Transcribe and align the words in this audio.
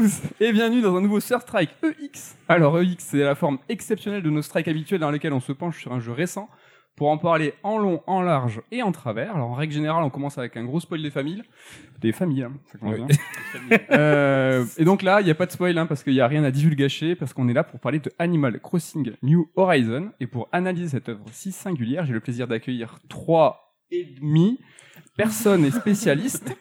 tous 0.00 0.22
et 0.40 0.50
bienvenue 0.50 0.80
dans 0.80 0.96
un 0.96 1.02
nouveau 1.02 1.20
Sur 1.20 1.42
Strike 1.42 1.76
EX. 1.82 2.34
Alors 2.48 2.80
EX, 2.80 3.04
c'est 3.04 3.18
la 3.18 3.34
forme 3.34 3.58
exceptionnelle 3.68 4.22
de 4.22 4.30
nos 4.30 4.40
strikes 4.40 4.66
habituels 4.68 5.00
dans 5.00 5.10
lesquels 5.10 5.34
on 5.34 5.40
se 5.40 5.52
penche 5.52 5.78
sur 5.78 5.92
un 5.92 6.00
jeu 6.00 6.12
récent 6.12 6.48
pour 6.96 7.10
en 7.10 7.18
parler 7.18 7.52
en 7.64 7.76
long, 7.76 8.02
en 8.06 8.22
large 8.22 8.62
et 8.72 8.82
en 8.82 8.92
travers. 8.92 9.34
Alors 9.34 9.50
en 9.50 9.54
règle 9.54 9.74
générale, 9.74 10.02
on 10.02 10.08
commence 10.08 10.38
avec 10.38 10.56
un 10.56 10.64
gros 10.64 10.80
spoil 10.80 11.02
des 11.02 11.10
familles. 11.10 11.42
Des 12.00 12.12
familles, 12.12 12.44
hein, 12.44 12.52
ça 12.72 12.78
commence 12.78 12.96
Oui. 12.98 13.06
bien. 13.68 13.78
Euh, 13.90 14.64
et 14.78 14.84
donc 14.84 15.02
là, 15.02 15.20
il 15.20 15.24
n'y 15.24 15.30
a 15.30 15.34
pas 15.34 15.44
de 15.44 15.52
spoil 15.52 15.76
hein, 15.76 15.84
parce 15.84 16.02
qu'il 16.02 16.14
n'y 16.14 16.20
a 16.20 16.28
rien 16.28 16.44
à 16.44 16.50
divulgacher 16.50 17.14
parce 17.14 17.34
qu'on 17.34 17.48
est 17.48 17.52
là 17.52 17.62
pour 17.62 17.78
parler 17.78 17.98
de 17.98 18.10
Animal 18.18 18.58
Crossing 18.58 19.12
New 19.22 19.50
Horizon. 19.54 20.12
Et 20.18 20.26
pour 20.26 20.48
analyser 20.50 20.88
cette 20.88 21.10
œuvre 21.10 21.26
si 21.30 21.52
singulière, 21.52 22.06
j'ai 22.06 22.14
le 22.14 22.20
plaisir 22.20 22.48
d'accueillir 22.48 23.00
trois 23.10 23.76
et 23.90 24.04
demi 24.18 24.58
personnes 25.16 25.66
et 25.66 25.70
spécialistes. 25.70 26.56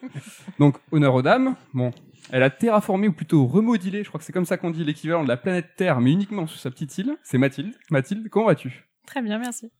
Donc 0.59 0.75
honneur 0.91 1.13
aux 1.15 1.21
dames. 1.21 1.55
Bon, 1.73 1.91
elle 2.31 2.43
a 2.43 2.49
terraformé 2.49 3.07
ou 3.07 3.13
plutôt 3.13 3.45
remodulé, 3.45 4.03
je 4.03 4.07
crois 4.09 4.19
que 4.19 4.25
c'est 4.25 4.33
comme 4.33 4.45
ça 4.45 4.57
qu'on 4.57 4.71
dit 4.71 4.83
l'équivalent 4.83 5.23
de 5.23 5.27
la 5.29 5.37
planète 5.37 5.69
Terre, 5.75 5.99
mais 6.01 6.11
uniquement 6.11 6.47
sur 6.47 6.59
sa 6.59 6.69
petite 6.71 6.97
île. 6.97 7.15
C'est 7.23 7.37
Mathilde. 7.37 7.73
Mathilde, 7.91 8.29
comment 8.29 8.45
vas-tu? 8.47 8.85
Très 9.05 9.21
bien, 9.21 9.39
merci. 9.39 9.71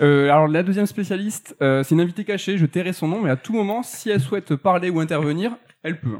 euh, 0.00 0.24
alors 0.30 0.46
la 0.48 0.62
deuxième 0.62 0.86
spécialiste, 0.86 1.56
euh, 1.62 1.82
c'est 1.82 1.94
une 1.94 2.00
invitée 2.00 2.24
cachée, 2.24 2.58
je 2.58 2.66
tairai 2.66 2.92
son 2.92 3.08
nom, 3.08 3.20
mais 3.22 3.30
à 3.30 3.36
tout 3.36 3.52
moment, 3.52 3.82
si 3.82 4.10
elle 4.10 4.20
souhaite 4.20 4.54
parler 4.56 4.90
ou 4.90 5.00
intervenir, 5.00 5.56
elle 5.82 5.98
peut. 6.00 6.18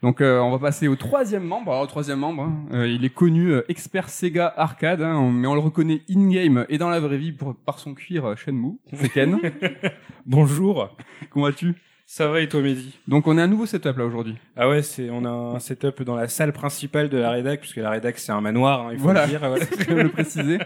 Donc 0.00 0.20
euh, 0.20 0.38
on 0.38 0.52
va 0.52 0.60
passer 0.60 0.86
au 0.86 0.94
troisième 0.94 1.42
membre. 1.42 1.72
Alors, 1.72 1.82
au 1.82 1.86
troisième 1.88 2.20
membre, 2.20 2.44
hein, 2.44 2.66
euh, 2.72 2.86
il 2.86 3.04
est 3.04 3.10
connu 3.12 3.50
euh, 3.50 3.62
expert 3.68 4.08
Sega 4.08 4.46
arcade, 4.56 5.02
hein, 5.02 5.16
on- 5.16 5.32
mais 5.32 5.48
on 5.48 5.54
le 5.54 5.60
reconnaît 5.60 6.02
in-game 6.08 6.66
et 6.68 6.78
dans 6.78 6.88
la 6.88 7.00
vraie 7.00 7.18
vie 7.18 7.32
pour, 7.32 7.56
par 7.56 7.80
son 7.80 7.94
cuir 7.94 8.24
euh, 8.24 8.36
Shenmue. 8.36 8.78
C'est 8.92 9.08
Ken. 9.12 9.40
Bonjour. 10.24 10.96
Comment 11.30 11.46
vas-tu? 11.46 11.74
Ça 12.10 12.26
va 12.26 12.40
et 12.40 12.48
toi, 12.48 12.62
Mehdi 12.62 12.98
Donc 13.06 13.26
on 13.26 13.36
a 13.36 13.42
un 13.42 13.46
nouveau 13.46 13.66
setup 13.66 13.98
là 13.98 14.06
aujourd'hui. 14.06 14.34
Ah 14.56 14.66
ouais, 14.66 14.80
c'est 14.80 15.10
on 15.10 15.26
a 15.26 15.28
un 15.28 15.58
setup 15.58 16.02
dans 16.04 16.16
la 16.16 16.26
salle 16.26 16.54
principale 16.54 17.10
de 17.10 17.18
la 17.18 17.30
rédac, 17.32 17.60
puisque 17.60 17.76
la 17.76 17.90
rédac 17.90 18.18
c'est 18.18 18.32
un 18.32 18.40
manoir, 18.40 18.86
hein, 18.86 18.92
il 18.92 18.96
faut 18.98 19.04
Voilà. 19.04 19.24
le 19.26 19.28
dire. 19.28 19.40
voilà. 19.40 19.66
Je 19.78 19.92
vais 19.92 20.04
le 20.04 20.08
préciser. 20.08 20.58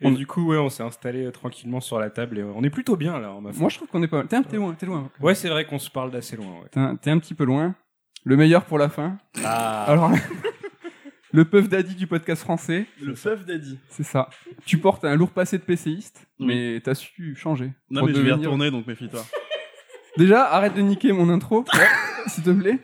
Et 0.00 0.10
du 0.10 0.26
coup, 0.26 0.44
ouais, 0.48 0.58
on 0.58 0.68
s'est 0.70 0.82
installé 0.82 1.24
euh, 1.26 1.30
tranquillement 1.30 1.80
sur 1.80 2.00
la 2.00 2.10
table 2.10 2.38
et 2.38 2.42
euh, 2.42 2.50
on 2.56 2.64
est 2.64 2.70
plutôt 2.70 2.96
bien 2.96 3.20
là. 3.20 3.32
ma. 3.40 3.52
Moi 3.52 3.68
je 3.68 3.76
trouve 3.76 3.86
qu'on 3.86 4.02
est 4.02 4.08
pas 4.08 4.16
mal. 4.18 4.26
T'es 4.26 4.34
un 4.36 4.42
loin, 4.58 4.74
t'es 4.74 4.86
loin. 4.86 5.08
Ouais, 5.20 5.36
c'est 5.36 5.48
vrai 5.48 5.66
qu'on 5.66 5.78
se 5.78 5.88
parle 5.88 6.10
d'assez 6.10 6.34
loin. 6.36 6.48
Ouais. 6.62 6.96
T'es 7.00 7.10
un, 7.10 7.18
petit 7.20 7.34
peu 7.34 7.44
loin. 7.44 7.76
Le 8.24 8.36
meilleur 8.36 8.64
pour 8.64 8.78
la 8.78 8.88
fin. 8.88 9.18
Ah. 9.44 9.84
Alors 9.84 10.10
le 11.32 11.44
Puff 11.44 11.68
Daddy 11.68 11.94
du 11.94 12.08
podcast 12.08 12.42
français. 12.42 12.86
Le 13.00 13.12
Puff 13.12 13.46
Daddy. 13.46 13.78
C'est 13.88 14.02
ça. 14.02 14.28
Tu 14.66 14.78
portes 14.78 15.04
un 15.04 15.14
lourd 15.14 15.30
passé 15.30 15.58
de 15.58 15.62
PCiste, 15.62 16.26
Oui. 16.40 16.46
mais 16.46 16.80
t'as 16.80 16.94
su 16.96 17.36
changer. 17.36 17.70
Non, 17.88 18.04
mais 18.04 18.12
je 18.12 18.20
vais 18.20 18.30
y 18.30 18.32
retourner, 18.32 18.72
donc 18.72 18.88
méfie-toi. 18.88 19.24
Déjà, 20.16 20.44
arrête 20.44 20.74
de 20.74 20.80
niquer 20.80 21.12
mon 21.12 21.28
intro, 21.28 21.64
s'il 22.26 22.44
te 22.44 22.50
plaît. 22.50 22.78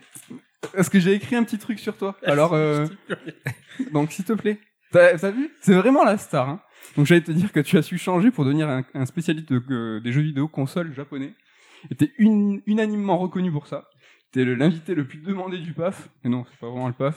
Parce 0.75 0.89
que 0.89 0.99
j'ai 0.99 1.13
écrit 1.13 1.35
un 1.35 1.43
petit 1.43 1.57
truc 1.57 1.79
sur 1.79 1.97
toi. 1.97 2.15
Alors, 2.23 2.53
euh, 2.53 2.85
donc 3.93 4.11
s'il 4.11 4.25
te 4.25 4.33
plaît. 4.33 4.59
T'as 4.91 5.15
vu? 5.31 5.49
C'est 5.61 5.73
vraiment 5.73 6.03
la 6.03 6.17
star. 6.17 6.49
Hein. 6.49 6.61
Donc 6.97 7.05
j'allais 7.05 7.21
te 7.21 7.31
dire 7.31 7.51
que 7.53 7.61
tu 7.61 7.77
as 7.77 7.81
su 7.81 7.97
changer 7.97 8.29
pour 8.31 8.43
devenir 8.43 8.67
un, 8.69 8.83
un 8.93 9.05
spécialiste 9.05 9.49
de- 9.51 9.63
euh, 9.71 9.99
des 10.01 10.11
jeux 10.11 10.21
vidéo 10.21 10.47
console 10.49 10.93
japonais. 10.93 11.33
Et 11.89 11.95
t'es 11.95 12.11
un- 12.19 12.57
unanimement 12.67 13.17
reconnu 13.17 13.51
pour 13.51 13.67
ça. 13.67 13.85
T'es 14.33 14.43
l'invité 14.45 14.93
le 14.93 15.05
plus 15.05 15.19
demandé 15.19 15.57
du 15.57 15.73
PAF. 15.73 16.09
Et 16.23 16.29
non, 16.29 16.45
c'est 16.49 16.57
pas 16.59 16.67
vraiment 16.69 16.87
le 16.87 16.93
PAF. 16.93 17.15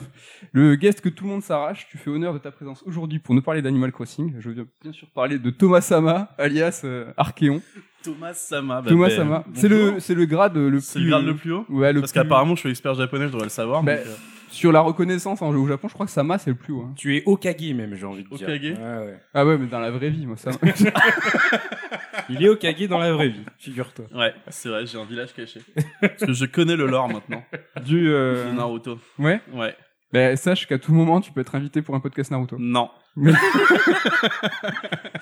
Le 0.53 0.75
guest 0.75 1.01
que 1.01 1.09
tout 1.09 1.25
le 1.25 1.29
monde 1.31 1.43
s'arrache. 1.43 1.87
Tu 1.89 1.97
fais 1.97 2.09
honneur 2.09 2.33
de 2.33 2.39
ta 2.39 2.51
présence 2.51 2.81
aujourd'hui 2.83 3.19
pour 3.19 3.35
nous 3.35 3.41
parler 3.41 3.61
d'Animal 3.61 3.91
Crossing. 3.91 4.35
Je 4.39 4.49
veux 4.49 4.67
bien 4.81 4.91
sûr 4.93 5.09
parler 5.13 5.37
de 5.39 5.49
Thomas 5.49 5.81
Sama, 5.81 6.33
alias 6.37 6.81
euh, 6.85 7.11
Archéon. 7.17 7.61
Thomas 8.05 8.33
Sama. 8.33 8.81
bah, 8.81 8.89
Thomas 8.89 9.07
bah, 9.09 9.15
Sama. 9.15 9.45
C'est 9.53 9.67
le, 9.67 9.99
c'est 9.99 10.15
le 10.15 10.25
grade 10.25 10.55
le 10.55 10.69
plus. 10.71 10.81
C'est 10.81 10.99
le 10.99 11.09
grade 11.09 11.25
le 11.25 11.35
plus 11.35 11.51
haut 11.53 11.65
Ouais, 11.69 11.91
le 11.93 12.01
Parce 12.01 12.11
plus- 12.13 12.21
qu'apparemment, 12.21 12.55
je 12.55 12.61
suis 12.61 12.69
expert 12.69 12.93
japonais, 12.95 13.25
je 13.27 13.31
devrais 13.31 13.45
le 13.45 13.49
savoir. 13.49 13.83
Bah, 13.83 13.95
donc, 13.97 14.05
euh, 14.05 14.15
Sur 14.49 14.71
la 14.71 14.79
reconnaissance 14.81 15.41
en 15.41 15.51
jeu 15.51 15.57
au 15.57 15.67
Japon, 15.67 15.87
je 15.89 15.93
crois 15.93 16.05
que 16.05 16.11
Sama 16.11 16.37
c'est 16.37 16.49
le 16.51 16.55
plus 16.55 16.71
haut. 16.73 16.83
hein. 16.83 16.93
Tu 16.95 17.17
es 17.17 17.23
Okage 17.25 17.73
même, 17.73 17.95
j'ai 17.95 18.05
envie 18.05 18.23
de 18.23 18.29
dire. 18.29 18.47
Okage 18.47 18.61
Ouais, 18.61 18.77
ouais. 19.05 19.19
Ah 19.33 19.45
ouais, 19.45 19.57
mais 19.57 19.67
dans 19.67 19.79
la 19.79 19.91
vraie 19.91 20.09
vie, 20.09 20.25
moi, 20.25 20.37
ça. 20.37 20.51
Il 22.29 22.43
est 22.43 22.49
Okage 22.49 22.87
dans 22.87 22.97
la 22.99 23.11
vraie 23.13 23.29
vie, 23.29 23.43
figure-toi. 23.57 24.05
Ouais, 24.15 24.33
c'est 24.49 24.69
vrai, 24.69 24.85
j'ai 24.85 24.97
un 24.99 25.05
village 25.05 25.33
caché. 25.33 25.59
Parce 26.01 26.25
que 26.25 26.33
je 26.33 26.45
connais 26.45 26.75
le 26.75 26.87
lore 26.87 27.09
maintenant. 27.09 27.43
du. 27.85 28.09
euh, 28.09 28.49
De 28.51 28.55
Naruto. 28.55 28.97
Ouais. 29.19 29.41
Ouais. 29.53 29.75
Bah, 30.13 30.35
sache 30.37 30.65
qu'à 30.67 30.79
tout 30.79 30.93
moment, 30.93 31.19
tu 31.21 31.31
peux 31.31 31.41
être 31.41 31.55
invité 31.55 31.81
pour 31.81 31.93
un 31.95 31.99
podcast 31.99 32.31
Naruto. 32.31 32.55
Non. 32.59 32.89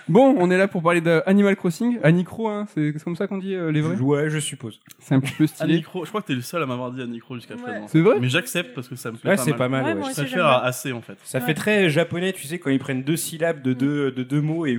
Bon, 0.10 0.36
on 0.38 0.52
est 0.52 0.58
là 0.58 0.68
pour 0.68 0.84
parler 0.84 1.00
d'Animal 1.02 1.56
Crossing. 1.56 1.98
Anicro, 2.04 2.50
hein, 2.50 2.66
c'est 2.74 2.94
comme 3.04 3.16
ça 3.16 3.26
qu'on 3.28 3.38
dit 3.38 3.56
euh, 3.56 3.72
les 3.72 3.82
vrais. 3.82 3.96
Ouais, 3.98 4.30
je 4.30 4.38
suppose. 4.40 4.80
C'est 5.00 5.16
un 5.16 5.20
petit 5.22 5.34
peu 5.34 5.48
stylé. 5.48 5.76
Anicro, 5.76 6.04
je 6.04 6.10
crois 6.10 6.22
que 6.22 6.28
t'es 6.28 6.36
le 6.36 6.42
seul 6.42 6.62
à 6.62 6.66
m'avoir 6.66 6.92
dit 6.92 7.02
Anicro 7.02 7.36
jusqu'à 7.36 7.56
Ouais. 7.56 7.62
présent. 7.62 7.88
C'est 7.88 8.02
vrai 8.02 8.16
Mais 8.20 8.28
j'accepte 8.30 8.76
parce 8.76 8.88
que 8.90 8.96
ça 8.96 9.12
me 9.12 9.18
plaît 9.18 9.32
Ouais, 9.32 9.38
c'est 9.38 9.54
pas 9.54 9.70
mal. 9.70 9.84
Ouais, 9.86 9.94
ouais. 10.04 10.10
Je 10.10 10.14
préfère 10.22 10.46
assez 10.48 10.92
en 10.92 11.02
fait. 11.02 11.18
Ça 11.24 11.40
Ouais. 11.40 11.46
fait 11.46 11.54
très 11.54 11.90
japonais, 11.90 12.34
tu 12.34 12.46
sais, 12.46 12.60
quand 12.60 12.70
ils 12.70 12.80
prennent 12.80 13.04
deux 13.04 13.16
syllabes 13.16 13.62
de 13.62 13.74
deux, 13.74 14.12
de 14.12 14.24
deux 14.24 14.42
mots 14.42 14.66
et 14.66 14.78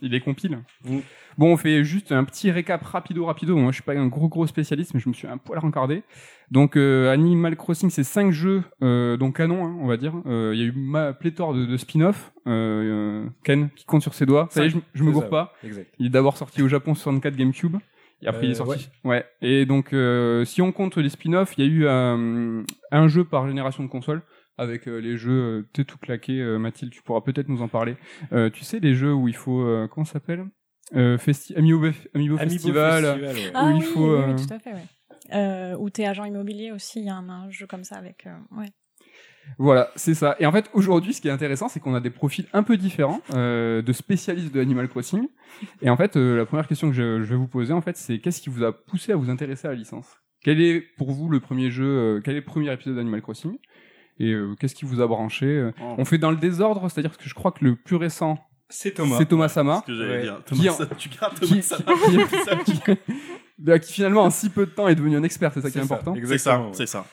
Il 0.00 0.14
est 0.14 0.20
compile. 0.20 0.58
Mm. 0.86 0.98
Bon, 1.38 1.52
on 1.52 1.56
fait 1.56 1.82
juste 1.84 2.12
un 2.12 2.24
petit 2.24 2.50
récap 2.50 2.82
rapido 2.82 3.24
rapido. 3.26 3.56
Moi, 3.56 3.70
je 3.72 3.76
suis 3.76 3.82
pas 3.82 3.92
un 3.94 4.06
gros 4.06 4.28
gros 4.28 4.46
spécialiste, 4.46 4.92
mais 4.94 5.00
je 5.00 5.08
me 5.08 5.14
suis 5.14 5.26
un 5.26 5.38
poil 5.38 5.58
rencardé. 5.58 6.02
Donc, 6.50 6.76
euh, 6.76 7.10
Animal 7.10 7.56
Crossing, 7.56 7.88
c'est 7.88 8.04
cinq 8.04 8.30
jeux, 8.32 8.62
euh, 8.82 9.16
donc 9.16 9.38
canon, 9.38 9.64
hein, 9.64 9.74
on 9.80 9.86
va 9.86 9.96
dire. 9.96 10.12
Euh, 10.26 10.50
Il 10.54 10.60
y 10.60 10.64
a 10.64 10.66
eu 10.66 10.72
ma 10.76 11.14
pléthore 11.14 11.54
de, 11.54 11.64
de 11.64 11.76
spin-off. 11.78 12.32
Euh, 12.52 13.26
Ken 13.44 13.70
qui 13.74 13.84
compte 13.84 14.02
sur 14.02 14.14
ses 14.14 14.26
doigts. 14.26 14.48
Ça 14.50 14.62
y 14.62 14.66
est, 14.66 14.70
je, 14.70 14.78
je 14.94 15.04
me 15.04 15.10
gourre 15.12 15.24
ça, 15.24 15.28
pas. 15.28 15.52
Exact. 15.64 15.88
Il 15.98 16.06
est 16.06 16.10
d'abord 16.10 16.36
sorti 16.36 16.62
au 16.62 16.68
Japon 16.68 16.94
sur 16.94 17.04
64 17.04 17.36
GameCube. 17.36 17.76
Et 18.24 18.28
après, 18.28 18.44
il 18.46 18.50
est 18.50 18.60
Euh, 18.60 18.64
sorti. 18.64 18.88
Ouais. 19.04 19.24
Et 19.40 19.66
donc, 19.66 19.92
euh, 19.92 20.44
si 20.44 20.62
on 20.62 20.70
compte 20.70 20.96
les 20.96 21.08
spin-offs, 21.08 21.54
il 21.58 21.64
y 21.64 21.68
a 21.68 21.70
eu 21.70 21.86
euh, 21.86 22.62
un 22.92 23.08
jeu 23.08 23.24
par 23.24 23.48
génération 23.48 23.82
de 23.82 23.88
console. 23.88 24.22
Avec 24.58 24.86
euh, 24.86 24.98
les 24.98 25.16
jeux, 25.16 25.32
euh, 25.32 25.68
t'es 25.72 25.84
tout 25.84 25.96
claqué, 25.98 26.38
euh, 26.40 26.58
Mathilde, 26.58 26.92
tu 26.92 27.02
pourras 27.02 27.22
peut-être 27.22 27.48
nous 27.48 27.62
en 27.62 27.68
parler. 27.68 27.96
Euh, 28.32 28.50
tu 28.50 28.64
sais, 28.64 28.78
les 28.80 28.94
jeux 28.94 29.12
où 29.14 29.26
il 29.26 29.34
faut, 29.34 29.62
euh, 29.62 29.88
comment 29.90 30.04
ça 30.04 30.12
s'appelle? 30.14 30.44
Euh, 30.94 31.16
Festi 31.16 31.54
Amiibo, 31.56 31.86
Amiibo 31.86 31.94
Amiibo 32.14 32.36
Festival. 32.38 33.02
Festival, 33.02 33.34
ouais. 33.34 33.50
Ah 33.54 33.64
Où 33.64 33.70
il 33.70 33.74
oui, 33.76 33.82
faut, 33.82 34.14
oui, 34.16 34.24
oui, 34.36 34.46
tout 34.46 34.54
à 34.54 34.58
fait, 34.58 34.72
ouais. 34.74 34.86
Euh, 35.34 35.76
où 35.78 35.88
t'es 35.88 36.04
agent 36.04 36.24
immobilier 36.26 36.70
aussi, 36.70 37.00
il 37.00 37.06
y 37.06 37.08
a 37.08 37.14
un, 37.14 37.28
un 37.30 37.50
jeu 37.50 37.66
comme 37.66 37.82
ça 37.82 37.96
avec. 37.96 38.26
euh, 38.26 38.36
ouais. 38.58 38.66
Voilà, 39.58 39.90
c'est 39.96 40.14
ça. 40.14 40.34
Et 40.40 40.46
en 40.46 40.52
fait, 40.52 40.70
aujourd'hui, 40.72 41.12
ce 41.14 41.20
qui 41.20 41.28
est 41.28 41.32
intéressant, 41.32 41.68
c'est 41.68 41.78
qu'on 41.80 41.94
a 41.94 42.00
des 42.00 42.10
profils 42.10 42.46
un 42.52 42.62
peu 42.62 42.76
différents 42.76 43.20
euh, 43.34 43.82
de 43.82 43.92
spécialistes 43.92 44.52
de 44.54 44.60
Animal 44.60 44.88
Crossing. 44.88 45.28
Et 45.82 45.90
en 45.90 45.96
fait, 45.96 46.16
euh, 46.16 46.36
la 46.36 46.46
première 46.46 46.66
question 46.66 46.88
que 46.88 46.94
je, 46.94 47.22
je 47.22 47.28
vais 47.28 47.36
vous 47.36 47.48
poser, 47.48 47.72
en 47.72 47.80
fait, 47.82 47.96
c'est 47.96 48.18
qu'est-ce 48.18 48.40
qui 48.40 48.48
vous 48.50 48.64
a 48.64 48.72
poussé 48.72 49.12
à 49.12 49.16
vous 49.16 49.30
intéresser 49.30 49.68
à 49.68 49.70
la 49.72 49.76
licence 49.76 50.06
Quel 50.42 50.60
est 50.60 50.80
pour 50.96 51.12
vous 51.12 51.28
le 51.28 51.38
premier 51.40 51.70
jeu 51.70 51.84
euh, 51.86 52.20
Quel 52.24 52.34
est 52.34 52.40
le 52.40 52.44
premier 52.44 52.72
épisode 52.72 52.96
d'Animal 52.96 53.20
Crossing 53.22 53.58
Et 54.18 54.32
euh, 54.32 54.54
qu'est-ce 54.58 54.74
qui 54.74 54.84
vous 54.84 55.00
a 55.00 55.06
branché 55.06 55.46
euh, 55.46 55.70
Oh. 55.82 55.94
On 55.98 56.04
fait 56.04 56.18
dans 56.18 56.30
le 56.30 56.38
désordre, 56.38 56.88
c'est-à-dire 56.90 57.16
que 57.16 57.28
je 57.28 57.34
crois 57.34 57.52
que 57.52 57.64
le 57.64 57.76
plus 57.76 57.96
récent, 57.96 58.38
C'est 58.70 58.92
Thomas. 58.92 59.16
c'est 59.18 59.26
Thomas 59.26 59.48
Sama. 59.48 59.82
Ce 59.82 59.86
que 59.92 59.94
j'allais 59.96 60.16
Ouais. 60.16 60.22
dire. 60.22 60.40
Qui 60.46 60.56
Thomas, 60.56 60.70
en- 60.72 60.76
Sa- 60.76 60.86
tu 60.86 61.08
gardes 61.10 61.38
Qui, 61.38 61.48
Thomas 61.60 61.60
qui- 61.60 62.42
Sama. 62.44 62.64
qui- 62.64 62.80
bah, 63.58 63.78
qui 63.78 63.92
finalement 63.92 64.22
en 64.24 64.30
si 64.30 64.48
peu 64.48 64.64
de 64.66 64.70
temps 64.70 64.88
est 64.88 64.94
devenu 64.94 65.16
un 65.16 65.22
expert, 65.22 65.52
c'est 65.52 65.60
ça 65.60 65.70
qui 65.70 65.78
est 65.78 65.82
ça, 65.82 65.84
important. 65.94 66.14
C'est 66.14 66.20
ça, 66.20 66.32
Exactement, 66.32 66.66
ouais. 66.68 66.74
c'est 66.74 66.86
ça. 66.86 67.04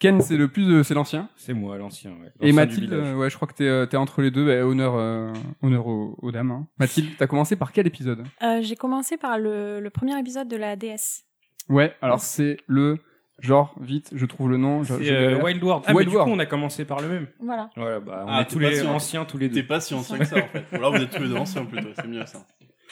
Ken, 0.00 0.20
c'est 0.22 0.36
le 0.36 0.48
plus, 0.48 0.68
euh, 0.72 0.82
c'est 0.82 0.94
l'ancien. 0.94 1.28
C'est 1.36 1.52
moi, 1.54 1.76
l'ancien. 1.78 2.10
ouais. 2.12 2.32
Et 2.40 2.52
Mathilde, 2.52 2.92
euh, 2.92 3.14
ouais, 3.14 3.30
je 3.30 3.36
crois 3.36 3.46
que 3.46 3.52
t'es, 3.54 3.68
euh, 3.68 3.86
t'es 3.86 3.96
entre 3.98 4.22
les 4.22 4.30
deux. 4.30 4.46
Bah, 4.46 4.66
honneur, 4.66 4.94
euh, 4.96 5.32
honneur 5.62 5.86
aux, 5.86 6.16
aux 6.22 6.32
dames. 6.32 6.50
hein. 6.50 6.66
Mathilde, 6.78 7.10
t'as 7.18 7.26
commencé 7.26 7.54
par 7.54 7.70
quel 7.70 7.86
épisode? 7.86 8.24
Euh, 8.42 8.60
J'ai 8.62 8.76
commencé 8.76 9.16
par 9.18 9.38
le, 9.38 9.78
le 9.80 9.90
premier 9.90 10.18
épisode 10.18 10.48
de 10.48 10.56
la 10.56 10.74
DS. 10.74 11.24
Ouais, 11.68 11.94
alors 12.02 12.20
c'est 12.20 12.56
le 12.66 12.96
genre 13.40 13.74
vite, 13.80 14.10
je 14.14 14.26
trouve 14.26 14.50
le 14.50 14.56
nom. 14.56 14.82
je- 14.84 15.02
je 15.02 15.12
euh. 15.12 15.42
Wild 15.42 15.62
World. 15.62 15.84
Ah, 15.86 15.92
Wild 15.92 16.06
mais 16.08 16.10
du 16.10 16.16
World. 16.16 16.30
coup, 16.32 16.36
on 16.36 16.40
a 16.40 16.46
commencé 16.46 16.84
par 16.84 17.00
le 17.00 17.08
même. 17.08 17.26
Voilà. 17.38 17.70
Voilà, 17.76 18.00
bah, 18.00 18.24
on 18.26 18.30
Ah, 18.30 18.40
est 18.40 18.44
t'es 18.46 18.52
tous 18.54 18.58
les 18.58 18.86
anciens, 18.86 19.24
tous 19.26 19.38
les 19.38 19.48
T'es 19.50 19.60
deux. 19.62 19.66
pas 19.68 19.80
si 19.80 19.94
ancien 19.94 20.18
que 20.18 20.24
ça 20.24 20.36
en 20.38 20.46
fait. 20.48 20.64
Ou 20.72 20.76
alors 20.76 20.92
vous 20.96 21.02
êtes 21.02 21.10
tous 21.10 21.22
les 21.22 21.28
deux 21.28 21.36
anciens 21.36 21.64
plutôt, 21.64 21.88
c'est 21.94 22.08
mieux 22.08 22.24
ça. 22.26 22.44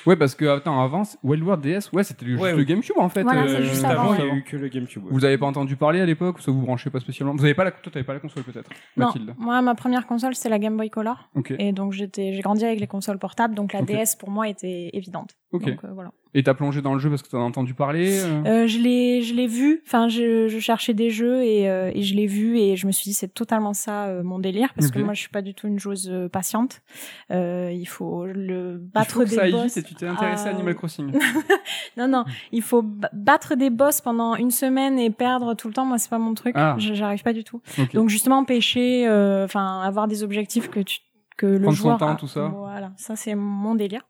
Ouais, 0.06 0.16
parce 0.16 0.34
que 0.34 0.44
attends, 0.46 0.80
avant 0.82 1.04
c'est- 1.04 1.18
Wild 1.22 1.42
World 1.42 1.62
DS, 1.62 1.90
ouais, 1.92 2.04
c'était 2.04 2.24
juste 2.26 2.40
Ouais, 2.42 2.54
le. 2.54 2.62
GameCube 2.64 2.96
en 2.98 3.08
fait. 3.08 3.22
Voilà, 3.22 3.42
euh, 3.42 3.62
juste 3.62 3.72
Juste 3.74 3.84
avant, 3.84 4.14
il 4.14 4.20
y 4.20 4.22
avant. 4.22 4.32
a 4.32 4.36
eu 4.36 4.42
que 4.42 4.56
le 4.56 4.68
GameCube. 4.68 5.04
ouais. 5.04 5.10
Vous 5.12 5.24
avez 5.24 5.36
pas 5.38 5.46
entendu 5.46 5.76
parler 5.76 6.00
à 6.00 6.06
l'époque 6.06 6.38
ou 6.38 6.40
ça 6.40 6.50
vous 6.50 6.60
branchez 6.62 6.90
pas 6.90 7.00
spécialement? 7.00 7.34
Vous 7.34 7.44
avez 7.44 7.54
pas 7.54 7.64
la, 7.64 7.70
toi 7.72 7.92
t'avais 7.92 8.04
pas 8.04 8.14
la 8.14 8.20
console 8.20 8.42
peut-être, 8.44 8.70
Non, 8.96 9.06
Mathilde. 9.06 9.34
moi, 9.38 9.60
ma 9.62 9.74
première 9.74 10.06
console, 10.06 10.34
c'est 10.34 10.48
la 10.48 10.58
Game 10.58 10.76
Boy 10.76 10.90
Color. 10.90 11.28
Et 11.58 11.72
donc, 11.72 11.92
j'étais, 11.92 12.32
j'ai 12.32 12.40
grandi 12.42 12.64
avec 12.64 12.80
les 12.80 12.86
consoles 12.86 13.18
portables, 13.18 13.54
donc 13.54 13.72
la. 13.72 13.82
DS 13.82 14.16
pour 14.18 14.30
moi 14.30 14.48
était 14.48 14.90
évidente. 14.92 15.34
Ok. 15.50 15.64
Donc, 15.64 15.84
euh, 15.84 15.88
voilà. 15.94 16.10
Et 16.34 16.42
t'as 16.42 16.52
plongé 16.52 16.82
dans 16.82 16.92
le 16.92 17.00
jeu 17.00 17.08
parce 17.08 17.22
que 17.22 17.28
t'en 17.28 17.38
as 17.40 17.44
entendu 17.44 17.72
parler. 17.72 18.20
euh 18.22 18.42
Euh, 18.44 18.66
je 18.66 18.78
l'ai, 18.78 19.22
je 19.22 19.32
l'ai 19.34 19.46
vu. 19.46 19.82
Enfin, 19.86 20.08
je, 20.08 20.46
je 20.46 20.58
cherchais 20.58 20.92
des 20.92 21.08
jeux 21.08 21.42
et, 21.42 21.70
euh, 21.70 21.90
et 21.94 22.02
je 22.02 22.14
l'ai 22.14 22.26
vu 22.26 22.58
et 22.58 22.76
je 22.76 22.86
me 22.86 22.92
suis 22.92 23.04
dit 23.04 23.14
c'est 23.14 23.32
totalement 23.32 23.72
ça 23.72 24.04
euh, 24.08 24.22
mon 24.22 24.38
délire 24.38 24.74
parce 24.74 24.90
que 24.90 24.98
moi 24.98 25.14
je 25.14 25.20
suis 25.20 25.30
pas 25.30 25.40
du 25.40 25.54
tout 25.54 25.66
une 25.66 25.78
joueuse 25.78 26.12
patiente. 26.30 26.82
Euh, 27.30 27.70
il 27.74 27.86
faut 27.88 28.26
le 28.26 28.74
Il 28.78 28.90
battre 28.92 29.10
faut 29.12 29.20
que 29.20 29.24
des 29.30 29.36
ça 29.36 29.42
aille 29.44 29.52
boss. 29.52 29.64
vite 29.64 29.76
et 29.78 29.82
tu 29.82 29.94
t'es 29.94 30.06
intéressé 30.06 30.48
à 30.48 30.50
Ah, 30.50 30.54
Animal 30.54 30.74
Crossing. 30.74 31.12
Non 31.96 32.08
non, 32.08 32.24
il 32.52 32.62
faut 32.62 32.82
ba- 32.82 33.10
battre 33.14 33.54
des 33.56 33.70
boss 33.70 34.00
pendant 34.02 34.36
une 34.36 34.50
semaine 34.50 34.98
et 34.98 35.08
perdre 35.10 35.54
tout 35.54 35.68
le 35.68 35.74
temps. 35.74 35.86
Moi 35.86 35.96
c'est 35.98 36.10
pas 36.10 36.18
mon 36.18 36.34
truc. 36.34 36.54
Ah. 36.58 36.76
Je- 36.78 36.92
J'arrive 36.94 37.22
pas 37.22 37.32
du 37.32 37.42
tout. 37.44 37.62
Donc 37.94 38.10
justement 38.10 38.44
pêcher, 38.44 39.08
euh, 39.08 39.44
enfin 39.46 39.80
avoir 39.80 40.08
des 40.08 40.22
objectifs 40.22 40.68
que 40.68 40.80
tu 40.80 40.98
que 41.38 41.46
le 41.46 41.60
Prendre 41.62 41.76
son 41.76 41.82
joueur 41.84 41.98
temps, 41.98 42.08
a- 42.10 42.16
tout 42.16 42.26
ça. 42.28 42.48
Voilà, 42.48 42.92
ça 42.98 43.16
c'est 43.16 43.34
mon 43.34 43.74
délire. 43.74 44.02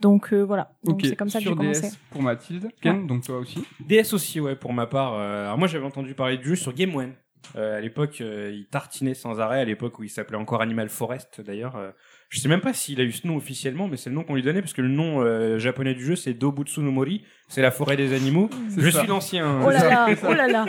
Donc 0.00 0.32
euh, 0.34 0.42
voilà. 0.42 0.72
Donc 0.84 1.00
c'est 1.02 1.16
comme 1.16 1.30
ça 1.30 1.38
que 1.38 1.44
j'ai 1.44 1.50
Sur 1.50 1.56
DS 1.56 1.80
commencé. 1.80 1.96
pour 2.10 2.22
Mathilde. 2.22 2.68
Ken, 2.82 3.06
donc 3.06 3.22
toi 3.24 3.38
aussi. 3.38 3.64
DS 3.80 4.12
aussi, 4.12 4.40
ouais, 4.40 4.56
pour 4.56 4.72
ma 4.74 4.86
part. 4.86 5.14
euh, 5.14 5.44
alors 5.46 5.56
moi, 5.58 5.68
j'avais 5.68 5.86
entendu 5.86 6.14
parler 6.14 6.36
du 6.36 6.50
jeu 6.50 6.56
sur 6.56 6.74
Game 6.74 6.94
One. 6.94 7.14
Euh, 7.56 7.78
à 7.78 7.80
l'époque, 7.80 8.18
euh, 8.20 8.50
il 8.54 8.66
tartinait 8.66 9.14
sans 9.14 9.40
arrêt. 9.40 9.60
À 9.60 9.64
l'époque 9.64 9.98
où 9.98 10.02
il 10.02 10.08
s'appelait 10.10 10.36
encore 10.38 10.60
Animal 10.62 10.88
Forest, 10.88 11.40
d'ailleurs. 11.40 11.76
Euh, 12.24 12.30
je 12.30 12.40
sais 12.40 12.48
même 12.48 12.60
pas 12.60 12.72
s'il 12.72 13.00
a 13.00 13.04
eu 13.04 13.12
ce 13.12 13.26
nom 13.26 13.36
officiellement, 13.36 13.86
mais 13.88 13.96
c'est 13.96 14.10
le 14.10 14.16
nom 14.16 14.24
qu'on 14.24 14.34
lui 14.34 14.42
donnait 14.42 14.60
parce 14.60 14.72
que 14.72 14.82
le 14.82 14.88
nom 14.88 15.20
euh, 15.22 15.58
japonais 15.58 15.94
du 15.94 16.04
jeu 16.04 16.16
c'est 16.16 16.34
Dobutsu 16.34 16.80
no 16.80 16.90
Mori, 16.90 17.24
c'est 17.48 17.62
la 17.62 17.70
forêt 17.70 17.96
des 17.96 18.12
animaux. 18.12 18.50
Je 18.76 18.90
ça. 18.90 19.00
suis 19.00 19.08
l'ancien. 19.08 19.60
Oh 19.64 19.70
là 19.70 19.84
là, 19.88 20.06
c'est 20.08 20.16
ça. 20.20 20.28
oh 20.30 20.34
là 20.34 20.48
là. 20.48 20.66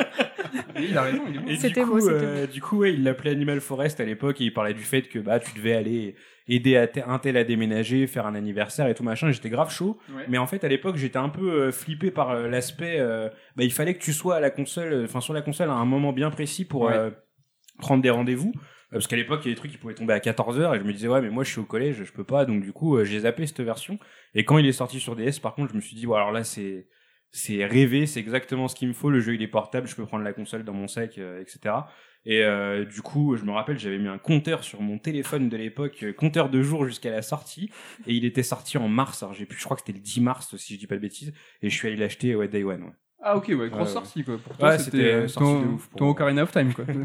Et 0.78 0.84
il 0.90 0.98
a 0.98 1.02
raison, 1.04 1.22
C'était 1.58 1.82
du 1.82 1.86
beau, 1.88 1.94
coup, 1.94 2.02
c'était 2.02 2.14
euh, 2.14 2.48
du 2.48 2.62
coup, 2.62 2.78
ouais, 2.80 2.94
il 2.94 3.04
l'appelait 3.04 3.32
Animal 3.32 3.60
Forest 3.62 4.00
à 4.00 4.06
l'époque 4.06 4.40
et 4.42 4.46
il 4.46 4.54
parlait 4.54 4.74
du 4.74 4.84
fait 4.84 5.04
que 5.04 5.20
bah 5.20 5.40
tu 5.40 5.54
devais 5.56 5.74
aller 5.74 6.16
aider 6.48 6.78
à 6.78 6.88
un 7.08 7.18
tel 7.18 7.38
à 7.38 7.44
déménager, 7.44 8.06
faire 8.06 8.28
un 8.28 8.36
anniversaire 8.36 8.88
et 8.88 8.94
tout 8.94 9.04
machin. 9.04 9.32
J'étais 9.32 9.50
grave 9.50 9.72
chaud, 9.74 9.98
Ouais. 10.16 10.24
mais 10.30 10.38
en 10.38 10.46
fait 10.46 10.64
à 10.64 10.68
l'époque 10.68 10.98
j'étais 10.98 11.18
un 11.18 11.30
peu 11.30 11.50
euh, 11.52 11.72
flippé 11.72 12.12
par 12.12 12.30
euh, 12.32 12.48
l'aspect. 12.48 12.98
euh, 13.00 13.30
bah 13.56 13.64
il 13.64 13.74
fallait 13.74 13.96
que 13.96 14.04
tu 14.04 14.14
sois 14.14 14.36
à 14.36 14.40
la 14.40 14.52
console, 14.52 14.94
euh, 14.94 15.06
enfin 15.06 15.22
sur 15.22 15.34
la 15.34 15.42
console 15.42 15.70
à 15.70 15.74
un 15.74 15.86
moment 15.86 16.14
bien 16.14 16.30
précis 16.30 16.64
pour 16.66 16.84
Ouais. 16.84 16.94
euh, 16.96 17.10
prendre 17.80 18.04
des 18.04 18.12
rendez-vous. 18.12 18.54
Euh, 18.96 19.00
Parce 19.00 19.08
qu'à 19.08 19.16
l'époque, 19.16 19.42
il 19.44 19.50
y 19.50 19.52
a 19.52 19.54
des 19.54 19.58
trucs 19.58 19.72
qui 19.72 19.78
pouvaient 19.78 19.94
tomber 19.94 20.14
à 20.14 20.20
14h 20.20 20.76
et 20.76 20.80
je 20.80 20.84
me 20.84 20.94
disais, 20.94 21.08
ouais, 21.08 21.22
mais 21.22 21.30
moi 21.30 21.44
je 21.44 21.52
suis 21.52 21.60
au 21.60 21.66
collège, 21.66 22.04
je 22.04 22.12
peux 22.12 22.24
pas. 22.24 22.46
Donc 22.46 22.62
du 22.64 22.74
coup, 22.74 22.98
euh, 22.98 23.04
j'ai 23.04 23.20
zappé 23.22 23.46
cette 23.46 23.62
version. 23.62 24.00
Et 24.34 24.46
quand 24.46 24.58
il 24.58 24.66
est 24.66 24.72
sorti 24.74 25.00
sur 25.00 25.16
DS, 25.16 25.40
par 25.42 25.56
contre, 25.56 25.72
je 25.72 25.76
me 25.76 25.82
suis 25.82 25.96
dit, 25.96 26.08
ouais, 26.08 26.18
alors 26.18 26.32
là, 26.32 26.44
c'est 26.44 26.88
c'est 27.32 27.66
rêvé, 27.66 28.06
c'est 28.06 28.22
exactement 28.22 28.70
ce 28.70 28.76
qu'il 28.76 28.88
me 28.88 28.94
faut. 28.94 29.10
Le 29.10 29.20
jeu, 29.20 29.36
il 29.36 29.42
est 29.42 29.48
portable, 29.48 29.88
je 29.88 29.96
peux 29.96 30.06
prendre 30.06 30.24
la 30.24 30.32
console 30.32 30.64
dans 30.64 30.72
mon 30.72 30.88
sac, 30.88 31.18
euh, 31.18 31.42
etc. 31.42 31.76
Et 32.26 32.44
euh, 32.44 32.86
du 32.86 33.02
coup, 33.02 33.36
je 33.36 33.44
me 33.44 33.52
rappelle, 33.52 33.78
j'avais 33.78 34.00
mis 34.00 34.08
un 34.08 34.18
compteur 34.18 34.64
sur 34.64 34.82
mon 34.82 34.98
téléphone 34.98 35.50
de 35.50 35.58
l'époque, 35.58 36.02
euh, 36.04 36.14
compteur 36.14 36.50
de 36.50 36.62
jours 36.62 36.86
jusqu'à 36.86 37.12
la 37.12 37.22
sortie. 37.22 37.70
Et 38.08 38.14
il 38.14 38.24
était 38.24 38.42
sorti 38.42 38.78
en 38.78 38.88
mars. 38.88 39.22
Alors 39.22 39.34
j'ai 39.36 39.46
plus, 39.46 39.60
je 39.60 39.66
crois 39.66 39.76
que 39.76 39.84
c'était 39.86 39.98
le 39.98 40.04
10 40.04 40.22
mars, 40.22 40.56
si 40.56 40.74
je 40.76 40.80
dis 40.80 40.88
pas 40.88 40.96
de 40.96 41.02
bêtises. 41.02 41.34
Et 41.62 41.70
je 41.70 41.76
suis 41.76 41.88
allé 41.90 41.98
l'acheter, 41.98 42.34
ouais, 42.36 42.48
Day 42.48 42.64
One. 42.64 42.84
Ouais. 42.84 42.90
Ah 43.22 43.38
ok, 43.38 43.48
ouais, 43.50 43.70
grosse 43.70 43.88
Ouais, 43.88 43.94
sortie 43.94 44.24
quoi. 44.24 44.38
Pour 44.38 44.58
toi, 44.58 44.78
c'était 44.78 44.98
euh, 44.98 45.24
euh, 45.24 45.28
ton, 45.28 45.78
ton. 45.98 46.10
Ocarina 46.10 46.44
of 46.44 46.52
Time 46.52 46.74
quoi. 46.74 46.86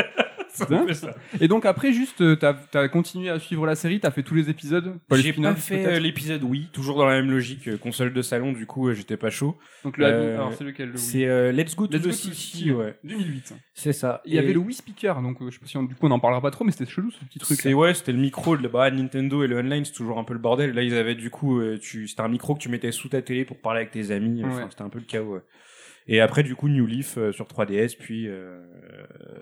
Ça. 0.94 1.14
Et 1.40 1.48
donc 1.48 1.64
après, 1.64 1.92
juste, 1.92 2.20
euh, 2.20 2.36
t'as 2.36 2.56
as 2.74 2.88
continué 2.88 3.30
à 3.30 3.38
suivre 3.38 3.66
la 3.66 3.74
série, 3.74 4.00
t'as 4.00 4.10
fait 4.10 4.22
tous 4.22 4.34
les 4.34 4.50
épisodes 4.50 4.98
J'ai 5.12 5.32
pas 5.32 5.54
fait 5.54 5.86
euh, 5.86 5.98
l'épisode 5.98 6.42
oui, 6.42 6.68
toujours 6.72 6.98
dans 6.98 7.06
la 7.06 7.14
même 7.20 7.30
logique, 7.30 7.68
euh, 7.68 7.76
console 7.76 8.12
de 8.12 8.22
salon, 8.22 8.52
du 8.52 8.66
coup 8.66 8.92
j'étais 8.92 9.16
pas 9.16 9.30
chaud. 9.30 9.56
Donc 9.84 9.96
le 9.96 10.06
euh, 10.06 10.34
alors 10.36 10.52
c'est 10.54 10.64
lequel 10.64 10.90
le 10.90 10.96
C'est 10.96 11.26
euh, 11.26 11.52
Let's 11.52 11.76
Go 11.76 11.86
to 11.86 11.92
Let's 11.96 12.02
the 12.02 12.06
Go 12.06 12.12
City, 12.12 12.34
City, 12.34 12.72
ouais. 12.72 12.96
2008. 13.04 13.54
C'est 13.74 13.92
ça. 13.92 14.20
Il 14.24 14.34
y 14.34 14.38
avait 14.38 14.52
le 14.52 14.58
Wii 14.58 14.74
Speaker, 14.74 15.22
donc 15.22 15.38
je 15.44 15.50
sais 15.50 15.60
pas 15.60 15.66
si 15.66 15.76
on, 15.76 15.84
du 15.84 15.94
coup 15.94 16.06
on 16.06 16.10
en 16.10 16.18
parlera 16.20 16.40
pas 16.42 16.50
trop, 16.50 16.64
mais 16.64 16.72
c'était 16.72 16.90
chelou 16.90 17.10
ce 17.10 17.24
petit 17.24 17.38
truc. 17.38 17.58
C'est 17.60 17.72
ouais, 17.74 17.94
c'était 17.94 18.12
le 18.12 18.18
micro 18.18 18.56
de 18.56 18.66
bah, 18.68 18.90
Nintendo 18.90 19.42
et 19.44 19.46
le 19.46 19.58
online, 19.58 19.84
c'est 19.84 19.92
toujours 19.92 20.18
un 20.18 20.24
peu 20.24 20.32
le 20.34 20.40
bordel. 20.40 20.72
Là, 20.72 20.82
ils 20.82 20.94
avaient 20.94 21.14
du 21.14 21.30
coup, 21.30 21.60
tu, 21.80 22.08
c'était 22.08 22.22
un 22.22 22.28
micro 22.28 22.54
que 22.54 22.60
tu 22.60 22.68
mettais 22.68 22.92
sous 22.92 23.08
ta 23.08 23.22
télé 23.22 23.44
pour 23.44 23.58
parler 23.58 23.80
avec 23.80 23.92
tes 23.92 24.10
amis. 24.10 24.42
Enfin, 24.44 24.56
Ouais. 24.56 24.66
c'était 24.70 24.82
un 24.82 24.88
peu 24.88 24.98
le 24.98 25.04
chaos. 25.04 25.34
ouais. 25.34 25.40
Et 26.06 26.20
après, 26.20 26.42
du 26.42 26.54
coup, 26.56 26.68
New 26.68 26.86
Leaf 26.86 27.18
euh, 27.18 27.32
sur 27.32 27.46
3DS, 27.46 27.96
puis 27.98 28.26
euh, 28.28 28.60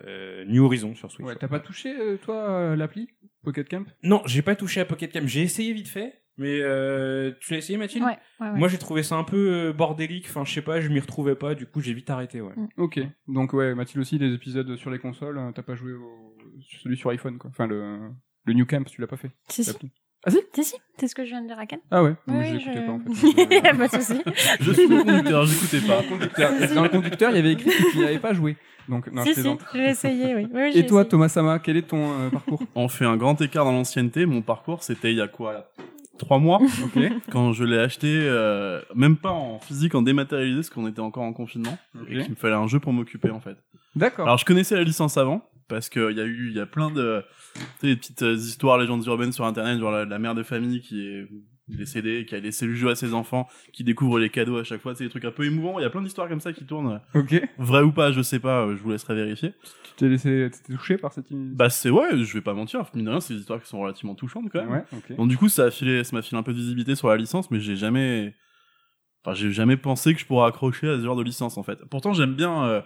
euh, 0.06 0.44
New 0.46 0.64
Horizon 0.64 0.94
sur 0.94 1.10
Switch. 1.10 1.26
Ouais, 1.26 1.36
t'as 1.36 1.48
pas 1.48 1.60
touché 1.60 1.94
euh, 1.98 2.16
toi 2.16 2.50
euh, 2.50 2.76
l'appli 2.76 3.08
Pocket 3.42 3.68
Camp? 3.68 3.86
Non, 4.02 4.22
j'ai 4.26 4.42
pas 4.42 4.54
touché 4.56 4.80
à 4.80 4.84
Pocket 4.84 5.10
Cam. 5.12 5.26
J'ai 5.26 5.42
essayé 5.42 5.72
vite 5.72 5.88
fait, 5.88 6.22
mais 6.36 6.60
euh, 6.60 7.32
tu 7.40 7.52
l'as 7.52 7.58
essayé, 7.58 7.78
Mathilde? 7.78 8.04
Ouais, 8.04 8.18
ouais, 8.40 8.50
ouais. 8.50 8.58
Moi, 8.58 8.68
j'ai 8.68 8.78
trouvé 8.78 9.02
ça 9.02 9.16
un 9.16 9.24
peu 9.24 9.72
bordélique. 9.72 10.26
Enfin, 10.28 10.44
je 10.44 10.52
sais 10.52 10.62
pas, 10.62 10.80
je 10.80 10.88
m'y 10.88 11.00
retrouvais 11.00 11.36
pas. 11.36 11.54
Du 11.54 11.66
coup, 11.66 11.80
j'ai 11.80 11.94
vite 11.94 12.10
arrêté. 12.10 12.40
Ouais. 12.40 12.52
Ok, 12.76 13.00
donc 13.28 13.52
ouais, 13.52 13.74
Mathilde 13.74 14.00
aussi, 14.00 14.18
les 14.18 14.34
épisodes 14.34 14.76
sur 14.76 14.90
les 14.90 14.98
consoles, 14.98 15.38
euh, 15.38 15.52
t'as 15.52 15.62
pas 15.62 15.74
joué 15.76 15.92
au... 15.92 16.36
celui 16.82 16.96
sur 16.96 17.10
iPhone 17.10 17.38
quoi. 17.38 17.50
Enfin 17.50 17.66
le, 17.66 18.10
le 18.44 18.52
New 18.52 18.66
Camp, 18.66 18.84
tu 18.84 19.00
l'as 19.00 19.06
pas 19.06 19.16
fait. 19.16 19.30
Si, 19.48 19.64
si. 19.64 19.72
L'appli. 20.26 20.40
Si, 20.54 20.64
si. 20.64 20.74
C'est 20.98 21.06
ce 21.08 21.14
que 21.14 21.24
je 21.24 21.30
viens 21.30 21.42
de 21.42 21.46
dire 21.46 21.58
à 21.58 21.66
Ken. 21.66 21.78
Ah 21.90 22.02
ouais, 22.02 22.14
non, 22.26 22.38
Oui, 22.40 22.44
je- 22.54 22.58
j'écoutais 22.58 22.86
pas 22.86 22.92
en 22.92 23.00
fait. 23.14 23.78
pas 23.78 23.88
de 23.88 24.02
souci. 24.02 24.20
Je 24.60 24.72
suis 24.72 24.88
le 24.88 25.02
conducteur, 25.04 25.44
j'écoutais 25.46 25.80
pas. 25.86 26.02
Conducteur. 26.02 26.52
Dans 26.74 26.82
le 26.82 26.88
conducteur, 26.88 27.30
il 27.30 27.36
y 27.36 27.38
avait 27.38 27.52
écrit 27.52 27.70
que 27.70 27.90
tu 27.92 27.98
n'y 27.98 28.04
avais 28.04 28.18
pas 28.18 28.32
joué. 28.34 28.56
Donc, 28.88 29.06
non, 29.12 29.22
je 29.22 29.28
si, 29.28 29.34
si, 29.34 29.40
plaisante. 29.42 29.60
j'ai 29.74 29.84
essayé, 29.90 30.34
oui. 30.34 30.48
oui 30.52 30.72
j'ai 30.72 30.78
Et 30.80 30.86
toi, 30.86 31.00
essayé. 31.02 31.10
Thomas 31.10 31.28
Sama, 31.28 31.58
quel 31.58 31.76
est 31.76 31.82
ton 31.88 32.10
euh, 32.10 32.30
parcours? 32.30 32.62
On 32.74 32.88
fait 32.88 33.04
un 33.04 33.16
grand 33.18 33.38
écart 33.40 33.64
dans 33.66 33.72
l'ancienneté. 33.72 34.24
Mon 34.26 34.40
parcours, 34.40 34.82
c'était 34.82 35.12
il 35.12 35.18
y 35.18 35.20
a 35.20 35.28
quoi? 35.28 35.52
Là 35.52 35.68
Trois 36.18 36.38
mois 36.38 36.58
Ok. 36.84 37.00
quand 37.30 37.52
je 37.52 37.62
l'ai 37.64 37.78
acheté, 37.78 38.08
euh, 38.10 38.80
même 38.96 39.16
pas 39.18 39.30
en 39.30 39.60
physique, 39.60 39.94
en 39.94 40.02
dématérialisé, 40.02 40.56
parce 40.56 40.70
qu'on 40.70 40.88
était 40.88 41.00
encore 41.00 41.22
en 41.22 41.32
confinement 41.32 41.78
et 42.08 42.18
qu'il 42.22 42.30
me 42.30 42.34
fallait 42.34 42.54
un 42.56 42.66
jeu 42.66 42.80
pour 42.80 42.92
m'occuper 42.92 43.30
en 43.30 43.38
fait. 43.40 43.56
D'accord. 43.94 44.24
Alors 44.26 44.36
je 44.38 44.44
connaissais 44.44 44.74
la 44.74 44.82
licence 44.82 45.16
avant 45.16 45.44
parce 45.68 45.88
qu'il 45.88 46.10
y 46.16 46.20
a 46.20 46.24
eu, 46.24 46.48
il 46.50 46.56
y 46.56 46.60
a 46.60 46.66
plein 46.66 46.90
de, 46.90 47.22
des 47.82 47.96
petites 47.96 48.22
euh, 48.22 48.34
histoires, 48.34 48.78
légendes 48.78 49.04
urbaines 49.06 49.32
sur 49.32 49.44
internet, 49.44 49.78
genre 49.78 49.92
la, 49.92 50.04
la 50.04 50.18
mère 50.18 50.34
de 50.34 50.42
famille 50.42 50.80
qui 50.80 51.06
est 51.06 51.28
décédée, 51.68 52.24
qui 52.26 52.34
a 52.34 52.40
laissé 52.40 52.66
le 52.66 52.74
jeu 52.74 52.88
à 52.88 52.94
ses 52.94 53.12
enfants, 53.14 53.46
qui 53.72 53.84
découvre 53.84 54.18
les 54.18 54.30
cadeaux 54.30 54.58
à 54.58 54.64
chaque 54.64 54.80
fois, 54.80 54.94
c'est 54.94 55.04
des 55.04 55.10
trucs 55.10 55.24
un 55.24 55.30
peu 55.30 55.44
émouvants. 55.44 55.78
Il 55.78 55.82
y 55.82 55.84
a 55.84 55.90
plein 55.90 56.02
d'histoires 56.02 56.28
comme 56.28 56.40
ça 56.40 56.52
qui 56.52 56.64
tournent. 56.64 57.00
Ok. 57.14 57.40
Vrai 57.58 57.82
ou 57.82 57.92
pas, 57.92 58.10
je 58.10 58.22
sais 58.22 58.38
pas, 58.38 58.62
euh, 58.62 58.76
je 58.76 58.82
vous 58.82 58.90
laisserai 58.90 59.14
vérifier. 59.14 59.52
Tu 59.84 59.90
t'es 59.96 60.08
laissé, 60.08 60.48
t'étais 60.50 60.74
touché 60.74 60.96
par 60.96 61.12
cette. 61.12 61.26
Bah 61.30 61.68
c'est 61.70 61.90
ouais, 61.90 62.16
je 62.16 62.34
vais 62.34 62.40
pas 62.40 62.54
mentir, 62.54 62.84
mine 62.94 63.04
de 63.04 63.10
rien, 63.10 63.20
c'est 63.20 63.34
des 63.34 63.40
histoires 63.40 63.60
qui 63.62 63.68
sont 63.68 63.80
relativement 63.80 64.14
touchantes 64.14 64.48
quand 64.50 64.60
même. 64.60 64.70
Ouais. 64.70 64.84
Ok. 64.92 65.16
Donc 65.16 65.28
du 65.28 65.36
coup, 65.36 65.48
ça 65.48 65.64
a 65.64 65.70
filé, 65.70 66.04
ça 66.04 66.16
m'a 66.16 66.22
filé 66.22 66.38
un 66.38 66.42
peu 66.42 66.52
de 66.52 66.58
visibilité 66.58 66.94
sur 66.94 67.08
la 67.08 67.16
licence, 67.16 67.50
mais 67.50 67.60
j'ai 67.60 67.76
jamais, 67.76 68.34
enfin 69.24 69.34
j'ai 69.34 69.52
jamais 69.52 69.76
pensé 69.76 70.14
que 70.14 70.20
je 70.20 70.26
pourrais 70.26 70.48
accrocher 70.48 70.88
à 70.88 70.96
ce 70.96 71.04
genre 71.04 71.16
de 71.16 71.22
licence 71.22 71.58
en 71.58 71.62
fait. 71.62 71.78
Pourtant, 71.90 72.14
j'aime 72.14 72.34
bien, 72.34 72.64
euh, 72.64 72.80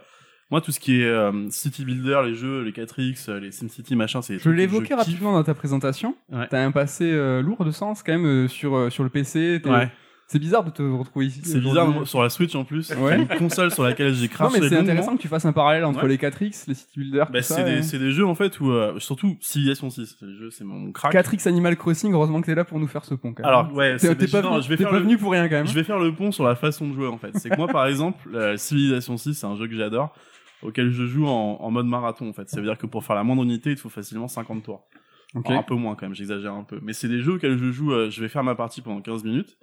moi 0.52 0.60
tout 0.60 0.70
ce 0.70 0.78
qui 0.78 1.00
est 1.00 1.06
euh, 1.06 1.32
City 1.50 1.84
Builder, 1.84 2.20
les 2.26 2.34
jeux, 2.34 2.62
les 2.62 2.70
4X, 2.72 3.28
euh, 3.30 3.40
les 3.40 3.50
SimCity 3.50 3.96
machin, 3.96 4.22
c'est. 4.22 4.38
Je 4.38 4.50
l'évoquais 4.50 4.88
kiffe. 4.88 4.96
rapidement 4.98 5.32
dans 5.32 5.42
ta 5.42 5.54
présentation. 5.54 6.14
Ouais. 6.30 6.46
T'as 6.50 6.62
un 6.64 6.70
passé 6.70 7.10
euh, 7.10 7.42
lourd 7.42 7.64
de 7.64 7.70
sens 7.72 8.02
quand 8.04 8.12
même 8.12 8.26
euh, 8.26 8.48
sur 8.48 8.92
sur 8.92 9.02
le 9.02 9.08
PC. 9.10 9.60
Ouais. 9.64 9.90
C'est 10.28 10.38
bizarre 10.38 10.64
de 10.64 10.70
te 10.70 10.82
retrouver 10.82 11.26
ici. 11.26 11.40
C'est 11.44 11.60
bizarre 11.60 11.88
moi, 11.88 12.06
sur 12.06 12.22
la 12.22 12.30
Switch 12.30 12.54
en 12.54 12.64
plus, 12.64 12.90
Ouais. 12.92 13.18
une 13.18 13.28
console 13.28 13.70
sur 13.70 13.82
laquelle 13.82 14.14
j'ai 14.14 14.22
Non 14.28 14.28
craché. 14.32 14.60
mais 14.60 14.68
c'est 14.70 14.78
intéressant 14.78 15.14
que 15.16 15.20
tu 15.20 15.28
fasses 15.28 15.44
un 15.44 15.52
parallèle 15.52 15.84
entre 15.84 16.06
les 16.06 16.16
4X, 16.16 16.64
les 16.68 16.74
City 16.74 16.92
Builder, 17.00 17.24
Bah, 17.30 17.42
c'est 17.42 17.64
des, 17.64 17.94
et- 17.94 17.98
des 17.98 18.12
jeux 18.12 18.24
en 18.26 18.34
fait 18.34 18.58
où 18.60 18.72
surtout 18.98 19.36
Civilization 19.40 19.90
6, 19.90 20.16
c'est 20.18 20.26
jeux, 20.38 20.50
c'est 20.50 20.64
mon 20.64 20.90
crack. 20.92 21.12
4X 21.12 21.46
Animal 21.48 21.76
Crossing. 21.76 22.12
Heureusement 22.14 22.40
que 22.40 22.46
t'es 22.46 22.54
là 22.54 22.64
pour 22.64 22.78
nous 22.78 22.86
faire 22.88 23.04
ce 23.04 23.14
pont. 23.14 23.34
Quand 23.34 23.42
même. 23.42 23.48
Alors 23.52 23.72
ouais, 23.74 23.96
t'es 23.98 24.26
pas, 24.26 24.40
non, 24.40 24.60
je 24.62 24.68
vais 24.70 24.76
faire 24.78 24.88
pas 24.90 24.96
le- 24.96 25.02
venu 25.02 25.18
pour 25.18 25.32
rien 25.32 25.48
quand 25.48 25.56
même. 25.56 25.66
Je 25.66 25.74
vais 25.74 25.84
faire 25.84 25.98
le 25.98 26.14
pont 26.14 26.30
sur 26.32 26.44
la 26.44 26.54
façon 26.56 26.88
de 26.88 26.94
jouer 26.94 27.08
en 27.08 27.18
fait. 27.18 27.32
C'est 27.34 27.50
que 27.50 27.56
moi 27.56 27.68
par 27.68 27.86
exemple, 27.86 28.28
Civilization 28.56 29.16
6, 29.18 29.34
c'est 29.34 29.46
un 29.46 29.56
jeu 29.56 29.66
que 29.66 29.74
j'adore, 29.76 30.14
auquel 30.62 30.90
je 30.90 31.04
joue 31.04 31.26
en, 31.26 31.58
en 31.60 31.70
mode 31.70 31.86
marathon 31.86 32.28
en 32.28 32.32
fait. 32.32 32.48
Ça 32.48 32.60
veut 32.60 32.66
dire 32.66 32.78
que 32.78 32.86
pour 32.86 33.04
faire 33.04 33.16
la 33.16 33.24
moindre 33.24 33.42
unité, 33.42 33.70
il 33.70 33.76
te 33.76 33.80
faut 33.80 33.88
facilement 33.88 34.28
50 34.28 34.62
tours. 34.62 34.86
Ok. 35.34 35.48
Alors, 35.48 35.60
un 35.60 35.62
peu 35.62 35.74
moins 35.74 35.94
quand 35.94 36.06
même, 36.06 36.14
j'exagère 36.14 36.52
un 36.52 36.64
peu. 36.64 36.78
Mais 36.82 36.92
c'est 36.92 37.08
des 37.08 37.20
jeux 37.20 37.34
auxquels 37.34 37.56
je 37.56 37.70
joue, 37.70 37.92
euh, 37.92 38.10
je 38.10 38.20
vais 38.20 38.28
faire 38.28 38.44
ma 38.44 38.54
partie 38.54 38.82
pendant 38.82 39.00
15 39.00 39.24
minutes, 39.24 39.58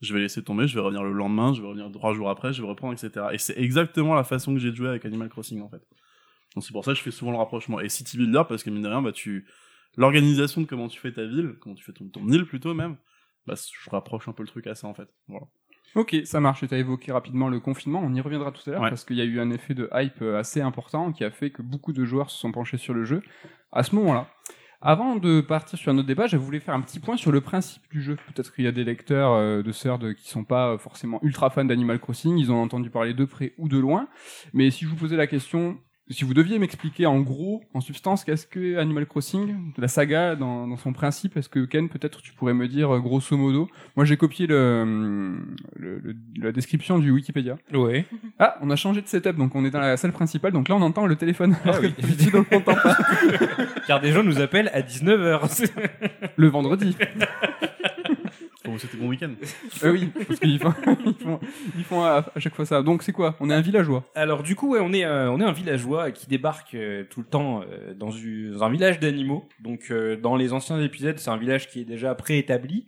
je 0.00 0.12
vais 0.12 0.20
laisser 0.20 0.42
tomber, 0.42 0.66
je 0.66 0.74
vais 0.74 0.80
revenir 0.80 1.02
le 1.02 1.12
lendemain, 1.12 1.54
je 1.54 1.62
vais 1.62 1.68
revenir 1.68 1.90
trois 1.92 2.12
jours 2.12 2.28
après, 2.28 2.52
je 2.52 2.60
vais 2.62 2.68
reprendre, 2.68 2.92
etc. 2.92 3.26
Et 3.32 3.38
c'est 3.38 3.58
exactement 3.58 4.14
la 4.14 4.24
façon 4.24 4.52
que 4.52 4.60
j'ai 4.60 4.70
de 4.70 4.76
jouer 4.76 4.88
avec 4.88 5.04
Animal 5.04 5.28
Crossing 5.28 5.62
en 5.62 5.68
fait. 5.68 5.82
Donc 6.54 6.64
c'est 6.64 6.72
pour 6.72 6.84
ça 6.84 6.92
que 6.92 6.98
je 6.98 7.02
fais 7.02 7.10
souvent 7.10 7.32
le 7.32 7.38
rapprochement. 7.38 7.80
Et 7.80 7.88
City 7.88 8.16
Builder, 8.16 8.42
parce 8.48 8.62
que 8.62 8.70
mine 8.70 8.82
de 8.82 8.88
rien, 8.88 9.02
bah 9.02 9.12
tu... 9.12 9.46
L'organisation 9.96 10.60
de 10.60 10.66
comment 10.66 10.88
tu 10.88 10.98
fais 10.98 11.12
ta 11.12 11.24
ville, 11.24 11.54
comment 11.60 11.76
tu 11.76 11.84
fais 11.84 11.92
ton, 11.92 12.08
ton 12.08 12.28
île 12.28 12.44
plutôt 12.46 12.74
même, 12.74 12.96
bah 13.46 13.54
je 13.54 13.90
rapproche 13.90 14.26
un 14.28 14.32
peu 14.32 14.42
le 14.42 14.48
truc 14.48 14.66
à 14.66 14.74
ça 14.74 14.88
en 14.88 14.94
fait. 14.94 15.08
Voilà. 15.28 15.46
Ok, 15.94 16.16
ça 16.24 16.40
marche. 16.40 16.66
Tu 16.66 16.74
as 16.74 16.78
évoqué 16.78 17.12
rapidement 17.12 17.48
le 17.48 17.60
confinement. 17.60 18.00
On 18.02 18.12
y 18.14 18.20
reviendra 18.20 18.50
tout 18.52 18.62
à 18.68 18.72
l'heure 18.72 18.82
Ouais. 18.82 18.88
parce 18.88 19.04
qu'il 19.04 19.16
y 19.16 19.20
a 19.20 19.24
eu 19.24 19.40
un 19.40 19.50
effet 19.50 19.74
de 19.74 19.88
hype 19.94 20.22
euh, 20.22 20.38
assez 20.38 20.60
important 20.60 21.12
qui 21.12 21.24
a 21.24 21.30
fait 21.30 21.50
que 21.50 21.62
beaucoup 21.62 21.92
de 21.92 22.04
joueurs 22.04 22.30
se 22.30 22.38
sont 22.38 22.52
penchés 22.52 22.78
sur 22.78 22.94
le 22.94 23.04
jeu 23.04 23.22
à 23.72 23.82
ce 23.82 23.94
moment-là. 23.94 24.28
Avant 24.86 25.16
de 25.16 25.40
partir 25.40 25.78
sur 25.78 25.92
un 25.92 25.96
autre 25.98 26.06
débat, 26.08 26.26
je 26.26 26.36
voulais 26.36 26.60
faire 26.60 26.74
un 26.74 26.82
petit 26.82 27.00
point 27.00 27.16
sur 27.16 27.32
le 27.32 27.40
principe 27.40 27.82
du 27.90 28.02
jeu. 28.02 28.16
Peut-être 28.16 28.54
qu'il 28.54 28.64
y 28.64 28.68
a 28.68 28.72
des 28.72 28.84
lecteurs 28.84 29.32
euh, 29.32 29.62
de 29.62 29.96
de, 29.98 30.12
qui 30.12 30.28
sont 30.28 30.44
pas 30.44 30.72
euh, 30.72 30.78
forcément 30.78 31.20
ultra 31.22 31.48
fans 31.48 31.64
d'Animal 31.64 31.98
Crossing, 31.98 32.36
ils 32.36 32.52
ont 32.52 32.60
entendu 32.60 32.90
parler 32.90 33.14
de 33.14 33.24
près 33.24 33.54
ou 33.56 33.68
de 33.68 33.78
loin. 33.78 34.08
Mais 34.52 34.70
si 34.70 34.84
je 34.84 34.90
vous 34.90 34.96
posais 34.96 35.16
la 35.16 35.26
question, 35.26 35.78
si 36.10 36.24
vous 36.24 36.34
deviez 36.34 36.58
m'expliquer 36.58 37.06
en 37.06 37.20
gros, 37.20 37.62
en 37.72 37.80
substance, 37.80 38.24
qu'est-ce 38.24 38.46
que 38.46 38.76
Animal 38.78 39.06
Crossing, 39.06 39.72
la 39.78 39.88
saga 39.88 40.36
dans, 40.36 40.68
dans 40.68 40.76
son 40.76 40.92
principe, 40.92 41.36
est-ce 41.38 41.48
que 41.48 41.64
Ken, 41.64 41.88
peut-être 41.88 42.20
tu 42.20 42.32
pourrais 42.34 42.52
me 42.52 42.68
dire 42.68 42.94
euh, 42.94 43.00
grosso 43.00 43.36
modo? 43.36 43.68
Moi 43.96 44.04
j'ai 44.04 44.16
copié 44.18 44.46
le, 44.46 44.80
hum, 44.82 45.56
le- 45.76 45.98
le- 46.00 46.14
la 46.36 46.52
description 46.52 46.98
du 46.98 47.10
Wikipédia. 47.10 47.56
Ouais. 47.72 48.04
Ah, 48.38 48.56
on 48.60 48.68
a 48.70 48.76
changé 48.76 49.00
de 49.00 49.08
setup, 49.08 49.36
donc 49.36 49.54
on 49.54 49.64
est 49.64 49.70
dans 49.70 49.80
la 49.80 49.96
salle 49.96 50.12
principale, 50.12 50.52
donc 50.52 50.68
là 50.68 50.76
on 50.76 50.82
entend 50.82 51.06
le 51.06 51.16
téléphone. 51.16 51.56
Ah 51.64 51.70
oui. 51.80 51.94
on 52.34 52.36
l'entend 52.36 52.60
pas. 52.60 52.96
Car 53.86 54.00
des 54.00 54.12
gens 54.12 54.22
nous 54.22 54.40
appellent 54.40 54.70
à 54.74 54.82
19h. 54.82 55.70
Le 56.36 56.48
vendredi. 56.48 56.96
Bon, 58.64 58.78
c'était 58.78 58.96
mon 58.96 59.08
week-end. 59.08 59.32
Ah 59.82 59.88
oui, 59.92 60.10
parce 60.26 60.40
qu'ils 60.40 60.58
font, 60.58 60.72
ils 61.06 61.14
font, 61.14 61.40
ils 61.76 61.84
font 61.84 62.02
à, 62.02 62.24
à 62.34 62.40
chaque 62.40 62.54
fois 62.54 62.64
ça. 62.64 62.82
Donc 62.82 63.02
c'est 63.02 63.12
quoi? 63.12 63.36
On 63.40 63.50
est 63.50 63.54
un 63.54 63.60
villageois. 63.60 64.04
Alors 64.14 64.42
du 64.42 64.56
coup, 64.56 64.70
ouais, 64.70 64.80
on 64.80 64.92
est 64.92 65.04
euh, 65.04 65.30
on 65.30 65.38
est 65.40 65.44
un 65.44 65.52
villageois 65.52 66.10
qui 66.12 66.26
débarque 66.26 66.74
euh, 66.74 67.04
tout 67.04 67.20
le 67.20 67.26
temps 67.26 67.62
euh, 67.62 67.92
dans, 67.92 68.10
un 68.64 68.70
village 68.70 69.00
d'animaux. 69.00 69.46
Donc 69.60 69.90
euh, 69.90 70.16
dans 70.16 70.36
les 70.36 70.54
anciens 70.54 70.80
épisodes, 70.80 71.18
c'est 71.18 71.30
un 71.30 71.36
village 71.36 71.68
qui 71.68 71.80
est 71.80 71.84
déjà 71.84 72.14
préétabli. 72.14 72.86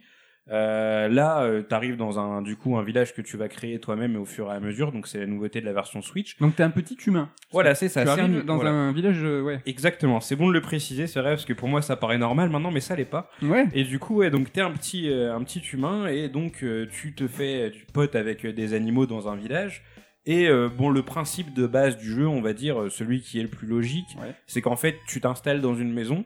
Euh, 0.52 1.08
là, 1.08 1.42
euh, 1.42 1.62
t'arrives 1.62 1.96
dans 1.96 2.20
un 2.20 2.40
du 2.40 2.54
coup 2.56 2.76
un 2.76 2.82
village 2.84 3.14
que 3.14 3.20
tu 3.20 3.36
vas 3.36 3.48
créer 3.48 3.80
toi-même 3.80 4.14
au 4.16 4.24
fur 4.24 4.52
et 4.52 4.54
à 4.54 4.60
mesure. 4.60 4.92
Donc 4.92 5.08
c'est 5.08 5.18
la 5.18 5.26
nouveauté 5.26 5.60
de 5.60 5.66
la 5.66 5.72
version 5.72 6.02
Switch. 6.02 6.38
Donc 6.38 6.54
t'es 6.54 6.62
un 6.62 6.70
petit 6.70 6.96
humain. 7.06 7.28
Voilà, 7.50 7.74
c'est 7.74 7.88
ça. 7.88 8.02
tu 8.02 8.06
c'est 8.06 8.20
arrives 8.20 8.40
un- 8.42 8.44
dans 8.44 8.54
voilà. 8.54 8.70
un 8.70 8.92
village, 8.92 9.18
euh, 9.22 9.42
ouais. 9.42 9.60
Exactement. 9.66 10.20
C'est 10.20 10.36
bon 10.36 10.46
de 10.48 10.52
le 10.52 10.60
préciser, 10.60 11.08
c'est 11.08 11.20
vrai 11.20 11.30
parce 11.30 11.44
que 11.44 11.52
pour 11.52 11.68
moi 11.68 11.82
ça 11.82 11.96
paraît 11.96 12.18
normal 12.18 12.48
maintenant, 12.50 12.70
mais 12.70 12.80
ça 12.80 12.94
l'est 12.94 13.04
pas. 13.04 13.28
Ouais. 13.42 13.66
Et 13.74 13.82
du 13.82 13.98
coup, 13.98 14.16
ouais, 14.18 14.30
donc 14.30 14.52
t'es 14.52 14.60
un 14.60 14.70
petit, 14.70 15.10
euh, 15.10 15.34
un 15.34 15.42
petit 15.42 15.62
humain 15.72 16.06
et 16.06 16.28
donc 16.28 16.64
tu 16.92 17.14
te 17.14 17.26
fais, 17.26 17.72
tu 17.72 17.84
potes 17.92 18.14
avec 18.14 18.46
des 18.46 18.72
animaux 18.74 19.06
dans 19.06 19.28
un 19.28 19.34
village 19.36 19.82
Et 20.26 20.48
euh, 20.48 20.68
bon, 20.68 20.90
le 20.90 21.02
principe 21.02 21.54
de 21.54 21.66
base 21.68 21.96
du 21.98 22.10
jeu, 22.12 22.26
on 22.26 22.40
va 22.40 22.52
dire, 22.52 22.86
celui 22.90 23.20
qui 23.20 23.38
est 23.38 23.42
le 23.42 23.48
plus 23.48 23.66
logique, 23.68 24.06
Ouais. 24.20 24.34
c'est 24.46 24.60
qu'en 24.60 24.74
fait, 24.76 24.96
tu 25.08 25.20
t'installes 25.20 25.60
dans 25.60 25.74
une 25.76 25.92
maison. 25.92 26.24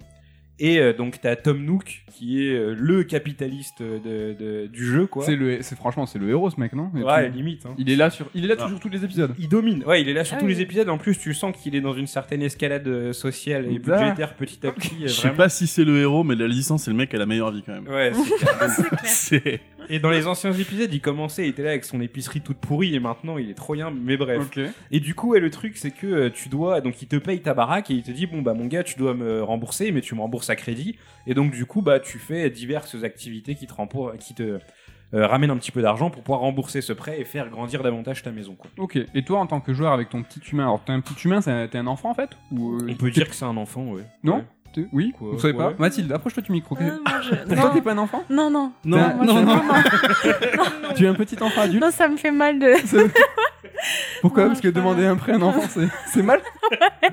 Et 0.63 0.79
euh, 0.79 0.93
donc, 0.93 1.19
t'as 1.23 1.37
Tom 1.37 1.65
Nook, 1.65 2.03
qui 2.13 2.47
est 2.47 2.53
euh, 2.55 2.75
le 2.79 3.03
capitaliste 3.03 3.83
de, 3.83 4.35
de- 4.39 4.67
du 4.67 4.85
jeu, 4.87 5.07
quoi. 5.07 5.25
C'est 5.25 5.35
le, 5.35 5.63
c'est 5.63 5.75
franchement, 5.75 6.05
c'est 6.05 6.19
le 6.19 6.29
héros, 6.29 6.51
ce 6.51 6.61
mec, 6.61 6.75
non? 6.75 6.91
Ouais, 6.95 7.31
Tu- 7.31 7.37
limite. 7.39 7.65
hein. 7.65 7.75
Il 7.79 7.91
est 7.91 7.97
là 7.97 8.11
sur, 8.11 8.27
il 8.35 8.45
est 8.45 8.49
là 8.49 8.57
Ah. 8.59 8.65
toujours 8.65 8.79
tous 8.79 8.91
les 8.91 9.03
épisodes. 9.03 9.35
Il 9.39 9.49
domine. 9.49 9.83
Ouais, 9.87 10.03
il 10.03 10.09
est 10.09 10.13
là 10.13 10.23
sur 10.23 10.37
Ah 10.37 10.41
tous 10.41 10.47
oui. 10.47 10.53
les 10.55 10.61
épisodes. 10.61 10.89
En 10.91 10.99
plus, 10.99 11.19
tu 11.19 11.33
sens 11.33 11.57
qu'il 11.57 11.75
est 11.75 11.81
dans 11.81 11.95
une 11.95 12.07
certaine 12.07 12.43
escalade 12.43 12.87
euh, 12.87 13.13
sociale 13.15 13.67
et 13.73 13.79
D'accord. 13.79 14.03
budgétaire 14.03 14.35
petit 14.35 14.67
à 14.67 14.73
petit. 14.73 14.97
euh, 15.03 15.07
Je 15.09 15.13
sais 15.15 15.31
pas 15.31 15.49
si 15.49 15.67
c'est 15.67 15.85
le 15.85 15.99
héros, 15.99 16.25
mais 16.25 16.35
la 16.37 16.47
licence, 16.47 16.83
c'est 16.85 16.91
le 16.91 16.97
mec 16.99 17.09
qui 17.09 17.17
a 17.17 17.19
la 17.19 17.27
meilleure 17.27 17.53
vie 17.53 17.63
quand 17.65 17.73
même. 17.73 17.89
Ouais, 17.89 18.13
c'est 18.15 18.37
clair. 18.39 19.01
C'est. 19.05 19.61
Et 19.89 19.99
dans 19.99 20.11
les 20.11 20.27
anciens 20.27 20.53
épisodes, 20.53 20.93
il 20.93 21.01
commençait, 21.01 21.47
il 21.47 21.51
était 21.51 21.63
là 21.63 21.71
avec 21.71 21.85
son 21.85 22.01
épicerie 22.01 22.41
toute 22.41 22.59
pourrie, 22.59 22.95
et 22.95 23.01
maintenant 23.01 23.39
il 23.39 23.51
est 23.51 23.55
trop 23.55 23.75
bien, 23.75 23.91
mais 23.91 24.17
bref. 24.17 24.39
Et 24.91 25.01
du 25.01 25.15
coup, 25.15 25.31
ouais, 25.31 25.41
le 25.41 25.51
truc, 25.51 25.77
c'est 25.77 25.91
que 25.91 26.07
euh, 26.07 26.31
tu 26.31 26.49
dois, 26.49 26.81
donc 26.81 27.03
il 27.03 27.09
te 27.09 27.17
paye 27.17 27.41
ta 27.41 27.55
baraque 27.55 27.91
et 27.91 27.95
il 27.95 28.03
te 28.03 28.11
dit, 28.11 28.27
bon 28.27 28.43
bah 28.43 28.55
mon 28.55 28.67
gars, 28.67 28.85
tu 28.85 28.97
dois 28.99 29.15
me 29.15 29.43
rembourser, 29.43 29.91
mais 29.93 30.01
tu 30.01 30.15
me 30.15 30.21
rembourses 30.21 30.51
à 30.51 30.57
crédit. 30.57 30.97
Et 31.27 31.35
donc 31.35 31.51
du 31.53 31.67
coup, 31.67 31.83
bah 31.83 31.99
tu 32.01 32.19
fais 32.19 32.51
diverses 32.51 33.03
activités 33.03 33.55
qui 33.55 33.67
te, 33.67 33.73
rembour- 33.75 34.17
qui 34.19 34.35
te 34.35 34.59
euh, 35.13 35.27
ramènent 35.27 35.51
un 35.51 35.57
petit 35.57 35.73
peu 35.73 35.83
d'argent 35.83 36.09
pour 36.11 36.23
pouvoir 36.23 36.41
rembourser 36.41 36.81
ce 36.83 36.93
prêt 36.93 37.21
et 37.21 37.25
faire 37.25 37.51
grandir 37.51 37.83
davantage 37.83 38.23
ta 38.23 38.31
maison. 38.31 38.55
Quoi. 38.55 38.71
Ok. 38.79 38.97
Et 39.15 39.25
toi, 39.25 39.41
en 39.41 39.47
tant 39.47 39.61
que 39.61 39.73
joueur 39.75 39.93
avec 39.93 40.09
ton 40.09 40.23
petit 40.23 40.41
humain, 40.53 40.65
alors 40.65 40.85
t'es 40.85 40.93
un 40.93 41.01
petit 41.01 41.27
humain, 41.27 41.41
t'es 41.41 41.79
un 41.79 41.87
enfant 41.89 42.11
en 42.11 42.15
fait? 42.15 42.31
Ou 42.53 42.75
euh, 42.75 42.87
On 42.89 42.95
peut 42.95 43.11
dire 43.11 43.29
que 43.29 43.35
c'est 43.35 43.45
un 43.45 43.57
enfant, 43.57 43.85
ouais. 43.87 44.03
Non? 44.23 44.37
Ouais. 44.37 44.45
Oui. 44.93 45.13
Quoi, 45.19 45.31
Vous 45.33 45.39
savez 45.39 45.55
pas. 45.55 45.73
Mathilde, 45.79 46.11
approche-toi 46.13 46.43
du 46.43 46.53
micro. 46.53 46.77
Moi, 46.79 46.91
je- 47.23 47.55
Toi, 47.55 47.71
t'es 47.75 47.81
pas 47.83 47.93
un 47.93 47.99
enfant 47.99 48.25
non, 48.31 48.51
non. 48.51 48.73
Non, 48.85 48.99
non, 48.99 49.37
je- 49.37 49.43
non. 49.43 49.57
non. 49.57 50.95
Tu 50.95 51.05
es 51.05 51.09
un 51.09 51.15
petit 51.15 51.37
enfant 51.43 51.63
adulte 51.63 51.83
Non, 51.83 51.91
ça 51.91 52.09
me 52.09 52.17
fait 52.17 52.31
mal 52.31 52.59
de. 52.59 52.75
Pourquoi 54.21 54.43
Non, 54.45 54.49
Parce 54.51 54.61
que 54.61 54.69
demander 54.69 55.07
un 55.07 55.17
prêt 55.17 55.33
à 55.33 55.37
un 55.37 55.43
enfant, 55.43 55.63
c'est 55.69 55.89
c'est 56.13 56.23
mal 56.23 56.41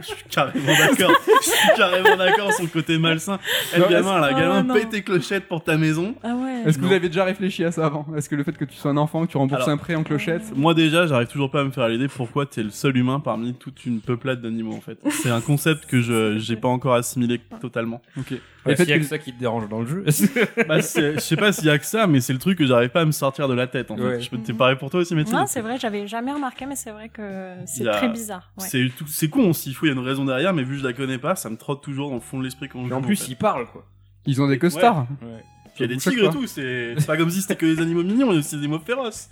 Je 0.02 0.06
suis 0.06 0.24
carrément 0.30 0.66
d'accord. 0.78 1.12
Je 1.42 1.50
suis 1.50 1.68
carrément 1.76 2.16
d'accord 2.18 2.54
sur 2.54 2.64
le 2.64 2.70
côté 2.70 2.98
malsain. 2.98 3.40
Eh, 3.76 3.80
Non, 3.80 3.88
gamin, 3.90 4.20
là, 4.20 4.30
Oh, 4.34 4.36
gamin, 4.40 4.64
non. 4.64 4.74
paye 4.74 4.88
tes 4.88 5.02
clochettes 5.04 5.48
pour 5.48 5.64
ta 5.64 5.78
maison. 5.78 6.16
Ah 6.24 6.36
ouais. 6.36 6.64
Est-ce 6.66 6.78
que 6.78 6.82
Non. 6.84 6.90
vous 6.90 6.94
avez 6.96 7.08
déjà 7.08 7.24
réfléchi 7.24 7.64
à 7.64 7.72
ça 7.72 7.86
avant 7.86 8.06
Est-ce 8.16 8.30
que 8.30 8.36
le 8.36 8.44
fait 8.44 8.58
que 8.58 8.66
tu 8.66 8.76
sois 8.76 8.92
un 8.92 8.98
enfant, 8.98 9.26
que 9.26 9.32
tu 9.32 9.38
rembourses 9.38 9.62
Alors- 9.64 9.70
un 9.74 9.78
prêt 9.78 9.96
en 9.96 10.04
clochette 10.04 10.44
Moi, 10.56 10.74
déjà, 10.74 11.08
j'arrive 11.08 11.28
toujours 11.28 11.52
pas 11.52 11.62
à 11.62 11.64
me 11.64 11.72
faire 11.72 11.84
à 11.84 11.90
l'idée 11.90 12.08
pourquoi 12.08 12.46
t'es 12.46 12.64
le 12.64 12.70
seul 12.70 12.96
humain 12.98 13.20
parmi 13.20 13.54
toute 13.54 13.86
une 13.86 14.02
peuplade 14.02 14.42
d'animaux, 14.42 14.74
en 14.76 14.82
fait. 14.82 14.98
C'est 15.10 15.30
un 15.32 15.42
concept 15.42 15.86
que 15.86 16.02
je, 16.02 16.38
j'ai 16.38 16.56
pas 16.56 16.68
encore 16.68 16.94
assimilé 16.96 17.40
totalement. 17.62 18.02
Ok. 18.18 18.32
Ouais, 18.66 18.74
le 18.74 18.76
fait 18.76 18.84
s'il 18.84 18.90
y 18.90 18.94
a 18.94 18.98
que- 18.98 19.04
que 19.04 19.08
ça 19.08 19.18
qui 19.18 19.32
te 19.34 19.40
dérange 19.40 19.70
dans 19.70 19.80
le 19.80 19.86
jeu. 19.88 20.04
Bah, 20.68 20.82
c'est- 20.82 21.14
je 21.16 21.20
sais 21.20 21.38
pas 21.38 21.54
s'il 21.54 21.66
y 21.66 21.70
a 21.70 21.78
que 21.78 21.86
ça, 21.86 22.06
mais 22.08 22.20
c'est 22.20 22.34
le 22.34 22.40
truc 22.40 22.58
que 22.58 22.66
j'arrive 22.66 22.90
pas 22.90 23.02
à 23.02 23.06
me 23.06 23.12
sortir 23.12 23.48
de 23.48 23.54
la 23.54 23.66
tête, 23.68 23.90
en 23.92 23.96
fait. 23.96 24.02
Ouais. 24.04 24.20
Je 24.22 24.30
peux, 24.30 24.38
t'es 24.38 24.52
pareil 24.54 24.76
pour 24.76 24.90
toi 24.90 25.00
aussi, 25.00 25.16
Mathilde? 25.16 25.38
Non, 25.38 25.46
c'est 25.48 25.62
vrai, 25.62 25.78
j'avais 25.80 26.06
jamais 26.08 26.32
remarqué, 26.58 26.66
mais 26.66 26.76
c'est 26.76 26.92
vrai 26.92 27.10
que 27.10 27.56
c'est 27.66 27.88
a- 27.88 27.94
très 27.98 28.10
bizarre. 28.10 28.52
Ouais. 28.58 28.68
C'est 28.68 28.90
tout- 28.98 29.08
c'est 29.08 29.30
con, 29.30 29.54
s'il 29.54 29.74
faut, 29.76 29.86
il 29.86 29.90
y 29.90 29.92
a 29.92 29.96
une 29.96 30.06
raison 30.06 30.26
derrière, 30.26 30.54
mais 30.54 30.64
vu 30.64 30.74
que 30.76 30.80
je 30.82 30.88
la 30.88 30.94
connais 30.94 31.18
pas, 31.18 31.36
ça 31.36 31.50
me 31.50 31.58
trotte 31.58 31.84
toujours 31.84 32.10
dans 32.10 32.16
le 32.16 32.22
fond 32.22 32.40
de 32.40 32.44
l'esprit 32.44 32.68
quand 32.70 32.82
je 32.82 32.86
Et 32.88 32.90
joue, 32.90 32.96
en 32.96 33.02
plus, 33.02 33.16
fait. 33.24 33.32
il 33.32 33.36
parle, 33.36 33.68
quoi. 33.68 33.86
Ils 34.26 34.42
ont 34.42 34.48
des 34.48 34.60
costards. 34.60 35.08
Ouais. 35.22 35.44
Il 35.78 35.82
y 35.82 35.86
a 35.86 35.88
des 35.88 35.98
tigres 35.98 36.30
et 36.30 36.34
tout, 36.34 36.48
c'est 36.48 36.96
c'est 36.98 37.06
pas 37.06 37.18
comme 37.18 37.30
si 37.30 37.42
c'était 37.42 37.56
que 37.56 37.66
des 37.68 37.82
animaux 37.82 38.04
mignons, 38.04 38.32
il 38.32 38.34
y 38.34 38.38
a 38.38 38.40
aussi 38.40 38.60
des 38.60 38.68
mots 38.68 38.80
féroces. 38.80 39.30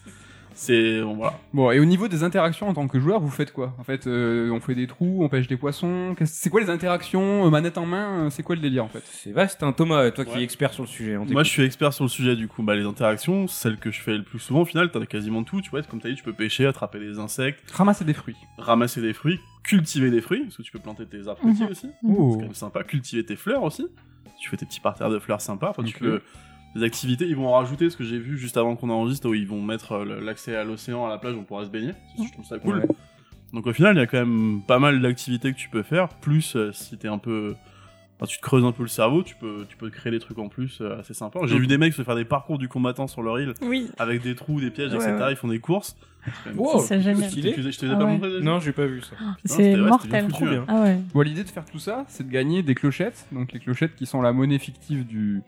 C'est, 0.57 1.01
bon, 1.01 1.15
voilà. 1.15 1.38
Bon, 1.53 1.69
et 1.71 1.79
au 1.79 1.85
niveau 1.85 2.07
des 2.07 2.24
interactions 2.24 2.69
en 2.69 2.74
tant 2.74 2.88
que 2.88 2.97
joueur, 2.97 3.19
vous 3.19 3.29
faites 3.29 3.51
quoi? 3.51 3.75
En 3.77 3.83
fait, 3.83 4.07
euh, 4.07 4.50
on 4.51 4.62
fait 4.62 4.74
des 4.74 4.88
trous, 4.88 5.19
on 5.21 5.27
pêche 5.27 5.47
des 5.47 5.57
poissons. 5.57 6.15
C'est 6.24 6.50
quoi 6.50 6.62
les 6.62 6.69
interactions 6.69 7.45
euh, 7.45 7.50
manette 7.50 7.77
en 7.77 7.85
main 7.85 8.25
euh, 8.25 8.29
C'est 8.29 8.41
quoi 8.41 8.55
le 8.55 8.62
délire 8.62 8.85
en 8.85 8.88
fait? 8.88 9.03
C'est 9.05 9.31
vaste, 9.33 9.62
hein, 9.63 9.74
Thomas, 9.74 10.09
toi 10.12 10.24
qui 10.24 10.39
es 10.39 10.43
expert 10.43 10.71
sur 10.74 10.83
le 10.83 10.88
sujet. 10.88 11.17
on 11.17 11.25
Moi, 11.25 11.43
je 11.43 11.50
suis 11.50 11.63
expert 11.63 11.91
sur 11.93 12.05
le 12.05 12.09
sujet, 12.09 12.38
du 12.38 12.47
coup. 12.47 12.63
Bah, 12.63 12.74
les 12.75 12.85
interactions, 12.85 13.47
celles 13.47 13.77
que 13.77 13.91
je 13.91 14.00
fais 14.01 14.15
le 14.15 14.24
plus 14.24 14.39
souvent, 14.39 14.62
au 14.62 14.65
final, 14.65 14.89
t'en 14.91 15.01
as 15.01 15.05
quasiment 15.05 15.43
tout. 15.43 15.59
Tu 15.62 15.69
vois, 15.69 15.81
comme 15.83 16.00
t'as 16.00 16.07
dit, 16.09 16.15
tu 16.15 16.24
peux 16.24 16.31
pêcher, 16.33 16.65
attraper 16.65 17.00
des 17.00 17.19
insectes, 17.19 17.69
Ramasser 17.71 18.05
des 18.05 18.13
fruits. 18.13 18.38
ramasser 18.57 19.01
des 19.01 19.12
fruits, 19.13 19.39
cultiver 19.63 20.09
des 20.09 20.21
fruits, 20.21 20.43
parce 20.43 20.55
que 20.55 20.62
tu 20.63 20.71
peux 20.71 20.79
planter 20.79 21.05
tes 21.05 21.27
arbres 21.27 21.41
petits 21.41 21.63
Mhm. 21.63 21.69
aussi. 21.69 21.89
Oh. 22.03 22.29
C'est 22.31 22.38
quand 22.38 22.43
même 22.45 22.53
sympa. 22.53 22.83
Cultiver 22.85 23.25
tes 23.25 23.35
fleurs 23.35 23.63
aussi. 23.63 23.85
Tu 24.39 24.50
fais 24.50 24.57
tes 24.57 24.65
petits 24.65 24.79
parterres 24.79 25.09
de 25.09 25.19
fleurs 25.19 25.41
sympas. 25.41 25.69
Enfin, 25.71 25.83
tu 25.83 25.97
peux. 26.00 26.21
Des 26.75 26.84
activités, 26.84 27.25
ils 27.25 27.36
vont 27.36 27.48
en 27.48 27.53
rajouter, 27.53 27.89
ce 27.89 27.96
que 27.96 28.03
j'ai 28.03 28.20
vu 28.20 28.38
juste 28.38 28.58
avant 28.58 28.75
qu'on 28.75 28.89
enregistre, 28.89 29.29
où 29.29 29.34
ils 29.34 29.48
vont 29.48 29.62
mettre 29.62 29.94
euh, 29.94 30.20
l'accès 30.22 30.55
à 30.55 30.63
l'océan, 30.65 31.05
à 31.05 31.10
la 31.10 31.17
plage, 31.17 31.36
on 31.36 31.44
pourra 31.44 31.63
se 31.63 31.70
baigner. 31.70 31.94
Je 32.22 32.32
trouve 32.34 32.46
ça 32.46 32.60
cool. 32.60 32.79
Ouais. 32.79 32.88
Donc 33.53 33.65
au 33.67 33.72
final, 33.74 33.96
il 33.96 34.00
y 34.00 34.01
a 34.01 34.08
quand 34.08 34.17
même 34.17 34.62
pas 34.67 34.79
mal 34.79 35.01
d'activités 35.01 35.53
que 35.53 35.58
tu 35.58 35.70
peux 35.70 35.84
faire. 35.84 36.10
Plus 36.10 36.58
euh, 36.58 36.72
si 36.74 36.98
t'es 36.98 37.08
un 37.08 37.17
peu, 37.17 37.55
enfin, 38.17 38.25
tu 38.25 38.36
te 38.38 38.41
creuses 38.41 38.65
un 38.65 38.74
peu 38.74 38.84
le 38.84 38.89
cerveau, 38.89 39.24
tu 39.24 39.36
peux, 39.36 39.65
tu 39.70 39.77
peux 39.77 39.89
créer 39.89 40.12
des 40.12 40.20
trucs 40.20 40.38
en 40.38 40.50
plus 40.50 40.79
euh, 40.82 41.00
assez 41.00 41.13
sympas. 41.13 41.39
J'ai 41.46 41.55
Ok. 41.55 41.62
vu 41.62 41.67
des 41.67 41.77
mecs 41.77 41.94
se 41.94 42.01
faire 42.01 42.15
des 42.15 42.25
parcours 42.25 42.58
du 42.58 42.67
combattant 42.67 43.08
sur 43.08 43.22
leur 43.22 43.39
île 43.39 43.53
Oui, 43.62 43.89
avec 43.98 44.22
des 44.22 44.36
trous, 44.36 44.60
des 44.60 44.70
pièges, 44.72 44.91
Ouais, 44.91 44.98
etc. 44.98 45.15
ouais. 45.17 45.32
Ils 45.32 45.38
font 45.38 45.48
des 45.48 45.60
courses. 45.60 45.96
C'est 46.25 46.32
quand 46.44 46.50
même- 46.50 46.60
Wow, 46.60 46.79
c'est 46.82 47.00
génial. 47.01 47.29
stylé. 47.29 47.53
Je 47.58 47.70
te- 47.70 47.86
les 47.86 47.91
ai 47.91 47.96
Ah 47.96 47.98
pas 48.00 48.03
ouais. 48.05 48.12
montré 48.12 48.29
déjà 48.32 48.44
Non, 48.44 48.60
j'ai 48.60 48.74
pas 48.74 48.86
vu 48.88 49.01
ça. 49.01 49.15
c'était- 49.46 49.75
c'est 49.75 49.77
mortel. 49.77 50.10
bien 50.10 50.29
foutu, 50.29 50.50
hein. 50.50 50.65
Ah 50.67 50.82
ouais. 50.82 51.00
Bon, 51.13 51.22
l'idée 51.22 51.44
de 51.46 51.50
faire 51.50 51.63
tout 51.63 51.79
ça, 51.79 52.03
c'est 52.10 52.27
de 52.27 52.32
gagner 52.34 52.63
des 52.63 52.75
clochettes. 52.75 53.27
Donc 53.32 53.53
les 53.53 53.60
clochettes 53.62 53.96
qui 53.96 54.05
sont 54.05 54.22
la 54.22 54.34
monnaie 54.34 54.60
fictive 54.60 55.05
du 55.08 55.41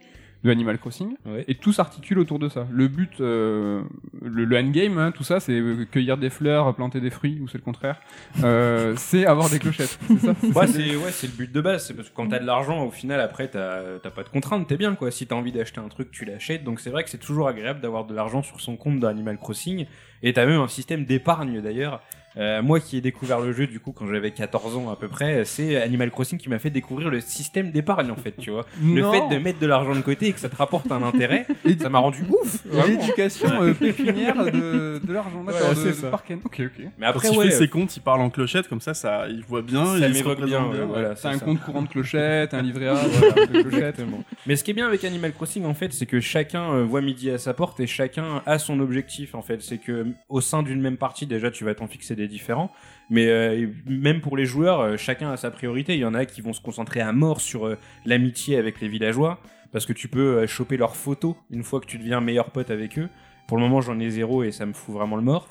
de 0.44 0.50
Animal 0.50 0.78
Crossing. 0.78 1.16
Ouais. 1.26 1.44
Et 1.48 1.54
tout 1.56 1.72
s'articule 1.72 2.18
autour 2.18 2.38
de 2.38 2.48
ça. 2.48 2.66
Le 2.70 2.88
but, 2.88 3.20
euh, 3.20 3.82
le, 4.22 4.44
le 4.44 4.56
endgame, 4.56 4.98
hein, 4.98 5.10
tout 5.10 5.24
ça, 5.24 5.40
c'est 5.40 5.58
euh, 5.58 5.84
cueillir 5.90 6.16
des 6.16 6.30
fleurs, 6.30 6.74
planter 6.74 7.00
des 7.00 7.10
fruits, 7.10 7.40
ou 7.40 7.48
c'est 7.48 7.58
le 7.58 7.64
contraire. 7.64 8.00
Euh, 8.44 8.94
c'est 8.96 9.26
avoir 9.26 9.50
des 9.50 9.58
clochettes. 9.58 9.98
C'est 10.06 10.18
ça 10.18 10.34
Ouais, 10.54 10.66
c'est 10.66 10.96
ouais, 10.96 11.10
le 11.22 11.36
but 11.36 11.52
de 11.52 11.60
base. 11.60 11.86
C'est 11.86 11.94
parce 11.94 12.08
que 12.08 12.14
quand 12.14 12.28
t'as 12.28 12.38
de 12.38 12.46
l'argent, 12.46 12.84
au 12.84 12.90
final, 12.90 13.20
après, 13.20 13.48
t'as 13.48 13.98
t'as 14.02 14.10
pas 14.10 14.22
de 14.22 14.28
contraintes, 14.28 14.66
t'es 14.68 14.76
bien 14.76 14.94
quoi. 14.94 15.10
Si 15.10 15.26
t'as 15.26 15.34
envie 15.34 15.52
d'acheter 15.52 15.80
un 15.80 15.88
truc, 15.88 16.10
tu 16.10 16.24
l'achètes. 16.24 16.62
Donc 16.64 16.80
c'est 16.80 16.90
vrai 16.90 17.02
que 17.02 17.10
c'est 17.10 17.18
toujours 17.18 17.48
agréable 17.48 17.80
d'avoir 17.80 18.04
de 18.04 18.14
l'argent 18.14 18.42
sur 18.42 18.60
son 18.60 18.76
compte 18.76 19.00
d'Animal 19.00 19.38
Crossing. 19.38 19.86
Et 20.22 20.32
t'as 20.32 20.46
même 20.46 20.60
un 20.60 20.68
système 20.68 21.04
d'épargne 21.04 21.60
d'ailleurs. 21.60 22.02
Euh, 22.36 22.62
moi 22.62 22.78
qui 22.78 22.96
ai 22.96 23.00
découvert 23.00 23.40
le 23.40 23.52
jeu 23.52 23.66
du 23.66 23.80
coup 23.80 23.90
quand 23.90 24.06
j'avais 24.06 24.30
14 24.30 24.76
ans 24.76 24.90
à 24.92 24.96
peu 24.96 25.08
près, 25.08 25.44
c'est 25.44 25.80
Animal 25.82 26.10
Crossing 26.10 26.38
qui 26.38 26.48
m'a 26.48 26.58
fait 26.60 26.70
découvrir 26.70 27.08
le 27.10 27.20
système 27.20 27.72
d'épargne 27.72 28.10
en 28.12 28.16
fait, 28.16 28.34
tu 28.38 28.50
vois. 28.50 28.64
Le 28.80 29.00
Non. 29.00 29.10
fait 29.10 29.34
de 29.34 29.42
mettre 29.42 29.58
de 29.58 29.66
l'argent 29.66 29.94
de 29.94 30.02
côté 30.02 30.26
et 30.28 30.32
que 30.32 30.38
ça 30.38 30.48
te 30.48 30.54
rapporte 30.54 30.92
un 30.92 31.02
intérêt, 31.02 31.46
Et- 31.64 31.76
ça 31.76 31.88
m'a 31.88 31.98
rendu 31.98 32.22
ouf. 32.28 32.62
L'éducation 32.86 33.48
euh, 33.62 33.72
pécuniaire 33.74 34.36
de, 34.44 35.00
de 35.04 35.12
l'argent, 35.12 35.42
d'accord, 35.42 35.70
Ouais, 35.70 35.74
de, 35.74 35.80
c'est 35.80 35.88
de 35.88 35.92
ça. 35.94 36.10
Parken. 36.10 36.38
Ok, 36.44 36.60
ok. 36.60 36.70
Mais 36.78 36.90
Quand 37.00 37.06
après 37.06 37.28
il 37.32 37.38
ouais, 37.38 37.44
fait 37.46 37.50
ses 37.56 37.68
comptes, 37.68 37.96
il 37.96 38.00
parle 38.00 38.20
en 38.20 38.30
clochette, 38.30 38.68
comme 38.68 38.80
ça, 38.82 38.94
ça, 38.94 39.26
il 39.28 39.42
voit 39.42 39.62
bien. 39.62 39.84
ça 39.98 40.06
il 40.06 40.12
m'évoque 40.12 40.44
bien. 40.44 40.64
ouais, 40.68 40.84
voilà, 40.86 41.16
C'est 41.16 41.28
un 41.28 41.38
ça. 41.38 41.44
compte 41.44 41.60
courant 41.60 41.82
de 41.82 41.88
clochettes, 41.88 42.54
un 42.54 42.62
livret 42.62 42.88
A, 42.88 42.94
voilà, 42.94 43.46
de 43.46 43.62
clochettes. 43.62 43.72
Exactement. 43.72 44.22
Mais 44.46 44.54
ce 44.54 44.62
qui 44.62 44.70
est 44.70 44.74
bien 44.74 44.86
avec 44.86 45.02
Animal 45.04 45.32
Crossing 45.32 45.64
en 45.64 45.74
fait, 45.74 45.92
c'est 45.92 46.06
que 46.06 46.20
chacun 46.20 46.72
euh, 46.72 46.84
voit 46.84 47.00
midi 47.00 47.30
à 47.30 47.38
sa 47.38 47.52
porte 47.54 47.80
et 47.80 47.86
chacun 47.86 48.42
a 48.46 48.58
son 48.58 48.78
objectif 48.80 49.34
en 49.34 49.42
fait. 49.42 49.60
C'est 49.62 49.78
que 49.78 49.92
euh, 49.92 50.04
au 50.28 50.40
sein 50.40 50.62
d'une 50.62 50.80
même 50.80 50.96
partie, 50.96 51.26
déjà 51.26 51.50
tu 51.50 51.64
vas 51.64 51.74
t'en 51.74 51.86
fixer 51.86 52.16
des 52.16 52.28
différents. 52.28 52.70
Mais 53.10 53.26
euh, 53.28 53.66
même 53.86 54.20
pour 54.20 54.36
les 54.36 54.44
joueurs, 54.44 54.80
euh, 54.80 54.96
chacun 54.96 55.30
a 55.30 55.36
sa 55.36 55.50
priorité. 55.50 55.94
Il 55.94 56.00
y 56.00 56.04
en 56.04 56.14
a 56.14 56.24
qui 56.26 56.40
vont 56.40 56.52
se 56.52 56.60
concentrer 56.60 57.00
à 57.00 57.12
mort 57.12 57.40
sur 57.40 57.66
euh, 57.66 57.76
l'amitié 58.04 58.56
avec 58.56 58.80
les 58.80 58.88
villageois 58.88 59.40
parce 59.72 59.86
que 59.86 59.92
tu 59.92 60.08
peux 60.08 60.46
choper 60.46 60.76
leurs 60.76 60.96
photos 60.96 61.36
une 61.50 61.62
fois 61.62 61.80
que 61.80 61.86
tu 61.86 61.98
deviens 61.98 62.20
meilleur 62.20 62.50
pote 62.50 62.70
avec 62.70 62.98
eux. 62.98 63.08
Pour 63.46 63.56
le 63.56 63.62
moment, 63.62 63.80
j'en 63.80 63.98
ai 63.98 64.10
zéro 64.10 64.42
et 64.42 64.50
ça 64.50 64.66
me 64.66 64.72
fout 64.72 64.94
vraiment 64.94 65.16
le 65.16 65.22
mort. 65.22 65.46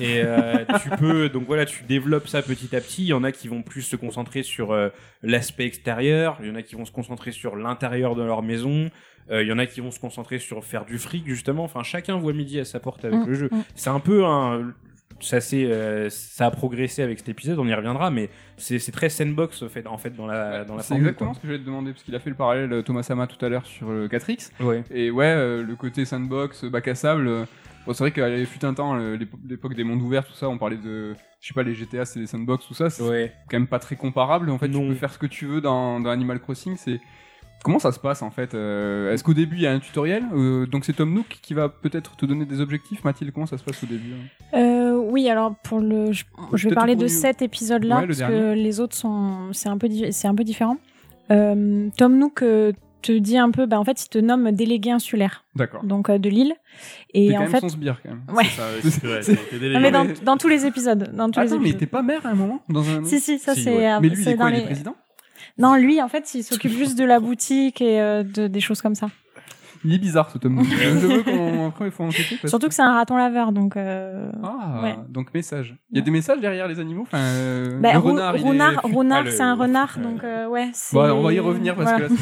Et 0.00 0.22
tu 0.82 0.90
peux, 0.90 1.28
donc 1.28 1.46
voilà, 1.46 1.66
tu 1.66 1.84
développes 1.84 2.26
ça 2.26 2.42
petit 2.42 2.74
à 2.74 2.80
petit. 2.80 3.02
Il 3.02 3.08
y 3.08 3.12
en 3.12 3.22
a 3.22 3.30
qui 3.30 3.46
vont 3.46 3.62
plus 3.62 3.82
se 3.82 3.94
concentrer 3.94 4.42
sur 4.42 4.76
l'aspect 5.22 5.66
extérieur. 5.66 6.36
Il 6.40 6.48
y 6.48 6.50
en 6.50 6.56
a 6.56 6.62
qui 6.62 6.74
vont 6.74 6.84
se 6.84 6.90
concentrer 6.90 7.30
sur 7.30 7.54
l'intérieur 7.54 8.16
de 8.16 8.22
leur 8.24 8.42
maison. 8.42 8.90
Euh, 9.30 9.42
Il 9.42 9.48
y 9.48 9.52
en 9.52 9.58
a 9.58 9.66
qui 9.66 9.80
vont 9.80 9.90
se 9.90 10.00
concentrer 10.00 10.38
sur 10.38 10.64
faire 10.64 10.84
du 10.84 10.98
fric 10.98 11.26
justement. 11.26 11.64
Enfin, 11.64 11.82
chacun 11.82 12.16
voit 12.16 12.32
midi 12.32 12.58
à 12.60 12.64
sa 12.64 12.80
porte 12.80 13.04
avec 13.04 13.20
Mm, 13.20 13.26
le 13.26 13.34
jeu. 13.34 13.48
mm. 13.52 13.62
C'est 13.74 13.90
un 13.90 14.00
peu 14.00 14.24
un, 14.24 14.72
ça 15.20 15.40
c'est, 15.40 15.64
euh, 15.66 16.08
ça 16.10 16.46
a 16.46 16.50
progressé 16.50 17.02
avec 17.02 17.18
cet 17.18 17.28
épisode. 17.28 17.58
On 17.58 17.66
y 17.66 17.74
reviendra, 17.74 18.10
mais 18.10 18.30
c'est 18.56 18.80
très 18.92 19.08
sandbox 19.08 19.62
en 19.62 19.68
fait, 19.68 19.86
en 19.86 19.98
fait 19.98 20.10
dans 20.16 20.26
la 20.26 20.64
dans 20.64 20.76
la 20.76 20.82
C'est 20.82 20.94
exactement 20.96 21.34
ce 21.34 21.40
que 21.40 21.46
j'allais 21.46 21.58
te 21.60 21.64
demander, 21.66 21.92
parce 21.92 22.02
qu'il 22.04 22.14
a 22.14 22.20
fait 22.20 22.30
le 22.30 22.36
parallèle 22.36 22.72
euh, 22.72 22.82
Thomas 22.82 23.02
Sama 23.02 23.26
tout 23.26 23.44
à 23.44 23.48
l'heure 23.48 23.66
sur 23.66 23.90
le 23.90 24.08
4X. 24.08 24.50
quoi. 24.56 24.66
Ouais. 24.66 24.84
Et 24.90 25.10
ouais, 25.10 25.26
euh, 25.26 25.62
le 25.62 25.76
côté 25.76 26.04
sandbox, 26.04 26.64
bac 26.64 26.88
à 26.88 26.94
sable. 26.94 27.28
euh, 27.28 27.44
bon, 27.86 27.92
c'est 27.92 28.02
vrai 28.04 28.10
qu'à 28.12 28.44
fut 28.46 28.64
un 28.64 28.74
temps, 28.74 28.96
euh, 28.98 29.16
l'épo- 29.16 29.38
l'époque 29.48 29.74
des 29.74 29.84
mondes 29.84 30.02
ouverts, 30.02 30.24
tout 30.26 30.32
ça, 30.34 30.48
on 30.48 30.58
parlait 30.58 30.76
de. 30.78 31.14
Je 31.40 31.48
sais 31.48 31.54
pas, 31.54 31.62
les 31.62 31.74
GTA, 31.74 32.04
c'est 32.04 32.18
des 32.20 32.26
sandbox, 32.26 32.66
tout 32.66 32.74
ça. 32.74 32.90
C'est 32.90 33.02
Ouais. 33.02 33.32
quand 33.50 33.58
même 33.58 33.66
pas 33.68 33.78
très 33.78 33.96
comparable. 33.96 34.50
En 34.50 34.58
fait, 34.58 34.68
Non. 34.68 34.82
tu 34.82 34.88
peux 34.88 34.94
faire 34.94 35.12
ce 35.12 35.18
que 35.18 35.26
tu 35.26 35.46
veux 35.46 35.60
dans, 35.60 36.00
dans 36.00 36.10
Animal 36.10 36.40
Crossing. 36.40 36.76
C'est. 36.76 37.00
Comment 37.62 37.78
ça 37.78 37.92
se 37.92 37.98
passe 38.00 38.22
en 38.22 38.30
fait 38.30 38.54
euh, 38.54 39.12
Est-ce 39.12 39.22
qu'au 39.22 39.34
début 39.34 39.56
il 39.56 39.62
y 39.62 39.66
a 39.66 39.72
un 39.72 39.80
tutoriel 39.80 40.24
Euh, 40.34 40.66
Donc 40.66 40.84
c'est 40.84 40.94
Tom 40.94 41.12
Nook 41.12 41.26
qui 41.42 41.52
va 41.54 41.68
peut-être 41.68 42.16
te 42.16 42.24
donner 42.26 42.44
des 42.46 42.60
objectifs. 42.60 43.04
Mathilde, 43.04 43.32
comment 43.32 43.46
ça 43.46 43.58
se 43.58 43.64
passe 43.64 43.82
au 43.82 43.86
début 43.86 44.12
hein? 44.14 44.58
Euh, 44.58 44.96
oui, 44.96 45.28
alors 45.28 45.54
pour 45.62 45.80
le, 45.80 46.12
je, 46.12 46.24
je 46.54 46.68
vais 46.68 46.74
parler 46.74 46.96
de 46.96 47.06
cet 47.06 47.42
épisode-là 47.42 47.96
Ouais, 48.00 48.06
le 48.06 48.14
parce 48.14 48.30
que 48.30 48.54
les 48.54 48.80
autres 48.80 48.96
sont, 48.96 49.52
c'est 49.52 49.68
un 49.68 49.76
peu, 49.78 49.88
c'est 50.10 50.28
un 50.28 50.34
peu 50.34 50.44
différent. 50.44 50.76
Euh, 51.30 51.88
Tom 51.96 52.18
Nook 52.18 52.42
euh, 52.42 52.72
te 53.02 53.12
dit 53.12 53.38
un 53.38 53.50
peu, 53.50 53.66
bah 53.66 53.78
en 53.78 53.84
fait, 53.84 54.04
il 54.04 54.08
te 54.08 54.18
nomme 54.18 54.50
délégué 54.52 54.90
insulaire, 54.90 55.44
D'accord. 55.54 55.84
donc 55.84 56.10
euh, 56.10 56.18
de 56.18 56.28
l'île. 56.28 56.54
Et 57.14 57.30
quand 57.30 57.36
en 57.36 57.40
même 57.40 57.48
fait, 57.50 57.60
son 57.60 57.68
sbire 57.68 58.00
quand 58.02 58.10
même. 58.10 58.22
ouais. 58.36 58.44
Ça, 58.44 58.62
c'est 58.82 59.04
vrai. 59.06 59.20
Non, 59.72 59.80
mais 59.80 59.90
dans, 59.90 60.04
mais- 60.04 60.14
dans 60.24 60.36
tous 60.36 60.48
les 60.48 60.66
épisodes, 60.66 61.10
dans 61.14 61.30
tous 61.30 61.40
les 61.40 61.46
Attends, 61.46 61.56
mais 61.56 61.62
épisodes. 61.70 61.80
t'es 61.80 61.86
pas 61.86 62.02
maire 62.02 62.26
à 62.26 62.30
un 62.30 62.34
moment 62.34 62.62
dans 62.68 62.86
un. 62.90 63.04
Si 63.04 63.20
si, 63.20 63.38
ça 63.38 63.54
Si, 63.54 63.62
c'est. 63.62 63.76
ouais. 63.76 63.90
euh, 63.90 63.98
Mais 64.02 64.08
lui, 64.08 64.16
il 64.18 64.24
c'est 64.24 64.32
est 64.32 64.36
quoi 64.36 64.46
dans 64.46 64.50
Il 64.50 64.56
est 64.56 64.60
les- 64.60 64.66
président? 64.66 64.96
Non, 65.58 65.74
lui, 65.76 66.00
en 66.02 66.08
fait, 66.08 66.34
il 66.34 66.42
s'occupe 66.42 66.72
juste 66.72 66.98
de 66.98 67.04
la 67.04 67.20
boutique 67.20 67.80
et 67.80 68.00
euh, 68.00 68.22
de, 68.22 68.46
des 68.46 68.60
choses 68.60 68.80
comme 68.82 68.94
ça. 68.94 69.08
Il 69.82 69.94
est 69.94 69.98
bizarre 69.98 70.30
ce 70.30 70.36
tome. 70.36 70.54
Nook. 70.56 70.66
je 70.68 71.06
veux 71.06 71.22
qu'on 71.22 71.72
il 71.86 71.90
faut 71.90 72.04
parce 72.04 72.48
Surtout 72.50 72.68
que 72.68 72.74
c'est 72.74 72.82
un 72.82 72.92
raton 72.92 73.16
laveur, 73.16 73.50
donc. 73.52 73.78
Euh... 73.78 74.30
Ah, 74.42 74.80
Ouais. 74.82 74.96
donc 75.08 75.32
message. 75.32 75.74
Il 75.90 75.96
y 75.96 76.00
a 76.00 76.04
des 76.04 76.10
messages 76.10 76.38
derrière 76.40 76.68
les 76.68 76.80
animaux. 76.80 77.02
Enfin, 77.02 77.16
euh, 77.18 77.80
bah, 77.80 77.94
le 77.94 77.98
renard, 77.98 78.36
est- 78.36 78.40
renard, 78.42 78.80
renard, 78.82 79.24
Ah, 79.26 79.30
c'est 79.30 79.40
un 79.42 79.54
renard, 79.54 79.96
euh, 79.98 80.02
donc 80.02 80.22
euh, 80.22 80.46
ouais. 80.48 80.68
Bon, 80.92 81.00
on 81.10 81.22
va 81.22 81.32
y 81.32 81.40
revenir 81.40 81.74
parce 81.76 81.90
Voilà. 81.92 82.08
que 82.08 82.12
là 82.12 82.18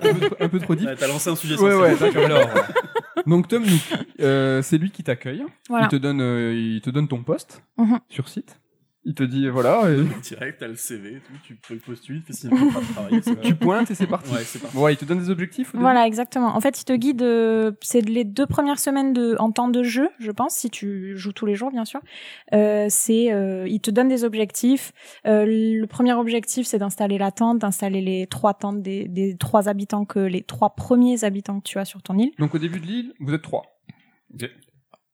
c'est 0.00 0.08
un, 0.08 0.14
peu 0.14 0.20
trop- 0.30 0.36
un 0.44 0.48
peu 0.48 0.58
trop 0.60 0.74
deep. 0.76 0.88
Ouais, 0.88 0.96
T'as 0.96 1.06
lancé 1.08 1.28
un 1.28 1.36
sujet 1.36 1.58
Ouais, 1.58 1.74
ouais, 1.74 1.96
d'accord. 1.96 2.48
Donc 3.26 3.46
Tom 3.46 3.62
Nook, 3.62 3.98
euh, 4.20 4.62
c'est 4.62 4.78
lui 4.78 4.90
qui 4.90 5.04
t'accueille. 5.04 5.44
Voilà. 5.68 5.84
Il 5.84 5.88
te 5.90 5.96
donne, 5.96 6.20
euh, 6.22 6.54
il 6.54 6.80
te 6.80 6.88
donne 6.90 7.08
ton 7.08 7.22
poste 7.22 7.62
Mhm. 7.76 7.98
sur 8.08 8.28
site. 8.28 8.58
Il 9.04 9.14
te 9.14 9.24
dit 9.24 9.48
voilà, 9.48 9.82
Direct, 10.22 10.58
t'as 10.60 10.68
le 10.68 10.76
CV 10.76 11.16
et 11.16 11.20
tout, 11.20 11.32
tu 11.42 11.56
peux 11.56 11.76
postuler, 11.76 12.20
tu 12.24 12.32
de 12.32 12.92
travail. 12.92 13.20
tu 13.42 13.54
pointes 13.56 13.90
et 13.90 13.94
c'est 13.96 14.06
parti. 14.06 14.32
Ouais, 14.32 14.42
c'est 14.44 14.60
parti. 14.60 14.76
Ouais, 14.76 14.92
il 14.94 14.96
te 14.96 15.04
donne 15.04 15.18
des 15.18 15.30
objectifs. 15.30 15.72
Voilà, 15.74 16.06
exactement. 16.06 16.54
En 16.54 16.60
fait, 16.60 16.80
il 16.80 16.84
te 16.84 16.92
guide. 16.92 17.22
euh, 17.22 17.72
c'est 17.80 18.00
les 18.00 18.24
deux 18.24 18.46
premières 18.46 18.78
semaines 18.78 19.12
de 19.12 19.36
en 19.38 19.50
temps 19.50 19.68
de 19.68 19.82
jeu, 19.82 20.08
je 20.20 20.30
pense, 20.30 20.54
si 20.54 20.70
tu 20.70 21.16
joues 21.16 21.32
tous 21.32 21.46
les 21.46 21.56
jours, 21.56 21.72
bien 21.72 21.84
sûr. 21.84 22.00
Euh, 22.54 22.86
c'est, 22.88 23.32
euh, 23.32 23.66
il 23.68 23.80
te 23.80 23.90
donne 23.90 24.08
des 24.08 24.22
objectifs. 24.24 24.92
Euh, 25.26 25.44
le 25.46 25.86
premier 25.86 26.12
objectif, 26.12 26.66
c'est 26.66 26.78
d'installer 26.78 27.18
la 27.18 27.32
tente, 27.32 27.58
d'installer 27.58 28.02
les 28.02 28.26
trois 28.28 28.54
tentes 28.54 28.82
des, 28.82 29.08
des 29.08 29.36
trois 29.36 29.68
habitants 29.68 30.04
que 30.04 30.20
les 30.20 30.42
trois 30.42 30.70
premiers 30.76 31.24
habitants 31.24 31.58
que 31.60 31.68
tu 31.68 31.78
as 31.78 31.84
sur 31.84 32.02
ton 32.02 32.16
île. 32.18 32.30
Donc 32.38 32.54
au 32.54 32.58
début 32.58 32.78
de 32.78 32.86
l'île, 32.86 33.14
vous 33.18 33.32
êtes 33.34 33.42
trois. 33.42 33.80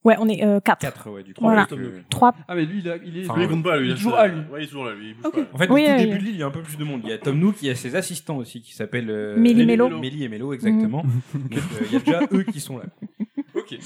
Ouais, 0.05 0.14
on 0.21 0.28
est 0.28 0.45
euh, 0.45 0.61
quatre. 0.61 0.78
4, 0.81 1.11
ouais, 1.11 1.23
du 1.25 1.35
coup. 1.35 1.40
Voilà. 1.43 1.62
avec, 1.62 1.73
euh, 1.78 2.00
Trois. 2.09 2.33
Ah 2.47 2.55
mais 2.55 2.64
lui, 2.64 2.78
il, 2.78 2.88
a- 2.88 2.97
il 3.05 3.19
est. 3.19 3.28
Enfin, 3.28 3.40
il 3.43 3.49
compte 3.49 3.64
pas, 3.64 3.76
lui. 3.78 3.88
Il 3.88 3.93
est 3.93 3.97
toujours 3.97 4.14
à 4.17 4.28
lui. 4.28 4.38
Ouais, 4.50 4.61
il 4.61 4.64
est 4.64 4.67
toujours 4.69 4.85
là, 4.85 4.95
lui. 4.95 5.09
il 5.09 5.14
bouge 5.17 5.26
Ok. 5.26 5.35
pas. 5.35 5.40
En 5.52 5.59
fait, 5.59 5.71
Oui, 5.71 5.83
au 5.83 5.87
tout 5.87 5.93
oui, 5.93 5.99
début 5.99 6.12
oui. 6.12 6.19
de 6.19 6.25
l'île, 6.25 6.35
il 6.35 6.40
y 6.40 6.43
a 6.43 6.47
un 6.47 6.50
peu 6.50 6.62
plus 6.62 6.76
de 6.78 6.85
monde. 6.85 7.00
Il 7.05 7.11
y 7.11 7.12
a 7.12 7.19
Tom 7.19 7.38
Nook, 7.38 7.57
il 7.62 7.69
y 7.69 7.71
a 7.71 7.75
ses 7.75 7.97
assistants 7.97 8.37
aussi 8.37 8.62
qui 8.62 8.75
s'appellent 8.75 9.11
euh, 9.11 9.37
Mélie 9.37 9.67
Mélo. 9.67 9.88
Mélie 9.99 10.23
et 10.25 10.28
Mélo, 10.28 10.52
exactement. 10.55 11.02
Donc 11.35 11.52
euh, 11.52 11.85
il 11.87 11.93
y 11.93 11.97
a 11.97 11.99
déjà 11.99 12.21
eux 12.33 12.45
qui 12.45 12.61
sont 12.61 12.78
là. 12.78 12.85
Ok. 13.72 13.78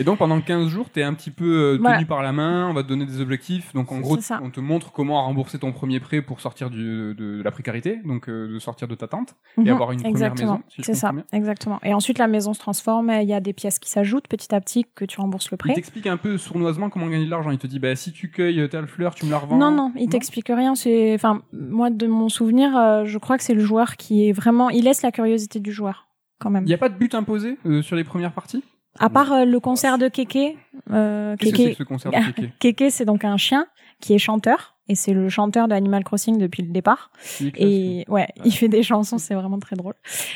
Et 0.00 0.04
donc 0.04 0.18
pendant 0.18 0.40
15 0.40 0.68
jours, 0.68 0.90
t'es 0.90 1.02
un 1.04 1.14
petit 1.14 1.30
peu 1.30 1.44
euh, 1.44 1.72
tenu 1.74 1.82
Voilà. 1.82 2.04
par 2.06 2.22
la 2.22 2.32
main, 2.32 2.68
on 2.68 2.72
va 2.72 2.82
te 2.82 2.88
donner 2.88 3.06
des 3.06 3.20
objectifs. 3.20 3.72
Donc 3.72 3.92
en 3.92 4.00
gros, 4.00 4.18
on 4.42 4.50
te 4.50 4.60
montre 4.60 4.90
comment 4.92 5.22
rembourser 5.24 5.58
ton 5.58 5.72
premier 5.72 6.00
prêt 6.00 6.22
pour 6.22 6.40
sortir 6.40 6.70
du, 6.70 7.14
de, 7.14 7.40
la 7.42 7.50
précarité, 7.52 8.00
donc 8.04 8.28
euh, 8.28 8.52
de 8.52 8.58
sortir 8.58 8.88
de 8.88 8.94
ta 8.96 9.06
tente 9.06 9.36
et 9.58 9.60
Mhm, 9.62 9.68
avoir 9.68 9.92
une 9.92 9.98
première 10.00 10.10
exactement. 10.10 10.52
maison. 10.54 10.64
si 10.68 10.82
je 10.82 10.86
c'est 10.86 10.94
ça, 10.94 11.12
bien. 11.12 11.24
exactement. 11.32 11.78
Et 11.84 11.94
ensuite, 11.94 12.18
la 12.18 12.26
maison 12.26 12.52
se 12.52 12.58
transforme. 12.60 13.10
Il 13.22 13.28
y 13.28 13.34
a 13.34 13.40
des 13.40 13.52
pièces 13.52 13.78
qui 13.78 13.88
s'ajoutent 13.90 14.26
petit 14.28 14.52
à 14.54 14.60
petit 14.60 14.84
que 14.94 15.04
tu 15.04 15.20
rembourses 15.20 15.50
le 15.50 15.54
Il 15.56 15.58
prêt. 15.58 15.74
t'explique 15.74 16.06
un 16.08 16.16
peu 16.16 16.36
sournoisement 16.36 16.90
comment 16.90 17.06
gagner 17.06 17.24
de 17.26 17.30
l'argent. 17.30 17.50
Il 17.52 17.58
te 17.58 17.66
dit, 17.68 17.78
bah, 17.78 17.94
si 17.96 18.12
tu 18.12 18.30
cueilles 18.30 18.68
telle 18.68 18.86
fleur, 18.88 19.14
tu 19.14 19.24
me 19.26 19.30
la 19.30 19.38
revends. 19.38 19.56
Non, 19.56 19.70
non, 19.70 19.92
il 19.96 20.08
t'explique 20.08 20.48
rien. 20.48 20.74
C'est, 20.74 21.14
enfin, 21.14 21.42
moi, 21.52 21.90
de 21.90 22.06
mon 22.06 22.28
souvenir, 22.28 22.76
euh, 22.76 23.04
je 23.04 23.18
crois 23.18 23.38
que 23.38 23.44
c'est 23.44 23.54
le 23.54 23.60
joueur 23.64 23.96
qui 23.96 24.28
est 24.28 24.32
vraiment, 24.32 24.68
il 24.70 24.84
laisse 24.84 25.02
la 25.02 25.12
curiosité 25.12 25.60
du 25.60 25.70
joueur, 25.72 26.08
quand 26.40 26.50
même. 26.50 26.64
Il 26.64 26.68
n'y 26.68 26.74
a 26.74 26.78
pas 26.78 26.88
de 26.88 26.98
but 26.98 27.14
imposé 27.14 27.56
euh, 27.66 27.82
sur 27.82 27.94
les 27.96 28.04
premières 28.04 28.32
parties? 28.32 28.64
À 28.98 29.10
part 29.10 29.32
euh, 29.32 29.44
le 29.44 29.60
concert 29.60 29.98
de 29.98 30.08
Kéké, 30.08 30.56
euh, 30.90 31.36
Qu'est-ce 31.36 31.52
que 31.52 31.56
c'est 31.56 31.62
que 31.62 31.68
Kéké, 31.68 31.74
ce 31.74 31.82
concert 31.84 32.12
de 32.12 32.16
Kéké 32.32 32.52
Kéké, 32.58 32.90
c'est 32.90 33.04
donc 33.04 33.24
un 33.24 33.36
chien 33.36 33.66
qui 34.00 34.14
est 34.14 34.18
chanteur. 34.18 34.76
Et 34.88 34.94
c'est 34.94 35.12
le 35.12 35.28
chanteur 35.28 35.66
de 35.66 35.74
Animal 35.74 36.04
Crossing 36.04 36.38
depuis 36.38 36.62
le 36.62 36.70
départ. 36.70 37.10
Et 37.40 38.04
ouais, 38.08 38.28
il 38.44 38.52
fait 38.52 38.68
des 38.68 38.84
chansons, 38.84 39.18
c'est 39.18 39.34
vraiment 39.34 39.58
très 39.58 39.74
drôle. 39.74 39.94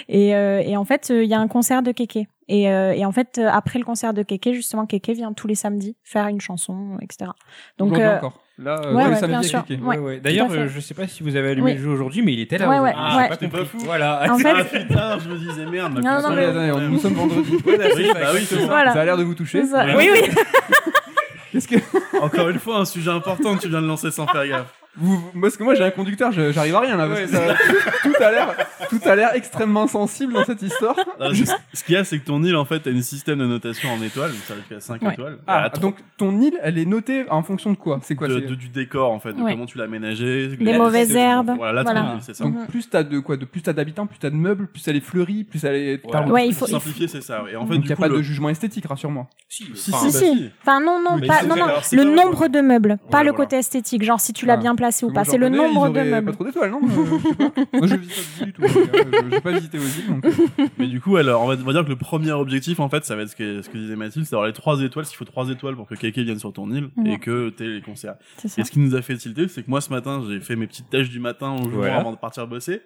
Et, 0.09 0.35
euh, 0.35 0.61
et 0.61 0.76
en 0.76 0.85
fait, 0.85 1.11
euh, 1.11 1.23
il 1.23 1.31
y 1.31 1.35
a 1.35 1.38
un 1.38 1.47
concert 1.47 1.83
de 1.83 1.93
Kéké. 1.93 2.26
Et, 2.49 2.69
euh, 2.69 2.93
et 2.93 3.05
en 3.05 3.12
fait, 3.12 3.38
euh, 3.38 3.49
après 3.49 3.79
le 3.79 3.85
concert 3.85 4.12
de 4.12 4.25
Kéké, 4.25 4.52
justement, 4.55 4.87
Kéké 4.87 5.12
vient 5.12 5.33
tous 5.33 5.47
les 5.47 5.55
samedis 5.55 5.96
faire 6.03 6.27
une 6.27 6.40
chanson, 6.40 6.99
etc. 7.01 7.31
Donc, 7.79 7.92
encore. 7.92 8.40
Là, 8.62 8.79
euh, 8.85 8.92
ouais, 8.94 9.07
ouais, 9.07 9.16
samedi 9.16 9.38
bien 9.38 9.42
sûr. 9.42 9.64
Ouais, 9.83 9.96
ouais. 9.99 10.20
D'ailleurs, 10.20 10.49
euh, 10.51 10.68
je 10.68 10.81
sais 10.81 10.92
pas 10.92 11.07
si 11.07 11.23
vous 11.23 11.35
avez 11.37 11.51
allumé 11.51 11.70
Oui. 11.73 11.77
le 11.79 11.83
jeu 11.83 11.88
aujourd'hui, 11.90 12.20
mais 12.23 12.35
il 12.35 12.40
était 12.40 12.59
là. 12.59 12.68
Ouais. 12.68 12.92
Ah, 12.94 13.25
pas 13.29 13.37
T'es 13.38 13.49
pas 13.49 13.64
fou. 13.64 13.79
Voilà. 13.79 14.23
En 14.31 14.37
fait- 14.38 14.49
Ah 14.55 14.64
putain, 14.64 15.18
je 15.18 15.29
me 15.31 15.37
disais 15.38 15.64
merde. 15.64 15.94
ma 15.94 16.01
Non, 16.01 16.20
non, 16.29 16.35
mais- 16.37 16.44
attendez, 16.44 16.73
on- 16.73 16.81
nous 16.90 16.99
sommes 16.99 17.14
vendredi. 17.14 17.53
Oui, 17.66 17.75
bah 18.14 18.31
oui, 18.35 18.40
c'est 18.46 18.57
ça. 18.61 18.66
Voilà. 18.66 18.92
Ça 18.92 19.01
a 19.01 19.05
l'air 19.07 19.16
de 19.16 19.23
vous 19.25 19.35
toucher. 19.35 19.64
Ça. 19.64 19.87
Oui, 19.96 20.11
oui. 20.12 20.29
Qu'est-ce 21.53 21.66
que 21.68 21.77
Encore 22.20 22.49
une 22.51 22.59
fois, 22.59 22.77
un 22.79 22.85
sujet 22.85 23.11
important 23.11 23.57
que 23.57 23.62
tu 23.62 23.68
viens 23.68 23.81
de 23.83 23.87
lancer 23.87 24.11
sans 24.11 24.27
faire 24.27 24.46
gaffe. 24.46 24.80
Vous, 24.96 25.22
parce 25.40 25.57
que 25.57 25.62
moi 25.62 25.74
j'ai 25.74 25.85
un 25.85 25.90
conducteur, 25.90 26.33
je- 26.33 26.50
j'arrive 26.53 26.74
à 26.74 26.81
rien 26.81 26.96
là. 26.96 27.07
Parce 27.09 27.20
que 27.20 27.26
ça- 27.29 27.55
tout 28.03 28.12
a 28.22 28.31
l'air, 28.31 28.55
tout 28.90 29.00
a 29.05 29.14
l'air 29.16 29.31
extrêmement 29.35 29.87
sensible 29.87 30.33
dans 30.33 30.44
cette 30.44 30.62
histoire. 30.62 30.96
Ce 31.33 31.44
ce 31.74 31.85
qu'il 31.85 31.94
y 31.94 31.98
a, 31.98 32.05
c'est 32.05 32.18
que 32.18 32.24
ton 32.24 32.42
île, 32.42 32.57
en 32.57 32.64
fait, 32.64 32.87
a 32.87 32.90
une 32.90 33.03
système 33.03 33.38
de 33.38 33.46
notation 33.46 33.88
en 33.92 34.03
étoiles, 34.03 34.31
donc 34.33 34.40
ça 34.46 34.55
arrive 34.55 34.76
à 34.76 34.81
5 34.81 35.03
Ouais. 35.03 35.12
étoiles. 35.12 35.38
Ah, 35.46 35.64
a 35.64 35.68
donc 35.70 35.96
ton 36.16 36.40
île, 36.40 36.59
elle 36.62 36.76
est 36.79 36.85
notée 36.85 37.24
en 37.31 37.42
fonction 37.42 37.70
de 37.70 37.76
quoi? 37.76 38.00
C'est 38.03 38.14
quoi 38.16 38.26
de- 38.29 38.40
c'est- 38.40 38.46
de- 38.46 38.55
du 38.57 38.68
décor, 38.68 39.12
en 39.12 39.20
fait, 39.20 39.33
de 39.33 39.40
Ouais. 39.40 39.53
comment 39.53 39.66
tu 39.66 39.79
l'as 39.79 39.85
aménagé. 39.85 40.48
Les 40.59 40.76
mauvaises 40.76 41.14
herbes. 41.14 41.53
Voilà, 41.57 41.72
là, 41.72 41.83
Voilà. 41.85 42.18
c'est 42.20 42.35
ça. 42.35 42.44
Donc 42.44 42.66
plus 42.68 42.88
t'as 42.90 43.03
de 43.05 43.18
quoi, 43.20 43.37
de 43.37 43.44
plus 43.44 43.62
t'as 43.62 43.72
d'habitants, 43.72 44.07
plus 44.07 44.18
t'as 44.18 44.31
de 44.31 44.35
meubles, 44.37 44.66
plus 44.66 44.87
elle 44.88 44.96
est 44.96 45.00
fleurie, 45.00 45.44
plus 45.44 45.64
elle 45.64 45.74
est. 45.76 46.00
Voilà. 46.03 46.26
t'as- 46.26 46.33
Ouais, 46.33 46.46
il 46.48 46.53
faut. 46.55 46.66
il 46.66 46.70
faut- 46.70 46.79
simplifier, 46.81 47.07
c'est 47.09 47.22
ça. 47.22 47.44
Et 47.50 47.57
en 47.57 47.66
fait, 47.66 47.74
Donc 47.74 47.83
du 47.85 47.88
y 47.88 47.92
a 47.92 47.96
coup, 47.96 48.03
pas 48.03 48.09
le- 48.09 48.16
de 48.18 48.22
jugement 48.22 48.48
esthétique, 48.48 48.87
rassure-moi. 48.87 49.29
Si, 49.48 49.66
Si, 49.74 49.90
bah, 49.92 49.98
si. 50.11 50.50
Enfin, 50.62 50.81
non, 50.81 51.00
non, 51.03 51.16
Mais 51.20 51.26
pas, 51.26 51.38
c'est 51.40 51.46
non, 51.46 51.57
non. 51.57 51.64
alors, 51.64 51.85
c'est 51.85 51.96
Le 51.96 52.05
pas- 52.05 52.24
nombre 52.24 52.48
de 52.48 52.61
meubles, 52.61 52.98
pas 53.11 53.18
Ouais, 53.18 53.24
le 53.24 53.31
voilà. 53.31 53.44
côté 53.44 53.57
esthétique, 53.57 54.03
genre 54.03 54.20
si 54.20 54.33
tu 54.33 54.46
l'as 54.46 54.55
Ah. 54.55 54.57
bien 54.57 54.74
ou 55.03 55.12
pas. 55.12 55.25
C'est 55.25 55.38
le 55.38 55.49
nombre 55.49 55.88
ils 55.88 55.93
de 55.93 56.11
meubles. 56.11 56.27
Pas 56.27 56.33
trop 56.33 56.45
d'étoiles, 56.45 56.71
non 56.71 56.81
Euh. 56.83 57.64
Moi, 57.79 57.87
je 57.87 57.97
visite 57.97 58.38
pas 58.38 58.45
du 58.47 58.53
tout. 58.53 58.62
euh, 58.62 59.31
J'ai 59.31 59.40
pas 59.40 59.53
visité 59.53 59.79
donc. 59.79 60.25
euh, 60.25 60.66
Mais 60.79 60.87
du 60.87 61.01
coup, 61.01 61.16
alors, 61.16 61.43
on 61.43 61.47
va, 61.47 61.55
on 61.55 61.64
va 61.64 61.73
dire 61.73 61.85
que 61.85 61.88
le 61.90 61.97
premier 61.97 62.33
objectif, 62.33 62.81
en 62.81 62.88
fait, 62.88 63.05
ça 63.05 63.16
va 63.16 63.23
être 63.23 63.31
ce 63.31 63.37
que, 63.37 63.62
ce 63.62 63.69
que 63.69 63.79
disait 63.79 63.97
Mathilde, 63.97 64.25
c'est 64.27 64.33
d'avoir 64.33 64.47
les 64.47 64.53
trois 64.53 64.81
étoiles, 64.83 65.05
s'il 65.07 65.16
faut 65.16 65.25
trois 65.25 65.49
étoiles 65.51 65.77
pour 65.77 65.87
que 65.87 65.95
Keke 65.95 66.19
vienne 66.19 66.38
sur 66.38 66.53
ton 66.53 66.71
île 66.71 66.88
et 67.07 67.19
que 67.19 67.51
t'aies 67.51 67.66
les 67.69 67.81
concerts. 67.83 68.14
Et 68.45 68.49
ce 68.64 68.71
qui 68.71 68.79
nous 68.81 68.95
a 68.97 69.03
fait 69.03 69.16
tilter, 69.16 69.49
c'est 69.49 69.62
que 69.62 69.71
moi, 69.71 69.81
ce 69.81 69.90
matin, 69.90 70.23
j'ai 70.29 70.40
fait 70.40 70.57
mes 70.57 70.66
petites 70.66 70.90
tâches 70.90 71.11
du 71.11 71.21
matin 71.21 71.53
au 71.53 71.62
jour 71.64 71.71
Voilà. 71.81 71.99
avant 71.99 72.12
de 72.12 72.16
partir 72.16 72.47
bosser. 72.47 72.83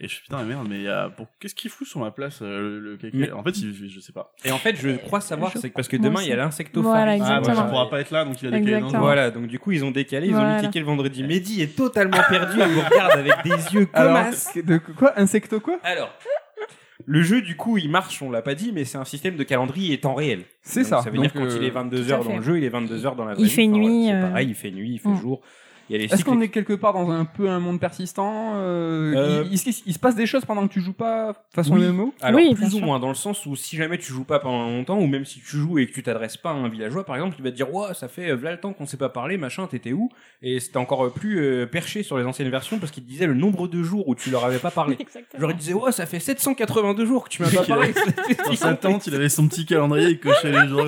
et 0.00 0.08
je 0.08 0.12
suis 0.12 0.22
putain, 0.22 0.38
mais 0.42 0.54
merde, 0.54 0.66
mais 0.68 0.84
pour, 1.16 1.26
qu'est-ce 1.40 1.54
qu'il 1.54 1.70
fout 1.70 1.86
sur 1.86 2.00
ma 2.00 2.10
place, 2.10 2.40
euh, 2.42 2.80
le, 2.80 2.80
le 2.80 2.98
Mais- 3.14 3.30
En 3.32 3.42
fait, 3.42 3.58
il, 3.58 3.88
je 3.88 4.00
sais 4.00 4.12
pas. 4.12 4.32
Et 4.44 4.50
en 4.52 4.58
fait, 4.58 4.76
je 4.76 4.90
crois 4.96 5.20
savoir, 5.20 5.52
c'est 5.56 5.70
que 5.70 5.74
parce 5.74 5.88
que 5.88 5.96
demain, 5.96 6.20
il 6.22 6.28
y 6.28 6.32
a 6.32 6.34
aussi. 6.34 6.44
l'insectophage. 6.44 6.90
Voilà, 6.90 7.12
Ah, 7.12 7.16
exactement. 7.16 7.56
ouais, 7.56 7.62
il 7.64 7.70
pourra 7.70 7.90
pas 7.90 8.00
être 8.00 8.10
là, 8.10 8.24
donc 8.24 8.40
il 8.42 8.48
a 8.48 8.50
décalé 8.50 8.72
Exactement. 8.74 9.00
Voilà, 9.02 9.30
donc 9.30 9.46
du 9.46 9.58
coup, 9.58 9.72
ils 9.72 9.84
ont 9.84 9.90
décalé, 9.90 10.28
ils 10.28 10.34
ont 10.34 10.38
Voilà. 10.38 10.56
mis 10.56 10.62
Kéké 10.62 10.80
le 10.80 10.86
vendredi. 10.86 11.21
Mehdi 11.26 11.62
est 11.62 11.76
totalement 11.76 12.18
perdu, 12.28 12.58
il 12.60 12.72
vous 12.74 12.80
regarde 12.80 13.18
avec 13.18 13.32
des 13.44 13.74
yeux 13.74 13.88
as. 13.94 14.52
de 14.56 14.78
quoi 14.78 15.12
Insecto 15.18 15.60
quoi 15.60 15.78
Alors, 15.82 16.12
le 17.04 17.22
jeu, 17.22 17.42
du 17.42 17.56
coup, 17.56 17.78
il 17.78 17.90
marche, 17.90 18.22
on 18.22 18.30
l'a 18.30 18.42
pas 18.42 18.54
dit, 18.54 18.70
mais 18.72 18.84
c'est 18.84 18.98
un 18.98 19.04
système 19.04 19.36
de 19.36 19.42
calendrier 19.42 19.92
et 19.94 19.98
temps 20.00 20.14
réel. 20.14 20.44
C'est 20.62 20.84
ça. 20.84 21.02
Ça 21.02 21.10
veut 21.10 21.16
Donc, 21.16 21.24
dire 21.24 21.32
quand 21.32 21.44
euh, 21.44 21.56
il 21.60 21.64
est 21.64 21.70
tout 21.70 21.78
à 21.78 21.82
22h 21.84 22.06
dans 22.08 22.22
fait. 22.22 22.36
le 22.36 22.42
jeu, 22.42 22.58
il 22.58 22.64
est 22.64 22.70
22h 22.70 23.16
dans 23.16 23.24
la 23.24 23.34
vraie 23.34 23.42
Il 23.42 23.46
vie. 23.46 23.50
fait 23.50 23.62
Enfin, 23.66 23.70
voilà, 23.78 23.86
nuit, 23.88 24.04
c'est 24.06 24.12
euh, 24.12 24.28
pareil, 24.28 24.48
il 24.48 24.54
fait 24.54 24.70
nuit, 24.70 24.90
il 24.92 24.98
fait 25.00 25.08
Mm. 25.08 25.20
jour. 25.20 25.40
Est-ce 25.92 26.24
qu'on 26.24 26.40
est 26.40 26.48
quelque 26.48 26.72
part 26.72 26.92
dans 26.94 27.10
un 27.10 27.24
peu 27.24 27.48
un 27.48 27.60
monde 27.60 27.78
persistant 27.80 28.52
euh, 28.56 29.14
Euh, 29.14 29.44
il, 29.50 29.54
il- 29.58 29.82
il 29.86 29.92
se 29.94 29.98
passe 29.98 30.14
des 30.14 30.26
choses 30.26 30.44
pendant 30.44 30.66
que 30.66 30.72
tu 30.72 30.80
joues 30.80 30.92
pas 30.92 31.34
façon 31.54 31.74
Oui. 31.74 31.82
MMO 31.86 32.14
Alors, 32.20 32.40
Oui, 32.40 32.54
plus 32.54 32.66
ou 32.74 32.78
sûr. 32.78 32.86
moins, 32.86 32.98
dans 33.00 33.08
le 33.08 33.14
sens 33.14 33.44
où 33.46 33.54
si 33.56 33.76
jamais 33.76 33.98
tu 33.98 34.12
joues 34.12 34.24
pas 34.24 34.38
pendant 34.38 34.64
longtemps, 34.68 34.98
ou 34.98 35.06
même 35.06 35.24
si 35.24 35.40
tu 35.40 35.56
joues 35.56 35.78
et 35.78 35.86
que 35.86 35.92
tu 35.92 36.02
t'adresses 36.02 36.36
pas 36.36 36.50
à 36.50 36.54
un 36.54 36.68
villageois, 36.68 37.04
par 37.04 37.16
exemple, 37.16 37.36
il 37.38 37.44
va 37.44 37.50
te 37.50 37.56
dire, 37.56 37.72
ouais, 37.74 37.94
ça 37.94 38.08
fait 38.08 38.30
euh, 38.30 38.36
v'là 38.36 38.52
le 38.52 38.58
temps 38.60 38.72
qu'on 38.72 38.86
s'est 38.86 38.96
pas 38.96 39.08
parlé, 39.08 39.36
machin, 39.36 39.66
t'étais 39.66 39.92
où? 39.92 40.08
Et 40.42 40.60
c'était 40.60 40.78
encore 40.78 41.12
plus 41.12 41.40
euh, 41.40 41.66
perché 41.66 42.02
sur 42.02 42.16
les 42.18 42.24
anciennes 42.24 42.48
versions 42.50 42.78
parce 42.78 42.90
qu'il 42.90 43.02
te 43.04 43.08
disait 43.08 43.26
le 43.26 43.34
nombre 43.34 43.68
de 43.68 43.82
jours 43.82 44.08
où 44.08 44.14
tu 44.14 44.30
leur 44.30 44.44
avais 44.44 44.58
pas 44.58 44.70
parlé. 44.70 44.96
Genre, 45.38 45.50
il 45.50 45.56
disait, 45.56 45.74
ouais, 45.74 45.92
ça 45.92 46.06
fait 46.06 46.20
782 46.20 47.04
jours 47.06 47.24
que 47.24 47.28
tu 47.28 47.42
m'as 47.42 47.50
pas 47.50 47.62
parlé. 47.66 47.92
Dans 48.46 48.54
sa 48.56 48.74
tente, 48.74 49.06
il 49.06 49.14
avait 49.14 49.28
son 49.28 49.46
petit 49.48 49.66
calendrier, 49.66 50.10
il 50.10 50.20
cochait 50.20 50.52
les 50.52 50.68
jours. 50.68 50.86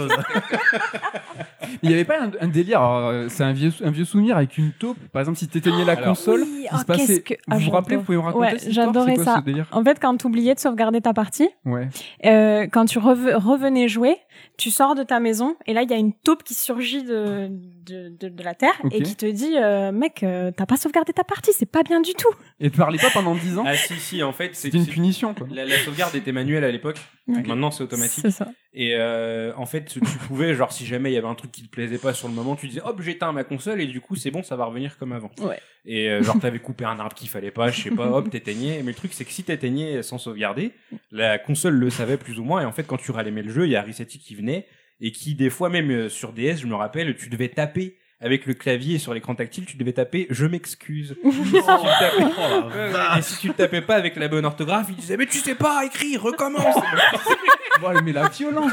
Il 1.83 1.91
y 1.91 1.95
avait 1.95 2.05
pas 2.05 2.21
un, 2.23 2.31
un 2.41 2.49
délire, 2.49 2.83
euh, 2.83 3.27
c'est 3.29 3.45
un 3.45 3.53
vieux, 3.53 3.73
un 3.85 3.91
vieux 3.91 4.05
souvenir 4.05 4.37
avec 4.37 4.57
une 4.59 4.73
taupe. 4.73 4.99
Par 5.13 5.21
exemple, 5.21 5.39
si 5.39 5.49
t'éteignais 5.49 5.85
la 5.85 5.93
Alors- 5.93 6.05
console, 6.09 6.43
Oui, 6.43 6.67
il 6.71 6.77
se 6.77 6.83
oh, 6.83 6.85
passait. 6.87 7.07
qu'est-ce 7.07 7.21
que- 7.21 7.35
ah, 7.51 7.57
vous 7.59 7.65
vous 7.67 7.71
rappelez, 7.71 7.97
j'adore. 7.97 8.01
vous 8.01 8.05
pouvez 8.07 8.19
me 8.19 8.23
raconter 8.23 8.45
Ouais, 8.45 8.59
cette 8.59 8.69
histoire? 8.71 8.87
J'adorais 8.87 9.11
C'est 9.17 9.25
quoi 9.25 9.25
ça. 9.35 9.39
ce 9.41 9.45
délire? 9.45 9.67
En 9.73 9.85
fait, 9.85 9.99
quand 10.01 10.17
tu 10.17 10.27
oubliais 10.27 10.55
de 10.55 10.61
sauvegarder 10.61 11.01
ta 11.01 11.13
partie, 11.15 11.49
Ouais. 11.65 11.89
euh, 12.27 12.67
quand 12.71 12.85
tu 12.87 12.99
reve- 12.99 13.35
revenais 13.37 13.89
jouer, 13.89 14.17
tu 14.57 14.71
sors 14.71 14.95
de 14.95 15.03
ta 15.03 15.21
maison 15.21 15.57
et 15.67 15.73
là 15.73 15.83
il 15.83 15.91
y 15.91 15.95
a 15.95 15.97
une 15.97 16.13
taupe 16.13 16.43
qui 16.45 16.55
surgit 16.55 17.03
de 17.03 17.49
de, 17.51 18.09
de, 18.09 18.29
de 18.29 18.43
la 18.43 18.55
terre 18.55 18.75
et 18.91 19.03
qui 19.03 19.17
te 19.17 19.27
dit 19.27 19.57
euh, 19.57 19.93
mec 19.93 20.23
euh, 20.23 20.51
t'as 20.57 20.67
pas 20.67 20.77
sauvegardé 20.77 21.13
ta 21.13 21.25
partie 21.25 21.53
c'est 21.53 21.67
pas 21.67 21.83
bien 21.83 22.01
du 22.01 22.15
tout. 22.15 22.33
Et 22.61 22.71
te 22.71 22.77
parlais 22.77 22.99
pas 22.99 23.11
pendant 23.11 23.35
10 23.35 23.59
ans 23.59 23.65
Ah, 23.67 23.77
si, 23.77 23.95
si, 23.97 24.23
en 24.23 24.33
fait, 24.33 24.55
c'est 24.55 24.69
C'était 24.69 24.79
une 24.79 24.87
punition, 24.87 25.35
quoi. 25.35 25.47
La, 25.51 25.65
la 25.65 25.77
sauvegarde 25.79 26.15
était 26.15 26.33
manuelle 26.33 26.65
à 26.65 26.71
l'époque. 26.71 26.99
Ok. 27.29 27.47
Maintenant, 27.47 27.71
c'est 27.71 27.83
automatique. 27.83 28.23
C'est 28.23 28.31
ça. 28.31 28.49
Et 28.73 28.95
euh, 28.95 29.53
en 29.57 29.67
fait, 29.67 29.85
tu 29.87 30.01
pouvais, 30.01 30.55
genre, 30.55 30.73
si 30.73 30.87
jamais 30.87 31.11
il 31.11 31.15
y 31.15 31.19
avait 31.19 31.29
un 31.29 31.35
truc 31.35 31.53
qui 31.53 31.63
te 31.63 31.69
plaisait 31.69 31.99
pas 31.99 32.15
sur 32.15 32.29
le 32.29 32.35
moment, 32.35 32.57
tu 32.57 32.69
disais, 32.69 32.81
hop, 32.85 33.01
j'éteins 33.03 33.33
ma 33.33 33.45
console 33.45 33.81
et 33.81 33.87
du 33.87 34.01
coup, 34.01 34.15
c'est 34.15 34.31
bon, 34.31 34.43
ça 34.43 34.57
va 34.57 34.65
revenir 34.67 34.97
comme 34.99 35.13
avant. 35.13 35.31
Ouais. 35.43 35.61
Et 35.87 36.09
euh, 36.09 36.23
genre, 36.23 36.39
t'avais 36.41 36.61
coupé 36.61 36.85
un 36.85 36.99
arbre 36.99 37.15
qu'il 37.15 37.29
fallait 37.29 37.51
pas, 37.51 37.71
je 37.71 37.83
sais 37.83 37.91
pas, 37.91 38.07
hop, 38.07 38.31
t'éteignais. 38.31 38.83
Mais 38.83 38.93
le 38.93 38.97
truc, 38.97 39.13
c'est 39.13 39.25
que 39.25 39.33
si 39.33 39.45
t'éteignais 39.45 40.03
sans 40.03 40.19
sauvegarder, 40.19 40.73
la 41.11 41.39
console 41.39 41.75
le 41.75 41.91
savait 41.91 42.17
plus 42.17 42.39
ou 42.39 42.45
moins. 42.45 42.63
Et 42.63 42.65
en 42.65 42.73
fait, 42.73 42.85
quand 42.85 42.97
tu 42.97 43.11
rallumais 43.11 43.43
le 43.43 43.51
jeu, 43.53 43.67
il 43.67 43.71
y 43.71 43.77
a 43.77 43.83
Resetti 43.83 44.19
qui 44.19 44.35
venait 44.35 44.67
et 45.01 45.13
qui, 45.13 45.35
des 45.35 45.51
fois, 45.51 45.69
même 45.69 45.91
euh, 45.91 46.09
sur 46.09 46.33
DS, 46.33 46.57
je 46.57 46.67
me 46.67 46.75
rappelle, 46.75 47.17
tu 47.17 47.29
devais 47.29 47.49
taper 47.49 47.97
avec 48.21 48.47
le 48.47 48.55
clavier 48.55 48.99
sur 48.99 49.13
l'écran 49.13 49.35
tactile, 49.35 49.67
tu 49.67 49.77
devais 49.77 49.93
taper 49.93 50.27
je 50.31 50.47
m'excuse. 50.47 51.15
Et 51.25 51.31
si 51.31 51.41
tu 51.43 51.53
le 51.53 51.99
tapais- 51.99 52.25
Oh. 52.37 52.71
Et 53.19 53.23
si 53.23 53.39
tu 53.39 53.49
le 53.49 53.55
tapais 53.55 53.81
pas 53.83 53.97
avec 53.97 54.17
la 54.17 54.29
bonne 54.29 54.45
orthographe, 54.47 54.87
il 54.91 54.97
disait 54.97 55.17
mais 55.17 55.27
tu 55.27 55.39
sais 55.39 55.55
pas 55.55 55.85
écrire, 55.85 56.23
recommence. 56.23 56.75
Bon, 57.81 57.91
mais 58.05 58.13
la 58.13 58.29
violence. 58.29 58.71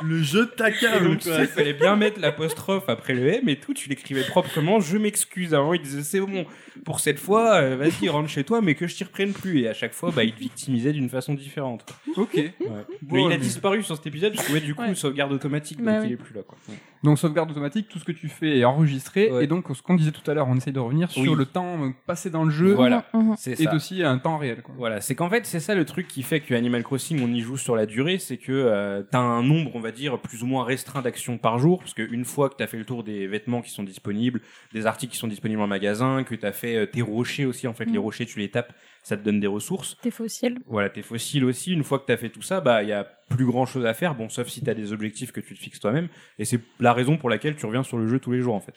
Le 0.00 0.22
jeu 0.22 0.48
Et 0.52 0.56
taquable, 0.56 1.08
donc, 1.08 1.18
tu 1.18 1.24
sais, 1.24 1.30
quoi. 1.34 1.40
il 1.40 1.46
fallait 1.48 1.72
bien 1.72 1.96
mettre 1.96 2.20
l'apostrophe 2.20 2.88
après 2.88 3.14
le 3.14 3.26
M 3.26 3.48
et 3.48 3.56
tout, 3.56 3.74
tu 3.74 3.88
l'écrivais 3.88 4.22
proprement, 4.22 4.78
je 4.78 4.96
m'excuse. 4.96 5.54
Avant, 5.54 5.74
il 5.74 5.82
disait, 5.82 6.04
c'est 6.04 6.20
bon, 6.20 6.46
pour 6.84 7.00
cette 7.00 7.18
fois, 7.18 7.54
euh, 7.56 7.76
vas-y, 7.76 8.08
rentre 8.08 8.28
chez 8.28 8.44
toi, 8.44 8.60
mais 8.60 8.74
que 8.74 8.86
je 8.86 8.94
t'y 8.96 9.04
reprenne 9.04 9.32
plus. 9.32 9.60
Et 9.60 9.68
à 9.68 9.74
chaque 9.74 9.92
fois, 9.94 10.10
bah, 10.14 10.24
il 10.24 10.32
te 10.32 10.38
victimisait 10.40 10.92
d'une 10.92 11.08
façon 11.08 11.34
différente. 11.34 11.84
Ok. 12.16 12.34
Ouais. 12.34 12.52
Bon, 12.60 13.16
mais 13.16 13.22
il 13.22 13.26
a 13.26 13.28
mais- 13.30 13.36
disparu 13.38 13.82
sur 13.82 13.96
cet 13.96 14.06
épisode, 14.06 14.34
parce 14.34 14.46
que 14.48 14.52
ouais, 14.52 14.60
du 14.60 14.74
coup, 14.74 14.82
Ouais. 14.82 14.94
sauvegarde 14.94 15.32
automatique, 15.32 15.82
Bah 15.82 15.92
donc 15.94 16.02
oui. 16.02 16.06
il 16.08 16.12
est 16.12 16.16
plus 16.16 16.34
là, 16.34 16.42
quoi. 16.46 16.56
Donc 17.02 17.18
sauvegarde 17.18 17.50
automatique, 17.50 17.88
tout 17.88 17.98
ce 17.98 18.04
que 18.04 18.12
tu 18.12 18.28
fais 18.28 18.58
est 18.58 18.64
enregistré. 18.64 19.30
Ouais. 19.30 19.44
Et 19.44 19.46
donc 19.46 19.66
ce 19.74 19.80
qu'on 19.82 19.94
disait 19.94 20.10
tout 20.10 20.28
à 20.28 20.34
l'heure, 20.34 20.48
on 20.48 20.56
essaye 20.56 20.72
de 20.72 20.80
revenir 20.80 21.10
sur 21.10 21.22
Oui. 21.22 21.34
le 21.36 21.44
temps 21.44 21.84
euh, 21.84 21.90
passé 22.06 22.30
dans 22.30 22.42
le 22.44 22.50
jeu 22.50 22.72
Voilà. 22.74 23.04
Mhm, 23.14 23.20
mhm. 23.28 23.34
C'est 23.38 23.52
et 23.60 23.64
ça. 23.64 23.74
aussi 23.74 24.02
un 24.02 24.18
temps 24.18 24.38
réel. 24.38 24.62
Quoi. 24.62 24.74
Voilà, 24.76 25.00
c'est 25.00 25.14
qu'en 25.14 25.28
fait, 25.30 25.46
c'est 25.46 25.60
ça 25.60 25.74
le 25.74 25.84
truc 25.84 26.08
qui 26.08 26.22
fait 26.22 26.40
que 26.40 26.54
Animal 26.54 26.82
Crossing, 26.82 27.20
on 27.22 27.32
y 27.32 27.40
joue 27.40 27.56
sur 27.58 27.76
la 27.76 27.86
durée, 27.86 28.18
c'est 28.18 28.38
que 28.38 28.50
euh, 28.52 29.02
t'as 29.08 29.20
un 29.20 29.42
nombre, 29.42 29.70
on 29.74 29.80
va 29.80 29.92
dire, 29.92 30.18
plus 30.18 30.42
ou 30.42 30.46
moins 30.46 30.64
restreint 30.64 31.02
d'actions 31.02 31.38
par 31.38 31.58
jour, 31.58 31.78
parce 31.78 31.94
qu'une 31.94 32.24
fois 32.24 32.48
que 32.48 32.54
t'as 32.56 32.66
fait 32.66 32.78
le 32.78 32.84
tour 32.84 33.04
des 33.04 33.26
vêtements 33.28 33.62
qui 33.62 33.70
sont 33.70 33.84
disponibles, 33.84 34.40
des 34.72 34.86
articles 34.86 35.12
qui 35.12 35.18
sont 35.18 35.28
disponibles 35.28 35.60
en 35.60 35.66
magasin, 35.68 36.24
que 36.24 36.34
t'as 36.34 36.52
fait 36.52 36.65
euh, 36.74 36.86
tes 36.86 37.02
rochers 37.02 37.44
aussi, 37.46 37.68
en 37.68 37.74
fait, 37.74 37.86
Mm. 37.86 37.92
les 37.92 37.98
rochers, 37.98 38.26
tu 38.26 38.40
les 38.40 38.50
tapes, 38.50 38.72
ça 39.04 39.16
te 39.16 39.22
donne 39.22 39.38
des 39.38 39.46
ressources. 39.46 39.96
T'es 40.02 40.10
fossile. 40.10 40.58
Voilà, 40.66 40.88
tes 40.90 41.02
fossiles 41.02 41.44
aussi, 41.44 41.72
une 41.72 41.84
fois 41.84 42.00
que 42.00 42.06
t'as 42.06 42.16
fait 42.16 42.30
tout 42.30 42.42
ça, 42.42 42.60
bah, 42.60 42.82
il 42.82 42.88
y 42.88 42.92
a 42.92 43.04
plus 43.28 43.46
grand 43.46 43.66
chose 43.66 43.86
à 43.86 43.94
faire, 43.94 44.14
bon, 44.16 44.28
sauf 44.28 44.48
si 44.48 44.62
t'as 44.62 44.74
des 44.74 44.92
objectifs 44.92 45.30
que 45.30 45.40
tu 45.40 45.54
te 45.54 45.60
fixes 45.60 45.78
toi-même, 45.78 46.08
et 46.40 46.44
c'est 46.44 46.58
la 46.80 46.92
raison 46.92 47.16
pour 47.16 47.30
laquelle 47.30 47.54
tu 47.54 47.66
reviens 47.66 47.84
sur 47.84 47.98
le 47.98 48.08
jeu 48.08 48.18
tous 48.18 48.32
les 48.32 48.40
jours, 48.40 48.54
en 48.54 48.60
fait. 48.60 48.74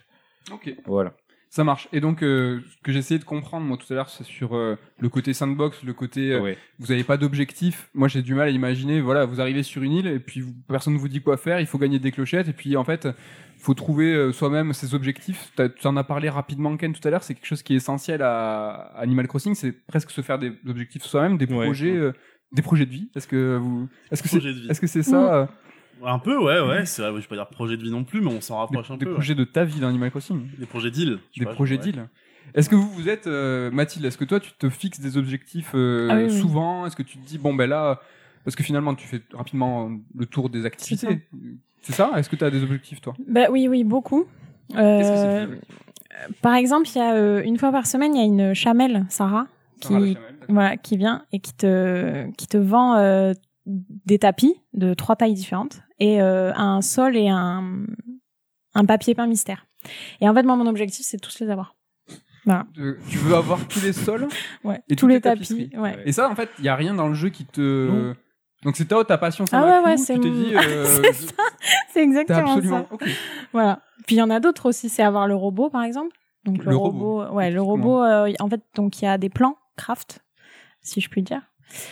Ok. 0.51 0.71
Voilà. 0.85 1.13
Ça 1.51 1.63
marche. 1.63 1.87
Et 1.91 1.99
donc 1.99 2.21
euh, 2.21 2.61
ce 2.69 2.77
que 2.83 2.91
j'essayais 2.91 3.19
de 3.19 3.23
comprendre 3.25 3.65
moi 3.65 3.75
tout 3.75 3.91
à 3.91 3.95
l'heure, 3.95 4.09
c'est 4.09 4.23
sur 4.23 4.55
euh, 4.55 4.75
le 4.99 5.09
côté 5.09 5.33
sandbox, 5.33 5.83
le 5.83 5.93
côté 5.93 6.33
euh, 6.33 6.41
Ouais. 6.41 6.57
vous 6.77 6.91
avez 6.91 7.03
pas 7.03 7.17
d'objectif. 7.17 7.89
Moi 7.95 8.07
j'ai 8.07 8.21
du 8.21 8.35
mal 8.35 8.49
à 8.49 8.51
imaginer. 8.51 9.01
Voilà, 9.01 9.25
vous 9.25 9.41
arrivez 9.41 9.63
sur 9.63 9.81
une 9.81 9.93
île 9.93 10.07
et 10.07 10.19
puis 10.19 10.41
vous- 10.41 10.53
personne 10.67 10.93
ne 10.93 10.99
vous 10.99 11.07
dit 11.07 11.21
quoi 11.21 11.37
faire. 11.37 11.59
Il 11.59 11.65
faut 11.65 11.79
gagner 11.79 11.97
des 11.97 12.11
clochettes 12.11 12.47
et 12.47 12.53
puis 12.53 12.77
en 12.77 12.83
fait 12.83 13.07
faut 13.57 13.73
trouver 13.73 14.13
euh, 14.13 14.31
soi-même 14.31 14.73
ses 14.73 14.93
objectifs. 14.93 15.51
Tu 15.57 15.87
en 15.87 15.97
as 15.97 16.03
parlé 16.03 16.29
rapidement 16.29 16.77
Ken 16.77 16.93
tout 16.93 17.05
à 17.07 17.09
l'heure. 17.11 17.23
C'est 17.23 17.33
quelque 17.33 17.47
chose 17.47 17.63
qui 17.63 17.73
est 17.73 17.77
essentiel 17.77 18.21
à 18.21 18.91
Animal 18.97 19.27
Crossing. 19.27 19.55
C'est 19.55 19.71
presque 19.87 20.11
se 20.11 20.21
faire 20.21 20.37
des 20.37 20.53
objectifs 20.67 21.01
soi-même, 21.03 21.37
des 21.39 21.45
Ouais. 21.51 21.65
projets, 21.65 21.95
euh, 21.95 22.13
des 22.51 22.61
projets 22.61 22.85
de 22.85 22.91
vie. 22.91 23.09
Est-ce 23.15 23.27
que 23.27 23.57
vous, 23.57 23.89
est-ce 24.11 24.21
que 24.21 24.29
c'est, 24.29 24.37
est-ce 24.69 24.79
que 24.79 24.87
c'est 24.87 25.03
ça, 25.03 25.33
euh, 25.33 25.45
Un 26.05 26.19
peu, 26.19 26.37
ouais, 26.37 26.59
ouais. 26.61 26.85
C'est 26.85 27.01
vrai, 27.01 27.11
je 27.11 27.17
vais 27.17 27.27
pas 27.27 27.35
dire 27.35 27.47
projet 27.47 27.77
de 27.77 27.83
vie 27.83 27.91
non 27.91 28.03
plus, 28.03 28.21
mais 28.21 28.31
on 28.31 28.41
s'en 28.41 28.55
des, 28.55 28.59
rapproche 28.77 28.91
un 28.91 28.97
des 28.97 29.05
peu. 29.05 29.11
ouais. 29.11 29.15
projets 29.15 29.35
de 29.35 29.43
ta 29.43 29.63
vie 29.65 29.79
dans 29.79 29.87
Animal 29.89 30.09
Crossing? 30.11 30.47
Des 30.57 30.65
projets 30.65 30.91
d'île. 30.91 31.19
des 31.37 31.45
pas, 31.45 31.53
projets 31.53 31.77
deal. 31.77 32.07
Est-ce 32.55 32.69
que 32.69 32.75
vous 32.75 32.89
vous 32.89 33.09
êtes 33.09 33.27
euh, 33.27 33.69
Mathilde 33.71 34.05
Est-ce 34.05 34.17
que 34.17 34.25
toi 34.25 34.39
tu 34.39 34.51
te 34.53 34.69
fixes 34.69 34.99
des 34.99 35.17
objectifs 35.17 35.71
euh, 35.75 36.07
Ah 36.09 36.15
oui, 36.17 36.23
oui. 36.25 36.39
souvent? 36.39 36.85
Est-ce 36.87 36.95
que 36.95 37.03
tu 37.03 37.17
te 37.19 37.25
dis 37.27 37.37
bon 37.37 37.53
ben 37.53 37.69
là 37.69 37.99
parce 38.43 38.55
que 38.55 38.63
finalement 38.63 38.95
tu 38.95 39.05
fais 39.07 39.21
rapidement 39.33 39.91
le 40.15 40.25
tour 40.25 40.49
des 40.49 40.65
activités. 40.65 41.21
C'est 41.81 41.93
ça, 41.93 42.11
Est-ce 42.15 42.29
que 42.29 42.35
tu 42.35 42.43
as 42.43 42.49
des 42.49 42.63
objectifs 42.63 43.01
toi? 43.01 43.13
Bah 43.27 43.47
oui, 43.51 43.67
oui, 43.67 43.83
beaucoup. 43.83 44.25
Qu'est-ce 44.71 44.77
que 45.11 45.17
c'est 45.17 45.27
Euh, 45.27 45.45
que 45.47 46.33
par 46.41 46.55
exemple, 46.55 46.87
il 46.89 46.97
y 46.97 47.01
a 47.01 47.13
euh, 47.13 47.41
une 47.43 47.57
fois 47.57 47.71
par 47.71 47.85
semaine, 47.85 48.15
il 48.15 48.19
y 48.19 48.21
a 48.21 48.25
une 48.25 48.53
chamelle, 48.53 49.05
Sarah, 49.09 49.47
qui, 49.79 49.87
Sarah 49.93 50.05
voilà, 50.49 50.77
qui 50.77 50.97
vient 50.97 51.23
et 51.31 51.39
qui 51.39 51.53
te, 51.53 52.29
qui 52.31 52.47
te 52.47 52.57
vend 52.57 52.95
euh, 52.95 53.33
des 53.69 54.19
tapis 54.19 54.55
de 54.73 54.93
trois 54.93 55.15
tailles 55.15 55.33
différentes 55.33 55.81
et 55.99 56.21
euh, 56.21 56.51
un 56.55 56.81
sol 56.81 57.15
et 57.15 57.29
un, 57.29 57.85
un 58.73 58.85
papier 58.85 59.15
peint 59.15 59.27
mystère. 59.27 59.67
Et 60.21 60.27
en 60.27 60.33
fait, 60.33 60.43
moi, 60.43 60.55
mon 60.55 60.67
objectif, 60.67 61.05
c'est 61.05 61.17
de 61.17 61.21
tous 61.21 61.39
les 61.39 61.49
avoir. 61.49 61.75
Euh, 62.79 62.95
tu 63.09 63.17
veux 63.19 63.35
avoir 63.35 63.67
tous 63.67 63.83
les 63.83 63.93
sols 63.93 64.27
Ouais, 64.63 64.81
Et 64.89 64.95
tous 64.95 65.05
les 65.07 65.21
tapis. 65.21 65.69
Ouais. 65.77 66.01
Et 66.05 66.11
ça 66.11 66.27
en 66.29 66.35
fait, 66.35 66.49
il 66.57 66.65
y 66.65 66.69
a 66.69 66.75
rien 66.75 66.95
dans 66.95 67.07
le 67.07 67.13
jeu 67.13 67.29
qui 67.29 67.45
te 67.45 67.87
Non. 67.87 68.15
donc 68.63 68.75
c'est 68.75 68.87
toi 68.87 69.05
ta 69.05 69.19
passion 69.19 69.45
ça 69.45 69.59
Ah 69.61 69.83
ouais, 69.83 69.97
c'est 69.97 70.17
euh, 70.25 70.85
C'est 70.85 71.13
ça, 71.13 71.33
C'est 71.93 72.01
exactement 72.01 72.53
absolument 72.53 72.87
ça. 72.99 73.05
Voilà. 73.53 73.81
Puis 74.07 74.15
il 74.15 74.19
y 74.19 74.21
en 74.23 74.31
a 74.31 74.39
d'autres 74.39 74.67
aussi, 74.67 74.89
c'est 74.89 75.03
avoir 75.03 75.27
le 75.27 75.35
robot, 75.35 75.69
par 75.69 75.83
exemple. 75.83 76.15
Donc 76.45 76.63
le, 76.63 76.71
Le 76.71 76.75
robot, 76.75 77.17
robot, 77.19 77.35
ouais, 77.35 77.51
le 77.51 77.61
robot. 77.61 78.03
euh, 78.03 78.33
en 78.39 78.49
fait, 78.49 78.61
donc 78.73 78.99
il 79.01 79.05
y 79.05 79.07
a 79.07 79.19
des 79.19 79.29
plans 79.29 79.57
craft, 79.75 80.25
si 80.81 81.01
je 81.01 81.09
puis 81.09 81.21
dire. 81.21 81.48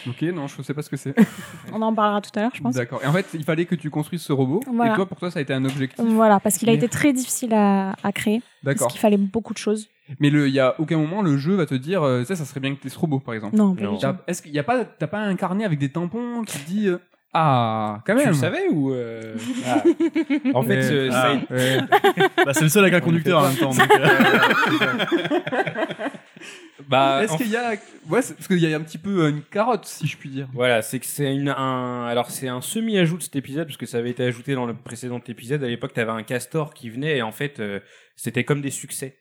OK, 0.08 0.22
non, 0.34 0.48
je 0.48 0.62
sais 0.62 0.74
pas 0.74 0.82
ce 0.82 0.90
que 0.90 0.98
c'est. 0.98 1.14
On 1.74 1.82
en 1.82 1.94
parlera 1.94 2.22
tout 2.22 2.32
à 2.36 2.42
l'heure, 2.42 2.52
je 2.54 2.62
pense. 2.62 2.76
D'accord. 2.76 3.00
Et 3.04 3.08
en 3.08 3.14
fait, 3.14 3.26
il 3.34 3.44
fallait 3.44 3.66
que 3.66 3.76
tu 3.76 3.90
construises 3.90 4.22
ce 4.22 4.34
robot 4.34 4.62
Voilà. 4.72 4.92
et 4.94 4.96
toi 4.96 5.06
pour 5.06 5.18
toi 5.20 5.30
ça 5.32 5.40
a 5.40 5.42
été 5.42 5.54
un 5.54 5.64
objectif. 5.66 6.04
Voilà, 6.06 6.40
parce 6.40 6.58
qu'il 6.58 6.68
a 6.70 6.72
Mais- 6.72 6.78
été 6.78 6.88
très 6.88 7.14
difficile 7.14 7.54
à, 7.54 7.96
à 8.04 8.12
créer. 8.12 8.42
Parce 8.64 8.76
D'accord. 8.76 8.88
qu'il 8.92 9.00
fallait 9.00 9.18
beaucoup 9.18 9.54
de 9.54 9.60
choses. 9.60 9.88
Mais 10.20 10.30
il 10.30 10.48
y 10.50 10.60
a 10.60 10.74
aucun 10.80 10.98
moment 10.98 11.22
le 11.22 11.36
jeu 11.38 11.56
va 11.56 11.66
te 11.66 11.76
dire 11.76 12.02
euh, 12.02 12.24
ça 12.24 12.36
ça 12.38 12.46
serait 12.46 12.62
bien 12.62 12.74
que 12.74 12.80
t'aies 12.82 12.88
ce 12.90 12.98
robot 12.98 13.20
par 13.20 13.34
exemple. 13.36 13.56
Non, 13.58 13.76
pas 13.76 13.82
Non. 13.84 13.90
du 13.92 13.96
tout. 13.98 14.02
T'as- 14.02 14.16
Est-ce 14.28 14.42
qu'il 14.42 14.52
y 14.54 14.60
a 14.60 14.64
pas, 14.64 14.86
t'as 14.86 15.08
pas 15.08 15.20
un 15.20 15.36
carnet 15.36 15.66
avec 15.66 15.80
des 15.80 15.90
tampons 15.90 16.44
qui 16.46 16.58
te 16.60 16.66
dit 16.66 16.88
euh, 16.88 16.98
ah 17.34 18.00
quand 18.08 18.14
Tu 18.14 18.20
même. 18.20 18.30
le 18.30 18.34
savais 18.34 18.70
ou 18.72 18.94
euh, 18.94 19.36
ah. 19.68 19.84
En 20.54 20.64
fait, 20.64 21.10
Ah. 21.12 21.34
Ouais. 21.52 21.80
Bah, 22.46 22.54
c'est 22.54 22.62
le 22.64 22.70
seul 22.70 22.84
avec 22.84 22.94
un 22.94 23.02
conducteur 23.02 23.42
en 23.42 23.48
même 23.50 23.58
temps. 23.58 23.72
donc, 23.72 23.82
euh, 24.00 24.08
bah, 26.88 27.24
Est-ce 27.24 27.34
en 27.34 27.38
qu'il 27.38 27.50
y 27.50 27.56
a 27.56 27.72
ouais 27.72 27.78
parce 28.22 28.48
qu'il 28.48 28.60
y 28.60 28.74
a 28.74 28.78
un 28.78 28.82
petit 28.82 28.98
peu 28.98 29.26
euh, 29.26 29.30
une 29.30 29.42
carotte 29.42 29.86
si 29.86 30.08
je 30.08 30.18
puis 30.18 30.30
dire. 30.30 30.48
Voilà, 30.54 30.82
c'est 30.82 31.00
que 31.00 31.06
c'est 31.06 31.36
une 31.36 31.50
un 31.50 32.06
alors 32.06 32.30
c'est 32.30 32.48
un 32.48 32.62
semi-ajout 32.62 33.18
de 33.18 33.24
cet 33.24 33.36
épisode 33.36 33.68
parce 33.68 33.78
que 33.78 33.86
ça 33.86 33.98
avait 33.98 34.12
été 34.12 34.24
ajouté 34.24 34.54
dans 34.54 34.66
le 34.66 34.76
précédent 34.76 35.22
épisode. 35.28 35.64
À 35.64 35.68
l'époque, 35.68 35.94
t'avais 35.94 36.12
un 36.12 36.24
castor 36.24 36.74
qui 36.74 36.90
venait 36.90 37.18
et 37.18 37.22
en 37.22 37.32
fait, 37.32 37.60
euh, 37.60 37.80
c'était 38.16 38.44
comme 38.44 38.62
des 38.62 38.72
succès. 38.72 39.20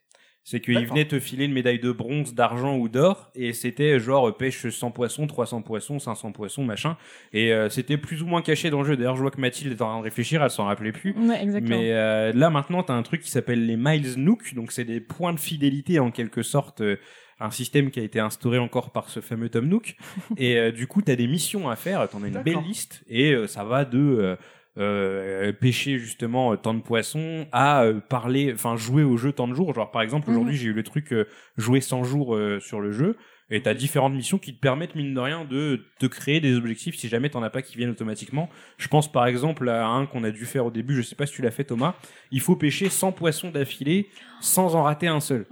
C'est 0.49 0.61
qu'il 0.61 0.75
D'accord. 0.75 0.91
venait 0.91 1.09
te 1.09 1.19
filer 1.19 1.47
une 1.47 1.53
médaille 1.53 1.81
de 1.81 1.91
bronze, 1.91 2.33
d'argent 2.33 2.77
ou 2.77 2.89
d'or 2.89 3.33
et 3.35 3.53
c'était 3.53 3.99
genre 3.99 4.29
euh, 4.29 4.33
pêche 4.33 4.69
100 4.69 4.93
poissons, 4.93 5.27
300 5.27 5.63
poissons, 5.63 5.99
500 5.99 6.31
poissons, 6.31 6.63
machin. 6.63 6.97
Et 7.33 7.53
euh, 7.53 7.69
c'était 7.69 7.97
plus 7.97 8.23
ou 8.23 8.27
moins 8.27 8.43
caché 8.43 8.71
dans 8.71 8.83
le 8.83 8.87
jeu. 8.87 8.97
D'ailleurs, 8.97 9.17
je 9.17 9.23
vois 9.23 9.33
que 9.33 9.41
Mathilde 9.41 9.73
est 9.73 9.83
en 9.83 9.89
train 9.89 9.99
de 9.99 10.05
réfléchir, 10.05 10.45
elle 10.45 10.51
s'en 10.51 10.67
rappelait 10.67 10.93
plus. 10.93 11.17
Ouais, 11.19 11.43
exactement. 11.43 11.77
Mais 11.77 11.91
euh, 11.91 12.33
là 12.33 12.49
maintenant, 12.51 12.85
t'as 12.85 12.95
un 12.95 13.03
truc 13.03 13.23
qui 13.23 13.31
s'appelle 13.33 13.67
les 13.67 13.77
Miles 13.77 14.15
Nook, 14.19 14.55
donc 14.55 14.71
c'est 14.71 14.85
des 14.85 15.01
points 15.01 15.33
de 15.33 15.41
fidélité 15.41 15.99
en 15.99 16.13
quelque 16.13 16.45
sorte, 16.45 16.81
euh, 16.81 16.97
un 17.39 17.51
système 17.51 17.91
qui 17.91 18.01
a 18.01 18.03
été 18.03 18.19
instauré 18.19 18.59
encore 18.59 18.91
par 18.91 19.11
ce 19.11 19.21
fameux 19.21 19.49
Tom 19.49 19.67
Nook. 19.67 19.97
et 20.37 20.57
euh, 20.57 20.73
du 20.73 20.87
coup, 20.87 21.03
t'as 21.03 21.17
des 21.17 21.27
missions 21.27 21.69
à 21.69 21.77
faire, 21.77 22.09
t'en 22.09 22.23
as 22.23 22.29
une 22.29 22.43
belle 22.43 22.63
liste, 22.67 23.03
et 23.09 23.33
euh, 23.33 23.47
ça 23.47 23.65
va 23.65 23.85
de 23.85 23.99
euh, 23.99 24.37
euh, 24.79 25.53
pêcher 25.53 25.99
justement 25.99 26.53
euh, 26.53 26.57
tant 26.57 26.75
de 26.75 26.81
poissons 26.83 27.47
à 27.53 27.83
euh, 27.85 28.01
parler, 28.01 28.53
enfin 28.55 28.77
jouer 28.77 29.03
au 29.03 29.17
jeu 29.17 29.33
tant 29.33 29.49
de 29.49 29.55
jours. 29.55 29.73
Genre 29.75 29.91
par 29.91 30.03
exemple, 30.03 30.29
Mhm. 30.29 30.37
aujourd'hui 30.37 30.57
j'ai 30.57 30.67
eu 30.69 30.73
le 30.73 30.83
truc 30.83 31.13
euh, 31.13 31.27
jouer 31.57 31.81
100 31.81 32.05
jours 32.05 32.35
euh, 32.35 32.61
sur 32.61 32.81
le 32.81 32.93
jeu. 32.93 33.17
Et 33.49 33.63
t'as 33.63 33.75
différentes 33.75 34.13
missions 34.13 34.39
qui 34.39 34.53
te 34.57 34.59
permettent, 34.61 34.97
mine 34.97 35.15
de 35.15 35.21
rien, 35.21 35.45
de 35.45 35.85
te 36.01 36.07
créer 36.07 36.41
des 36.41 36.57
objectifs 36.57 36.97
si 36.97 37.07
jamais 37.09 37.31
t'en 37.31 37.45
as 37.45 37.51
pas 37.51 37.63
qui 37.63 37.77
viennent 37.77 37.91
automatiquement. 37.91 38.51
Je 38.77 38.89
pense 38.89 39.11
par 39.11 39.25
exemple 39.29 39.69
à 39.69 39.87
un 39.87 40.07
qu'on 40.07 40.25
a 40.25 40.33
dû 40.33 40.47
faire 40.47 40.67
au 40.67 40.73
début, 40.73 40.97
je 40.97 41.03
sais 41.03 41.15
pas 41.15 41.27
si 41.27 41.35
tu 41.35 41.43
l'as 41.43 41.53
fait 41.53 41.63
Thomas. 41.63 41.95
Il 42.33 42.41
faut 42.41 42.57
pêcher 42.57 42.89
100 42.89 43.13
poissons 43.13 43.51
d'affilée 43.53 44.09
sans 44.41 44.75
en 44.75 44.83
rater 44.83 45.09
un 45.09 45.21
seul. 45.21 45.47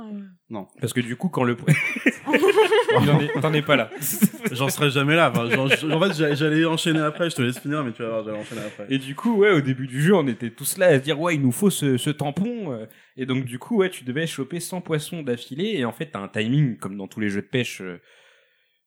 Ouais. 0.50 0.62
Parce 0.80 0.92
que 0.92 1.00
du 1.00 1.16
coup, 1.16 1.28
quand 1.28 1.44
le... 1.44 1.56
T'en 3.40 3.52
es 3.52 3.62
pas 3.62 3.76
là. 3.76 3.90
J'en 4.52 4.68
serai 4.68 4.90
jamais 4.90 5.16
là. 5.16 5.30
Enfin, 5.30 5.48
genre, 5.50 5.68
je- 5.68 5.86
en 5.90 6.00
fait, 6.00 6.34
j'allais- 6.36 6.64
enchaîner 6.64 7.00
après. 7.00 7.28
Je 7.30 7.36
te 7.36 7.42
laisse 7.42 7.58
finir, 7.58 7.82
mais 7.84 7.92
tu 7.92 8.02
vas 8.02 8.08
voir, 8.10 8.24
j'allais 8.24 8.38
enchaîner 8.38 8.60
après. 8.62 8.86
Et 8.88 8.98
du 8.98 9.14
coup, 9.14 9.36
ouais, 9.36 9.50
au 9.50 9.60
début 9.60 9.86
du 9.86 10.00
jeu, 10.00 10.14
on 10.14 10.26
était 10.28 10.50
tous 10.50 10.76
là 10.78 10.86
à 10.86 10.98
se 10.98 11.02
dire, 11.04 11.18
ouais, 11.20 11.34
il 11.34 11.40
nous 11.42 11.50
faut 11.52 11.70
ce, 11.70 11.96
ce 11.96 12.10
tampon. 12.10 12.72
euh. 12.72 12.86
Et 13.16 13.26
donc, 13.26 13.44
du 13.44 13.58
coup, 13.58 13.78
ouais, 13.78 13.90
tu 13.90 14.04
devais 14.04 14.26
choper 14.26 14.60
100 14.60 14.80
poissons 14.80 15.22
d'affilée. 15.22 15.74
Et 15.76 15.84
en 15.84 15.92
fait, 15.92 16.06
t'as 16.12 16.20
un 16.20 16.28
timing, 16.28 16.76
comme 16.76 16.96
dans 16.96 17.08
tous 17.08 17.20
les 17.20 17.30
jeux 17.30 17.42
de 17.42 17.46
pêche, 17.46 17.80
euh, 17.80 18.00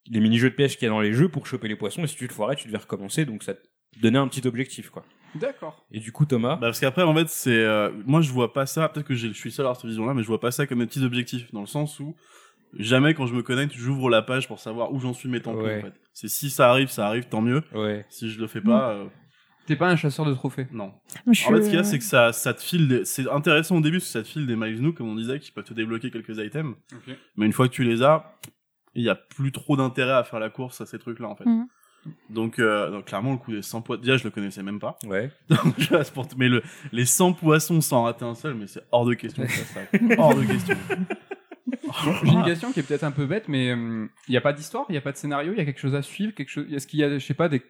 les 0.10 0.20
mini-jeux 0.20 0.52
de 0.52 0.56
pêche 0.56 0.78
qu'il 0.78 0.86
y 0.86 0.90
a 0.90 0.94
dans 0.94 1.02
les 1.02 1.14
jeux 1.14 1.28
pour 1.30 1.48
choper 1.48 1.68
les 1.68 1.76
poissons. 1.76 2.04
Et 2.04 2.08
si 2.08 2.16
tu 2.16 2.28
te 2.28 2.34
foirais, 2.34 2.56
tu 2.56 2.68
devais 2.68 2.78
recommencer. 2.78 3.26
Donc, 3.26 3.44
ça 3.44 3.56
te 3.56 3.60
donnait 4.02 4.20
un 4.20 4.28
petit 4.28 4.48
objectif, 4.48 4.90
quoi. 4.90 5.04
D'accord. 5.36 5.86
Et 5.92 6.00
du 6.00 6.12
coup, 6.12 6.26
Thomas, 6.26 6.56
Bah, 6.56 6.68
parce 6.68 6.80
qu'après, 6.80 7.04
en 7.04 7.14
fait, 7.14 7.28
c'est, 7.30 7.52
euh, 7.64 7.92
moi, 8.06 8.22
je 8.22 8.32
vois 8.32 8.54
pas 8.54 8.66
ça, 8.66 8.88
peut-être 8.90 9.06
que 9.06 9.16
je 9.16 9.28
suis 9.34 9.52
seul 9.52 9.66
à 9.66 9.70
avoir 9.70 9.76
cette 9.80 9.90
vision-là, 9.90 10.14
mais 10.14 10.22
je 10.24 10.28
vois 10.28 10.40
pas 10.40 10.52
ça 10.52 10.66
comme 10.68 10.80
des 10.80 10.88
petits 10.88 11.04
objectifs, 11.04 11.52
dans 11.54 11.62
le 11.62 11.68
sens 11.68 12.00
où, 12.00 12.16
jamais 12.78 13.14
quand 13.14 13.28
je 13.28 13.34
me 13.36 13.44
connecte, 13.44 13.74
j'ouvre 13.76 14.10
la 14.10 14.22
page 14.22 14.48
pour 14.48 14.60
savoir 14.60 14.92
où 14.94 15.00
j'en 15.00 15.14
suis 15.14 15.30
mes 15.30 15.42
tampons, 15.42 15.62
Ouais. 15.64 15.80
en 15.80 15.82
fait. 15.88 15.94
C'est 16.14 16.28
si 16.28 16.50
ça 16.50 16.70
arrive, 16.70 16.90
ça 16.90 17.08
arrive, 17.08 17.26
tant 17.28 17.42
mieux. 17.42 17.62
ouais. 17.76 18.06
Si 18.10 18.30
je 18.32 18.40
le 18.40 18.48
fais 18.48 18.62
pas, 18.62 18.92
euh, 18.92 19.06
T'es 19.68 19.76
pas 19.76 19.90
un 19.90 19.98
chasseur 19.98 20.26
de 20.26 20.34
trophées. 20.34 20.66
non. 20.72 20.94
Je 21.30 21.46
En 21.46 21.50
fait, 21.52 21.62
ce 21.64 21.68
qu'il 21.68 21.76
y 21.76 21.80
a, 21.80 21.84
c'est 21.84 22.00
que 22.00 22.06
ça, 22.06 22.32
ça 22.32 22.54
te 22.54 22.62
file 22.62 22.88
des... 22.88 23.04
c'est 23.06 23.30
intéressant 23.30 23.76
au 23.76 23.82
début, 23.82 23.98
parce 23.98 24.06
que 24.06 24.12
ça 24.14 24.24
te 24.24 24.28
file 24.30 24.48
des 24.48 24.56
miles 24.56 24.82
nous, 24.82 24.94
comme 24.94 25.10
on 25.10 25.16
disait, 25.16 25.40
qui 25.40 25.52
peuvent 25.52 25.66
te 25.66 25.74
débloquer 25.74 26.10
quelques 26.10 26.38
items. 26.38 26.74
Mais 27.36 27.46
une 27.46 27.52
fois 27.54 27.68
que 27.68 27.74
tu 27.74 27.84
les 27.84 28.02
as, 28.02 28.40
il 28.96 29.04
y 29.04 29.10
a 29.10 29.16
plus 29.16 29.52
trop 29.52 29.76
d'intérêt 29.76 30.14
à 30.14 30.24
faire 30.24 30.40
la 30.40 30.50
course 30.50 30.80
à 30.80 30.86
ces 30.86 30.98
trucs-là, 30.98 31.28
en 31.28 31.36
fait. 31.36 31.46
Mhm. 31.46 31.68
Donc, 32.30 32.60
euh, 32.60 32.90
donc, 32.92 33.06
clairement, 33.06 33.32
le 33.32 33.38
coup 33.38 33.52
des 33.52 33.62
100 33.62 33.82
poissons, 33.82 34.02
déjà, 34.02 34.18
je 34.18 34.24
le 34.24 34.30
connaissais 34.32 34.64
même 34.64 34.80
pas. 34.80 34.98
Ouais. 35.06 35.32
Je 35.78 35.94
reste 35.94 36.14
pour- 36.14 36.28
mais 36.38 36.50
le, 36.50 36.62
les 36.92 37.06
100 37.06 37.34
poissons 37.34 37.82
sans 37.82 38.04
rater 38.04 38.26
un 38.26 38.36
seul, 38.36 38.54
mais 38.56 38.68
c'est 38.68 38.82
hors 38.92 39.06
de 39.06 39.14
question 39.14 39.44
que 39.44 39.52
ça 39.52 39.64
s'arrête. 39.66 40.02
hors 40.20 40.36
de 40.36 40.44
question. 40.44 40.76
J'ai 42.24 42.32
une 42.32 42.44
question 42.44 42.72
qui 42.72 42.80
est 42.80 42.84
peut-être 42.84 43.04
un 43.04 43.12
peu 43.12 43.26
bête, 43.26 43.48
mais 43.48 43.68
il 43.70 44.10
n'y 44.30 44.38
a 44.38 44.42
pas 44.42 44.54
d'histoire, 44.54 44.86
il 44.90 44.96
y 44.96 44.98
a 44.98 45.02
pas 45.02 45.12
de 45.12 45.18
scénario, 45.18 45.52
il 45.54 45.58
y 45.58 45.62
a 45.62 45.66
quelque 45.66 45.80
chose 45.80 45.96
à 45.96 46.02
suivre, 46.02 46.34
quelque 46.34 46.50
chose. 46.50 46.66
Est-ce 46.72 46.88
qu'il 46.88 47.00
y 47.00 47.04
a, 47.04 47.18
je 47.18 47.26
sais 47.26 47.34
pas, 47.34 47.50
des 47.50 47.62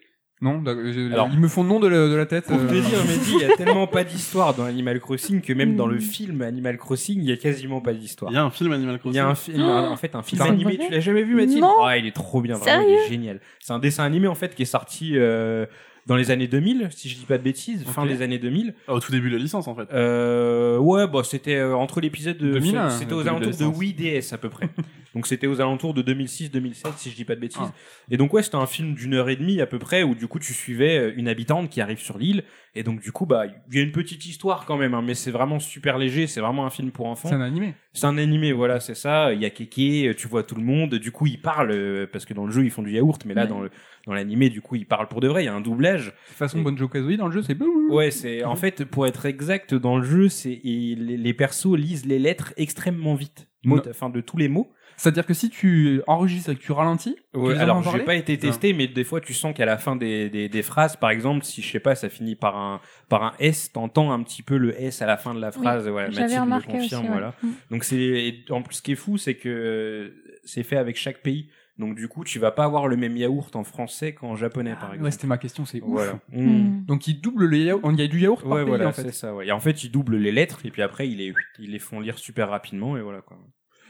non, 0.41 0.61
Alors- 0.65 1.29
ils 1.33 1.39
me 1.39 1.47
font 1.47 1.63
le 1.63 1.69
nom 1.69 1.79
de 1.79 1.87
la, 1.87 2.07
de 2.07 2.13
la 2.15 2.25
tête. 2.27 2.45
Pour 2.45 2.57
te 2.57 2.61
euh, 2.63 2.67
dire, 2.81 2.83
Mehdi, 3.07 3.33
il 3.35 3.41
y 3.41 3.51
a 3.51 3.55
tellement 3.57 3.87
pas 3.87 4.03
d'histoire 4.03 4.53
dans 4.53 4.65
Animal 4.65 4.99
Crossing 4.99 5.41
que 5.41 5.51
même 5.53 5.75
dans 5.75 5.87
le 5.87 5.95
Mm. 5.97 6.01
film 6.01 6.41
Animal 6.43 6.77
Crossing, 6.77 7.19
il 7.19 7.27
y 7.29 7.31
a 7.31 7.37
quasiment 7.37 7.81
pas 7.81 7.93
d'histoire. 7.93 8.31
Il 8.31 8.35
y 8.35 8.37
a 8.37 8.43
un 8.43 8.51
film 8.51 8.71
Animal 8.71 8.95
Il 8.95 8.99
Crossing. 8.99 9.15
y 9.17 9.19
a 9.19 9.27
un 9.27 9.35
film, 9.35 9.61
en 9.63 9.95
fait, 9.97 10.13
un 10.15 10.21
film 10.21 10.41
animé. 10.43 10.77
Tu 10.77 10.91
l'as 10.91 10.99
jamais 10.99 11.23
vu, 11.23 11.33
Mathilde 11.35 11.61
Non. 11.61 11.75
Ah, 11.83 11.97
il 11.97 12.05
est 12.05 12.11
trop 12.15 12.41
bien, 12.41 12.55
vraiment, 12.55 12.85
il 12.87 12.93
est 12.93 13.09
génial. 13.09 13.39
C'est 13.59 13.73
un 13.73 13.79
dessin 13.79 14.03
animé 14.03 14.27
en 14.27 14.35
fait 14.35 14.53
qui 14.53 14.61
est 14.61 14.65
sorti 14.65 15.13
euh, 15.15 15.65
dans 16.05 16.15
les 16.15 16.29
années 16.31 16.47
2000, 16.47 16.87
si 16.91 17.09
je 17.09 17.15
dis 17.17 17.25
pas 17.25 17.37
de 17.39 17.43
bêtises, 17.43 17.83
fin 17.85 18.05
des 18.05 18.21
années 18.21 18.37
2000. 18.37 18.75
Ah, 18.87 18.93
Au 18.93 18.99
tout 18.99 19.11
début 19.11 19.29
de 19.29 19.35
la 19.37 19.41
licence, 19.41 19.67
en 19.67 19.75
fait. 19.75 19.87
Euh, 19.91 20.77
ouais, 20.77 21.05
bah 21.07 21.21
c'était 21.23 21.55
euh, 21.55 21.75
entre 21.75 21.99
l'épisode 21.99 22.37
de 22.37 22.53
2001, 22.53 22.91
c'était 22.91 23.13
aux 23.13 23.23
de 23.23 23.27
alentours 23.27 23.47
de 23.47 23.51
licence. 23.51 23.75
Wii 23.77 23.93
DS 23.93 24.33
à 24.33 24.37
peu 24.37 24.49
près. 24.49 24.69
donc 25.17 25.25
c'était 25.25 25.47
aux 25.47 25.59
alentours 25.61 25.95
de 25.95 26.03
2006-2007 26.03 26.97
si 26.97 27.09
je 27.09 27.15
dis 27.15 27.25
pas 27.25 27.33
de 27.33 27.39
bêtises. 27.41 27.59
Ah. 27.59 27.73
Et 28.11 28.17
donc 28.17 28.33
ouais, 28.33 28.43
c'était 28.43 28.55
un 28.55 28.67
film 28.67 28.93
d'une 28.93 29.15
heure 29.15 29.29
et 29.29 29.35
demie 29.35 29.61
à 29.61 29.65
peu 29.65 29.79
près 29.79 30.03
où 30.03 30.13
du 30.13 30.27
coup 30.27 30.37
tu 30.37 30.53
suivais 30.53 30.97
euh, 30.97 31.13
une 31.17 31.27
habitante 31.27 31.69
qui 31.71 31.81
arrive 31.81 31.97
sur 31.97 32.19
l'île 32.19 32.43
et 32.75 32.83
donc 32.83 33.01
du 33.01 33.11
coup 33.11 33.25
bah 33.25 33.45
il 33.47 33.75
y 33.75 33.79
a 33.79 33.83
une 33.83 33.91
petite 33.91 34.25
histoire 34.27 34.65
quand 34.65 34.77
même 34.77 34.93
hein, 34.93 35.01
mais 35.03 35.15
c'est 35.15 35.31
vraiment 35.31 35.57
super 35.59 35.97
léger, 35.97 36.27
c'est 36.27 36.39
vraiment 36.39 36.67
un 36.67 36.69
film 36.69 36.91
pour 36.91 37.07
enfants. 37.07 37.29
C'est 37.29 37.35
un 37.35 37.41
animé. 37.41 37.73
C'est 37.93 38.05
un 38.05 38.19
animé, 38.19 38.51
voilà, 38.51 38.79
c'est 38.79 38.93
ça. 38.93 39.33
Il 39.33 39.41
y 39.41 39.45
a 39.45 39.49
Keke, 39.49 40.15
tu 40.15 40.27
vois 40.27 40.43
tout 40.43 40.53
le 40.53 40.61
monde. 40.61 40.93
Du 40.95 41.11
coup, 41.11 41.25
ils 41.25 41.41
parlent 41.41 41.71
euh, 41.71 42.05
parce 42.05 42.25
que 42.25 42.35
dans 42.35 42.45
le 42.45 42.51
jeu 42.51 42.63
ils 42.63 42.69
font 42.69 42.83
du 42.83 42.91
yaourt, 42.91 43.25
mais 43.25 43.33
là 43.33 43.41
Ouais. 43.43 43.47
dans 43.47 43.61
le 43.61 43.71
dans 44.05 44.13
l'animé, 44.13 44.49
du 44.49 44.61
coup, 44.61 44.75
ils 44.75 44.85
parlent 44.85 45.07
pour 45.09 45.19
de 45.19 45.27
vrai. 45.27 45.41
Il 45.41 45.45
y 45.47 45.49
a 45.49 45.53
un 45.53 45.59
doublage. 45.61 46.05
De 46.05 46.11
toute 46.11 46.37
façon, 46.37 46.59
Et- 46.59 46.63
Banjo 46.63 46.87
Kazooie 46.87 47.17
dans 47.17 47.25
le 47.27 47.33
jeu, 47.33 47.41
c'est. 47.41 47.57
Ouais, 47.89 48.11
c'est 48.11 48.43
en 48.43 48.55
fait 48.55 48.85
pour 48.85 49.07
être 49.07 49.25
exact 49.25 49.73
dans 49.73 49.97
le 49.97 50.03
jeu, 50.03 50.29
c'est 50.29 50.61
les, 50.63 50.95
les 50.95 51.33
persos 51.33 51.75
lisent 51.75 52.05
les 52.05 52.19
lettres 52.19 52.53
extrêmement 52.55 53.15
vite, 53.15 53.47
mot, 53.65 53.81
enfin 53.89 54.09
de 54.11 54.21
tous 54.21 54.37
les 54.37 54.47
mots. 54.47 54.71
C'est-à-dire 54.97 55.25
que 55.25 55.33
si 55.35 55.49
tu 55.51 56.01
enregistres 56.07 56.49
et 56.49 56.55
que 56.55 56.61
tu 56.61 56.71
ralentis, 56.71 57.15
tu 57.33 57.39
les 57.49 57.55
alors, 57.59 57.81
j'ai 57.83 57.99
pas 58.03 58.15
été 58.15 58.37
testé, 58.37 58.73
mais 58.73 58.87
des 58.87 59.03
fois, 59.03 59.21
tu 59.21 59.33
sens 59.33 59.53
qu'à 59.55 59.65
la 59.65 59.77
fin 59.77 59.95
des, 59.95 60.29
des, 60.29 60.49
des 60.49 60.61
phrases, 60.63 60.95
par 60.95 61.11
exemple, 61.11 61.45
si 61.45 61.61
je 61.61 61.71
sais 61.71 61.79
pas, 61.79 61.93
ça 61.95 62.09
finit 62.09 62.35
par 62.35 62.57
un 62.57 62.81
par 63.07 63.23
un 63.23 63.33
S, 63.39 63.71
t'entends 63.71 64.11
un 64.11 64.21
petit 64.23 64.41
peu 64.43 64.57
le 64.57 64.79
S 64.81 65.01
à 65.01 65.05
la 65.05 65.15
fin 65.17 65.33
de 65.35 65.39
la 65.39 65.51
phrase. 65.51 65.87
voilà, 65.87 66.09
J'avais 66.09 66.21
Mathilde 66.23 66.41
remarqué 66.41 66.71
le 66.73 66.79
aussi. 66.79 66.89
confirme, 66.89 67.05
ouais. 67.05 67.11
voilà. 67.11 67.33
Mm. 67.43 67.47
Donc 67.71 67.83
c'est 67.83 68.35
en 68.49 68.61
plus 68.63 68.75
ce 68.75 68.81
qui 68.81 68.91
est 68.93 68.95
fou, 68.95 69.17
c'est 69.17 69.35
que 69.35 70.13
c'est 70.43 70.63
fait 70.63 70.77
avec 70.77 70.97
chaque 70.97 71.21
pays. 71.21 71.49
Donc 71.77 71.93
du 71.95 72.07
coup, 72.07 72.23
tu 72.23 72.39
vas 72.39 72.49
pas 72.49 72.63
avoir 72.63 72.87
le 72.87 72.97
même 72.97 73.15
yaourt 73.17 73.55
en 73.55 73.63
français 73.63 74.13
qu'en 74.15 74.35
japonais, 74.35 74.73
par 74.79 74.89
Ouais, 74.89 74.95
exemple. 74.95 75.11
c'était 75.11 75.27
ma 75.27 75.37
question, 75.37 75.63
c'est 75.63 75.79
ouf. 75.81 75.89
Voilà. 75.91 76.19
Mm. 76.31 76.41
Mm. 76.41 76.85
Donc 76.87 77.07
ils 77.07 77.21
doublent 77.21 77.45
le 77.45 77.57
yaourt, 77.59 77.81
il 77.93 77.99
y 77.99 78.03
a 78.03 78.07
du 78.07 78.19
yaourt 78.19 78.41
par 78.41 78.51
Ouais, 78.53 78.61
pays, 78.61 78.67
voilà, 78.69 78.87
en 78.87 78.91
fait. 78.93 79.03
c'est 79.03 79.11
ça. 79.13 79.35
Ouais. 79.35 79.45
Et 79.45 79.51
en 79.51 79.59
fait, 79.59 79.83
ils 79.83 79.91
doublent 79.91 80.17
les 80.17 80.31
lettres 80.31 80.61
et 80.65 80.71
puis 80.71 80.81
après, 80.81 81.07
ils 81.07 81.17
les, 81.17 81.33
ils 81.59 81.69
les 81.71 81.77
font 81.79 81.99
lire 81.99 82.17
super 82.17 82.49
rapidement 82.49 82.97
et 82.97 83.01
voilà 83.01 83.21
quoi. 83.21 83.37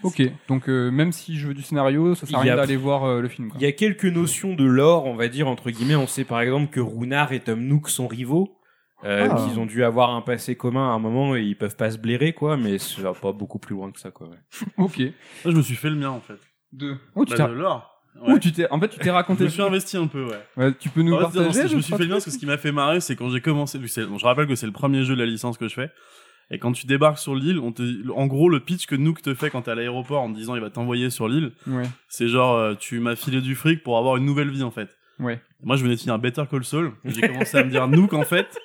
Ok, 0.04 0.22
donc 0.48 0.70
euh, 0.70 0.92
même 0.92 1.12
si 1.12 1.38
je 1.38 1.48
veux 1.48 1.54
du 1.54 1.62
scénario, 1.64 2.14
ça 2.16 2.26
sert 2.28 2.38
à 2.38 2.42
rien 2.42 2.54
a- 2.54 2.58
d'aller 2.58 2.76
voir 2.78 3.04
euh, 3.06 3.22
le 3.22 3.28
film. 3.28 3.50
quoi. 3.50 3.58
Il 3.60 3.64
y 3.64 3.68
a 3.68 3.72
quelques 3.72 4.06
notions 4.06 4.54
de 4.54 4.64
lore, 4.64 5.06
on 5.06 5.16
va 5.16 5.28
dire 5.28 5.48
entre 5.48 5.72
guillemets. 5.72 5.96
On 5.96 6.08
sait 6.08 6.24
par 6.24 6.40
exemple 6.42 6.72
que 6.72 6.80
Runard 6.80 7.32
et 7.34 7.40
Tom 7.40 7.62
Nook 7.62 7.90
sont 7.90 8.08
rivaux. 8.08 8.54
Euh, 9.04 9.28
Ah. 9.30 9.36
qu'ils 9.48 9.60
ont 9.60 9.68
dû 9.68 9.84
avoir 9.84 10.10
un 10.16 10.22
passé 10.22 10.56
commun 10.56 10.90
à 10.90 10.94
un 10.94 10.98
moment 10.98 11.36
et 11.36 11.44
ils 11.44 11.56
peuvent 11.56 11.76
pas 11.76 11.92
se 11.92 12.00
blairer 12.00 12.34
quoi 12.34 12.58
mais 12.58 12.80
ça 12.80 13.00
va 13.04 13.14
pas 13.14 13.32
beaucoup 13.32 13.60
plus 13.60 13.76
loin 13.76 13.92
que 13.92 14.00
ça 14.00 14.10
quoi 14.10 14.28
ouais. 14.28 14.38
Ok. 14.78 14.98
Moi, 15.00 15.12
je 15.46 15.52
me 15.52 15.62
suis 15.62 15.76
fait 15.76 15.92
le 15.92 15.98
mien, 15.98 16.10
en 16.10 16.20
fait. 16.20 16.40
Deux. 16.74 16.98
Oh, 17.14 17.24
tu 17.24 17.36
Bah, 17.38 17.46
t'es... 17.46 17.50
de 17.52 17.58
l'or. 17.58 17.92
Oh, 18.24 18.32
Ouais. 18.32 18.40
tu 18.40 18.52
t'es... 18.52 18.68
En 18.72 18.80
fait, 18.80 18.90
tu 18.90 18.98
t'es 18.98 19.06
Je 19.10 19.10
raconté. 19.12 19.44
me 19.44 19.50
suis 19.50 19.62
investi 19.62 19.98
un 19.98 20.08
peu, 20.08 20.26
ouais. 20.26 20.40
Ouais, 20.58 20.74
tu 20.80 20.90
peux 20.90 21.04
nous 21.04 21.14
En 21.14 21.30
fait, 21.30 21.38
partager 21.44 21.68
je 21.68 21.76
me 21.76 21.82
suis 21.82 21.90
trois 21.92 21.98
fait 22.00 22.04
le 22.06 22.10
mien 22.10 22.16
trucs 22.16 22.24
parce 22.24 22.26
que 22.26 22.32
ce 22.32 22.38
qui 22.40 22.48
m'a 22.48 22.58
fait 22.58 22.72
marrer, 22.72 23.00
c'est 23.00 23.16
quand 23.16 23.30
j'ai 23.30 23.40
commencé. 23.42 23.80
c'est- 23.88 24.06
bon, 24.08 24.18
je 24.18 24.26
rappelle 24.26 24.48
que 24.48 24.56
c'est 24.56 24.66
le 24.66 24.72
premier 24.72 25.04
jeu 25.04 25.16
de 25.16 25.20
la 25.20 25.28
licence 25.28 25.60
que 25.60 25.68
je 25.68 25.76
fais. 25.76 25.92
Et 26.50 26.60
quand 26.60 26.72
tu 26.72 26.86
débarques 26.88 27.18
sur 27.20 27.36
l'île, 27.36 27.60
on 27.60 27.72
te, 27.74 27.82
en 28.12 28.26
gros, 28.28 28.48
le 28.50 28.60
pitch 28.62 28.86
que 28.86 28.96
Nook 28.96 29.22
te 29.22 29.34
fait 29.34 29.50
quand 29.50 29.64
t'es 29.64 29.72
à 29.72 29.76
l'aéroport 29.76 30.22
en 30.22 30.32
te 30.32 30.38
disant 30.38 30.56
il 30.56 30.62
va 30.62 30.70
t'envoyer 30.70 31.10
sur 31.10 31.28
l'île, 31.28 31.52
Ouais. 31.68 31.84
c'est 32.08 32.28
genre 32.30 32.56
euh, 32.56 32.74
tu 32.76 33.00
m'as 33.00 33.16
filé 33.18 33.42
du 33.42 33.54
fric 33.56 33.84
pour 33.84 33.98
avoir 33.98 34.16
une 34.18 34.26
nouvelle 34.26 34.50
vie 34.50 34.64
en 34.64 34.72
fait. 34.72 34.98
Ouais. 35.20 35.42
Moi, 35.64 35.76
je 35.76 35.84
venais 35.84 35.96
de 35.96 36.00
finir 36.00 36.18
Better 36.20 36.44
Call 36.50 36.64
Saul. 36.64 36.94
J'ai 37.06 37.22
commencé 37.22 37.58
à 37.58 37.64
me 37.64 37.70
dire 37.70 37.88
Nook 37.88 38.14
en 38.14 38.24
fait. 38.24 38.58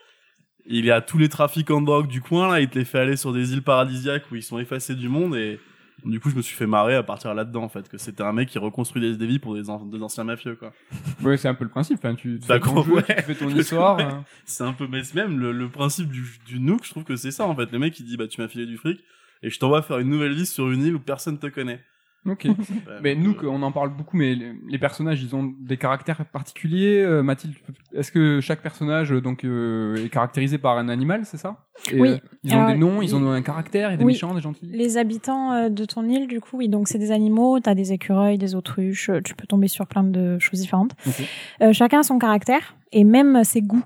Il 0.66 0.84
y 0.84 0.92
a 0.92 1.00
tous 1.00 1.18
les 1.18 1.28
trafiquants 1.28 1.80
de 1.80 1.86
drogue 1.86 2.06
du 2.06 2.20
coin 2.20 2.48
là, 2.52 2.60
il 2.60 2.68
te 2.68 2.78
les 2.78 2.84
fait 2.84 3.00
aller 3.00 3.16
sur 3.16 3.32
des 3.32 3.52
îles 3.52 3.62
paradisiaques 3.62 4.30
où 4.30 4.36
ils 4.36 4.44
sont 4.44 4.60
effacés 4.60 4.94
du 4.94 5.08
monde 5.08 5.34
et 5.34 5.58
du 6.04 6.20
coup 6.20 6.30
je 6.30 6.36
me 6.36 6.42
suis 6.42 6.56
fait 6.56 6.66
marrer 6.66 6.94
à 6.94 7.02
partir 7.02 7.34
là-dedans 7.34 7.62
en 7.64 7.68
fait 7.68 7.88
que 7.88 7.98
c'était 7.98 8.22
un 8.22 8.32
mec 8.32 8.48
qui 8.48 8.58
reconstruit 8.58 9.00
des, 9.02 9.16
des 9.16 9.26
vies 9.26 9.38
pour 9.38 9.54
des, 9.54 9.70
an- 9.70 9.84
des 9.86 10.02
anciens 10.02 10.24
mafieux 10.24 10.56
quoi. 10.56 10.72
Ouais, 11.22 11.36
c'est 11.36 11.48
un 11.48 11.54
peu 11.54 11.64
le 11.64 11.70
principe. 11.70 12.00
Tu, 12.16 12.38
tu 12.40 12.46
fais 12.46 12.58
ton 12.60 12.82
jeu, 12.82 12.92
ouais. 12.94 13.02
tu 13.02 13.22
fais 13.22 13.34
ton 13.34 13.48
histoire. 13.56 13.96
Ouais. 13.96 14.02
hein. 14.04 14.24
C'est 14.44 14.64
un 14.64 14.72
peu 14.72 14.86
mais 14.88 15.04
c'est 15.04 15.14
même 15.14 15.38
le, 15.38 15.52
le 15.52 15.68
principe 15.68 16.08
du, 16.10 16.24
du 16.46 16.58
Nook, 16.60 16.84
je 16.84 16.90
trouve 16.90 17.04
que 17.04 17.16
c'est 17.16 17.30
ça 17.30 17.46
en 17.46 17.54
fait. 17.54 17.70
Le 17.72 17.78
mec 17.78 17.98
il 18.00 18.04
dit 18.06 18.16
bah 18.16 18.26
tu 18.28 18.40
m'as 18.40 18.48
filé 18.48 18.66
du 18.66 18.76
fric 18.76 19.02
et 19.42 19.50
je 19.50 19.58
t'envoie 19.58 19.82
faire 19.82 19.98
une 19.98 20.08
nouvelle 20.08 20.34
vie 20.34 20.46
sur 20.46 20.70
une 20.70 20.82
île 20.84 20.94
où 20.96 21.00
personne 21.00 21.38
te 21.38 21.46
connaît. 21.48 21.82
Ok. 22.24 22.46
Mais 23.02 23.14
nous, 23.16 23.34
on 23.42 23.62
en 23.62 23.72
parle 23.72 23.90
beaucoup, 23.90 24.16
mais 24.16 24.36
les, 24.68 24.78
personnages, 24.78 25.20
ils 25.22 25.34
ont 25.34 25.52
des 25.58 25.76
caractères 25.76 26.24
particuliers. 26.26 27.02
Euh, 27.02 27.22
Mathilde, 27.22 27.54
est-ce 27.94 28.12
que 28.12 28.40
chaque 28.40 28.62
personnage 28.62 29.12
euh, 29.12 29.20
donc 29.20 29.44
euh, 29.44 29.96
est 30.04 30.08
caractérisé 30.08 30.58
par 30.58 30.78
un 30.78 30.88
animal, 30.88 31.22
c'est 31.24 31.36
ça? 31.36 31.56
Et, 31.90 32.00
Oui. 32.00 32.08
euh, 32.10 32.18
ils 32.44 32.54
ont 32.54 32.58
Alors, 32.58 32.68
des 32.72 32.76
noms, 32.78 33.02
ils 33.02 33.08
il- 33.08 33.14
ont 33.16 33.30
un 33.32 33.42
caractère, 33.42 33.88
il 33.90 33.92
y 33.92 33.94
a 33.94 33.96
des 33.96 34.04
Oui. 34.04 34.12
méchants, 34.12 34.34
des 34.34 34.40
gentils? 34.40 34.66
Les 34.66 34.98
habitants 34.98 35.52
euh, 35.52 35.68
de 35.68 35.84
ton 35.84 36.04
île, 36.08 36.28
du 36.28 36.40
coup, 36.40 36.58
oui, 36.58 36.68
donc 36.68 36.86
c'est 36.86 36.98
des 36.98 37.10
animaux, 37.10 37.58
t'as 37.58 37.74
des 37.74 37.92
écureuils, 37.92 38.38
des 38.38 38.54
autruches, 38.54 39.10
euh, 39.10 39.20
tu 39.24 39.34
peux 39.34 39.46
tomber 39.48 39.66
sur 39.68 39.86
plein 39.88 40.04
de 40.04 40.38
choses 40.38 40.60
différentes. 40.60 40.92
Ok. 41.06 41.22
Euh, 41.62 41.72
chacun 41.72 42.00
a 42.00 42.02
son 42.04 42.18
caractère 42.18 42.76
et 42.92 43.02
même 43.04 43.42
ses 43.42 43.62
goûts 43.62 43.82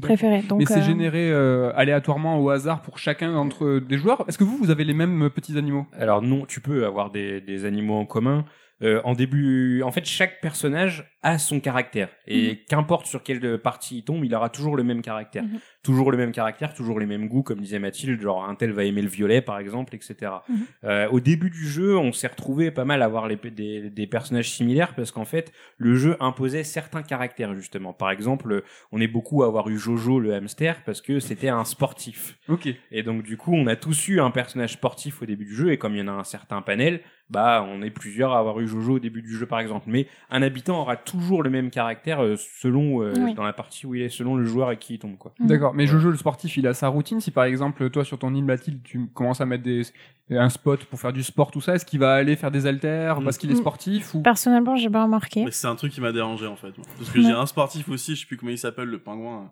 Préférés. 0.00 0.42
Donc, 0.42 0.58
mais 0.58 0.66
c'est 0.66 0.80
euh, 0.80 0.82
généré 0.82 1.30
euh, 1.30 1.72
aléatoirement 1.74 2.38
au 2.38 2.50
hasard 2.50 2.82
pour 2.82 2.98
chacun 2.98 3.32
d'entre 3.32 3.78
des 3.80 3.96
joueurs. 3.98 4.24
Est-ce 4.28 4.38
que 4.38 4.44
vous, 4.44 4.56
vous 4.56 4.70
avez 4.70 4.84
les 4.84 4.94
mêmes 4.94 5.22
euh, 5.24 5.30
petits 5.30 5.56
animaux? 5.56 5.86
Alors 5.92 6.22
non, 6.22 6.44
tu 6.46 6.60
peux 6.60 6.84
avoir 6.84 7.10
des, 7.10 7.40
des 7.40 7.64
animaux 7.64 7.94
en 7.94 8.04
commun. 8.06 8.44
Euh, 8.82 9.00
en 9.04 9.14
début, 9.14 9.82
en 9.82 9.90
fait, 9.90 10.04
chaque 10.04 10.42
personnage 10.42 11.10
a 11.22 11.38
son 11.38 11.60
caractère 11.60 12.10
et 12.26 12.64
qu'importe 12.68 13.06
sur 13.06 13.22
quelle 13.22 13.58
partie 13.58 13.98
il 13.98 14.04
tombe, 14.04 14.22
il 14.22 14.34
aura 14.34 14.50
toujours 14.50 14.76
le 14.76 14.82
même 14.82 15.00
caractère, 15.00 15.44
Mhm. 15.44 15.58
Toujours 15.86 16.10
le 16.10 16.18
même 16.18 16.32
caractère, 16.32 16.74
toujours 16.74 16.98
les 17.00 17.06
mêmes 17.06 17.28
goûts, 17.28 17.42
comme 17.42 17.60
disait 17.60 17.78
Mathilde. 17.78 18.20
Genre 18.20 18.44
un 18.44 18.54
tel 18.56 18.72
va 18.72 18.82
aimer 18.84 19.02
le 19.02 19.08
violet, 19.08 19.40
par 19.40 19.58
exemple, 19.58 19.94
etc. 19.94 20.14
Mhm. 20.48 20.56
Euh, 20.84 21.08
au 21.10 21.20
début 21.20 21.48
du 21.48 21.66
jeu, 21.66 21.96
on 21.96 22.12
s'est 22.12 22.26
retrouvé 22.26 22.70
pas 22.70 22.84
mal 22.84 23.02
à 23.02 23.04
avoir 23.04 23.28
les, 23.28 23.36
des, 23.36 23.88
des 23.88 24.06
personnages 24.06 24.50
similaires 24.50 24.94
parce 24.94 25.12
qu'en 25.12 25.24
fait, 25.24 25.52
le 25.78 25.94
jeu 25.94 26.16
imposait 26.20 26.64
certains 26.64 27.02
caractères 27.02 27.54
justement. 27.54 27.92
Par 27.92 28.10
exemple, 28.10 28.62
on 28.92 29.00
est 29.00 29.06
beaucoup 29.06 29.44
à 29.44 29.46
avoir 29.46 29.68
eu 29.68 29.78
Jojo 29.78 30.18
le 30.18 30.34
hamster 30.34 30.82
parce 30.84 31.00
que 31.00 31.20
c'était 31.20 31.48
un 31.48 31.64
sportif. 31.64 32.36
Ok. 32.48 32.68
Et 32.90 33.02
donc 33.02 33.22
du 33.22 33.36
coup, 33.36 33.54
on 33.54 33.66
a 33.68 33.76
tous 33.76 34.08
eu 34.08 34.20
un 34.20 34.30
personnage 34.32 34.72
sportif 34.72 35.22
au 35.22 35.26
début 35.26 35.44
du 35.44 35.54
jeu, 35.54 35.70
et 35.72 35.78
comme 35.78 35.94
il 35.94 35.98
y 36.00 36.02
en 36.02 36.08
a 36.08 36.12
un 36.12 36.24
certain 36.24 36.62
panel, 36.62 37.00
bah 37.30 37.66
on 37.68 37.82
est 37.82 37.90
plusieurs 37.90 38.32
à 38.32 38.38
avoir 38.38 38.60
eu 38.60 38.68
Jojo 38.68 38.94
au 38.94 38.98
début 39.00 39.20
du 39.22 39.36
jeu 39.36 39.46
par 39.46 39.58
exemple. 39.60 39.86
Mais 39.88 40.06
un 40.30 40.42
habitant 40.42 40.80
aura 40.80 40.96
toujours 40.96 41.42
le 41.42 41.50
même 41.50 41.70
caractère 41.70 42.22
euh, 42.22 42.36
selon 42.36 43.02
euh, 43.02 43.12
Oui. 43.18 43.34
dans 43.34 43.42
la 43.44 43.52
partie 43.52 43.84
où 43.86 43.94
il 43.94 44.02
est, 44.02 44.08
selon 44.08 44.36
le 44.36 44.44
joueur 44.44 44.70
et 44.70 44.76
qui 44.76 44.94
il 44.94 44.98
tombe 44.98 45.18
quoi. 45.18 45.32
Mhm. 45.40 45.46
D'accord. 45.48 45.74
Mais 45.76 45.86
Jojo, 45.86 46.10
le 46.10 46.16
sportif, 46.16 46.56
il 46.56 46.66
a 46.66 46.74
sa 46.74 46.88
routine. 46.88 47.20
Si 47.20 47.30
par 47.30 47.44
exemple, 47.44 47.88
toi, 47.90 48.04
sur 48.04 48.18
ton 48.18 48.34
île 48.34 48.44
Mathilde, 48.44 48.80
tu 48.82 49.06
commences 49.14 49.40
à 49.40 49.46
mettre 49.46 49.62
des, 49.62 49.82
un 50.30 50.48
spot 50.48 50.84
pour 50.86 50.98
faire 51.00 51.12
du 51.12 51.22
sport, 51.22 51.50
tout 51.50 51.60
ça, 51.60 51.74
est-ce 51.74 51.84
qu'il 51.86 52.00
va 52.00 52.14
aller 52.14 52.34
faire 52.34 52.50
des 52.50 52.66
haltères 52.66 53.20
parce 53.22 53.38
qu'il 53.38 53.50
est 53.50 53.54
Mm. 53.54 53.58
sportif 53.58 54.14
ou? 54.14 54.22
Personnellement, 54.22 54.74
j'ai 54.76 54.90
pas 54.90 55.04
remarqué. 55.04 55.44
Mais 55.44 55.50
c'est 55.50 55.66
un 55.68 55.76
truc 55.76 55.92
qui 55.92 56.00
m'a 56.00 56.12
dérangé 56.12 56.46
en 56.46 56.56
fait. 56.56 56.76
moi. 56.78 56.86
Parce 56.98 57.10
que 57.10 57.18
Ouais. 57.18 57.24
j'ai 57.24 57.32
un 57.32 57.46
sportif 57.46 57.88
aussi, 57.88 58.14
je 58.16 58.20
sais 58.22 58.26
plus 58.26 58.36
comment 58.36 58.50
il 58.52 58.58
s'appelle, 58.58 58.88
le 58.88 58.98
pingouin. 58.98 59.50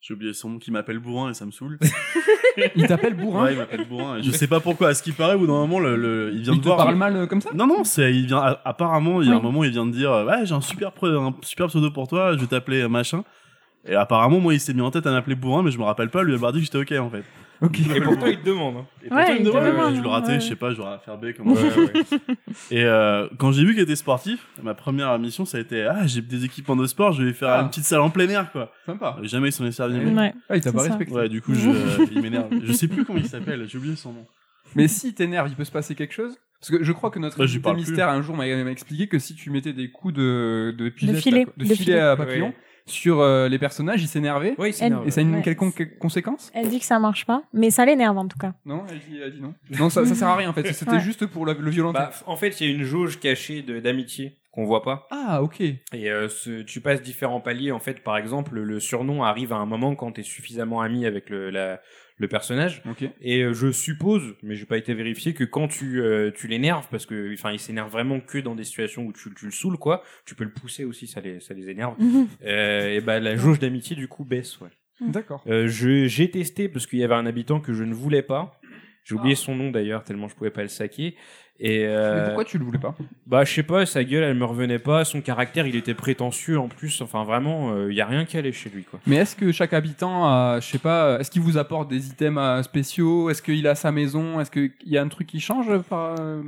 J'ai 0.00 0.14
oublié 0.14 0.32
son 0.32 0.50
nom, 0.50 0.58
qui 0.58 0.70
m'appelle 0.72 0.98
Bourrin 0.98 1.30
et 1.30 1.34
ça 1.34 1.46
me 1.46 1.52
saoule. 1.52 1.78
il 2.76 2.86
t'appelle 2.86 3.14
bourrin? 3.14 3.44
Ouais, 3.44 3.52
il 3.52 3.58
m'appelle 3.58 3.86
Bourrin. 3.88 4.18
Et 4.18 4.22
je 4.22 4.30
sais 4.32 4.46
pas 4.48 4.58
pourquoi. 4.60 4.88
À 4.88 4.94
ce 4.94 5.02
qui 5.02 5.12
paraît, 5.12 5.34
au 5.36 5.38
bout 5.38 5.46
d'un 5.46 5.52
moment, 5.52 5.78
le, 5.78 5.96
le- 5.96 6.32
il 6.34 6.42
vient 6.42 6.52
Il 6.54 6.58
de 6.58 6.62
te 6.62 6.66
voir. 6.68 6.76
parle 6.78 6.96
mal 6.96 7.16
euh, 7.16 7.26
comme 7.26 7.40
ça? 7.40 7.50
Non, 7.54 7.66
non, 7.66 7.84
c'est, 7.84 8.12
il 8.12 8.26
vient, 8.26 8.38
a- 8.38 8.60
apparemment, 8.64 9.22
il 9.22 9.28
y 9.28 9.30
a 9.30 9.34
Oui. 9.34 9.38
un 9.40 9.42
moment, 9.42 9.64
il 9.64 9.70
vient 9.70 9.86
de 9.86 9.92
dire, 9.92 10.10
ouais, 10.10 10.44
j'ai 10.44 10.54
un 10.54 10.60
super, 10.60 10.90
un 11.02 11.34
super 11.42 11.68
pseudo 11.68 11.90
pour 11.92 12.08
toi, 12.08 12.32
je 12.34 12.38
vais 12.40 12.46
t'appeler 12.48 12.82
euh, 12.82 12.88
machin. 12.88 13.22
Et 13.86 13.94
apparemment, 13.94 14.38
moi, 14.40 14.54
il 14.54 14.60
s'est 14.60 14.74
mis 14.74 14.80
en 14.80 14.90
tête 14.90 15.06
à 15.06 15.10
m'appeler 15.10 15.34
Bourrin, 15.36 15.62
mais 15.62 15.70
je 15.70 15.78
me 15.78 15.84
rappelle 15.84 16.08
pas 16.10 16.22
lui 16.22 16.34
avoir 16.34 16.52
dit 16.52 16.60
que 16.60 16.64
j'étais 16.66 16.78
ok, 16.78 17.00
en 17.00 17.10
fait. 17.10 17.24
Ok. 17.60 17.78
Et 17.94 18.00
pourtant, 18.00 18.26
il 18.26 18.38
te 18.40 18.46
demande. 18.46 18.76
hein. 18.78 18.86
Et 19.04 19.08
pourtant, 19.08 19.22
Ouais, 19.24 19.28
il 19.28 19.34
me 19.34 19.38
il 19.40 19.44
te 19.44 19.56
demande, 19.56 19.72
demande, 19.72 19.96
je 19.96 20.00
le 20.02 20.08
raté, 20.08 20.32
ouais. 20.32 20.40
je 20.40 20.46
sais 20.48 20.56
pas, 20.56 20.72
j'aurais 20.74 20.94
à 20.94 20.98
faire 20.98 21.16
B 21.18 21.32
comme 21.36 21.54
Et 22.70 22.84
euh, 22.84 23.28
quand 23.38 23.52
j'ai 23.52 23.64
vu 23.64 23.72
qu'il 23.74 23.82
était 23.82 23.96
sportif, 23.96 24.46
ma 24.62 24.74
première 24.74 25.16
mission, 25.18 25.44
ça 25.44 25.58
a 25.58 25.60
été, 25.60 25.82
ah, 25.84 26.06
j'ai 26.06 26.22
des 26.22 26.44
équipements 26.44 26.76
de 26.76 26.86
sport, 26.86 27.12
je 27.12 27.22
vais 27.22 27.32
faire 27.32 27.50
Ah. 27.50 27.60
une 27.62 27.68
petite 27.68 27.84
salle 27.84 28.00
en 28.00 28.10
plein 28.10 28.28
air, 28.28 28.50
quoi. 28.52 28.72
Sympa. 28.86 29.16
Et 29.22 29.28
jamais 29.28 29.48
il 29.48 29.52
s'en 29.52 29.64
est 29.64 29.72
servi. 29.72 29.96
Ouais. 29.98 30.04
mais- 30.04 30.20
Ouais. 30.20 30.34
Ah, 30.48 30.56
il 30.56 30.60
t'a 30.60 30.70
C'est 30.70 30.76
pas 30.76 30.82
ça. 30.84 30.88
respecté. 30.90 31.14
Ouais, 31.14 31.28
du 31.28 31.40
coup, 31.42 31.54
je, 31.54 31.68
euh, 31.68 32.06
il 32.12 32.20
m'énerve. 32.22 32.48
Je 32.64 32.72
sais 32.72 32.88
plus 32.88 33.04
comment 33.04 33.18
il 33.18 33.26
s'appelle, 33.28 33.64
j'ai 33.68 33.78
oublié 33.78 33.96
son 33.96 34.12
nom. 34.12 34.26
Mais 34.74 34.88
si 34.88 35.12
t'énerve, 35.14 35.48
il 35.48 35.54
peut 35.54 35.64
se 35.64 35.72
passer 35.72 35.94
quelque 35.94 36.14
chose? 36.14 36.36
Parce 36.60 36.70
que 36.78 36.84
je 36.84 36.92
crois 36.92 37.10
que 37.10 37.18
notre 37.18 37.38
Bah, 37.38 37.44
j'y 37.46 37.54
invité 37.56 37.62
parle 37.62 37.76
mystère 37.76 38.08
un 38.08 38.22
jour 38.22 38.36
m'a 38.36 38.46
m'a 38.46 38.70
expliqué 38.70 39.08
que 39.08 39.18
si 39.18 39.34
tu 39.34 39.50
mettais 39.50 39.72
des 39.72 39.90
coups 39.90 40.14
de, 40.14 40.72
de, 40.78 40.88
pilette 40.90 41.16
filet, 41.18 41.42
à- 41.42 41.44
de 41.44 41.50
de 41.56 41.64
filet 41.64 41.76
filet. 41.76 41.98
à 42.00 42.16
papillon 42.16 42.46
Ouais. 42.46 42.56
Sur 42.86 43.20
euh, 43.20 43.48
les 43.48 43.58
personnages, 43.58 44.02
ils 44.02 44.08
s'énervaient. 44.08 44.54
Oui, 44.58 44.72
c'est 44.72 44.84
Elle- 44.86 44.92
énorme. 44.92 45.08
Et 45.08 45.10
ça 45.10 45.20
a 45.20 45.24
une 45.24 45.34
Ouais. 45.36 45.42
quelconque 45.42 45.98
conséquence? 45.98 46.50
Elle 46.54 46.68
dit 46.68 46.78
que 46.80 46.84
ça 46.84 46.98
marche 46.98 47.24
pas, 47.26 47.42
mais 47.52 47.70
ça 47.70 47.84
l'énerve 47.84 48.18
en 48.18 48.26
tout 48.28 48.38
cas. 48.38 48.54
Non, 48.64 48.84
elle 48.90 48.98
dit, 48.98 49.18
elle 49.22 49.32
dit 49.34 49.40
non. 49.40 49.54
Non, 49.78 49.90
ça, 49.90 50.04
ça 50.06 50.14
sert 50.14 50.28
à 50.28 50.36
rien 50.36 50.50
en 50.50 50.52
fait. 50.52 50.62
C'était 50.72 50.92
Ouais. 50.92 51.00
juste 51.00 51.26
pour 51.26 51.46
le, 51.46 51.54
le 51.54 51.70
violenter. 51.70 51.98
Bah, 51.98 52.10
en 52.26 52.36
fait, 52.36 52.60
il 52.60 52.68
y 52.68 52.70
a 52.70 52.74
une 52.74 52.84
jauge 52.84 53.20
cachée 53.20 53.62
d'amitié 53.62 54.36
qu'on 54.50 54.64
voit 54.64 54.82
pas. 54.82 55.06
ah, 55.10 55.42
ok. 55.42 55.60
Et 55.60 55.76
euh, 56.10 56.28
ce- 56.28 56.62
tu 56.62 56.80
passes 56.82 57.00
différents 57.00 57.40
paliers. 57.40 57.72
En 57.72 57.78
fait, 57.78 58.02
par 58.02 58.16
exemple, 58.18 58.58
le 58.58 58.80
surnom 58.80 59.22
arrive 59.24 59.52
à 59.52 59.56
un 59.56 59.64
moment 59.66 59.94
quand 59.94 60.12
tu 60.12 60.20
es 60.20 60.24
suffisamment 60.24 60.80
ami 60.82 61.06
avec 61.06 61.30
le, 61.30 61.48
la- 61.50 61.80
le 62.22 62.28
personnage. 62.28 62.82
Ok. 62.88 63.04
Et 63.20 63.42
euh, 63.42 63.52
je 63.52 63.70
suppose, 63.70 64.34
mais 64.42 64.54
j'ai 64.54 64.64
pas 64.64 64.78
été 64.78 64.94
vérifié, 64.94 65.34
que 65.34 65.44
quand 65.44 65.68
tu, 65.68 66.00
euh, 66.00 66.30
tu 66.34 66.48
l'énerves, 66.48 66.86
parce 66.90 67.04
que 67.04 67.32
enfin 67.34 67.52
il 67.52 67.58
s'énerve 67.58 67.90
vraiment 67.90 68.20
que 68.20 68.38
dans 68.38 68.54
des 68.54 68.64
situations 68.64 69.04
où 69.04 69.12
tu, 69.12 69.28
tu 69.34 69.44
le 69.44 69.50
saoules, 69.50 69.76
quoi, 69.78 70.02
tu 70.24 70.34
peux 70.34 70.44
le 70.44 70.50
pousser 70.52 70.84
aussi, 70.84 71.06
ça 71.06 71.20
les, 71.20 71.40
ça 71.40 71.52
les 71.54 71.68
énerve. 71.68 71.94
Euh, 72.44 72.96
et 72.96 73.00
bah 73.00 73.20
la 73.20 73.36
jauge 73.36 73.58
d'amitié 73.58 73.94
du 73.96 74.08
coup 74.08 74.24
baisse, 74.24 74.58
ouais. 74.60 74.70
D'accord. 75.00 75.42
Euh, 75.48 75.66
je- 75.66 76.06
j'ai 76.06 76.30
testé 76.30 76.68
parce 76.68 76.86
qu'il 76.86 77.00
y 77.00 77.04
avait 77.04 77.14
un 77.16 77.26
habitant 77.26 77.58
que 77.60 77.72
je 77.72 77.82
ne 77.82 77.92
voulais 77.92 78.22
pas. 78.22 78.60
J'ai 79.04 79.14
oublié 79.14 79.34
son 79.34 79.54
nom 79.54 79.70
d'ailleurs, 79.70 80.04
tellement 80.04 80.28
je 80.28 80.34
pouvais 80.34 80.50
pas 80.50 80.62
le 80.62 80.68
saquer. 80.68 81.16
Et 81.60 81.80
Mais 81.80 81.86
euh, 81.86 82.26
pourquoi 82.26 82.44
tu 82.44 82.58
le 82.58 82.64
voulais 82.64 82.78
pas 82.78 82.94
bah 83.26 83.44
je 83.44 83.52
sais 83.52 83.62
pas, 83.62 83.86
sa 83.86 84.02
gueule 84.02 84.24
elle 84.24 84.34
me 84.34 84.44
revenait 84.44 84.80
pas, 84.80 85.04
son 85.04 85.20
caractère 85.20 85.66
il 85.66 85.76
était 85.76 85.94
prétentieux 85.94 86.58
en 86.58 86.68
plus, 86.68 87.00
enfin 87.02 87.24
vraiment 87.24 87.86
il 87.86 87.94
y 87.94 88.00
a 88.00 88.06
rien 88.06 88.24
qui 88.24 88.36
allait 88.36 88.52
chez 88.52 88.70
lui 88.70 88.84
quoi. 88.84 88.98
Mais 89.06 89.16
est-ce 89.16 89.36
que 89.36 89.52
chaque 89.52 89.72
habitant 89.72 90.26
a, 90.26 90.58
je 90.60 90.66
sais 90.66 90.78
pas, 90.78 91.18
est-ce 91.20 91.30
qu'il 91.30 91.42
vous 91.42 91.58
apporte 91.58 91.88
des 91.88 92.08
items 92.08 92.38
euh, 92.38 92.62
spéciaux? 92.62 93.30
Est-ce 93.30 93.42
qu'il 93.42 93.66
a 93.66 93.74
sa 93.74 93.92
maison? 93.92 94.40
Est-ce 94.40 94.50
qu'il 94.50 94.72
y 94.86 94.96
a 94.96 95.02
un 95.02 95.08
truc 95.08 95.26
qui 95.26 95.40
change 95.40 95.78
par, 95.82 96.16
euh, 96.18 96.42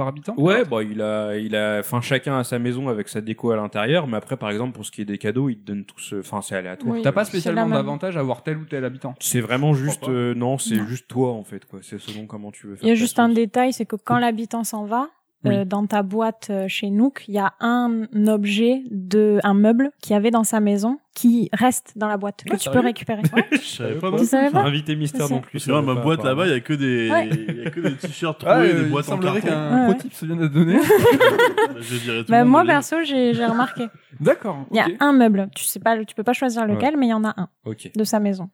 par 0.00 0.08
habitant 0.08 0.34
Ouais, 0.38 0.64
bah 0.64 0.82
il 0.82 1.02
a, 1.02 1.36
il 1.36 1.54
a, 1.54 1.78
enfin 1.80 2.00
chacun 2.00 2.38
a 2.38 2.44
sa 2.44 2.58
maison 2.58 2.88
avec 2.88 3.08
sa 3.08 3.20
déco 3.20 3.50
à 3.50 3.56
l'intérieur, 3.56 4.06
mais 4.06 4.16
après 4.16 4.38
par 4.38 4.50
exemple 4.50 4.72
pour 4.72 4.86
ce 4.86 4.90
qui 4.90 5.02
est 5.02 5.04
des 5.04 5.18
cadeaux, 5.18 5.50
il 5.50 5.58
te 5.58 5.66
donne 5.66 5.84
tous, 5.84 6.14
enfin 6.18 6.40
c'est 6.40 6.56
aléatoire. 6.56 6.94
Oui. 6.94 7.02
T'as 7.02 7.12
pas 7.12 7.26
spécialement 7.26 7.68
d'avantage 7.68 8.16
à 8.16 8.20
avoir 8.20 8.42
tel 8.42 8.56
ou 8.56 8.64
tel 8.64 8.84
habitant. 8.86 9.14
C'est 9.20 9.42
vraiment 9.42 9.74
juste, 9.74 10.08
euh, 10.08 10.34
non, 10.34 10.56
c'est 10.56 10.82
juste 10.86 11.06
toi 11.06 11.32
en 11.32 11.44
fait 11.44 11.66
quoi. 11.66 11.80
C'est 11.82 12.00
selon 12.00 12.26
comment 12.26 12.50
tu 12.50 12.66
veux 12.66 12.76
faire. 12.76 12.84
Il 12.84 12.88
y 12.88 12.92
a 12.92 12.94
juste 12.94 13.18
un 13.18 13.28
détail, 13.28 13.74
c'est 13.74 13.84
que 13.84 13.96
quand 13.96 14.18
l'habitant 14.18 14.64
s'en 14.64 14.86
va, 14.86 15.10
Oui. 15.44 15.54
euh, 15.56 15.64
dans 15.64 15.86
ta 15.86 16.02
boîte 16.02 16.48
euh, 16.50 16.68
chez 16.68 16.90
Nook, 16.90 17.24
il 17.26 17.34
y 17.34 17.38
a 17.38 17.54
un 17.60 18.04
objet 18.28 18.82
de 18.90 19.40
un 19.42 19.54
meuble 19.54 19.90
qu'il 20.02 20.12
y 20.12 20.16
avait 20.16 20.30
dans 20.30 20.44
sa 20.44 20.60
maison 20.60 20.98
qui 21.14 21.48
reste 21.54 21.94
dans 21.96 22.08
la 22.08 22.18
boîte 22.18 22.44
que 22.44 22.52
Ah, 22.54 22.58
tu 22.58 22.68
peux 22.70 22.80
récupérer. 22.80 23.22
Ouais. 23.34 23.46
Je 23.52 23.56
savais 23.58 23.94
pas. 23.94 24.10
Tu 24.10 24.16
non. 24.18 24.24
savais 24.24 24.50
pas 24.50 24.60
Invité 24.62 24.96
mystère 24.96 25.26
C'est 25.28 25.34
non 25.34 25.40
plus. 25.40 25.66
Moi, 25.68 25.80
ma 25.80 25.94
boîte 25.94 26.22
là-bas, 26.24 26.46
il 26.46 26.50
y 26.50 26.54
a 26.54 26.60
que 26.60 26.74
des, 26.74 27.10
Ouais. 27.10 27.28
il 27.30 27.62
y 27.64 27.66
a 27.66 27.70
que 27.70 27.80
des 27.80 27.96
t-shirts 27.96 28.44
Ah, 28.46 28.54
troués, 28.56 28.70
euh, 28.70 28.74
des 28.80 28.82
il 28.82 28.90
boîtes 28.90 29.06
en 29.06 29.12
semblerait 29.12 29.40
carton. 29.40 29.48
qu'un 29.56 29.86
Ouais. 29.88 29.94
pro 29.94 30.02
tip 30.02 30.12
se 30.12 30.26
vienne 30.26 30.40
de 30.40 30.46
donner. 30.48 30.78
Je 31.80 31.96
dirais 31.98 32.24
tout 32.24 32.30
Bah, 32.30 32.40
monde 32.44 32.50
moi 32.50 32.64
perso, 32.66 32.96
j'ai 33.04 33.32
remarqué. 33.46 33.86
D'accord. 34.20 34.66
Il 34.70 34.76
y 34.76 34.80
a 34.80 34.86
un 35.00 35.12
meuble. 35.12 35.48
Tu 35.56 35.64
sais 35.64 35.80
pas, 35.80 36.02
tu 36.04 36.14
peux 36.14 36.22
pas 36.22 36.32
choisir 36.34 36.66
lequel, 36.66 36.96
mais 36.98 37.06
il 37.06 37.10
y 37.10 37.14
en 37.14 37.24
a 37.24 37.34
un 37.38 37.48
de 37.96 38.04
sa 38.04 38.20
maison. 38.20 38.50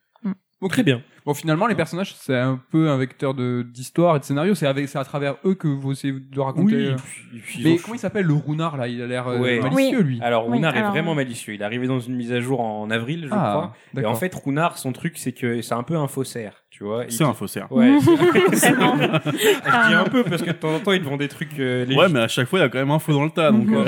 Ok. 0.61 0.70
Très 0.70 0.83
bien. 0.83 1.03
Bon, 1.27 1.35
finalement, 1.35 1.67
les 1.67 1.75
personnages, 1.75 2.15
c'est 2.17 2.39
un 2.39 2.59
peu 2.71 2.89
un 2.89 2.97
vecteur 2.97 3.35
de 3.35 3.67
d'histoire 3.69 4.15
et 4.17 4.21
de 4.21 4.25
scénario. 4.25 4.55
C'est 4.55 4.67
avec, 4.69 4.89
c'est 4.89 4.99
à 4.99 5.05
travers 5.05 5.35
eux 5.45 5.55
que 5.55 5.67
vous 5.69 5.91
essayez 5.93 6.15
de 6.15 6.41
raconter. 6.41 6.77
Oui. 6.77 6.87
euh, 6.87 6.93
et 6.93 6.97
puis- 6.97 7.37
et 7.37 7.41
puis 7.41 7.59
ils 7.61 7.65
Mais 7.65 7.77
comment 7.79 7.95
il 7.95 7.99
s'appelle 7.99 8.27
le 8.27 8.35
Runard 8.35 8.77
là? 8.77 8.87
Il 8.87 9.03
a 9.03 9.07
l'air 9.09 9.27
euh, 9.27 9.39
Ouais. 9.41 9.59
malicieux 9.61 10.01
lui. 10.03 10.21
Alors 10.23 10.47
Oui, 10.47 10.55
Runar 10.59 10.77
est 10.77 10.83
vraiment 10.85 11.15
malicieux. 11.17 11.55
Il 11.55 11.61
est 11.61 11.65
arrivé 11.65 11.89
dans 11.89 11.99
une 12.01 12.15
mise 12.15 12.33
à 12.33 12.41
jour 12.41 12.61
en 12.61 12.89
avril, 12.91 13.23
je 13.25 13.29
crois. 13.31 13.41
ah, 13.43 13.73
Et 13.93 13.97
d'accord. 13.97 14.12
en 14.12 14.15
fait, 14.15 14.33
Runar, 14.35 14.79
son 14.79 14.93
truc, 14.93 15.15
c'est 15.19 15.33
que 15.33 15.61
c'est 15.62 15.75
un 15.75 15.83
peu 15.83 15.97
un 15.97 16.07
faussaire, 16.07 16.62
tu 16.71 16.85
vois. 16.85 17.05
Il 17.07 17.12
C'est 17.12 17.25
un 17.25 17.35
faussaire. 17.35 17.67
Ouais. 17.73 17.99
Vraiment. 18.53 18.97
Je 19.25 19.89
dis 19.89 19.95
un 19.95 20.05
peu 20.05 20.23
parce 20.23 20.43
que 20.43 20.51
de 20.51 20.53
temps 20.53 20.75
en 20.75 20.79
temps, 20.79 20.93
ils 20.93 21.01
te 21.03 21.09
vendent 21.09 21.19
des 21.19 21.29
trucs. 21.29 21.59
euh, 21.59 21.87
Ouais, 21.87 22.09
mais 22.09 22.21
à 22.21 22.29
chaque 22.29 22.47
fois, 22.47 22.61
il 22.61 22.62
y 22.62 22.65
a 22.65 22.69
quand 22.69 22.79
même 22.79 22.91
un 22.93 22.99
faux 23.01 23.12
dans 23.12 23.25
le 23.25 23.31
tas. 23.31 23.51
Donc, 23.51 23.69
euh. 23.69 23.85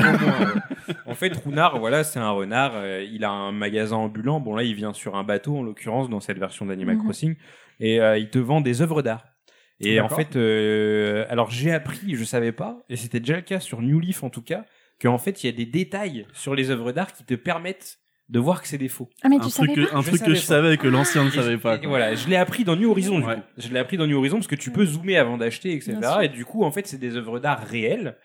En 1.06 1.14
fait, 1.14 1.32
Runard, 1.44 1.78
voilà, 1.78 2.02
c'est 2.02 2.18
un 2.18 2.30
renard. 2.30 2.72
il 3.12 3.24
a 3.24 3.30
un 3.30 3.52
magasin 3.52 3.96
ambulant. 3.96 4.40
Bon, 4.40 4.56
là, 4.56 4.62
il 4.64 4.74
vient 4.74 4.92
sur 4.92 5.16
un 5.16 5.22
bateau, 5.24 5.58
en 5.58 5.62
l'occurrence, 5.62 6.08
dans 6.10 6.20
cette 6.20 6.38
version 6.38 6.66
d'Animal 6.66 6.96
Mhm. 6.96 7.02
Et 7.80 8.00
euh, 8.00 8.18
il 8.18 8.30
te 8.30 8.38
vend 8.38 8.60
des 8.60 8.82
œuvres 8.82 9.02
d'art. 9.02 9.24
Et 9.80 10.00
en 10.00 10.08
fait, 10.08 10.34
euh, 10.34 11.24
alors 11.28 11.50
j'ai 11.50 11.72
appris, 11.72 12.16
je 12.16 12.24
savais 12.24 12.50
pas, 12.50 12.84
et 12.88 12.96
c'était 12.96 13.20
déjà 13.20 13.36
le 13.36 13.42
cas 13.42 13.60
sur 13.60 13.80
New 13.80 14.00
Leaf 14.00 14.24
en 14.24 14.30
tout 14.30 14.42
cas, 14.42 14.64
qu'en 15.00 15.18
fait, 15.18 15.44
il 15.44 15.46
y 15.46 15.48
a 15.48 15.52
des 15.56 15.66
détails 15.66 16.26
sur 16.32 16.56
les 16.56 16.70
œuvres 16.70 16.90
d'art 16.90 17.12
qui 17.12 17.22
te 17.24 17.34
permettent 17.34 17.98
de 18.28 18.40
voir 18.40 18.60
que 18.60 18.66
c'est 18.66 18.76
des 18.78 18.88
faux. 18.88 19.08
Ah 19.22 19.28
mais 19.28 19.36
un 19.36 19.38
tu 19.38 19.50
truc, 19.50 19.52
savais 19.70 19.72
que, 19.86 19.94
un 19.94 20.02
Je 20.02 20.08
truc 20.08 20.20
que 20.22 20.26
savais 20.26 20.34
je 20.34 20.40
pas. 20.40 20.46
savais 20.46 20.74
et 20.74 20.76
que 20.78 20.88
l'ancien 20.88 21.24
ne 21.24 21.30
savait 21.30 21.56
pas. 21.58 21.78
quoi. 21.78 21.88
voilà, 21.88 22.14
je 22.16 22.28
l'ai 22.28 22.34
appris 22.36 22.64
dans 22.64 22.74
New 22.76 22.90
Horizon, 22.90 23.20
du 23.20 23.24
Ouais. 23.24 23.36
coup. 23.36 23.40
Je 23.56 23.68
l'ai 23.68 23.78
appris 23.78 23.96
dans 23.96 24.06
New 24.08 24.18
Horizon 24.18 24.36
parce 24.38 24.48
que 24.48 24.56
tu 24.56 24.70
peux 24.72 24.84
zoomer 24.84 25.16
avant 25.16 25.38
d'acheter, 25.38 25.72
etc. 25.74 25.96
Et 26.22 26.28
du 26.28 26.44
coup, 26.44 26.64
en 26.64 26.70
fait, 26.72 26.86
c'est 26.88 26.98
des 26.98 27.16
œuvres 27.16 27.38
d'art 27.38 27.60
réelles. 27.64 28.16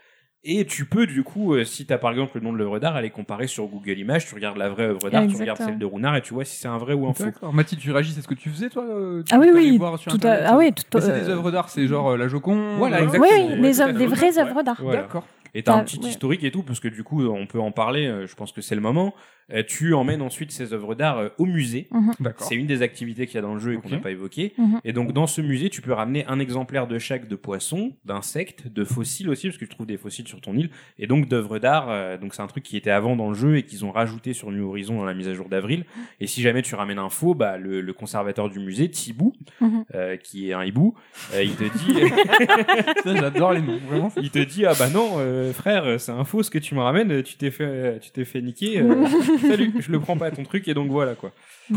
Et 0.45 0.65
tu 0.65 0.84
peux, 0.84 1.08
du 1.08 1.23
coup, 1.23 1.53
euh, 1.53 1.63
si 1.63 1.86
tu 1.86 1.93
as 1.93 1.97
par 1.97 2.12
exemple 2.12 2.32
le 2.38 2.41
nom 2.43 2.51
de 2.51 2.58
l'œuvre 2.58 2.77
d'art, 2.77 2.97
aller 2.97 3.10
comparer 3.12 3.47
sur 3.47 3.65
Google 3.67 3.97
Images, 3.97 4.25
tu 4.25 4.36
regardes 4.36 4.58
la 4.58 4.67
vraie 4.67 4.88
œuvre 4.88 5.10
d'art, 5.10 5.25
tu 5.25 5.38
regardes 5.38 5.60
celle 5.60 5.77
de 5.77 5.86
Runard 5.86 6.17
et 6.17 6.21
tu 6.21 6.34
vois 6.34 6.43
si 6.43 6.58
c'est 6.58 6.67
un 6.67 6.77
vrai 6.77 6.93
ou 6.93 7.08
un 7.08 7.13
faux. 7.13 7.23
D'accord. 7.23 7.53
Mathilde, 7.53 7.82
tu 7.82 7.91
réagis, 7.91 8.12
c'est 8.12 8.21
ce 8.21 8.27
que 8.27 8.34
tu 8.34 8.49
faisais 8.49 8.69
toi 8.69 8.84
euh, 8.84 9.23
tu 9.23 9.34
Ah 9.34 9.39
oui, 9.39 9.47
oui, 9.53 9.77
voir 9.77 9.97
sur 9.97 10.12
tout 10.12 10.17
Internet, 10.17 10.43
à... 10.45 10.53
ah 10.53 10.58
oui, 10.58 10.73
tout. 10.73 10.99
C'est 10.99 11.12
euh, 11.12 11.19
des 11.21 11.29
œuvres 11.29 11.49
d'art, 11.49 11.69
c'est 11.69 11.88
genre 11.88 12.12
euh, 12.12 12.17
la 12.17 12.27
Joconde. 12.27 12.77
Voilà, 12.77 12.97
euh, 12.97 13.03
exactement. 13.03 13.58
Oui, 13.62 13.82
œuvres, 13.82 13.97
des 13.97 14.06
vraies 14.08 14.38
œuvres 14.38 14.63
d'art. 14.63 14.82
Voilà. 14.82 15.03
D'accord. 15.03 15.25
Et 15.56 15.63
t'as 15.63 15.75
un 15.75 15.77
T'as- 15.77 15.84
petit 15.84 15.99
ouais. 15.99 16.10
historique 16.10 16.43
et 16.43 16.51
tout, 16.51 16.63
parce 16.63 16.79
que 16.82 16.88
du 16.89 17.03
coup, 17.03 17.25
on 17.25 17.45
peut 17.45 17.60
en 17.62 17.71
parler, 17.71 18.08
euh, 18.08 18.27
je 18.27 18.36
pense 18.36 18.51
que 18.51 18.60
c'est 18.62 18.75
le 18.75 18.82
moment. 18.82 19.13
Euh, 19.51 19.62
tu 19.67 19.93
emmènes 19.93 20.21
ensuite 20.21 20.51
ces 20.51 20.71
œuvres 20.73 20.95
d'art 20.95 21.17
euh, 21.17 21.29
au 21.38 21.45
musée. 21.45 21.88
D'accord. 22.19 22.47
C'est 22.47 22.56
une 22.56 22.67
des 22.67 22.82
activités 22.82 23.25
qu'il 23.25 23.36
y 23.36 23.38
a 23.39 23.41
dans 23.41 23.53
le 23.53 23.60
jeu 23.60 23.73
et 23.73 23.77
qu'on 23.77 23.89
n'a 23.89 23.97
pas 23.97 24.12
évoqué. 24.12 24.53
Mhm. 24.58 24.79
Et 24.86 24.93
donc, 24.93 25.12
dans 25.12 25.27
ce 25.27 25.41
musée, 25.41 25.69
tu 25.69 25.82
peux 25.82 25.91
ramener 25.93 26.25
un 26.27 26.39
exemplaire 26.39 26.88
de 26.88 26.97
chaque 26.99 27.27
de 27.27 27.36
poissons, 27.36 27.91
d'insectes, 28.06 28.67
de 28.67 28.84
fossiles 28.86 29.29
aussi, 29.29 29.47
parce 29.47 29.58
que 29.58 29.65
tu 29.65 29.69
trouves 29.71 29.86
des 29.86 29.97
fossiles 29.97 30.27
sur 30.27 30.39
ton 30.41 30.56
île, 30.56 30.69
et 30.97 31.08
donc 31.08 31.27
d'œuvres 31.27 31.60
d'art. 31.60 31.88
euh, 31.89 32.17
donc, 32.17 32.34
c'est 32.36 32.41
un 32.41 32.47
truc 32.47 32.63
qui 32.63 32.77
était 32.77 32.89
avant 32.91 33.15
dans 33.15 33.27
le 33.29 33.34
jeu 33.36 33.58
et 33.58 33.63
qu'ils 33.63 33.84
ont 33.86 33.91
rajouté 33.91 34.34
sur 34.34 34.51
New 34.51 34.67
Horizon 34.67 34.95
dans 34.97 35.06
la 35.06 35.13
mise 35.13 35.27
à 35.27 35.34
jour 35.34 35.49
d'avril. 35.49 35.84
Et 36.19 36.27
si 36.27 36.41
jamais 36.41 36.62
tu 36.62 36.75
ramènes 36.75 36.99
un 36.99 37.10
faux, 37.10 37.34
bah, 37.36 37.58
le, 37.58 37.82
le 37.82 37.93
conservateur 37.93 38.49
du 38.49 38.60
musée, 38.60 38.89
Thibou, 38.89 39.34
Mhm. 39.60 39.86
euh, 39.95 40.15
qui 40.17 40.49
est 40.49 40.53
un 40.53 40.63
hibou, 40.63 40.95
euh, 41.34 41.43
il 41.43 41.56
te 41.56 41.63
dit, 41.63 41.93
J'adore 43.19 43.53
les 43.53 43.62
noms, 43.62 43.79
vraiment. 43.89 44.12
il 44.21 44.29
te 44.29 44.39
dit, 44.39 44.65
ah 44.65 44.73
bah 44.77 44.89
non, 44.89 45.15
euh, 45.17 45.51
frère, 45.53 45.99
c'est 45.99 46.12
un 46.12 46.23
faux 46.23 46.43
ce 46.43 46.49
que 46.51 46.60
tu 46.60 46.75
me 46.75 46.79
ramènes, 46.82 47.23
tu 47.23 47.36
t'es 47.36 47.51
fait, 47.51 47.99
tu 47.99 48.12
t'es 48.12 48.25
fait 48.25 48.41
niquer. 48.41 48.82
salut, 49.39 49.74
je 49.80 49.91
le 49.91 50.00
prends 50.00 50.17
pas 50.17 50.32
ton 50.32 50.43
truc 50.43 50.67
et 50.67 50.74
donc 50.74 50.89
voilà 50.91 51.15
quoi. 51.15 51.32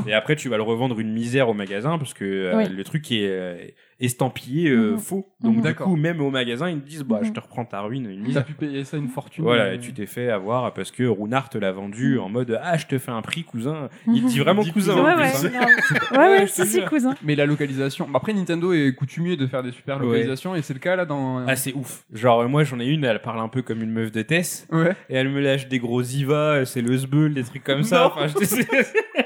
Et 0.06 0.12
après 0.14 0.36
tu 0.36 0.48
vas 0.48 0.56
le 0.56 0.62
revendre 0.62 0.98
une 1.00 1.12
misère 1.12 1.48
au 1.48 1.54
magasin 1.54 1.98
parce 1.98 2.12
que 2.14 2.24
euh, 2.24 2.56
Oui. 2.56 2.68
le 2.68 2.84
truc 2.84 3.10
est 3.12 3.26
euh, 3.28 3.56
estampillé 4.00 4.70
euh, 4.70 4.92
Mhm. 4.92 4.98
faux. 4.98 5.26
Donc 5.40 5.56
Mhm. 5.56 5.62
du 5.62 5.74
coup 5.74 5.96
même 5.96 6.20
au 6.20 6.30
magasin 6.30 6.68
ils 6.68 6.80
te 6.80 6.88
disent 6.88 7.02
bah 7.02 7.20
je 7.22 7.28
Mhm. 7.28 7.34
te 7.34 7.40
reprends 7.40 7.64
ta 7.64 7.80
ruine 7.80 8.10
une 8.10 8.32
T'as 8.32 8.42
pu 8.42 8.52
payer 8.54 8.84
ça 8.84 8.96
une 8.96 9.08
fortune. 9.08 9.44
Voilà, 9.44 9.64
euh, 9.64 9.74
et 9.74 9.78
tu 9.78 9.92
t'es 9.94 10.06
fait 10.06 10.30
avoir 10.30 10.72
parce 10.74 10.90
que 10.90 11.04
Runard 11.04 11.48
te 11.48 11.58
l'a 11.58 11.72
vendu 11.72 12.14
Mhm. 12.16 12.20
en 12.20 12.28
mode 12.28 12.60
ah 12.62 12.76
je 12.76 12.86
te 12.86 12.98
fais 12.98 13.10
un 13.10 13.22
prix 13.22 13.44
cousin. 13.44 13.88
Il 14.06 14.24
dit 14.24 14.36
Mhm. 14.38 14.42
vraiment 14.44 14.62
dit 14.62 14.72
cousin. 14.72 15.02
Ouais, 15.02 15.14
plus, 15.14 15.44
ouais, 15.48 15.56
hein. 15.56 15.66
ouais, 16.12 16.18
Ouais, 16.40 16.46
si, 16.46 16.66
si, 16.66 16.84
cousin. 16.84 17.14
Mais 17.22 17.34
la 17.34 17.46
localisation. 17.46 18.08
Après, 18.14 18.32
Nintendo 18.32 18.72
est 18.72 18.94
coutumier 18.94 19.36
de 19.36 19.46
faire 19.46 19.62
des 19.62 19.72
super 19.72 19.98
Ouais. 19.98 20.04
localisations 20.06 20.54
et 20.54 20.62
c'est 20.62 20.74
le 20.74 20.80
cas 20.80 20.96
là 20.96 21.04
dans. 21.06 21.46
Ah 21.46 21.56
c'est 21.56 21.72
ouf. 21.74 22.04
Genre 22.12 22.48
moi 22.48 22.64
j'en 22.64 22.78
ai 22.80 22.86
une, 22.86 23.04
elle 23.04 23.20
parle 23.22 23.40
un 23.40 23.48
peu 23.48 23.62
comme 23.62 23.82
une 23.82 23.90
meuf 23.92 24.12
de 24.12 24.22
Tess. 24.22 24.66
Ouais. 24.72 24.92
et 25.08 25.14
elle 25.16 25.28
me 25.28 25.40
lâche 25.40 25.68
des 25.68 25.78
gros 25.78 26.02
Iva, 26.02 26.64
c'est 26.64 26.82
le 26.82 26.96
Sbeul, 26.98 27.32
des 27.34 27.44
trucs 27.44 27.64
comme 27.64 27.82
ça. 27.82 28.06
Enfin, 28.08 28.26
je 28.26 28.34
te 28.34 28.44
sais- 28.44 28.66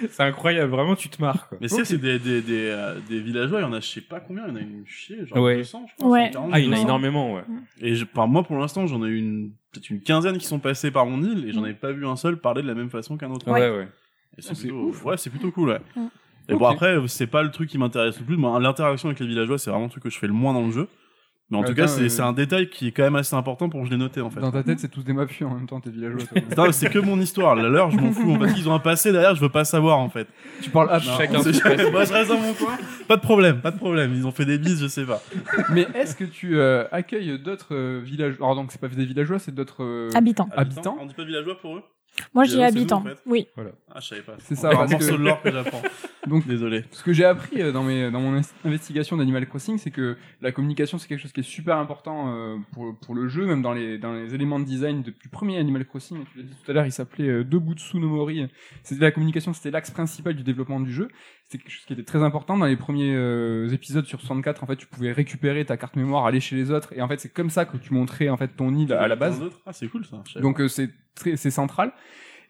c'est 0.10 0.22
incroyable, 0.22 0.70
vraiment, 0.70 0.94
tu 0.96 1.08
te 1.08 1.20
marres. 1.20 1.48
Quoi. 1.48 1.58
Mais 1.60 1.68
c'est, 1.68 1.84
c'est 1.84 1.98
des, 1.98 2.18
des, 2.18 2.40
des, 2.42 2.68
euh, 2.70 2.98
des 3.08 3.20
villageois, 3.20 3.60
il 3.60 3.62
y 3.62 3.66
en 3.66 3.72
a 3.72 3.80
je 3.80 3.86
sais 3.86 4.00
pas 4.00 4.20
combien, 4.20 4.44
il 4.46 4.50
y 4.50 4.52
en 4.52 4.56
a 4.56 4.60
une 4.60 4.84
chier, 4.86 5.26
genre 5.26 5.38
Ouais. 5.38 5.56
200 5.56 5.86
je 5.88 5.94
pense. 6.02 6.10
Ouais. 6.12 6.26
140, 6.32 6.50
Ah, 6.52 6.58
il 6.60 6.64
y 6.66 6.68
en 6.68 6.72
a 6.72 6.74
200. 6.76 6.86
énormément, 6.86 7.34
ouais. 7.34 7.42
Et 7.80 7.94
je, 7.94 8.04
par 8.04 8.28
moi, 8.28 8.42
pour 8.42 8.56
l'instant, 8.58 8.86
j'en 8.86 9.04
ai 9.04 9.08
eu 9.08 9.18
une, 9.18 9.50
peut-être 9.72 9.90
une 9.90 10.00
quinzaine 10.00 10.38
qui 10.38 10.46
sont 10.46 10.58
passés 10.58 10.90
par 10.90 11.06
mon 11.06 11.22
île 11.22 11.46
et 11.48 11.52
j'en 11.52 11.64
ai 11.64 11.74
pas 11.74 11.92
vu 11.92 12.06
un 12.06 12.16
seul 12.16 12.36
parler 12.38 12.62
de 12.62 12.68
la 12.68 12.74
même 12.74 12.90
façon 12.90 13.16
qu'un 13.16 13.30
autre. 13.30 13.50
Ouais, 13.50 13.70
ouais. 13.70 13.88
Et 14.38 14.42
c'est 14.42 14.50
Ah, 14.50 14.54
c'est 14.54 14.60
plutôt, 14.68 14.76
ouf. 14.88 15.04
ouais, 15.04 15.16
c'est 15.16 15.30
plutôt 15.30 15.50
cool, 15.50 15.68
ouais. 15.70 15.80
Mm. 15.96 16.06
Et 16.48 16.54
bon, 16.54 16.66
après, 16.66 16.96
c'est 17.06 17.26
pas 17.28 17.42
le 17.42 17.50
truc 17.50 17.68
qui 17.68 17.78
m'intéresse 17.78 18.18
le 18.18 18.24
plus. 18.24 18.36
L'interaction 18.36 19.08
avec 19.08 19.20
les 19.20 19.26
villageois, 19.26 19.58
c'est 19.58 19.70
vraiment 19.70 19.84
le 19.84 19.90
truc 19.90 20.02
que 20.02 20.10
je 20.10 20.18
fais 20.18 20.26
le 20.26 20.32
moins 20.32 20.52
dans 20.52 20.66
le 20.66 20.72
jeu. 20.72 20.88
Mais 21.50 21.58
en 21.58 21.64
tout 21.64 21.74
cas, 21.74 21.88
c'est 21.88 22.02
euh, 22.02 22.08
c'est 22.08 22.22
un 22.22 22.32
détail 22.32 22.68
qui 22.68 22.88
est 22.88 22.92
quand 22.92 23.02
même 23.02 23.16
assez 23.16 23.34
important 23.34 23.68
pour 23.68 23.80
que 23.80 23.86
je 23.86 23.90
l'ai 23.90 23.98
noté, 23.98 24.20
en 24.20 24.30
fait. 24.30 24.40
Dans 24.40 24.52
ta 24.52 24.62
tête, 24.62 24.78
c'est 24.78 24.88
tous 24.88 25.02
des 25.02 25.12
mafieux 25.12 25.46
en 25.46 25.54
même 25.54 25.66
temps, 25.66 25.80
tes 25.80 25.90
villageois. 25.90 26.22
Non, 26.56 26.70
c'est 26.72 26.90
que 26.90 26.98
mon 26.98 27.20
histoire. 27.20 27.54
La 27.56 27.68
leur, 27.68 27.90
je 27.90 27.98
m'en 27.98 28.12
fous. 28.12 28.38
Parce 28.38 28.52
qu'ils 28.52 28.68
ont 28.68 28.74
un 28.74 28.78
passé 28.78 29.12
derrière, 29.12 29.34
je 29.34 29.40
veux 29.40 29.48
pas 29.48 29.64
savoir, 29.64 29.98
en 29.98 30.08
fait. 30.08 30.28
tu 30.62 30.70
parles 30.70 30.90
à 30.90 31.00
Chacun. 31.00 31.42
Moi, 31.92 32.04
je 32.04 32.12
reste 32.12 32.28
dans 32.28 32.38
mon 32.38 32.52
coin. 32.54 32.78
Pas 33.08 33.16
de 33.16 33.22
problème, 33.22 33.60
pas 33.60 33.70
de 33.70 33.78
problème. 33.78 34.12
Ils 34.14 34.26
ont 34.26 34.30
fait 34.30 34.44
des 34.44 34.58
bises, 34.58 34.80
je 34.80 34.86
sais 34.86 35.04
pas. 35.04 35.20
Mais 35.70 35.86
est-ce 35.94 36.14
que 36.14 36.24
tu 36.24 36.58
euh, 36.58 36.84
accueilles 36.92 37.38
d'autres 37.38 37.74
euh, 37.74 38.00
villageois? 38.02 38.46
Alors 38.46 38.56
donc 38.56 38.72
c'est 38.72 38.80
pas 38.80 38.88
des 38.88 39.04
villageois, 39.04 39.38
c'est 39.38 39.54
d'autres 39.54 39.82
euh, 39.82 40.10
Habitant. 40.14 40.48
Habitants? 40.56 40.96
On 41.00 41.06
dit 41.06 41.14
pas 41.14 41.24
villageois 41.24 41.58
pour 41.60 41.76
eux? 41.76 41.82
Moi, 42.34 42.44
habitant. 42.62 43.00
nous, 43.00 43.06
en 43.06 43.14
fait. 43.14 43.20
Oui. 43.26 43.46
Ah, 43.92 43.98
je 44.00 44.06
savais 44.08 44.22
pas. 44.22 44.36
C'est 44.40 44.54
ça, 44.54 44.68
Encore 44.68 44.80
un 44.82 44.86
parce 44.88 44.92
morceau 44.92 45.12
que- 45.16 45.18
de 45.18 45.24
l'or 45.24 45.42
que 45.42 45.50
j'apprends. 45.50 45.82
Donc 46.26 46.46
Désolé. 46.46 46.84
ce 46.92 47.02
que 47.02 47.12
j'ai 47.14 47.24
appris 47.24 47.62
euh, 47.62 47.72
dans 47.72 47.82
mes 47.82 48.10
dans 48.10 48.20
mon 48.20 48.40
investigation 48.64 49.16
d'Animal 49.16 49.48
Crossing, 49.48 49.78
c'est 49.78 49.90
que 49.90 50.16
la 50.42 50.52
communication 50.52 50.98
c'est 50.98 51.08
quelque 51.08 51.20
chose 51.22 51.32
qui 51.32 51.40
est 51.40 51.44
super 51.44 51.76
important 51.78 52.34
euh, 52.34 52.56
pour 52.72 52.94
pour 53.00 53.14
le 53.14 53.26
jeu, 53.28 53.46
même 53.46 53.62
dans 53.62 53.72
les 53.72 53.96
dans 53.98 54.12
les 54.12 54.34
éléments 54.34 54.60
de 54.60 54.64
design 54.66 55.02
depuis 55.02 55.28
le 55.28 55.30
premier 55.30 55.56
Animal 55.58 55.86
Crossing. 55.86 56.18
Tu 56.32 56.38
l'as 56.38 56.44
dit 56.44 56.54
tout 56.62 56.70
à 56.70 56.74
l'heure, 56.74 56.84
il 56.86 56.92
s'appelait 56.92 57.28
euh, 57.28 57.44
Debutsu 57.44 57.96
no 57.96 58.08
Mori. 58.08 58.46
C'était 58.82 59.00
la 59.02 59.10
communication, 59.12 59.52
c'était 59.54 59.70
l'axe 59.70 59.90
principal 59.90 60.34
du 60.34 60.42
développement 60.42 60.80
du 60.80 60.92
jeu. 60.92 61.08
C'était 61.50 61.64
quelque 61.64 61.72
chose 61.72 61.84
qui 61.84 61.92
était 61.94 62.04
très 62.04 62.22
important 62.22 62.56
dans 62.56 62.66
les 62.66 62.76
premiers 62.76 63.12
euh, 63.12 63.68
épisodes 63.72 64.04
sur 64.06 64.20
64. 64.20 64.62
En 64.62 64.66
fait, 64.68 64.76
tu 64.76 64.86
pouvais 64.86 65.10
récupérer 65.10 65.64
ta 65.64 65.76
carte 65.76 65.96
mémoire, 65.96 66.24
aller 66.26 66.38
chez 66.38 66.54
les 66.54 66.70
autres, 66.70 66.92
et 66.96 67.02
en 67.02 67.08
fait 67.08 67.18
c'est 67.18 67.32
comme 67.32 67.50
ça 67.50 67.64
que 67.64 67.76
tu 67.76 67.92
montrais 67.92 68.28
en 68.28 68.36
fait 68.36 68.48
ton 68.56 68.72
île 68.72 68.92
à 68.92 69.08
la 69.08 69.16
base. 69.16 69.42
Ah, 69.66 69.72
c'est 69.72 69.88
cool 69.88 70.04
ça. 70.04 70.22
Donc 70.40 70.60
euh, 70.60 70.68
c'est 70.68 70.90
très 71.16 71.36
c'est 71.36 71.50
central. 71.50 71.92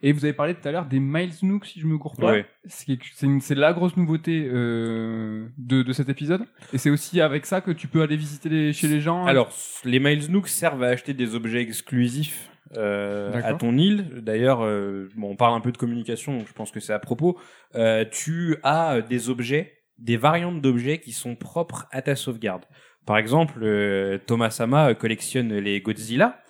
Et 0.03 0.13
vous 0.13 0.25
avez 0.25 0.33
parlé 0.35 0.55
tout 0.55 0.67
à 0.67 0.73
l'heure 0.73 0.87
des 0.87 0.99
Miles 1.01 1.33
Nook, 1.43 1.67
si 1.67 1.79
je 1.81 1.87
me 1.87 1.99
cours 1.99 2.17
pas. 2.17 2.33
Ouais. 2.33 2.47
C'est 2.67 2.99
C'est 3.15 3.27
c'est 3.41 3.55
la 3.55 3.73
grosse 3.75 3.97
nouveauté 3.99 4.49
euh, 4.51 5.47
de, 5.59 5.83
de 5.83 5.93
cet 5.93 6.09
épisode. 6.11 6.45
Et 6.73 6.79
c'est 6.79 6.91
aussi 6.91 7.21
avec 7.23 7.45
ça 7.47 7.61
que 7.63 7.71
tu 7.71 7.87
peux 7.89 8.01
aller 8.03 8.17
visiter 8.17 8.49
les- 8.49 8.73
chez 8.73 8.89
les 8.89 9.01
gens. 9.01 9.25
Alors, 9.27 9.51
les 9.85 9.99
Miles 10.01 10.31
Nook 10.31 10.49
servent 10.49 10.83
à 10.83 10.89
acheter 10.89 11.13
des 11.15 11.35
objets 11.35 11.61
exclusifs. 11.63 12.51
À 12.77 13.55
ton 13.55 13.77
île. 13.77 14.23
D'ailleurs, 14.23 14.65
euh, 14.65 15.09
bon, 15.17 15.31
on 15.31 15.37
parle 15.37 15.55
un 15.55 15.61
peu 15.61 15.73
de 15.73 15.79
communication, 15.79 16.37
donc 16.37 16.49
je 16.49 16.53
pense 16.53 16.71
que 16.71 16.81
c'est 16.81 16.93
à 16.93 16.99
propos. 16.99 17.39
Euh, 17.75 18.05
tu 18.11 18.57
as 18.63 19.01
des 19.01 19.29
objets, 19.29 19.79
des 19.99 20.17
variantes 20.17 20.61
d'objets 20.61 20.99
qui 20.99 21.13
sont 21.13 21.37
propres 21.37 21.87
à 21.91 22.03
ta 22.03 22.17
sauvegarde. 22.17 22.65
Par 23.07 23.19
exemple, 23.19 23.61
euh, 23.63 24.19
Thomas 24.27 24.51
Sama 24.51 24.95
collectionne 24.95 25.55
les 25.55 25.81
Godzilla. 25.81 26.41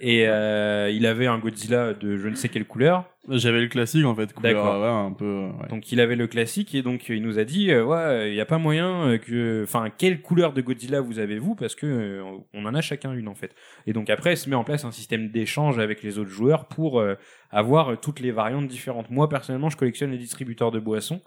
Et 0.00 0.26
euh, 0.26 0.90
il 0.90 1.06
avait 1.06 1.26
un 1.26 1.38
Godzilla 1.38 1.94
de 1.94 2.16
je 2.16 2.28
ne 2.28 2.34
sais 2.34 2.48
quelle 2.48 2.66
couleur. 2.66 3.04
J'avais 3.28 3.60
le 3.60 3.66
classique 3.66 4.04
en 4.04 4.14
fait, 4.14 4.32
couleur, 4.32 4.54
D'accord. 4.54 4.84
un 4.84 5.12
peu. 5.12 5.24
euh, 5.24 5.48
ouais. 5.48 5.68
Donc 5.68 5.90
il 5.90 6.00
avait 6.00 6.14
le 6.14 6.28
classique 6.28 6.74
et 6.76 6.82
donc 6.82 7.08
il 7.08 7.22
nous 7.22 7.38
a 7.40 7.44
dit 7.44 7.72
euh, 7.72 7.84
ouais, 7.84 8.30
il 8.30 8.34
y 8.36 8.40
a 8.40 8.46
pas 8.46 8.58
moyen 8.58 9.02
euh, 9.08 9.18
que 9.18 9.62
enfin 9.64 9.90
quelle 9.90 10.22
couleur 10.22 10.52
de 10.52 10.60
Godzilla 10.60 11.00
vous 11.00 11.18
avez 11.18 11.38
vous? 11.40 11.56
Parce 11.56 11.74
que 11.74 11.86
euh, 11.86 12.22
on 12.54 12.64
en 12.66 12.74
a 12.74 12.80
chacun 12.80 13.12
une 13.14 13.26
en 13.26 13.34
fait. 13.34 13.54
Et 13.86 13.92
donc 13.92 14.10
après 14.10 14.34
il 14.34 14.36
se 14.36 14.48
met 14.48 14.54
en 14.54 14.62
place 14.64 14.84
un 14.84 14.92
système 14.92 15.28
d'échange 15.30 15.78
avec 15.80 16.04
les 16.04 16.18
autres 16.18 16.30
joueurs 16.30 16.66
pour 16.68 17.00
euh, 17.00 17.14
avoir 17.50 17.90
euh, 17.92 17.96
toutes 17.96 18.20
les 18.20 18.30
variantes 18.32 18.68
différentes. 18.68 19.10
Moi 19.10 19.28
personnellement, 19.28 19.70
je 19.70 19.76
collectionne 19.76 20.10
les 20.10 20.18
distributeurs 20.18 20.70
de 20.70 20.78
boissons. 20.78 21.20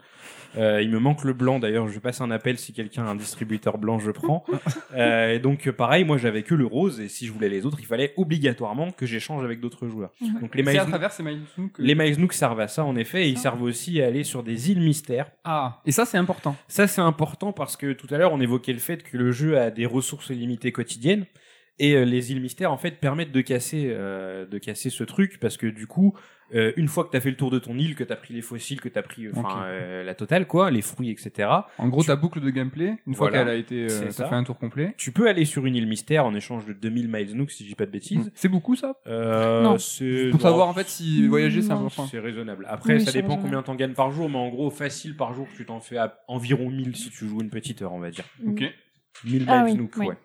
Euh, 0.57 0.81
il 0.81 0.89
me 0.89 0.97
manque 0.97 1.23
le 1.25 1.33
blanc 1.33 1.59
d'ailleurs, 1.59 1.87
je 1.89 1.99
passe 1.99 2.21
un 2.21 2.31
appel 2.31 2.57
si 2.57 2.73
quelqu'un 2.73 3.05
a 3.05 3.09
un 3.09 3.15
distributeur 3.15 3.77
blanc, 3.77 3.99
je 3.99 4.11
prends. 4.11 4.43
Euh, 4.95 5.35
et 5.35 5.39
donc 5.39 5.69
pareil, 5.69 6.03
moi 6.03 6.17
j'avais 6.17 6.41
que 6.41 6.55
le 6.55 6.65
rose 6.65 6.99
et 6.99 7.09
si 7.09 7.27
je 7.27 7.31
voulais 7.31 7.47
les 7.47 7.63
autres, 7.67 7.77
il 7.79 7.85
fallait 7.85 8.11
obligatoirement 8.17 8.89
que 8.89 9.05
j'échange 9.05 9.43
avec 9.43 9.59
d'autres 9.59 9.87
joueurs. 9.87 10.09
Donc 10.41 10.55
les 10.55 10.67
à 10.67 10.71
Miles 10.71 10.89
travers 10.89 11.11
ces 11.11 11.21
Milesnook 11.21 11.73
que- 11.73 11.81
les 11.83 11.93
Miles 11.93 12.19
Nook 12.19 12.33
servent 12.33 12.59
à 12.59 12.67
ça 12.67 12.83
en 12.83 12.95
effet, 12.95 13.25
et 13.25 13.29
ils 13.29 13.37
servent 13.37 13.61
aussi 13.61 14.01
à 14.01 14.07
aller 14.07 14.23
sur 14.23 14.41
des 14.41 14.71
îles 14.71 14.81
mystères. 14.81 15.29
Ah, 15.43 15.79
et 15.85 15.91
ça 15.91 16.05
c'est 16.05 16.17
important. 16.17 16.55
Ça 16.67 16.87
c'est 16.87 17.01
important 17.01 17.53
parce 17.53 17.77
que 17.77 17.93
tout 17.93 18.07
à 18.09 18.17
l'heure 18.17 18.33
on 18.33 18.41
évoquait 18.41 18.73
le 18.73 18.79
fait 18.79 19.03
que 19.03 19.15
le 19.15 19.31
jeu 19.31 19.59
a 19.59 19.69
des 19.69 19.85
ressources 19.85 20.31
limitées 20.31 20.71
quotidiennes 20.71 21.25
et 21.79 21.95
euh, 21.95 22.03
les 22.05 22.31
îles 22.31 22.41
mystères 22.41 22.71
en 22.71 22.77
fait 22.77 22.99
permettent 22.99 23.31
de 23.31 23.41
casser 23.41 23.87
euh, 23.89 24.45
de 24.45 24.57
casser 24.57 24.89
ce 24.89 25.03
truc 25.03 25.39
parce 25.39 25.57
que 25.57 25.67
du 25.67 25.87
coup 25.87 26.13
euh, 26.55 26.73
une 26.77 26.87
fois 26.87 27.03
que 27.03 27.11
t'as 27.11 27.19
fait 27.19 27.29
le 27.29 27.35
tour 27.35 27.51
de 27.51 27.59
ton 27.59 27.77
île, 27.77 27.95
que 27.95 28.03
t'as 28.03 28.15
pris 28.15 28.33
les 28.33 28.41
fossiles, 28.41 28.81
que 28.81 28.89
t'as 28.89 29.03
pris 29.03 29.27
euh, 29.27 29.31
euh, 29.35 30.03
la 30.03 30.15
totale 30.15 30.47
quoi, 30.47 30.71
les 30.71 30.81
fruits 30.81 31.11
etc. 31.11 31.47
En 31.77 31.89
gros, 31.89 32.01
Tu- 32.01 32.07
ta 32.07 32.15
boucle 32.15 32.41
de 32.41 32.49
gameplay, 32.49 32.95
une 33.05 33.13
fois 33.13 33.29
Voilà. 33.29 33.43
qu'elle 33.45 33.53
a 33.53 33.55
été, 33.55 33.83
euh, 33.83 34.05
t'as 34.05 34.11
ça. 34.11 34.25
fait 34.27 34.33
un 34.33 34.43
tour 34.43 34.57
complet. 34.57 34.95
Tu 34.97 35.11
peux 35.11 35.29
aller 35.29 35.45
sur 35.45 35.67
une 35.67 35.75
île 35.75 35.85
mystère 35.87 36.25
en 36.25 36.33
échange 36.33 36.65
de 36.65 36.73
2000 36.73 37.07
Miles 37.07 37.35
Nook 37.35 37.51
si 37.51 37.63
je 37.65 37.69
dis 37.69 37.75
pas 37.75 37.85
de 37.85 37.91
bêtises. 37.91 38.31
C'est 38.33 38.49
beaucoup 38.49 38.75
ça? 38.75 38.95
Euh, 39.05 39.61
Non. 39.61 39.77
c'est 39.77 40.29
Pour 40.31 40.39
non, 40.39 40.43
savoir 40.43 40.67
en 40.69 40.73
fait 40.73 40.87
si 40.87 41.27
voyager 41.27 41.61
c'est 41.61 41.69
important. 41.71 42.07
C'est 42.07 42.17
raisonnable. 42.17 42.65
Après, 42.67 42.95
Oui, 42.95 43.01
ça 43.01 43.11
dépend 43.11 43.27
raisonnable. 43.35 43.43
combien 43.43 43.61
t'en 43.61 43.75
gagnes 43.75 43.93
par 43.93 44.09
jour, 44.09 44.27
mais 44.27 44.37
en 44.39 44.49
gros, 44.49 44.71
facile 44.71 45.15
par 45.15 45.35
jour, 45.35 45.47
tu 45.55 45.65
t'en 45.65 45.81
fais 45.81 45.97
à 45.97 46.17
environ 46.27 46.71
1000 46.71 46.95
si 46.95 47.11
tu 47.11 47.27
joues 47.27 47.41
une 47.41 47.51
petite 47.51 47.83
heure, 47.83 47.93
on 47.93 47.99
va 47.99 48.09
dire. 48.09 48.25
Ok. 48.47 48.63
1000 49.23 49.45
Ah 49.47 49.65
miles 49.65 49.73
oui, 49.73 49.77
Nook, 49.77 49.91
oui. 49.97 50.07
ouais. 50.07 50.15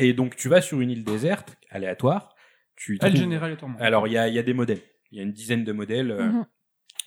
Et 0.00 0.12
donc, 0.12 0.36
tu 0.36 0.48
vas 0.48 0.60
sur 0.60 0.80
une 0.80 0.90
île 0.90 1.04
déserte, 1.04 1.56
aléatoire. 1.70 2.34
Tu 2.76 2.98
Ah, 3.00 3.06
le 3.06 3.12
trouves- 3.12 3.22
général 3.22 3.52
est 3.52 3.56
tourment. 3.56 3.76
Alors, 3.78 4.06
il 4.06 4.12
y 4.14 4.18
a, 4.18 4.28
il 4.28 4.34
y 4.34 4.38
a 4.38 4.42
des 4.42 4.54
modèles. 4.54 4.80
Il 5.12 5.18
y 5.18 5.20
a 5.20 5.24
une 5.24 5.32
dizaine 5.32 5.64
de 5.64 5.72
modèles 5.72 6.10
euh, 6.10 6.22
Mhm. 6.24 6.46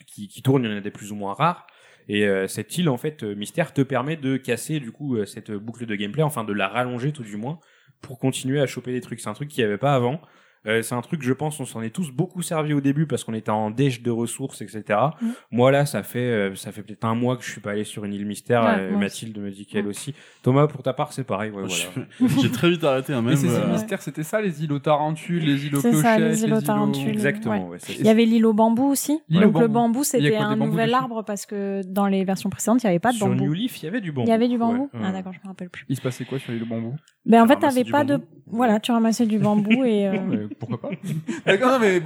qui, 0.07 0.27
qui 0.27 0.41
tournent, 0.41 0.63
il 0.65 0.71
y 0.71 0.73
en 0.73 0.77
a 0.77 0.81
des 0.81 0.91
plus 0.91 1.11
ou 1.11 1.15
moins 1.15 1.33
rares. 1.33 1.65
Et 2.07 2.25
euh, 2.27 2.47
cette 2.47 2.77
île, 2.77 2.89
en 2.89 2.97
fait, 2.97 3.23
euh, 3.23 3.33
mystère, 3.33 3.73
te 3.73 3.81
permet 3.81 4.17
de 4.17 4.37
casser, 4.37 4.79
du 4.79 4.91
coup, 4.91 5.15
euh, 5.15 5.25
cette 5.25 5.51
boucle 5.51 5.85
de 5.85 5.95
gameplay, 5.95 6.21
enfin, 6.23 6.43
de 6.43 6.53
la 6.53 6.67
rallonger, 6.67 7.11
tout 7.13 7.23
du 7.23 7.37
moins, 7.37 7.59
pour 8.01 8.19
continuer 8.19 8.59
à 8.59 8.67
choper 8.67 8.91
des 8.91 9.01
trucs. 9.01 9.21
C'est 9.21 9.29
un 9.29 9.33
truc 9.33 9.49
qu'il 9.49 9.63
n'y 9.63 9.67
avait 9.67 9.77
pas 9.77 9.95
avant. 9.95 10.21
Euh, 10.65 10.81
c'est 10.81 10.95
un 10.95 11.01
truc, 11.01 11.21
je 11.21 11.33
pense, 11.33 11.59
on 11.59 11.65
s'en 11.65 11.81
est 11.81 11.89
tous 11.89 12.11
beaucoup 12.11 12.41
servi 12.41 12.73
au 12.73 12.81
début 12.81 13.05
parce 13.05 13.23
qu'on 13.23 13.33
était 13.33 13.51
en 13.51 13.69
déche 13.69 14.01
de 14.01 14.11
ressources, 14.11 14.61
etc. 14.61 14.83
Mhm. 15.21 15.33
Moi 15.51 15.71
là, 15.71 15.85
ça 15.85 16.03
fait 16.03 16.19
euh, 16.19 16.55
ça 16.55 16.71
fait 16.71 16.83
peut-être 16.83 17.03
un 17.03 17.15
mois 17.15 17.35
que 17.35 17.43
je 17.43 17.49
suis 17.49 17.61
pas 17.61 17.71
allé 17.71 17.83
sur 17.83 18.05
une 18.05 18.13
île 18.13 18.25
mystère. 18.25 18.63
Ouais, 18.63 18.79
euh, 18.79 18.97
Mathilde 18.97 19.37
me 19.37 19.51
dit 19.51 19.65
qu'elle 19.65 19.87
aussi. 19.87 20.13
Thomas, 20.41 20.67
pour 20.67 20.81
ta 20.83 20.93
part, 20.93 21.11
c'est 21.11 21.25
pareil. 21.25 21.51
Ouais, 21.51 21.63
voilà. 21.67 22.07
J'ai 22.41 22.51
très 22.51 22.69
vite 22.69 22.83
arrêté, 22.83 23.13
hein, 23.13 23.21
Mais 23.21 23.31
même. 23.31 23.37
ces 23.37 23.47
îles 23.47 23.71
mystères, 23.71 24.01
c'était 24.01 24.23
ça, 24.23 24.41
les 24.41 24.63
îles 24.63 24.71
aux 24.71 24.79
tarentules, 24.79 25.43
les 25.43 25.65
îles 25.65 25.75
aux 25.75 25.81
C'est 25.81 25.93
ça, 25.93 26.15
clochettes, 26.15 26.31
les 26.31 26.43
îles 26.45 26.53
aux 26.53 26.61
tarentules. 26.61 27.09
Exactement. 27.09 27.67
Ouais. 27.67 27.77
Il 27.89 28.05
y 28.05 28.09
avait 28.09 28.25
l'île 28.25 28.45
au 28.45 28.53
bambou 28.53 28.85
aussi. 28.85 29.19
Donc 29.29 29.59
le 29.59 29.67
bambou. 29.67 30.01
y 30.01 30.05
c'était 30.05 30.37
un 30.37 30.55
nouvel 30.55 30.93
arbre 30.93 31.23
parce 31.23 31.45
que 31.45 31.81
dans 31.85 32.07
les 32.07 32.23
versions 32.23 32.49
précédentes, 32.49 32.83
il 32.83 32.87
n'y 32.87 32.91
avait 32.91 32.99
pas 32.99 33.11
de 33.11 33.17
Sur 33.17 33.27
bambou. 33.27 33.43
New 33.43 33.53
Leaf, 33.53 33.81
il 33.81 33.85
y 33.85 33.87
avait 33.89 34.01
du 34.01 34.11
bambou. 34.11 34.27
Il 34.27 34.31
y 34.31 34.33
avait 34.33 34.47
du 34.47 34.57
bambou 34.57 34.89
Ah 34.93 35.11
d'accord, 35.11 35.33
je 35.33 35.39
me 35.43 35.47
rappelle 35.47 35.69
plus. 35.69 35.85
Il 35.89 35.95
se 35.95 36.01
passait 36.01 36.23
quoi 36.23 36.39
sur 36.39 36.53
l'île 36.53 36.63
au 36.63 36.67
bambou? 36.67 36.95
Ben 37.25 37.43
en 37.43 37.47
fait, 37.47 37.57
t'avais 37.57 37.83
pas 37.83 38.03
de 38.03 38.19
voilà, 38.45 38.79
tu 38.79 38.91
ramassais 38.91 39.25
du 39.25 39.39
bambou 39.39 39.83
et 39.83 40.09
Mais 40.27 40.37
Pourquoi 40.59 40.79
pas 40.79 40.89
D'accord, 41.45 41.71
non, 41.71 41.79
mais 41.79 42.01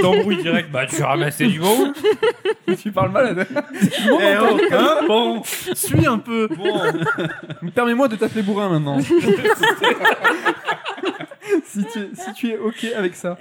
T'embrouilles 0.00 0.42
direct. 0.42 0.70
Bah, 0.70 0.86
tu 0.86 1.02
ramassais 1.02 1.46
du 1.46 1.60
bambou. 1.60 1.92
tu 2.80 2.92
parles 2.92 3.10
malade. 3.10 3.46
Eh 3.50 4.36
oh, 4.40 4.58
hein, 4.72 4.98
bon, 5.06 5.42
suis 5.44 6.06
un 6.06 6.18
peu. 6.18 6.48
Permets-moi 7.74 8.08
de 8.08 8.16
t'appeler 8.16 8.42
bourrin 8.42 8.68
maintenant. 8.68 9.00
si, 11.64 11.84
tu, 11.84 12.08
si 12.14 12.32
tu 12.34 12.50
es 12.50 12.58
ok 12.58 12.86
avec 12.96 13.14
ça. 13.14 13.38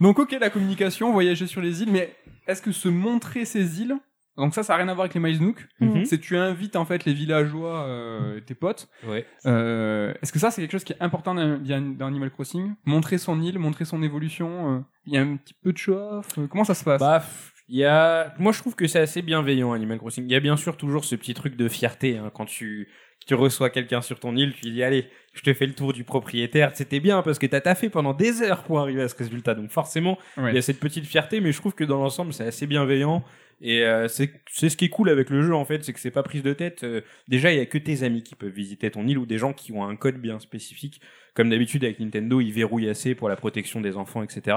Donc 0.00 0.18
ok, 0.18 0.36
la 0.40 0.50
communication, 0.50 1.12
voyager 1.12 1.46
sur 1.46 1.60
les 1.60 1.82
îles, 1.82 1.90
mais 1.90 2.14
est-ce 2.46 2.62
que 2.62 2.72
se 2.72 2.88
montrer 2.88 3.44
ces 3.44 3.80
îles, 3.80 3.96
donc 4.36 4.54
ça, 4.54 4.62
ça 4.62 4.72
n'a 4.74 4.78
rien 4.78 4.88
à 4.88 4.94
voir 4.94 5.04
avec 5.04 5.14
les 5.14 5.20
Miles 5.20 5.40
Nook, 5.40 5.66
Mhm. 5.80 6.04
c'est 6.04 6.18
tu 6.18 6.36
invites 6.36 6.76
en 6.76 6.84
fait 6.84 7.04
les 7.04 7.12
villageois, 7.12 7.84
euh, 7.86 8.40
tes 8.40 8.54
potes. 8.54 8.88
Ouais. 9.06 9.26
Euh, 9.46 10.12
est-ce 10.22 10.32
que 10.32 10.38
ça, 10.38 10.50
c'est 10.50 10.60
quelque 10.62 10.72
chose 10.72 10.84
qui 10.84 10.92
est 10.92 11.00
important 11.02 11.34
dans, 11.34 12.06
Animal 12.06 12.30
Crossing? 12.30 12.74
Montrer 12.84 13.18
son 13.18 13.40
île, 13.40 13.58
montrer 13.58 13.84
son 13.84 14.02
évolution, 14.02 14.76
euh, 14.76 14.80
il 15.06 15.14
y 15.14 15.18
a 15.18 15.22
un 15.22 15.36
petit 15.36 15.54
peu 15.54 15.72
de 15.72 15.78
show-off, 15.78 16.38
euh, 16.38 16.46
comment 16.46 16.64
ça 16.64 16.74
se 16.74 16.84
passe? 16.84 17.00
Bah, 17.00 17.22
il 17.68 17.78
y 17.78 17.84
a. 17.84 18.34
Moi, 18.38 18.52
je 18.52 18.58
trouve 18.58 18.74
que 18.74 18.86
c'est 18.86 19.00
assez 19.00 19.22
bienveillant 19.22 19.72
Animal 19.72 19.98
Crossing. 19.98 20.24
Il 20.26 20.30
y 20.32 20.36
a 20.36 20.40
bien 20.40 20.56
sûr 20.56 20.76
toujours 20.76 21.04
ce 21.04 21.16
petit 21.16 21.32
truc 21.32 21.56
de 21.56 21.68
fierté 21.68 22.18
hein, 22.18 22.30
quand 22.34 22.44
tu 22.44 22.88
tu 23.26 23.34
reçois 23.34 23.70
quelqu'un 23.70 24.00
sur 24.02 24.20
ton 24.20 24.36
île, 24.36 24.52
tu 24.54 24.66
lui 24.66 24.72
dis 24.72 24.82
allez, 24.82 25.08
je 25.32 25.42
te 25.42 25.52
fais 25.54 25.66
le 25.66 25.72
tour 25.74 25.92
du 25.92 26.04
propriétaire. 26.04 26.70
C'était 26.74 27.00
bien 27.00 27.22
parce 27.22 27.38
que 27.38 27.46
t'as 27.46 27.60
taffé 27.60 27.88
pendant 27.88 28.12
des 28.14 28.42
heures 28.42 28.62
pour 28.64 28.80
arriver 28.80 29.02
à 29.02 29.08
ce 29.08 29.16
résultat. 29.16 29.54
Donc 29.54 29.70
forcément, 29.70 30.18
Ouais. 30.36 30.50
il 30.52 30.54
y 30.54 30.58
a 30.58 30.62
cette 30.62 30.80
petite 30.80 31.06
fierté, 31.06 31.40
mais 31.40 31.52
je 31.52 31.58
trouve 31.58 31.74
que 31.74 31.84
dans 31.84 31.98
l'ensemble, 31.98 32.32
c'est 32.32 32.44
assez 32.46 32.66
bienveillant. 32.66 33.24
Et 33.60 33.82
euh, 33.84 34.08
c'est 34.08 34.32
c'est 34.50 34.68
ce 34.68 34.76
qui 34.76 34.86
est 34.86 34.88
cool 34.88 35.08
avec 35.08 35.30
le 35.30 35.40
jeu 35.40 35.54
en 35.54 35.64
fait, 35.64 35.84
c'est 35.84 35.92
que 35.92 36.00
c'est 36.00 36.10
pas 36.10 36.24
prise 36.24 36.42
de 36.42 36.52
tête. 36.52 36.82
Euh, 36.82 37.00
déjà, 37.28 37.52
il 37.52 37.58
y 37.58 37.60
a 37.60 37.66
que 37.66 37.78
tes 37.78 38.02
amis 38.02 38.22
qui 38.22 38.34
peuvent 38.34 38.50
visiter 38.52 38.90
ton 38.90 39.06
île 39.06 39.16
ou 39.16 39.26
des 39.26 39.38
gens 39.38 39.52
qui 39.52 39.72
ont 39.72 39.84
un 39.84 39.94
code 39.96 40.16
bien 40.20 40.38
spécifique. 40.40 41.00
Comme 41.34 41.50
d'habitude 41.50 41.84
avec 41.84 42.00
Nintendo, 42.00 42.40
ils 42.40 42.52
verrouillent 42.52 42.88
assez 42.88 43.14
pour 43.14 43.28
la 43.28 43.36
protection 43.36 43.80
des 43.80 43.96
enfants, 43.96 44.22
etc. 44.24 44.56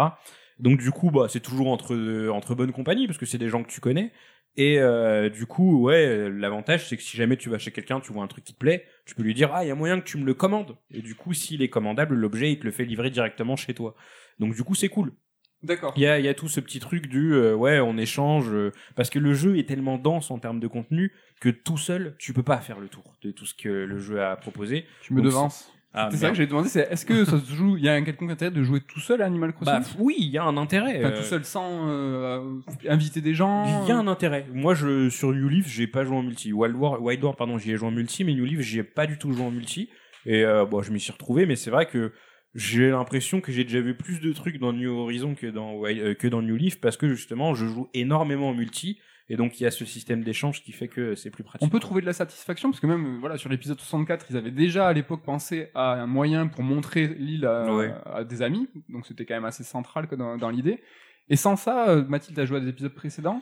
Donc 0.59 0.79
du 0.79 0.89
coup, 0.91 1.11
bah 1.11 1.27
c'est 1.29 1.39
toujours 1.39 1.67
entre 1.67 1.95
entre 2.29 2.55
bonnes 2.55 2.71
compagnies 2.71 3.05
parce 3.05 3.19
que 3.19 3.27
c'est 3.27 3.37
des 3.37 3.49
gens 3.49 3.63
que 3.63 3.69
tu 3.71 3.79
connais. 3.79 4.11
Et 4.57 4.79
euh, 4.79 5.29
du 5.29 5.45
coup, 5.45 5.83
ouais, 5.83 6.29
l'avantage 6.29 6.89
c'est 6.89 6.97
que 6.97 7.03
si 7.03 7.15
jamais 7.15 7.37
tu 7.37 7.49
vas 7.49 7.59
chez 7.59 7.71
quelqu'un, 7.71 7.99
tu 7.99 8.11
vois 8.11 8.23
un 8.23 8.27
truc 8.27 8.43
qui 8.43 8.53
te 8.53 8.57
plaît, 8.57 8.85
tu 9.05 9.13
peux 9.13 9.21
lui 9.21 9.35
dire 9.35 9.51
ah 9.53 9.63
il 9.63 9.67
y 9.67 9.71
a 9.71 9.75
moyen 9.75 9.99
que 9.99 10.05
tu 10.05 10.17
me 10.17 10.25
le 10.25 10.33
commandes. 10.33 10.75
Et 10.91 11.01
du 11.01 11.13
coup, 11.15 11.33
s'il 11.33 11.61
est 11.61 11.69
commandable, 11.69 12.15
l'objet 12.15 12.51
il 12.51 12.59
te 12.59 12.65
le 12.65 12.71
fait 12.71 12.83
livrer 12.83 13.11
directement 13.11 13.55
chez 13.55 13.73
toi. 13.75 13.95
Donc 14.39 14.55
du 14.55 14.63
coup, 14.63 14.73
c'est 14.73 14.89
cool. 14.89 15.13
D'accord. 15.63 15.93
Il 15.95 16.03
y 16.03 16.07
a, 16.07 16.19
il 16.19 16.25
y 16.25 16.27
a 16.27 16.33
tout 16.33 16.47
ce 16.47 16.59
petit 16.59 16.79
truc 16.79 17.07
du 17.07 17.33
euh, 17.33 17.55
ouais, 17.55 17.79
on 17.79 17.97
échange 17.97 18.49
euh, 18.53 18.71
parce 18.95 19.09
que 19.09 19.19
le 19.19 19.33
jeu 19.33 19.57
est 19.57 19.67
tellement 19.67 19.97
dense 19.97 20.29
en 20.29 20.37
termes 20.37 20.59
de 20.59 20.67
contenu 20.67 21.13
que 21.39 21.49
tout 21.49 21.77
seul, 21.77 22.15
tu 22.19 22.33
peux 22.33 22.43
pas 22.43 22.59
faire 22.59 22.79
le 22.79 22.87
tour 22.89 23.15
de 23.21 23.31
tout 23.31 23.45
ce 23.45 23.53
que 23.55 23.69
le 23.69 23.97
jeu 23.99 24.21
a 24.21 24.35
proposé. 24.37 24.85
Tu 25.01 25.13
me 25.13 25.21
Donc, 25.21 25.31
devances. 25.31 25.71
Ah, 25.99 26.09
c'est 26.11 26.17
ça 26.17 26.29
que 26.29 26.35
j'ai 26.35 26.45
demandé, 26.45 26.69
c'est 26.69 26.87
est-ce 26.91 27.05
que 27.05 27.25
ça 27.25 27.39
se 27.39 27.53
joue, 27.53 27.75
il 27.75 27.83
y 27.83 27.89
a 27.89 27.93
un 27.93 28.03
quelconque 28.03 28.29
intérêt 28.29 28.51
de 28.51 28.61
jouer 28.61 28.81
tout 28.81 28.99
seul 28.99 29.21
à 29.21 29.25
Animal 29.25 29.51
Crossing? 29.53 29.79
bah 29.79 29.85
oui, 29.97 30.15
il 30.19 30.29
y 30.29 30.37
a 30.37 30.43
un 30.43 30.55
intérêt. 30.57 30.99
Enfin, 30.99 31.13
euh, 31.13 31.17
tout 31.17 31.23
seul 31.23 31.43
sans 31.43 31.89
euh, 31.89 32.59
inviter 32.87 33.21
des 33.21 33.33
gens? 33.33 33.83
Il 33.83 33.89
y 33.89 33.91
a 33.91 33.97
un 33.97 34.07
intérêt. 34.07 34.45
Moi, 34.53 34.75
je 34.75 35.09
sur 35.09 35.33
New 35.33 35.49
Leaf, 35.49 35.67
j'ai 35.67 35.87
pas 35.87 36.05
joué 36.05 36.15
en 36.15 36.21
multi. 36.23 36.53
Wild 36.53 36.75
War, 36.75 37.01
Wild 37.01 37.23
War, 37.23 37.35
pardon, 37.35 37.57
j'y 37.57 37.71
ai 37.71 37.77
joué 37.77 37.87
en 37.87 37.91
multi, 37.91 38.23
mais 38.23 38.33
New 38.33 38.45
Leaf, 38.45 38.59
j'y 38.59 38.79
ai 38.79 38.83
pas 38.83 39.07
du 39.07 39.17
tout 39.17 39.33
joué 39.33 39.43
en 39.43 39.51
multi. 39.51 39.89
Et 40.27 40.43
euh, 40.43 40.65
bon, 40.65 40.81
je 40.81 40.91
m'y 40.91 40.99
suis 40.99 41.11
retrouvé, 41.11 41.45
mais 41.45 41.55
c'est 41.55 41.71
vrai 41.71 41.87
que 41.87 42.11
j'ai 42.53 42.89
l'impression 42.89 43.41
que 43.41 43.51
j'ai 43.51 43.63
déjà 43.63 43.81
vu 43.81 43.95
plus 43.95 44.19
de 44.19 44.33
trucs 44.33 44.59
dans 44.59 44.73
New 44.73 44.91
Horizon 44.91 45.35
que 45.35 45.47
dans 45.47 45.83
euh, 45.85 46.13
que 46.13 46.27
dans 46.27 46.41
New 46.41 46.55
Leaf 46.55 46.79
parce 46.79 46.97
que 46.97 47.07
justement, 47.07 47.55
je 47.55 47.65
joue 47.65 47.89
énormément 47.93 48.49
en 48.49 48.53
multi. 48.53 48.99
Et 49.29 49.35
donc, 49.35 49.59
il 49.59 49.63
y 49.63 49.65
a 49.67 49.71
ce 49.71 49.83
système 49.83 50.23
d'échange 50.23 50.63
qui 50.63 50.71
fait 50.71 50.87
que 50.87 51.13
c'est 51.15 51.29
plus 51.29 51.43
pratique. 51.43 51.65
On 51.65 51.69
peut 51.69 51.79
trouver 51.81 51.99
de 52.01 52.05
la 52.05 52.13
satisfaction 52.13 52.69
parce 52.71 52.79
que 52.79 52.87
même 52.87 53.15
euh, 53.15 53.17
voilà 53.19 53.37
sur 53.37 53.49
l'épisode 53.49 53.77
64, 53.79 54.27
ils 54.29 54.37
avaient 54.37 54.51
déjà 54.51 54.87
à 54.87 54.93
l'époque 54.93 55.21
pensé 55.23 55.69
à 55.75 55.93
un 55.93 56.07
moyen 56.07 56.47
pour 56.47 56.63
montrer 56.63 57.07
l'île 57.07 57.45
à, 57.45 57.73
Ouais. 57.75 57.93
à 58.05 58.23
des 58.23 58.41
amis, 58.41 58.69
donc 58.89 59.05
c'était 59.05 59.25
quand 59.25 59.35
même 59.35 59.45
assez 59.45 59.63
central 59.65 60.07
que 60.07 60.15
dans, 60.15 60.37
dans 60.37 60.49
l'idée. 60.49 60.81
Et 61.29 61.35
sans 61.35 61.57
ça, 61.57 61.89
euh, 61.89 62.03
Mathilde 62.07 62.39
a 62.39 62.45
joué 62.45 62.57
à 62.57 62.59
des 62.61 62.69
épisodes 62.69 62.93
précédents. 62.93 63.41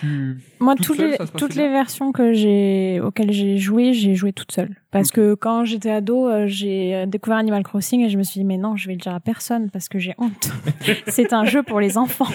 Tu 0.00 0.38
Moi, 0.58 0.74
Toute 0.74 0.86
toutes, 0.86 0.96
seule, 0.96 1.10
les, 1.12 1.18
toutes 1.38 1.54
versions 1.54 2.10
que 2.10 2.32
j'ai, 2.32 3.00
auxquelles 3.00 3.30
j'ai 3.30 3.58
joué, 3.58 3.92
j'ai 3.92 4.16
joué 4.16 4.32
toute 4.32 4.50
seule. 4.50 4.74
Parce 4.90 5.12
que 5.12 5.34
quand 5.34 5.64
j'étais 5.64 5.90
ado, 5.92 6.28
euh, 6.28 6.46
j'ai 6.48 6.96
euh, 6.96 7.06
découvert 7.06 7.38
Animal 7.38 7.62
Crossing 7.62 8.00
et 8.00 8.08
je 8.08 8.18
me 8.18 8.24
suis 8.24 8.40
dit, 8.40 8.44
mais 8.44 8.56
non, 8.56 8.74
je 8.76 8.88
vais 8.88 8.94
le 8.94 8.98
dire 8.98 9.14
à 9.14 9.20
personne 9.20 9.70
parce 9.70 9.88
que 9.88 10.00
j'ai 10.00 10.14
honte. 10.18 10.50
c'est 11.06 11.32
un 11.32 11.44
jeu 11.44 11.62
pour 11.62 11.78
les 11.78 11.96
enfants. 11.96 12.26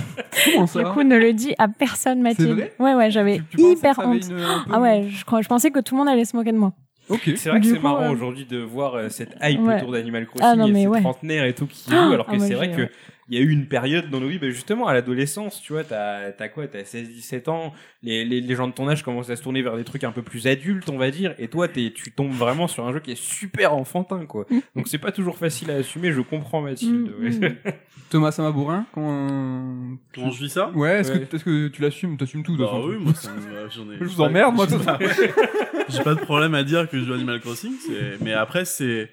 comment 0.53 0.67
ça 0.67 0.81
Du 0.83 0.89
coup, 0.91 1.03
ne 1.03 1.17
le 1.17 1.33
dis 1.33 1.53
à 1.57 1.67
personne, 1.67 2.21
Mathilde. 2.21 2.51
vrai 2.53 2.71
ouais, 2.79 2.93
ouais, 2.95 3.11
j'avais 3.11 3.41
hyper 3.57 3.99
honte. 3.99 4.25
une- 4.29 4.39
Ah 4.71 4.79
ouais, 4.79 5.07
je, 5.09 5.25
crois- 5.25 5.41
je 5.41 5.49
pensais 5.49 5.69
que 5.69 5.79
tout 5.81 5.95
le 5.95 5.99
monde 5.99 6.09
allait 6.09 6.23
se 6.25 6.35
moquer 6.37 6.53
de 6.53 6.57
moi. 6.57 6.71
Ok. 7.09 7.29
C'est 7.35 7.49
vrai 7.49 7.59
que 7.59 7.67
c'est 7.67 7.79
marrant 7.81 8.03
euh, 8.03 8.11
aujourd'hui 8.11 8.45
de 8.45 8.57
voir 8.59 8.95
euh, 8.95 9.09
cette 9.09 9.35
hype 9.41 9.61
Ouais. 9.61 9.77
autour 9.77 9.91
d'Animal 9.91 10.25
Crossing 10.27 10.47
Ah 10.49 10.55
non, 10.55 10.67
et 10.67 10.71
mais 10.71 10.81
ces 10.83 10.87
ouais. 10.87 11.01
trentenaires 11.01 11.45
et 11.45 11.53
tout 11.53 11.65
qui 11.67 11.89
jouent, 11.89 11.95
alors 12.13 12.25
Ah, 12.29 12.31
que 12.33 12.37
moi, 12.37 12.45
c'est 12.47 12.53
vrai 12.53 12.71
que 12.71 12.81
ouais. 12.83 12.91
Il 13.29 13.37
y 13.37 13.41
a 13.41 13.43
eu 13.43 13.49
une 13.49 13.67
période 13.67 14.09
dans 14.09 14.19
nos 14.19 14.27
vies, 14.27 14.39
ben 14.39 14.49
justement 14.51 14.87
à 14.87 14.93
l'adolescence, 14.93 15.61
tu 15.61 15.73
vois, 15.73 15.83
t'as 15.83 16.31
as 16.39 16.49
quoi, 16.49 16.67
t'as 16.67 16.81
16-17 16.83 17.49
ans, 17.49 17.73
les, 18.03 18.23
les, 18.23 18.39
les 18.41 18.55
gens 18.55 18.67
de 18.67 18.73
ton 18.73 18.87
âge 18.87 19.03
commencent 19.03 19.29
à 19.29 19.35
se 19.35 19.43
tourner 19.43 19.61
vers 19.61 19.75
des 19.75 19.83
trucs 19.83 20.03
un 20.03 20.11
peu 20.11 20.21
plus 20.21 20.47
adultes, 20.47 20.89
on 20.89 20.97
va 20.97 21.11
dire, 21.11 21.35
et 21.37 21.47
toi 21.49 21.67
t'es, 21.67 21.91
tu 21.93 22.11
tombes 22.11 22.31
vraiment 22.31 22.67
sur 22.67 22.85
un 22.87 22.93
jeu 22.93 22.99
qui 22.99 23.11
est 23.11 23.21
super 23.21 23.73
enfantin, 23.73 24.25
quoi. 24.25 24.45
Donc 24.75 24.87
c'est 24.87 24.97
pas 24.97 25.11
toujours 25.11 25.37
facile 25.37 25.71
à 25.71 25.75
assumer, 25.75 26.11
je 26.13 26.21
comprends 26.21 26.61
Mathilde. 26.61 27.11
Mm, 27.19 27.23
ouais. 27.23 27.49
mm. 27.49 27.55
Thomas 28.09 28.31
Samabourin, 28.31 28.85
comment 28.93 29.97
Comment 30.15 30.31
je 30.31 30.43
vis 30.43 30.49
ça? 30.49 30.69
Ouais, 30.69 30.99
est-ce 31.01 31.11
Ouais. 31.11 31.25
que 31.25 31.35
est-ce 31.35 31.43
que 31.43 31.67
tu 31.67 31.81
l'assumes 31.81 32.15
T'assumes 32.17 32.43
tout 32.43 32.53
de 32.53 32.57
toute 32.63 32.65
Bah 32.65 32.71
façon. 32.77 32.87
oui, 32.87 32.95
moi 32.99 33.13
ça 33.13 33.31
me- 33.33 33.69
j'en 33.69 33.91
ai. 33.91 33.97
Je 33.99 34.05
vous 34.05 34.21
emmerde, 34.21 34.55
moi. 34.55 34.65
J'ai 35.89 36.03
pas 36.03 36.15
de 36.15 36.19
problème 36.21 36.55
à 36.55 36.63
dire 36.63 36.89
que 36.89 36.97
je 36.99 37.03
joue 37.05 37.13
Animal 37.13 37.39
Crossing, 37.41 37.73
mais 38.21 38.33
après 38.33 38.63
c'est 38.65 39.09